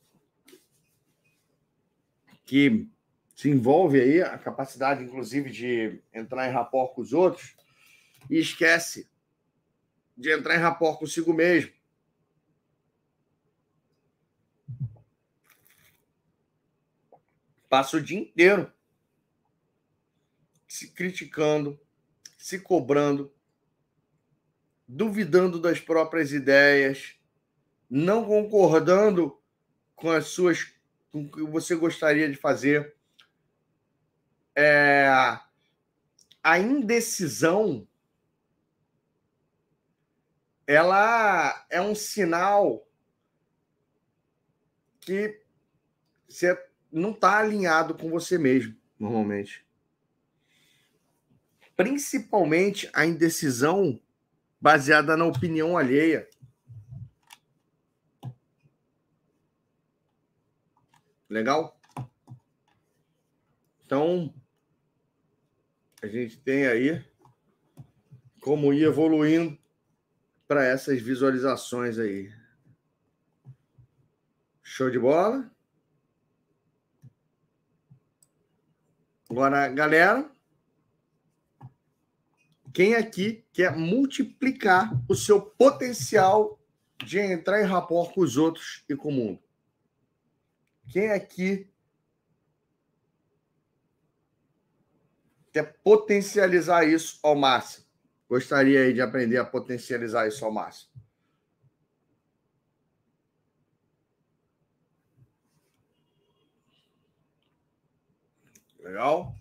que 2.46 2.90
se 3.36 3.50
envolve 3.50 4.00
aí, 4.00 4.22
a 4.22 4.38
capacidade, 4.38 5.04
inclusive, 5.04 5.50
de 5.50 6.02
entrar 6.14 6.50
em 6.50 6.52
rapport 6.52 6.94
com 6.94 7.02
os 7.02 7.14
outros, 7.14 7.56
e 8.30 8.38
esquece 8.38 9.10
de 10.18 10.32
entrar 10.32 10.56
em 10.56 10.60
rapport 10.60 11.00
consigo 11.00 11.34
mesmo. 11.34 11.72
Passa 17.70 17.98
o 17.98 18.02
dia 18.02 18.20
inteiro 18.20 18.72
se 20.72 20.88
criticando, 20.88 21.78
se 22.38 22.58
cobrando, 22.58 23.30
duvidando 24.88 25.60
das 25.60 25.82
próprias 25.82 26.32
ideias, 26.32 27.20
não 27.90 28.24
concordando 28.24 29.38
com 29.98 30.10
as 30.10 30.28
suas 30.28 30.74
com 31.12 31.24
o 31.24 31.30
que 31.30 31.44
você 31.44 31.76
gostaria 31.76 32.30
de 32.30 32.38
fazer. 32.38 32.96
É, 34.56 35.10
a 36.42 36.58
indecisão 36.58 37.86
ela 40.66 41.66
é 41.70 41.82
um 41.82 41.94
sinal 41.94 42.88
que 45.02 45.44
você 46.30 46.58
não 46.90 47.12
está 47.12 47.40
alinhado 47.40 47.94
com 47.94 48.10
você 48.10 48.38
mesmo, 48.38 48.74
normalmente. 48.98 49.70
Principalmente 51.76 52.90
a 52.94 53.06
indecisão 53.06 54.00
baseada 54.60 55.18
na 55.18 55.26
opinião 55.26 55.78
alheia. 55.78 56.30
Legal? 61.30 61.80
Então, 63.86 64.34
a 66.02 66.08
gente 66.08 66.38
tem 66.38 66.68
aí 66.68 67.04
como 68.42 68.74
ir 68.74 68.84
evoluindo 68.84 69.58
para 70.48 70.66
essas 70.66 71.02
visualizações 71.02 71.98
aí. 71.98 72.34
Show 74.62 74.90
de 74.90 75.00
bola? 75.00 75.50
Agora, 79.30 79.70
galera, 79.70 80.30
quem 82.74 82.96
aqui 82.96 83.46
quer 83.52 83.76
multiplicar 83.76 84.92
o 85.08 85.16
seu 85.16 85.42
potencial 85.42 86.60
de 87.04 87.20
entrar 87.20 87.62
em 87.62 87.66
rapport 87.66 88.14
com 88.14 88.22
os 88.22 88.38
outros 88.38 88.84
e 88.88 88.96
com 88.96 89.10
o 89.10 89.12
mundo? 89.12 89.40
Quem 90.88 91.12
aqui 91.12 91.70
quer 95.52 95.78
potencializar 95.84 96.86
isso 96.86 97.20
ao 97.24 97.36
máximo? 97.36 97.86
Gostaria 98.30 98.82
aí 98.82 98.94
de 98.94 99.02
aprender 99.02 99.38
a 99.38 99.46
potencializar 99.46 100.28
isso 100.28 100.46
ao 100.46 100.52
máximo. 100.52 100.92
Legal? 108.80 109.41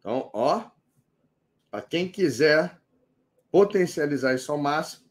Então, 0.00 0.30
ó, 0.32 0.64
para 1.70 1.82
quem 1.82 2.08
quiser 2.08 2.80
potencializar 3.50 4.34
isso 4.34 4.50
ao 4.50 4.58
máximo, 4.58 5.08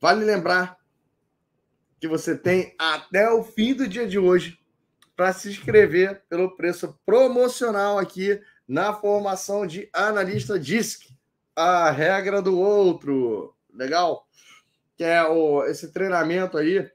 vale 0.00 0.24
lembrar 0.24 0.76
que 2.00 2.08
você 2.08 2.36
tem 2.36 2.74
até 2.78 3.30
o 3.30 3.42
fim 3.42 3.72
do 3.72 3.88
dia 3.88 4.06
de 4.06 4.18
hoje 4.18 4.58
para 5.16 5.32
se 5.32 5.48
inscrever 5.48 6.22
pelo 6.28 6.56
preço 6.56 6.98
promocional 7.06 7.98
aqui 7.98 8.40
na 8.66 8.92
formação 8.92 9.66
de 9.66 9.88
analista 9.92 10.58
DISC, 10.58 11.16
a 11.54 11.90
regra 11.90 12.42
do 12.42 12.58
outro. 12.58 13.54
Legal? 13.72 14.26
Que 14.96 15.04
é 15.04 15.22
o, 15.24 15.64
esse 15.64 15.92
treinamento 15.92 16.58
aí 16.58 16.90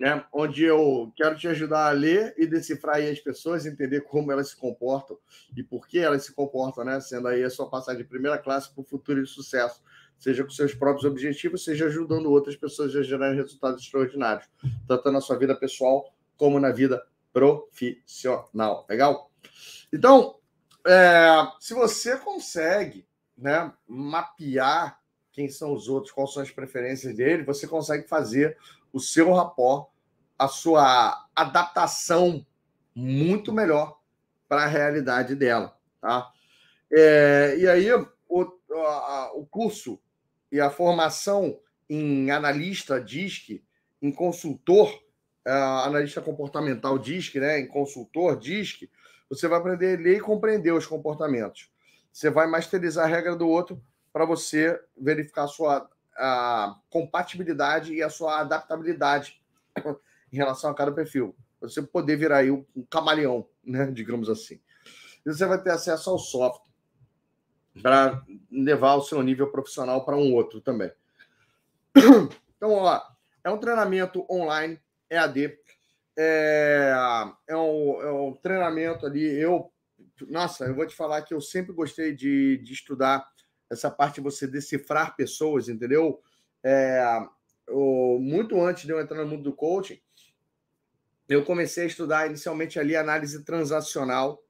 né? 0.00 0.24
onde 0.32 0.64
eu 0.64 1.12
quero 1.14 1.36
te 1.36 1.46
ajudar 1.46 1.86
a 1.86 1.90
ler 1.90 2.34
e 2.38 2.46
decifrar 2.46 2.96
aí 2.96 3.10
as 3.10 3.20
pessoas, 3.20 3.66
entender 3.66 4.00
como 4.00 4.32
elas 4.32 4.48
se 4.48 4.56
comportam 4.56 5.18
e 5.54 5.62
por 5.62 5.86
que 5.86 5.98
elas 5.98 6.24
se 6.24 6.32
comportam, 6.32 6.82
né? 6.82 6.98
sendo 7.02 7.28
aí 7.28 7.44
a 7.44 7.50
sua 7.50 7.68
passagem 7.68 8.00
de 8.00 8.08
primeira 8.08 8.38
classe 8.38 8.72
para 8.72 8.80
o 8.80 8.84
futuro 8.84 9.22
de 9.22 9.28
sucesso, 9.28 9.82
seja 10.18 10.42
com 10.42 10.48
seus 10.48 10.74
próprios 10.74 11.04
objetivos, 11.04 11.62
seja 11.62 11.84
ajudando 11.84 12.30
outras 12.30 12.56
pessoas 12.56 12.96
a 12.96 13.02
gerar 13.02 13.34
resultados 13.34 13.82
extraordinários, 13.82 14.48
tanto 14.88 15.12
na 15.12 15.20
sua 15.20 15.36
vida 15.36 15.54
pessoal 15.54 16.10
como 16.34 16.58
na 16.58 16.70
vida 16.70 17.06
profissional. 17.30 18.86
Legal? 18.88 19.30
Então, 19.92 20.36
é, 20.86 21.28
se 21.60 21.74
você 21.74 22.16
consegue 22.16 23.06
né, 23.36 23.70
mapear 23.86 24.98
quem 25.30 25.50
são 25.50 25.74
os 25.74 25.88
outros, 25.88 26.10
quais 26.10 26.32
são 26.32 26.42
as 26.42 26.50
preferências 26.50 27.14
dele, 27.14 27.44
você 27.44 27.66
consegue 27.66 28.08
fazer 28.08 28.56
o 28.92 28.98
seu 28.98 29.32
rapport, 29.32 29.89
a 30.40 30.48
sua 30.48 31.28
adaptação 31.36 32.46
muito 32.94 33.52
melhor 33.52 34.00
para 34.48 34.62
a 34.62 34.66
realidade 34.66 35.34
dela. 35.34 35.76
Tá? 36.00 36.32
É, 36.90 37.56
e 37.58 37.68
aí, 37.68 37.92
o, 37.92 38.58
a, 38.72 39.32
o 39.34 39.44
curso 39.44 40.00
e 40.50 40.58
a 40.58 40.70
formação 40.70 41.60
em 41.90 42.30
analista 42.30 42.98
DISC, 42.98 43.62
em 44.00 44.10
consultor, 44.10 44.90
uh, 45.46 45.84
analista 45.84 46.22
comportamental 46.22 46.98
DISC, 46.98 47.38
né, 47.38 47.60
em 47.60 47.68
consultor 47.68 48.38
DISC, 48.38 48.90
você 49.28 49.46
vai 49.46 49.58
aprender 49.58 49.98
a 49.98 50.00
ler 50.00 50.16
e 50.16 50.20
compreender 50.20 50.72
os 50.72 50.86
comportamentos. 50.86 51.70
Você 52.10 52.30
vai 52.30 52.46
masterizar 52.46 53.04
a 53.04 53.08
regra 53.08 53.36
do 53.36 53.46
outro 53.46 53.78
para 54.10 54.24
você 54.24 54.80
verificar 54.98 55.44
a 55.44 55.48
sua 55.48 55.90
a 56.16 56.76
compatibilidade 56.88 57.94
e 57.94 58.02
a 58.02 58.10
sua 58.10 58.40
adaptabilidade 58.40 59.40
em 60.32 60.36
relação 60.36 60.70
a 60.70 60.74
cada 60.74 60.92
perfil. 60.92 61.34
Você 61.60 61.82
poder 61.82 62.16
virar 62.16 62.38
aí 62.38 62.50
um 62.50 62.64
camaleão, 62.88 63.46
né, 63.62 63.86
digamos 63.92 64.28
assim. 64.28 64.60
E 65.24 65.32
você 65.32 65.44
vai 65.44 65.62
ter 65.62 65.70
acesso 65.70 66.10
ao 66.10 66.18
software 66.18 66.70
para 67.82 68.24
levar 68.50 68.94
o 68.94 69.02
seu 69.02 69.22
nível 69.22 69.50
profissional 69.50 70.04
para 70.04 70.16
um 70.16 70.34
outro 70.34 70.60
também. 70.60 70.90
Então, 72.60 72.72
ó, 72.72 73.00
é 73.42 73.48
um 73.48 73.56
treinamento 73.56 74.26
online, 74.30 74.78
EAD. 75.08 75.56
É, 76.18 76.92
é, 77.48 77.56
um, 77.56 78.02
é 78.02 78.12
um 78.12 78.34
treinamento 78.34 79.06
ali. 79.06 79.24
Eu, 79.24 79.72
nossa, 80.28 80.66
eu 80.66 80.74
vou 80.74 80.86
te 80.86 80.94
falar 80.94 81.22
que 81.22 81.32
eu 81.32 81.40
sempre 81.40 81.72
gostei 81.72 82.14
de, 82.14 82.58
de 82.58 82.74
estudar 82.74 83.26
essa 83.70 83.90
parte 83.90 84.16
de 84.16 84.20
você 84.20 84.46
decifrar 84.46 85.16
pessoas, 85.16 85.70
entendeu? 85.70 86.20
É, 86.62 87.02
o, 87.68 88.18
muito 88.18 88.60
antes 88.60 88.84
de 88.84 88.92
eu 88.92 89.00
entrar 89.00 89.24
no 89.24 89.30
mundo 89.30 89.44
do 89.44 89.54
coaching, 89.54 89.98
eu 91.30 91.44
comecei 91.44 91.84
a 91.84 91.86
estudar 91.86 92.26
inicialmente 92.26 92.78
ali 92.80 92.96
análise 92.96 93.44
transacional, 93.44 94.42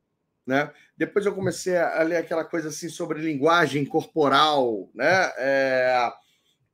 né? 0.46 0.72
Depois 0.96 1.26
eu 1.26 1.34
comecei 1.34 1.76
a 1.76 2.02
ler 2.02 2.16
aquela 2.16 2.42
coisa 2.42 2.68
assim 2.68 2.88
sobre 2.88 3.20
linguagem 3.20 3.84
corporal, 3.84 4.90
né? 4.94 5.30
É, 5.36 6.10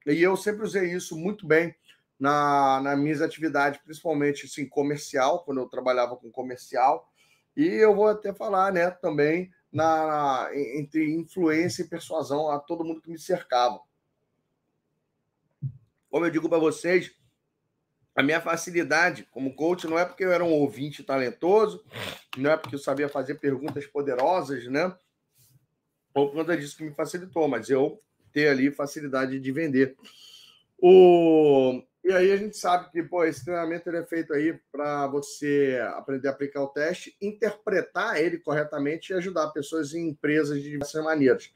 e 0.07 0.23
eu 0.23 0.37
sempre 0.37 0.63
usei 0.63 0.93
isso 0.93 1.17
muito 1.17 1.45
bem 1.45 1.75
na, 2.19 2.81
na 2.81 2.97
minhas 2.97 3.21
atividades, 3.21 3.81
principalmente 3.83 4.47
assim, 4.47 4.69
comercial, 4.69 5.45
quando 5.45 5.59
eu 5.59 5.69
trabalhava 5.69 6.17
com 6.17 6.31
comercial. 6.31 7.11
E 7.57 7.67
eu 7.67 7.93
vou 7.93 8.07
até 8.07 8.33
falar, 8.33 8.73
né, 8.73 8.89
também 8.91 9.51
na, 9.73 10.49
entre 10.55 11.13
influência 11.13 11.83
e 11.83 11.89
persuasão 11.89 12.49
a 12.49 12.61
todo 12.61 12.85
mundo 12.85 13.03
que 13.03 13.11
me 13.11 13.19
cercava. 13.19 13.81
Como 16.09 16.25
eu 16.25 16.31
digo 16.31 16.49
para 16.49 16.59
vocês, 16.59 17.13
a 18.17 18.23
minha 18.23 18.41
facilidade 18.41 19.29
como 19.31 19.55
coach 19.55 19.87
não 19.87 19.99
é 19.99 20.05
porque 20.07 20.25
eu 20.25 20.33
era 20.33 20.43
um 20.43 20.53
ouvinte 20.53 21.05
talentoso, 21.05 21.85
não 22.39 22.51
é 22.51 22.57
porque 22.57 22.75
eu 22.75 22.81
sabia 22.81 23.11
fazer 23.11 23.35
perguntas 23.35 23.87
poderosas, 23.87 24.67
né? 24.69 24.97
Ou 26.15 26.29
por 26.29 26.37
conta 26.37 26.57
disso 26.57 26.79
que 26.79 26.85
me 26.85 26.95
facilitou, 26.95 27.47
mas 27.47 27.69
eu 27.69 28.03
ter 28.33 28.49
ali 28.49 28.71
facilidade 28.71 29.39
de 29.39 29.53
vender. 29.53 29.95
O... 30.79 31.83
E 32.03 32.13
aí 32.13 32.33
a 32.33 32.37
gente 32.37 32.57
sabe 32.57 32.91
que 32.91 33.03
pô, 33.03 33.23
esse 33.25 33.45
treinamento 33.45 33.91
ele 33.91 33.99
é 33.99 34.07
feito 34.07 34.33
aí 34.33 34.59
para 34.73 35.07
você 35.09 35.79
aprender 35.97 36.29
a 36.29 36.31
aplicar 36.31 36.63
o 36.63 36.69
teste, 36.69 37.15
interpretar 37.21 38.19
ele 38.19 38.39
corretamente 38.39 39.13
e 39.13 39.17
ajudar 39.17 39.51
pessoas 39.51 39.93
e 39.93 39.99
empresas 39.99 40.63
de 40.63 40.71
diversas 40.71 41.05
maneiras. 41.05 41.53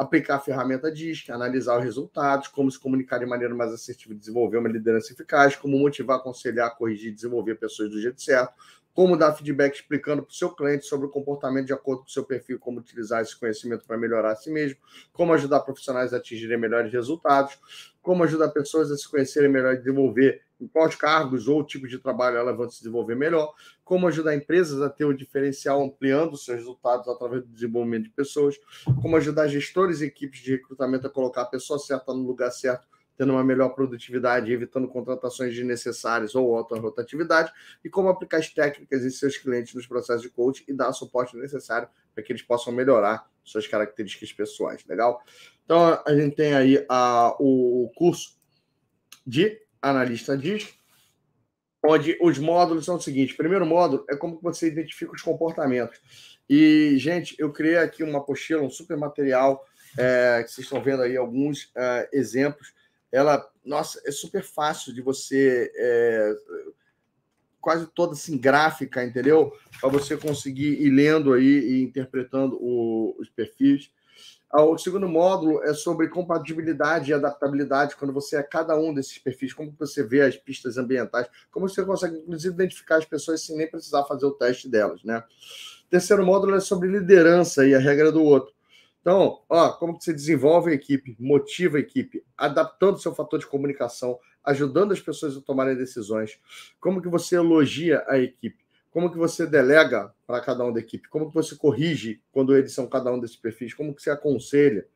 Aplicar 0.00 0.36
a 0.36 0.40
ferramenta 0.40 0.90
DISC, 0.90 1.28
analisar 1.28 1.76
os 1.76 1.84
resultados, 1.84 2.48
como 2.48 2.70
se 2.70 2.80
comunicar 2.80 3.18
de 3.18 3.26
maneira 3.26 3.54
mais 3.54 3.70
assertiva, 3.70 4.14
desenvolver 4.14 4.56
uma 4.56 4.68
liderança 4.70 5.12
eficaz, 5.12 5.54
como 5.56 5.78
motivar, 5.78 6.16
aconselhar, 6.16 6.74
corrigir, 6.74 7.12
desenvolver 7.12 7.56
pessoas 7.56 7.90
do 7.90 8.00
jeito 8.00 8.22
certo, 8.22 8.54
como 8.94 9.14
dar 9.14 9.34
feedback 9.34 9.74
explicando 9.74 10.22
para 10.22 10.30
o 10.30 10.34
seu 10.34 10.48
cliente 10.54 10.86
sobre 10.86 11.06
o 11.06 11.10
comportamento 11.10 11.66
de 11.66 11.74
acordo 11.74 12.00
com 12.00 12.08
o 12.08 12.10
seu 12.10 12.24
perfil, 12.24 12.58
como 12.58 12.80
utilizar 12.80 13.20
esse 13.20 13.38
conhecimento 13.38 13.86
para 13.86 13.98
melhorar 13.98 14.32
a 14.32 14.36
si 14.36 14.50
mesmo, 14.50 14.78
como 15.12 15.34
ajudar 15.34 15.60
profissionais 15.60 16.14
a 16.14 16.16
atingirem 16.16 16.56
melhores 16.56 16.90
resultados, 16.90 17.58
como 18.00 18.24
ajudar 18.24 18.48
pessoas 18.48 18.90
a 18.90 18.96
se 18.96 19.06
conhecerem 19.06 19.50
melhor 19.50 19.74
e 19.74 19.78
desenvolver 19.80 20.40
em 20.60 20.68
quais 20.68 20.94
cargos 20.94 21.48
ou 21.48 21.64
tipos 21.64 21.90
de 21.90 21.98
trabalho 21.98 22.36
elas 22.36 22.56
vão 22.56 22.68
se 22.68 22.78
desenvolver 22.78 23.14
melhor, 23.14 23.54
como 23.84 24.06
ajudar 24.06 24.34
empresas 24.34 24.80
a 24.82 24.90
ter 24.90 25.04
um 25.04 25.14
diferencial 25.14 25.82
ampliando 25.82 26.36
seus 26.36 26.58
resultados 26.58 27.08
através 27.08 27.42
do 27.42 27.48
desenvolvimento 27.48 28.04
de 28.04 28.10
pessoas, 28.10 28.56
como 29.00 29.16
ajudar 29.16 29.48
gestores 29.48 30.00
e 30.00 30.06
equipes 30.06 30.40
de 30.40 30.52
recrutamento 30.52 31.06
a 31.06 31.10
colocar 31.10 31.42
a 31.42 31.46
pessoa 31.46 31.78
certa 31.78 32.12
no 32.12 32.22
lugar 32.22 32.50
certo 32.50 32.86
tendo 33.20 33.34
uma 33.34 33.44
melhor 33.44 33.68
produtividade, 33.74 34.50
evitando 34.50 34.88
contratações 34.88 35.54
desnecessárias 35.54 36.34
ou 36.34 36.56
alta 36.56 36.74
rotatividade, 36.78 37.52
e 37.84 37.90
como 37.90 38.08
aplicar 38.08 38.38
as 38.38 38.48
técnicas 38.48 39.04
em 39.04 39.10
seus 39.10 39.36
clientes 39.36 39.74
nos 39.74 39.86
processos 39.86 40.22
de 40.22 40.30
coaching 40.30 40.64
e 40.66 40.72
dar 40.72 40.88
o 40.88 40.94
suporte 40.94 41.36
necessário 41.36 41.86
para 42.14 42.24
que 42.24 42.32
eles 42.32 42.40
possam 42.40 42.72
melhorar 42.72 43.30
suas 43.44 43.66
características 43.66 44.32
pessoais. 44.32 44.82
Legal? 44.86 45.22
Então, 45.66 46.02
a 46.06 46.14
gente 46.14 46.34
tem 46.34 46.54
aí 46.54 46.82
a, 46.88 47.36
o 47.38 47.92
curso 47.94 48.38
de 49.26 49.60
analista 49.80 50.36
DIS, 50.36 50.68
onde 51.84 52.18
os 52.20 52.38
módulos 52.38 52.84
são 52.84 52.96
os 52.96 53.04
seguintes. 53.04 53.36
Primeiro 53.36 53.64
módulo 53.64 54.04
é 54.08 54.16
como 54.16 54.38
você 54.40 54.68
identifica 54.68 55.12
os 55.12 55.22
comportamentos. 55.22 56.38
E, 56.48 56.96
gente, 56.98 57.34
eu 57.38 57.52
criei 57.52 57.76
aqui 57.76 58.02
uma 58.02 58.18
apostila, 58.18 58.62
um 58.62 58.70
super 58.70 58.96
material, 58.96 59.64
é, 59.98 60.42
que 60.44 60.50
vocês 60.50 60.66
estão 60.66 60.82
vendo 60.82 61.02
aí 61.02 61.16
alguns 61.16 61.70
é, 61.76 62.08
exemplos 62.12 62.72
ela, 63.12 63.44
nossa, 63.64 64.00
é 64.06 64.12
super 64.12 64.42
fácil 64.42 64.94
de 64.94 65.02
você. 65.02 65.70
É, 65.74 66.34
quase 67.60 67.86
toda 67.88 68.12
assim, 68.12 68.38
gráfica, 68.38 69.04
entendeu? 69.04 69.52
Para 69.80 69.90
você 69.90 70.16
conseguir 70.16 70.80
ir 70.80 70.88
lendo 70.88 71.34
aí 71.34 71.44
e 71.44 71.82
interpretando 71.82 72.56
o, 72.58 73.14
os 73.18 73.28
perfis. 73.28 73.90
Ah, 74.52 74.64
o 74.64 74.76
segundo 74.76 75.08
módulo 75.08 75.62
é 75.62 75.72
sobre 75.72 76.08
compatibilidade 76.08 77.10
e 77.10 77.14
adaptabilidade, 77.14 77.94
quando 77.94 78.12
você 78.12 78.36
é 78.36 78.42
cada 78.42 78.76
um 78.76 78.92
desses 78.92 79.16
perfis, 79.16 79.52
como 79.52 79.72
você 79.78 80.02
vê 80.02 80.22
as 80.22 80.36
pistas 80.36 80.76
ambientais, 80.76 81.28
como 81.52 81.68
você 81.68 81.84
consegue, 81.84 82.16
inclusive, 82.16 82.54
identificar 82.54 82.96
as 82.96 83.04
pessoas 83.04 83.42
sem 83.42 83.56
nem 83.56 83.70
precisar 83.70 84.04
fazer 84.04 84.26
o 84.26 84.32
teste 84.32 84.68
delas, 84.68 85.04
né? 85.04 85.22
Terceiro 85.88 86.24
módulo 86.26 86.56
é 86.56 86.60
sobre 86.60 86.88
liderança 86.88 87.64
e 87.64 87.74
a 87.74 87.78
regra 87.78 88.10
do 88.10 88.22
outro. 88.24 88.52
Então, 89.00 89.40
ó, 89.48 89.70
como 89.70 90.00
você 90.00 90.12
desenvolve 90.12 90.70
a 90.70 90.74
equipe, 90.74 91.16
motiva 91.18 91.78
a 91.78 91.80
equipe, 91.80 92.22
adaptando 92.36 92.98
seu 92.98 93.14
fator 93.14 93.38
de 93.38 93.46
comunicação, 93.46 94.18
ajudando 94.44 94.92
as 94.92 95.00
pessoas 95.00 95.36
a 95.36 95.40
tomarem 95.40 95.76
decisões, 95.76 96.38
como 96.80 97.00
que 97.00 97.08
você 97.08 97.36
elogia 97.36 98.04
a 98.08 98.18
equipe, 98.18 98.62
como 98.90 99.10
que 99.10 99.18
você 99.18 99.46
delega 99.46 100.12
para 100.26 100.40
cada 100.40 100.64
um 100.64 100.72
da 100.72 100.80
equipe, 100.80 101.08
como 101.08 101.28
que 101.28 101.34
você 101.34 101.56
corrige 101.56 102.20
quando 102.32 102.56
eles 102.56 102.72
são 102.72 102.86
cada 102.86 103.12
um 103.12 103.20
desses 103.20 103.36
perfis, 103.36 103.74
como 103.74 103.94
que 103.94 104.02
você 104.02 104.10
aconselha, 104.10 104.86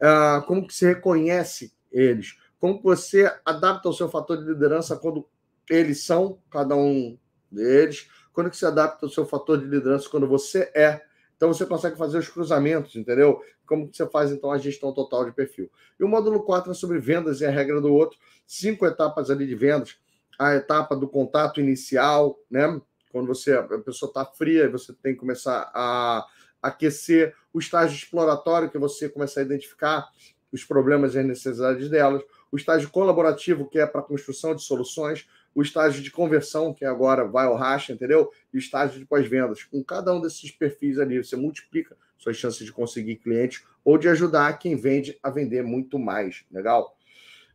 uh, 0.00 0.44
como 0.46 0.66
que 0.66 0.74
você 0.74 0.94
reconhece 0.94 1.72
eles, 1.92 2.38
como 2.58 2.78
que 2.78 2.84
você 2.84 3.32
adapta 3.44 3.88
o 3.88 3.92
seu 3.92 4.08
fator 4.08 4.38
de 4.38 4.44
liderança 4.44 4.96
quando 4.96 5.28
eles 5.68 6.04
são 6.04 6.38
cada 6.50 6.74
um 6.74 7.18
deles, 7.50 8.08
quando 8.32 8.50
que 8.50 8.56
você 8.56 8.66
adapta 8.66 9.06
o 9.06 9.10
seu 9.10 9.26
fator 9.26 9.58
de 9.58 9.64
liderança 9.64 10.08
quando 10.08 10.26
você 10.26 10.70
é 10.74 11.02
então 11.38 11.52
você 11.52 11.64
consegue 11.64 11.96
fazer 11.96 12.18
os 12.18 12.28
cruzamentos, 12.28 12.96
entendeu? 12.96 13.40
Como 13.64 13.88
você 13.90 14.04
faz 14.08 14.32
então 14.32 14.50
a 14.50 14.58
gestão 14.58 14.92
total 14.92 15.24
de 15.24 15.30
perfil. 15.30 15.70
E 15.98 16.02
o 16.02 16.08
módulo 16.08 16.42
4 16.42 16.72
é 16.72 16.74
sobre 16.74 16.98
vendas 16.98 17.40
e 17.40 17.46
a 17.46 17.50
regra 17.50 17.80
do 17.80 17.94
outro. 17.94 18.18
Cinco 18.44 18.84
etapas 18.84 19.30
ali 19.30 19.46
de 19.46 19.54
vendas. 19.54 19.96
A 20.36 20.56
etapa 20.56 20.96
do 20.96 21.08
contato 21.08 21.60
inicial, 21.60 22.36
né? 22.50 22.80
Quando 23.10 23.26
você 23.26 23.52
a 23.52 23.62
pessoa 23.78 24.08
está 24.08 24.24
fria, 24.24 24.68
você 24.70 24.92
tem 24.92 25.14
que 25.14 25.20
começar 25.20 25.70
a 25.74 26.26
aquecer 26.62 27.34
o 27.52 27.58
estágio 27.58 27.96
exploratório, 27.96 28.70
que 28.70 28.78
você 28.78 29.08
começa 29.08 29.40
a 29.40 29.42
identificar 29.42 30.08
os 30.52 30.64
problemas 30.64 31.14
e 31.14 31.18
as 31.18 31.26
necessidades 31.26 31.88
delas, 31.88 32.22
o 32.50 32.56
estágio 32.56 32.90
colaborativo, 32.90 33.68
que 33.68 33.78
é 33.78 33.86
para 33.86 34.02
construção 34.02 34.54
de 34.54 34.62
soluções, 34.62 35.28
o 35.54 35.62
estágio 35.62 36.02
de 36.02 36.10
conversão, 36.10 36.72
que 36.72 36.84
agora 36.84 37.24
vai 37.24 37.46
ao 37.46 37.56
racha, 37.56 37.92
entendeu? 37.92 38.30
E 38.52 38.56
o 38.56 38.58
estágio 38.58 38.98
de 38.98 39.04
pós-vendas. 39.04 39.64
Com 39.64 39.82
cada 39.82 40.14
um 40.14 40.20
desses 40.20 40.50
perfis 40.50 40.98
ali, 40.98 41.22
você 41.22 41.36
multiplica 41.36 41.96
suas 42.16 42.36
chances 42.36 42.64
de 42.64 42.72
conseguir 42.72 43.16
clientes 43.16 43.64
ou 43.84 43.98
de 43.98 44.08
ajudar 44.08 44.58
quem 44.58 44.76
vende 44.76 45.18
a 45.22 45.30
vender 45.30 45.62
muito 45.62 45.98
mais. 45.98 46.44
Legal? 46.50 46.96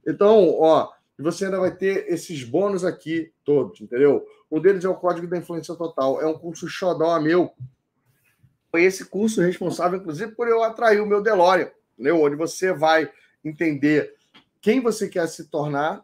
Então, 0.06 0.50
ó, 0.60 0.92
você 1.22 1.46
ainda 1.46 1.60
vai 1.60 1.76
ter 1.76 2.12
esses 2.12 2.44
bônus 2.44 2.84
aqui 2.84 3.32
todos, 3.44 3.80
entendeu? 3.80 4.26
Um 4.52 4.60
deles 4.60 4.84
é 4.84 4.90
o 4.90 4.96
Código 4.96 5.28
da 5.28 5.38
Influência 5.38 5.76
Total. 5.76 6.20
É 6.22 6.26
um 6.26 6.38
curso 6.38 6.68
xodó 6.68 7.20
meu. 7.20 7.54
Foi 8.72 8.84
esse 8.84 9.06
curso 9.06 9.42
responsável, 9.42 10.00
inclusive, 10.00 10.32
por 10.32 10.48
eu 10.48 10.64
atrair 10.64 11.00
o 11.00 11.06
meu 11.06 11.22
DeLorean, 11.22 11.70
entendeu? 11.94 12.22
onde 12.22 12.36
você 12.36 12.74
vai 12.74 13.12
entender 13.46 14.16
quem 14.60 14.80
você 14.82 15.08
quer 15.08 15.28
se 15.28 15.46
tornar 15.46 16.04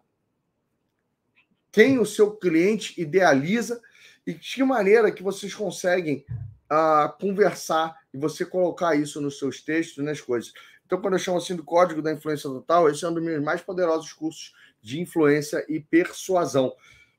quem 1.72 2.00
o 2.00 2.06
seu 2.06 2.32
cliente 2.32 3.00
idealiza 3.00 3.82
e 4.26 4.34
de 4.34 4.56
que 4.56 4.64
maneira 4.64 5.12
que 5.12 5.24
vocês 5.24 5.54
conseguem 5.54 6.26
uh, 6.72 7.18
conversar 7.20 7.96
e 8.14 8.18
você 8.18 8.46
colocar 8.46 8.96
isso 8.96 9.22
nos 9.22 9.38
seus 9.38 9.62
textos, 9.62 10.04
nas 10.04 10.22
coisas. 10.22 10.52
Então, 10.86 11.00
quando 11.00 11.14
eu 11.14 11.20
chamo 11.20 11.38
assim 11.38 11.56
do 11.56 11.64
código 11.64 12.02
da 12.02 12.12
influência 12.12 12.50
total, 12.50 12.90
esse 12.90 13.06
é 13.06 13.10
um 13.10 13.14
dos 13.14 13.24
meus 13.24 13.44
mais 13.44 13.62
poderosos 13.62 14.12
cursos 14.14 14.54
de 14.82 15.00
influência 15.00 15.66
e 15.68 15.80
persuasão. 15.80 16.74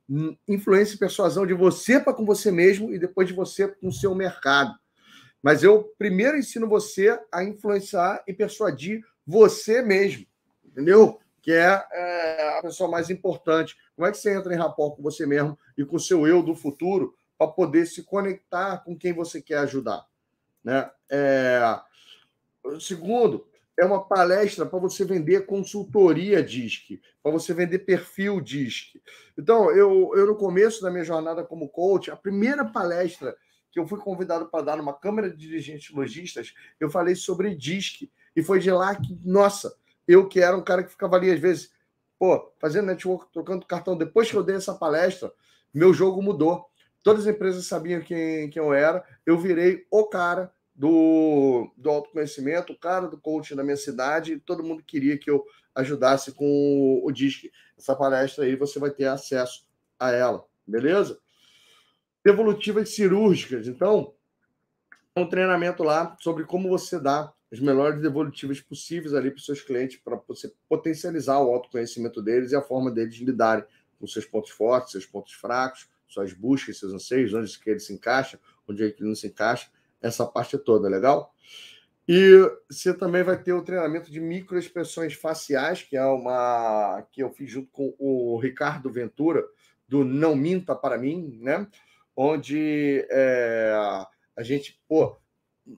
Hum, 0.09 0.37
influência 0.49 0.95
e 0.95 0.99
persuasão 0.99 1.47
de 1.47 1.55
você 1.55 2.01
para 2.01 2.15
com 2.15 2.25
você 2.25 2.51
mesmo 2.51 2.93
e 2.93 2.99
depois 2.99 3.29
de 3.29 3.35
você 3.35 3.69
com 3.69 3.89
o 3.89 3.93
seu 3.93 4.15
mercado. 4.15 4.75
Mas 5.43 5.63
eu 5.63 5.95
primeiro 5.97 6.37
ensino 6.37 6.69
você 6.69 7.19
a 7.33 7.43
influenciar 7.45 8.23
e 8.27 8.33
persuadir 8.33 9.03
você 9.27 9.81
mesmo, 9.83 10.27
entendeu? 10.65 11.21
que 11.43 11.53
é, 11.53 11.85
é, 11.93 12.59
a 12.59 12.63
pessoa 12.63 12.91
mais 12.91 13.11
importante. 13.11 13.77
Como 13.97 14.07
é 14.07 14.11
que 14.11 14.19
você 14.19 14.35
entra 14.35 14.55
em 14.55 14.59
rapport 14.59 14.95
com 14.97 15.03
você 15.03 15.27
mesmo 15.27 15.59
e 15.77 15.85
com 15.85 15.97
o 15.97 16.01
seu 16.01 16.27
eu 16.27 16.43
do 16.43 16.55
futuro 16.55 17.15
para 17.39 17.49
poder 17.49 17.87
se 17.87 18.03
conectar 18.03 18.79
com 18.85 18.97
quem 18.97 19.13
você 19.13 19.41
quer 19.41 19.59
ajudar? 19.59 20.07
Né? 20.63 20.91
É... 21.11 21.81
Segundo, 22.79 23.47
é 23.81 23.85
uma 23.85 24.05
palestra 24.05 24.67
para 24.67 24.79
você 24.79 25.05
vender 25.05 25.47
consultoria 25.47 26.43
DISC, 26.43 27.01
para 27.23 27.33
você 27.33 27.55
vender 27.55 27.81
perfil 27.81 28.39
DISC. 28.39 29.01
Então, 29.39 29.71
eu, 29.71 30.13
eu, 30.15 30.27
no 30.27 30.37
começo 30.37 30.83
da 30.83 30.91
minha 30.91 31.03
jornada 31.03 31.43
como 31.43 31.69
coach, 31.69 32.11
a 32.11 32.17
primeira 32.17 32.63
palestra 32.63 33.35
que 33.73 33.81
eu 33.81 33.87
fui 33.87 33.99
convidado 33.99 34.47
para 34.51 34.65
dar 34.65 34.77
numa 34.77 34.93
Câmara 34.93 35.31
de 35.31 35.37
Dirigentes 35.37 35.95
Logistas, 35.95 36.53
eu 36.79 36.91
falei 36.91 37.15
sobre 37.15 37.55
DISC. 37.55 38.11
E 38.37 38.43
foi 38.43 38.61
de 38.61 38.71
lá 38.71 38.95
que, 38.95 39.19
nossa, 39.25 39.75
eu 40.07 40.29
que 40.29 40.41
era 40.41 40.57
um 40.57 40.63
cara 40.63 40.83
que 40.83 40.91
ficava 40.91 41.17
ali, 41.17 41.31
às 41.31 41.41
vezes, 41.41 41.73
pô, 42.19 42.53
fazendo 42.59 42.87
network, 42.87 43.33
trocando 43.33 43.65
cartão. 43.65 43.97
Depois 43.97 44.31
que 44.31 44.37
eu 44.37 44.43
dei 44.43 44.57
essa 44.57 44.75
palestra, 44.75 45.33
meu 45.73 45.95
jogo 45.95 46.23
mudou. 46.23 46.67
Todas 47.03 47.27
as 47.27 47.35
empresas 47.35 47.67
sabiam 47.67 48.03
quem, 48.03 48.51
quem 48.51 48.63
eu 48.63 48.75
era. 48.75 49.03
Eu 49.25 49.39
virei 49.39 49.87
o 49.91 50.05
cara 50.05 50.53
do, 50.81 51.71
do 51.77 51.91
autoconhecimento, 51.91 52.73
o 52.73 52.79
cara 52.79 53.07
do 53.07 53.19
coaching 53.19 53.55
da 53.55 53.63
minha 53.63 53.77
cidade. 53.77 54.41
Todo 54.41 54.65
mundo 54.65 54.83
queria 54.83 55.19
que 55.19 55.31
eu 55.31 55.45
ajudasse 55.75 56.33
com 56.33 56.47
o, 56.47 57.07
o 57.07 57.13
DISC. 57.13 57.53
Essa 57.77 57.95
palestra 57.95 58.47
aí 58.47 58.57
você 58.57 58.79
vai 58.79 58.91
ter 58.91 59.05
acesso 59.05 59.67
a 59.99 60.11
ela, 60.11 60.43
beleza? 60.67 61.21
Evolutivas 62.25 62.95
cirúrgicas. 62.95 63.69
Então, 63.69 64.15
um 65.15 65.29
treinamento 65.29 65.83
lá 65.83 66.17
sobre 66.19 66.45
como 66.45 66.71
você 66.71 66.99
dá 66.99 67.31
as 67.53 67.61
melhores 67.61 68.01
devolutivas 68.01 68.59
possíveis 68.59 69.13
ali 69.13 69.31
para 69.31 69.39
os 69.39 69.45
seus 69.45 69.61
clientes, 69.61 70.01
para 70.03 70.17
você 70.27 70.51
potencializar 70.67 71.41
o 71.41 71.53
autoconhecimento 71.53 72.23
deles 72.23 72.53
e 72.53 72.57
a 72.57 72.63
forma 72.63 72.91
deles 72.91 73.17
lidarem 73.17 73.67
com 73.99 74.07
seus 74.07 74.25
pontos 74.25 74.51
fortes, 74.51 74.93
seus 74.93 75.05
pontos 75.05 75.35
fracos, 75.35 75.91
suas 76.09 76.33
buscas, 76.33 76.79
seus 76.79 76.95
anseios, 76.95 77.35
onde 77.35 77.59
que 77.59 77.69
ele 77.69 77.81
se 77.81 77.93
encaixa, 77.93 78.41
onde 78.67 78.83
é 78.83 78.91
que 78.91 79.03
ele 79.03 79.11
não 79.11 79.17
se 79.17 79.27
encaixa, 79.27 79.71
essa 80.01 80.27
parte 80.27 80.59
toda, 80.59 80.89
legal? 80.89 81.35
E 82.09 82.41
você 82.69 82.93
também 82.93 83.23
vai 83.23 83.41
ter 83.41 83.53
o 83.53 83.63
treinamento 83.63 84.11
de 84.11 84.21
microexpressões 84.21 85.15
faciais, 85.15 85.83
que 85.83 85.97
é 85.97 86.05
uma 86.05 87.07
que 87.13 87.23
eu 87.23 87.31
fiz 87.31 87.51
junto 87.51 87.71
com 87.71 87.95
o 87.99 88.39
Ricardo 88.39 88.91
Ventura, 88.91 89.45
do 89.87 90.05
Não 90.05 90.35
Minta 90.35 90.75
para 90.75 90.99
mim, 90.99 91.39
né? 91.41 91.67
Onde 92.17 93.07
é, 93.11 93.73
a 94.37 94.43
gente, 94.43 94.81
pô, 94.89 95.17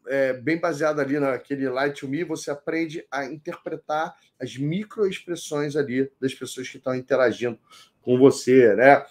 é, 0.06 0.32
bem 0.32 0.58
baseado 0.58 1.00
ali 1.00 1.18
naquele 1.18 1.68
Light 1.68 2.00
to 2.00 2.08
Me, 2.08 2.24
você 2.24 2.50
aprende 2.50 3.06
a 3.10 3.24
interpretar 3.24 4.14
as 4.40 4.56
microexpressões 4.56 5.76
ali 5.76 6.10
das 6.20 6.34
pessoas 6.34 6.68
que 6.68 6.78
estão 6.78 6.94
interagindo 6.94 7.58
com 8.00 8.18
você, 8.18 8.74
né? 8.74 9.04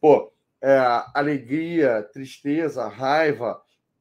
Pô, 0.00 0.32
é, 0.62 0.76
alegria, 1.14 2.02
tristeza, 2.12 2.86
raiva, 2.86 3.60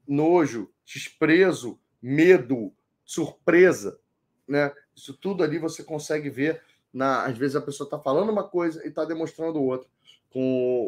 nojo, 0.09 0.71
desprezo, 0.83 1.79
medo, 2.01 2.73
surpresa, 3.05 3.99
né? 4.47 4.73
Isso 4.95 5.13
tudo 5.13 5.43
ali 5.43 5.59
você 5.59 5.83
consegue 5.83 6.29
ver. 6.29 6.61
Na, 6.91 7.25
às 7.25 7.37
vezes 7.37 7.55
a 7.55 7.61
pessoa 7.61 7.85
está 7.85 7.99
falando 7.99 8.31
uma 8.31 8.43
coisa 8.43 8.83
e 8.83 8.87
está 8.89 9.05
demonstrando 9.05 9.61
outra 9.61 9.87
com 10.31 10.41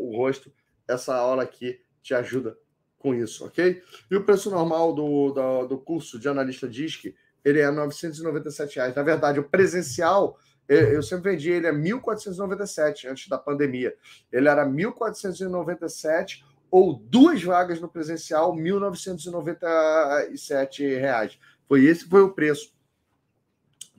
o 0.03 0.17
rosto. 0.17 0.51
Essa 0.87 1.15
aula 1.15 1.43
aqui 1.43 1.79
te 2.01 2.15
ajuda 2.15 2.57
com 2.97 3.13
isso, 3.13 3.45
ok? 3.45 3.83
E 4.09 4.15
o 4.15 4.23
preço 4.23 4.49
normal 4.49 4.93
do, 4.93 5.31
do, 5.31 5.67
do 5.67 5.77
curso 5.77 6.19
de 6.19 6.27
analista 6.27 6.67
DISC, 6.67 7.15
ele 7.45 7.59
é 7.59 7.69
997 7.69 8.77
reais. 8.77 8.95
Na 8.95 9.03
verdade, 9.03 9.39
o 9.39 9.47
presencial, 9.47 10.39
eu 10.67 11.03
sempre 11.03 11.31
vendi 11.31 11.51
ele 11.51 11.67
a 11.67 11.73
1.497 11.73 13.09
antes 13.09 13.27
da 13.27 13.37
pandemia. 13.37 13.95
Ele 14.31 14.47
era 14.47 14.65
1.497 14.65 16.43
ou 16.71 16.93
duas 16.93 17.43
vagas 17.43 17.79
no 17.81 17.89
presencial, 17.89 18.55
1.997 18.55 20.97
reais. 20.97 21.37
Foi 21.67 21.83
esse 21.83 22.07
foi 22.07 22.21
o 22.21 22.33
preço. 22.33 22.73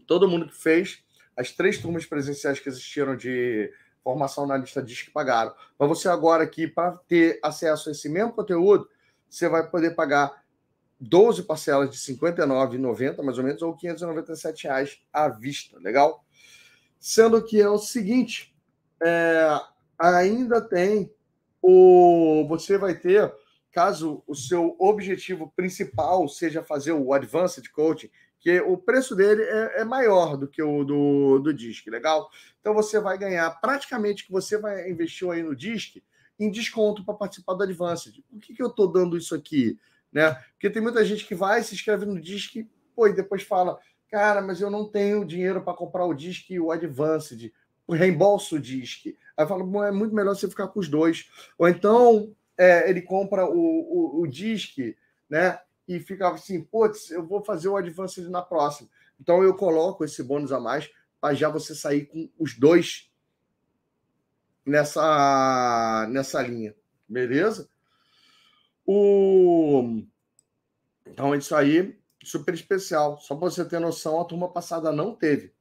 Todo 0.07 0.29
mundo 0.29 0.49
que 0.49 0.57
fez 0.57 1.05
as 1.37 1.53
três 1.53 1.77
turmas 1.79 2.07
presenciais 2.07 2.59
que 2.59 2.71
existiram 2.71 3.15
de 3.15 3.71
formação 4.03 4.47
na 4.47 4.57
lista 4.57 4.83
diz 4.83 5.03
que 5.03 5.11
pagaram. 5.11 5.55
Mas 5.79 5.89
você 5.89 6.09
agora 6.09 6.43
aqui, 6.43 6.67
para 6.67 6.93
ter 7.07 7.39
acesso 7.43 7.91
a 7.91 7.93
esse 7.93 8.09
mesmo 8.09 8.33
conteúdo, 8.33 8.89
você 9.29 9.47
vai 9.49 9.69
poder 9.69 9.95
pagar 9.95 10.43
12 10.99 11.43
parcelas 11.43 11.91
de 11.91 11.97
R$ 11.97 12.03
59,90, 12.19 13.23
mais 13.23 13.37
ou 13.39 13.45
menos, 13.45 13.63
ou 13.63 13.77
597 13.77 14.65
reais 14.65 15.01
à 15.13 15.29
vista, 15.29 15.79
legal? 15.79 16.25
Sendo 16.99 17.41
que 17.43 17.61
é 17.61 17.69
o 17.69 17.79
seguinte, 17.79 18.57
é, 19.03 19.61
ainda 19.99 20.61
tem 20.61 21.13
o... 21.63 22.45
Você 22.49 22.77
vai 22.77 22.95
ter 22.95 23.33
caso 23.73 24.23
o 24.27 24.35
seu 24.35 24.77
objetivo 24.79 25.51
principal 25.57 26.29
seja 26.29 26.63
fazer 26.63 26.93
o 26.93 27.13
Advanced 27.15 27.67
Coaching, 27.71 28.11
que 28.39 28.61
o 28.61 28.77
preço 28.77 29.15
dele 29.15 29.43
é, 29.43 29.81
é 29.81 29.85
maior 29.85 30.37
do 30.37 30.49
que 30.49 30.63
o 30.63 30.85
do, 30.85 31.39
do 31.39 31.55
DISC, 31.55 31.89
legal? 31.89 32.29
Então 32.61 32.75
você 32.75 33.01
vai 33.01 33.17
ganhar 33.17 33.49
praticamente 33.61 34.27
que 34.27 34.33
você 34.33 34.59
vai 34.59 34.91
investir 34.91 35.31
aí 35.31 35.43
no 35.43 35.57
DISC 35.57 36.03
em 36.39 36.51
desconto 36.51 37.05
para 37.05 37.15
participar 37.15 37.55
do 37.55 37.63
Advanced. 37.63 38.23
Por 38.29 38.41
que, 38.41 38.55
que 38.55 38.63
eu 38.63 38.67
estou 38.67 38.91
dando 38.91 39.17
isso 39.17 39.35
aqui? 39.35 39.79
Né? 40.13 40.35
Porque 40.53 40.69
tem 40.69 40.83
muita 40.83 41.05
gente 41.05 41.25
que 41.25 41.35
vai, 41.35 41.63
se 41.63 41.75
inscreve 41.75 42.05
no 42.05 42.21
DISC, 42.21 42.69
pô, 42.97 43.07
e 43.07 43.15
depois 43.15 43.43
fala, 43.43 43.79
cara, 44.11 44.43
mas 44.43 44.61
eu 44.61 44.71
não 44.71 44.87
tenho 44.87 45.25
dinheiro 45.25 45.63
para 45.63 45.75
comprar 45.75 46.05
o 46.05 46.13
DISC 46.13 46.51
e 46.51 46.61
o 46.61 46.73
Advanced, 46.73 47.53
o 47.87 47.95
reembolso 47.95 48.59
DISC. 48.59 49.17
Aí 49.43 49.45
eu 49.45 49.49
falo, 49.49 49.85
é 49.85 49.91
muito 49.91 50.15
melhor 50.15 50.35
você 50.35 50.49
ficar 50.49 50.69
com 50.69 50.81
os 50.81 50.89
dois. 50.89 51.31
Ou 51.59 51.69
então 51.69 52.35
é, 52.57 52.89
ele 52.89 53.03
compra 53.03 53.45
o, 53.47 53.59
o, 53.59 54.21
o 54.21 54.27
DISC, 54.27 54.97
né? 55.29 55.59
E 55.89 55.99
fica 55.99 56.29
assim, 56.29 56.63
putz, 56.63 57.11
eu 57.11 57.27
vou 57.27 57.43
fazer 57.45 57.69
o 57.69 57.77
Advanced 57.77 58.29
na 58.29 58.41
próxima. 58.41 58.89
Então 59.21 59.43
eu 59.43 59.55
coloco 59.55 60.05
esse 60.05 60.23
bônus 60.23 60.53
a 60.53 60.61
mais 60.61 60.91
para 61.21 61.35
já 61.35 61.49
você 61.49 61.75
sair 61.75 62.07
com 62.07 62.31
os 62.39 62.59
dois 62.59 63.11
nessa, 64.65 66.07
nessa 66.11 66.41
linha. 66.43 66.75
Beleza? 67.09 67.69
O... 68.87 70.03
Então, 71.07 71.35
é 71.35 71.39
isso 71.39 71.55
aí, 71.55 71.99
super 72.23 72.55
especial. 72.55 73.19
Só 73.19 73.35
para 73.37 73.51
você 73.51 73.65
ter 73.65 73.79
noção, 73.79 74.21
a 74.21 74.25
turma 74.25 74.49
passada 74.49 74.93
não 74.93 75.15
teve 75.15 75.53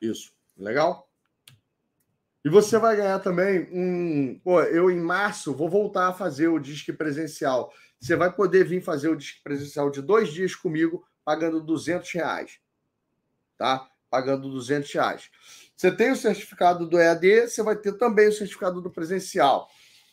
isso. 0.00 0.32
Legal? 0.56 1.07
E 2.48 2.50
você 2.50 2.78
vai 2.78 2.96
ganhar 2.96 3.18
também 3.18 3.68
um. 3.70 4.40
Pô, 4.42 4.62
eu 4.62 4.90
em 4.90 4.98
março 4.98 5.54
vou 5.54 5.68
voltar 5.68 6.08
a 6.08 6.14
fazer 6.14 6.48
o 6.48 6.58
disque 6.58 6.94
presencial. 6.94 7.70
Você 8.00 8.16
vai 8.16 8.32
poder 8.32 8.64
vir 8.64 8.82
fazer 8.82 9.10
o 9.10 9.16
disque 9.16 9.42
presencial 9.42 9.90
de 9.90 10.00
dois 10.00 10.32
dias 10.32 10.54
comigo, 10.54 11.06
pagando 11.22 11.60
200 11.60 12.10
reais. 12.10 12.58
Tá? 13.58 13.86
Pagando 14.08 14.48
200 14.48 14.90
reais. 14.94 15.30
Você 15.76 15.92
tem 15.92 16.10
o 16.10 16.16
certificado 16.16 16.88
do 16.88 16.98
EAD, 16.98 17.48
você 17.48 17.62
vai 17.62 17.76
ter 17.76 17.92
também 17.98 18.28
o 18.28 18.32
certificado 18.32 18.80
do 18.80 18.90
presencial 18.90 19.68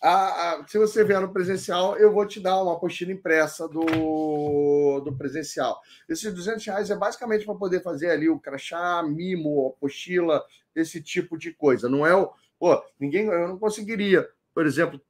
a, 0.08 0.54
a, 0.54 0.68
se 0.68 0.78
você 0.78 1.04
vier 1.04 1.20
no 1.20 1.34
presencial, 1.34 1.98
eu 1.98 2.14
vou 2.14 2.28
te 2.28 2.40
dar 2.40 2.62
uma 2.62 2.74
apostila 2.74 3.12
impressa 3.12 3.68
do, 3.68 5.02
do 5.02 5.16
presencial. 5.18 5.82
Esses 6.08 6.32
200 6.32 6.64
reais 6.64 6.92
é 6.92 6.96
basicamente 6.96 7.44
para 7.44 7.56
poder 7.56 7.82
fazer 7.82 8.12
ali 8.12 8.30
o 8.30 8.40
crachá, 8.40 9.02
mimo, 9.02 9.74
apostila, 9.76 10.44
esse 10.76 11.02
tipo 11.02 11.38
de 11.40 11.52
coisa. 11.52 11.90
Não 11.90 12.06
é 12.06 12.16
o. 12.16 12.32
Pô, 12.60 12.84
ninguém. 13.00 13.26
Eu 13.26 13.48
não 13.48 13.58
conseguiria, 13.58 14.30
por 14.54 14.68
exemplo, 14.68 15.02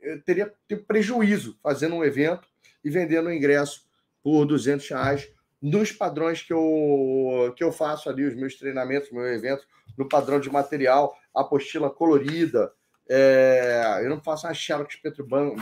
eu 0.00 0.22
teria 0.22 0.52
ter 0.68 0.84
prejuízo 0.84 1.58
fazendo 1.60 1.96
um 1.96 2.04
evento 2.04 2.46
e 2.84 2.90
vendendo 2.90 3.26
o 3.26 3.32
ingresso 3.32 3.84
por 4.22 4.44
200 4.44 4.88
reais 4.90 5.28
nos 5.60 5.90
padrões 5.90 6.40
que 6.40 6.52
eu, 6.52 7.52
que 7.56 7.64
eu 7.64 7.72
faço 7.72 8.08
ali, 8.08 8.24
os 8.24 8.34
meus 8.36 8.54
treinamentos, 8.54 9.10
meu 9.10 9.26
evento, 9.26 9.66
no 9.98 10.08
padrão 10.08 10.38
de 10.38 10.50
material, 10.50 11.16
apostila 11.34 11.90
colorida 11.90 12.70
é, 13.08 14.00
eu 14.02 14.10
não 14.10 14.20
faço 14.20 14.46
uma 14.46 14.54
Xerox 14.54 14.96
Petro 14.96 15.26
branco, 15.26 15.56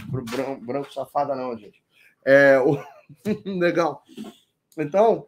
branco 0.60 0.92
safada, 0.92 1.34
não, 1.34 1.56
gente. 1.56 1.82
É, 2.24 2.58
o... 2.58 2.78
Legal. 3.58 4.04
Então, 4.78 5.26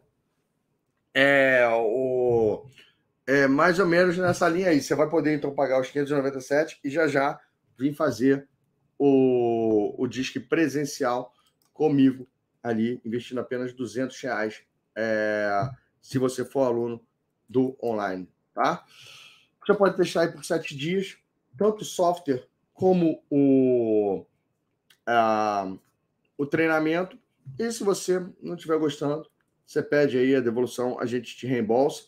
é, 1.13 1.67
o, 1.67 2.65
é 3.27 3.47
mais 3.47 3.79
ou 3.79 3.85
menos 3.85 4.17
nessa 4.17 4.47
linha 4.47 4.69
aí. 4.69 4.81
Você 4.81 4.95
vai 4.95 5.09
poder, 5.09 5.35
então, 5.35 5.53
pagar 5.53 5.79
os 5.79 5.89
597 5.89 6.79
e 6.83 6.89
já 6.89 7.07
já 7.07 7.39
vir 7.77 7.93
fazer 7.93 8.47
o, 8.97 9.95
o 10.01 10.07
disque 10.07 10.39
presencial 10.39 11.33
comigo 11.73 12.27
ali, 12.63 13.01
investindo 13.05 13.39
apenas 13.39 13.73
200 13.73 14.19
reais 14.21 14.63
é, 14.95 15.69
se 16.01 16.17
você 16.17 16.45
for 16.45 16.63
aluno 16.63 17.05
do 17.47 17.77
online, 17.83 18.29
tá? 18.53 18.83
Você 19.65 19.73
pode 19.73 19.97
testar 19.97 20.21
aí 20.21 20.31
por 20.31 20.43
sete 20.43 20.75
dias 20.75 21.17
tanto 21.57 21.81
o 21.81 21.85
software 21.85 22.47
como 22.73 23.23
o, 23.29 24.25
o 26.37 26.45
treinamento. 26.45 27.17
E 27.57 27.71
se 27.71 27.83
você 27.83 28.19
não 28.41 28.55
estiver 28.55 28.77
gostando, 28.77 29.27
você 29.65 29.81
pede 29.81 30.17
aí 30.17 30.35
a 30.35 30.41
devolução, 30.41 30.99
a 30.99 31.05
gente 31.05 31.35
te 31.35 31.47
reembolsa. 31.47 32.03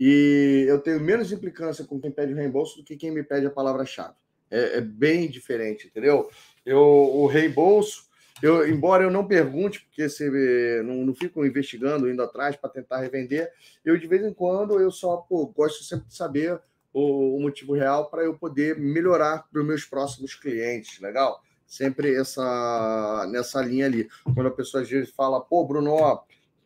E 0.00 0.64
eu 0.68 0.78
tenho 0.80 1.00
menos 1.00 1.32
implicância 1.32 1.84
com 1.84 2.00
quem 2.00 2.10
pede 2.10 2.32
reembolso 2.32 2.78
do 2.78 2.84
que 2.84 2.96
quem 2.96 3.10
me 3.10 3.22
pede 3.22 3.46
a 3.46 3.50
palavra-chave. 3.50 4.14
É, 4.50 4.78
é, 4.78 4.80
bem 4.80 5.28
diferente, 5.28 5.88
entendeu? 5.88 6.30
Eu, 6.64 6.80
o 6.80 7.26
reembolso, 7.26 8.04
eu, 8.42 8.66
embora 8.66 9.04
eu 9.04 9.10
não 9.10 9.26
pergunte, 9.26 9.80
porque 9.80 10.08
você 10.08 10.82
não, 10.84 11.04
não 11.04 11.14
fico 11.14 11.44
investigando, 11.44 12.08
indo 12.08 12.22
atrás 12.22 12.56
para 12.56 12.70
tentar 12.70 13.00
revender, 13.00 13.52
eu 13.84 13.98
de 13.98 14.06
vez 14.06 14.24
em 14.24 14.32
quando 14.32 14.80
eu 14.80 14.90
só 14.90 15.18
pô, 15.18 15.46
gosto 15.46 15.84
sempre 15.84 16.06
de 16.06 16.14
saber 16.14 16.58
o, 16.98 17.36
o 17.36 17.40
motivo 17.40 17.74
real 17.74 18.10
para 18.10 18.24
eu 18.24 18.36
poder 18.36 18.76
melhorar 18.78 19.46
para 19.48 19.60
os 19.60 19.66
meus 19.66 19.84
próximos 19.84 20.34
clientes, 20.34 21.00
legal? 21.00 21.42
Sempre 21.66 22.14
essa 22.14 23.26
nessa 23.30 23.62
linha 23.62 23.86
ali. 23.86 24.08
Quando 24.34 24.48
a 24.48 24.50
pessoa 24.50 24.82
às 24.82 24.90
vezes 24.90 25.10
fala, 25.10 25.40
pô, 25.40 25.64
Bruno, 25.64 25.94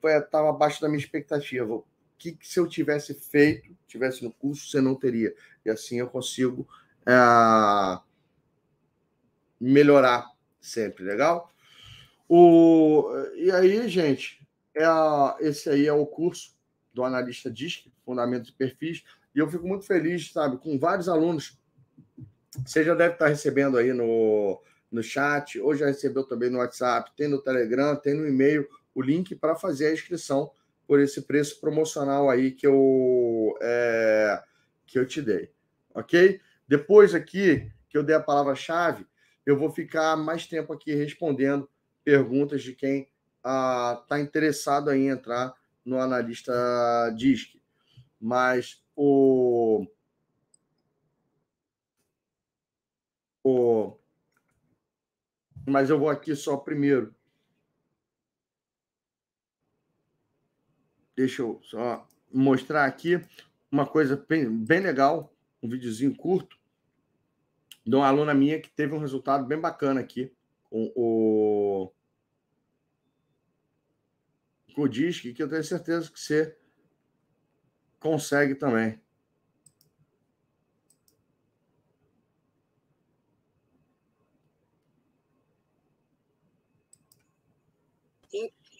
estava 0.02 0.48
abaixo 0.48 0.80
da 0.80 0.88
minha 0.88 0.98
expectativa. 0.98 1.74
O 1.74 1.84
que, 2.16 2.32
que, 2.32 2.48
se 2.48 2.58
eu 2.58 2.66
tivesse 2.66 3.12
feito, 3.12 3.76
tivesse 3.86 4.24
no 4.24 4.32
curso, 4.32 4.70
você 4.70 4.80
não 4.80 4.94
teria? 4.94 5.34
E 5.66 5.70
assim 5.70 5.98
eu 5.98 6.08
consigo 6.08 6.66
é, 7.04 8.00
melhorar 9.60 10.30
sempre, 10.60 11.04
legal? 11.04 11.50
O, 12.28 13.04
e 13.34 13.50
aí, 13.50 13.86
gente, 13.88 14.40
é 14.74 14.86
esse 15.40 15.68
aí 15.68 15.86
é 15.86 15.92
o 15.92 16.06
curso 16.06 16.54
do 16.94 17.04
analista 17.04 17.50
DISC, 17.50 17.92
Fundamentos 18.04 18.50
e 18.50 18.52
Perfis. 18.52 19.04
E 19.34 19.38
eu 19.38 19.50
fico 19.50 19.66
muito 19.66 19.86
feliz, 19.86 20.32
sabe, 20.32 20.58
com 20.58 20.78
vários 20.78 21.08
alunos. 21.08 21.58
Você 22.64 22.84
já 22.84 22.94
deve 22.94 23.14
estar 23.14 23.28
recebendo 23.28 23.78
aí 23.78 23.92
no, 23.92 24.60
no 24.90 25.02
chat, 25.02 25.58
ou 25.58 25.74
já 25.74 25.86
recebeu 25.86 26.24
também 26.24 26.50
no 26.50 26.58
WhatsApp, 26.58 27.10
tem 27.16 27.28
no 27.28 27.40
Telegram, 27.40 27.96
tem 27.96 28.14
no 28.14 28.28
e-mail 28.28 28.68
o 28.94 29.00
link 29.00 29.34
para 29.34 29.54
fazer 29.54 29.86
a 29.86 29.92
inscrição 29.92 30.50
por 30.86 31.00
esse 31.00 31.22
preço 31.22 31.60
promocional 31.60 32.28
aí 32.28 32.50
que 32.50 32.66
eu, 32.66 33.56
é, 33.62 34.42
que 34.86 34.98
eu 34.98 35.06
te 35.06 35.22
dei. 35.22 35.50
Ok? 35.94 36.40
Depois 36.68 37.14
aqui 37.14 37.70
que 37.88 37.96
eu 37.96 38.02
dei 38.02 38.14
a 38.14 38.20
palavra-chave, 38.20 39.06
eu 39.44 39.56
vou 39.56 39.70
ficar 39.70 40.16
mais 40.16 40.46
tempo 40.46 40.72
aqui 40.72 40.94
respondendo 40.94 41.68
perguntas 42.04 42.62
de 42.62 42.74
quem 42.74 43.08
está 43.38 44.04
ah, 44.10 44.20
interessado 44.20 44.92
em 44.92 45.08
entrar 45.08 45.54
no 45.84 45.98
analista 45.98 46.52
DISC. 47.16 47.60
Mas 48.20 48.81
o, 48.96 49.86
o 53.42 53.96
mas 55.66 55.90
eu 55.90 55.98
vou 55.98 56.08
aqui 56.08 56.34
só 56.34 56.56
primeiro. 56.56 57.14
Deixa 61.14 61.42
eu 61.42 61.60
só 61.62 62.06
mostrar 62.32 62.86
aqui 62.86 63.20
uma 63.70 63.86
coisa 63.86 64.16
bem, 64.28 64.50
bem 64.50 64.80
legal, 64.80 65.32
um 65.62 65.68
videozinho 65.68 66.16
curto 66.16 66.58
de 67.84 67.94
uma 67.94 68.06
aluna 68.06 68.34
minha 68.34 68.60
que 68.60 68.70
teve 68.70 68.94
um 68.94 68.98
resultado 68.98 69.46
bem 69.46 69.60
bacana 69.60 70.00
aqui 70.00 70.32
com 70.64 70.92
o 70.94 71.92
com 74.74 74.82
o 74.82 74.88
disque, 74.88 75.34
que 75.34 75.42
eu 75.42 75.48
tenho 75.48 75.62
certeza 75.62 76.10
que 76.10 76.18
você 76.18 76.56
consegue 78.02 78.54
também. 78.54 79.00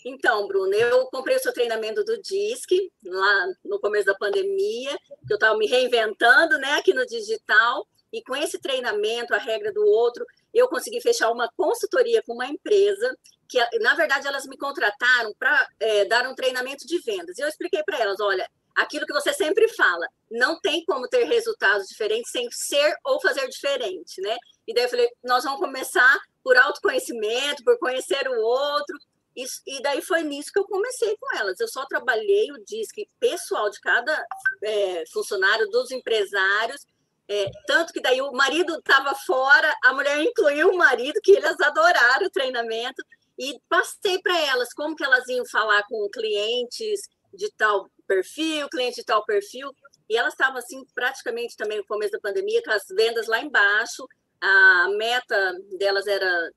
Então, 0.04 0.48
Bruno, 0.48 0.74
eu 0.74 1.06
comprei 1.06 1.36
o 1.36 1.38
seu 1.38 1.52
treinamento 1.52 2.02
do 2.02 2.20
DISC 2.20 2.90
lá 3.04 3.46
no 3.64 3.78
começo 3.78 4.06
da 4.06 4.14
pandemia, 4.14 4.98
que 5.26 5.32
eu 5.32 5.36
estava 5.36 5.56
me 5.56 5.66
reinventando 5.66 6.58
né, 6.58 6.72
aqui 6.72 6.92
no 6.92 7.06
digital, 7.06 7.86
e 8.12 8.22
com 8.22 8.34
esse 8.36 8.60
treinamento, 8.60 9.34
a 9.34 9.38
regra 9.38 9.72
do 9.72 9.84
outro, 9.86 10.26
eu 10.52 10.68
consegui 10.68 11.00
fechar 11.00 11.30
uma 11.30 11.48
consultoria 11.56 12.22
com 12.26 12.34
uma 12.34 12.46
empresa 12.46 13.16
que, 13.48 13.58
na 13.78 13.94
verdade, 13.94 14.26
elas 14.26 14.44
me 14.46 14.56
contrataram 14.56 15.32
para 15.38 15.66
é, 15.80 16.04
dar 16.04 16.26
um 16.28 16.34
treinamento 16.34 16.86
de 16.86 16.98
vendas. 17.00 17.38
E 17.38 17.42
eu 17.42 17.48
expliquei 17.48 17.82
para 17.84 17.98
elas: 17.98 18.20
olha, 18.20 18.46
aquilo 18.76 19.06
que 19.06 19.12
você 19.12 19.32
sempre 19.32 19.68
fala, 19.68 20.06
não 20.30 20.60
tem 20.60 20.84
como 20.84 21.08
ter 21.08 21.24
resultados 21.24 21.88
diferentes 21.88 22.30
sem 22.30 22.48
ser 22.50 22.96
ou 23.04 23.20
fazer 23.20 23.48
diferente, 23.48 24.20
né? 24.20 24.36
E 24.66 24.74
daí 24.74 24.84
eu 24.84 24.88
falei, 24.88 25.08
nós 25.22 25.44
vamos 25.44 25.60
começar 25.60 26.18
por 26.42 26.56
autoconhecimento, 26.56 27.64
por 27.64 27.78
conhecer 27.78 28.28
o 28.28 28.40
outro. 28.40 28.98
Isso, 29.34 29.62
e 29.66 29.80
daí 29.82 30.02
foi 30.02 30.22
nisso 30.22 30.52
que 30.52 30.58
eu 30.58 30.64
comecei 30.64 31.16
com 31.18 31.36
elas. 31.36 31.58
Eu 31.58 31.68
só 31.68 31.86
trabalhei 31.86 32.50
o 32.52 32.64
disque 32.64 33.08
pessoal 33.18 33.70
de 33.70 33.80
cada 33.80 34.26
é, 34.62 35.04
funcionário, 35.12 35.68
dos 35.70 35.90
empresários, 35.90 36.84
É, 37.28 37.46
tanto 37.66 37.92
que 37.92 38.02
daí 38.02 38.20
o 38.20 38.32
marido 38.32 38.76
estava 38.76 39.14
fora, 39.14 39.72
a 39.84 39.94
mulher 39.94 40.20
incluiu 40.20 40.68
o 40.70 40.76
marido, 40.76 41.20
que 41.22 41.32
eles 41.32 41.58
adoraram 41.60 42.26
o 42.26 42.30
treinamento, 42.30 43.00
e 43.38 43.58
passei 43.68 44.18
para 44.20 44.36
elas 44.50 44.74
como 44.74 44.94
que 44.96 45.04
elas 45.04 45.26
iam 45.28 45.46
falar 45.46 45.82
com 45.88 46.10
clientes 46.10 47.00
de 47.32 47.48
tal 47.56 47.88
perfil, 48.06 48.68
cliente 48.68 48.96
de 48.96 49.04
tal 49.04 49.24
perfil, 49.24 49.70
e 50.08 50.16
elas 50.16 50.34
estavam 50.34 50.58
assim 50.58 50.84
praticamente 50.94 51.56
também 51.56 51.78
no 51.78 51.86
começo 51.86 52.12
da 52.12 52.20
pandemia, 52.20 52.62
com 52.62 52.70
as 52.70 52.84
vendas 52.94 53.26
lá 53.26 53.40
embaixo, 53.40 54.06
a 54.40 54.88
meta 54.96 55.54
delas 55.78 56.06
era 56.06 56.50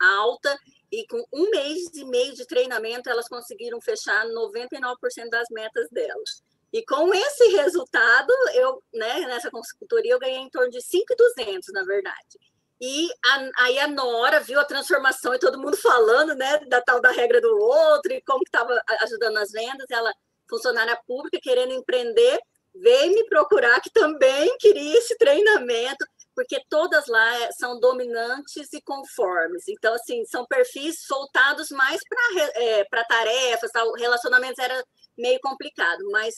alta, 0.00 0.56
e 0.90 1.06
com 1.06 1.22
um 1.32 1.50
mês 1.50 1.94
e 1.94 2.04
meio 2.04 2.34
de 2.34 2.46
treinamento, 2.46 3.10
elas 3.10 3.28
conseguiram 3.28 3.80
fechar 3.80 4.26
99% 4.26 5.28
das 5.30 5.46
metas 5.50 5.88
delas. 5.90 6.42
E 6.72 6.84
com 6.84 7.12
esse 7.14 7.48
resultado, 7.56 8.32
eu, 8.54 8.82
né, 8.92 9.20
nessa 9.20 9.50
consultoria, 9.50 10.12
eu 10.12 10.18
ganhei 10.18 10.38
em 10.38 10.50
torno 10.50 10.70
de 10.70 10.82
5,200, 10.82 11.72
na 11.72 11.82
verdade. 11.84 12.38
E 12.80 13.08
a, 13.24 13.64
aí 13.64 13.78
a 13.78 13.88
Nora 13.88 14.40
viu 14.40 14.60
a 14.60 14.64
transformação 14.64 15.34
e 15.34 15.38
todo 15.38 15.58
mundo 15.58 15.76
falando, 15.76 16.34
né, 16.34 16.58
da 16.66 16.80
tal 16.80 17.00
da 17.00 17.10
regra 17.10 17.40
do 17.40 17.56
outro 17.58 18.12
e 18.12 18.22
como 18.22 18.44
que 18.44 18.48
estava 18.48 18.80
ajudando 19.02 19.34
nas 19.34 19.50
vendas. 19.50 19.86
Ela, 19.90 20.12
funcionária 20.48 20.98
pública, 21.06 21.38
querendo 21.40 21.72
empreender, 21.72 22.40
veio 22.74 23.12
me 23.12 23.24
procurar 23.28 23.80
que 23.80 23.90
também 23.90 24.56
queria 24.58 24.98
esse 24.98 25.16
treinamento 25.16 26.04
porque 26.38 26.62
todas 26.68 27.08
lá 27.08 27.40
eh, 27.40 27.50
são 27.50 27.80
dominantes 27.80 28.72
e 28.72 28.80
conformes. 28.80 29.66
Então, 29.66 29.92
assim, 29.92 30.24
são 30.24 30.46
perfis 30.46 31.04
voltados 31.10 31.68
mais 31.70 32.00
para 32.08 32.20
é, 32.62 32.84
tarefas, 33.08 33.72
tal. 33.72 33.92
relacionamentos 33.94 34.60
era 34.60 34.80
meio 35.16 35.40
complicado, 35.40 35.98
mas 36.12 36.36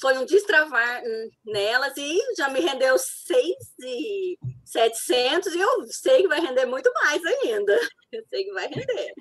foi 0.00 0.16
um 0.18 0.24
destravar 0.24 1.02
nelas 1.44 1.96
e 1.96 2.16
já 2.36 2.48
me 2.48 2.60
rendeu 2.60 2.96
6,700 2.96 5.52
e 5.52 5.58
eu 5.58 5.84
sei 5.90 6.22
que 6.22 6.28
vai 6.28 6.38
render 6.38 6.66
muito 6.66 6.92
mais 6.92 7.20
ainda. 7.24 7.72
Eu 8.12 8.22
sei 8.28 8.44
que 8.44 8.52
vai 8.52 8.68
render. 8.68 9.12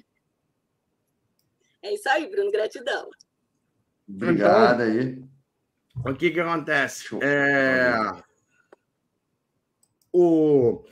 É 1.82 1.92
isso 1.92 2.08
aí, 2.08 2.30
Bruno, 2.30 2.52
gratidão. 2.52 3.10
Obrigado 4.08 4.82
aí. 4.82 5.24
O 6.06 6.14
que 6.14 6.32
que 6.32 6.40
acontece? 6.40 7.08
É 7.22 7.94
o, 10.14 10.84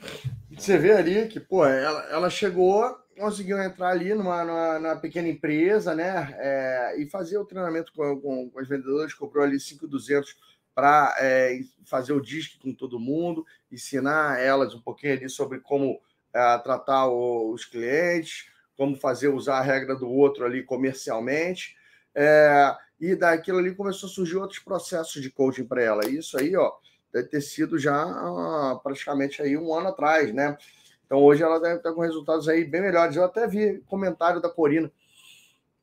você 0.50 0.76
vê 0.76 0.92
ali 0.92 1.28
que, 1.28 1.38
pô, 1.38 1.64
ela, 1.64 2.02
ela 2.10 2.28
chegou, 2.28 2.98
conseguiu 3.16 3.56
entrar 3.62 3.90
ali 3.90 4.12
numa, 4.12 4.44
numa, 4.44 4.78
numa 4.80 4.96
pequena 4.96 5.28
empresa, 5.28 5.94
né? 5.94 6.34
É, 6.38 7.00
e 7.00 7.06
fazer 7.06 7.38
o 7.38 7.44
treinamento 7.44 7.92
com, 7.92 8.20
com, 8.20 8.50
com 8.50 8.58
as 8.58 8.68
vendedoras, 8.68 9.14
cobrou 9.14 9.44
ali 9.44 9.60
5,200 9.60 10.36
para 10.74 11.14
é, 11.20 11.60
fazer 11.84 12.12
o 12.12 12.20
disque 12.20 12.58
com 12.58 12.74
todo 12.74 12.98
mundo, 12.98 13.46
ensinar 13.70 14.40
elas 14.40 14.74
um 14.74 14.80
pouquinho 14.80 15.12
ali 15.12 15.28
sobre 15.28 15.60
como 15.60 16.00
é, 16.34 16.58
tratar 16.58 17.06
o, 17.06 17.52
os 17.52 17.64
clientes, 17.64 18.48
como 18.76 18.96
fazer 18.96 19.28
usar 19.28 19.58
a 19.58 19.62
regra 19.62 19.94
do 19.94 20.10
outro 20.10 20.44
ali 20.44 20.64
comercialmente. 20.64 21.76
É, 22.14 22.74
e 23.02 23.16
daquilo 23.16 23.58
ali 23.58 23.74
começou 23.74 24.08
a 24.08 24.12
surgir 24.12 24.36
outros 24.36 24.60
processos 24.60 25.20
de 25.20 25.28
coaching 25.28 25.64
para 25.64 25.82
ela. 25.82 26.08
Isso 26.08 26.38
aí, 26.38 26.54
ó, 26.54 26.70
deve 27.12 27.26
ter 27.26 27.40
sido 27.40 27.76
já 27.76 28.00
ah, 28.00 28.78
praticamente 28.80 29.42
aí 29.42 29.56
um 29.56 29.74
ano 29.74 29.88
atrás, 29.88 30.32
né? 30.32 30.56
Então 31.04 31.18
hoje 31.18 31.42
ela 31.42 31.58
deve 31.58 31.78
estar 31.78 31.92
com 31.92 32.00
resultados 32.00 32.48
aí 32.48 32.64
bem 32.64 32.80
melhores. 32.80 33.16
Eu 33.16 33.24
até 33.24 33.48
vi 33.48 33.82
comentário 33.88 34.40
da 34.40 34.48
Corina 34.48 34.88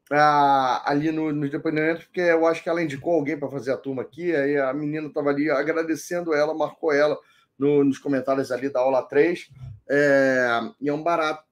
ah, 0.09 0.81
ali 0.89 1.11
no, 1.11 1.33
no 1.33 1.49
depoimento, 1.49 2.05
porque 2.05 2.21
eu 2.21 2.47
acho 2.47 2.63
que 2.63 2.69
ela 2.69 2.81
indicou 2.81 3.13
alguém 3.15 3.37
para 3.37 3.49
fazer 3.49 3.73
a 3.73 3.77
turma 3.77 4.01
aqui, 4.01 4.33
aí 4.33 4.57
a 4.57 4.73
menina 4.73 5.09
estava 5.09 5.29
ali 5.29 5.51
agradecendo 5.51 6.33
ela, 6.33 6.53
marcou 6.53 6.93
ela 6.93 7.19
no, 7.57 7.83
nos 7.83 7.99
comentários 7.99 8.49
ali 8.49 8.69
da 8.69 8.79
aula 8.79 9.03
3. 9.03 9.49
É, 9.89 10.61
e 10.79 10.87
é 10.87 10.93
um 10.93 11.03
barato 11.03 11.43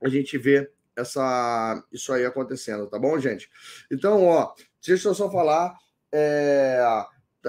a 0.00 0.08
gente 0.08 0.38
ver 0.38 0.72
essa, 0.96 1.82
isso 1.92 2.12
aí 2.12 2.24
acontecendo, 2.24 2.86
tá 2.86 2.98
bom, 2.98 3.18
gente? 3.18 3.50
Então, 3.90 4.26
ó, 4.26 4.52
deixa 4.84 5.08
eu 5.08 5.14
só 5.14 5.30
falar. 5.30 5.76
É, 6.12 6.82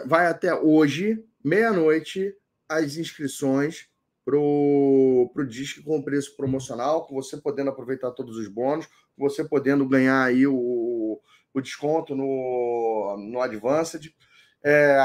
vai 0.05 0.27
até 0.27 0.53
hoje, 0.53 1.23
meia-noite, 1.43 2.35
as 2.67 2.97
inscrições 2.97 3.88
para 4.25 4.38
o 4.38 5.45
Disque 5.47 5.83
com 5.83 6.01
preço 6.01 6.35
promocional, 6.38 7.05
com 7.05 7.15
você 7.15 7.38
podendo 7.38 7.69
aproveitar 7.69 8.11
todos 8.11 8.38
os 8.38 8.47
bônus, 8.47 8.88
você 9.17 9.43
podendo 9.43 9.88
ganhar 9.88 10.23
aí 10.23 10.47
o, 10.47 11.19
o 11.53 11.61
desconto 11.61 12.15
no, 12.15 13.17
no 13.30 13.41
Advanced. 13.41 14.13
É, 14.63 14.97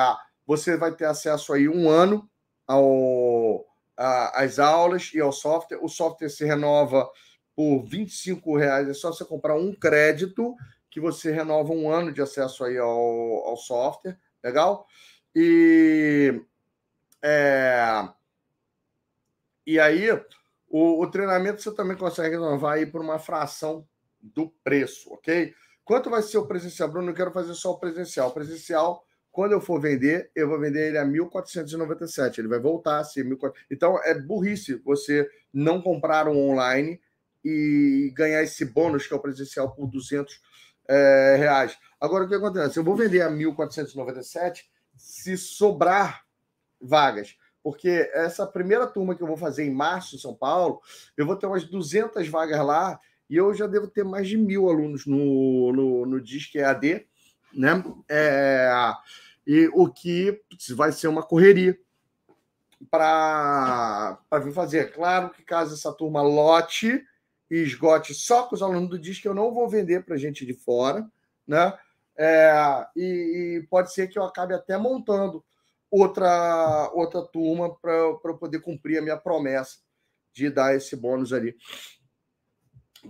você 0.47 0.76
vai 0.76 0.94
ter 0.94 1.05
acesso 1.05 1.52
aí 1.52 1.68
um 1.68 1.91
ano 1.91 2.28
ao, 2.67 3.67
a, 3.97 4.42
às 4.42 4.58
aulas 4.58 5.10
e 5.12 5.20
ao 5.20 5.33
software. 5.33 5.81
O 5.83 5.89
software 5.89 6.28
se 6.28 6.44
renova 6.44 7.10
por 7.59 7.85
R$ 7.87 8.07
reais. 8.57 8.89
É 8.89 8.95
só 8.95 9.12
você 9.12 9.25
comprar 9.25 9.57
um 9.57 9.75
crédito 9.75 10.55
que 10.89 11.01
você 11.01 11.33
renova 11.33 11.73
um 11.73 11.91
ano 11.91 12.12
de 12.12 12.23
acesso 12.23 12.62
aí 12.62 12.78
ao, 12.78 12.89
ao 12.89 13.57
software. 13.57 14.17
Legal? 14.45 14.87
E, 15.35 16.41
é, 17.20 18.09
e 19.67 19.81
aí, 19.81 20.09
o, 20.69 21.03
o, 21.03 21.11
treinamento 21.11 21.61
você 21.61 21.75
também 21.75 21.97
consegue 21.97 22.37
renovar 22.37 22.75
aí 22.75 22.87
por 22.87 23.01
uma 23.01 23.19
fração 23.19 23.85
do 24.23 24.49
preço, 24.62 25.12
ok? 25.12 25.53
Quanto 25.85 26.09
vai 26.09 26.23
ser 26.23 26.39
o 26.39 26.47
presencial? 26.47 26.89
Bruno, 26.89 27.11
eu 27.11 27.15
quero 27.15 27.33
fazer 27.33 27.55
só 27.55 27.73
o 27.73 27.78
presencial. 27.81 28.28
O 28.28 28.35
presencial, 28.35 29.05
quando 29.33 29.51
eu 29.51 29.61
for 29.61 29.81
vender, 29.81 30.31
eu 30.33 30.49
vou 30.49 30.61
vender 30.61 30.91
ele 30.91 30.99
a 30.99 31.05
1.497. 31.05 32.39
Ele 32.39 32.47
vai 32.47 32.61
voltar 32.61 33.01
a 33.01 33.05
ser 33.05 33.25
1.400. 33.25 33.53
Então, 33.69 34.01
é 34.05 34.15
burrice 34.15 34.77
você 34.85 35.28
não 35.53 35.83
comprar 35.83 36.28
um 36.28 36.39
online 36.51 37.01
e 37.44 38.12
ganhar 38.15 38.42
esse 38.42 38.65
bônus, 38.65 39.07
que 39.07 39.15
é 39.15 39.17
o 39.17 39.20
presencial, 39.20 39.70
por 39.73 39.86
200 39.86 40.41
é, 40.89 41.36
reais. 41.39 41.78
Agora, 42.00 42.25
o 42.25 42.28
que 42.28 42.34
acontece? 42.34 42.78
Eu 42.78 42.84
vou 42.84 42.97
vender 42.97 43.23
a 43.23 43.31
1.497 43.31 44.65
se 44.97 45.36
sobrar 45.36 46.25
vagas. 46.81 47.36
Porque 47.62 48.10
essa 48.15 48.47
primeira 48.47 48.86
turma 48.86 49.15
que 49.15 49.23
eu 49.23 49.26
vou 49.26 49.36
fazer 49.36 49.65
em 49.65 49.70
março 49.70 50.17
em 50.17 50.18
São 50.18 50.34
Paulo, 50.34 50.81
eu 51.17 51.26
vou 51.26 51.36
ter 51.36 51.47
umas 51.47 51.65
200 51.65 52.26
vagas 52.28 52.65
lá 52.65 52.99
e 53.28 53.36
eu 53.36 53.52
já 53.52 53.67
devo 53.67 53.89
ter 53.89 54.05
mais 54.05 54.28
de 54.28 54.36
mil 54.36 54.68
alunos 54.68 55.05
no, 55.05 55.73
no, 55.73 56.07
no 56.07 56.20
Disque 56.20 56.58
EAD, 56.58 57.07
né? 57.52 57.84
É, 58.08 58.70
e 59.47 59.68
o 59.75 59.89
que 59.89 60.41
vai 60.75 60.92
ser 60.92 61.08
uma 61.08 61.23
correria 61.23 61.78
para 62.91 64.18
vir 64.42 64.52
fazer. 64.52 64.92
Claro 64.92 65.31
que 65.31 65.42
caso 65.42 65.75
essa 65.75 65.92
turma 65.92 66.23
lote 66.23 67.05
e 67.51 67.57
esgote 67.57 68.15
só 68.15 68.44
com 68.47 68.55
os 68.55 68.62
alunos 68.62 68.91
do 68.91 68.99
Disque, 68.99 69.27
eu 69.27 69.35
não 69.35 69.52
vou 69.52 69.68
vender 69.68 70.05
para 70.05 70.17
gente 70.17 70.44
de 70.44 70.55
fora, 70.55 71.09
né? 71.47 71.77
É, 72.17 72.86
e, 72.97 73.60
e, 73.62 73.67
pode 73.68 73.93
ser 73.93 74.09
que 74.09 74.18
eu 74.18 74.25
acabe 74.25 74.52
até 74.52 74.77
montando 74.77 75.44
outra, 75.89 76.91
outra 76.93 77.23
turma 77.23 77.75
para 77.77 78.35
poder 78.35 78.60
cumprir 78.60 78.99
a 78.99 79.02
minha 79.02 79.17
promessa 79.17 79.78
de 80.33 80.51
dar 80.51 80.75
esse 80.75 80.97
bônus 80.97 81.33
ali 81.33 81.57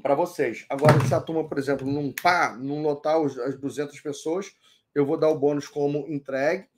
para 0.02 0.14
vocês. 0.14 0.66
Agora, 0.68 1.00
se 1.06 1.14
a 1.14 1.20
turma, 1.20 1.48
por 1.48 1.58
exemplo, 1.58 1.90
não 1.90 2.12
pá, 2.12 2.54
não 2.60 2.82
lotar 2.82 3.16
as 3.16 3.58
200 3.58 3.98
pessoas, 4.00 4.52
eu 4.94 5.06
vou 5.06 5.18
dar 5.18 5.28
o 5.28 5.38
bônus 5.38 5.66
como 5.66 6.06
entregue 6.08 6.68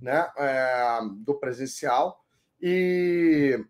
né, 0.00 0.30
é, 0.36 1.00
do 1.18 1.34
presencial 1.34 2.18
e 2.60 3.62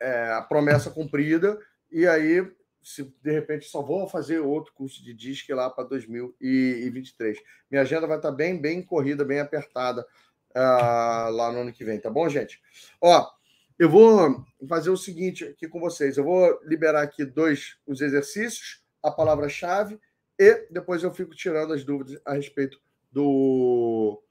é, 0.00 0.32
a 0.32 0.42
promessa 0.42 0.90
cumprida. 0.90 1.58
E 1.90 2.06
aí 2.06 2.48
se 2.86 3.02
de 3.20 3.32
repente 3.32 3.66
só 3.66 3.82
vou 3.82 4.06
fazer 4.06 4.38
outro 4.38 4.72
curso 4.72 5.02
de 5.02 5.12
disque 5.12 5.52
lá 5.52 5.68
para 5.68 5.82
2023. 5.88 7.36
Minha 7.68 7.82
agenda 7.82 8.06
vai 8.06 8.16
estar 8.16 8.30
tá 8.30 8.36
bem, 8.36 8.60
bem 8.60 8.80
corrida, 8.80 9.24
bem 9.24 9.40
apertada 9.40 10.06
uh, 10.52 11.30
lá 11.32 11.50
no 11.50 11.62
ano 11.62 11.72
que 11.72 11.84
vem, 11.84 11.98
tá 12.00 12.08
bom, 12.08 12.28
gente? 12.28 12.62
Ó, 13.00 13.28
eu 13.76 13.90
vou 13.90 14.46
fazer 14.68 14.90
o 14.90 14.96
seguinte 14.96 15.44
aqui 15.44 15.66
com 15.66 15.80
vocês. 15.80 16.16
Eu 16.16 16.22
vou 16.22 16.60
liberar 16.62 17.02
aqui 17.02 17.24
dois 17.24 17.76
os 17.84 18.00
exercícios, 18.00 18.80
a 19.02 19.10
palavra-chave 19.10 20.00
e 20.38 20.68
depois 20.70 21.02
eu 21.02 21.12
fico 21.12 21.34
tirando 21.34 21.72
as 21.72 21.82
dúvidas 21.82 22.20
a 22.24 22.34
respeito 22.34 22.80
do 23.10 24.22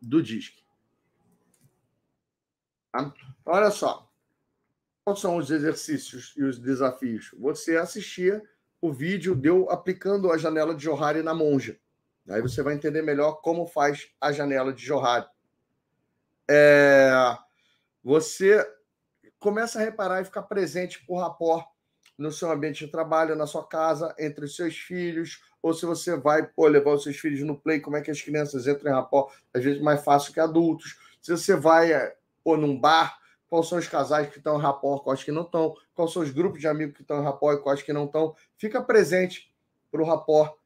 do 0.00 0.22
disque. 0.22 0.62
Tá? 2.92 3.12
Olha 3.44 3.72
só 3.72 4.08
quais 5.06 5.20
são 5.20 5.36
os 5.36 5.52
exercícios 5.52 6.34
e 6.36 6.42
os 6.42 6.58
desafios? 6.58 7.30
Você 7.38 7.76
assistia 7.76 8.42
o 8.82 8.92
vídeo 8.92 9.36
deu 9.36 9.70
aplicando 9.70 10.32
a 10.32 10.36
janela 10.36 10.74
de 10.74 10.82
Johari 10.82 11.22
na 11.22 11.32
monja. 11.32 11.78
Aí 12.28 12.42
você 12.42 12.60
vai 12.60 12.74
entender 12.74 13.02
melhor 13.02 13.34
como 13.34 13.68
faz 13.68 14.08
a 14.20 14.32
janela 14.32 14.72
de 14.72 14.84
Johari. 14.84 15.26
É... 16.50 17.38
Você 18.02 18.68
começa 19.38 19.78
a 19.78 19.84
reparar 19.84 20.20
e 20.20 20.24
ficar 20.24 20.42
presente 20.42 21.06
por 21.06 21.20
rapport 21.20 21.64
no 22.18 22.32
seu 22.32 22.50
ambiente 22.50 22.84
de 22.84 22.90
trabalho, 22.90 23.36
na 23.36 23.46
sua 23.46 23.64
casa, 23.64 24.12
entre 24.18 24.44
os 24.44 24.56
seus 24.56 24.76
filhos, 24.76 25.40
ou 25.62 25.72
se 25.72 25.86
você 25.86 26.16
vai 26.16 26.44
pô, 26.44 26.66
levar 26.66 26.94
os 26.94 27.04
seus 27.04 27.16
filhos 27.16 27.42
no 27.42 27.56
play, 27.56 27.78
como 27.78 27.96
é 27.96 28.00
que 28.00 28.10
as 28.10 28.20
crianças 28.20 28.66
entram 28.66 28.90
em 28.90 28.94
rapport, 28.94 29.32
às 29.54 29.62
vezes 29.62 29.80
mais 29.80 30.02
fácil 30.02 30.32
que 30.32 30.40
adultos 30.40 30.98
Se 31.22 31.30
você 31.30 31.54
vai 31.54 31.92
ou 32.42 32.56
num 32.56 32.78
bar, 32.78 33.16
quais 33.48 33.68
são 33.68 33.78
os 33.78 33.88
casais 33.88 34.28
que 34.30 34.38
estão 34.38 34.58
em 34.58 34.62
rapport, 34.62 35.02
quais 35.02 35.22
que 35.22 35.32
não 35.32 35.42
estão, 35.42 35.74
quais 35.94 36.12
são 36.12 36.22
os 36.22 36.30
grupos 36.30 36.60
de 36.60 36.68
amigos 36.68 36.96
que 36.96 37.02
estão 37.02 37.20
em 37.20 37.24
rapport 37.24 37.58
e 37.58 37.62
quais 37.62 37.82
que 37.82 37.92
não 37.92 38.06
estão. 38.06 38.34
Fica 38.56 38.82
presente 38.82 39.54
para 39.90 40.02
o 40.02 40.06
rapport 40.06 40.56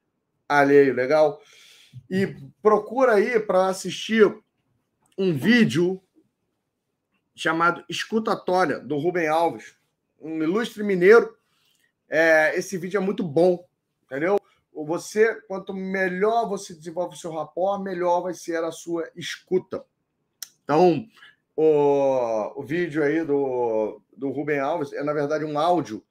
alheio, 0.49 0.95
legal? 0.95 1.41
E 2.09 2.37
procura 2.63 3.15
aí 3.15 3.39
para 3.39 3.69
assistir 3.69 4.27
um 5.17 5.37
vídeo 5.37 6.03
chamado 7.35 7.85
Escutatória, 7.89 8.79
do 8.79 8.99
Rubem 8.99 9.29
Alves, 9.29 9.75
um 10.21 10.43
ilustre 10.43 10.83
mineiro. 10.83 11.37
É, 12.09 12.57
esse 12.57 12.77
vídeo 12.77 12.99
é 12.99 13.01
muito 13.01 13.23
bom, 13.23 13.65
entendeu? 14.05 14.39
Você, 14.73 15.35
quanto 15.43 15.75
melhor 15.75 16.49
você 16.49 16.75
desenvolve 16.75 17.15
o 17.15 17.19
seu 17.19 17.33
rapport, 17.33 17.83
melhor 17.83 18.23
vai 18.23 18.35
ser 18.35 18.63
a 18.65 18.73
sua 18.73 19.11
escuta. 19.15 19.85
Então, 20.65 21.07
o, 21.63 22.61
o 22.61 22.63
vídeo 22.63 23.05
aí 23.05 23.23
do, 23.23 24.01
do 24.17 24.31
Rubem 24.31 24.59
Alves 24.59 24.95
é, 24.95 25.03
na 25.03 25.13
verdade, 25.13 25.45
um 25.45 25.59
áudio, 25.59 26.03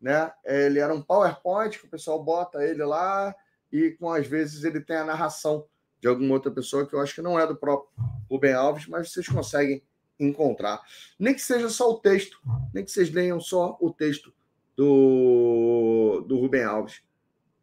né? 0.00 0.32
Ele 0.44 0.80
era 0.80 0.92
um 0.92 1.00
PowerPoint 1.00 1.78
que 1.78 1.86
o 1.86 1.88
pessoal 1.88 2.20
bota 2.20 2.64
ele 2.64 2.82
lá 2.82 3.32
e, 3.70 3.92
com 3.92 4.12
às 4.12 4.26
vezes, 4.26 4.64
ele 4.64 4.80
tem 4.80 4.96
a 4.96 5.04
narração 5.04 5.64
de 6.00 6.08
alguma 6.08 6.34
outra 6.34 6.50
pessoa 6.50 6.84
que 6.84 6.94
eu 6.94 7.00
acho 7.00 7.14
que 7.14 7.22
não 7.22 7.38
é 7.38 7.46
do 7.46 7.54
próprio 7.54 7.88
Rubem 8.28 8.52
Alves, 8.52 8.88
mas 8.88 9.12
vocês 9.12 9.28
conseguem 9.28 9.84
encontrar. 10.18 10.80
Nem 11.16 11.32
que 11.32 11.42
seja 11.42 11.68
só 11.68 11.92
o 11.92 12.00
texto, 12.00 12.40
nem 12.74 12.84
que 12.84 12.90
vocês 12.90 13.08
leiam 13.08 13.40
só 13.40 13.78
o 13.80 13.92
texto 13.92 14.34
do, 14.76 16.24
do 16.26 16.40
Rubem 16.40 16.64
Alves. 16.64 17.02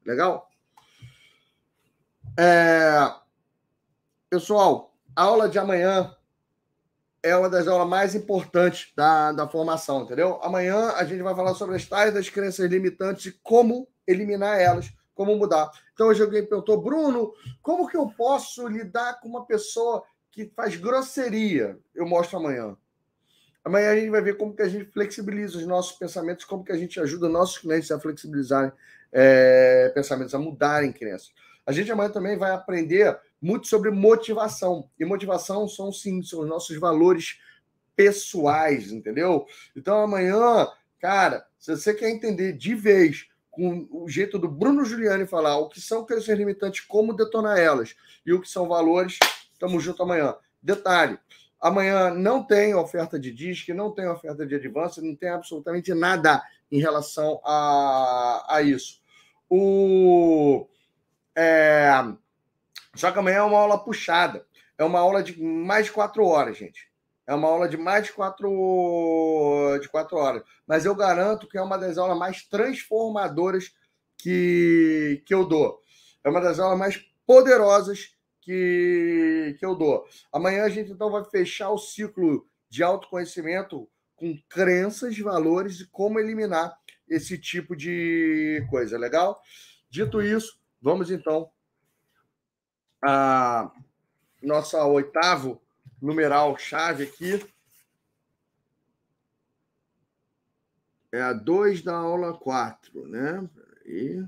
Legal? 0.06 0.50
É... 2.40 3.14
Pessoal, 4.30 4.96
aula 5.14 5.50
de 5.50 5.60
amanhã 5.60 6.16
é 7.26 7.36
uma 7.36 7.50
das 7.50 7.68
aulas 7.68 7.90
mais 7.90 8.14
importantes 8.14 8.94
da, 8.96 9.32
da 9.32 9.48
formação, 9.48 10.04
entendeu? 10.04 10.40
Amanhã 10.44 10.92
a 10.92 11.04
gente 11.04 11.24
vai 11.24 11.34
falar 11.34 11.56
sobre 11.56 11.76
as 11.76 11.84
tais 11.84 12.14
das 12.14 12.30
crenças 12.30 12.70
limitantes 12.70 13.26
e 13.26 13.40
como 13.42 13.88
eliminar 14.06 14.60
elas, 14.60 14.94
como 15.16 15.36
mudar. 15.36 15.72
Então 15.92 16.10
hoje 16.10 16.22
alguém 16.22 16.46
perguntou, 16.46 16.80
Bruno, 16.80 17.34
como 17.64 17.88
que 17.88 17.98
eu 17.98 18.08
posso 18.16 18.68
lidar 18.68 19.20
com 19.20 19.28
uma 19.28 19.44
pessoa 19.44 20.04
que 20.30 20.46
faz 20.56 20.76
grosseria? 20.76 21.80
Eu 21.96 22.06
mostro 22.06 22.38
amanhã. 22.38 22.78
Amanhã 23.64 23.90
a 23.90 23.96
gente 23.96 24.12
vai 24.12 24.22
ver 24.22 24.38
como 24.38 24.56
que 24.56 24.62
a 24.62 24.70
gente 24.70 24.92
flexibiliza 24.92 25.58
os 25.58 25.66
nossos 25.66 25.98
pensamentos, 25.98 26.46
como 26.46 26.64
que 26.64 26.72
a 26.72 26.78
gente 26.78 27.00
ajuda 27.00 27.28
nossos 27.28 27.58
clientes 27.58 27.90
a 27.90 28.00
flexibilizarem 28.00 28.72
é, 29.12 29.92
pensamentos, 29.96 30.36
a 30.36 30.38
mudarem 30.38 30.92
crenças. 30.92 31.34
A 31.66 31.72
gente 31.72 31.92
amanhã 31.92 32.10
também 32.10 32.38
vai 32.38 32.52
aprender 32.52 33.18
muito 33.42 33.68
sobre 33.68 33.92
motivação. 33.92 34.90
E 35.00 35.06
motivação 35.06 35.68
são, 35.68 35.92
sim, 35.92 36.22
são 36.22 36.42
os 36.42 36.48
nossos 36.48 36.78
valores 36.78 37.40
pessoais, 37.96 38.92
entendeu? 38.92 39.46
Então 39.76 40.02
amanhã, 40.02 40.68
cara, 41.00 41.46
se 41.58 41.76
você 41.76 41.94
quer 41.94 42.10
entender 42.10 42.54
de 42.54 42.76
vez 42.76 43.28
com 43.50 43.88
o 43.90 44.08
jeito 44.10 44.38
do 44.38 44.50
Bruno 44.50 44.84
Giuliani 44.84 45.26
falar 45.26 45.58
o 45.58 45.70
que 45.70 45.80
são 45.80 46.06
crenças 46.06 46.38
limitantes, 46.38 46.82
como 46.82 47.16
detonar 47.16 47.58
elas 47.58 47.96
e 48.26 48.34
o 48.34 48.42
que 48.42 48.50
são 48.50 48.68
valores, 48.68 49.18
estamos 49.54 49.82
junto 49.82 50.04
amanhã. 50.04 50.36
Detalhe, 50.62 51.18
Amanhã 51.66 52.14
não 52.14 52.44
tem 52.44 52.76
oferta 52.76 53.20
de 53.20 53.32
disque, 53.32 53.74
não 53.74 53.92
tem 53.92 54.08
oferta 54.08 54.46
de 54.46 54.54
advance, 54.54 55.02
não 55.02 55.16
tem 55.16 55.30
absolutamente 55.30 55.96
nada 55.96 56.44
em 56.72 56.80
relação 56.80 57.42
a, 57.44 58.46
a 58.48 58.62
isso. 58.62 59.02
O, 59.50 60.68
é, 61.36 61.90
só 62.96 63.12
que 63.12 63.20
amanhã 63.20 63.38
é 63.38 63.42
uma 63.44 63.60
aula 63.60 63.84
puxada. 63.84 64.46
É 64.78 64.84
uma 64.84 65.00
aula 65.00 65.24
de 65.24 65.42
mais 65.42 65.86
de 65.86 65.92
quatro 65.92 66.26
horas, 66.26 66.58
gente. 66.58 66.90
É 67.28 67.34
uma 67.34 67.48
aula 67.48 67.68
de 67.68 67.78
mais 67.78 68.06
de 68.06 68.14
quatro, 68.14 69.80
de 69.82 69.90
quatro 69.90 70.18
horas. 70.18 70.44
Mas 70.68 70.86
eu 70.86 70.96
garanto 70.96 71.48
que 71.48 71.58
é 71.58 71.62
uma 71.62 71.78
das 71.78 71.98
aulas 71.98 72.18
mais 72.18 72.44
transformadoras 72.44 73.74
que, 74.18 75.24
que 75.26 75.34
eu 75.34 75.46
dou. 75.46 75.80
É 76.24 76.30
uma 76.30 76.42
das 76.42 76.60
aulas 76.60 76.78
mais 76.78 76.98
poderosas 77.26 78.16
que, 78.42 79.56
que 79.58 79.66
eu 79.66 79.76
dou. 79.76 80.06
Amanhã 80.32 80.64
a 80.64 80.70
gente 80.70 80.92
então 80.92 81.10
vai 81.10 81.24
fechar 81.26 81.72
o 81.72 81.78
ciclo 81.78 82.48
de 82.70 82.84
autoconhecimento 82.84 83.90
com 84.16 84.38
crenças, 84.48 85.18
valores 85.18 85.80
e 85.80 85.88
como 85.88 86.20
eliminar 86.20 86.78
esse 87.10 87.38
tipo 87.38 87.76
de 87.76 88.66
coisa, 88.70 88.98
legal? 88.98 89.42
Dito 89.90 90.22
isso, 90.22 90.60
vamos 90.82 91.10
então 91.12 91.52
a 93.08 93.72
nossa 94.42 94.84
oitavo 94.86 95.62
numeral 96.02 96.58
chave 96.58 97.04
aqui. 97.04 97.46
É 101.12 101.22
a 101.22 101.34
2 101.34 101.82
da 101.82 101.96
aula 101.96 102.38
4, 102.38 103.08
né? 103.08 103.50
Peraí. 103.54 104.28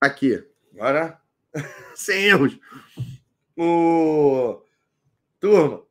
Aqui, 0.00 0.48
agora 0.72 1.20
sem 1.96 2.26
erros. 2.26 2.58
O... 3.56 4.62
Turma, 5.40 5.87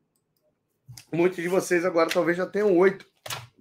muitos 1.12 1.38
de 1.38 1.48
vocês 1.48 1.86
agora 1.86 2.10
talvez 2.10 2.38
já 2.38 2.46
tenham 2.46 2.76
oito 2.78 3.06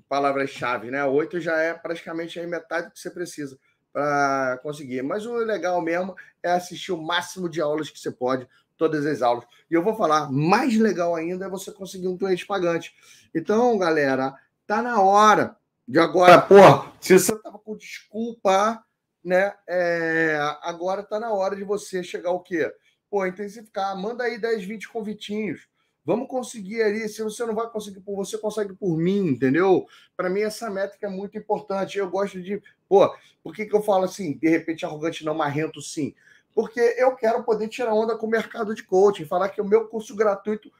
palavras-chave, 0.09 0.91
né? 0.91 1.05
Oito 1.05 1.41
já 1.41 1.57
é 1.59 1.75
praticamente 1.75 2.39
a 2.39 2.47
metade 2.47 2.89
do 2.89 2.93
que 2.93 3.01
você 3.01 3.11
precisa 3.11 3.59
para 3.93 4.59
conseguir. 4.63 5.03
Mas 5.03 5.27
o 5.27 5.35
legal 5.35 5.81
mesmo 5.81 6.15
é 6.43 6.51
assistir 6.51 6.93
o 6.93 7.03
máximo 7.03 7.49
de 7.49 7.61
aulas 7.61 7.91
que 7.91 7.99
você 7.99 8.11
pode, 8.11 8.49
todas 8.77 9.05
as 9.05 9.23
aulas. 9.23 9.45
E 9.71 9.75
eu 9.75 9.83
vou 9.83 9.97
falar, 9.97 10.31
mais 10.31 10.77
legal 10.79 11.15
ainda 11.15 11.47
é 11.47 11.49
você 11.49 11.73
conseguir 11.73 12.09
um 12.09 12.17
cliente 12.17 12.47
pagante. 12.47 12.95
Então, 13.35 13.77
galera, 13.79 14.35
tá 14.67 14.81
na 14.81 15.01
hora 15.01 15.57
de 15.89 15.99
agora, 15.99 16.41
pô, 16.41 16.55
se 17.01 17.19
você 17.19 17.37
tava 17.41 17.59
com 17.59 17.77
desculpa 17.77 18.85
né? 19.27 19.53
É, 19.69 20.39
agora 20.63 21.01
está 21.01 21.19
na 21.19 21.33
hora 21.33 21.57
de 21.57 21.65
você 21.65 22.05
chegar 22.05 22.31
o 22.31 22.39
quê? 22.39 22.73
Pô, 23.11 23.27
intensificar, 23.27 24.01
manda 24.01 24.23
aí 24.23 24.39
10, 24.39 24.65
20 24.65 24.89
convitinhos. 24.89 25.67
Vamos 26.07 26.29
conseguir 26.29 26.81
ali. 26.83 27.09
Se 27.09 27.21
você 27.21 27.45
não 27.45 27.53
vai 27.53 27.69
conseguir 27.69 27.99
por 27.99 28.15
você, 28.15 28.39
consegue 28.39 28.73
por 28.73 28.97
mim, 28.97 29.27
entendeu? 29.27 29.89
Para 30.17 30.31
mim, 30.31 30.43
essa 30.43 30.71
métrica 30.71 31.09
é 31.09 31.11
muito 31.11 31.37
importante. 31.37 31.99
Eu 31.99 32.09
gosto 32.09 32.41
de. 32.41 32.63
Pô, 32.89 33.13
por 33.43 33.53
que, 33.53 33.67
que 33.67 33.75
eu 33.75 33.83
falo 33.83 34.05
assim, 34.05 34.39
de 34.39 34.49
repente, 34.49 34.87
arrogante 34.87 35.25
não, 35.25 35.35
marrento 35.35 35.83
sim? 35.83 36.15
Porque 36.55 36.79
eu 36.97 37.17
quero 37.17 37.43
poder 37.43 37.67
tirar 37.67 37.93
onda 37.93 38.17
com 38.17 38.27
o 38.27 38.31
mercado 38.31 38.73
de 38.73 38.85
coaching, 38.85 39.25
falar 39.25 39.49
que 39.49 39.61
o 39.61 39.65
meu 39.65 39.89
curso 39.89 40.15
gratuito 40.15 40.71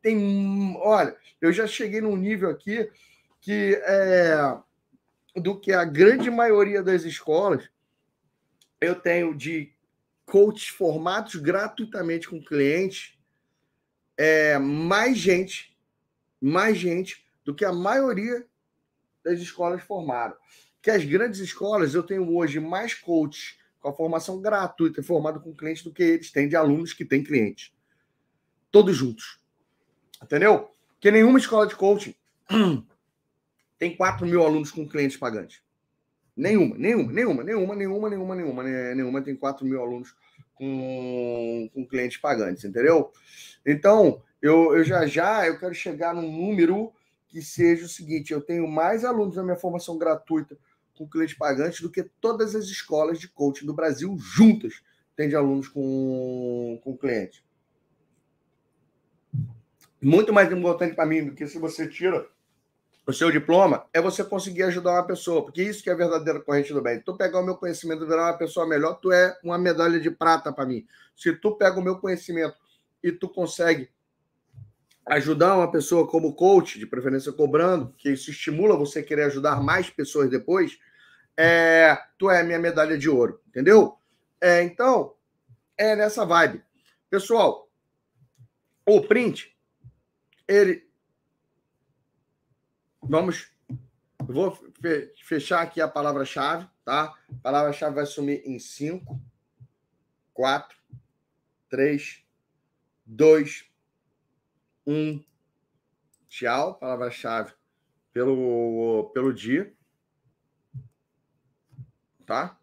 tem. 0.00 0.76
Olha, 0.78 1.16
eu 1.40 1.52
já 1.52 1.66
cheguei 1.66 2.00
num 2.00 2.16
nível 2.16 2.48
aqui 2.48 2.88
que 3.40 3.74
é 3.84 4.56
do 5.34 5.58
que 5.58 5.72
a 5.72 5.84
grande 5.84 6.30
maioria 6.30 6.82
das 6.82 7.02
escolas 7.02 7.68
eu 8.80 8.94
tenho 8.94 9.34
de 9.34 9.72
coaches 10.26 10.68
formados 10.68 11.36
gratuitamente 11.36 12.28
com 12.28 12.42
clientes 12.42 13.18
é, 14.16 14.58
mais 14.58 15.16
gente, 15.18 15.76
mais 16.40 16.76
gente 16.76 17.24
do 17.44 17.54
que 17.54 17.64
a 17.64 17.72
maioria 17.72 18.46
das 19.24 19.40
escolas 19.40 19.82
formaram. 19.82 20.36
Que 20.80 20.90
as 20.90 21.04
grandes 21.04 21.40
escolas, 21.40 21.94
eu 21.94 22.02
tenho 22.02 22.34
hoje 22.34 22.58
mais 22.58 22.94
coaches 22.94 23.58
com 23.80 23.88
a 23.88 23.92
formação 23.92 24.40
gratuita, 24.40 25.02
formado 25.02 25.40
com 25.40 25.54
clientes, 25.54 25.82
do 25.82 25.92
que 25.92 26.02
eles 26.02 26.30
têm 26.30 26.48
de 26.48 26.56
alunos 26.56 26.92
que 26.92 27.04
têm 27.04 27.22
clientes. 27.22 27.72
Todos 28.70 28.96
juntos. 28.96 29.40
Entendeu? 30.22 30.70
Que 31.00 31.10
nenhuma 31.10 31.38
escola 31.38 31.66
de 31.66 31.74
coaching 31.74 32.14
tem 33.78 33.96
4 33.96 34.26
mil 34.26 34.44
alunos 34.44 34.70
com 34.70 34.88
clientes 34.88 35.16
pagantes. 35.16 35.60
Nenhuma, 36.36 36.76
nenhuma, 36.78 37.12
nenhuma, 37.12 37.44
nenhuma, 37.44 37.74
nenhuma, 37.74 38.08
nenhuma, 38.08 38.34
nenhuma, 38.34 38.62
nenhuma 38.94 39.22
tem 39.22 39.36
4 39.36 39.66
mil 39.66 39.80
alunos 39.80 40.14
com, 40.62 41.68
com 41.74 41.84
clientes 41.84 42.18
pagantes, 42.18 42.64
entendeu? 42.64 43.10
Então, 43.66 44.22
eu, 44.40 44.76
eu 44.76 44.84
já 44.84 45.04
já 45.06 45.44
eu 45.44 45.58
quero 45.58 45.74
chegar 45.74 46.14
num 46.14 46.30
número 46.30 46.92
que 47.26 47.42
seja 47.42 47.84
o 47.84 47.88
seguinte: 47.88 48.32
eu 48.32 48.40
tenho 48.40 48.68
mais 48.68 49.04
alunos 49.04 49.34
na 49.34 49.42
minha 49.42 49.56
formação 49.56 49.98
gratuita 49.98 50.56
com 50.94 51.08
clientes 51.08 51.36
pagantes 51.36 51.80
do 51.80 51.90
que 51.90 52.04
todas 52.20 52.54
as 52.54 52.66
escolas 52.66 53.18
de 53.18 53.28
coaching 53.28 53.66
do 53.66 53.74
Brasil 53.74 54.16
juntas 54.18 54.74
têm 55.16 55.28
de 55.28 55.34
alunos 55.34 55.66
com, 55.66 56.80
com 56.84 56.96
clientes. 56.96 57.42
Muito 60.00 60.32
mais 60.32 60.50
importante 60.52 60.94
para 60.94 61.06
mim 61.06 61.24
do 61.24 61.34
que 61.34 61.46
se 61.48 61.58
você 61.58 61.88
tira 61.88 62.28
o 63.06 63.12
seu 63.12 63.30
diploma 63.30 63.86
é 63.92 64.00
você 64.00 64.22
conseguir 64.22 64.62
ajudar 64.64 64.92
uma 64.92 65.06
pessoa, 65.06 65.42
porque 65.42 65.62
isso 65.62 65.82
que 65.82 65.90
é 65.90 65.92
a 65.92 65.96
verdadeira 65.96 66.40
corrente 66.40 66.72
do 66.72 66.80
bem. 66.80 67.00
Tu 67.00 67.16
pegar 67.16 67.40
o 67.40 67.44
meu 67.44 67.56
conhecimento 67.56 68.04
e 68.04 68.06
virar 68.06 68.30
uma 68.30 68.38
pessoa 68.38 68.66
melhor, 68.66 68.94
tu 68.94 69.10
é 69.10 69.36
uma 69.42 69.58
medalha 69.58 69.98
de 69.98 70.10
prata 70.10 70.52
para 70.52 70.66
mim. 70.66 70.86
Se 71.16 71.32
tu 71.34 71.56
pega 71.56 71.78
o 71.78 71.82
meu 71.82 71.98
conhecimento 71.98 72.56
e 73.02 73.10
tu 73.10 73.28
consegue 73.28 73.90
ajudar 75.06 75.56
uma 75.56 75.70
pessoa 75.70 76.06
como 76.06 76.34
coach, 76.34 76.78
de 76.78 76.86
preferência 76.86 77.32
cobrando, 77.32 77.92
que 77.98 78.10
isso 78.10 78.30
estimula 78.30 78.76
você 78.76 79.00
a 79.00 79.04
querer 79.04 79.24
ajudar 79.24 79.60
mais 79.60 79.90
pessoas 79.90 80.30
depois, 80.30 80.78
é, 81.36 81.98
tu 82.18 82.30
é 82.30 82.42
minha 82.42 82.58
medalha 82.58 82.96
de 82.96 83.08
ouro, 83.08 83.40
entendeu? 83.48 83.96
É, 84.40 84.62
então, 84.62 85.14
é 85.76 85.96
nessa 85.96 86.24
vibe. 86.24 86.62
Pessoal, 87.10 87.68
o 88.86 89.00
print, 89.00 89.56
ele. 90.46 90.90
Vamos. 93.02 93.50
Vou 94.24 94.56
fechar 95.24 95.62
aqui 95.62 95.80
a 95.80 95.88
palavra-chave, 95.88 96.68
tá? 96.84 97.12
A 97.28 97.34
palavra-chave 97.42 97.96
vai 97.96 98.06
sumir 98.06 98.40
em 98.46 98.58
5, 98.58 99.20
4, 100.32 100.78
3, 101.68 102.24
2, 103.04 103.70
1. 104.86 105.24
Tchau, 106.28 106.74
palavra-chave 106.76 107.52
pelo, 108.12 109.10
pelo 109.12 109.34
dia. 109.34 109.74
Tá? 112.24 112.56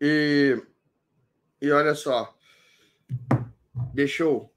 E, 0.00 0.62
e 1.62 1.70
olha 1.70 1.94
só. 1.94 2.36
Deixa 3.94 4.22
eu. 4.22 4.53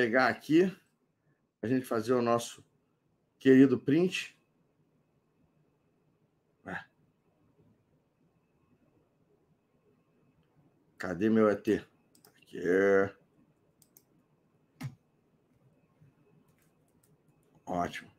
Pegar 0.00 0.28
aqui, 0.28 0.74
a 1.60 1.68
gente 1.68 1.84
fazer 1.84 2.14
o 2.14 2.22
nosso 2.22 2.64
querido 3.38 3.78
print. 3.78 4.34
Cadê 10.96 11.28
meu 11.28 11.50
ET? 11.50 11.86
Aqui. 12.38 12.62
Ótimo. 17.66 18.10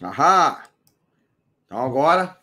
Ahá! 0.00 0.69
Então 1.70 1.84
agora 1.86 2.36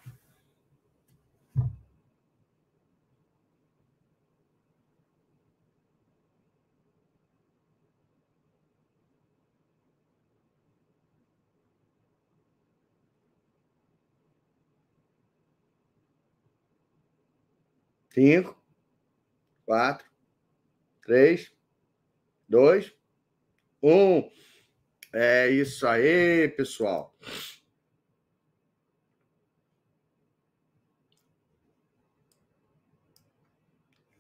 Cinco, 18.10 18.58
quatro, 19.64 20.08
três, 21.04 21.52
dois, 22.50 22.92
um. 23.84 24.28
É 25.14 25.50
isso 25.50 25.86
aí, 25.86 26.48
pessoal. 26.50 27.16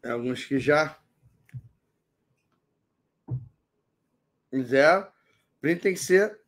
Alguns 0.03 0.45
que 0.45 0.59
já 0.59 0.97
fizeram. 4.49 5.07
Print 5.61 5.81
tem 5.81 5.93
que 5.93 5.99
ser 5.99 6.39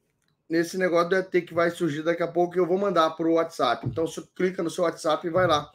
nesse 0.50 0.78
negócio 0.78 1.10
do 1.10 1.16
ET 1.16 1.30
que 1.30 1.54
vai 1.54 1.70
surgir 1.70 2.02
daqui 2.02 2.24
a 2.24 2.28
pouco 2.28 2.54
que 2.54 2.60
eu 2.60 2.66
vou 2.66 2.78
mandar 2.78 3.12
para 3.12 3.28
o 3.28 3.34
WhatsApp. 3.34 3.86
Então, 3.86 4.08
você 4.08 4.22
clica 4.36 4.64
no 4.64 4.70
seu 4.70 4.84
WhatsApp 4.84 5.26
e 5.26 5.30
vai 5.30 5.46
lá 5.46 5.72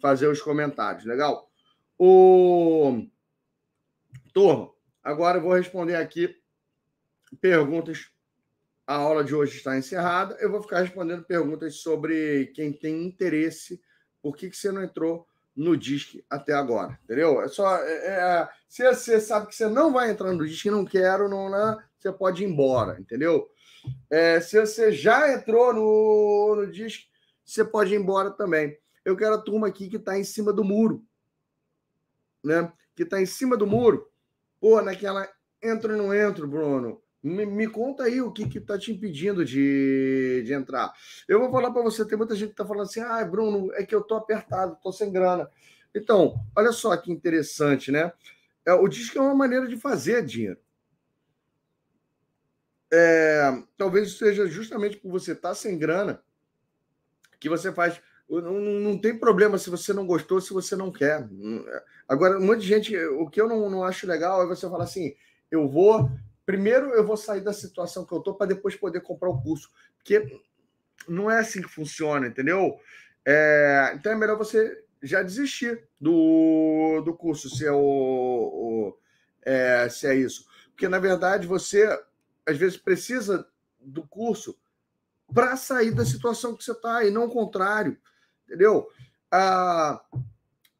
fazer 0.00 0.26
os 0.28 0.42
comentários, 0.42 1.04
legal? 1.04 1.50
O 1.98 3.06
turma, 4.32 4.70
agora 5.02 5.38
eu 5.38 5.42
vou 5.42 5.54
responder 5.54 5.96
aqui 5.96 6.36
perguntas. 7.40 8.10
A 8.86 8.96
aula 8.96 9.24
de 9.24 9.34
hoje 9.34 9.56
está 9.56 9.78
encerrada. 9.78 10.36
Eu 10.40 10.50
vou 10.50 10.60
ficar 10.60 10.80
respondendo 10.80 11.24
perguntas 11.24 11.76
sobre 11.76 12.48
quem 12.54 12.72
tem 12.72 13.06
interesse, 13.06 13.80
por 14.20 14.36
que, 14.36 14.50
que 14.50 14.56
você 14.56 14.70
não 14.70 14.82
entrou 14.82 15.26
no 15.56 15.76
DISC 15.76 16.24
até 16.28 16.52
agora, 16.52 16.98
entendeu? 17.04 17.40
É 17.40 17.48
só. 17.48 17.76
É, 17.76 18.06
é, 18.06 18.48
se 18.68 18.82
você 18.82 19.20
sabe 19.20 19.46
que 19.46 19.54
você 19.54 19.68
não 19.68 19.92
vai 19.92 20.10
entrar 20.10 20.32
no 20.32 20.44
DISC, 20.44 20.66
não 20.66 20.84
quero, 20.84 21.28
não, 21.28 21.48
né? 21.48 21.78
você 21.98 22.12
pode 22.12 22.42
ir 22.42 22.46
embora, 22.46 23.00
entendeu? 23.00 23.48
É, 24.10 24.40
se 24.40 24.60
você 24.60 24.92
já 24.92 25.32
entrou 25.32 25.72
no, 25.72 26.56
no 26.56 26.70
DISC, 26.70 27.04
você 27.44 27.64
pode 27.64 27.94
ir 27.94 27.98
embora 27.98 28.30
também. 28.30 28.76
Eu 29.04 29.16
quero 29.16 29.34
a 29.34 29.40
turma 29.40 29.68
aqui 29.68 29.88
que 29.88 29.96
está 29.96 30.18
em 30.18 30.24
cima 30.24 30.52
do 30.52 30.64
muro, 30.64 31.04
né? 32.42 32.72
Que 32.94 33.02
está 33.02 33.20
em 33.20 33.26
cima 33.26 33.56
do 33.56 33.66
muro. 33.66 34.10
Pô, 34.60 34.80
naquela 34.80 35.28
entro 35.62 35.92
ou 35.92 35.98
não 35.98 36.14
entro, 36.14 36.46
Bruno? 36.46 37.02
Me, 37.24 37.46
me, 37.46 37.66
conta 37.66 38.04
aí 38.04 38.20
o 38.20 38.30
que 38.30 38.58
está 38.58 38.78
te 38.78 38.92
impedindo 38.92 39.44
de, 39.44 40.42
de 40.44 40.52
entrar. 40.52 40.92
Eu 41.26 41.40
vou 41.40 41.50
falar 41.50 41.70
para 41.70 41.82
você: 41.82 42.04
tem 42.04 42.18
muita 42.18 42.36
gente 42.36 42.48
que 42.48 42.52
está 42.52 42.66
falando 42.66 42.82
assim, 42.84 43.00
ah, 43.00 43.24
Bruno, 43.24 43.72
é 43.72 43.84
que 43.84 43.94
eu 43.94 44.00
estou 44.00 44.18
apertado, 44.18 44.74
estou 44.74 44.92
sem 44.92 45.10
grana. 45.10 45.50
Então, 45.94 46.34
olha 46.54 46.70
só 46.70 46.94
que 46.96 47.10
interessante, 47.10 47.90
né? 47.90 48.12
É, 48.66 48.74
o 48.74 48.86
disco 48.86 49.16
é 49.16 49.22
uma 49.22 49.34
maneira 49.34 49.66
de 49.66 49.76
fazer 49.76 50.24
dinheiro. 50.24 50.58
É, 52.92 53.62
talvez 53.76 54.18
seja 54.18 54.46
justamente 54.46 54.98
por 54.98 55.10
você 55.10 55.32
estar 55.32 55.48
tá 55.48 55.54
sem 55.54 55.78
grana 55.78 56.22
que 57.40 57.48
você 57.48 57.72
faz 57.72 58.00
não, 58.28 58.60
não 58.60 58.98
tem 58.98 59.18
problema 59.18 59.58
se 59.58 59.68
você 59.70 59.92
não 59.92 60.06
gostou, 60.06 60.40
se 60.40 60.52
você 60.52 60.74
não 60.74 60.90
quer. 60.90 61.28
Agora, 62.08 62.38
um 62.38 62.46
monte 62.46 62.60
de 62.60 62.68
gente, 62.68 62.96
o 62.96 63.28
que 63.28 63.40
eu 63.40 63.48
não, 63.48 63.68
não 63.68 63.84
acho 63.84 64.06
legal 64.06 64.42
é 64.42 64.46
você 64.46 64.68
falar 64.68 64.84
assim: 64.84 65.14
eu 65.50 65.68
vou. 65.68 66.10
Primeiro 66.46 66.90
eu 66.90 67.06
vou 67.06 67.16
sair 67.16 67.40
da 67.40 67.52
situação 67.52 68.04
que 68.04 68.12
eu 68.12 68.18
estou 68.18 68.34
para 68.34 68.48
depois 68.48 68.76
poder 68.76 69.00
comprar 69.00 69.30
o 69.30 69.40
curso. 69.40 69.70
Porque 69.96 70.40
não 71.08 71.30
é 71.30 71.38
assim 71.38 71.62
que 71.62 71.68
funciona, 71.68 72.26
entendeu? 72.26 72.78
É, 73.24 73.92
então 73.94 74.12
é 74.12 74.16
melhor 74.16 74.36
você 74.36 74.84
já 75.02 75.22
desistir 75.22 75.86
do, 76.00 77.02
do 77.04 77.14
curso, 77.14 77.48
se 77.48 77.66
é, 77.66 77.72
o, 77.72 77.76
o 77.76 78.98
é, 79.42 79.88
se 79.88 80.06
é 80.06 80.14
isso. 80.14 80.46
Porque, 80.70 80.88
na 80.88 80.98
verdade, 80.98 81.46
você 81.46 81.86
às 82.46 82.56
vezes 82.56 82.76
precisa 82.76 83.46
do 83.80 84.06
curso 84.06 84.58
para 85.32 85.56
sair 85.56 85.92
da 85.92 86.04
situação 86.04 86.54
que 86.54 86.64
você 86.64 86.72
está, 86.72 87.04
e 87.04 87.10
não 87.10 87.24
o 87.24 87.30
contrário. 87.30 87.98
Entendeu? 88.46 88.88
Ah, 89.30 90.02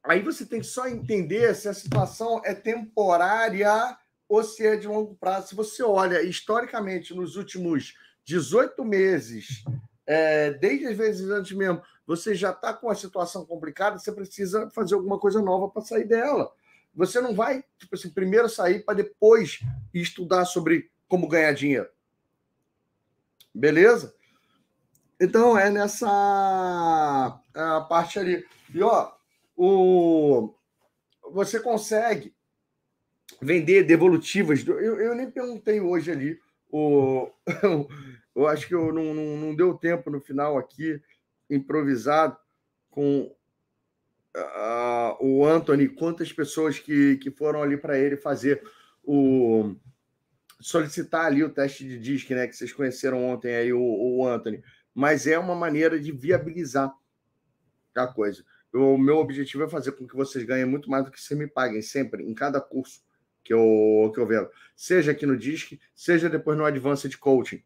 aí 0.02 0.22
você 0.22 0.44
tem 0.44 0.60
que 0.60 0.66
só 0.66 0.88
entender 0.88 1.54
se 1.54 1.68
a 1.68 1.74
situação 1.74 2.40
é 2.44 2.54
temporária 2.54 3.96
ou 4.28 4.42
se 4.42 4.66
é 4.66 4.76
de 4.76 4.86
longo 4.86 5.14
prazo. 5.14 5.48
Se 5.48 5.54
você 5.54 5.82
olha 5.82 6.22
historicamente 6.22 7.14
nos 7.14 7.36
últimos 7.36 7.94
18 8.24 8.84
meses, 8.84 9.64
é, 10.06 10.52
desde 10.52 10.86
as 10.86 10.96
vezes 10.96 11.28
antes 11.30 11.56
mesmo, 11.56 11.82
você 12.06 12.34
já 12.34 12.50
está 12.50 12.72
com 12.72 12.90
a 12.90 12.94
situação 12.94 13.44
complicada, 13.46 13.98
você 13.98 14.12
precisa 14.12 14.68
fazer 14.70 14.94
alguma 14.94 15.18
coisa 15.18 15.40
nova 15.40 15.68
para 15.68 15.82
sair 15.82 16.04
dela. 16.04 16.52
Você 16.94 17.20
não 17.20 17.34
vai, 17.34 17.64
tipo 17.78 17.94
assim, 17.94 18.10
primeiro 18.10 18.48
sair 18.48 18.84
para 18.84 18.94
depois 18.94 19.60
estudar 19.92 20.44
sobre 20.44 20.90
como 21.08 21.28
ganhar 21.28 21.52
dinheiro. 21.52 21.88
Beleza? 23.54 24.14
Então 25.20 25.56
é 25.58 25.70
nessa 25.70 27.40
parte 27.88 28.18
ali. 28.18 28.44
E 28.72 28.82
ó, 28.82 29.12
o, 29.56 30.54
você 31.32 31.60
consegue 31.60 32.33
vender 33.40 33.84
devolutivas. 33.84 34.66
Eu, 34.66 35.00
eu 35.00 35.14
nem 35.14 35.30
perguntei 35.30 35.80
hoje 35.80 36.10
ali. 36.10 36.38
O, 36.70 37.30
eu 38.34 38.46
acho 38.48 38.66
que 38.66 38.74
eu 38.74 38.92
não, 38.92 39.14
não, 39.14 39.36
não 39.36 39.54
deu 39.54 39.74
tempo 39.74 40.10
no 40.10 40.20
final 40.20 40.58
aqui, 40.58 41.00
improvisado, 41.48 42.36
com 42.90 43.34
uh, 44.36 45.16
o 45.20 45.46
Anthony, 45.46 45.88
quantas 45.88 46.32
pessoas 46.32 46.78
que, 46.78 47.16
que 47.16 47.30
foram 47.30 47.62
ali 47.62 47.76
para 47.76 47.98
ele 47.98 48.16
fazer 48.16 48.62
o 49.02 49.74
solicitar 50.60 51.26
ali 51.26 51.44
o 51.44 51.50
teste 51.50 51.86
de 51.86 51.98
disque, 51.98 52.34
né? 52.34 52.46
Que 52.46 52.56
vocês 52.56 52.72
conheceram 52.72 53.22
ontem 53.24 53.54
aí, 53.54 53.72
o, 53.72 53.80
o 53.80 54.26
Anthony 54.26 54.62
mas 54.94 55.26
é 55.26 55.36
uma 55.38 55.56
maneira 55.56 55.98
de 55.98 56.12
viabilizar 56.12 56.94
a 57.96 58.06
coisa. 58.06 58.44
O 58.72 58.96
meu 58.96 59.16
objetivo 59.16 59.64
é 59.64 59.68
fazer 59.68 59.92
com 59.92 60.06
que 60.06 60.16
vocês 60.16 60.44
ganhem 60.44 60.64
muito 60.64 60.88
mais 60.88 61.04
do 61.04 61.10
que 61.10 61.20
vocês 61.20 61.38
me 61.38 61.48
paguem 61.48 61.82
sempre, 61.82 62.22
em 62.22 62.34
cada 62.34 62.60
curso 62.60 63.02
que 63.44 63.52
eu, 63.52 64.10
que 64.12 64.18
eu 64.18 64.26
vendo. 64.26 64.48
Seja 64.74 65.12
aqui 65.12 65.26
no 65.26 65.36
DISC, 65.36 65.78
seja 65.94 66.30
depois 66.30 66.56
no 66.56 66.64
Advanced 66.64 67.14
Coaching. 67.18 67.62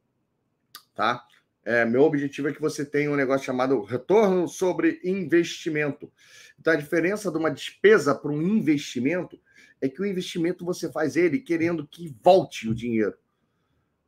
Tá? 0.95 1.25
É, 1.65 1.85
meu 1.85 2.03
objetivo 2.03 2.49
é 2.49 2.53
que 2.53 2.61
você 2.61 2.85
tenha 2.85 3.11
um 3.11 3.17
negócio 3.17 3.47
chamado 3.47 3.83
retorno 3.83 4.49
sobre 4.49 5.01
investimento. 5.05 6.11
Então, 6.59 6.73
a 6.73 6.77
diferença 6.77 7.31
de 7.31 7.39
uma 7.39 7.51
despesa 7.51 8.15
para 8.15 8.33
um 8.33 8.43
investimento 8.43 9.41
é 9.81 9.89
que 9.89 10.03
o 10.03 10.07
investimento 10.07 10.65
você 10.65 10.91
faz 10.91 11.17
ele 11.17 11.39
querendo 11.39 11.87
que 11.87 12.15
volte 12.23 12.69
o 12.69 12.75
dinheiro. 12.75 13.17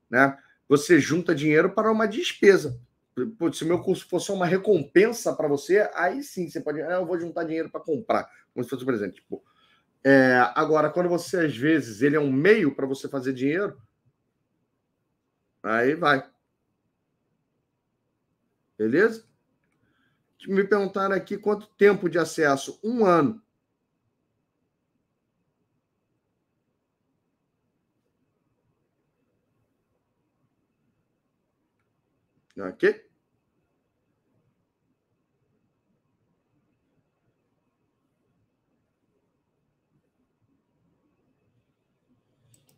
Né? 0.09 0.37
Você 0.69 0.99
junta 0.99 1.35
dinheiro 1.35 1.71
para 1.71 1.93
uma 1.93 2.07
despesa. 2.07 2.81
se 3.53 3.65
o 3.65 3.67
meu 3.67 3.81
curso 3.81 4.09
fosse 4.09 4.33
uma 4.33 4.47
recompensa 4.47 5.33
para 5.35 5.47
você, 5.47 5.89
aí 5.95 6.23
sim 6.23 6.49
você 6.49 6.61
pode. 6.61 6.81
Ah, 6.83 6.95
eu 6.95 7.07
vou 7.07 7.21
juntar 7.21 7.45
dinheiro 7.45 7.71
para 7.71 7.81
comprar. 7.81 8.29
Como 8.53 8.65
se 8.65 8.71
fosse, 8.71 8.85
por 8.85 8.95
exemplo, 8.95 9.15
tipo, 9.15 9.45
é, 10.05 10.37
agora, 10.55 10.91
quando 10.91 11.09
você, 11.09 11.41
às 11.41 11.57
vezes, 11.57 12.03
ele 12.03 12.17
é 12.17 12.21
um 12.21 12.33
meio 12.33 12.75
para 12.75 12.87
você 12.87 13.09
fazer 13.09 13.33
dinheiro, 13.33 13.81
aí 15.63 15.95
vai. 15.95 16.29
Beleza? 18.79 19.25
Me 20.49 20.65
perguntaram 20.65 21.15
aqui 21.15 21.37
quanto 21.37 21.67
tempo 21.77 22.09
de 22.09 22.19
acesso. 22.19 22.81
Um 22.83 23.05
ano. 23.05 23.43
Ok? 32.59 33.10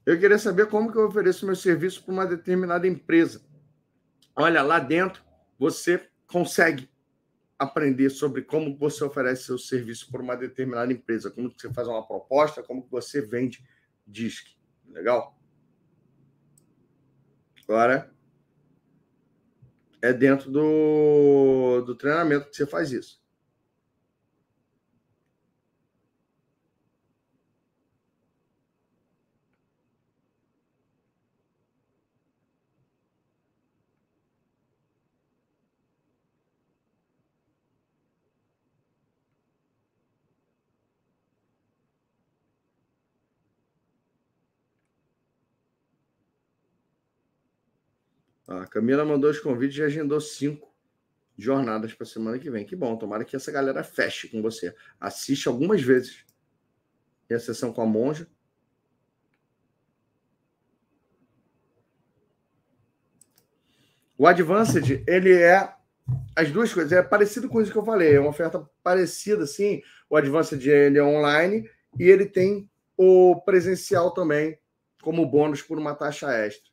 Eu 0.05 0.18
queria 0.18 0.39
saber 0.39 0.66
como 0.66 0.90
que 0.90 0.98
eu 0.98 1.06
ofereço 1.06 1.47
meu 1.47 1.55
serviço 1.55 2.02
para 2.05 2.12
uma 2.12 2.26
determinada 2.26 2.86
empresa. 2.86 3.40
Olha, 4.34 4.62
lá 4.62 4.81
dentro 4.81 5.22
você 5.58 6.08
consegue 6.26 6.90
aprender 7.56 8.10
sobre 8.10 8.42
como 8.42 8.76
você 8.76 9.05
oferece 9.05 9.44
seu 9.44 9.56
serviço 9.56 10.10
para 10.10 10.20
uma 10.20 10.36
determinada 10.36 10.92
empresa, 10.92 11.31
como 11.31 11.48
que 11.48 11.60
você 11.60 11.72
faz 11.72 11.86
uma 11.86 12.05
proposta, 12.05 12.62
como 12.62 12.82
que 12.82 12.90
você 12.90 13.20
vende 13.20 13.64
disc. 14.05 14.56
Legal? 14.89 15.39
Agora 17.62 18.12
é 20.02 20.12
dentro 20.12 20.50
do, 20.50 21.82
do 21.86 21.94
treinamento 21.94 22.50
que 22.50 22.56
você 22.56 22.66
faz 22.66 22.90
isso. 22.90 23.22
A 48.60 48.66
Camila 48.66 49.05
mandou 49.05 49.31
os 49.31 49.40
convites 49.40 49.78
e 49.78 49.82
agendou 49.82 50.20
cinco 50.20 50.70
jornadas 51.39 51.94
para 51.94 52.06
semana 52.06 52.39
que 52.39 52.50
vem. 52.50 52.66
Que 52.66 52.76
bom, 52.76 52.97
tomara 52.97 53.24
que 53.24 53.34
essa 53.34 53.50
galera 53.50 53.82
feche 53.82 54.28
com 54.28 54.42
você. 54.42 54.74
Assiste 55.00 55.48
algumas 55.48 55.81
vezes. 55.81 56.26
Tem 57.26 57.36
a 57.36 57.40
sessão 57.40 57.72
com 57.72 57.81
a 57.81 57.86
monja. 57.86 58.28
O 64.18 64.26
Advanced, 64.26 65.02
ele 65.06 65.32
é 65.32 65.74
as 66.36 66.50
duas 66.50 66.72
coisas. 66.74 66.92
É 66.92 67.02
parecido 67.02 67.48
com 67.48 67.60
isso 67.60 67.72
que 67.72 67.78
eu 67.78 67.84
falei. 67.84 68.14
É 68.14 68.20
uma 68.20 68.31
oferta 68.31 68.68
parecida, 68.82 69.44
assim. 69.44 69.82
O 70.10 70.16
Advanced, 70.16 70.64
ele 70.64 70.98
é 70.98 71.02
online 71.02 71.68
e 71.98 72.05
ele 72.05 72.26
tem 72.26 72.70
o 72.98 73.40
presencial 73.47 74.12
também 74.12 74.58
como 75.02 75.26
bônus 75.26 75.62
por 75.62 75.78
uma 75.78 75.94
taxa 75.94 76.31
extra 76.32 76.72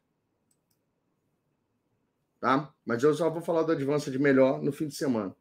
tá? 2.40 2.74
Mas 2.86 3.04
eu 3.04 3.14
só 3.14 3.30
vou 3.30 3.42
falar 3.42 3.64
do 3.64 3.72
Advanced 3.72 4.18
melhor 4.20 4.62
no 4.62 4.72
fim 4.72 4.88
de 4.88 4.96
semana. 4.96 5.36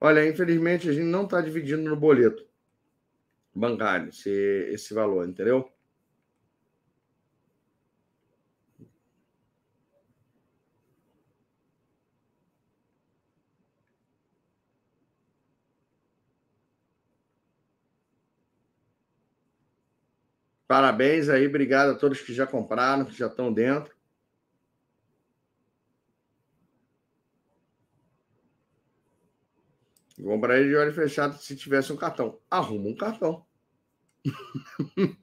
Olha, 0.00 0.26
infelizmente 0.26 0.88
a 0.88 0.92
gente 0.92 1.04
não 1.04 1.24
está 1.24 1.40
dividindo 1.40 1.82
no 1.82 1.96
boleto 1.96 2.46
bancário 3.54 4.08
esse, 4.08 4.30
esse 4.72 4.94
valor, 4.94 5.28
entendeu? 5.28 5.70
Parabéns 20.70 21.28
aí, 21.28 21.48
obrigado 21.48 21.90
a 21.90 21.94
todos 21.96 22.20
que 22.20 22.32
já 22.32 22.46
compraram, 22.46 23.04
que 23.04 23.12
já 23.12 23.26
estão 23.26 23.52
dentro. 23.52 23.92
Compraria 30.22 30.68
de 30.68 30.76
olho 30.76 30.94
fechado 30.94 31.36
se 31.38 31.56
tivesse 31.56 31.92
um 31.92 31.96
cartão. 31.96 32.38
Arruma 32.48 32.88
um 32.88 32.94
cartão. 32.94 33.44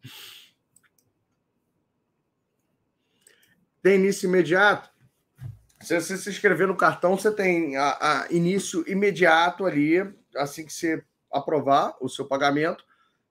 tem 3.82 3.96
início 3.96 4.28
imediato? 4.28 4.90
Se 5.80 5.98
você 5.98 6.18
se 6.18 6.30
inscrever 6.30 6.68
no 6.68 6.76
cartão, 6.76 7.18
você 7.18 7.32
tem 7.34 7.78
a, 7.78 7.92
a 8.02 8.28
início 8.34 8.84
imediato 8.86 9.66
ali, 9.66 10.14
assim 10.36 10.66
que 10.66 10.74
você 10.74 11.02
aprovar 11.32 11.96
o 12.02 12.10
seu 12.10 12.26
pagamento 12.26 12.86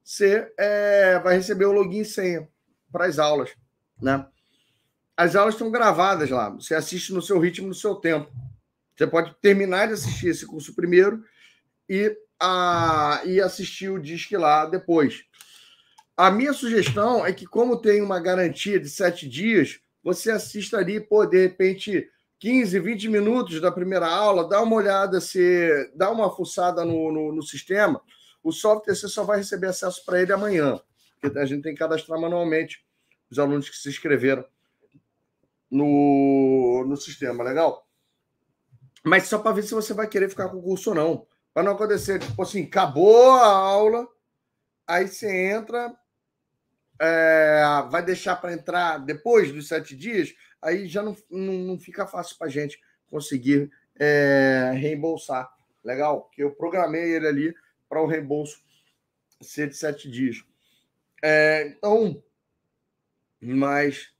você 0.06 0.48
é, 0.56 1.18
vai 1.18 1.34
receber 1.34 1.64
o 1.64 1.72
login 1.72 2.02
e 2.02 2.04
senha 2.04 2.48
para 2.92 3.06
as 3.06 3.18
aulas, 3.18 3.50
né? 4.00 4.24
As 5.16 5.34
aulas 5.34 5.54
estão 5.54 5.68
gravadas 5.68 6.30
lá. 6.30 6.48
Você 6.50 6.76
assiste 6.76 7.12
no 7.12 7.20
seu 7.20 7.40
ritmo, 7.40 7.66
no 7.66 7.74
seu 7.74 7.96
tempo. 7.96 8.30
Você 8.94 9.04
pode 9.04 9.34
terminar 9.42 9.88
de 9.88 9.94
assistir 9.94 10.28
esse 10.28 10.46
curso 10.46 10.76
primeiro 10.76 11.24
e, 11.88 12.16
a, 12.38 13.20
e 13.24 13.40
assistir 13.40 13.88
o 13.88 13.98
disc 13.98 14.30
lá 14.32 14.64
depois. 14.66 15.24
A 16.16 16.30
minha 16.30 16.52
sugestão 16.52 17.26
é 17.26 17.32
que, 17.32 17.44
como 17.44 17.80
tem 17.80 18.00
uma 18.00 18.20
garantia 18.20 18.78
de 18.78 18.88
sete 18.88 19.28
dias, 19.28 19.80
você 20.04 20.30
assista 20.30 20.78
ali, 20.78 21.00
pô, 21.00 21.26
de 21.26 21.42
repente, 21.42 22.08
15, 22.38 22.78
20 22.78 23.08
minutos 23.08 23.60
da 23.60 23.72
primeira 23.72 24.06
aula, 24.06 24.48
dá 24.48 24.62
uma 24.62 24.76
olhada, 24.76 25.20
se 25.20 25.90
dá 25.96 26.12
uma 26.12 26.30
fuçada 26.30 26.84
no, 26.84 27.10
no, 27.10 27.32
no 27.32 27.42
sistema 27.42 28.00
o 28.46 28.52
software 28.52 28.94
você 28.94 29.08
só 29.08 29.24
vai 29.24 29.38
receber 29.38 29.66
acesso 29.66 30.04
para 30.04 30.22
ele 30.22 30.32
amanhã, 30.32 30.80
porque 31.20 31.36
a 31.36 31.44
gente 31.44 31.64
tem 31.64 31.72
que 31.72 31.80
cadastrar 31.80 32.20
manualmente 32.20 32.86
os 33.28 33.40
alunos 33.40 33.68
que 33.68 33.76
se 33.76 33.88
inscreveram 33.88 34.46
no, 35.68 36.84
no 36.86 36.96
sistema, 36.96 37.42
legal? 37.42 37.88
Mas 39.02 39.24
só 39.24 39.40
para 39.40 39.50
ver 39.50 39.64
se 39.64 39.74
você 39.74 39.92
vai 39.92 40.06
querer 40.06 40.28
ficar 40.28 40.48
com 40.48 40.58
o 40.58 40.62
curso 40.62 40.90
ou 40.90 40.94
não. 40.94 41.26
Para 41.52 41.64
não 41.64 41.72
acontecer, 41.72 42.20
tipo 42.20 42.40
assim, 42.40 42.62
acabou 42.62 43.32
a 43.32 43.48
aula, 43.48 44.06
aí 44.86 45.08
você 45.08 45.28
entra, 45.50 45.92
é, 47.00 47.64
vai 47.90 48.04
deixar 48.04 48.36
para 48.36 48.52
entrar 48.52 48.98
depois 48.98 49.50
dos 49.50 49.66
sete 49.66 49.96
dias, 49.96 50.32
aí 50.62 50.86
já 50.86 51.02
não, 51.02 51.16
não, 51.28 51.54
não 51.54 51.78
fica 51.80 52.06
fácil 52.06 52.38
para 52.38 52.46
a 52.46 52.50
gente 52.50 52.80
conseguir 53.10 53.72
é, 53.98 54.70
reembolsar. 54.72 55.50
Legal? 55.82 56.30
Que 56.32 56.44
eu 56.44 56.52
programei 56.52 57.10
ele 57.12 57.26
ali 57.26 57.54
para 57.88 58.02
o 58.02 58.06
reembolso 58.06 58.60
ser 59.40 59.68
de 59.68 59.76
sete 59.76 60.10
dias. 60.10 60.44
É, 61.22 61.68
então, 61.68 62.22
mas 63.40 64.12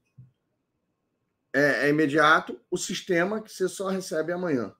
é, 1.53 1.87
é 1.87 1.89
imediato 1.89 2.61
o 2.71 2.77
sistema 2.77 3.41
que 3.41 3.51
você 3.51 3.69
só 3.69 3.89
recebe 3.89 4.33
amanhã. 4.33 4.75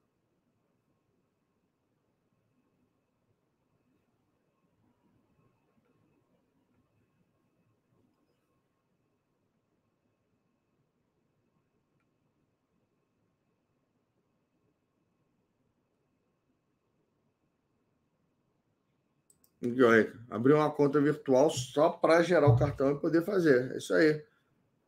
Abrir 20.29 20.53
uma 20.53 20.71
conta 20.71 20.99
virtual 20.99 21.49
só 21.49 21.89
para 21.89 22.21
gerar 22.23 22.47
o 22.47 22.57
cartão 22.57 22.91
e 22.91 22.99
poder 22.99 23.23
fazer. 23.23 23.71
É 23.73 23.77
isso 23.77 23.93
aí. 23.93 24.23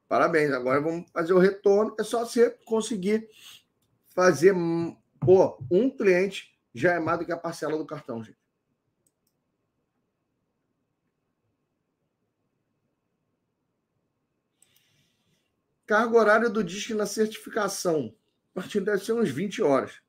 Parabéns. 0.07 0.51
Agora 0.51 0.81
vamos 0.81 1.09
fazer 1.11 1.33
o 1.33 1.39
retorno. 1.39 1.95
É 1.99 2.03
só 2.03 2.25
você 2.25 2.49
conseguir 2.65 3.29
fazer. 4.15 4.55
Pô, 5.19 5.63
um 5.69 5.89
cliente 5.89 6.57
já 6.73 6.93
é 6.93 6.99
mais 6.99 7.19
do 7.19 7.25
que 7.25 7.31
a 7.31 7.37
parcela 7.37 7.77
do 7.77 7.85
cartão, 7.85 8.23
gente. 8.23 8.39
Carga 15.85 16.17
horária 16.17 16.49
do 16.49 16.63
disco 16.63 16.93
na 16.93 17.07
certificação. 17.07 18.15
A 18.51 18.61
partir 18.61 18.79
deve 18.79 19.03
ser 19.03 19.13
uns 19.13 19.29
20 19.29 19.61
horas. 19.61 19.99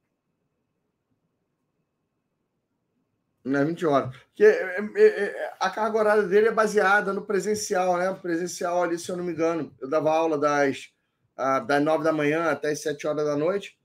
Não 3.45 3.61
é 3.61 3.65
20 3.65 3.87
horas. 3.87 4.15
Porque 4.27 4.45
é, 4.45 4.81
é, 4.97 5.07
é, 5.07 5.55
a 5.59 5.71
carga 5.71 5.99
horária 5.99 6.23
dele 6.25 6.49
é 6.49 6.53
baseada 6.53 7.13
no 7.13 7.23
presencial, 7.23 7.97
né? 7.97 8.13
Presencial 8.15 8.83
ali, 8.83 8.99
se 8.99 9.11
eu 9.11 9.17
não 9.17 9.25
me 9.25 9.33
engano. 9.33 9.75
Eu 9.81 9.89
dava 9.89 10.11
aula 10.11 10.39
das, 10.39 10.91
das 11.67 11.83
9 11.83 12.05
da 12.05 12.13
manhã 12.13 12.51
até 12.51 12.71
as 12.71 12.83
7 12.83 13.07
horas 13.07 13.25
da 13.25 13.37
noite. 13.37 13.79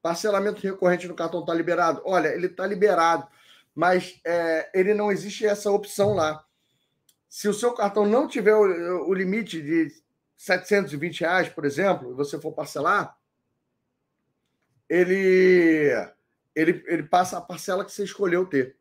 Parcelamento 0.00 0.60
recorrente 0.60 1.06
no 1.06 1.14
cartão 1.14 1.40
está 1.40 1.54
liberado? 1.54 2.02
Olha, 2.04 2.28
ele 2.28 2.46
está 2.46 2.66
liberado, 2.66 3.26
mas 3.72 4.20
é, 4.24 4.68
ele 4.74 4.94
não 4.94 5.12
existe 5.12 5.46
essa 5.46 5.70
opção 5.70 6.14
lá. 6.14 6.44
Se 7.28 7.48
o 7.48 7.54
seu 7.54 7.72
cartão 7.72 8.04
não 8.04 8.26
tiver 8.26 8.54
o, 8.54 9.08
o 9.08 9.14
limite 9.14 9.62
de 9.62 9.88
720 10.36 11.20
reais, 11.20 11.48
por 11.48 11.64
exemplo, 11.64 12.10
e 12.10 12.14
você 12.14 12.38
for 12.40 12.52
parcelar, 12.52 13.16
ele, 14.88 15.88
ele, 16.54 16.82
ele 16.86 17.02
passa 17.02 17.38
a 17.38 17.40
parcela 17.40 17.84
que 17.84 17.92
você 17.92 18.04
escolheu 18.04 18.46
ter. 18.46 18.76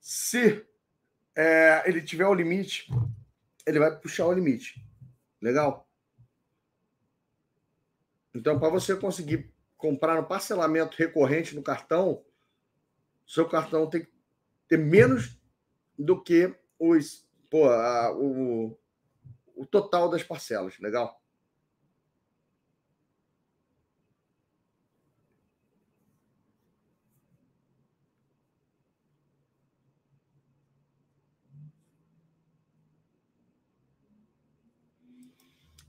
Se 0.00 0.64
é, 1.36 1.82
ele 1.86 2.02
tiver 2.02 2.26
o 2.26 2.34
limite, 2.34 2.88
ele 3.66 3.78
vai 3.78 3.96
puxar 3.98 4.26
o 4.26 4.32
limite. 4.32 4.84
Legal? 5.40 5.88
Então, 8.34 8.58
para 8.58 8.68
você 8.68 8.96
conseguir 8.96 9.52
comprar 9.76 10.16
no 10.16 10.26
parcelamento 10.26 10.96
recorrente 10.96 11.54
no 11.54 11.62
cartão, 11.62 12.24
seu 13.26 13.48
cartão 13.48 13.88
tem 13.88 14.02
que 14.02 14.12
ter 14.66 14.78
menos 14.78 15.38
do 15.98 16.22
que 16.22 16.54
os, 16.78 17.28
pô, 17.50 17.68
a, 17.68 18.12
o, 18.16 18.78
o 19.54 19.66
total 19.66 20.08
das 20.08 20.22
parcelas. 20.22 20.78
Legal? 20.78 21.20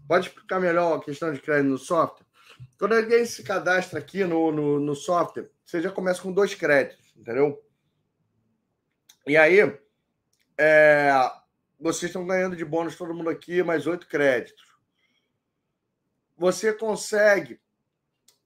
Pode 0.09 0.27
explicar 0.27 0.59
melhor 0.59 0.97
a 0.97 1.03
questão 1.03 1.31
de 1.31 1.39
crédito 1.39 1.69
no 1.69 1.77
software? 1.77 2.25
Quando 2.79 2.95
alguém 2.95 3.23
se 3.25 3.43
cadastra 3.43 3.99
aqui 3.99 4.23
no, 4.23 4.51
no, 4.51 4.79
no 4.79 4.95
software, 4.95 5.51
você 5.63 5.79
já 5.83 5.91
começa 5.91 6.19
com 6.19 6.31
dois 6.31 6.55
créditos, 6.55 7.13
entendeu? 7.15 7.63
E 9.27 9.37
aí, 9.37 9.59
é, 10.57 11.11
vocês 11.79 12.09
estão 12.09 12.25
ganhando 12.25 12.55
de 12.55 12.65
bônus 12.65 12.95
todo 12.95 13.13
mundo 13.13 13.29
aqui, 13.29 13.61
mais 13.61 13.85
oito 13.85 14.07
créditos. 14.07 14.65
Você 16.35 16.73
consegue 16.73 17.61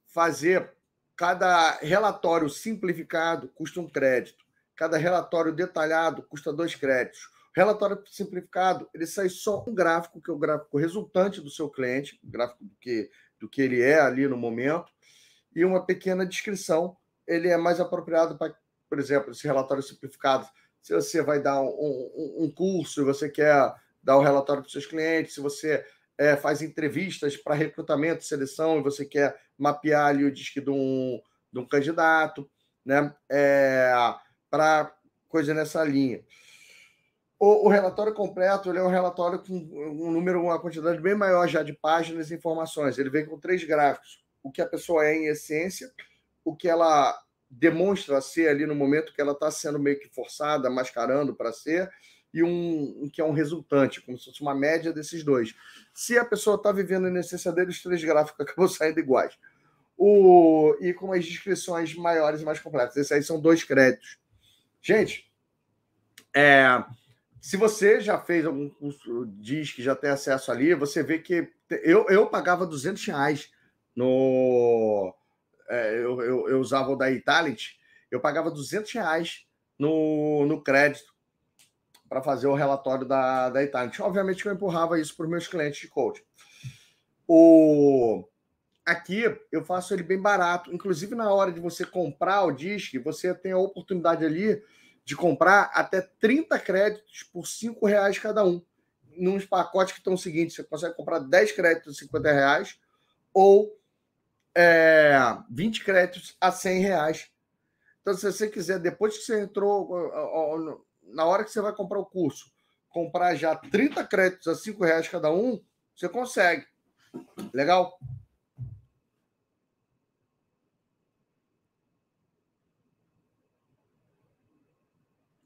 fazer 0.08 0.70
cada 1.16 1.78
relatório 1.78 2.50
simplificado 2.50 3.48
custa 3.48 3.80
um 3.80 3.88
crédito. 3.88 4.44
Cada 4.76 4.98
relatório 4.98 5.54
detalhado 5.54 6.24
custa 6.24 6.52
dois 6.52 6.76
créditos. 6.76 7.32
Relatório 7.56 8.02
simplificado, 8.08 8.90
ele 8.94 9.06
sai 9.06 9.30
só 9.30 9.64
um 9.68 9.76
gráfico, 9.76 10.22
que 10.22 10.32
é 10.32 10.34
o 10.34 10.38
gráfico 10.38 10.78
resultante 10.78 11.40
do 11.40 11.50
seu 11.50 11.70
cliente, 11.70 12.20
gráfico 12.24 12.64
do 12.64 12.76
que 12.80 13.10
do 13.40 13.50
que 13.50 13.62
ele 13.62 13.82
é 13.82 14.00
ali 14.00 14.26
no 14.26 14.38
momento, 14.38 14.90
e 15.54 15.66
uma 15.66 15.86
pequena 15.86 16.26
descrição. 16.26 16.96
Ele 17.28 17.50
é 17.50 17.58
mais 17.58 17.78
apropriado 17.78 18.38
para, 18.38 18.56
por 18.90 19.00
exemplo, 19.00 19.32
esse 19.32 19.46
relatório 19.46 19.84
simplificado. 19.84 20.48
Se 20.82 20.94
você 20.94 21.22
vai 21.22 21.42
dar 21.42 21.62
um, 21.62 21.68
um, 21.68 22.36
um 22.46 22.52
curso 22.52 23.02
e 23.02 23.04
você 23.04 23.30
quer 23.30 23.54
dar 24.02 24.16
o 24.16 24.22
um 24.22 24.24
relatório 24.24 24.62
para 24.62 24.68
os 24.68 24.72
seus 24.72 24.86
clientes, 24.86 25.34
se 25.34 25.42
você 25.42 25.86
é, 26.18 26.38
faz 26.38 26.62
entrevistas 26.62 27.36
para 27.36 27.54
recrutamento, 27.54 28.24
seleção, 28.24 28.80
e 28.80 28.84
você 28.84 29.06
quer 29.06 29.38
mapear 29.58 30.08
ali 30.08 30.24
o 30.24 30.32
disque 30.32 30.62
de 30.62 30.70
um, 30.70 31.22
de 31.52 31.60
um 31.60 31.68
candidato, 31.68 32.50
né? 32.86 33.14
É, 33.30 33.94
para 34.50 34.96
coisa 35.28 35.54
nessa 35.54 35.84
linha. 35.84 36.24
O, 37.46 37.66
o, 37.66 37.68
relatório 37.68 38.14
completo 38.14 38.72
é 38.72 38.82
um 38.82 38.88
relatório 38.88 39.38
com 39.38 39.54
um 39.54 40.10
número, 40.10 40.42
uma 40.42 40.58
quantidade 40.58 41.02
bem 41.02 41.14
maior 41.14 41.46
já 41.46 41.62
de 41.62 41.74
páginas 41.74 42.32
e 42.32 42.36
informações. 42.36 42.98
Ele 42.98 43.10
vem 43.10 43.26
com 43.26 43.38
três 43.38 43.62
gráficos: 43.66 44.24
o 44.42 44.50
que 44.50 44.62
a 44.62 44.66
pessoa 44.66 45.06
é 45.06 45.14
em 45.14 45.26
essência, 45.26 45.92
o 46.46 46.56
que 46.56 46.70
ela 46.70 47.22
demonstra 47.50 48.22
ser 48.22 48.48
ali 48.48 48.66
no 48.66 48.74
momento 48.74 49.14
que 49.14 49.20
ela 49.20 49.34
está 49.34 49.52
sendo 49.52 49.78
meio 49.78 50.00
que 50.00 50.08
forçada, 50.08 50.70
mascarando 50.70 51.36
para 51.36 51.52
ser, 51.52 51.92
e 52.34 52.42
um, 52.42 53.04
um, 53.04 53.10
que 53.10 53.20
é 53.20 53.26
um 53.26 53.34
resultante, 53.34 54.00
como 54.00 54.18
se 54.18 54.24
fosse 54.24 54.42
uma 54.42 54.56
média 54.56 54.94
desses 54.94 55.22
dois. 55.22 55.54
Se 55.94 56.18
a 56.18 56.24
pessoa 56.24 56.56
está 56.56 56.72
vivendo 56.72 57.10
em 57.10 57.20
essência 57.20 57.52
dele, 57.52 57.72
os 57.72 57.84
três 57.84 58.02
gráficos 58.02 58.40
acabam 58.48 58.70
saindo 58.70 59.02
iguais. 59.02 59.38
O, 59.98 60.78
e 60.80 60.94
com 60.94 61.12
as 61.12 61.26
descrições 61.26 61.94
maiores 61.94 62.40
e 62.40 62.46
mais 62.46 62.62
completas. 62.62 62.96
Esses 62.96 63.12
aí 63.12 63.22
são 63.22 63.38
dois 63.38 63.66
créditos. 63.66 64.18
Gente, 64.82 65.30
é, 66.34 66.82
se 67.44 67.58
você 67.58 68.00
já 68.00 68.18
fez 68.18 68.46
algum 68.46 68.70
curso, 68.70 69.26
diz 69.38 69.74
que 69.74 69.84
já 69.84 69.94
tem 69.94 70.10
acesso 70.10 70.50
ali, 70.50 70.74
você 70.74 71.04
vê 71.04 71.20
que 71.20 71.52
eu, 71.84 72.08
eu 72.08 72.28
pagava 72.28 72.66
200 72.66 73.06
reais 73.06 73.52
no. 73.94 75.14
É, 75.68 75.94
eu, 75.98 76.22
eu, 76.22 76.48
eu, 76.48 76.60
usava 76.62 76.90
o 76.92 76.96
da 76.96 77.12
Italent, 77.12 77.72
eu 78.10 78.22
pagava 78.22 78.50
200 78.50 78.90
reais 78.94 79.46
no, 79.78 80.46
no 80.46 80.64
crédito 80.64 81.14
para 82.08 82.24
fazer 82.24 82.48
o 82.48 82.56
relatório 82.56 83.06
da, 83.06 83.50
da 83.50 83.62
Italent. 83.62 84.00
Obviamente, 84.00 84.46
eu 84.46 84.54
empurrava 84.54 84.98
isso 84.98 85.14
para 85.14 85.26
os 85.26 85.30
meus 85.30 85.46
clientes 85.46 85.82
de 85.82 85.90
coaching. 85.90 86.24
O, 87.28 88.26
aqui 88.86 89.22
eu 89.52 89.66
faço 89.66 89.94
ele 89.94 90.04
bem 90.04 90.22
barato. 90.22 90.74
Inclusive, 90.74 91.14
na 91.14 91.30
hora 91.34 91.52
de 91.52 91.60
você 91.60 91.86
comprar 91.86 92.46
o 92.46 92.54
disque, 92.54 92.98
você 92.98 93.34
tem 93.36 93.52
a 93.52 93.58
oportunidade 93.58 94.24
ali 94.24 94.64
de 95.06 95.16
comprar 95.16 95.72
até 95.74 96.02
30 96.02 96.58
créditos 96.60 97.24
por 97.24 97.48
5 97.48 97.86
reais 97.86 98.18
cada 98.18 98.44
um. 98.44 98.64
Nos 99.18 99.46
pacotes 99.46 99.94
que 99.94 100.00
estão 100.00 100.18
seguintes, 100.18 100.56
você 100.56 100.64
consegue 100.64 100.96
comprar 100.96 101.20
10 101.20 101.52
créditos 101.52 101.94
de 101.94 102.00
50 102.00 102.32
reais 102.32 102.80
ou 103.34 103.78
é, 104.56 105.16
20 105.50 105.84
créditos 105.84 106.36
a 106.40 106.52
100 106.52 106.82
reais. 106.82 107.30
Então, 108.02 108.14
se 108.16 108.26
você 108.26 108.50
quiser, 108.50 108.80
depois 108.80 109.18
que 109.18 109.24
você 109.24 109.42
entrou, 109.42 110.86
na 111.04 111.26
hora 111.26 111.44
que 111.44 111.52
você 111.52 111.62
vai 111.62 111.74
comprar 111.74 112.00
o 112.00 112.06
curso, 112.06 112.52
comprar 112.90 113.36
já 113.36 113.56
30 113.56 114.06
créditos 114.06 114.48
a 114.48 114.56
5 114.56 114.84
reais 114.84 115.08
cada 115.08 115.32
um, 115.32 115.62
você 115.96 116.10
consegue. 116.10 116.66
Legal? 117.54 117.98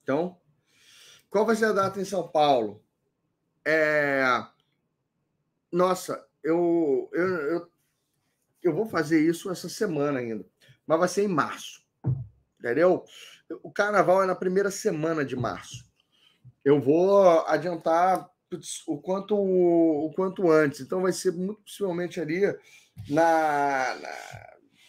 Então, 0.08 0.38
qual 1.30 1.46
vai 1.46 1.54
ser 1.54 1.66
a 1.66 1.74
data 1.74 2.00
em 2.00 2.06
São 2.06 2.26
Paulo? 2.26 2.82
É... 3.66 4.24
Nossa, 5.70 6.26
eu, 6.42 7.10
eu, 7.12 7.28
eu, 7.28 7.72
eu 8.64 8.74
vou 8.74 8.86
fazer 8.86 9.20
isso 9.20 9.52
essa 9.52 9.68
semana 9.68 10.20
ainda, 10.20 10.46
mas 10.88 10.98
vai 10.98 11.10
ser 11.10 11.24
em 11.24 11.28
março, 11.28 11.86
entendeu? 12.58 13.04
O 13.62 13.70
carnaval 13.70 14.24
é 14.24 14.26
na 14.26 14.34
primeira 14.34 14.72
semana 14.72 15.26
de 15.26 15.36
março. 15.36 15.86
Eu 16.64 16.80
vou 16.80 17.46
adiantar 17.46 18.30
o 18.88 18.98
quanto, 19.02 19.36
o 19.36 20.14
quanto 20.16 20.50
antes, 20.50 20.80
então 20.80 21.02
vai 21.02 21.12
ser 21.12 21.34
muito 21.34 21.62
possivelmente 21.64 22.22
ali 22.22 22.44
na, 23.10 24.00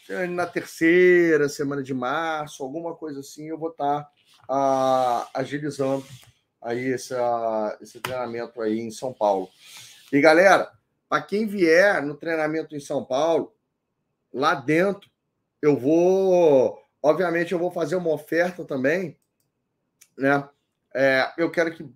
na, 0.09 0.27
na 0.29 0.47
terceira 0.47 1.49
semana 1.49 1.83
de 1.83 1.93
março, 1.93 2.63
alguma 2.63 2.95
coisa 2.95 3.19
assim, 3.19 3.49
eu 3.49 3.59
vou 3.59 3.71
estar 3.71 4.09
a, 4.49 5.29
agilizando 5.35 6.05
aí 6.61 6.87
esse, 6.89 7.15
esse 7.81 8.01
treinamento 8.01 8.61
aí 8.61 8.81
em 8.81 8.91
São 8.91 9.13
Paulo. 9.13 9.49
E 10.13 10.21
galera, 10.21 10.73
para 11.09 11.23
quem 11.23 11.47
vier 11.47 12.03
no 12.03 12.15
treinamento 12.15 12.75
em 12.75 12.81
São 12.81 13.05
Paulo, 13.05 13.55
lá 14.33 14.55
dentro, 14.55 15.11
eu 15.61 15.77
vou, 15.77 16.81
obviamente, 17.03 17.53
eu 17.53 17.59
vou 17.59 17.71
fazer 17.71 17.97
uma 17.97 18.13
oferta 18.13 18.65
também, 18.65 19.17
né? 20.17 20.49
É, 20.95 21.33
eu 21.37 21.51
quero 21.51 21.75
que 21.75 21.89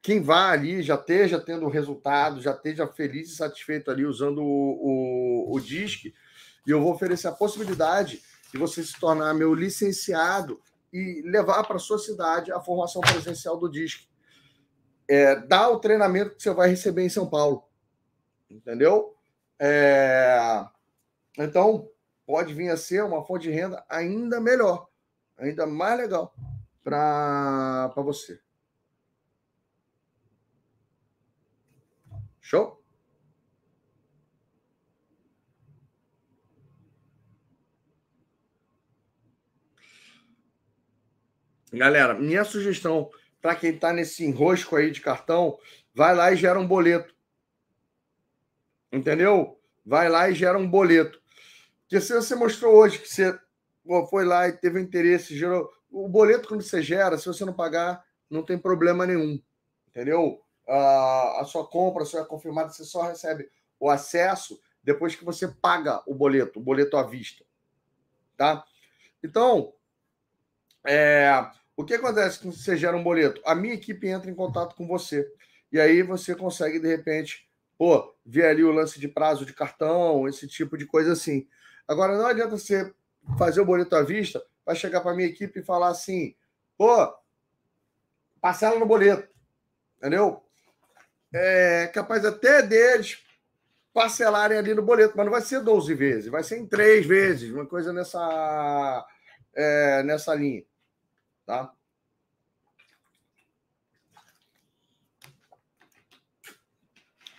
quem 0.00 0.22
vá 0.22 0.50
ali 0.50 0.82
já 0.82 0.94
esteja 0.94 1.40
tendo 1.40 1.68
resultado, 1.68 2.40
já 2.40 2.52
esteja 2.52 2.86
feliz 2.86 3.28
e 3.28 3.34
satisfeito 3.36 3.90
ali 3.90 4.06
usando 4.06 4.40
o, 4.40 5.48
o, 5.50 5.56
o 5.56 5.60
DISC, 5.60 6.14
e 6.64 6.70
eu 6.70 6.80
vou 6.80 6.92
oferecer 6.92 7.26
a 7.26 7.32
possibilidade 7.32 8.22
de 8.52 8.58
você 8.58 8.84
se 8.84 8.98
tornar 9.00 9.34
meu 9.34 9.52
licenciado 9.52 10.60
e 10.92 11.22
levar 11.22 11.64
para 11.64 11.78
sua 11.78 11.98
cidade 11.98 12.52
a 12.52 12.60
formação 12.60 13.00
presencial 13.00 13.56
do 13.56 13.68
DISC. 13.68 14.08
É, 15.08 15.36
dá 15.36 15.68
o 15.68 15.78
treinamento 15.78 16.34
que 16.34 16.42
você 16.42 16.52
vai 16.52 16.68
receber 16.68 17.02
em 17.02 17.08
São 17.08 17.28
Paulo. 17.28 17.64
Entendeu? 18.50 19.14
É, 19.58 20.66
então, 21.38 21.88
pode 22.26 22.54
vir 22.54 22.70
a 22.70 22.76
ser 22.76 23.04
uma 23.04 23.24
fonte 23.24 23.44
de 23.44 23.50
renda 23.50 23.84
ainda 23.88 24.40
melhor, 24.40 24.88
ainda 25.36 25.66
mais 25.66 25.98
legal 25.98 26.34
para 26.82 27.92
você. 27.96 28.40
Show? 32.40 32.80
Galera, 41.76 42.14
minha 42.14 42.42
sugestão 42.42 43.10
para 43.40 43.54
quem 43.54 43.74
está 43.74 43.92
nesse 43.92 44.24
enrosco 44.24 44.74
aí 44.76 44.90
de 44.90 45.00
cartão, 45.00 45.58
vai 45.94 46.14
lá 46.14 46.32
e 46.32 46.36
gera 46.36 46.58
um 46.58 46.66
boleto. 46.66 47.14
Entendeu? 48.90 49.60
Vai 49.84 50.08
lá 50.08 50.28
e 50.28 50.34
gera 50.34 50.58
um 50.58 50.68
boleto. 50.68 51.20
Porque 51.82 52.00
se 52.00 52.14
você 52.14 52.34
mostrou 52.34 52.74
hoje 52.74 52.98
que 52.98 53.08
você 53.08 53.38
foi 54.10 54.24
lá 54.24 54.48
e 54.48 54.52
teve 54.52 54.80
interesse, 54.80 55.36
gerou. 55.36 55.70
O 55.90 56.08
boleto, 56.08 56.48
quando 56.48 56.62
você 56.62 56.82
gera, 56.82 57.18
se 57.18 57.26
você 57.26 57.44
não 57.44 57.52
pagar, 57.52 58.04
não 58.28 58.42
tem 58.42 58.58
problema 58.58 59.06
nenhum. 59.06 59.40
Entendeu? 59.88 60.40
A, 60.66 61.42
a 61.42 61.44
sua 61.44 61.66
compra 61.68 62.04
só 62.04 62.20
é 62.20 62.24
confirmada, 62.24 62.70
você 62.70 62.84
só 62.84 63.02
recebe 63.02 63.48
o 63.78 63.88
acesso 63.88 64.58
depois 64.82 65.14
que 65.14 65.24
você 65.24 65.46
paga 65.46 66.02
o 66.06 66.14
boleto, 66.14 66.58
o 66.58 66.62
boleto 66.62 66.96
à 66.96 67.02
vista. 67.04 67.44
Tá? 68.36 68.64
Então, 69.22 69.72
é, 70.84 71.48
o 71.76 71.84
que 71.84 71.94
acontece 71.94 72.38
quando 72.38 72.54
você 72.54 72.76
gera 72.76 72.96
um 72.96 73.02
boleto? 73.02 73.40
A 73.44 73.54
minha 73.54 73.74
equipe 73.74 74.08
entra 74.08 74.30
em 74.30 74.34
contato 74.34 74.74
com 74.74 74.86
você. 74.86 75.30
E 75.70 75.78
aí 75.78 76.02
você 76.02 76.34
consegue, 76.34 76.80
de 76.80 76.88
repente, 76.88 77.46
pô, 77.76 78.14
ver 78.24 78.46
ali 78.46 78.64
o 78.64 78.72
lance 78.72 78.98
de 78.98 79.06
prazo 79.06 79.44
de 79.44 79.52
cartão, 79.52 80.26
esse 80.26 80.48
tipo 80.48 80.78
de 80.78 80.86
coisa 80.86 81.12
assim. 81.12 81.46
Agora, 81.86 82.16
não 82.16 82.26
adianta 82.26 82.56
você 82.56 82.92
fazer 83.38 83.60
o 83.60 83.64
boleto 83.66 83.94
à 83.94 84.02
vista, 84.02 84.42
vai 84.64 84.74
chegar 84.74 85.02
para 85.02 85.12
a 85.12 85.14
minha 85.14 85.28
equipe 85.28 85.60
e 85.60 85.64
falar 85.64 85.88
assim, 85.88 86.34
pô, 86.78 87.14
parcela 88.40 88.78
no 88.78 88.86
boleto. 88.86 89.28
Entendeu? 89.98 90.42
É 91.32 91.88
capaz 91.88 92.24
até 92.24 92.62
deles 92.62 93.18
parcelarem 93.92 94.58
ali 94.58 94.74
no 94.74 94.82
boleto, 94.82 95.14
mas 95.16 95.26
não 95.26 95.32
vai 95.32 95.42
ser 95.42 95.60
12 95.60 95.94
vezes, 95.94 96.26
vai 96.30 96.42
ser 96.42 96.58
em 96.58 96.66
três 96.66 97.06
vezes, 97.06 97.50
uma 97.50 97.66
coisa 97.66 97.92
nessa, 97.92 99.06
é, 99.54 100.02
nessa 100.02 100.34
linha. 100.34 100.64
Tá? 101.46 101.72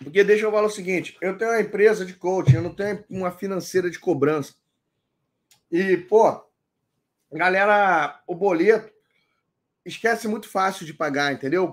Porque 0.02 0.24
deixa 0.24 0.46
eu 0.46 0.50
falar 0.50 0.66
o 0.66 0.70
seguinte: 0.70 1.16
eu 1.20 1.36
tenho 1.36 1.50
uma 1.50 1.60
empresa 1.60 2.06
de 2.06 2.14
coaching, 2.14 2.54
eu 2.54 2.62
não 2.62 2.74
tenho 2.74 3.04
uma 3.10 3.30
financeira 3.30 3.90
de 3.90 3.98
cobrança. 3.98 4.54
E, 5.70 5.98
pô, 5.98 6.42
galera, 7.30 8.22
o 8.26 8.34
boleto 8.34 8.90
esquece 9.84 10.26
muito 10.26 10.48
fácil 10.48 10.86
de 10.86 10.94
pagar, 10.94 11.32
entendeu? 11.32 11.64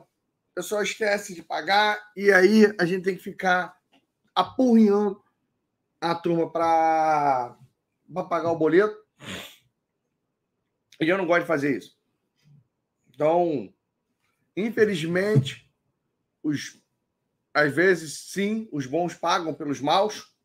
O 0.51 0.55
pessoal 0.55 0.83
esquece 0.83 1.33
de 1.33 1.41
pagar 1.41 2.11
e 2.15 2.31
aí 2.31 2.73
a 2.77 2.85
gente 2.85 3.03
tem 3.03 3.15
que 3.15 3.23
ficar 3.23 3.77
apurrinhando 4.33 5.23
a 6.01 6.13
turma 6.13 6.51
para 6.51 7.57
pagar 8.29 8.51
o 8.51 8.57
boleto. 8.57 8.97
E 10.99 11.07
eu 11.07 11.17
não 11.17 11.25
gosto 11.25 11.41
de 11.41 11.47
fazer 11.47 11.77
isso. 11.77 11.97
Então, 13.15 13.73
infelizmente, 14.57 15.71
os, 16.43 16.81
às 17.53 17.73
vezes, 17.73 18.19
sim, 18.19 18.67
os 18.73 18.85
bons 18.85 19.13
pagam 19.13 19.53
pelos 19.53 19.79
maus, 19.79 20.35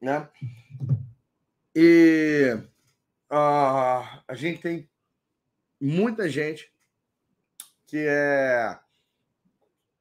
né? 0.00 0.30
E 1.74 2.56
uh, 3.28 4.22
a 4.26 4.34
gente 4.34 4.62
tem 4.62 4.88
muita 5.80 6.28
gente 6.28 6.72
que 7.88 8.06
é. 8.08 8.78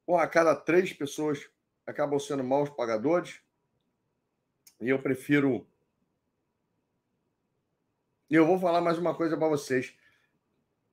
Porra, 0.05 0.23
a 0.23 0.27
cada 0.27 0.55
três 0.55 0.93
pessoas 0.93 1.49
acabam 1.87 2.19
sendo 2.19 2.43
maus 2.43 2.69
pagadores. 2.69 3.41
E 4.79 4.89
eu 4.89 5.01
prefiro. 5.01 5.67
E 8.29 8.35
eu 8.35 8.45
vou 8.45 8.59
falar 8.59 8.79
mais 8.79 8.99
uma 8.99 9.15
coisa 9.15 9.35
para 9.35 9.47
vocês. 9.47 9.97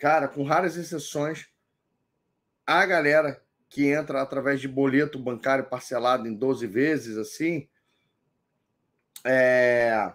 Cara, 0.05 0.29
com 0.29 0.43
raras 0.43 0.77
exceções, 0.77 1.49
a 2.67 2.85
galera 2.85 3.43
que 3.71 3.87
entra 3.87 4.21
através 4.21 4.61
de 4.61 4.69
boleto 4.69 5.19
bancário 5.19 5.65
parcelado 5.65 6.29
em 6.29 6.35
12 6.35 6.67
vezes, 6.67 7.17
assim, 7.17 7.67
é. 9.25 10.13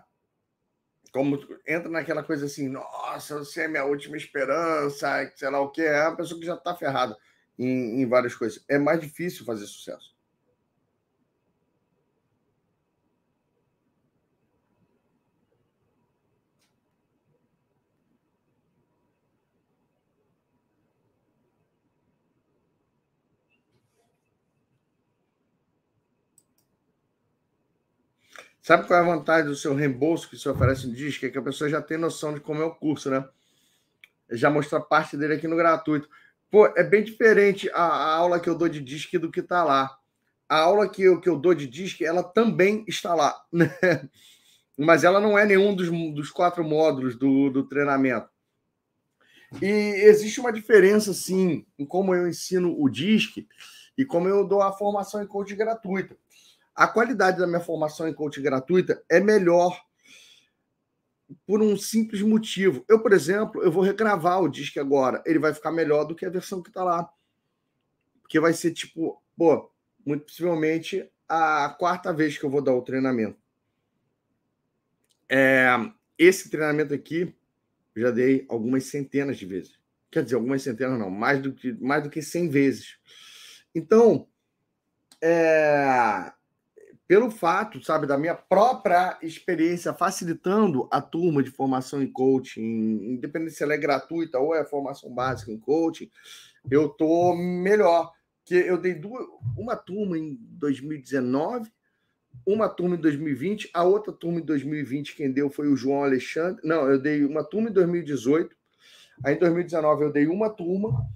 Como 1.12 1.40
entra 1.68 1.90
naquela 1.90 2.22
coisa 2.22 2.46
assim, 2.46 2.70
nossa, 2.70 3.40
você 3.40 3.64
é 3.64 3.68
minha 3.68 3.84
última 3.84 4.16
esperança, 4.16 5.34
sei 5.36 5.50
lá 5.50 5.60
o 5.60 5.72
que, 5.72 5.82
é 5.82 6.08
uma 6.08 6.18
pessoa 6.18 6.40
que 6.40 6.46
já 6.46 6.54
está 6.54 6.76
ferrada 6.76 7.18
em, 7.58 8.00
em 8.00 8.06
várias 8.08 8.36
coisas. 8.36 8.64
É 8.70 8.78
mais 8.78 9.02
difícil 9.02 9.44
fazer 9.44 9.66
sucesso. 9.66 10.16
Sabe 28.70 28.86
qual 28.86 29.00
é 29.00 29.02
a 29.02 29.16
vantagem 29.16 29.48
do 29.48 29.56
seu 29.56 29.74
reembolso 29.74 30.30
que 30.30 30.38
você 30.38 30.48
oferece 30.48 30.86
no 30.86 30.94
disco? 30.94 31.26
É 31.26 31.30
que 31.30 31.40
a 31.40 31.42
pessoa 31.42 31.68
já 31.68 31.82
tem 31.82 31.98
noção 31.98 32.36
de 32.36 32.40
como 32.40 32.62
é 32.62 32.66
o 32.66 32.76
curso, 32.76 33.10
né? 33.10 33.28
Já 34.30 34.48
mostra 34.52 34.80
parte 34.80 35.18
dele 35.18 35.34
aqui 35.34 35.48
no 35.48 35.56
gratuito. 35.56 36.08
Pô, 36.52 36.68
é 36.78 36.84
bem 36.84 37.04
diferente 37.04 37.68
a, 37.72 37.82
a 37.82 38.14
aula 38.18 38.40
que 38.40 38.48
eu 38.48 38.54
dou 38.56 38.70
de 38.70 38.80
disco 38.80 39.18
do 39.18 39.32
que 39.32 39.40
está 39.40 39.64
lá. 39.64 39.98
A 40.48 40.60
aula 40.60 40.88
que 40.88 41.02
eu, 41.02 41.20
que 41.20 41.28
eu 41.28 41.36
dou 41.36 41.56
de 41.56 41.66
disco, 41.66 42.04
ela 42.04 42.22
também 42.22 42.86
está 42.88 43.16
lá, 43.16 43.44
né? 43.52 43.76
Mas 44.78 45.04
ela 45.04 45.20
não 45.20 45.36
é 45.36 45.48
nenhum 45.48 45.76
dos, 45.76 45.90
dos 46.14 46.30
quatro 46.30 46.64
módulos 46.64 47.16
do, 47.16 47.50
do 47.50 47.64
treinamento. 47.64 48.30
E 49.60 49.66
existe 49.66 50.40
uma 50.40 50.54
diferença, 50.54 51.12
sim, 51.12 51.66
em 51.80 51.88
como 51.88 52.14
eu 52.14 52.28
ensino 52.28 52.80
o 52.80 52.88
DISC 52.88 53.48
e 53.98 54.06
como 54.06 54.28
eu 54.28 54.48
dou 54.48 54.62
a 54.62 54.72
formação 54.72 55.24
em 55.24 55.26
coach 55.26 55.56
gratuita 55.56 56.16
a 56.80 56.88
qualidade 56.88 57.38
da 57.38 57.46
minha 57.46 57.60
formação 57.60 58.08
em 58.08 58.14
coaching 58.14 58.42
gratuita 58.42 59.04
é 59.10 59.20
melhor 59.20 59.86
por 61.46 61.62
um 61.62 61.76
simples 61.76 62.22
motivo. 62.22 62.86
Eu, 62.88 63.02
por 63.02 63.12
exemplo, 63.12 63.62
eu 63.62 63.70
vou 63.70 63.84
regravar 63.84 64.42
o 64.42 64.48
disco 64.48 64.80
agora. 64.80 65.22
Ele 65.26 65.40
vai 65.40 65.54
ficar 65.54 65.74
melhor 65.74 66.06
do 66.06 66.16
que 66.16 66.26
a 66.26 66.30
versão 66.30 66.62
que 66.62 66.70
está 66.70 66.82
lá. 66.82 67.12
Porque 68.22 68.40
vai 68.40 68.54
ser 68.54 68.72
tipo, 68.72 69.22
pô, 69.36 69.70
muito 70.06 70.24
possivelmente 70.24 71.12
a 71.28 71.76
quarta 71.78 72.14
vez 72.14 72.38
que 72.38 72.46
eu 72.46 72.50
vou 72.50 72.62
dar 72.62 72.74
o 72.74 72.82
treinamento. 72.82 73.38
É, 75.28 75.68
esse 76.18 76.50
treinamento 76.50 76.94
aqui 76.94 77.36
eu 77.94 78.04
já 78.04 78.12
dei 78.12 78.46
algumas 78.48 78.86
centenas 78.86 79.38
de 79.38 79.46
vezes. 79.46 79.78
Quer 80.10 80.24
dizer, 80.24 80.38
algumas 80.38 80.62
centenas 80.62 80.98
não, 80.98 81.10
mais 81.10 81.42
do 81.42 81.52
que 81.52 81.74
mais 81.74 82.02
do 82.02 82.10
que 82.10 82.22
100 82.22 82.48
vezes. 82.48 82.98
Então, 83.76 84.30
é, 85.22 86.32
pelo 87.10 87.32
fato, 87.32 87.84
sabe, 87.84 88.06
da 88.06 88.20
minha 88.20 88.36
própria 88.36 89.18
experiência 89.24 89.92
facilitando 89.92 90.88
a 90.92 91.02
turma 91.02 91.42
de 91.42 91.50
formação 91.50 92.04
em 92.04 92.12
coaching, 92.12 92.62
independente 92.62 93.54
se 93.54 93.64
ela 93.64 93.74
é 93.74 93.80
gratuita 93.80 94.38
ou 94.38 94.54
é 94.54 94.64
formação 94.64 95.12
básica 95.12 95.52
em 95.52 95.58
coaching, 95.58 96.08
eu 96.70 96.88
tô 96.88 97.36
melhor. 97.36 98.14
Que 98.46 98.54
eu 98.54 98.78
dei 98.78 98.94
duas, 98.94 99.26
uma 99.58 99.76
turma 99.76 100.20
em 100.20 100.38
2019, 100.40 101.72
uma 102.46 102.70
turma 102.70 102.96
em 102.96 103.00
2020, 103.00 103.72
a 103.74 103.84
outra 103.84 104.14
turma 104.14 104.40
em 104.40 104.46
2020 104.46 105.16
quem 105.16 105.32
deu 105.32 105.50
foi 105.50 105.68
o 105.68 105.76
João 105.76 106.04
Alexandre. 106.04 106.62
Não, 106.64 106.88
eu 106.88 107.00
dei 107.00 107.26
uma 107.26 107.44
turma 107.44 107.72
em 107.72 107.74
2018. 107.74 108.56
Aí 109.26 109.34
em 109.34 109.40
2019 109.40 110.04
eu 110.04 110.12
dei 110.12 110.28
uma 110.28 110.52
turma. 110.52 111.08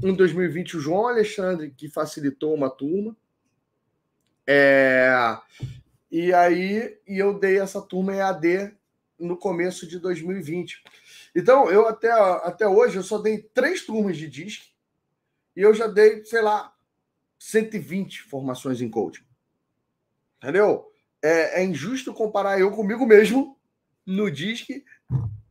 Em 0.00 0.14
2020 0.14 0.76
o 0.76 0.80
João 0.80 1.08
Alexandre 1.08 1.72
que 1.76 1.88
facilitou 1.88 2.54
uma 2.54 2.70
turma 2.70 3.16
é, 4.52 5.38
e 6.10 6.34
aí 6.34 6.98
e 7.06 7.16
eu 7.16 7.38
dei 7.38 7.60
essa 7.60 7.80
turma 7.80 8.12
EAD 8.12 8.74
no 9.16 9.36
começo 9.36 9.86
de 9.86 10.00
2020. 10.00 10.82
Então, 11.36 11.70
eu 11.70 11.86
até, 11.86 12.10
até 12.10 12.66
hoje 12.66 12.96
eu 12.96 13.04
só 13.04 13.18
dei 13.18 13.38
três 13.38 13.86
turmas 13.86 14.16
de 14.16 14.26
DISC 14.26 14.62
e 15.54 15.62
eu 15.62 15.72
já 15.72 15.86
dei, 15.86 16.24
sei 16.24 16.42
lá, 16.42 16.74
120 17.38 18.22
formações 18.22 18.80
em 18.80 18.90
coaching. 18.90 19.22
Entendeu? 20.38 20.90
É, 21.22 21.60
é 21.60 21.64
injusto 21.64 22.12
comparar 22.12 22.58
eu 22.58 22.72
comigo 22.72 23.06
mesmo 23.06 23.56
no 24.04 24.28
DISC 24.28 24.84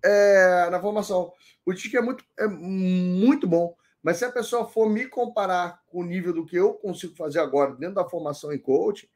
é, 0.04 0.70
na 0.70 0.82
formação. 0.82 1.32
O 1.66 1.72
DISC 1.72 1.96
é 1.96 2.02
muito, 2.02 2.26
é 2.38 2.48
muito 2.48 3.48
bom. 3.48 3.78
Mas 4.02 4.18
se 4.18 4.26
a 4.26 4.32
pessoa 4.32 4.68
for 4.68 4.90
me 4.90 5.08
comparar 5.08 5.82
com 5.88 6.00
o 6.00 6.06
nível 6.06 6.34
do 6.34 6.46
que 6.46 6.56
eu 6.56 6.74
consigo 6.74 7.16
fazer 7.16 7.40
agora 7.40 7.76
dentro 7.76 7.96
da 7.96 8.10
formação 8.10 8.54
em 8.54 8.60
coaching, 8.60 9.08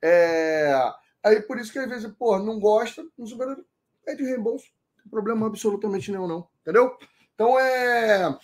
é... 0.00 0.72
aí 1.22 1.40
por 1.42 1.58
isso 1.58 1.72
que 1.72 1.78
às 1.78 1.88
vezes, 1.88 2.10
pô, 2.18 2.38
não 2.38 2.58
gosta, 2.58 3.04
não 3.16 3.26
supera, 3.26 3.56
de 4.16 4.24
reembolso. 4.24 4.66
Não 4.96 5.02
tem 5.02 5.10
problema 5.10 5.46
absolutamente 5.46 6.10
nenhum, 6.10 6.26
não. 6.26 6.48
Entendeu? 6.62 6.96
Então 7.34 7.58
é. 7.58 8.38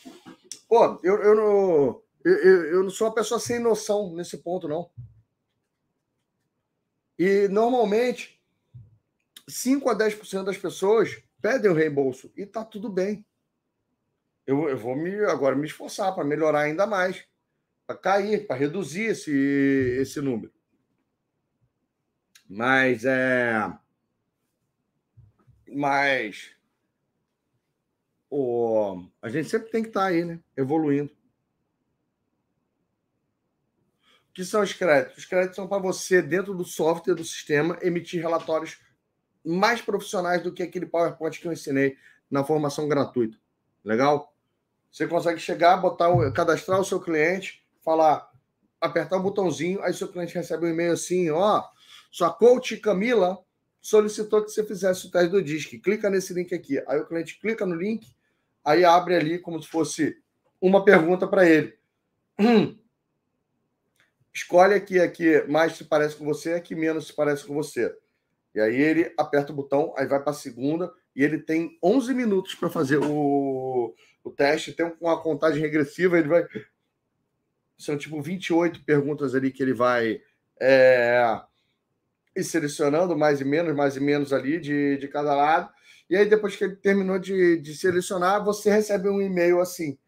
Pô, 0.68 1.00
eu, 1.02 1.22
eu, 1.22 1.34
não, 1.34 2.02
eu, 2.24 2.64
eu 2.66 2.82
não 2.82 2.90
sou 2.90 3.06
uma 3.06 3.14
pessoa 3.14 3.40
sem 3.40 3.58
noção 3.58 4.12
nesse 4.14 4.38
ponto, 4.38 4.68
não. 4.68 4.90
E 7.18 7.48
normalmente 7.48 8.40
5 9.48 9.88
a 9.90 9.96
10% 9.96 10.44
das 10.44 10.58
pessoas 10.58 11.22
pedem 11.40 11.70
o 11.70 11.74
reembolso 11.74 12.30
e 12.36 12.44
tá 12.44 12.64
tudo 12.64 12.88
bem. 12.88 13.24
Eu, 14.48 14.66
eu 14.66 14.78
vou 14.78 14.96
me 14.96 15.14
agora 15.26 15.54
me 15.54 15.66
esforçar 15.66 16.14
para 16.14 16.24
melhorar 16.24 16.60
ainda 16.60 16.86
mais, 16.86 17.22
para 17.86 17.94
cair, 17.94 18.46
para 18.46 18.56
reduzir 18.56 19.02
esse, 19.02 19.30
esse 20.00 20.22
número. 20.22 20.50
Mas 22.48 23.04
é. 23.04 23.70
Mas. 25.70 26.56
O, 28.30 29.06
a 29.20 29.28
gente 29.28 29.50
sempre 29.50 29.70
tem 29.70 29.82
que 29.82 29.88
estar 29.88 30.00
tá 30.00 30.06
aí, 30.06 30.24
né? 30.24 30.40
Evoluindo. 30.56 31.12
O 34.30 34.32
que 34.32 34.46
são 34.46 34.62
os 34.62 34.72
créditos? 34.72 35.18
Os 35.18 35.24
créditos 35.26 35.56
são 35.56 35.68
para 35.68 35.82
você, 35.82 36.22
dentro 36.22 36.54
do 36.54 36.64
software 36.64 37.14
do 37.14 37.24
sistema, 37.24 37.78
emitir 37.82 38.22
relatórios 38.22 38.80
mais 39.44 39.82
profissionais 39.82 40.42
do 40.42 40.54
que 40.54 40.62
aquele 40.62 40.86
PowerPoint 40.86 41.38
que 41.38 41.46
eu 41.46 41.52
ensinei 41.52 41.98
na 42.30 42.42
formação 42.42 42.88
gratuita. 42.88 43.36
Legal? 43.84 44.34
Você 44.90 45.06
consegue 45.06 45.38
chegar, 45.38 45.76
botar, 45.76 46.08
cadastrar 46.32 46.80
o 46.80 46.84
seu 46.84 47.00
cliente, 47.00 47.62
falar, 47.84 48.30
apertar 48.80 49.16
o 49.16 49.20
um 49.20 49.22
botãozinho, 49.22 49.82
aí 49.82 49.92
seu 49.92 50.08
cliente 50.08 50.34
recebe 50.34 50.66
um 50.66 50.70
e-mail 50.70 50.92
assim, 50.92 51.30
ó, 51.30 51.62
sua 52.10 52.32
coach 52.32 52.76
Camila 52.78 53.38
solicitou 53.80 54.42
que 54.42 54.50
você 54.50 54.64
fizesse 54.64 55.06
o 55.06 55.10
teste 55.10 55.28
do 55.28 55.42
DISC. 55.42 55.78
Clica 55.78 56.10
nesse 56.10 56.32
link 56.34 56.54
aqui. 56.54 56.82
Aí 56.86 56.98
o 57.00 57.06
cliente 57.06 57.38
clica 57.38 57.64
no 57.64 57.74
link, 57.74 58.06
aí 58.64 58.84
abre 58.84 59.14
ali 59.14 59.38
como 59.38 59.62
se 59.62 59.68
fosse 59.68 60.20
uma 60.60 60.84
pergunta 60.84 61.26
para 61.26 61.48
ele. 61.48 61.74
Escolhe 64.32 64.74
aqui 64.74 65.00
a 65.00 65.10
que 65.10 65.42
mais 65.48 65.76
se 65.76 65.84
parece 65.84 66.16
com 66.16 66.24
você, 66.24 66.54
a 66.54 66.60
que 66.60 66.74
menos 66.74 67.08
se 67.08 67.12
parece 67.12 67.44
com 67.44 67.54
você. 67.54 67.94
E 68.54 68.60
aí 68.60 68.76
ele 68.76 69.12
aperta 69.16 69.52
o 69.52 69.56
botão, 69.56 69.94
aí 69.96 70.06
vai 70.06 70.20
para 70.20 70.30
a 70.30 70.34
segunda, 70.34 70.92
e 71.14 71.22
ele 71.22 71.38
tem 71.38 71.78
11 71.82 72.14
minutos 72.14 72.54
para 72.54 72.70
fazer 72.70 72.98
o, 72.98 73.06
o 74.28 74.32
teste. 74.32 74.72
Tem 74.72 74.92
uma 75.00 75.20
contagem 75.20 75.60
regressiva, 75.60 76.18
ele 76.18 76.28
vai. 76.28 76.46
São 77.76 77.96
tipo 77.96 78.20
28 78.20 78.84
perguntas 78.84 79.34
ali 79.34 79.50
que 79.50 79.62
ele 79.62 79.72
vai 79.72 80.20
é, 80.60 81.40
selecionando, 82.42 83.16
mais 83.16 83.40
e 83.40 83.44
menos, 83.44 83.74
mais 83.74 83.96
e 83.96 84.00
menos 84.00 84.32
ali 84.32 84.60
de, 84.60 84.96
de 84.98 85.08
cada 85.08 85.34
lado. 85.34 85.70
E 86.10 86.16
aí, 86.16 86.24
depois 86.26 86.56
que 86.56 86.64
ele 86.64 86.76
terminou 86.76 87.18
de, 87.18 87.58
de 87.58 87.74
selecionar, 87.76 88.44
você 88.44 88.70
recebe 88.70 89.08
um 89.08 89.20
e-mail 89.20 89.60
assim: 89.60 89.98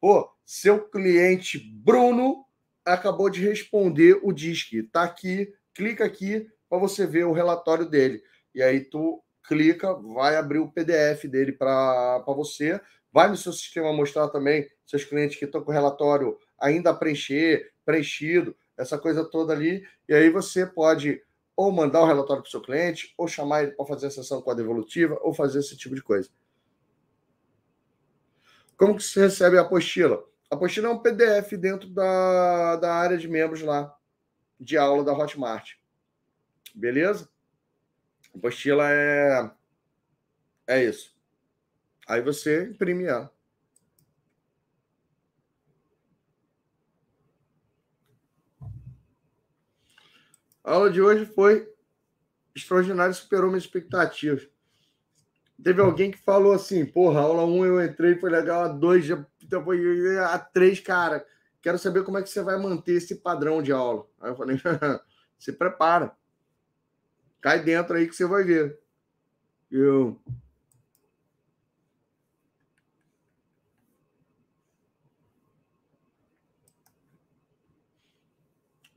pô, 0.00 0.30
seu 0.44 0.80
cliente 0.88 1.58
Bruno 1.58 2.44
acabou 2.84 3.28
de 3.30 3.42
responder 3.42 4.20
o 4.22 4.32
DISC. 4.32 4.82
Tá 4.92 5.02
aqui, 5.02 5.52
clica 5.74 6.04
aqui 6.04 6.46
para 6.68 6.78
você 6.78 7.06
ver 7.06 7.24
o 7.24 7.32
relatório 7.32 7.88
dele. 7.88 8.22
E 8.54 8.62
aí 8.62 8.80
tu 8.80 9.22
clica, 9.46 9.94
vai 9.94 10.36
abrir 10.36 10.58
o 10.58 10.70
PDF 10.70 11.24
dele 11.26 11.52
para 11.52 12.22
você. 12.28 12.80
Vai 13.12 13.28
no 13.28 13.36
seu 13.36 13.52
sistema 13.52 13.92
mostrar 13.92 14.28
também 14.28 14.68
seus 14.84 15.04
clientes 15.04 15.38
que 15.38 15.44
estão 15.44 15.62
com 15.62 15.70
o 15.70 15.74
relatório 15.74 16.38
ainda 16.58 16.90
a 16.90 16.94
preencher, 16.94 17.72
preenchido, 17.84 18.56
essa 18.76 18.98
coisa 18.98 19.24
toda 19.24 19.52
ali. 19.52 19.86
E 20.08 20.14
aí 20.14 20.30
você 20.30 20.66
pode 20.66 21.22
ou 21.56 21.72
mandar 21.72 22.02
o 22.02 22.06
relatório 22.06 22.42
para 22.42 22.48
o 22.48 22.50
seu 22.50 22.60
cliente, 22.60 23.14
ou 23.16 23.26
chamar 23.26 23.62
ele 23.62 23.72
para 23.72 23.86
fazer 23.86 24.08
a 24.08 24.10
sessão 24.10 24.42
com 24.42 24.50
a 24.50 24.54
devolutiva, 24.54 25.18
ou 25.22 25.32
fazer 25.32 25.60
esse 25.60 25.74
tipo 25.74 25.94
de 25.94 26.02
coisa. 26.02 26.28
Como 28.76 28.94
que 28.94 29.02
você 29.02 29.20
recebe 29.20 29.56
a 29.56 29.62
apostila? 29.62 30.22
A 30.50 30.54
apostila 30.54 30.88
é 30.88 30.90
um 30.90 30.98
PDF 30.98 31.52
dentro 31.58 31.88
da, 31.88 32.76
da 32.76 32.94
área 32.94 33.16
de 33.16 33.26
membros 33.26 33.62
lá, 33.62 33.96
de 34.60 34.76
aula 34.76 35.02
da 35.02 35.14
Hotmart. 35.14 35.76
Beleza? 36.74 37.26
A 38.34 38.38
apostila 38.38 38.84
é, 38.92 39.50
é 40.66 40.84
isso. 40.84 41.15
Aí 42.06 42.22
você 42.22 42.64
imprime 42.64 43.04
ela. 43.04 43.32
A 50.62 50.72
aula 50.72 50.90
de 50.90 51.00
hoje 51.00 51.24
foi 51.26 51.72
extraordinária, 52.54 53.12
superou 53.12 53.50
minhas 53.50 53.64
expectativas. 53.64 54.48
Teve 55.62 55.80
alguém 55.80 56.10
que 56.10 56.18
falou 56.18 56.52
assim: 56.52 56.84
porra, 56.84 57.20
aula 57.20 57.44
1 57.44 57.64
eu 57.64 57.84
entrei, 57.84 58.18
foi 58.18 58.30
legal, 58.30 58.62
a 58.62 58.68
2 58.68 59.04
já 59.04 59.24
então 59.42 59.64
a 60.28 60.38
3, 60.38 60.80
cara. 60.80 61.24
Quero 61.62 61.78
saber 61.78 62.04
como 62.04 62.18
é 62.18 62.22
que 62.22 62.28
você 62.28 62.42
vai 62.42 62.58
manter 62.58 62.94
esse 62.94 63.16
padrão 63.16 63.62
de 63.62 63.72
aula. 63.72 64.06
Aí 64.20 64.30
eu 64.30 64.36
falei: 64.36 64.58
se 65.38 65.52
prepara. 65.52 66.12
Cai 67.40 67.62
dentro 67.62 67.96
aí 67.96 68.06
que 68.08 68.14
você 68.14 68.26
vai 68.26 68.42
ver. 68.42 68.78
Eu. 69.70 70.20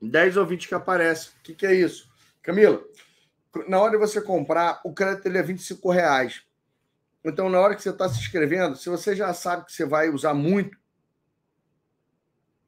Dez 0.02 0.38
ouvintes 0.38 0.68
que 0.68 0.76
aparecem. 0.76 1.32
O 1.40 1.44
que, 1.44 1.54
que 1.54 1.66
é 1.66 1.74
isso? 1.74 2.10
Camila, 2.42 2.82
na 3.68 3.80
hora 3.80 3.92
de 3.92 3.98
você 3.98 4.22
comprar, 4.22 4.80
o 4.84 4.94
crédito 4.94 5.26
ele 5.26 5.38
é 5.38 5.44
25 5.44 5.92
reais. 5.92 6.44
Então, 7.24 7.50
na 7.50 7.60
hora 7.60 7.76
que 7.76 7.84
você 7.84 7.90
está 7.90 8.08
se 8.08 8.20
inscrevendo, 8.20 8.76
se 8.76 8.90
você 8.90 9.16
já 9.16 9.34
sabe 9.34 9.66
que 9.66 9.74
você 9.74 9.86
vai 9.86 10.10
usar 10.10 10.34
muito 10.34 10.78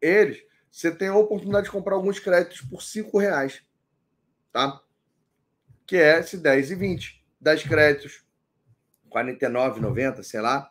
eles, 0.01 0.43
você 0.69 0.89
tem 0.89 1.09
a 1.09 1.15
oportunidade 1.15 1.65
de 1.65 1.71
comprar 1.71 1.95
alguns 1.95 2.19
créditos 2.19 2.61
por 2.61 2.81
5 2.81 3.17
reais. 3.17 3.63
Tá? 4.51 4.81
Que 5.85 5.97
é 5.97 6.19
esse 6.19 6.37
10 6.37 6.71
e 6.71 6.75
20. 6.75 7.21
10 7.39 7.63
créditos, 7.63 8.25
49,90, 9.09 10.23
sei 10.23 10.41
lá. 10.41 10.69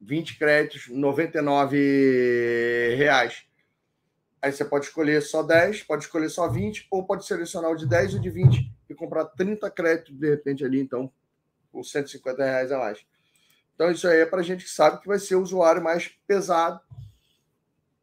20 0.00 0.38
créditos, 0.38 0.88
99 0.88 2.94
reais. 2.96 3.46
Aí 4.42 4.50
você 4.50 4.64
pode 4.64 4.86
escolher 4.86 5.22
só 5.22 5.40
10, 5.40 5.84
pode 5.84 6.02
escolher 6.02 6.28
só 6.28 6.48
20, 6.48 6.88
ou 6.90 7.06
pode 7.06 7.24
selecionar 7.24 7.70
o 7.70 7.76
de 7.76 7.86
10 7.86 8.14
e 8.14 8.16
o 8.16 8.20
de 8.20 8.28
20 8.28 8.72
e 8.90 8.94
comprar 8.94 9.26
30 9.26 9.70
créditos 9.70 10.18
de 10.18 10.28
repente 10.28 10.64
ali, 10.64 10.80
então, 10.80 11.12
por 11.70 11.84
150 11.84 12.44
reais 12.44 12.72
a 12.72 12.78
mais. 12.78 13.06
Então, 13.74 13.88
isso 13.92 14.06
aí 14.08 14.18
é 14.18 14.26
para 14.26 14.42
gente 14.42 14.64
que 14.64 14.70
sabe 14.70 15.00
que 15.00 15.06
vai 15.06 15.20
ser 15.20 15.36
o 15.36 15.42
usuário 15.42 15.80
mais 15.80 16.08
pesado. 16.26 16.80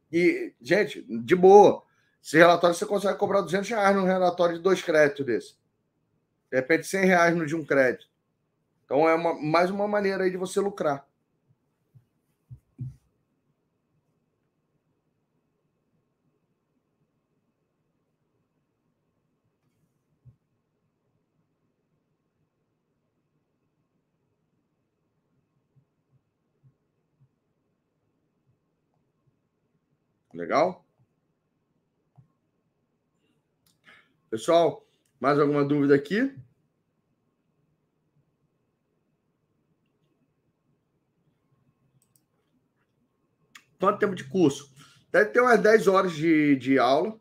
E, 0.09 0.53
gente, 0.61 1.05
de 1.09 1.35
boa. 1.35 1.83
Esse 2.23 2.37
relatório 2.37 2.75
você 2.75 2.85
consegue 2.85 3.19
cobrar 3.19 3.41
200 3.41 3.69
reais 3.69 3.95
num 3.95 4.05
relatório 4.05 4.55
de 4.55 4.61
dois 4.61 4.81
créditos 4.81 5.25
desse. 5.25 5.55
De 6.49 6.57
repente, 6.57 6.87
100 6.87 7.05
reais 7.05 7.35
no 7.35 7.45
de 7.45 7.55
um 7.55 7.65
crédito. 7.65 8.07
Então, 8.85 9.07
é 9.07 9.13
uma, 9.13 9.33
mais 9.33 9.69
uma 9.69 9.87
maneira 9.87 10.23
aí 10.23 10.31
de 10.31 10.37
você 10.37 10.61
lucrar. 10.61 11.05
Legal? 30.39 30.85
Pessoal, 34.29 34.87
mais 35.19 35.37
alguma 35.37 35.65
dúvida 35.65 35.93
aqui? 35.93 36.33
Quanto 43.77 43.99
tempo 43.99 44.15
de 44.15 44.23
curso? 44.29 44.73
Deve 45.11 45.31
ter 45.31 45.41
umas 45.41 45.59
10 45.61 45.87
horas 45.89 46.13
de, 46.13 46.55
de 46.55 46.79
aula. 46.79 47.19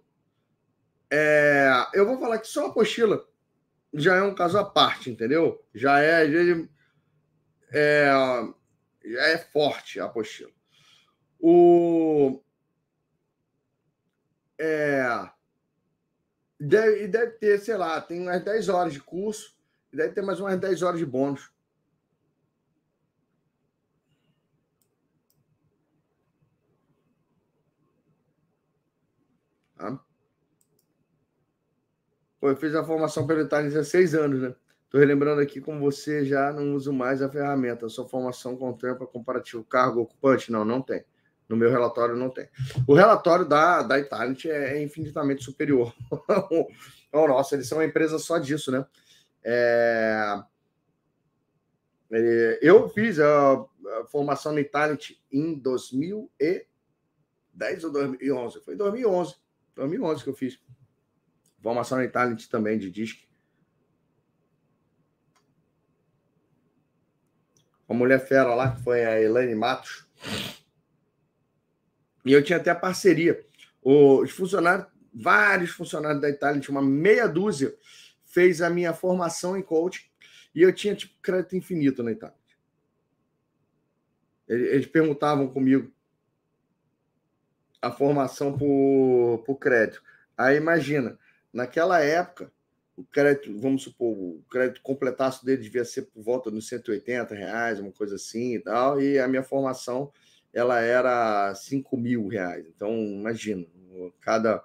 É, 1.11 1.71
eu 1.95 2.07
vou 2.07 2.21
falar 2.21 2.39
que 2.39 2.47
só 2.47 2.67
a 2.67 2.69
apostila 2.69 3.27
já 3.93 4.15
é 4.15 4.23
um 4.23 4.35
caso 4.35 4.57
à 4.59 4.65
parte, 4.65 5.11
entendeu? 5.11 5.67
Já 5.75 6.01
é, 6.01 6.25
é, 7.73 8.13
já 9.05 9.23
é 9.23 9.39
forte 9.39 9.99
a 9.99 10.05
apostila. 10.05 10.53
O, 11.41 12.43
é, 14.59 15.31
deve, 16.59 17.09
deve 17.09 17.33
ter, 17.33 17.59
sei 17.61 17.77
lá, 17.77 18.01
tem 18.01 18.21
umas 18.21 18.43
10 18.45 18.69
horas 18.69 18.93
de 18.93 19.01
curso 19.01 19.57
e 19.93 19.97
deve 19.97 20.13
ter 20.13 20.23
mais 20.23 20.41
umas 20.41 20.59
10 20.59 20.83
horas 20.83 20.99
de 20.99 21.07
bônus. 21.07 21.51
Tá? 29.77 30.01
Pô, 32.41 32.49
eu 32.49 32.57
fiz 32.57 32.75
a 32.75 32.85
formação 32.85 33.27
pela 33.27 33.43
em 33.43 33.69
16 33.69 34.15
anos, 34.15 34.41
né? 34.41 34.55
Estou 34.85 35.01
relembrando 35.01 35.41
aqui 35.41 35.61
como 35.61 35.81
você 35.81 36.25
já 36.25 36.53
não 36.53 36.75
usa 36.75 36.91
mais 36.93 37.21
a 37.21 37.29
ferramenta. 37.29 37.87
A 37.87 37.89
sua 37.91 38.09
formação 38.09 38.57
contempla 38.57 39.07
comparativo 39.07 39.63
cargo 39.63 40.01
ocupante? 40.01 40.51
Não, 40.51 40.65
não 40.65 40.81
tem. 40.81 41.05
No 41.49 41.57
meu 41.57 41.71
relatório 41.71 42.15
não 42.15 42.29
tem. 42.29 42.47
O 42.87 42.95
relatório 42.95 43.47
da, 43.47 43.83
da 43.83 43.99
Italent 43.99 44.45
é 44.45 44.83
infinitamente 44.83 45.43
superior 45.43 45.95
ao 47.11 47.27
nosso. 47.27 47.55
Eles 47.55 47.67
são 47.67 47.79
uma 47.79 47.85
empresa 47.85 48.19
só 48.19 48.39
disso, 48.39 48.71
né? 48.71 48.85
É... 49.43 50.43
Eu 52.61 52.89
fiz 52.91 53.19
a, 53.19 53.65
formação 54.11 54.53
no 54.53 54.59
Italent 54.59 55.13
em 55.33 55.55
2010 55.55 57.85
ou 57.85 57.93
2011. 57.93 58.61
Foi 58.61 58.75
em 58.75 58.77
2011. 58.77 59.37
2011 59.75 60.25
que 60.25 60.31
eu 60.31 60.35
fiz. 60.35 60.61
Formação 61.63 61.99
no 61.99 62.05
Italent 62.05 62.47
também 62.49 62.79
de 62.79 62.91
disque. 62.91 63.27
Uma 67.89 67.99
mulher 67.99 68.21
fera 68.21 68.55
lá, 68.55 68.73
que 68.73 68.83
foi 68.83 69.05
a 69.05 69.21
Elaine 69.21 69.55
Matos. 69.55 70.07
E 72.29 72.33
eu 72.33 72.43
tinha 72.43 72.59
até 72.59 72.75
parceria. 72.75 73.43
Os 73.83 74.31
funcionários, 74.33 74.87
vários 75.15 75.71
funcionários 75.71 76.21
da 76.21 76.29
Itália, 76.29 76.61
tinha 76.61 76.79
uma 76.79 76.87
meia 76.87 77.27
dúzia, 77.27 77.75
fez 78.27 78.61
a 78.61 78.69
minha 78.69 78.93
formação 78.93 79.57
em 79.57 79.63
coaching 79.63 80.05
e 80.55 80.61
eu 80.61 80.71
tinha 80.71 80.95
tipo 80.95 81.15
crédito 81.23 81.57
infinito 81.57 82.03
na 82.03 82.13
Itália. 82.13 82.37
Eles 84.47 84.87
perguntavam 84.87 85.49
comigo 85.49 85.91
a 87.81 87.91
formação 87.91 88.59
por, 88.59 89.43
por 89.47 89.57
crédito. 89.57 90.03
Aí 90.37 90.59
imagina, 90.59 91.19
naquela 91.51 92.01
época, 92.01 92.53
o 92.95 93.05
crédito, 93.05 93.59
vamos 93.59 93.85
supor, 93.85 94.13
o 94.13 94.45
crédito 94.51 94.83
completaço 94.83 95.47
dele 95.47 95.63
devia 95.63 95.85
ser 95.85 96.03
por 96.03 96.23
volta 96.23 96.51
dos 96.51 96.69
180 96.69 97.35
reais, 97.35 97.81
uma 97.81 97.93
coisa 97.93 98.17
assim 98.17 98.57
e 98.57 98.59
tal, 98.59 99.01
e 99.01 99.19
a 99.19 99.27
minha 99.27 99.43
formação 99.43 100.13
ela 100.53 100.81
era 100.81 101.55
5 101.55 101.97
mil 101.97 102.27
reais. 102.29 102.67
Então, 102.67 102.93
imagina, 102.95 103.67
cada 104.21 104.65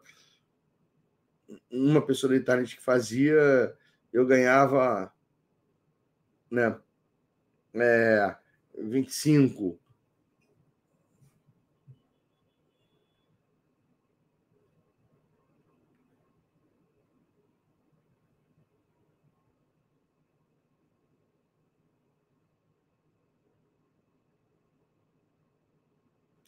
uma 1.72 2.06
pessoa 2.06 2.32
da 2.32 2.38
Itália 2.38 2.66
que 2.66 2.80
fazia, 2.82 3.76
eu 4.12 4.26
ganhava 4.26 5.12
né, 6.50 6.78
é, 7.74 8.36
25, 8.78 9.80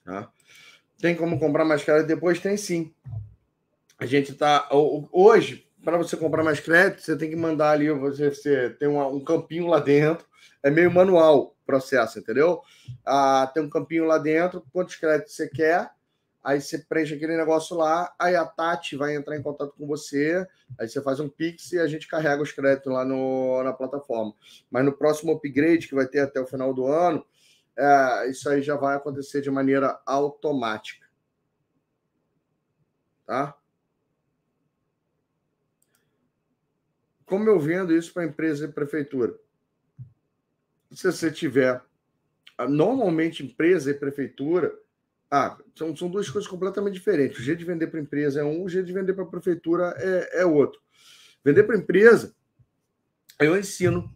Tá? 0.06 0.32
Tem 1.02 1.16
como 1.16 1.40
comprar 1.40 1.66
mais 1.66 1.84
crédito 1.84 2.08
depois? 2.08 2.40
Tem 2.40 2.56
sim. 2.56 2.94
A 3.98 4.06
gente 4.06 4.32
está. 4.32 4.70
Hoje, 4.72 5.68
para 5.84 5.98
você 5.98 6.16
comprar 6.16 6.44
mais 6.44 6.60
crédito, 6.60 7.02
você 7.02 7.18
tem 7.18 7.30
que 7.30 7.36
mandar 7.36 7.72
ali, 7.72 7.90
você, 7.92 8.30
você 8.30 8.70
tem 8.70 8.88
uma, 8.88 9.08
um 9.08 9.24
campinho 9.24 9.68
lá 9.68 9.80
dentro. 9.80 10.26
É 10.62 10.70
meio 10.70 10.92
manual 10.92 11.40
o 11.40 11.56
processo, 11.66 12.20
entendeu? 12.20 12.62
Ah, 13.06 13.50
tem 13.54 13.64
um 13.64 13.70
campinho 13.70 14.06
lá 14.06 14.18
dentro, 14.18 14.66
quantos 14.72 14.96
créditos 14.96 15.36
você 15.36 15.48
quer, 15.48 15.92
aí 16.44 16.60
você 16.60 16.80
preenche 16.80 17.14
aquele 17.14 17.38
negócio 17.38 17.78
lá, 17.78 18.14
aí 18.20 18.36
a 18.36 18.46
Tati 18.46 18.96
vai 18.96 19.16
entrar 19.16 19.36
em 19.36 19.44
contato 19.44 19.74
com 19.78 19.86
você, 19.86 20.46
aí 20.80 20.90
você 20.90 21.02
faz 21.02 21.20
um 21.20 21.30
Pix 21.30 21.72
e 21.74 21.80
a 21.80 21.88
gente 21.88 22.08
carrega 22.08 22.42
os 22.42 22.52
créditos 22.52 22.92
lá 22.92 23.06
no, 23.06 23.62
na 23.64 23.74
plataforma. 23.74 24.34
Mas 24.72 24.84
no 24.84 24.92
próximo 24.92 25.34
upgrade, 25.34 25.88
que 25.88 25.96
vai 25.96 26.08
ter 26.08 26.20
até 26.20 26.40
o 26.40 26.48
final 26.48 26.74
do 26.74 26.88
ano, 26.88 27.24
é, 27.78 28.30
isso 28.30 28.50
aí 28.50 28.62
já 28.62 28.76
vai 28.76 28.96
acontecer 28.96 29.42
de 29.42 29.52
maneira 29.52 30.00
automática. 30.06 31.06
Tá? 33.26 33.58
Como 37.26 37.50
eu 37.50 37.60
vendo 37.60 37.96
isso 37.96 38.14
para 38.14 38.26
empresa 38.26 38.66
e 38.66 38.72
prefeitura? 38.72 39.36
Se 40.92 41.12
você 41.12 41.32
tiver. 41.32 41.82
Normalmente, 42.70 43.44
empresa 43.44 43.92
e 43.92 43.94
prefeitura. 43.94 44.74
Ah, 45.30 45.58
são, 45.76 45.94
são 45.96 46.10
duas 46.10 46.30
coisas 46.30 46.50
completamente 46.50 46.94
diferentes. 46.94 47.40
O 47.40 47.44
jeito 47.44 47.60
de 47.60 47.66
vender 47.66 47.88
para 47.88 48.00
empresa 48.00 48.40
é 48.40 48.44
um, 48.44 48.64
o 48.64 48.70
jeito 48.70 48.86
de 48.86 48.94
vender 48.94 49.14
para 49.14 49.26
prefeitura 49.26 49.94
é, 49.98 50.42
é 50.42 50.46
outro. 50.46 50.80
Vender 51.44 51.64
para 51.64 51.78
empresa, 51.78 52.34
eu 53.40 53.58
ensino 53.58 54.16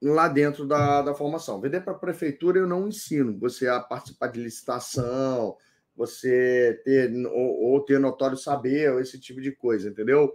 lá 0.00 0.28
dentro 0.28 0.66
da, 0.66 1.02
da 1.02 1.14
formação. 1.14 1.60
Vender 1.60 1.80
para 1.80 1.92
a 1.92 1.98
prefeitura 1.98 2.58
eu 2.58 2.66
não 2.66 2.88
ensino. 2.88 3.38
Você 3.38 3.68
a 3.68 3.80
participar 3.80 4.28
de 4.28 4.40
licitação, 4.40 5.56
você 5.96 6.80
ter 6.84 7.12
ou, 7.26 7.72
ou, 7.72 7.80
ter 7.84 7.98
notório 7.98 8.36
saber, 8.36 8.92
ou 8.92 9.00
esse 9.00 9.18
tipo 9.18 9.40
de 9.40 9.50
coisa, 9.50 9.88
entendeu? 9.88 10.32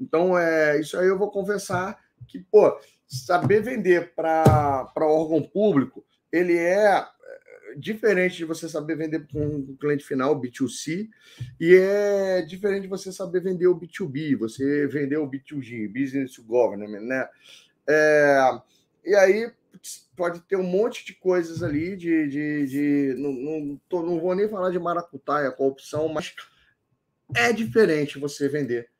Então, 0.00 0.36
é, 0.36 0.80
isso 0.80 0.98
aí 0.98 1.06
eu 1.06 1.18
vou 1.18 1.30
conversar 1.30 1.98
que, 2.26 2.38
pô, 2.38 2.76
saber 3.06 3.62
vender 3.62 4.14
para 4.14 4.90
órgão 4.96 5.42
público, 5.42 6.04
ele 6.32 6.56
é, 6.56 6.86
é 6.86 7.06
diferente 7.76 8.38
de 8.38 8.44
você 8.46 8.68
saber 8.68 8.96
vender 8.96 9.20
para 9.20 9.38
um 9.38 9.76
cliente 9.78 10.04
final, 10.04 10.40
B2C, 10.40 11.08
e 11.60 11.74
é 11.74 12.42
diferente 12.42 12.82
de 12.82 12.88
você 12.88 13.12
saber 13.12 13.42
vender 13.42 13.66
o 13.66 13.78
B2B, 13.78 14.36
você 14.36 14.86
vender 14.86 15.18
o 15.18 15.28
B2G, 15.28 15.92
Business 15.92 16.32
to 16.32 16.42
Government, 16.42 17.02
né? 17.02 17.28
É, 17.86 18.60
e 19.04 19.14
aí 19.14 19.52
pode 20.16 20.40
ter 20.40 20.56
um 20.56 20.62
monte 20.62 21.04
de 21.04 21.14
coisas 21.14 21.62
ali 21.62 21.96
de. 21.96 22.28
de, 22.28 22.66
de 22.66 23.14
não, 23.18 23.32
não, 23.32 23.80
tô, 23.88 24.02
não 24.02 24.20
vou 24.20 24.34
nem 24.34 24.48
falar 24.48 24.70
de 24.70 24.78
maracutaia, 24.78 25.50
corrupção, 25.50 26.08
mas 26.08 26.34
é 27.34 27.52
diferente 27.52 28.18
você 28.18 28.48
vender 28.48 28.90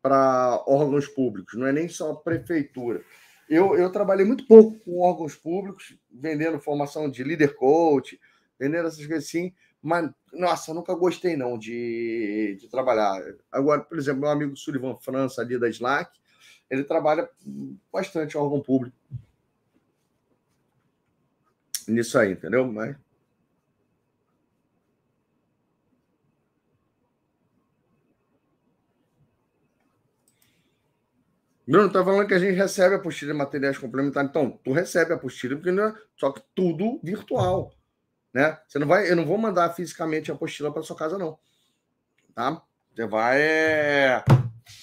para 0.00 0.62
órgãos 0.66 1.06
públicos, 1.06 1.54
não 1.54 1.66
é 1.66 1.72
nem 1.72 1.88
só 1.88 2.12
a 2.12 2.16
prefeitura. 2.16 3.04
Eu, 3.48 3.76
eu 3.76 3.90
trabalhei 3.90 4.24
muito 4.24 4.46
pouco 4.46 4.78
com 4.80 5.00
órgãos 5.00 5.36
públicos, 5.36 5.96
vendendo 6.10 6.58
formação 6.58 7.08
de 7.08 7.22
líder 7.22 7.54
coach, 7.54 8.18
vendendo 8.58 8.88
essas 8.88 9.06
coisas 9.06 9.28
assim, 9.28 9.54
mas, 9.80 10.10
nossa, 10.32 10.72
nunca 10.72 10.94
gostei 10.94 11.36
não 11.36 11.58
de, 11.58 12.56
de 12.60 12.68
trabalhar. 12.68 13.20
Agora, 13.50 13.82
por 13.82 13.98
exemplo, 13.98 14.22
meu 14.22 14.30
amigo 14.30 14.56
Sullivan 14.56 14.96
França 14.96 15.42
ali 15.42 15.58
da 15.58 15.68
Slack, 15.68 16.18
ele 16.72 16.84
trabalha 16.84 17.28
bastante 17.92 18.36
órgão 18.38 18.62
público. 18.62 18.96
Nisso 21.86 22.18
aí, 22.18 22.32
entendeu? 22.32 22.66
Mas. 22.66 22.96
Bruno, 31.68 31.92
tá 31.92 32.02
falando 32.02 32.26
que 32.26 32.34
a 32.34 32.38
gente 32.38 32.56
recebe 32.56 32.94
a 32.94 32.98
apostila 32.98 33.32
de 33.32 33.38
materiais 33.38 33.76
complementares. 33.76 34.30
Então, 34.30 34.58
tu 34.64 34.72
recebe 34.72 35.12
a 35.12 35.16
apostila, 35.16 35.56
porque 35.56 35.70
não 35.70 35.88
é, 35.88 35.94
só 36.16 36.32
que 36.32 36.42
tudo 36.54 36.98
virtual. 37.02 37.70
Né? 38.32 38.58
Você 38.66 38.78
não 38.78 38.86
vai, 38.86 39.10
eu 39.10 39.14
não 39.14 39.26
vou 39.26 39.36
mandar 39.36 39.74
fisicamente 39.74 40.30
a 40.30 40.34
apostila 40.34 40.72
para 40.72 40.82
sua 40.82 40.96
casa, 40.96 41.18
não. 41.18 41.38
Tá? 42.34 42.62
Você 42.94 43.06
vai. 43.06 44.22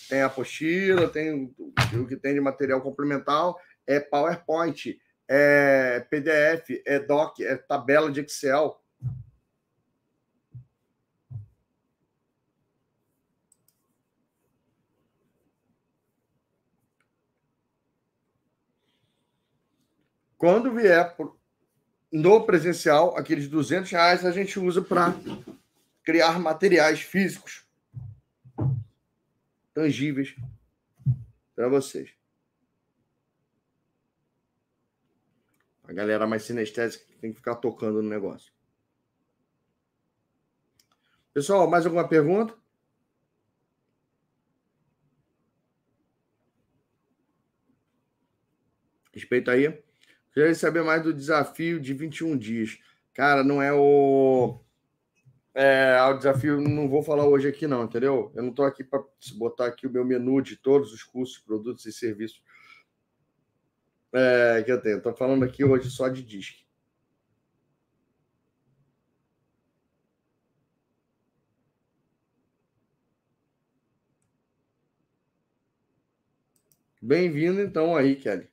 Tem 0.09 0.21
apostila, 0.21 1.07
tem 1.07 1.53
o 1.93 2.07
que 2.07 2.15
tem 2.15 2.33
de 2.33 2.41
material 2.41 2.81
complementar, 2.81 3.53
é 3.85 3.99
PowerPoint, 3.99 4.99
é 5.27 6.05
PDF, 6.09 6.81
é 6.85 6.99
doc, 6.99 7.39
é 7.39 7.55
tabela 7.55 8.11
de 8.11 8.21
Excel. 8.21 8.81
Quando 20.37 20.73
vier 20.73 21.15
no 22.11 22.45
presencial, 22.45 23.15
aqueles 23.17 23.47
200 23.47 23.91
reais 23.91 24.25
a 24.25 24.31
gente 24.31 24.57
usa 24.59 24.81
para 24.81 25.13
criar 26.03 26.39
materiais 26.39 27.01
físicos 27.01 27.68
tangíveis 29.79 30.35
para 31.55 31.69
vocês. 31.69 32.13
A 35.83 35.93
galera 35.93 36.27
mais 36.27 36.43
sinestésica 36.43 37.05
tem 37.21 37.31
que 37.31 37.37
ficar 37.37 37.55
tocando 37.55 38.01
no 38.01 38.09
negócio. 38.09 38.51
Pessoal, 41.33 41.69
mais 41.69 41.85
alguma 41.85 42.05
pergunta? 42.05 42.53
Respeito 49.13 49.49
aí. 49.49 49.81
Queria 50.33 50.53
saber 50.55 50.83
mais 50.83 51.03
do 51.03 51.13
desafio 51.13 51.79
de 51.79 51.93
21 51.93 52.37
dias. 52.37 52.77
Cara, 53.13 53.45
não 53.45 53.61
é 53.61 53.71
o 53.71 54.61
é, 55.61 56.01
o 56.03 56.13
desafio 56.13 56.61
não 56.61 56.87
vou 56.87 57.03
falar 57.03 57.27
hoje 57.27 57.49
aqui, 57.49 57.67
não, 57.67 57.83
entendeu? 57.83 58.31
Eu 58.33 58.43
não 58.43 58.49
estou 58.51 58.63
aqui 58.63 58.81
para 58.81 59.03
botar 59.35 59.65
aqui 59.65 59.87
o 59.87 59.89
meu 59.89 60.05
menu 60.05 60.41
de 60.41 60.55
todos 60.55 60.93
os 60.93 61.03
cursos, 61.03 61.37
produtos 61.37 61.85
e 61.85 61.91
serviços 61.91 62.41
é, 64.13 64.63
que 64.63 64.71
eu 64.71 64.81
tenho. 64.81 64.97
Estou 64.97 65.13
falando 65.13 65.43
aqui 65.43 65.65
hoje 65.65 65.89
só 65.89 66.07
de 66.07 66.23
disque. 66.23 66.65
Bem-vindo, 77.01 77.61
então, 77.61 77.97
aí, 77.97 78.15
Kelly. 78.15 78.47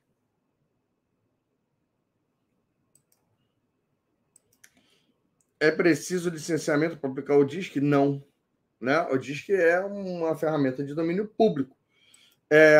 É 5.58 5.70
preciso 5.70 6.30
licenciamento 6.30 6.96
para 6.96 7.10
aplicar 7.10 7.36
o 7.36 7.44
DISC? 7.44 7.76
Não. 7.80 8.22
Né? 8.80 9.00
O 9.10 9.16
DISC 9.16 9.50
é 9.50 9.80
uma 9.80 10.36
ferramenta 10.36 10.84
de 10.84 10.94
domínio 10.94 11.26
público. 11.26 11.76
É, 12.50 12.78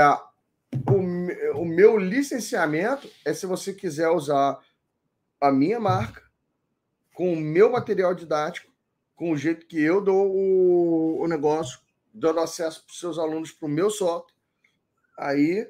o, 0.89 1.61
o 1.61 1.65
meu 1.65 1.97
licenciamento 1.99 3.09
é 3.25 3.33
se 3.33 3.47
você 3.47 3.73
quiser 3.73 4.09
usar 4.11 4.59
a 5.41 5.51
minha 5.51 5.81
marca 5.81 6.23
com 7.15 7.33
o 7.33 7.37
meu 7.37 7.71
material 7.71 8.15
didático, 8.15 8.71
com 9.15 9.33
o 9.33 9.37
jeito 9.37 9.67
que 9.67 9.81
eu 9.81 10.03
dou 10.03 10.31
o, 10.31 11.23
o 11.23 11.27
negócio, 11.27 11.81
dando 12.13 12.41
acesso 12.41 12.85
para 12.85 12.93
os 12.93 13.01
seus 13.01 13.19
alunos 13.19 13.51
para 13.51 13.67
o 13.67 13.71
meu 13.71 13.91
software, 13.91 14.35
aí, 15.19 15.67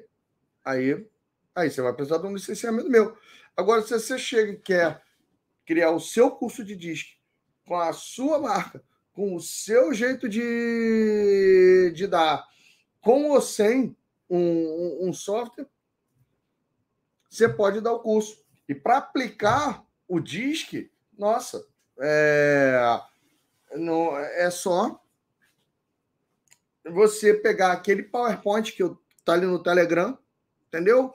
aí, 0.63 1.07
aí 1.55 1.71
você 1.71 1.81
vai 1.81 1.93
precisar 1.93 2.17
de 2.17 2.27
um 2.27 2.33
licenciamento 2.33 2.89
meu. 2.89 3.17
Agora, 3.55 3.81
se 3.81 3.97
você 3.97 4.19
chega 4.19 4.51
e 4.51 4.57
quer 4.57 5.01
criar 5.67 5.91
o 5.91 5.99
seu 5.99 6.31
curso 6.31 6.63
de 6.63 6.75
disque 6.75 7.17
com 7.67 7.77
a 7.77 7.91
sua 7.91 8.39
marca, 8.39 8.81
com 9.11 9.35
o 9.35 9.41
seu 9.41 9.93
jeito 9.93 10.29
de, 10.29 11.91
de 11.93 12.07
dar, 12.07 12.47
com 13.01 13.31
ou 13.31 13.41
sem 13.41 13.95
um, 14.29 15.09
um 15.09 15.13
software, 15.13 15.67
você 17.29 17.49
pode 17.49 17.81
dar 17.81 17.91
o 17.91 17.99
curso. 17.99 18.41
E 18.69 18.73
para 18.73 18.97
aplicar 18.97 19.85
o 20.07 20.21
DISC, 20.21 20.89
nossa, 21.17 21.67
é, 21.99 23.01
não, 23.75 24.17
é 24.17 24.49
só 24.49 25.03
você 26.85 27.33
pegar 27.33 27.73
aquele 27.73 28.03
PowerPoint 28.03 28.71
que 28.71 28.83
está 29.19 29.33
ali 29.33 29.45
no 29.45 29.61
Telegram, 29.61 30.17
entendeu? 30.67 31.13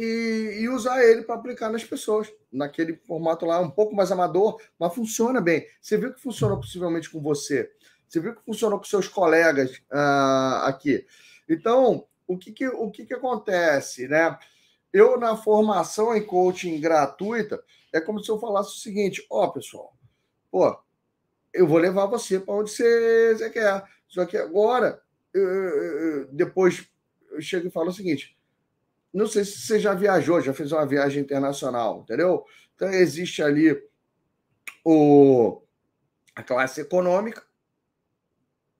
E, 0.00 0.60
e 0.60 0.68
usar 0.68 1.02
ele 1.02 1.22
para 1.22 1.34
aplicar 1.34 1.68
nas 1.68 1.82
pessoas, 1.82 2.32
naquele 2.52 2.94
formato 2.98 3.44
lá, 3.44 3.58
um 3.58 3.68
pouco 3.68 3.96
mais 3.96 4.12
amador, 4.12 4.60
mas 4.78 4.94
funciona 4.94 5.40
bem. 5.40 5.66
Você 5.80 5.96
viu 5.96 6.14
que 6.14 6.20
funcionou 6.20 6.56
possivelmente 6.60 7.10
com 7.10 7.20
você, 7.20 7.68
você 8.08 8.20
viu 8.20 8.32
que 8.36 8.44
funcionou 8.44 8.78
com 8.78 8.84
seus 8.84 9.08
colegas 9.08 9.76
uh, 9.90 10.66
aqui. 10.66 11.04
Então, 11.48 12.06
o 12.28 12.38
que, 12.38 12.52
que, 12.52 12.68
o 12.68 12.92
que, 12.92 13.06
que 13.06 13.14
acontece, 13.14 14.06
né? 14.06 14.38
Eu, 14.92 15.18
na 15.18 15.36
formação 15.36 16.16
em 16.16 16.24
coaching 16.24 16.80
gratuita, 16.80 17.60
é 17.92 18.00
como 18.00 18.22
se 18.22 18.30
eu 18.30 18.38
falasse 18.38 18.70
o 18.70 18.80
seguinte: 18.80 19.26
ó, 19.28 19.46
oh, 19.46 19.52
pessoal, 19.52 19.92
pô, 20.48 20.78
eu 21.52 21.66
vou 21.66 21.78
levar 21.78 22.06
você 22.06 22.38
para 22.38 22.54
onde 22.54 22.70
você, 22.70 23.34
você, 23.34 23.50
quer. 23.50 23.82
Só 24.06 24.24
que 24.24 24.36
agora, 24.36 25.02
eu, 25.34 25.42
eu, 25.42 26.28
depois 26.28 26.88
eu 27.32 27.40
chego 27.40 27.66
e 27.66 27.70
falo 27.72 27.88
o 27.88 27.92
seguinte: 27.92 28.37
não 29.12 29.26
sei 29.26 29.44
se 29.44 29.58
você 29.58 29.80
já 29.80 29.94
viajou, 29.94 30.40
já 30.40 30.52
fez 30.52 30.72
uma 30.72 30.86
viagem 30.86 31.22
internacional, 31.22 32.02
entendeu? 32.02 32.44
Então, 32.74 32.88
existe 32.90 33.42
ali 33.42 33.76
o, 34.84 35.62
a 36.34 36.42
classe 36.42 36.80
econômica, 36.80 37.44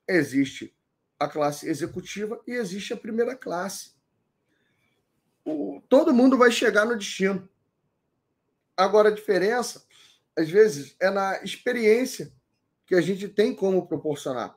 existe 0.07 0.75
a 1.19 1.29
classe 1.29 1.69
executiva 1.69 2.41
e 2.47 2.53
existe 2.53 2.93
a 2.93 2.97
primeira 2.97 3.35
classe. 3.35 3.93
O, 5.45 5.83
todo 5.89 6.15
mundo 6.15 6.37
vai 6.37 6.53
chegar 6.53 6.85
no 6.85 6.97
destino. 6.97 7.49
Agora, 8.77 9.09
a 9.09 9.15
diferença, 9.15 9.85
às 10.37 10.49
vezes, 10.49 10.95
é 11.01 11.11
na 11.11 11.43
experiência 11.43 12.33
que 12.87 12.95
a 12.95 13.01
gente 13.01 13.29
tem 13.29 13.55
como 13.55 13.89
proporcionar. 13.89 14.57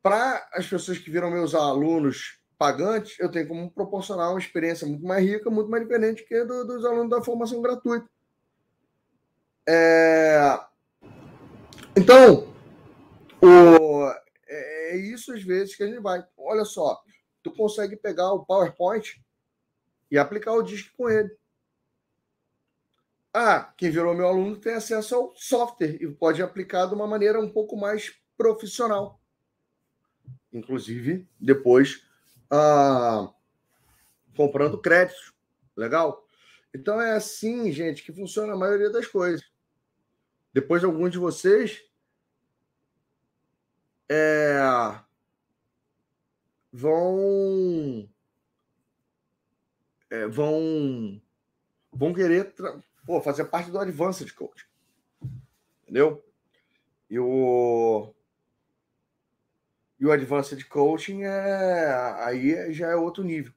Para 0.00 0.48
as 0.52 0.66
pessoas 0.66 0.98
que 0.98 1.10
viram 1.10 1.30
meus 1.30 1.54
alunos 1.54 2.38
pagantes, 2.64 3.20
eu 3.20 3.30
tenho 3.30 3.46
como 3.46 3.70
proporcionar 3.70 4.30
uma 4.30 4.38
experiência 4.38 4.86
muito 4.86 5.04
mais 5.04 5.22
rica, 5.22 5.50
muito 5.50 5.70
mais 5.70 5.82
diferente 5.82 6.24
que 6.24 6.44
do, 6.46 6.64
dos 6.64 6.82
alunos 6.86 7.10
da 7.10 7.22
formação 7.22 7.60
gratuita. 7.60 8.08
É... 9.68 10.58
Então, 11.94 12.48
o... 13.42 14.10
É, 14.48 14.92
é 14.92 14.96
isso 14.96 15.34
às 15.34 15.42
vezes 15.42 15.76
que 15.76 15.82
a 15.82 15.86
gente 15.86 16.00
vai. 16.00 16.24
Olha 16.38 16.64
só, 16.64 17.02
tu 17.42 17.52
consegue 17.52 17.96
pegar 17.96 18.32
o 18.32 18.46
PowerPoint 18.46 19.22
e 20.10 20.16
aplicar 20.16 20.54
o 20.54 20.62
disco 20.62 20.96
com 20.96 21.10
ele. 21.10 21.36
Ah, 23.30 23.74
quem 23.76 23.90
virou 23.90 24.14
meu 24.14 24.28
aluno 24.28 24.56
tem 24.56 24.72
acesso 24.72 25.14
ao 25.14 25.36
software 25.36 25.98
e 26.00 26.08
pode 26.08 26.42
aplicar 26.42 26.86
de 26.86 26.94
uma 26.94 27.06
maneira 27.06 27.38
um 27.38 27.50
pouco 27.50 27.76
mais 27.76 28.14
profissional. 28.38 29.20
Inclusive, 30.50 31.28
depois 31.38 32.13
ah, 32.56 33.34
comprando 34.36 34.80
créditos. 34.80 35.32
Legal? 35.76 36.24
Então 36.72 37.00
é 37.00 37.12
assim, 37.12 37.72
gente, 37.72 38.04
que 38.04 38.12
funciona 38.12 38.52
a 38.52 38.56
maioria 38.56 38.90
das 38.90 39.06
coisas. 39.06 39.44
Depois, 40.52 40.84
alguns 40.84 41.10
de 41.10 41.18
vocês 41.18 41.84
é, 44.08 44.60
vão 46.72 48.08
é, 50.10 50.26
vão 50.28 51.20
vão 51.92 52.14
querer 52.14 52.54
pô, 53.04 53.20
fazer 53.20 53.46
parte 53.46 53.70
do 53.70 53.80
Advanced 53.80 54.32
Coach. 54.32 54.68
Entendeu? 55.82 56.24
E 57.10 57.18
o 57.18 58.14
e 60.04 60.06
o 60.06 60.12
Advanced 60.12 60.62
Coaching 60.68 61.22
é 61.22 62.14
aí 62.18 62.70
já 62.74 62.88
é 62.90 62.94
outro 62.94 63.24
nível. 63.24 63.54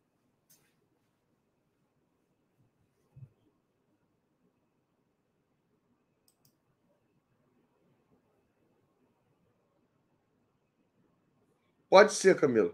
Pode 11.90 12.14
ser, 12.14 12.40
Camilo. 12.40 12.74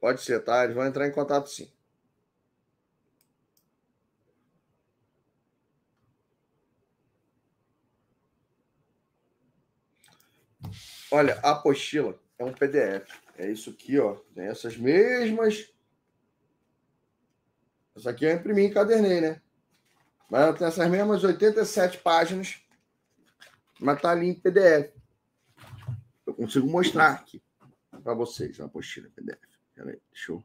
Pode 0.00 0.22
ser, 0.22 0.42
tá? 0.42 0.64
Eles 0.64 0.74
vão 0.74 0.86
entrar 0.86 1.06
em 1.06 1.12
contato 1.12 1.50
sim. 1.50 1.70
Olha, 11.16 11.40
a 11.42 11.52
apostila 11.52 12.20
é 12.38 12.44
um 12.44 12.52
PDF. 12.52 13.10
É 13.38 13.50
isso 13.50 13.70
aqui, 13.70 13.98
ó. 13.98 14.16
Tem 14.34 14.48
essas 14.48 14.76
mesmas. 14.76 15.72
Essa 17.96 18.10
aqui 18.10 18.26
eu 18.26 18.32
imprimi 18.32 18.66
em 18.66 18.70
cadernei, 18.70 19.22
né? 19.22 19.40
Mas 20.30 20.42
ela 20.42 20.52
tem 20.52 20.66
essas 20.66 20.90
mesmas 20.90 21.24
87 21.24 21.96
páginas. 22.00 22.60
Mas 23.80 23.98
tá 24.02 24.10
ali 24.10 24.28
em 24.28 24.34
PDF. 24.34 24.94
Eu 26.26 26.34
consigo 26.34 26.68
mostrar 26.68 27.12
aqui 27.12 27.42
para 28.02 28.12
vocês 28.12 28.60
a 28.60 28.66
apostila 28.66 29.08
PDF. 29.08 29.40
Peraí, 29.74 29.98
deixa 30.12 30.32
eu 30.32 30.44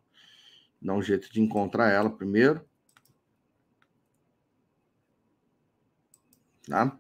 dar 0.82 0.94
um 0.94 1.02
jeito 1.02 1.30
de 1.34 1.42
encontrar 1.42 1.92
ela 1.92 2.10
primeiro. 2.10 2.66
Tá? 6.66 6.98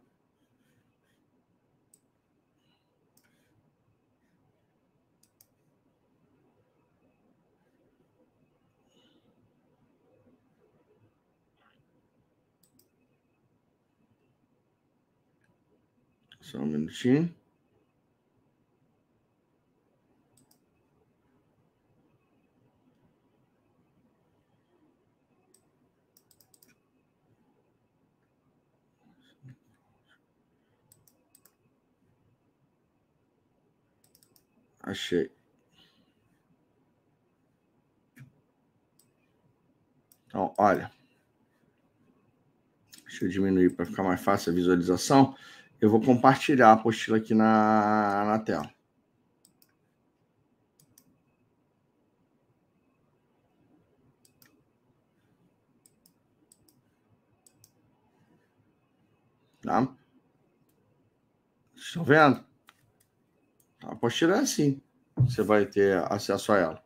Só 16.51 16.57
um 16.57 16.65
minutinho. 16.65 17.33
Achei. 34.81 35.31
Então, 40.27 40.53
olha. 40.57 40.91
Deixa 43.05 43.23
eu 43.23 43.29
diminuir 43.29 43.73
para 43.73 43.85
ficar 43.85 44.03
mais 44.03 44.19
fácil 44.21 44.51
a 44.51 44.55
visualização. 44.55 45.33
Eu 45.81 45.89
vou 45.89 45.99
compartilhar 45.99 46.69
a 46.69 46.73
apostila 46.73 47.17
aqui 47.17 47.33
na, 47.33 48.23
na 48.23 48.39
tela. 48.39 48.71
Tá? 59.63 59.87
Estão 61.75 62.03
vendo? 62.03 62.45
A 63.83 63.93
apostila 63.93 64.35
é 64.35 64.39
assim. 64.39 64.79
Você 65.15 65.41
vai 65.41 65.65
ter 65.65 65.97
acesso 66.11 66.51
a 66.51 66.57
ela. 66.59 66.83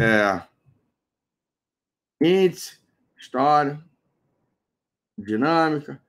É. 0.00 0.46
Índice, 2.20 2.78
história, 3.16 3.84
dinâmica, 5.22 6.00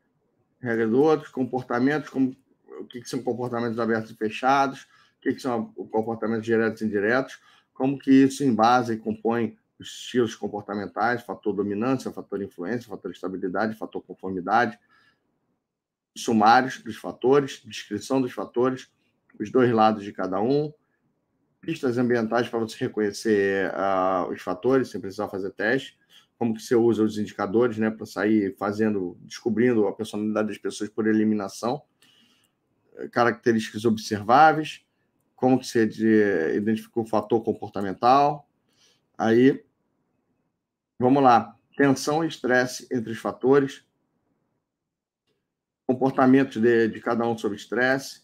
regra 0.62 0.88
do 0.88 1.02
outro, 1.02 1.32
comportamentos, 1.32 2.10
como, 2.10 2.36
o 2.80 2.86
que, 2.86 3.02
que 3.02 3.10
são 3.10 3.22
comportamentos 3.22 3.80
abertos 3.80 4.12
e 4.12 4.16
fechados, 4.16 4.84
o 5.18 5.22
que, 5.22 5.34
que 5.34 5.42
são 5.42 5.66
comportamentos 5.92 6.46
diretos 6.46 6.82
e 6.82 6.86
indiretos, 6.86 7.40
como 7.74 7.98
que 7.98 8.12
isso 8.12 8.44
embasa 8.44 8.94
e 8.94 8.98
compõe 8.98 9.58
os 9.80 9.88
estilos 9.88 10.36
comportamentais, 10.36 11.24
fator 11.24 11.54
dominância, 11.54 12.12
fator 12.12 12.42
influência, 12.42 12.90
fator 12.90 13.12
estabilidade, 13.12 13.78
fator 13.78 14.02
conformidade, 14.02 14.78
sumários 16.16 16.82
dos 16.84 16.98
fatores, 16.98 17.62
descrição 17.66 18.22
dos 18.22 18.34
fatores, 18.34 18.92
os 19.40 19.50
dois 19.50 19.72
lados 19.72 20.04
de 20.04 20.12
cada 20.12 20.42
um, 20.42 20.74
pistas 21.62 21.98
ambientais 21.98 22.50
para 22.50 22.60
você 22.60 22.78
reconhecer 22.78 23.72
uh, 23.72 24.30
os 24.32 24.42
fatores, 24.42 24.90
sem 24.90 25.00
precisar 25.00 25.30
fazer 25.30 25.52
teste, 25.52 25.99
como 26.40 26.54
que 26.54 26.62
você 26.62 26.74
usa 26.74 27.04
os 27.04 27.18
indicadores, 27.18 27.78
né, 27.78 27.92
para 27.92 28.06
sair 28.06 28.56
fazendo, 28.58 29.18
descobrindo 29.24 29.86
a 29.88 29.94
personalidade 29.94 30.48
das 30.48 30.58
pessoas 30.58 30.90
por 30.90 31.06
eliminação, 31.06 31.82
características 33.12 33.84
observáveis, 33.84 34.82
como 35.36 35.60
que 35.60 35.68
você 35.68 35.84
identifica 36.56 37.02
o 37.02 37.06
fator 37.06 37.44
comportamental, 37.44 38.50
aí, 39.18 39.62
vamos 40.98 41.22
lá, 41.22 41.58
tensão 41.76 42.24
e 42.24 42.30
estresse 42.30 42.88
entre 42.90 43.12
os 43.12 43.20
fatores, 43.20 43.86
comportamentos 45.86 46.62
de, 46.62 46.88
de 46.88 47.02
cada 47.02 47.28
um 47.28 47.38
sobre 47.38 47.58
estresse, 47.58 48.22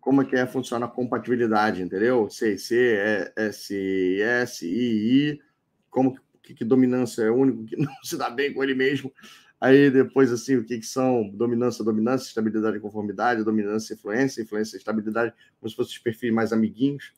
como 0.00 0.20
é 0.20 0.26
que 0.26 0.36
é, 0.36 0.46
funciona 0.46 0.84
a 0.84 0.88
compatibilidade, 0.88 1.80
entendeu? 1.80 2.28
C, 2.28 2.58
C, 2.58 3.32
S, 3.36 3.74
S, 4.20 4.66
I, 4.66 5.30
I, 5.30 5.42
como 5.88 6.14
que, 6.14 6.23
que 6.52 6.64
dominância 6.64 7.22
é 7.22 7.30
o 7.30 7.36
único 7.36 7.64
que 7.64 7.76
não 7.76 7.94
se 8.02 8.16
dá 8.18 8.28
bem 8.28 8.52
com 8.52 8.62
ele 8.62 8.74
mesmo. 8.74 9.12
Aí 9.60 9.90
depois, 9.90 10.30
assim, 10.30 10.56
o 10.56 10.64
que, 10.64 10.78
que 10.78 10.86
são 10.86 11.30
dominância, 11.30 11.84
dominância, 11.84 12.26
estabilidade 12.26 12.76
e 12.76 12.80
conformidade, 12.80 13.44
dominância, 13.44 13.94
influência, 13.94 14.42
influência, 14.42 14.76
estabilidade, 14.76 15.32
como 15.58 15.70
se 15.70 15.76
fossem 15.76 15.92
os 15.92 15.98
perfis 15.98 16.32
mais 16.32 16.52
amiguinhos. 16.52 17.14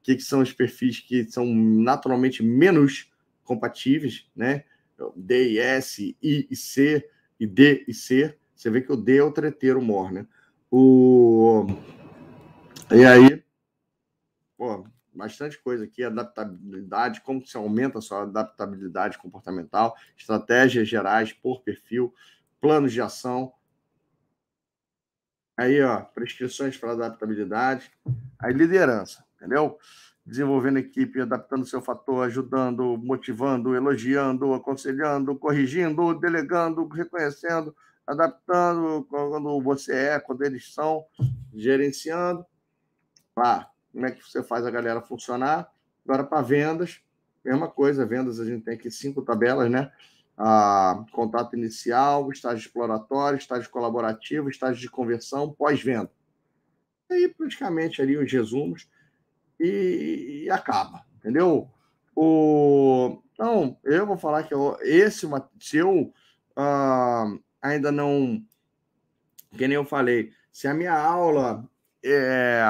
O 0.00 0.04
que, 0.04 0.14
que 0.14 0.22
são 0.22 0.40
os 0.40 0.52
perfis 0.52 1.00
que 1.00 1.30
são 1.30 1.44
naturalmente 1.44 2.42
menos 2.42 3.12
compatíveis, 3.42 4.26
né? 4.34 4.64
D 5.16 5.50
e 5.52 5.58
S, 5.58 6.16
I 6.22 6.46
e 6.50 6.56
C, 6.56 7.06
e 7.38 7.46
D 7.46 7.84
e 7.86 7.92
C. 7.92 8.34
Você 8.54 8.70
vê 8.70 8.80
que 8.80 8.92
o 8.92 8.96
D 8.96 9.18
é 9.18 9.22
o 9.22 9.32
treteiro 9.32 9.82
mor, 9.82 10.12
né? 10.12 10.26
O 10.70 11.66
e 12.90 13.04
aí, 13.04 13.42
pô, 14.56 14.86
bastante 15.14 15.58
coisa 15.62 15.84
aqui, 15.84 16.02
adaptabilidade, 16.02 17.20
como 17.20 17.46
se 17.46 17.56
aumenta 17.56 17.98
a 17.98 18.02
sua 18.02 18.22
adaptabilidade 18.22 19.18
comportamental, 19.18 19.96
estratégias 20.16 20.88
gerais 20.88 21.32
por 21.32 21.62
perfil, 21.62 22.12
planos 22.60 22.92
de 22.92 23.00
ação. 23.00 23.52
Aí, 25.56 25.80
ó, 25.82 26.00
prescrições 26.00 26.76
para 26.76 26.92
adaptabilidade, 26.92 27.90
aí 28.38 28.52
liderança, 28.52 29.24
entendeu? 29.36 29.78
Desenvolvendo 30.26 30.78
equipe, 30.78 31.20
adaptando 31.20 31.66
seu 31.66 31.80
fator, 31.80 32.26
ajudando, 32.26 32.96
motivando, 32.98 33.74
elogiando, 33.74 34.52
aconselhando, 34.54 35.36
corrigindo, 35.36 36.18
delegando, 36.18 36.88
reconhecendo, 36.88 37.76
adaptando 38.06 39.04
quando 39.08 39.60
você 39.60 39.94
é, 39.94 40.20
quando 40.20 40.42
eles 40.42 40.72
são, 40.72 41.04
gerenciando 41.54 42.44
lá, 43.36 43.70
como 43.94 44.06
é 44.06 44.10
que 44.10 44.22
você 44.22 44.42
faz 44.42 44.66
a 44.66 44.70
galera 44.70 45.00
funcionar. 45.00 45.72
Agora, 46.04 46.24
para 46.24 46.42
vendas, 46.42 47.00
mesma 47.44 47.68
coisa, 47.68 48.04
vendas 48.04 48.40
a 48.40 48.44
gente 48.44 48.64
tem 48.64 48.74
aqui 48.74 48.90
cinco 48.90 49.22
tabelas, 49.22 49.70
né? 49.70 49.90
Ah, 50.36 51.04
contato 51.12 51.54
inicial, 51.56 52.30
estágio 52.32 52.66
exploratório, 52.66 53.38
estágio 53.38 53.70
colaborativo, 53.70 54.50
estágio 54.50 54.80
de 54.80 54.90
conversão, 54.90 55.52
pós-venda. 55.52 56.10
E 57.08 57.14
aí, 57.14 57.28
praticamente, 57.28 58.02
ali 58.02 58.16
os 58.16 58.30
resumos 58.30 58.88
e, 59.60 60.42
e 60.44 60.50
acaba, 60.50 61.06
entendeu? 61.16 61.70
O... 62.16 63.22
Então, 63.32 63.78
eu 63.84 64.06
vou 64.06 64.16
falar 64.16 64.42
que 64.42 64.54
eu, 64.54 64.76
esse, 64.82 65.26
se 65.60 65.76
eu 65.76 66.12
ah, 66.56 67.32
ainda 67.62 67.92
não, 67.92 68.44
que 69.52 69.68
nem 69.68 69.76
eu 69.76 69.84
falei, 69.84 70.32
se 70.52 70.66
a 70.66 70.74
minha 70.74 70.96
aula 70.96 71.68
é, 72.04 72.62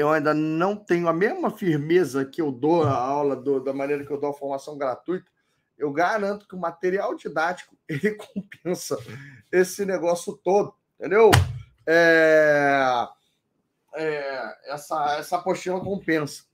eu 0.00 0.10
ainda 0.10 0.32
não 0.32 0.74
tenho 0.74 1.08
a 1.08 1.12
mesma 1.12 1.50
firmeza 1.50 2.24
que 2.24 2.40
eu 2.40 2.50
dou 2.50 2.84
a 2.84 2.92
aula 2.92 3.36
do, 3.36 3.62
da 3.62 3.72
maneira 3.72 4.04
que 4.04 4.10
eu 4.10 4.18
dou 4.18 4.30
a 4.30 4.34
formação 4.34 4.78
gratuita, 4.78 5.30
eu 5.76 5.92
garanto 5.92 6.48
que 6.48 6.54
o 6.54 6.58
material 6.58 7.14
didático 7.14 7.76
ele 7.88 8.14
compensa 8.14 8.96
esse 9.52 9.84
negócio 9.84 10.36
todo, 10.42 10.74
entendeu? 10.98 11.30
É, 11.86 13.08
é, 13.94 14.72
essa, 14.72 15.16
essa 15.18 15.36
apostila 15.36 15.80
compensa. 15.80 16.44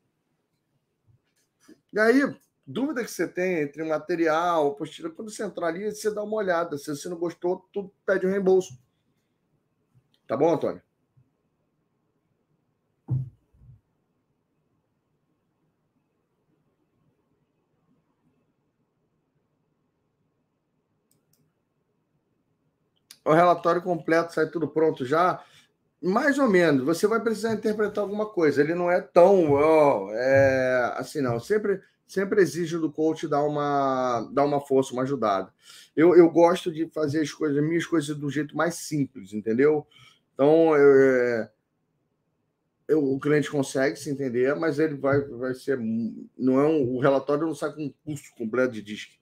E 1.93 1.99
aí, 2.01 2.37
dúvida 2.67 3.05
que 3.05 3.11
você 3.11 3.29
tem 3.29 3.61
entre 3.61 3.85
material, 3.85 4.69
apostila, 4.69 5.11
quando 5.11 5.31
você 5.31 5.45
entrar 5.45 5.69
ali, 5.69 5.91
você 5.91 6.11
dá 6.13 6.23
uma 6.23 6.37
olhada. 6.37 6.77
Se 6.79 6.89
você 6.89 7.09
não 7.09 7.17
gostou, 7.17 7.69
tu 7.73 7.93
pede 8.05 8.27
o 8.27 8.29
reembolso. 8.29 8.79
Tá 10.27 10.37
bom, 10.37 10.53
Antônio? 10.53 10.83
O 23.27 23.35
relatório 23.35 23.83
completo 23.83 24.33
sai 24.33 24.49
tudo 24.49 24.69
pronto 24.69 25.05
já? 25.05 25.43
Mais 26.03 26.39
ou 26.39 26.49
menos. 26.49 26.85
Você 26.85 27.07
vai 27.07 27.21
precisar 27.21 27.53
interpretar 27.53 28.05
alguma 28.05 28.27
coisa. 28.27 28.63
Ele 28.63 28.75
não 28.75 28.91
é 28.91 29.01
tão 29.01 29.53
oh, 29.53 30.11
é, 30.13 30.95
assim, 30.97 31.21
não. 31.21 31.41
Sempre, 31.41 31.81
sempre 32.07 32.41
exige 32.41 32.79
do 32.79 32.91
coach 32.91 33.27
dar 33.27 33.43
uma, 33.43 34.31
dar 34.33 34.45
uma 34.45 34.61
força, 34.61 34.93
uma 34.93 35.03
ajudada. 35.03 35.53
Eu, 35.97 36.15
eu 36.15 36.31
gosto 36.31 36.71
de 36.71 36.87
fazer 36.89 37.23
as 37.23 37.33
coisas, 37.33 37.63
minhas 37.63 37.87
coisas 37.87 38.17
do 38.17 38.31
jeito 38.31 38.57
mais 38.57 38.77
simples, 38.77 39.33
entendeu? 39.33 39.87
Então, 40.35 40.77
eu, 40.77 41.01
é, 41.01 41.51
eu, 42.87 43.03
o 43.03 43.19
cliente 43.19 43.51
consegue 43.51 43.97
se 43.97 44.11
entender, 44.11 44.55
mas 44.55 44.79
ele 44.79 44.95
vai, 44.95 45.21
vai 45.23 45.55
ser. 45.55 45.79
Não 46.39 46.61
é 46.61 46.67
um, 46.67 46.95
o 46.95 47.01
relatório 47.01 47.47
não 47.47 47.55
sai 47.55 47.73
com 47.73 47.87
um 47.87 47.95
curso 48.05 48.33
completo 48.37 48.75
de 48.75 48.83
disque. 48.83 49.19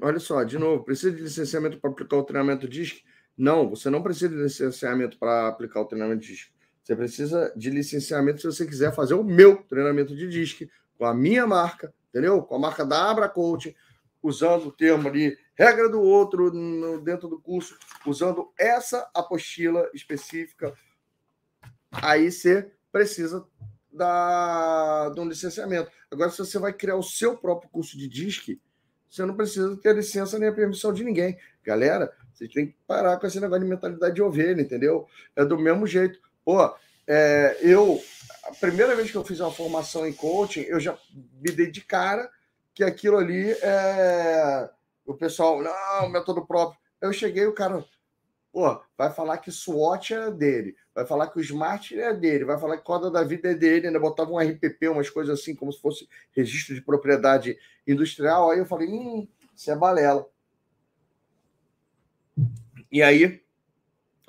Olha 0.00 0.18
só, 0.18 0.42
de 0.42 0.58
novo, 0.58 0.82
precisa 0.82 1.14
de 1.14 1.22
licenciamento 1.22 1.78
para 1.78 1.90
aplicar 1.90 2.16
o 2.16 2.24
treinamento 2.24 2.68
DISC? 2.68 3.04
Não, 3.36 3.70
você 3.70 3.88
não 3.88 4.02
precisa 4.02 4.28
de 4.28 4.34
licenciamento 4.34 5.16
para 5.18 5.46
aplicar 5.46 5.80
o 5.80 5.84
treinamento 5.84 6.26
DISC. 6.26 6.50
Você 6.82 6.96
precisa 6.96 7.52
de 7.56 7.70
licenciamento 7.70 8.40
se 8.40 8.46
você 8.46 8.66
quiser 8.66 8.92
fazer 8.92 9.14
o 9.14 9.22
meu 9.22 9.62
treinamento 9.62 10.16
de 10.16 10.28
DISC 10.28 10.68
com 10.98 11.04
a 11.04 11.14
minha 11.14 11.46
marca, 11.46 11.94
entendeu? 12.08 12.42
Com 12.42 12.56
a 12.56 12.58
marca 12.58 12.84
da 12.84 13.08
Abra 13.08 13.28
Coach, 13.28 13.76
usando 14.20 14.66
o 14.66 14.72
termo 14.72 15.08
ali, 15.08 15.38
regra 15.54 15.88
do 15.88 16.00
outro 16.00 16.52
no, 16.52 17.00
dentro 17.00 17.28
do 17.28 17.40
curso, 17.40 17.78
usando 18.04 18.52
essa 18.58 19.08
apostila 19.14 19.88
específica. 19.94 20.74
Aí 21.92 22.32
você 22.32 22.68
precisa 22.90 23.46
da, 23.92 25.10
de 25.10 25.20
um 25.20 25.28
licenciamento. 25.28 25.90
Agora, 26.10 26.30
se 26.30 26.38
você 26.38 26.58
vai 26.58 26.72
criar 26.72 26.96
o 26.96 27.02
seu 27.02 27.36
próprio 27.36 27.70
curso 27.70 27.96
de 27.96 28.08
DISC, 28.08 28.60
você 29.12 29.26
não 29.26 29.36
precisa 29.36 29.76
ter 29.76 29.94
licença 29.94 30.38
nem 30.38 30.48
a 30.48 30.52
permissão 30.52 30.90
de 30.90 31.04
ninguém. 31.04 31.36
Galera, 31.62 32.10
vocês 32.32 32.50
têm 32.50 32.68
que 32.68 32.76
parar 32.86 33.18
com 33.18 33.26
esse 33.26 33.38
negócio 33.38 33.62
de 33.62 33.68
mentalidade 33.68 34.14
de 34.14 34.22
ovelha, 34.22 34.62
entendeu? 34.62 35.06
É 35.36 35.44
do 35.44 35.58
mesmo 35.58 35.86
jeito. 35.86 36.18
Pô, 36.42 36.74
é, 37.06 37.58
eu, 37.60 38.02
a 38.44 38.54
primeira 38.54 38.96
vez 38.96 39.10
que 39.10 39.16
eu 39.16 39.22
fiz 39.22 39.38
uma 39.40 39.52
formação 39.52 40.06
em 40.06 40.14
coaching, 40.14 40.62
eu 40.62 40.80
já 40.80 40.96
me 41.12 41.52
dei 41.52 41.70
de 41.70 41.82
cara 41.82 42.30
que 42.74 42.82
aquilo 42.82 43.18
ali 43.18 43.50
é. 43.50 44.70
O 45.04 45.12
pessoal, 45.12 45.60
não, 45.60 46.08
método 46.08 46.46
próprio. 46.46 46.80
Eu 46.98 47.12
cheguei, 47.12 47.44
o 47.44 47.52
cara, 47.52 47.84
pô, 48.52 48.80
vai 48.96 49.10
falar 49.10 49.38
que 49.38 49.50
SWOT 49.50 50.14
é 50.14 50.30
dele, 50.30 50.76
vai 50.94 51.06
falar 51.06 51.28
que 51.28 51.38
o 51.38 51.40
Smart 51.40 51.98
é 51.98 52.12
dele, 52.12 52.44
vai 52.44 52.58
falar 52.58 52.76
que 52.76 52.84
Coda 52.84 53.10
da 53.10 53.24
Vida 53.24 53.50
é 53.50 53.54
dele, 53.54 53.86
ainda 53.86 53.98
botava 53.98 54.30
um 54.30 54.38
RPP, 54.38 54.88
umas 54.88 55.08
coisas 55.08 55.40
assim, 55.40 55.54
como 55.54 55.72
se 55.72 55.80
fosse 55.80 56.08
registro 56.36 56.74
de 56.74 56.82
propriedade 56.82 57.58
industrial. 57.86 58.50
Aí 58.50 58.58
eu 58.58 58.66
falei, 58.66 58.88
hum, 58.88 59.26
isso 59.56 59.70
é 59.70 59.76
balela. 59.76 60.26
E 62.90 63.02
aí, 63.02 63.42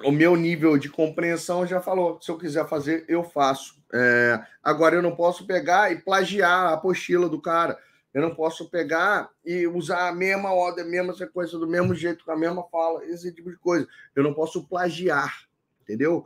o 0.06 0.12
meu 0.12 0.36
nível 0.38 0.78
de 0.78 0.90
compreensão 0.90 1.68
já 1.68 1.82
falou: 1.82 2.20
se 2.22 2.32
eu 2.32 2.38
quiser 2.38 2.68
fazer, 2.68 3.06
eu 3.10 3.24
faço. 3.24 3.82
É, 3.94 4.42
agora, 4.64 4.96
eu 4.96 5.02
não 5.02 5.16
posso 5.16 5.46
pegar 5.46 5.92
e 5.92 6.02
plagiar 6.02 6.68
a 6.68 6.74
apostila 6.74 7.28
do 7.28 7.42
cara. 7.42 7.78
Eu 8.14 8.22
não 8.22 8.36
posso 8.36 8.70
pegar 8.70 9.30
e 9.44 9.66
usar 9.66 10.08
a 10.08 10.14
mesma 10.14 10.54
ordem, 10.54 10.84
a 10.84 10.88
mesma 10.88 11.16
sequência, 11.16 11.58
do 11.58 11.68
mesmo 11.68 11.96
jeito, 11.96 12.24
com 12.24 12.32
a 12.32 12.38
mesma 12.38 12.64
fala, 12.70 13.04
esse 13.06 13.34
tipo 13.34 13.50
de 13.50 13.58
coisa. 13.58 13.88
Eu 14.16 14.24
não 14.24 14.34
posso 14.34 14.68
plagiar, 14.68 15.48
entendeu? 15.82 16.26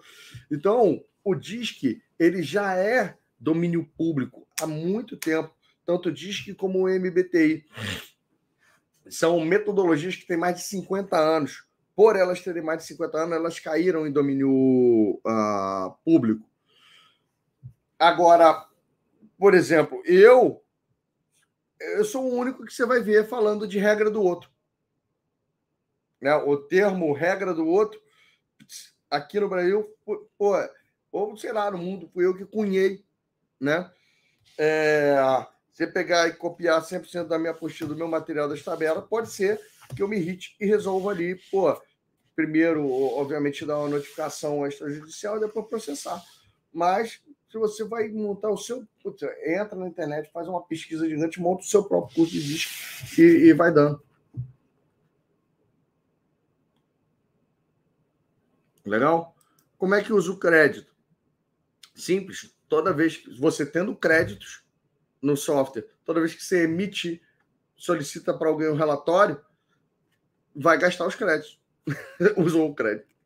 Então, 0.51 1.01
o 1.24 1.33
DISC, 1.33 2.01
ele 2.19 2.43
já 2.43 2.75
é 2.75 3.16
domínio 3.40 3.90
público 3.98 4.45
há 4.61 4.67
muito 4.67 5.16
tempo, 5.16 5.53
tanto 5.85 6.09
o 6.09 6.11
DISC 6.11 6.53
como 6.56 6.80
o 6.80 6.90
MBTI. 6.90 7.66
São 9.09 9.40
metodologias 9.40 10.17
que 10.17 10.27
têm 10.27 10.35
mais 10.35 10.57
de 10.57 10.64
50 10.64 11.17
anos. 11.17 11.66
Por 11.95 12.17
elas 12.17 12.41
terem 12.41 12.61
mais 12.61 12.80
de 12.80 12.88
50 12.88 13.17
anos, 13.17 13.35
elas 13.38 13.59
caíram 13.59 14.06
em 14.06 14.11
domínio 14.11 14.51
uh, 14.51 15.95
público. 16.03 16.48
Agora, 17.98 18.67
por 19.40 19.53
exemplo, 19.53 20.01
eu 20.06 20.61
eu 21.80 22.06
sou 22.06 22.23
o 22.23 22.35
único 22.35 22.65
que 22.65 22.73
você 22.73 22.85
vai 22.85 23.01
ver 23.01 23.27
falando 23.27 23.67
de 23.67 23.80
regra 23.80 24.09
do 24.09 24.22
outro. 24.22 24.49
Né? 26.22 26.35
O 26.35 26.57
termo 26.57 27.14
regra 27.14 27.53
do 27.53 27.65
outro, 27.67 28.01
aqui 29.09 29.39
no 29.39 29.49
Brasil, 29.49 29.88
pô, 30.38 30.69
ou 31.11 31.38
sei 31.38 31.51
lá, 31.51 31.69
no 31.72 31.77
mundo, 31.77 32.09
fui 32.14 32.25
eu 32.25 32.35
que 32.35 32.45
cunhei, 32.45 33.06
né? 33.59 33.89
É, 34.57 35.15
você 35.72 35.85
pegar 35.85 36.27
e 36.27 36.33
copiar 36.33 36.81
100% 36.81 37.27
da 37.27 37.38
minha 37.38 37.51
apostila, 37.51 37.89
do 37.89 37.95
meu 37.95 38.07
material 38.07 38.49
das 38.49 38.64
tabelas, 38.64 39.06
pode 39.07 39.30
ser 39.30 39.59
que 39.95 40.01
eu 40.01 40.07
me 40.07 40.17
irrite 40.17 40.56
e 40.59 40.65
resolva 40.65 41.11
ali, 41.11 41.35
pô, 41.51 41.80
primeiro, 42.35 42.89
obviamente, 42.89 43.65
dar 43.65 43.80
uma 43.80 43.89
notificação 43.89 44.65
extrajudicial 44.65 45.38
e 45.38 45.41
depois 45.41 45.67
processar. 45.67 46.22
Mas 46.73 47.22
se 47.50 47.58
você 47.58 47.84
vai 47.84 48.09
montar 48.09 48.50
o 48.50 48.58
seu. 48.58 48.85
Putz, 49.01 49.24
entra 49.45 49.76
na 49.76 49.88
internet, 49.88 50.30
faz 50.32 50.48
uma 50.48 50.61
pesquisa 50.64 51.08
gigante, 51.08 51.40
monta 51.40 51.64
o 51.64 51.67
seu 51.67 51.84
próprio 51.84 52.16
curso 52.16 52.34
de 52.34 52.45
disco 52.45 52.74
e, 53.19 53.50
e 53.50 53.53
vai 53.53 53.72
dando. 53.72 54.01
Legal? 58.85 59.35
Como 59.77 59.95
é 59.95 60.03
que 60.03 60.14
usa 60.14 60.32
o 60.32 60.38
crédito? 60.38 60.93
Simples. 61.93 62.56
Toda 62.69 62.93
vez 62.93 63.17
que 63.17 63.40
você 63.40 63.66
tendo 63.66 63.95
créditos 63.95 64.64
no 65.22 65.38
software, 65.38 65.88
toda 66.03 66.19
vez 66.19 66.34
que 66.34 66.43
você 66.43 66.64
emite, 66.64 67.22
solicita 67.76 68.34
para 68.34 68.50
alguém 68.50 68.69
um 68.69 68.76
relatório, 68.76 69.42
vai 70.56 70.77
gastar 70.77 71.08
os 71.08 71.16
créditos. 71.16 71.59
Usou 72.38 72.69
o 72.69 72.76
crédito. 72.76 73.16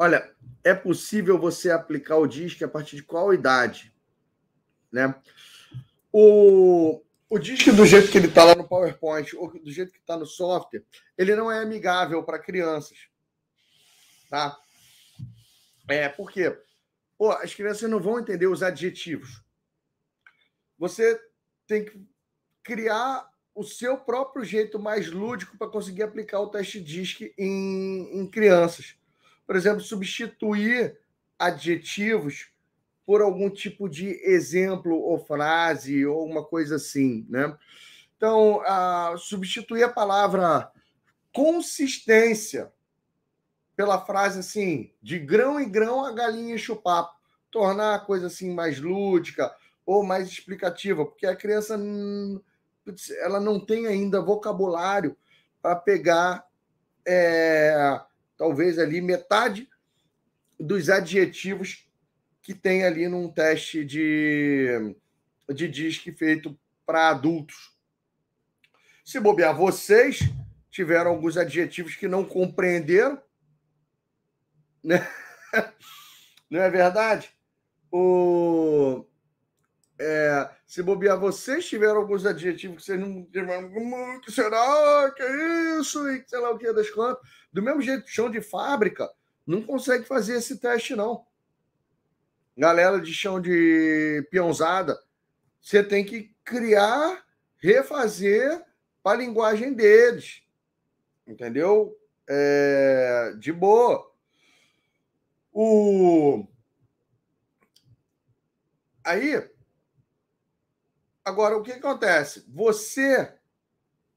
Olha, 0.00 0.32
é 0.62 0.72
possível 0.72 1.36
você 1.36 1.72
aplicar 1.72 2.16
o 2.18 2.26
DISC 2.26 2.62
a 2.62 2.68
partir 2.68 2.94
de 2.94 3.02
qual 3.02 3.34
idade? 3.34 3.92
Né? 4.92 5.12
O, 6.12 7.02
o 7.28 7.38
disco, 7.38 7.72
do 7.72 7.84
jeito 7.84 8.08
que 8.08 8.16
ele 8.16 8.28
está 8.28 8.44
lá 8.44 8.54
no 8.54 8.68
PowerPoint, 8.68 9.34
ou 9.36 9.50
do 9.58 9.72
jeito 9.72 9.92
que 9.92 9.98
está 9.98 10.16
no 10.16 10.24
software, 10.24 10.84
ele 11.16 11.34
não 11.34 11.50
é 11.50 11.60
amigável 11.60 12.22
para 12.22 12.38
crianças. 12.38 13.08
Tá? 14.30 14.56
É, 15.88 16.08
por 16.08 16.30
quê? 16.30 16.56
Pô, 17.18 17.32
as 17.32 17.52
crianças 17.52 17.90
não 17.90 17.98
vão 17.98 18.20
entender 18.20 18.46
os 18.46 18.62
adjetivos. 18.62 19.42
Você 20.78 21.20
tem 21.66 21.84
que 21.84 22.00
criar 22.62 23.28
o 23.52 23.64
seu 23.64 23.98
próprio 23.98 24.44
jeito 24.44 24.78
mais 24.78 25.10
lúdico 25.10 25.58
para 25.58 25.66
conseguir 25.68 26.04
aplicar 26.04 26.38
o 26.38 26.50
teste 26.50 26.80
DISC 26.80 27.34
em, 27.36 28.20
em 28.20 28.30
crianças. 28.30 28.96
Por 29.48 29.56
exemplo, 29.56 29.80
substituir 29.80 30.98
adjetivos 31.38 32.50
por 33.06 33.22
algum 33.22 33.48
tipo 33.48 33.88
de 33.88 34.08
exemplo 34.22 34.94
ou 34.94 35.18
frase 35.18 36.04
ou 36.04 36.26
uma 36.26 36.44
coisa 36.44 36.76
assim, 36.76 37.26
né? 37.30 37.56
Então, 38.14 38.60
a, 38.66 39.14
substituir 39.16 39.84
a 39.84 39.88
palavra 39.88 40.70
consistência 41.32 42.70
pela 43.74 44.04
frase 44.04 44.40
assim, 44.40 44.92
de 45.00 45.18
grão 45.18 45.58
em 45.58 45.70
grão 45.70 46.04
a 46.04 46.12
galinha 46.12 46.54
enche 46.54 46.70
o 46.70 46.76
papo, 46.76 47.16
tornar 47.50 47.94
a 47.94 48.00
coisa 48.00 48.26
assim 48.26 48.52
mais 48.52 48.78
lúdica 48.78 49.50
ou 49.86 50.04
mais 50.04 50.28
explicativa, 50.28 51.06
porque 51.06 51.24
a 51.24 51.34
criança 51.34 51.80
ela 53.22 53.40
não 53.40 53.58
tem 53.58 53.86
ainda 53.86 54.20
vocabulário 54.20 55.16
para 55.62 55.74
pegar 55.74 56.46
é, 57.06 57.98
talvez 58.38 58.78
ali 58.78 59.00
metade 59.00 59.68
dos 60.58 60.88
adjetivos 60.88 61.86
que 62.40 62.54
tem 62.54 62.84
ali 62.84 63.08
num 63.08 63.28
teste 63.28 63.84
de, 63.84 64.94
de 65.50 65.68
DISC 65.68 66.12
feito 66.16 66.58
para 66.86 67.10
adultos. 67.10 67.76
Se 69.04 69.20
bobear, 69.20 69.54
vocês 69.54 70.20
tiveram 70.70 71.10
alguns 71.10 71.36
adjetivos 71.36 71.96
que 71.96 72.08
não 72.08 72.24
compreenderam, 72.24 73.20
né? 74.82 75.06
não 76.48 76.62
é 76.62 76.70
verdade? 76.70 77.30
O, 77.90 79.04
é, 79.98 80.50
se 80.66 80.82
bobear, 80.82 81.18
vocês 81.18 81.68
tiveram 81.68 81.96
alguns 81.96 82.24
adjetivos 82.24 82.78
que 82.78 82.82
vocês 82.84 83.00
não 83.00 83.24
tiveram. 83.24 84.20
Que 84.20 84.30
será? 84.30 85.12
Que 85.16 85.22
é 85.22 85.78
isso? 85.80 86.08
E 86.10 86.24
sei 86.26 86.38
lá 86.38 86.50
o 86.50 86.58
que 86.58 86.72
das 86.72 86.90
contas. 86.90 87.22
Do 87.52 87.62
mesmo 87.62 87.82
jeito, 87.82 88.08
chão 88.08 88.30
de 88.30 88.40
fábrica 88.40 89.08
não 89.46 89.62
consegue 89.62 90.04
fazer 90.04 90.36
esse 90.36 90.58
teste, 90.58 90.94
não 90.94 91.26
galera 92.58 93.00
de 93.00 93.14
chão 93.14 93.40
de 93.40 94.26
peãozada, 94.32 95.00
você 95.60 95.82
tem 95.82 96.04
que 96.04 96.34
criar, 96.44 97.24
refazer 97.58 98.64
para 99.00 99.16
a 99.16 99.20
linguagem 99.20 99.72
deles. 99.72 100.42
Entendeu? 101.24 101.96
É, 102.28 103.34
de 103.38 103.52
boa. 103.52 104.12
O... 105.52 106.44
Aí, 109.04 109.48
agora 111.28 111.56
o 111.56 111.62
que 111.62 111.72
acontece? 111.72 112.44
Você 112.48 113.34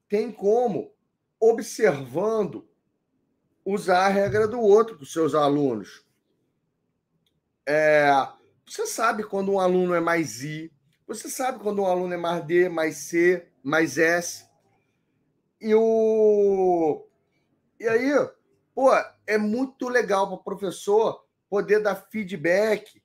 tem 0.08 0.32
como, 0.32 0.92
observando, 1.38 2.68
usar 3.64 4.06
a 4.06 4.08
regra 4.08 4.48
do 4.48 4.60
outro 4.60 4.98
os 5.00 5.12
seus 5.12 5.34
alunos. 5.34 6.04
É, 7.66 8.10
você 8.66 8.86
sabe 8.86 9.22
quando 9.22 9.52
um 9.52 9.60
aluno 9.60 9.94
é 9.94 10.00
mais 10.00 10.42
I, 10.42 10.72
você 11.06 11.28
sabe 11.28 11.58
quando 11.58 11.82
um 11.82 11.86
aluno 11.86 12.14
é 12.14 12.16
mais 12.16 12.44
D, 12.44 12.68
mais 12.68 12.96
C, 12.96 13.46
mais 13.62 13.98
S. 13.98 14.46
E, 15.60 15.74
o... 15.74 17.06
e 17.78 17.86
aí, 17.86 18.10
pô, 18.74 18.90
é 19.26 19.38
muito 19.38 19.88
legal 19.88 20.26
para 20.26 20.36
o 20.36 20.42
professor 20.42 21.24
poder 21.48 21.80
dar 21.80 21.94
feedback 21.94 23.02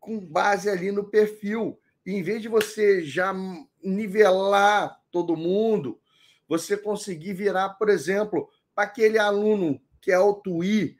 com 0.00 0.20
base 0.20 0.68
ali 0.68 0.90
no 0.90 1.04
perfil. 1.04 1.78
Em 2.06 2.22
vez 2.22 2.42
de 2.42 2.48
você 2.48 3.02
já 3.02 3.34
nivelar 3.82 5.00
todo 5.10 5.36
mundo, 5.36 6.00
você 6.48 6.76
conseguir 6.76 7.32
virar, 7.32 7.70
por 7.70 7.88
exemplo, 7.88 8.48
para 8.74 8.84
aquele 8.84 9.18
aluno 9.18 9.80
que 10.00 10.12
é 10.12 10.18
I, 10.62 10.96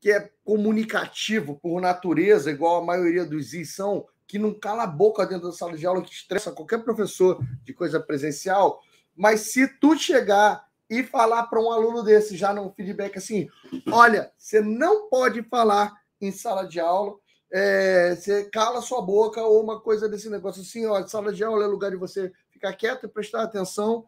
que 0.00 0.10
é 0.10 0.30
comunicativo 0.44 1.58
por 1.58 1.80
natureza, 1.80 2.50
igual 2.50 2.82
a 2.82 2.84
maioria 2.84 3.24
dos 3.24 3.54
I 3.54 3.64
são, 3.64 4.06
que 4.26 4.38
não 4.38 4.52
cala 4.52 4.82
a 4.82 4.86
boca 4.86 5.26
dentro 5.26 5.48
da 5.48 5.52
sala 5.54 5.76
de 5.76 5.86
aula, 5.86 6.02
que 6.02 6.12
estressa 6.12 6.52
qualquer 6.52 6.84
professor 6.84 7.42
de 7.64 7.72
coisa 7.72 7.98
presencial. 7.98 8.82
Mas 9.16 9.40
se 9.52 9.66
tu 9.66 9.98
chegar 9.98 10.68
e 10.88 11.02
falar 11.02 11.44
para 11.46 11.60
um 11.60 11.72
aluno 11.72 12.02
desse 12.02 12.36
já 12.36 12.52
num 12.52 12.70
feedback 12.72 13.16
assim, 13.16 13.48
olha, 13.90 14.30
você 14.36 14.60
não 14.60 15.08
pode 15.08 15.42
falar 15.42 15.94
em 16.20 16.30
sala 16.30 16.64
de 16.64 16.78
aula, 16.78 17.16
é, 17.50 18.14
você 18.14 18.44
cala 18.44 18.82
sua 18.82 19.00
boca 19.00 19.42
ou 19.42 19.62
uma 19.62 19.80
coisa 19.80 20.08
desse 20.08 20.28
negócio 20.28 20.62
assim, 20.62 20.86
ó, 20.86 21.06
sala 21.06 21.32
de 21.32 21.42
aula 21.42 21.64
é 21.64 21.66
lugar 21.66 21.90
de 21.90 21.96
você 21.96 22.32
ficar 22.50 22.74
quieto 22.74 23.06
e 23.06 23.08
prestar 23.08 23.42
atenção. 23.42 24.06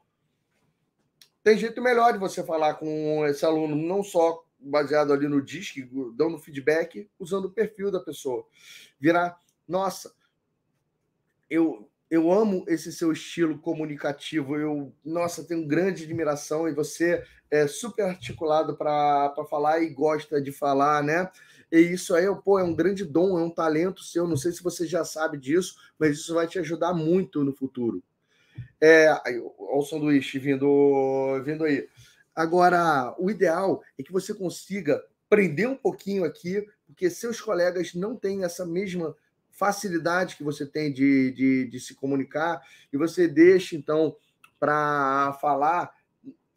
Tem 1.43 1.57
jeito 1.57 1.81
melhor 1.81 2.13
de 2.13 2.19
você 2.19 2.45
falar 2.45 2.75
com 2.75 3.27
esse 3.27 3.45
aluno, 3.45 3.75
não 3.75 4.03
só 4.03 4.45
baseado 4.59 5.13
ali 5.13 5.27
no 5.27 5.41
disc, 5.41 5.75
dando 6.15 6.39
feedback, 6.39 7.09
usando 7.19 7.47
o 7.47 7.51
perfil 7.51 7.91
da 7.91 8.01
pessoa. 8.01 8.47
Virar, 9.01 9.39
nossa, 9.67 10.15
eu 11.49 11.89
eu 12.11 12.33
amo 12.33 12.65
esse 12.67 12.93
seu 12.93 13.13
estilo 13.13 13.57
comunicativo. 13.57 14.57
Eu, 14.57 14.93
nossa, 15.05 15.45
tenho 15.45 15.65
grande 15.65 16.03
admiração 16.03 16.69
e 16.69 16.75
você 16.75 17.25
é 17.49 17.69
super 17.69 18.03
articulado 18.03 18.77
para 18.77 19.33
falar 19.49 19.81
e 19.81 19.91
gosta 19.91 20.43
de 20.43 20.51
falar, 20.51 21.05
né? 21.05 21.31
E 21.71 21.79
isso 21.79 22.15
aí, 22.15 22.27
pô, 22.45 22.59
é 22.59 22.65
um 22.65 22.75
grande 22.75 23.05
dom, 23.05 23.39
é 23.39 23.43
um 23.43 23.51
talento 23.51 24.03
seu. 24.03 24.27
Não 24.27 24.37
sei 24.37 24.53
se 24.53 24.63
você 24.63 24.87
já 24.87 25.05
sabe 25.05 25.39
disso, 25.39 25.77
mas 25.99 26.19
isso 26.19 26.35
vai 26.35 26.47
te 26.47 26.59
ajudar 26.59 26.93
muito 26.93 27.45
no 27.45 27.53
futuro. 27.53 28.03
É, 28.81 29.13
olha 29.13 29.43
o 29.79 29.83
sanduíche 29.83 30.39
vindo, 30.39 31.41
vindo 31.45 31.65
aí. 31.65 31.89
Agora, 32.35 33.15
o 33.19 33.31
ideal 33.31 33.83
é 33.99 34.03
que 34.03 34.13
você 34.13 34.35
consiga 34.35 35.03
prender 35.29 35.69
um 35.69 35.77
pouquinho 35.77 36.25
aqui, 36.25 36.67
porque 36.87 37.09
seus 37.09 37.41
colegas 37.41 37.95
não 37.95 38.17
têm 38.17 38.43
essa 38.43 38.67
mesma 38.67 39.15
facilidade 39.51 40.37
que 40.37 40.43
você 40.43 40.67
tem 40.67 40.93
de, 40.93 41.31
de, 41.33 41.65
de 41.67 41.81
se 41.81 41.95
comunicar, 41.95 42.61
e 42.93 42.97
você 42.97 43.29
deixa, 43.29 43.77
então, 43.77 44.17
para 44.59 45.33
falar 45.41 45.95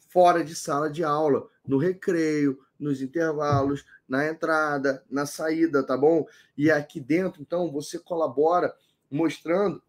fora 0.10 0.44
de 0.44 0.56
sala 0.56 0.90
de 0.90 1.04
aula, 1.04 1.48
no 1.68 1.78
recreio, 1.78 2.60
nos 2.80 3.02
intervalos, 3.02 3.86
na 4.08 4.28
entrada, 4.28 5.04
na 5.10 5.26
saída, 5.26 5.86
tá 5.86 5.98
bom? 5.98 6.26
E 6.58 6.70
aqui 6.70 7.00
dentro, 7.00 7.42
então, 7.42 7.72
você 7.72 7.98
colabora 7.98 8.74
mostrando 9.10 9.82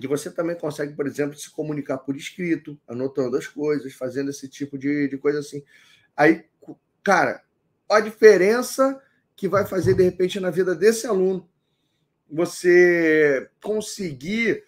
que 0.00 0.08
você 0.08 0.30
também 0.30 0.56
consegue, 0.56 0.94
por 0.94 1.06
exemplo, 1.06 1.36
se 1.36 1.50
comunicar 1.50 1.98
por 1.98 2.16
escrito, 2.16 2.80
anotando 2.88 3.36
as 3.36 3.46
coisas, 3.46 3.92
fazendo 3.92 4.30
esse 4.30 4.48
tipo 4.48 4.78
de, 4.78 5.08
de 5.08 5.18
coisa 5.18 5.40
assim. 5.40 5.62
Aí, 6.16 6.44
cara, 7.02 7.42
a 7.88 8.00
diferença 8.00 9.00
que 9.36 9.48
vai 9.48 9.66
fazer, 9.66 9.94
de 9.94 10.02
repente, 10.02 10.40
na 10.40 10.50
vida 10.50 10.74
desse 10.74 11.06
aluno, 11.06 11.48
você 12.30 13.50
conseguir 13.62 14.64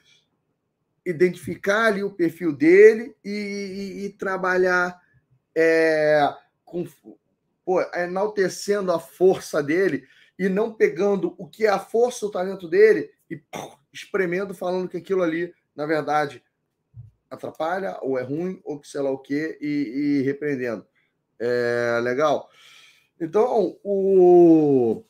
identificar 1.06 1.86
ali 1.86 2.02
o 2.02 2.10
perfil 2.10 2.52
dele 2.54 3.14
e, 3.24 3.30
e, 3.30 4.04
e 4.04 4.10
trabalhar 4.10 5.00
é, 5.54 6.34
com, 6.64 6.86
pô, 7.64 7.80
enaltecendo 7.94 8.92
a 8.92 8.98
força 8.98 9.62
dele 9.62 10.06
e 10.38 10.48
não 10.48 10.72
pegando 10.72 11.34
o 11.38 11.48
que 11.48 11.66
é 11.66 11.70
a 11.70 11.78
força, 11.78 12.26
o 12.26 12.30
talento 12.30 12.68
dele 12.68 13.10
e 13.30 13.36
pô, 13.36 13.76
espremendo, 13.92 14.54
falando 14.54 14.88
que 14.88 14.96
aquilo 14.96 15.22
ali, 15.22 15.54
na 15.74 15.86
verdade, 15.86 16.42
atrapalha 17.30 17.98
ou 18.02 18.18
é 18.18 18.22
ruim 18.22 18.60
ou 18.64 18.78
que 18.78 18.88
sei 18.88 19.00
lá 19.00 19.10
o 19.10 19.18
quê 19.18 19.58
e, 19.60 19.66
e 20.20 20.22
repreendendo. 20.22 20.86
É 21.38 21.98
legal? 22.02 22.48
Então, 23.20 23.78
o, 23.82 25.04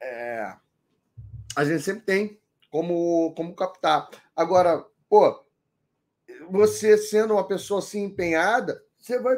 é, 0.00 0.54
a 1.56 1.64
gente 1.64 1.82
sempre 1.82 2.02
tem 2.02 2.40
como, 2.70 3.32
como 3.34 3.54
captar. 3.54 4.08
Agora, 4.34 4.84
pô, 5.08 5.44
você 6.50 6.96
sendo 6.96 7.34
uma 7.34 7.46
pessoa 7.46 7.80
assim 7.80 8.04
empenhada, 8.04 8.82
você 8.98 9.18
vai, 9.18 9.36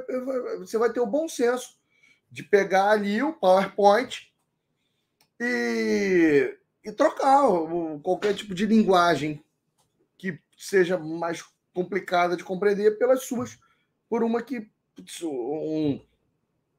você 0.58 0.76
vai 0.78 0.92
ter 0.92 1.00
o 1.00 1.06
bom 1.06 1.28
senso 1.28 1.80
de 2.32 2.42
pegar 2.42 2.90
ali 2.90 3.22
o 3.22 3.34
PowerPoint 3.34 4.32
e, 5.38 6.58
e 6.82 6.90
trocar 6.90 7.42
qualquer 8.02 8.34
tipo 8.34 8.54
de 8.54 8.64
linguagem 8.64 9.44
que 10.16 10.40
seja 10.56 10.98
mais 10.98 11.44
complicada 11.74 12.34
de 12.34 12.42
compreender 12.42 12.98
pelas 12.98 13.24
suas, 13.24 13.58
por 14.08 14.24
uma 14.24 14.42
que 14.42 14.70
um, 15.22 16.00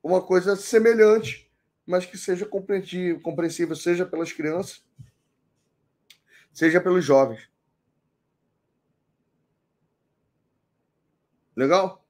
uma 0.01 0.21
coisa 0.23 0.55
semelhante, 0.55 1.51
mas 1.85 2.03
que 2.03 2.17
seja 2.17 2.47
compreensível, 2.47 3.75
seja 3.75 4.05
pelas 4.07 4.31
crianças, 4.31 4.83
seja 6.51 6.81
pelos 6.81 7.05
jovens. 7.05 7.47
Legal? 11.55 12.02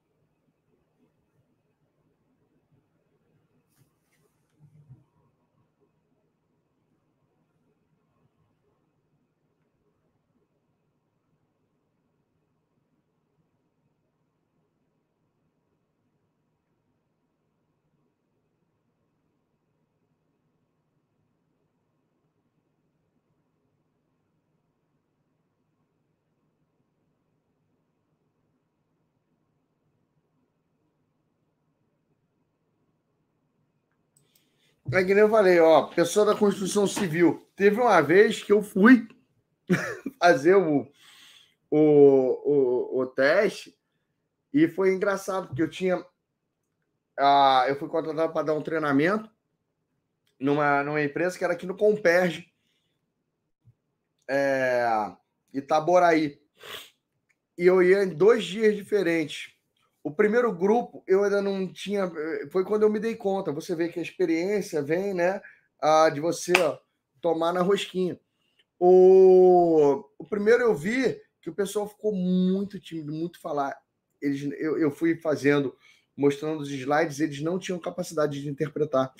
É 34.94 35.04
que 35.04 35.12
nem 35.12 35.24
eu 35.24 35.28
falei, 35.28 35.58
ó, 35.58 35.88
pessoa 35.88 36.24
da 36.24 36.36
construção 36.36 36.86
civil. 36.86 37.44
Teve 37.56 37.80
uma 37.80 38.00
vez 38.00 38.42
que 38.42 38.52
eu 38.52 38.62
fui 38.62 39.08
fazer 40.20 40.54
o, 40.54 40.86
o, 41.68 41.78
o, 41.78 43.00
o 43.00 43.06
teste 43.06 43.76
e 44.52 44.68
foi 44.68 44.94
engraçado, 44.94 45.48
porque 45.48 45.62
eu 45.62 45.68
tinha. 45.68 46.04
Ah, 47.18 47.64
eu 47.68 47.76
fui 47.76 47.88
contratado 47.88 48.32
para 48.32 48.46
dar 48.46 48.54
um 48.54 48.62
treinamento 48.62 49.28
numa, 50.38 50.84
numa 50.84 51.02
empresa 51.02 51.36
que 51.36 51.42
era 51.42 51.54
aqui 51.54 51.66
no 51.66 51.76
Comperge, 51.76 52.52
é, 54.28 54.86
Itaboraí. 55.52 56.40
E 57.58 57.66
eu 57.66 57.82
ia 57.82 58.04
em 58.04 58.08
dois 58.08 58.44
dias 58.44 58.76
diferentes. 58.76 59.53
O 60.04 60.10
primeiro 60.10 60.52
grupo 60.52 61.02
eu 61.06 61.24
ainda 61.24 61.40
não 61.40 61.66
tinha. 61.66 62.12
Foi 62.52 62.62
quando 62.62 62.82
eu 62.82 62.90
me 62.90 63.00
dei 63.00 63.16
conta. 63.16 63.50
Você 63.50 63.74
vê 63.74 63.88
que 63.88 63.98
a 63.98 64.02
experiência 64.02 64.82
vem, 64.82 65.14
né? 65.14 65.40
De 66.12 66.20
você 66.20 66.52
ó, 66.58 66.78
tomar 67.22 67.54
na 67.54 67.62
rosquinha. 67.62 68.20
O, 68.78 70.04
o 70.18 70.24
primeiro 70.24 70.62
eu 70.62 70.74
vi 70.74 71.18
que 71.40 71.48
o 71.48 71.54
pessoal 71.54 71.88
ficou 71.88 72.14
muito 72.14 72.78
tímido, 72.78 73.14
muito 73.14 73.40
falar. 73.40 73.74
Eles, 74.20 74.42
eu, 74.58 74.78
eu 74.78 74.90
fui 74.90 75.16
fazendo, 75.16 75.74
mostrando 76.14 76.60
os 76.60 76.70
slides, 76.70 77.20
eles 77.20 77.40
não 77.40 77.58
tinham 77.58 77.78
capacidade 77.78 78.42
de 78.42 78.48
interpretar 78.48 79.10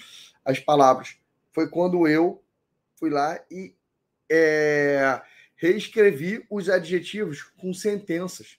as 0.44 0.60
palavras. 0.60 1.16
Foi 1.50 1.66
quando 1.66 2.06
eu 2.06 2.42
fui 2.96 3.08
lá 3.08 3.42
e 3.50 3.74
é, 4.30 5.20
reescrevi 5.56 6.44
os 6.50 6.68
adjetivos 6.68 7.42
com 7.42 7.72
sentenças. 7.72 8.58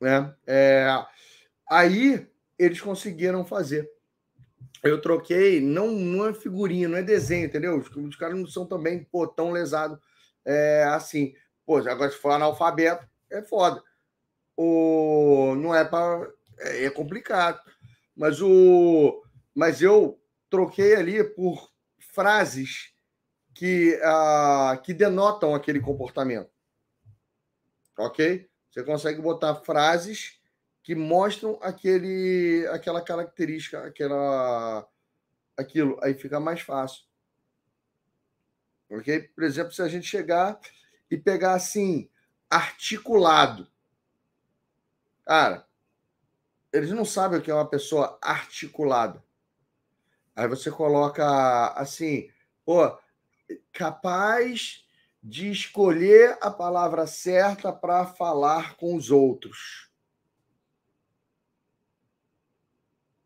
Né? 0.00 0.34
É, 0.46 0.86
aí 1.70 2.26
eles 2.58 2.80
conseguiram 2.80 3.44
fazer. 3.44 3.90
Eu 4.82 5.00
troquei, 5.00 5.60
não, 5.60 5.90
não 5.90 6.28
é 6.28 6.34
figurinha, 6.34 6.88
não 6.88 6.98
é 6.98 7.02
desenho, 7.02 7.46
entendeu? 7.46 7.78
Os, 7.78 7.88
os 7.90 8.16
caras 8.16 8.38
não 8.38 8.46
são 8.46 8.66
também 8.66 9.04
pô, 9.04 9.26
tão 9.26 9.50
lesados 9.50 9.98
é, 10.44 10.84
assim. 10.84 11.34
Pô, 11.64 11.78
agora 11.78 12.10
se 12.10 12.18
for 12.18 12.30
analfabeto, 12.30 13.06
é 13.30 13.42
foda. 13.42 13.82
O, 14.56 15.54
não 15.56 15.74
é 15.74 15.84
para. 15.84 16.30
É, 16.58 16.84
é 16.84 16.90
complicado. 16.90 17.60
Mas, 18.14 18.40
o, 18.40 19.22
mas 19.54 19.82
eu 19.82 20.18
troquei 20.48 20.94
ali 20.94 21.22
por 21.22 21.70
frases 21.98 22.94
que, 23.52 23.98
uh, 24.02 24.80
que 24.82 24.94
denotam 24.94 25.54
aquele 25.54 25.80
comportamento. 25.80 26.50
Ok? 27.98 28.48
Você 28.76 28.84
consegue 28.84 29.22
botar 29.22 29.54
frases 29.54 30.38
que 30.82 30.94
mostram 30.94 31.58
aquele, 31.62 32.68
aquela 32.70 33.00
característica, 33.00 33.86
aquela, 33.86 34.86
aquilo. 35.56 35.98
Aí 36.02 36.12
fica 36.12 36.38
mais 36.38 36.60
fácil. 36.60 37.02
Ok? 38.90 39.28
Por 39.34 39.44
exemplo, 39.44 39.72
se 39.72 39.80
a 39.80 39.88
gente 39.88 40.06
chegar 40.06 40.60
e 41.10 41.16
pegar 41.16 41.54
assim, 41.54 42.10
articulado. 42.50 43.66
Cara, 45.24 45.66
eles 46.70 46.90
não 46.90 47.06
sabem 47.06 47.38
o 47.38 47.42
que 47.42 47.50
é 47.50 47.54
uma 47.54 47.70
pessoa 47.70 48.18
articulada. 48.20 49.24
Aí 50.34 50.46
você 50.46 50.70
coloca 50.70 51.68
assim, 51.68 52.30
pô, 52.62 52.94
capaz 53.72 54.85
de 55.28 55.50
escolher 55.50 56.38
a 56.40 56.52
palavra 56.52 57.04
certa 57.04 57.72
para 57.72 58.06
falar 58.06 58.76
com 58.76 58.94
os 58.94 59.10
outros. 59.10 59.90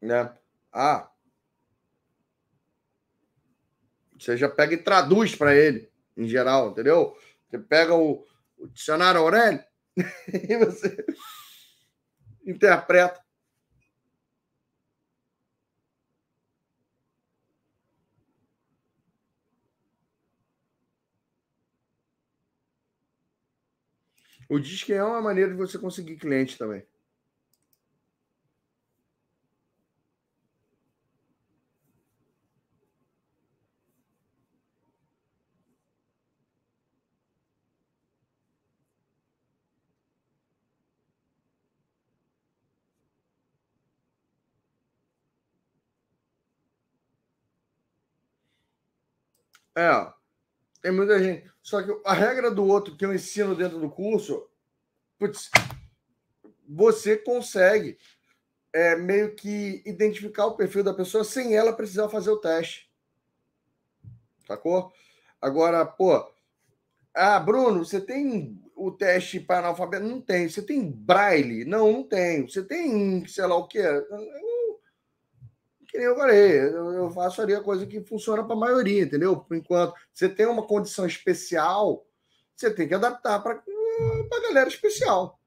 Né? 0.00 0.34
Ah. 0.72 1.10
Você 4.18 4.34
já 4.34 4.48
pega 4.48 4.72
e 4.72 4.82
traduz 4.82 5.36
para 5.36 5.54
ele, 5.54 5.92
em 6.16 6.26
geral, 6.26 6.70
entendeu? 6.70 7.14
Você 7.46 7.58
pega 7.58 7.94
o, 7.94 8.26
o 8.56 8.66
dicionário 8.66 9.20
Aurélio 9.20 9.62
e 10.26 10.56
você 10.56 11.04
interpreta. 12.46 13.19
O 24.50 24.58
disque 24.58 24.92
é 24.92 25.02
uma 25.02 25.22
maneira 25.22 25.50
de 25.50 25.56
você 25.56 25.78
conseguir 25.78 26.16
cliente 26.18 26.58
também. 26.58 26.84
É, 49.76 50.12
tem 50.80 50.92
muita 50.92 51.22
gente. 51.22 51.50
Só 51.62 51.82
que 51.82 51.90
a 52.04 52.12
regra 52.12 52.50
do 52.50 52.64
outro 52.66 52.96
que 52.96 53.04
eu 53.04 53.14
ensino 53.14 53.54
dentro 53.54 53.78
do 53.78 53.90
curso, 53.90 54.48
putz, 55.18 55.50
você 56.68 57.16
consegue 57.16 57.98
é, 58.72 58.96
meio 58.96 59.34
que 59.34 59.82
identificar 59.84 60.46
o 60.46 60.56
perfil 60.56 60.84
da 60.84 60.94
pessoa 60.94 61.24
sem 61.24 61.56
ela 61.56 61.72
precisar 61.72 62.08
fazer 62.08 62.30
o 62.30 62.38
teste. 62.38 62.90
Sacou? 64.46 64.92
Agora, 65.40 65.84
pô, 65.84 66.30
ah, 67.14 67.38
Bruno, 67.40 67.84
você 67.84 68.00
tem 68.00 68.60
o 68.76 68.90
teste 68.90 69.40
para 69.40 69.58
analfabeto? 69.58 70.04
Não 70.06 70.20
tem. 70.20 70.48
Você 70.48 70.62
tem 70.62 70.90
braille? 70.90 71.64
Não, 71.64 71.92
não 71.92 72.02
tem. 72.04 72.48
Você 72.48 72.62
tem, 72.62 73.26
sei 73.26 73.46
lá 73.46 73.56
o 73.56 73.66
quê? 73.66 73.82
Que 75.90 75.98
nem 75.98 76.06
eu 76.06 76.16
falei, 76.16 76.60
eu 76.60 77.10
faço 77.10 77.42
ali 77.42 77.54
a 77.54 77.62
coisa 77.62 77.86
que 77.86 78.00
funciona 78.02 78.44
para 78.44 78.54
a 78.54 78.58
maioria, 78.58 79.02
entendeu? 79.02 79.36
Por 79.36 79.56
enquanto, 79.56 79.94
você 80.12 80.28
tem 80.28 80.46
uma 80.46 80.66
condição 80.66 81.04
especial, 81.04 82.06
você 82.54 82.72
tem 82.72 82.86
que 82.86 82.94
adaptar 82.94 83.40
para 83.40 83.54
a 83.58 84.40
galera 84.42 84.68
especial. 84.68 85.40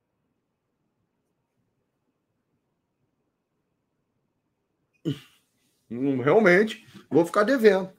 Hum, 5.90 6.22
realmente, 6.22 6.86
vou 7.10 7.26
ficar 7.26 7.44
devendo. 7.44 7.92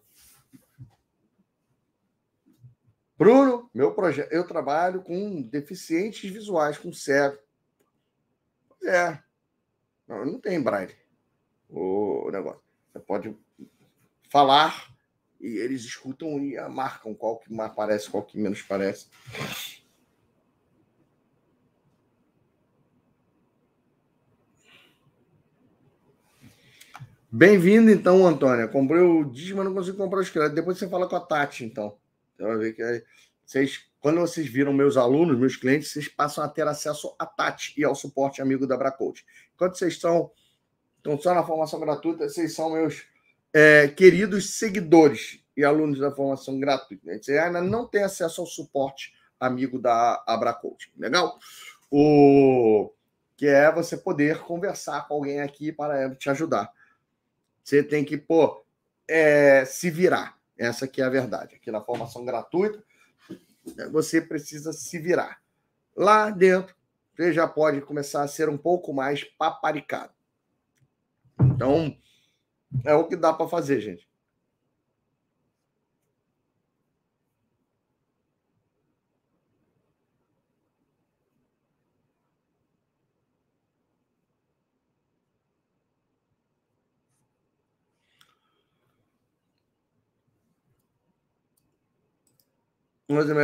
Bruno, 3.17 3.71
meu 3.73 3.95
projeto, 3.95 4.33
eu 4.33 4.47
trabalho 4.47 5.03
com 5.03 5.43
deficientes 5.43 6.31
visuais, 6.31 6.77
com 6.77 6.93
cego. 6.93 7.39
É. 8.83 9.23
Não, 10.07 10.27
não 10.27 10.41
tem 10.41 10.61
braille 10.61 11.04
o 11.75 12.31
negócio. 12.31 12.61
Você 12.93 13.01
pode 13.01 13.37
falar 14.31 14.95
e 15.41 15.59
eles 15.59 15.85
escutam 15.85 16.39
e 16.39 16.57
marcam 16.69 17.15
qual 17.15 17.39
que 17.39 17.53
mais 17.53 17.75
parece, 17.75 18.09
qual 18.09 18.23
que 18.23 18.39
menos 18.39 18.63
parece. 18.63 19.09
Bem-vindo, 27.31 27.91
então, 27.91 28.25
Antônia. 28.25 28.69
Comprei 28.69 29.01
o 29.01 29.25
disco, 29.25 29.57
mas 29.57 29.67
não 29.67 29.75
consigo 29.75 29.97
comprar 29.97 30.21
o 30.21 30.23
esqueleto. 30.23 30.55
Depois 30.55 30.79
você 30.79 30.89
fala 30.89 31.09
com 31.09 31.17
a 31.17 31.21
Tati, 31.21 31.65
então. 31.65 31.99
Você 32.37 32.45
vai 32.45 32.57
ver 32.59 32.73
que 32.75 32.83
aí, 32.83 33.03
vocês, 33.45 33.91
quando 33.99 34.21
vocês 34.21 34.47
viram 34.47 34.73
meus 34.73 34.97
alunos, 34.97 35.37
meus 35.37 35.57
clientes, 35.57 35.91
vocês 35.91 36.07
passam 36.07 36.45
a 36.45 36.49
ter 36.49 36.69
acesso 36.69 37.13
à 37.19 37.27
Tati 37.27 37.75
e 37.77 37.83
ao 37.83 37.97
suporte 37.97 38.41
amigo 38.41 38.69
da 38.69 38.77
Bracoach. 38.77 39.27
Enquanto 39.53 39.77
vocês 39.77 39.95
estão 39.95 40.31
então, 41.05 41.21
só 41.21 41.35
na 41.35 41.45
formação 41.45 41.79
gratuita, 41.79 42.27
vocês 42.27 42.55
são 42.55 42.71
meus 42.71 43.07
é, 43.53 43.89
queridos 43.89 44.55
seguidores 44.55 45.39
e 45.55 45.63
alunos 45.63 45.99
da 45.99 46.11
formação 46.11 46.59
gratuita. 46.59 47.19
Você 47.19 47.37
ainda 47.37 47.61
não 47.61 47.87
tem 47.87 48.03
acesso 48.03 48.41
ao 48.41 48.47
suporte 48.47 49.13
amigo 49.39 49.79
da 49.79 50.25
Abracoach. 50.27 50.91
Legal? 50.97 51.39
O 51.91 52.91
que 53.37 53.47
é 53.47 53.71
você 53.71 53.99
poder 53.99 54.39
conversar 54.39 55.07
com 55.07 55.13
alguém 55.13 55.43
aqui 55.43 55.71
para 55.71 56.15
te 56.15 56.31
ajudar. 56.31 56.73
Você 57.63 57.83
tem 57.83 58.03
que, 58.03 58.17
pô, 58.17 58.65
é, 59.07 59.67
se 59.67 59.91
virar. 59.91 60.39
Essa 60.57 60.87
aqui 60.87 61.03
é 61.03 61.05
a 61.05 61.11
verdade. 61.11 61.57
Aqui 61.57 61.71
na 61.71 61.83
formação 61.83 62.25
gratuita, 62.25 62.83
você 63.93 64.23
precisa 64.23 64.73
se 64.73 64.99
virar. 64.99 65.43
Lá 65.95 66.31
dentro, 66.31 66.75
você 67.15 67.31
já 67.31 67.47
pode 67.47 67.83
começar 67.83 68.23
a 68.23 68.29
ser 68.29 68.49
um 68.49 68.57
pouco 68.57 68.95
mais 68.95 69.23
paparicado. 69.23 70.14
Então, 71.41 71.97
é 72.85 72.95
o 72.95 73.07
que 73.07 73.17
dá 73.17 73.33
para 73.33 73.49
fazer, 73.49 73.81
gente. 73.81 74.09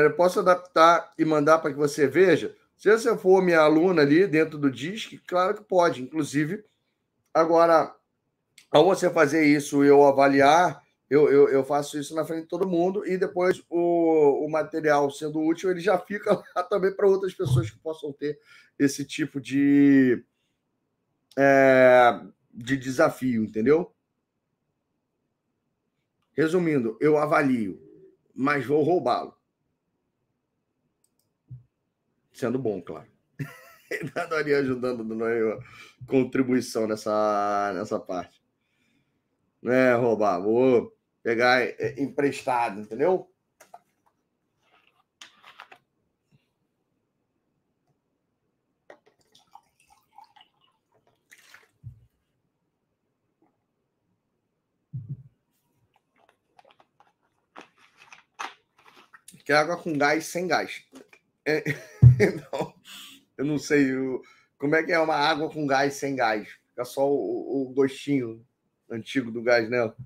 eu 0.07 0.17
posso 0.17 0.41
adaptar 0.41 1.13
e 1.19 1.25
mandar 1.25 1.59
para 1.59 1.71
que 1.71 1.77
você 1.77 2.07
veja? 2.07 2.57
Se 2.77 2.91
você 2.91 3.17
for 3.17 3.43
minha 3.43 3.61
aluna 3.61 4.03
ali 4.03 4.27
dentro 4.27 4.57
do 4.57 4.71
DISC, 4.71 5.19
claro 5.27 5.55
que 5.55 5.63
pode. 5.63 6.03
Inclusive, 6.03 6.65
Agora, 7.33 7.95
ao 8.71 8.85
você 8.85 9.09
fazer 9.11 9.45
isso 9.45 9.85
e 9.85 9.89
eu 9.89 10.05
avaliar, 10.05 10.83
eu, 11.09 11.29
eu, 11.29 11.49
eu, 11.49 11.65
faço 11.65 11.99
isso 11.99 12.15
na 12.15 12.25
frente 12.25 12.43
de 12.43 12.49
todo 12.49 12.69
mundo 12.69 13.07
e 13.07 13.19
depois 13.19 13.63
o, 13.69 14.45
o 14.47 14.49
material 14.51 15.11
sendo 15.11 15.41
útil, 15.41 15.71
ele 15.71 15.81
já 15.81 15.99
fica 15.99 16.33
lá 16.55 16.63
também 16.63 16.95
para 16.95 17.09
outras 17.09 17.35
pessoas 17.35 17.71
que 17.71 17.79
possam 17.79 18.13
ter 18.13 18.39
esse 18.79 19.05
tipo 19.05 19.41
de, 19.41 20.25
é, 21.37 22.21
de 22.53 22.77
desafio, 22.77 23.43
entendeu? 23.43 23.93
Resumindo, 26.33 26.97
eu 27.01 27.19
avalio, 27.19 27.81
mas 28.35 28.65
vou 28.65 28.83
roubá-lo. 28.83 29.37
Sendo 32.33 32.59
bom, 32.59 32.81
claro. 32.81 33.09
Ali 34.37 34.55
ajudando, 34.55 35.05
dando 35.05 35.15
uma 35.15 35.59
contribuição 36.07 36.87
nessa, 36.87 37.73
nessa 37.75 37.99
parte. 37.99 38.41
Não 39.61 39.73
é 39.73 39.95
roubar, 39.95 40.41
vou 40.41 40.97
pegar 41.23 41.61
é, 41.61 41.95
emprestado, 41.99 42.81
entendeu? 42.81 43.31
Que 59.45 59.53
é 59.53 59.57
água 59.57 59.77
com 59.77 59.99
gás 59.99 60.27
sem 60.27 60.47
gás. 60.47 60.85
É, 61.45 61.65
então, 62.21 62.73
eu 63.41 63.47
não 63.47 63.57
sei 63.59 63.95
o, 63.97 64.23
como 64.59 64.77
é 64.77 64.83
que 64.83 64.93
é 64.93 64.99
uma 64.99 65.15
água 65.17 65.51
com 65.51 65.67
gás 65.67 65.95
sem 65.95 66.15
gás. 66.15 66.47
Fica 66.69 66.85
só 66.85 67.11
o, 67.11 67.63
o 67.63 67.73
gostinho 67.73 68.45
antigo 68.91 69.31
do 69.31 69.43
gás 69.43 69.69
nela. 69.71 69.97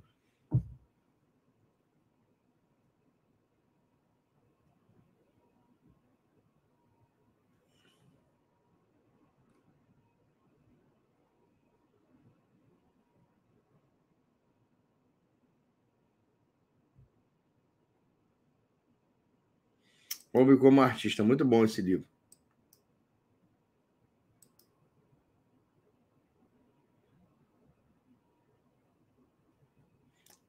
Houve 20.33 20.57
como 20.57 20.81
artista. 20.83 21.25
Muito 21.25 21.45
bom 21.45 21.65
esse 21.65 21.83
livro. 21.83 22.07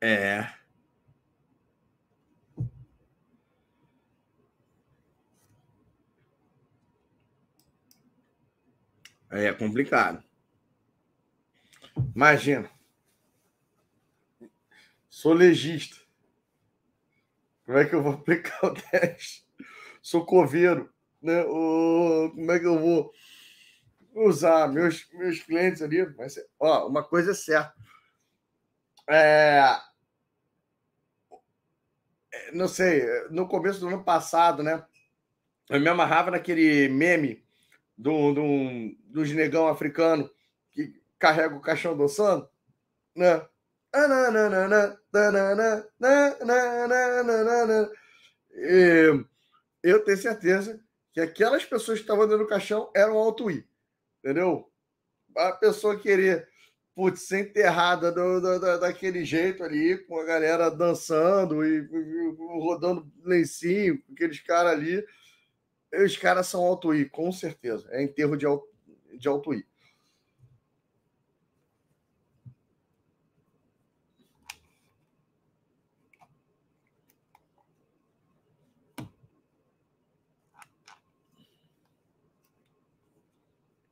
É. 0.08 0.48
É 9.32 9.51
complicado. 9.51 10.24
Imagina. 12.16 12.69
Sou 15.09 15.34
legista. 15.34 15.98
Como 17.66 17.80
é 17.80 17.85
que 17.85 17.95
eu 17.95 18.03
vou 18.03 18.14
aplicar 18.14 18.64
o 18.64 18.75
teste? 18.75 19.43
Sou 20.03 20.24
coveiro. 20.24 20.93
Né? 21.19 21.42
O, 21.45 22.30
como 22.30 22.51
é 22.51 22.59
que 22.59 22.67
eu 22.67 22.80
vou 22.80 23.11
usar 24.14 24.67
meus, 24.67 25.09
meus 25.14 25.42
clientes 25.42 25.82
ali? 25.82 26.06
Mas, 26.16 26.35
ó, 26.59 26.88
uma 26.88 27.03
coisa 27.03 27.32
é 27.32 27.34
certa. 27.34 27.74
É, 29.09 29.64
não 32.54 32.68
sei, 32.68 33.04
no 33.30 33.48
começo 33.48 33.80
do 33.80 33.88
ano 33.88 34.04
passado, 34.04 34.64
né? 34.64 34.84
Eu 35.70 35.80
me 35.80 35.88
amarrava 35.88 36.32
naquele 36.32 36.88
meme 36.90 37.44
do, 37.98 38.34
do, 38.34 38.44
dos 39.06 39.32
negão 39.32 39.68
africano 39.68 40.30
que 40.72 41.02
carrega 41.18 41.56
o 41.56 41.62
caixão 41.62 41.98
dançando, 41.98 42.48
né? 43.16 43.46
E 48.52 49.26
eu 49.82 50.04
tenho 50.04 50.18
certeza 50.18 50.80
que 51.14 51.22
aquelas 51.22 51.64
pessoas 51.64 52.00
que 52.00 52.04
estavam 52.04 52.28
dentro 52.28 52.44
do 52.44 52.50
caixão 52.50 52.92
eram 52.94 53.18
auto-i, 53.18 53.66
entendeu? 54.20 54.70
A 55.38 55.54
pessoa 55.54 55.98
querer 55.98 56.48
putz, 56.95 57.30
enterrada 57.33 58.11
do, 58.11 58.40
do, 58.40 58.80
daquele 58.80 59.25
jeito 59.25 59.64
ali, 59.64 59.98
com 59.98 60.17
a 60.17 60.24
galera 60.24 60.72
dançando 60.72 61.65
e, 61.65 61.80
e 61.80 62.35
rodando 62.38 63.11
lencinho, 63.24 64.01
com 64.01 64.14
aqueles 64.14 64.40
caras 64.40 64.72
ali. 64.72 65.06
Os 65.93 66.17
caras 66.17 66.48
são 66.48 66.64
Altuí, 66.64 67.09
com 67.09 67.32
certeza. 67.32 67.88
É 67.91 68.01
enterro 68.01 68.38
de, 68.38 68.45
de 69.17 69.27
Altuí. 69.27 69.65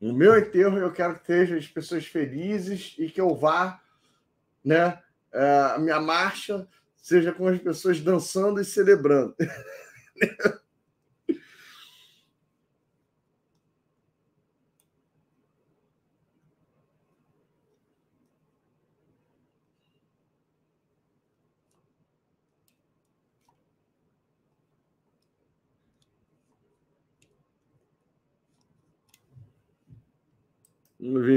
No 0.04 0.14
meu 0.14 0.38
enterro, 0.38 0.78
eu 0.78 0.92
quero 0.92 1.14
que 1.14 1.22
estejam 1.22 1.58
as 1.58 1.66
pessoas 1.66 2.06
felizes 2.06 2.94
e 3.00 3.08
que 3.10 3.22
eu 3.22 3.34
vá, 3.34 3.80
né? 4.62 5.02
É, 5.32 5.60
a 5.76 5.80
minha 5.80 5.98
marcha 6.02 6.68
seja 6.98 7.32
com 7.32 7.48
as 7.48 7.58
pessoas 7.62 8.02
dançando 8.02 8.60
e 8.60 8.66
celebrando. 8.66 9.34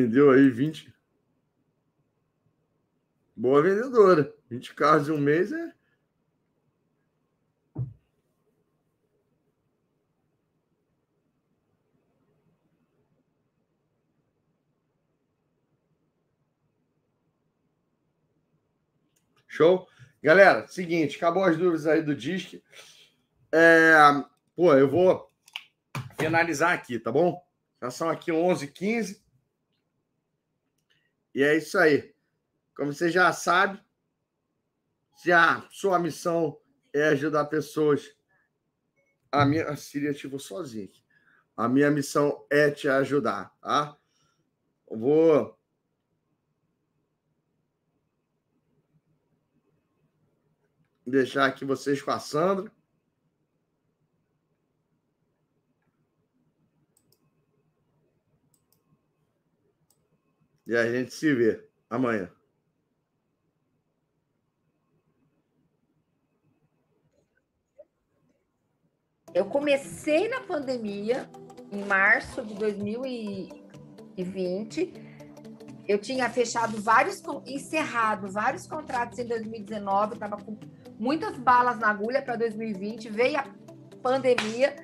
Vendeu 0.07 0.31
aí 0.31 0.49
20. 0.49 0.95
Boa 3.35 3.61
vendedora. 3.61 4.33
20 4.49 4.73
carros 4.73 5.09
em 5.09 5.11
um 5.11 5.19
mês 5.19 5.51
é. 5.51 5.73
Show? 19.49 19.89
Galera, 20.23 20.69
seguinte, 20.69 21.17
acabou 21.17 21.43
as 21.43 21.57
dúvidas 21.57 21.89
aí 21.89 22.01
do 22.01 22.15
disque. 22.15 22.63
É, 23.51 23.93
pô, 24.55 24.73
eu 24.73 24.89
vou 24.89 25.29
finalizar 26.17 26.73
aqui, 26.73 26.97
tá 26.97 27.11
bom? 27.11 27.45
Já 27.83 27.91
são 27.91 28.09
aqui 28.09 28.31
11 28.31 28.69
15 28.69 29.26
e 31.37 31.43
é 31.43 31.55
isso 31.55 31.77
aí. 31.77 32.15
Como 32.75 32.95
você 32.95 33.11
já 33.11 33.31
sabe, 33.31 33.79
se 35.17 35.31
a 35.31 35.69
sua 35.71 35.99
missão 35.99 36.59
é 36.95 37.09
ajudar 37.09 37.45
pessoas, 37.45 38.11
a 39.31 39.45
minha 39.45 39.69
a 39.69 39.77
Síria 39.77 40.13
ativou 40.13 40.39
sozinha 40.41 40.87
aqui. 40.87 41.05
A 41.55 41.69
minha 41.69 41.91
missão 41.91 42.47
é 42.49 42.71
te 42.71 42.89
ajudar, 42.89 43.55
tá? 43.61 43.99
Eu 44.91 44.99
vou 44.99 45.61
deixar 51.07 51.45
aqui 51.45 51.67
vocês 51.67 52.01
com 52.01 52.13
a 52.13 52.19
Sandra. 52.19 52.73
E 60.67 60.77
a 60.77 60.91
gente 60.91 61.15
se 61.15 61.33
vê 61.33 61.65
amanhã. 61.89 62.29
Eu 69.33 69.45
comecei 69.45 70.29
na 70.29 70.41
pandemia 70.41 71.31
em 71.71 71.85
março 71.85 72.43
de 72.43 72.55
2020. 72.55 74.93
Eu 75.87 75.99
tinha 75.99 76.29
fechado 76.31 76.81
vários, 76.81 77.23
encerrado 77.47 78.29
vários 78.29 78.67
contratos 78.67 79.19
em 79.19 79.27
2019, 79.27 80.15
estava 80.15 80.37
com 80.37 80.59
muitas 80.99 81.39
balas 81.39 81.79
na 81.79 81.91
agulha 81.91 82.23
para 82.23 82.37
2020. 82.37 83.11
Veio 83.11 83.39
a 83.39 83.45
pandemia, 84.03 84.75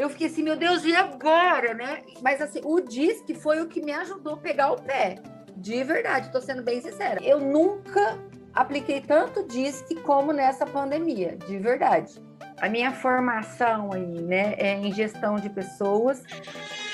eu 0.00 0.08
fiquei 0.08 0.28
assim, 0.28 0.42
meu 0.42 0.56
Deus, 0.56 0.82
e 0.84 0.96
agora, 0.96 1.74
né? 1.74 2.02
Mas 2.22 2.40
assim, 2.40 2.62
o 2.64 2.80
disque 2.80 3.34
foi 3.34 3.60
o 3.60 3.68
que 3.68 3.82
me 3.82 3.92
ajudou 3.92 4.34
a 4.34 4.36
pegar 4.38 4.72
o 4.72 4.80
pé. 4.80 5.16
De 5.54 5.84
verdade, 5.84 6.32
tô 6.32 6.40
sendo 6.40 6.62
bem 6.62 6.80
sincera. 6.80 7.22
Eu 7.22 7.38
nunca 7.38 8.18
apliquei 8.54 9.02
tanto 9.02 9.46
disque 9.46 9.94
como 9.96 10.32
nessa 10.32 10.64
pandemia, 10.64 11.36
de 11.46 11.58
verdade. 11.58 12.14
A 12.62 12.68
minha 12.68 12.92
formação 12.92 13.92
aí, 13.92 14.22
né, 14.22 14.54
é 14.56 14.74
em 14.74 14.90
gestão 14.90 15.36
de 15.36 15.50
pessoas 15.50 16.22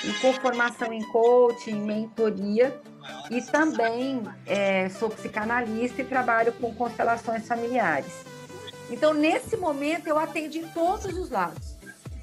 e 0.03 0.11
com 0.19 0.33
formação 0.33 0.91
em 0.91 1.01
coaching, 1.03 1.81
mentoria 1.81 2.77
e 3.31 3.41
também 3.41 4.21
é, 4.45 4.89
sou 4.89 5.09
psicanalista 5.09 6.01
e 6.01 6.05
trabalho 6.05 6.51
com 6.53 6.75
constelações 6.75 7.47
familiares. 7.47 8.25
Então, 8.89 9.13
nesse 9.13 9.55
momento, 9.55 10.07
eu 10.07 10.19
atendi 10.19 10.65
todos 10.73 11.17
os 11.17 11.29
lados 11.29 11.76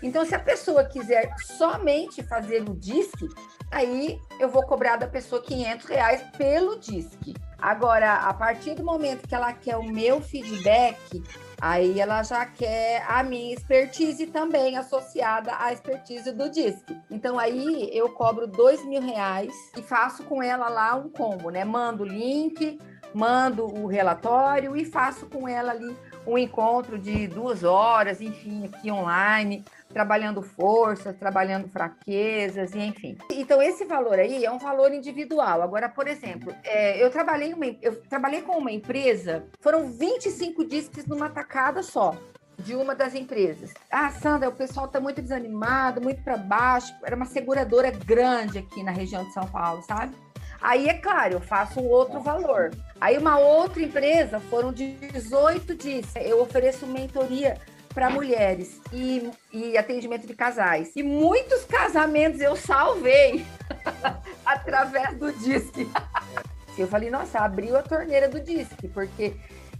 então, 0.05 0.23
se 0.26 0.34
a 0.34 0.39
pessoa 0.39 0.84
quiser 0.84 1.33
somente 1.57 2.23
fazer 2.23 2.60
o 2.68 2.74
disque, 2.74 3.26
aí 3.70 4.20
eu 4.39 4.50
vou 4.50 4.62
cobrar 4.66 4.97
da 4.97 5.07
pessoa 5.07 5.41
500 5.41 5.86
reais 5.86 6.23
pelo 6.36 6.78
disque. 6.78 7.33
Agora, 7.58 8.16
a 8.16 8.34
partir 8.34 8.74
do 8.74 8.84
momento 8.84 9.26
que 9.26 9.34
ela 9.34 9.55
quer 9.55 9.78
o 9.78 9.83
meu 9.83 10.20
feedback, 10.20 11.23
aí 11.58 11.99
ela 11.99 12.23
já 12.23 12.44
quer 12.44 13.02
a 13.08 13.23
minha 13.23 13.55
expertise 13.55 14.26
também 14.26 14.76
associada 14.76 15.57
à 15.58 15.73
expertise 15.73 16.31
do 16.33 16.50
disque. 16.50 16.94
Então, 17.10 17.39
aí 17.39 17.89
eu 17.91 18.10
cobro 18.10 18.47
dois 18.47 18.84
mil 18.84 19.00
reais 19.00 19.55
e 19.74 19.81
faço 19.81 20.23
com 20.24 20.42
ela 20.42 20.68
lá 20.68 20.94
um 20.97 21.08
combo, 21.08 21.49
né? 21.49 21.65
Mando 21.65 22.02
o 22.02 22.07
link, 22.07 22.78
mando 23.15 23.65
o 23.65 23.86
relatório 23.86 24.76
e 24.76 24.84
faço 24.84 25.24
com 25.31 25.49
ela 25.49 25.73
ali 25.73 25.97
um 26.26 26.36
encontro 26.36 26.99
de 26.99 27.26
duas 27.26 27.62
horas, 27.62 28.20
enfim, 28.20 28.65
aqui 28.66 28.91
online, 28.91 29.65
trabalhando 29.94 30.42
forças, 30.42 31.16
trabalhando 31.16 31.68
fraquezas, 31.68 32.74
e 32.74 32.81
enfim. 32.81 33.16
Então, 33.31 33.62
esse 33.62 33.84
valor 33.84 34.18
aí 34.18 34.44
é 34.44 34.50
um 34.50 34.58
valor 34.58 34.92
individual. 34.92 35.62
Agora, 35.62 35.89
por 35.89 36.08
exemplo, 36.08 36.52
é, 36.64 37.02
eu, 37.02 37.10
trabalhei 37.10 37.55
uma, 37.55 37.64
eu 37.81 38.02
trabalhei 38.02 38.42
com 38.42 38.58
uma 38.58 38.73
empresa, 38.73 39.47
foram 39.60 39.90
25 39.90 40.64
discos 40.66 41.06
numa 41.06 41.31
tacada 41.31 41.81
só 41.82 42.16
de 42.58 42.74
uma 42.74 42.94
das 42.94 43.14
empresas. 43.14 43.73
Ah, 43.90 44.10
Sandra, 44.10 44.48
o 44.48 44.52
pessoal 44.52 44.86
está 44.86 45.00
muito 45.00 45.23
desanimado, 45.23 46.00
muito 46.00 46.23
para 46.23 46.36
baixo. 46.36 46.92
Era 47.05 47.14
uma 47.14 47.26
seguradora 47.26 47.90
grande 47.90 48.58
aqui 48.58 48.82
na 48.82 48.90
região 48.90 49.24
de 49.24 49.32
São 49.32 49.47
Paulo, 49.47 49.82
sabe? 49.82 50.14
Aí, 50.60 50.89
é 50.89 50.94
claro, 50.94 51.34
eu 51.34 51.40
faço 51.40 51.78
um 51.78 51.86
outro 51.86 52.20
valor. 52.20 52.70
Aí, 53.00 53.18
uma 53.18 53.39
outra 53.39 53.82
empresa, 53.82 54.40
foram 54.40 54.73
18 54.73 55.74
discos. 55.74 56.16
Eu 56.16 56.40
ofereço 56.40 56.86
mentoria 56.86 57.58
para 57.94 58.10
mulheres 58.10 58.81
e, 58.92 59.31
e 59.52 59.78
atendimento 59.78 60.26
de 60.26 60.34
casais. 60.34 60.90
E 60.97 61.02
muitos 61.02 61.64
casamentos 61.64 62.40
eu 62.40 62.56
salvei 62.56 63.47
através 64.44 65.16
do 65.16 65.32
Disque. 65.32 65.89
eu 66.76 66.89
falei, 66.89 67.08
nossa, 67.08 67.39
abriu 67.39 67.76
a 67.76 67.82
torneira 67.82 68.28
do 68.28 68.40
Disque, 68.40 68.89
porque 68.89 69.36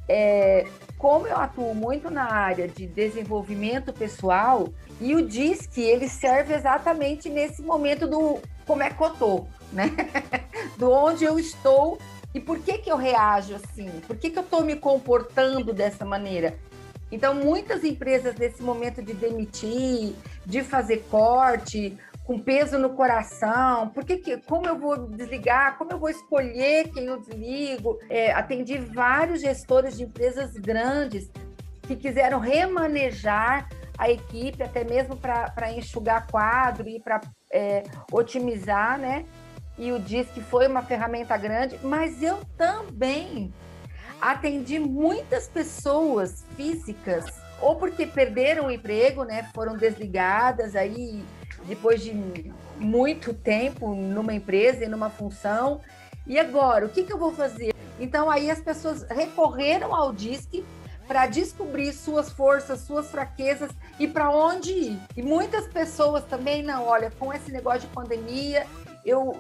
é, 0.09 0.65
como 0.97 1.27
eu 1.27 1.37
atuo 1.37 1.75
muito 1.75 2.09
na 2.09 2.33
área 2.33 2.69
de 2.69 2.87
desenvolvimento 2.87 3.93
pessoal, 3.93 4.69
e 5.01 5.15
o 5.15 5.27
Disque, 5.27 5.83
ele 5.83 6.09
serve 6.09 6.55
exatamente 6.55 7.29
nesse 7.29 7.61
momento 7.63 8.07
do 8.07 8.41
como 8.65 8.83
é 8.83 8.91
que 8.91 9.03
eu 9.03 9.11
tô, 9.11 9.47
né? 9.73 9.91
do 10.79 10.91
onde 10.91 11.25
eu 11.25 11.39
estou 11.39 11.99
e 12.33 12.41
por 12.41 12.59
que 12.61 12.79
que 12.79 12.91
eu 12.91 12.97
reajo 12.97 13.55
assim? 13.55 13.89
Por 14.07 14.17
que 14.17 14.31
que 14.31 14.39
eu 14.39 14.43
estou 14.43 14.65
me 14.65 14.77
comportando 14.77 15.73
dessa 15.73 16.05
maneira? 16.05 16.59
Então, 17.15 17.33
muitas 17.33 17.85
empresas 17.85 18.35
nesse 18.35 18.61
momento 18.61 19.01
de 19.01 19.15
demitir, 19.15 20.15
de 20.45 20.63
fazer 20.65 21.05
corte, 21.09 21.97
com 22.25 22.41
peso 22.41 22.77
no 22.77 22.91
coração, 22.91 23.91
porque 23.91 24.17
que, 24.17 24.39
como 24.39 24.67
eu 24.67 24.77
vou 24.77 25.07
desligar, 25.07 25.79
como 25.79 25.93
eu 25.93 25.99
vou 25.99 26.09
escolher 26.09 26.89
quem 26.89 27.05
eu 27.05 27.21
desligo. 27.21 28.01
É, 28.11 28.33
atendi 28.33 28.79
vários 28.79 29.43
gestores 29.43 29.97
de 29.97 30.03
empresas 30.03 30.55
grandes 30.55 31.31
que 31.83 31.95
quiseram 31.95 32.41
remanejar 32.41 33.69
a 33.97 34.11
equipe, 34.11 34.61
até 34.63 34.83
mesmo 34.83 35.17
para 35.17 35.71
enxugar 35.71 36.27
quadro 36.27 36.89
e 36.89 36.99
para 36.99 37.21
é, 37.53 37.85
otimizar, 38.11 38.99
né? 38.99 39.25
E 39.79 39.93
o 39.93 40.03
que 40.03 40.41
foi 40.41 40.67
uma 40.67 40.83
ferramenta 40.83 41.37
grande, 41.37 41.79
mas 41.83 42.21
eu 42.23 42.41
também 42.57 43.53
atendi 44.31 44.79
muitas 44.79 45.49
pessoas 45.49 46.45
físicas, 46.57 47.27
ou 47.61 47.77
porque 47.77 48.07
perderam 48.07 48.67
o 48.67 48.71
emprego, 48.71 49.25
né, 49.25 49.49
foram 49.55 49.77
desligadas 49.77 50.75
aí 50.75 51.25
depois 51.67 52.03
de 52.03 52.13
muito 52.79 53.33
tempo 53.33 53.95
numa 53.95 54.35
empresa 54.35 54.85
e 54.85 54.89
numa 54.89 55.09
função, 55.09 55.81
E 56.27 56.39
agora, 56.39 56.87
o 56.87 56.89
que, 56.89 57.03
que 57.03 57.13
eu 57.13 57.19
vou 57.19 57.33
fazer? 57.33 57.75
Então 58.01 58.31
aí 58.31 58.51
as 58.51 58.61
pessoas 58.61 59.03
recorreram 59.03 59.95
ao 59.95 60.13
DISC 60.13 60.65
para 61.07 61.27
descobrir 61.27 61.93
suas 61.93 62.31
forças, 62.31 62.81
suas 62.81 63.11
fraquezas 63.11 63.71
e 63.99 64.09
para 64.09 64.31
onde 64.31 64.73
ir. 64.73 64.99
E 65.17 65.23
muitas 65.23 65.69
pessoas 65.69 66.25
também, 66.25 66.63
não, 66.63 66.87
olha, 66.87 67.11
com 67.19 67.31
esse 67.33 67.53
negócio 67.53 67.83
de 67.83 67.89
pandemia, 67.89 68.67
eu 69.05 69.37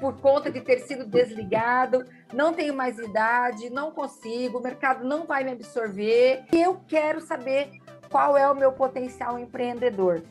por 0.00 0.20
conta 0.20 0.50
de 0.50 0.60
ter 0.60 0.80
sido 0.80 1.04
desligado, 1.04 2.04
não 2.32 2.52
tenho 2.52 2.74
mais 2.74 2.98
idade, 2.98 3.70
não 3.70 3.90
consigo, 3.90 4.58
o 4.58 4.62
mercado 4.62 5.04
não 5.04 5.24
vai 5.24 5.44
me 5.44 5.52
absorver. 5.52 6.44
E 6.52 6.60
eu 6.60 6.80
quero 6.86 7.20
saber 7.20 7.70
qual 8.10 8.36
é 8.36 8.48
o 8.50 8.54
meu 8.54 8.72
potencial 8.72 9.38
empreendedor. 9.38 10.22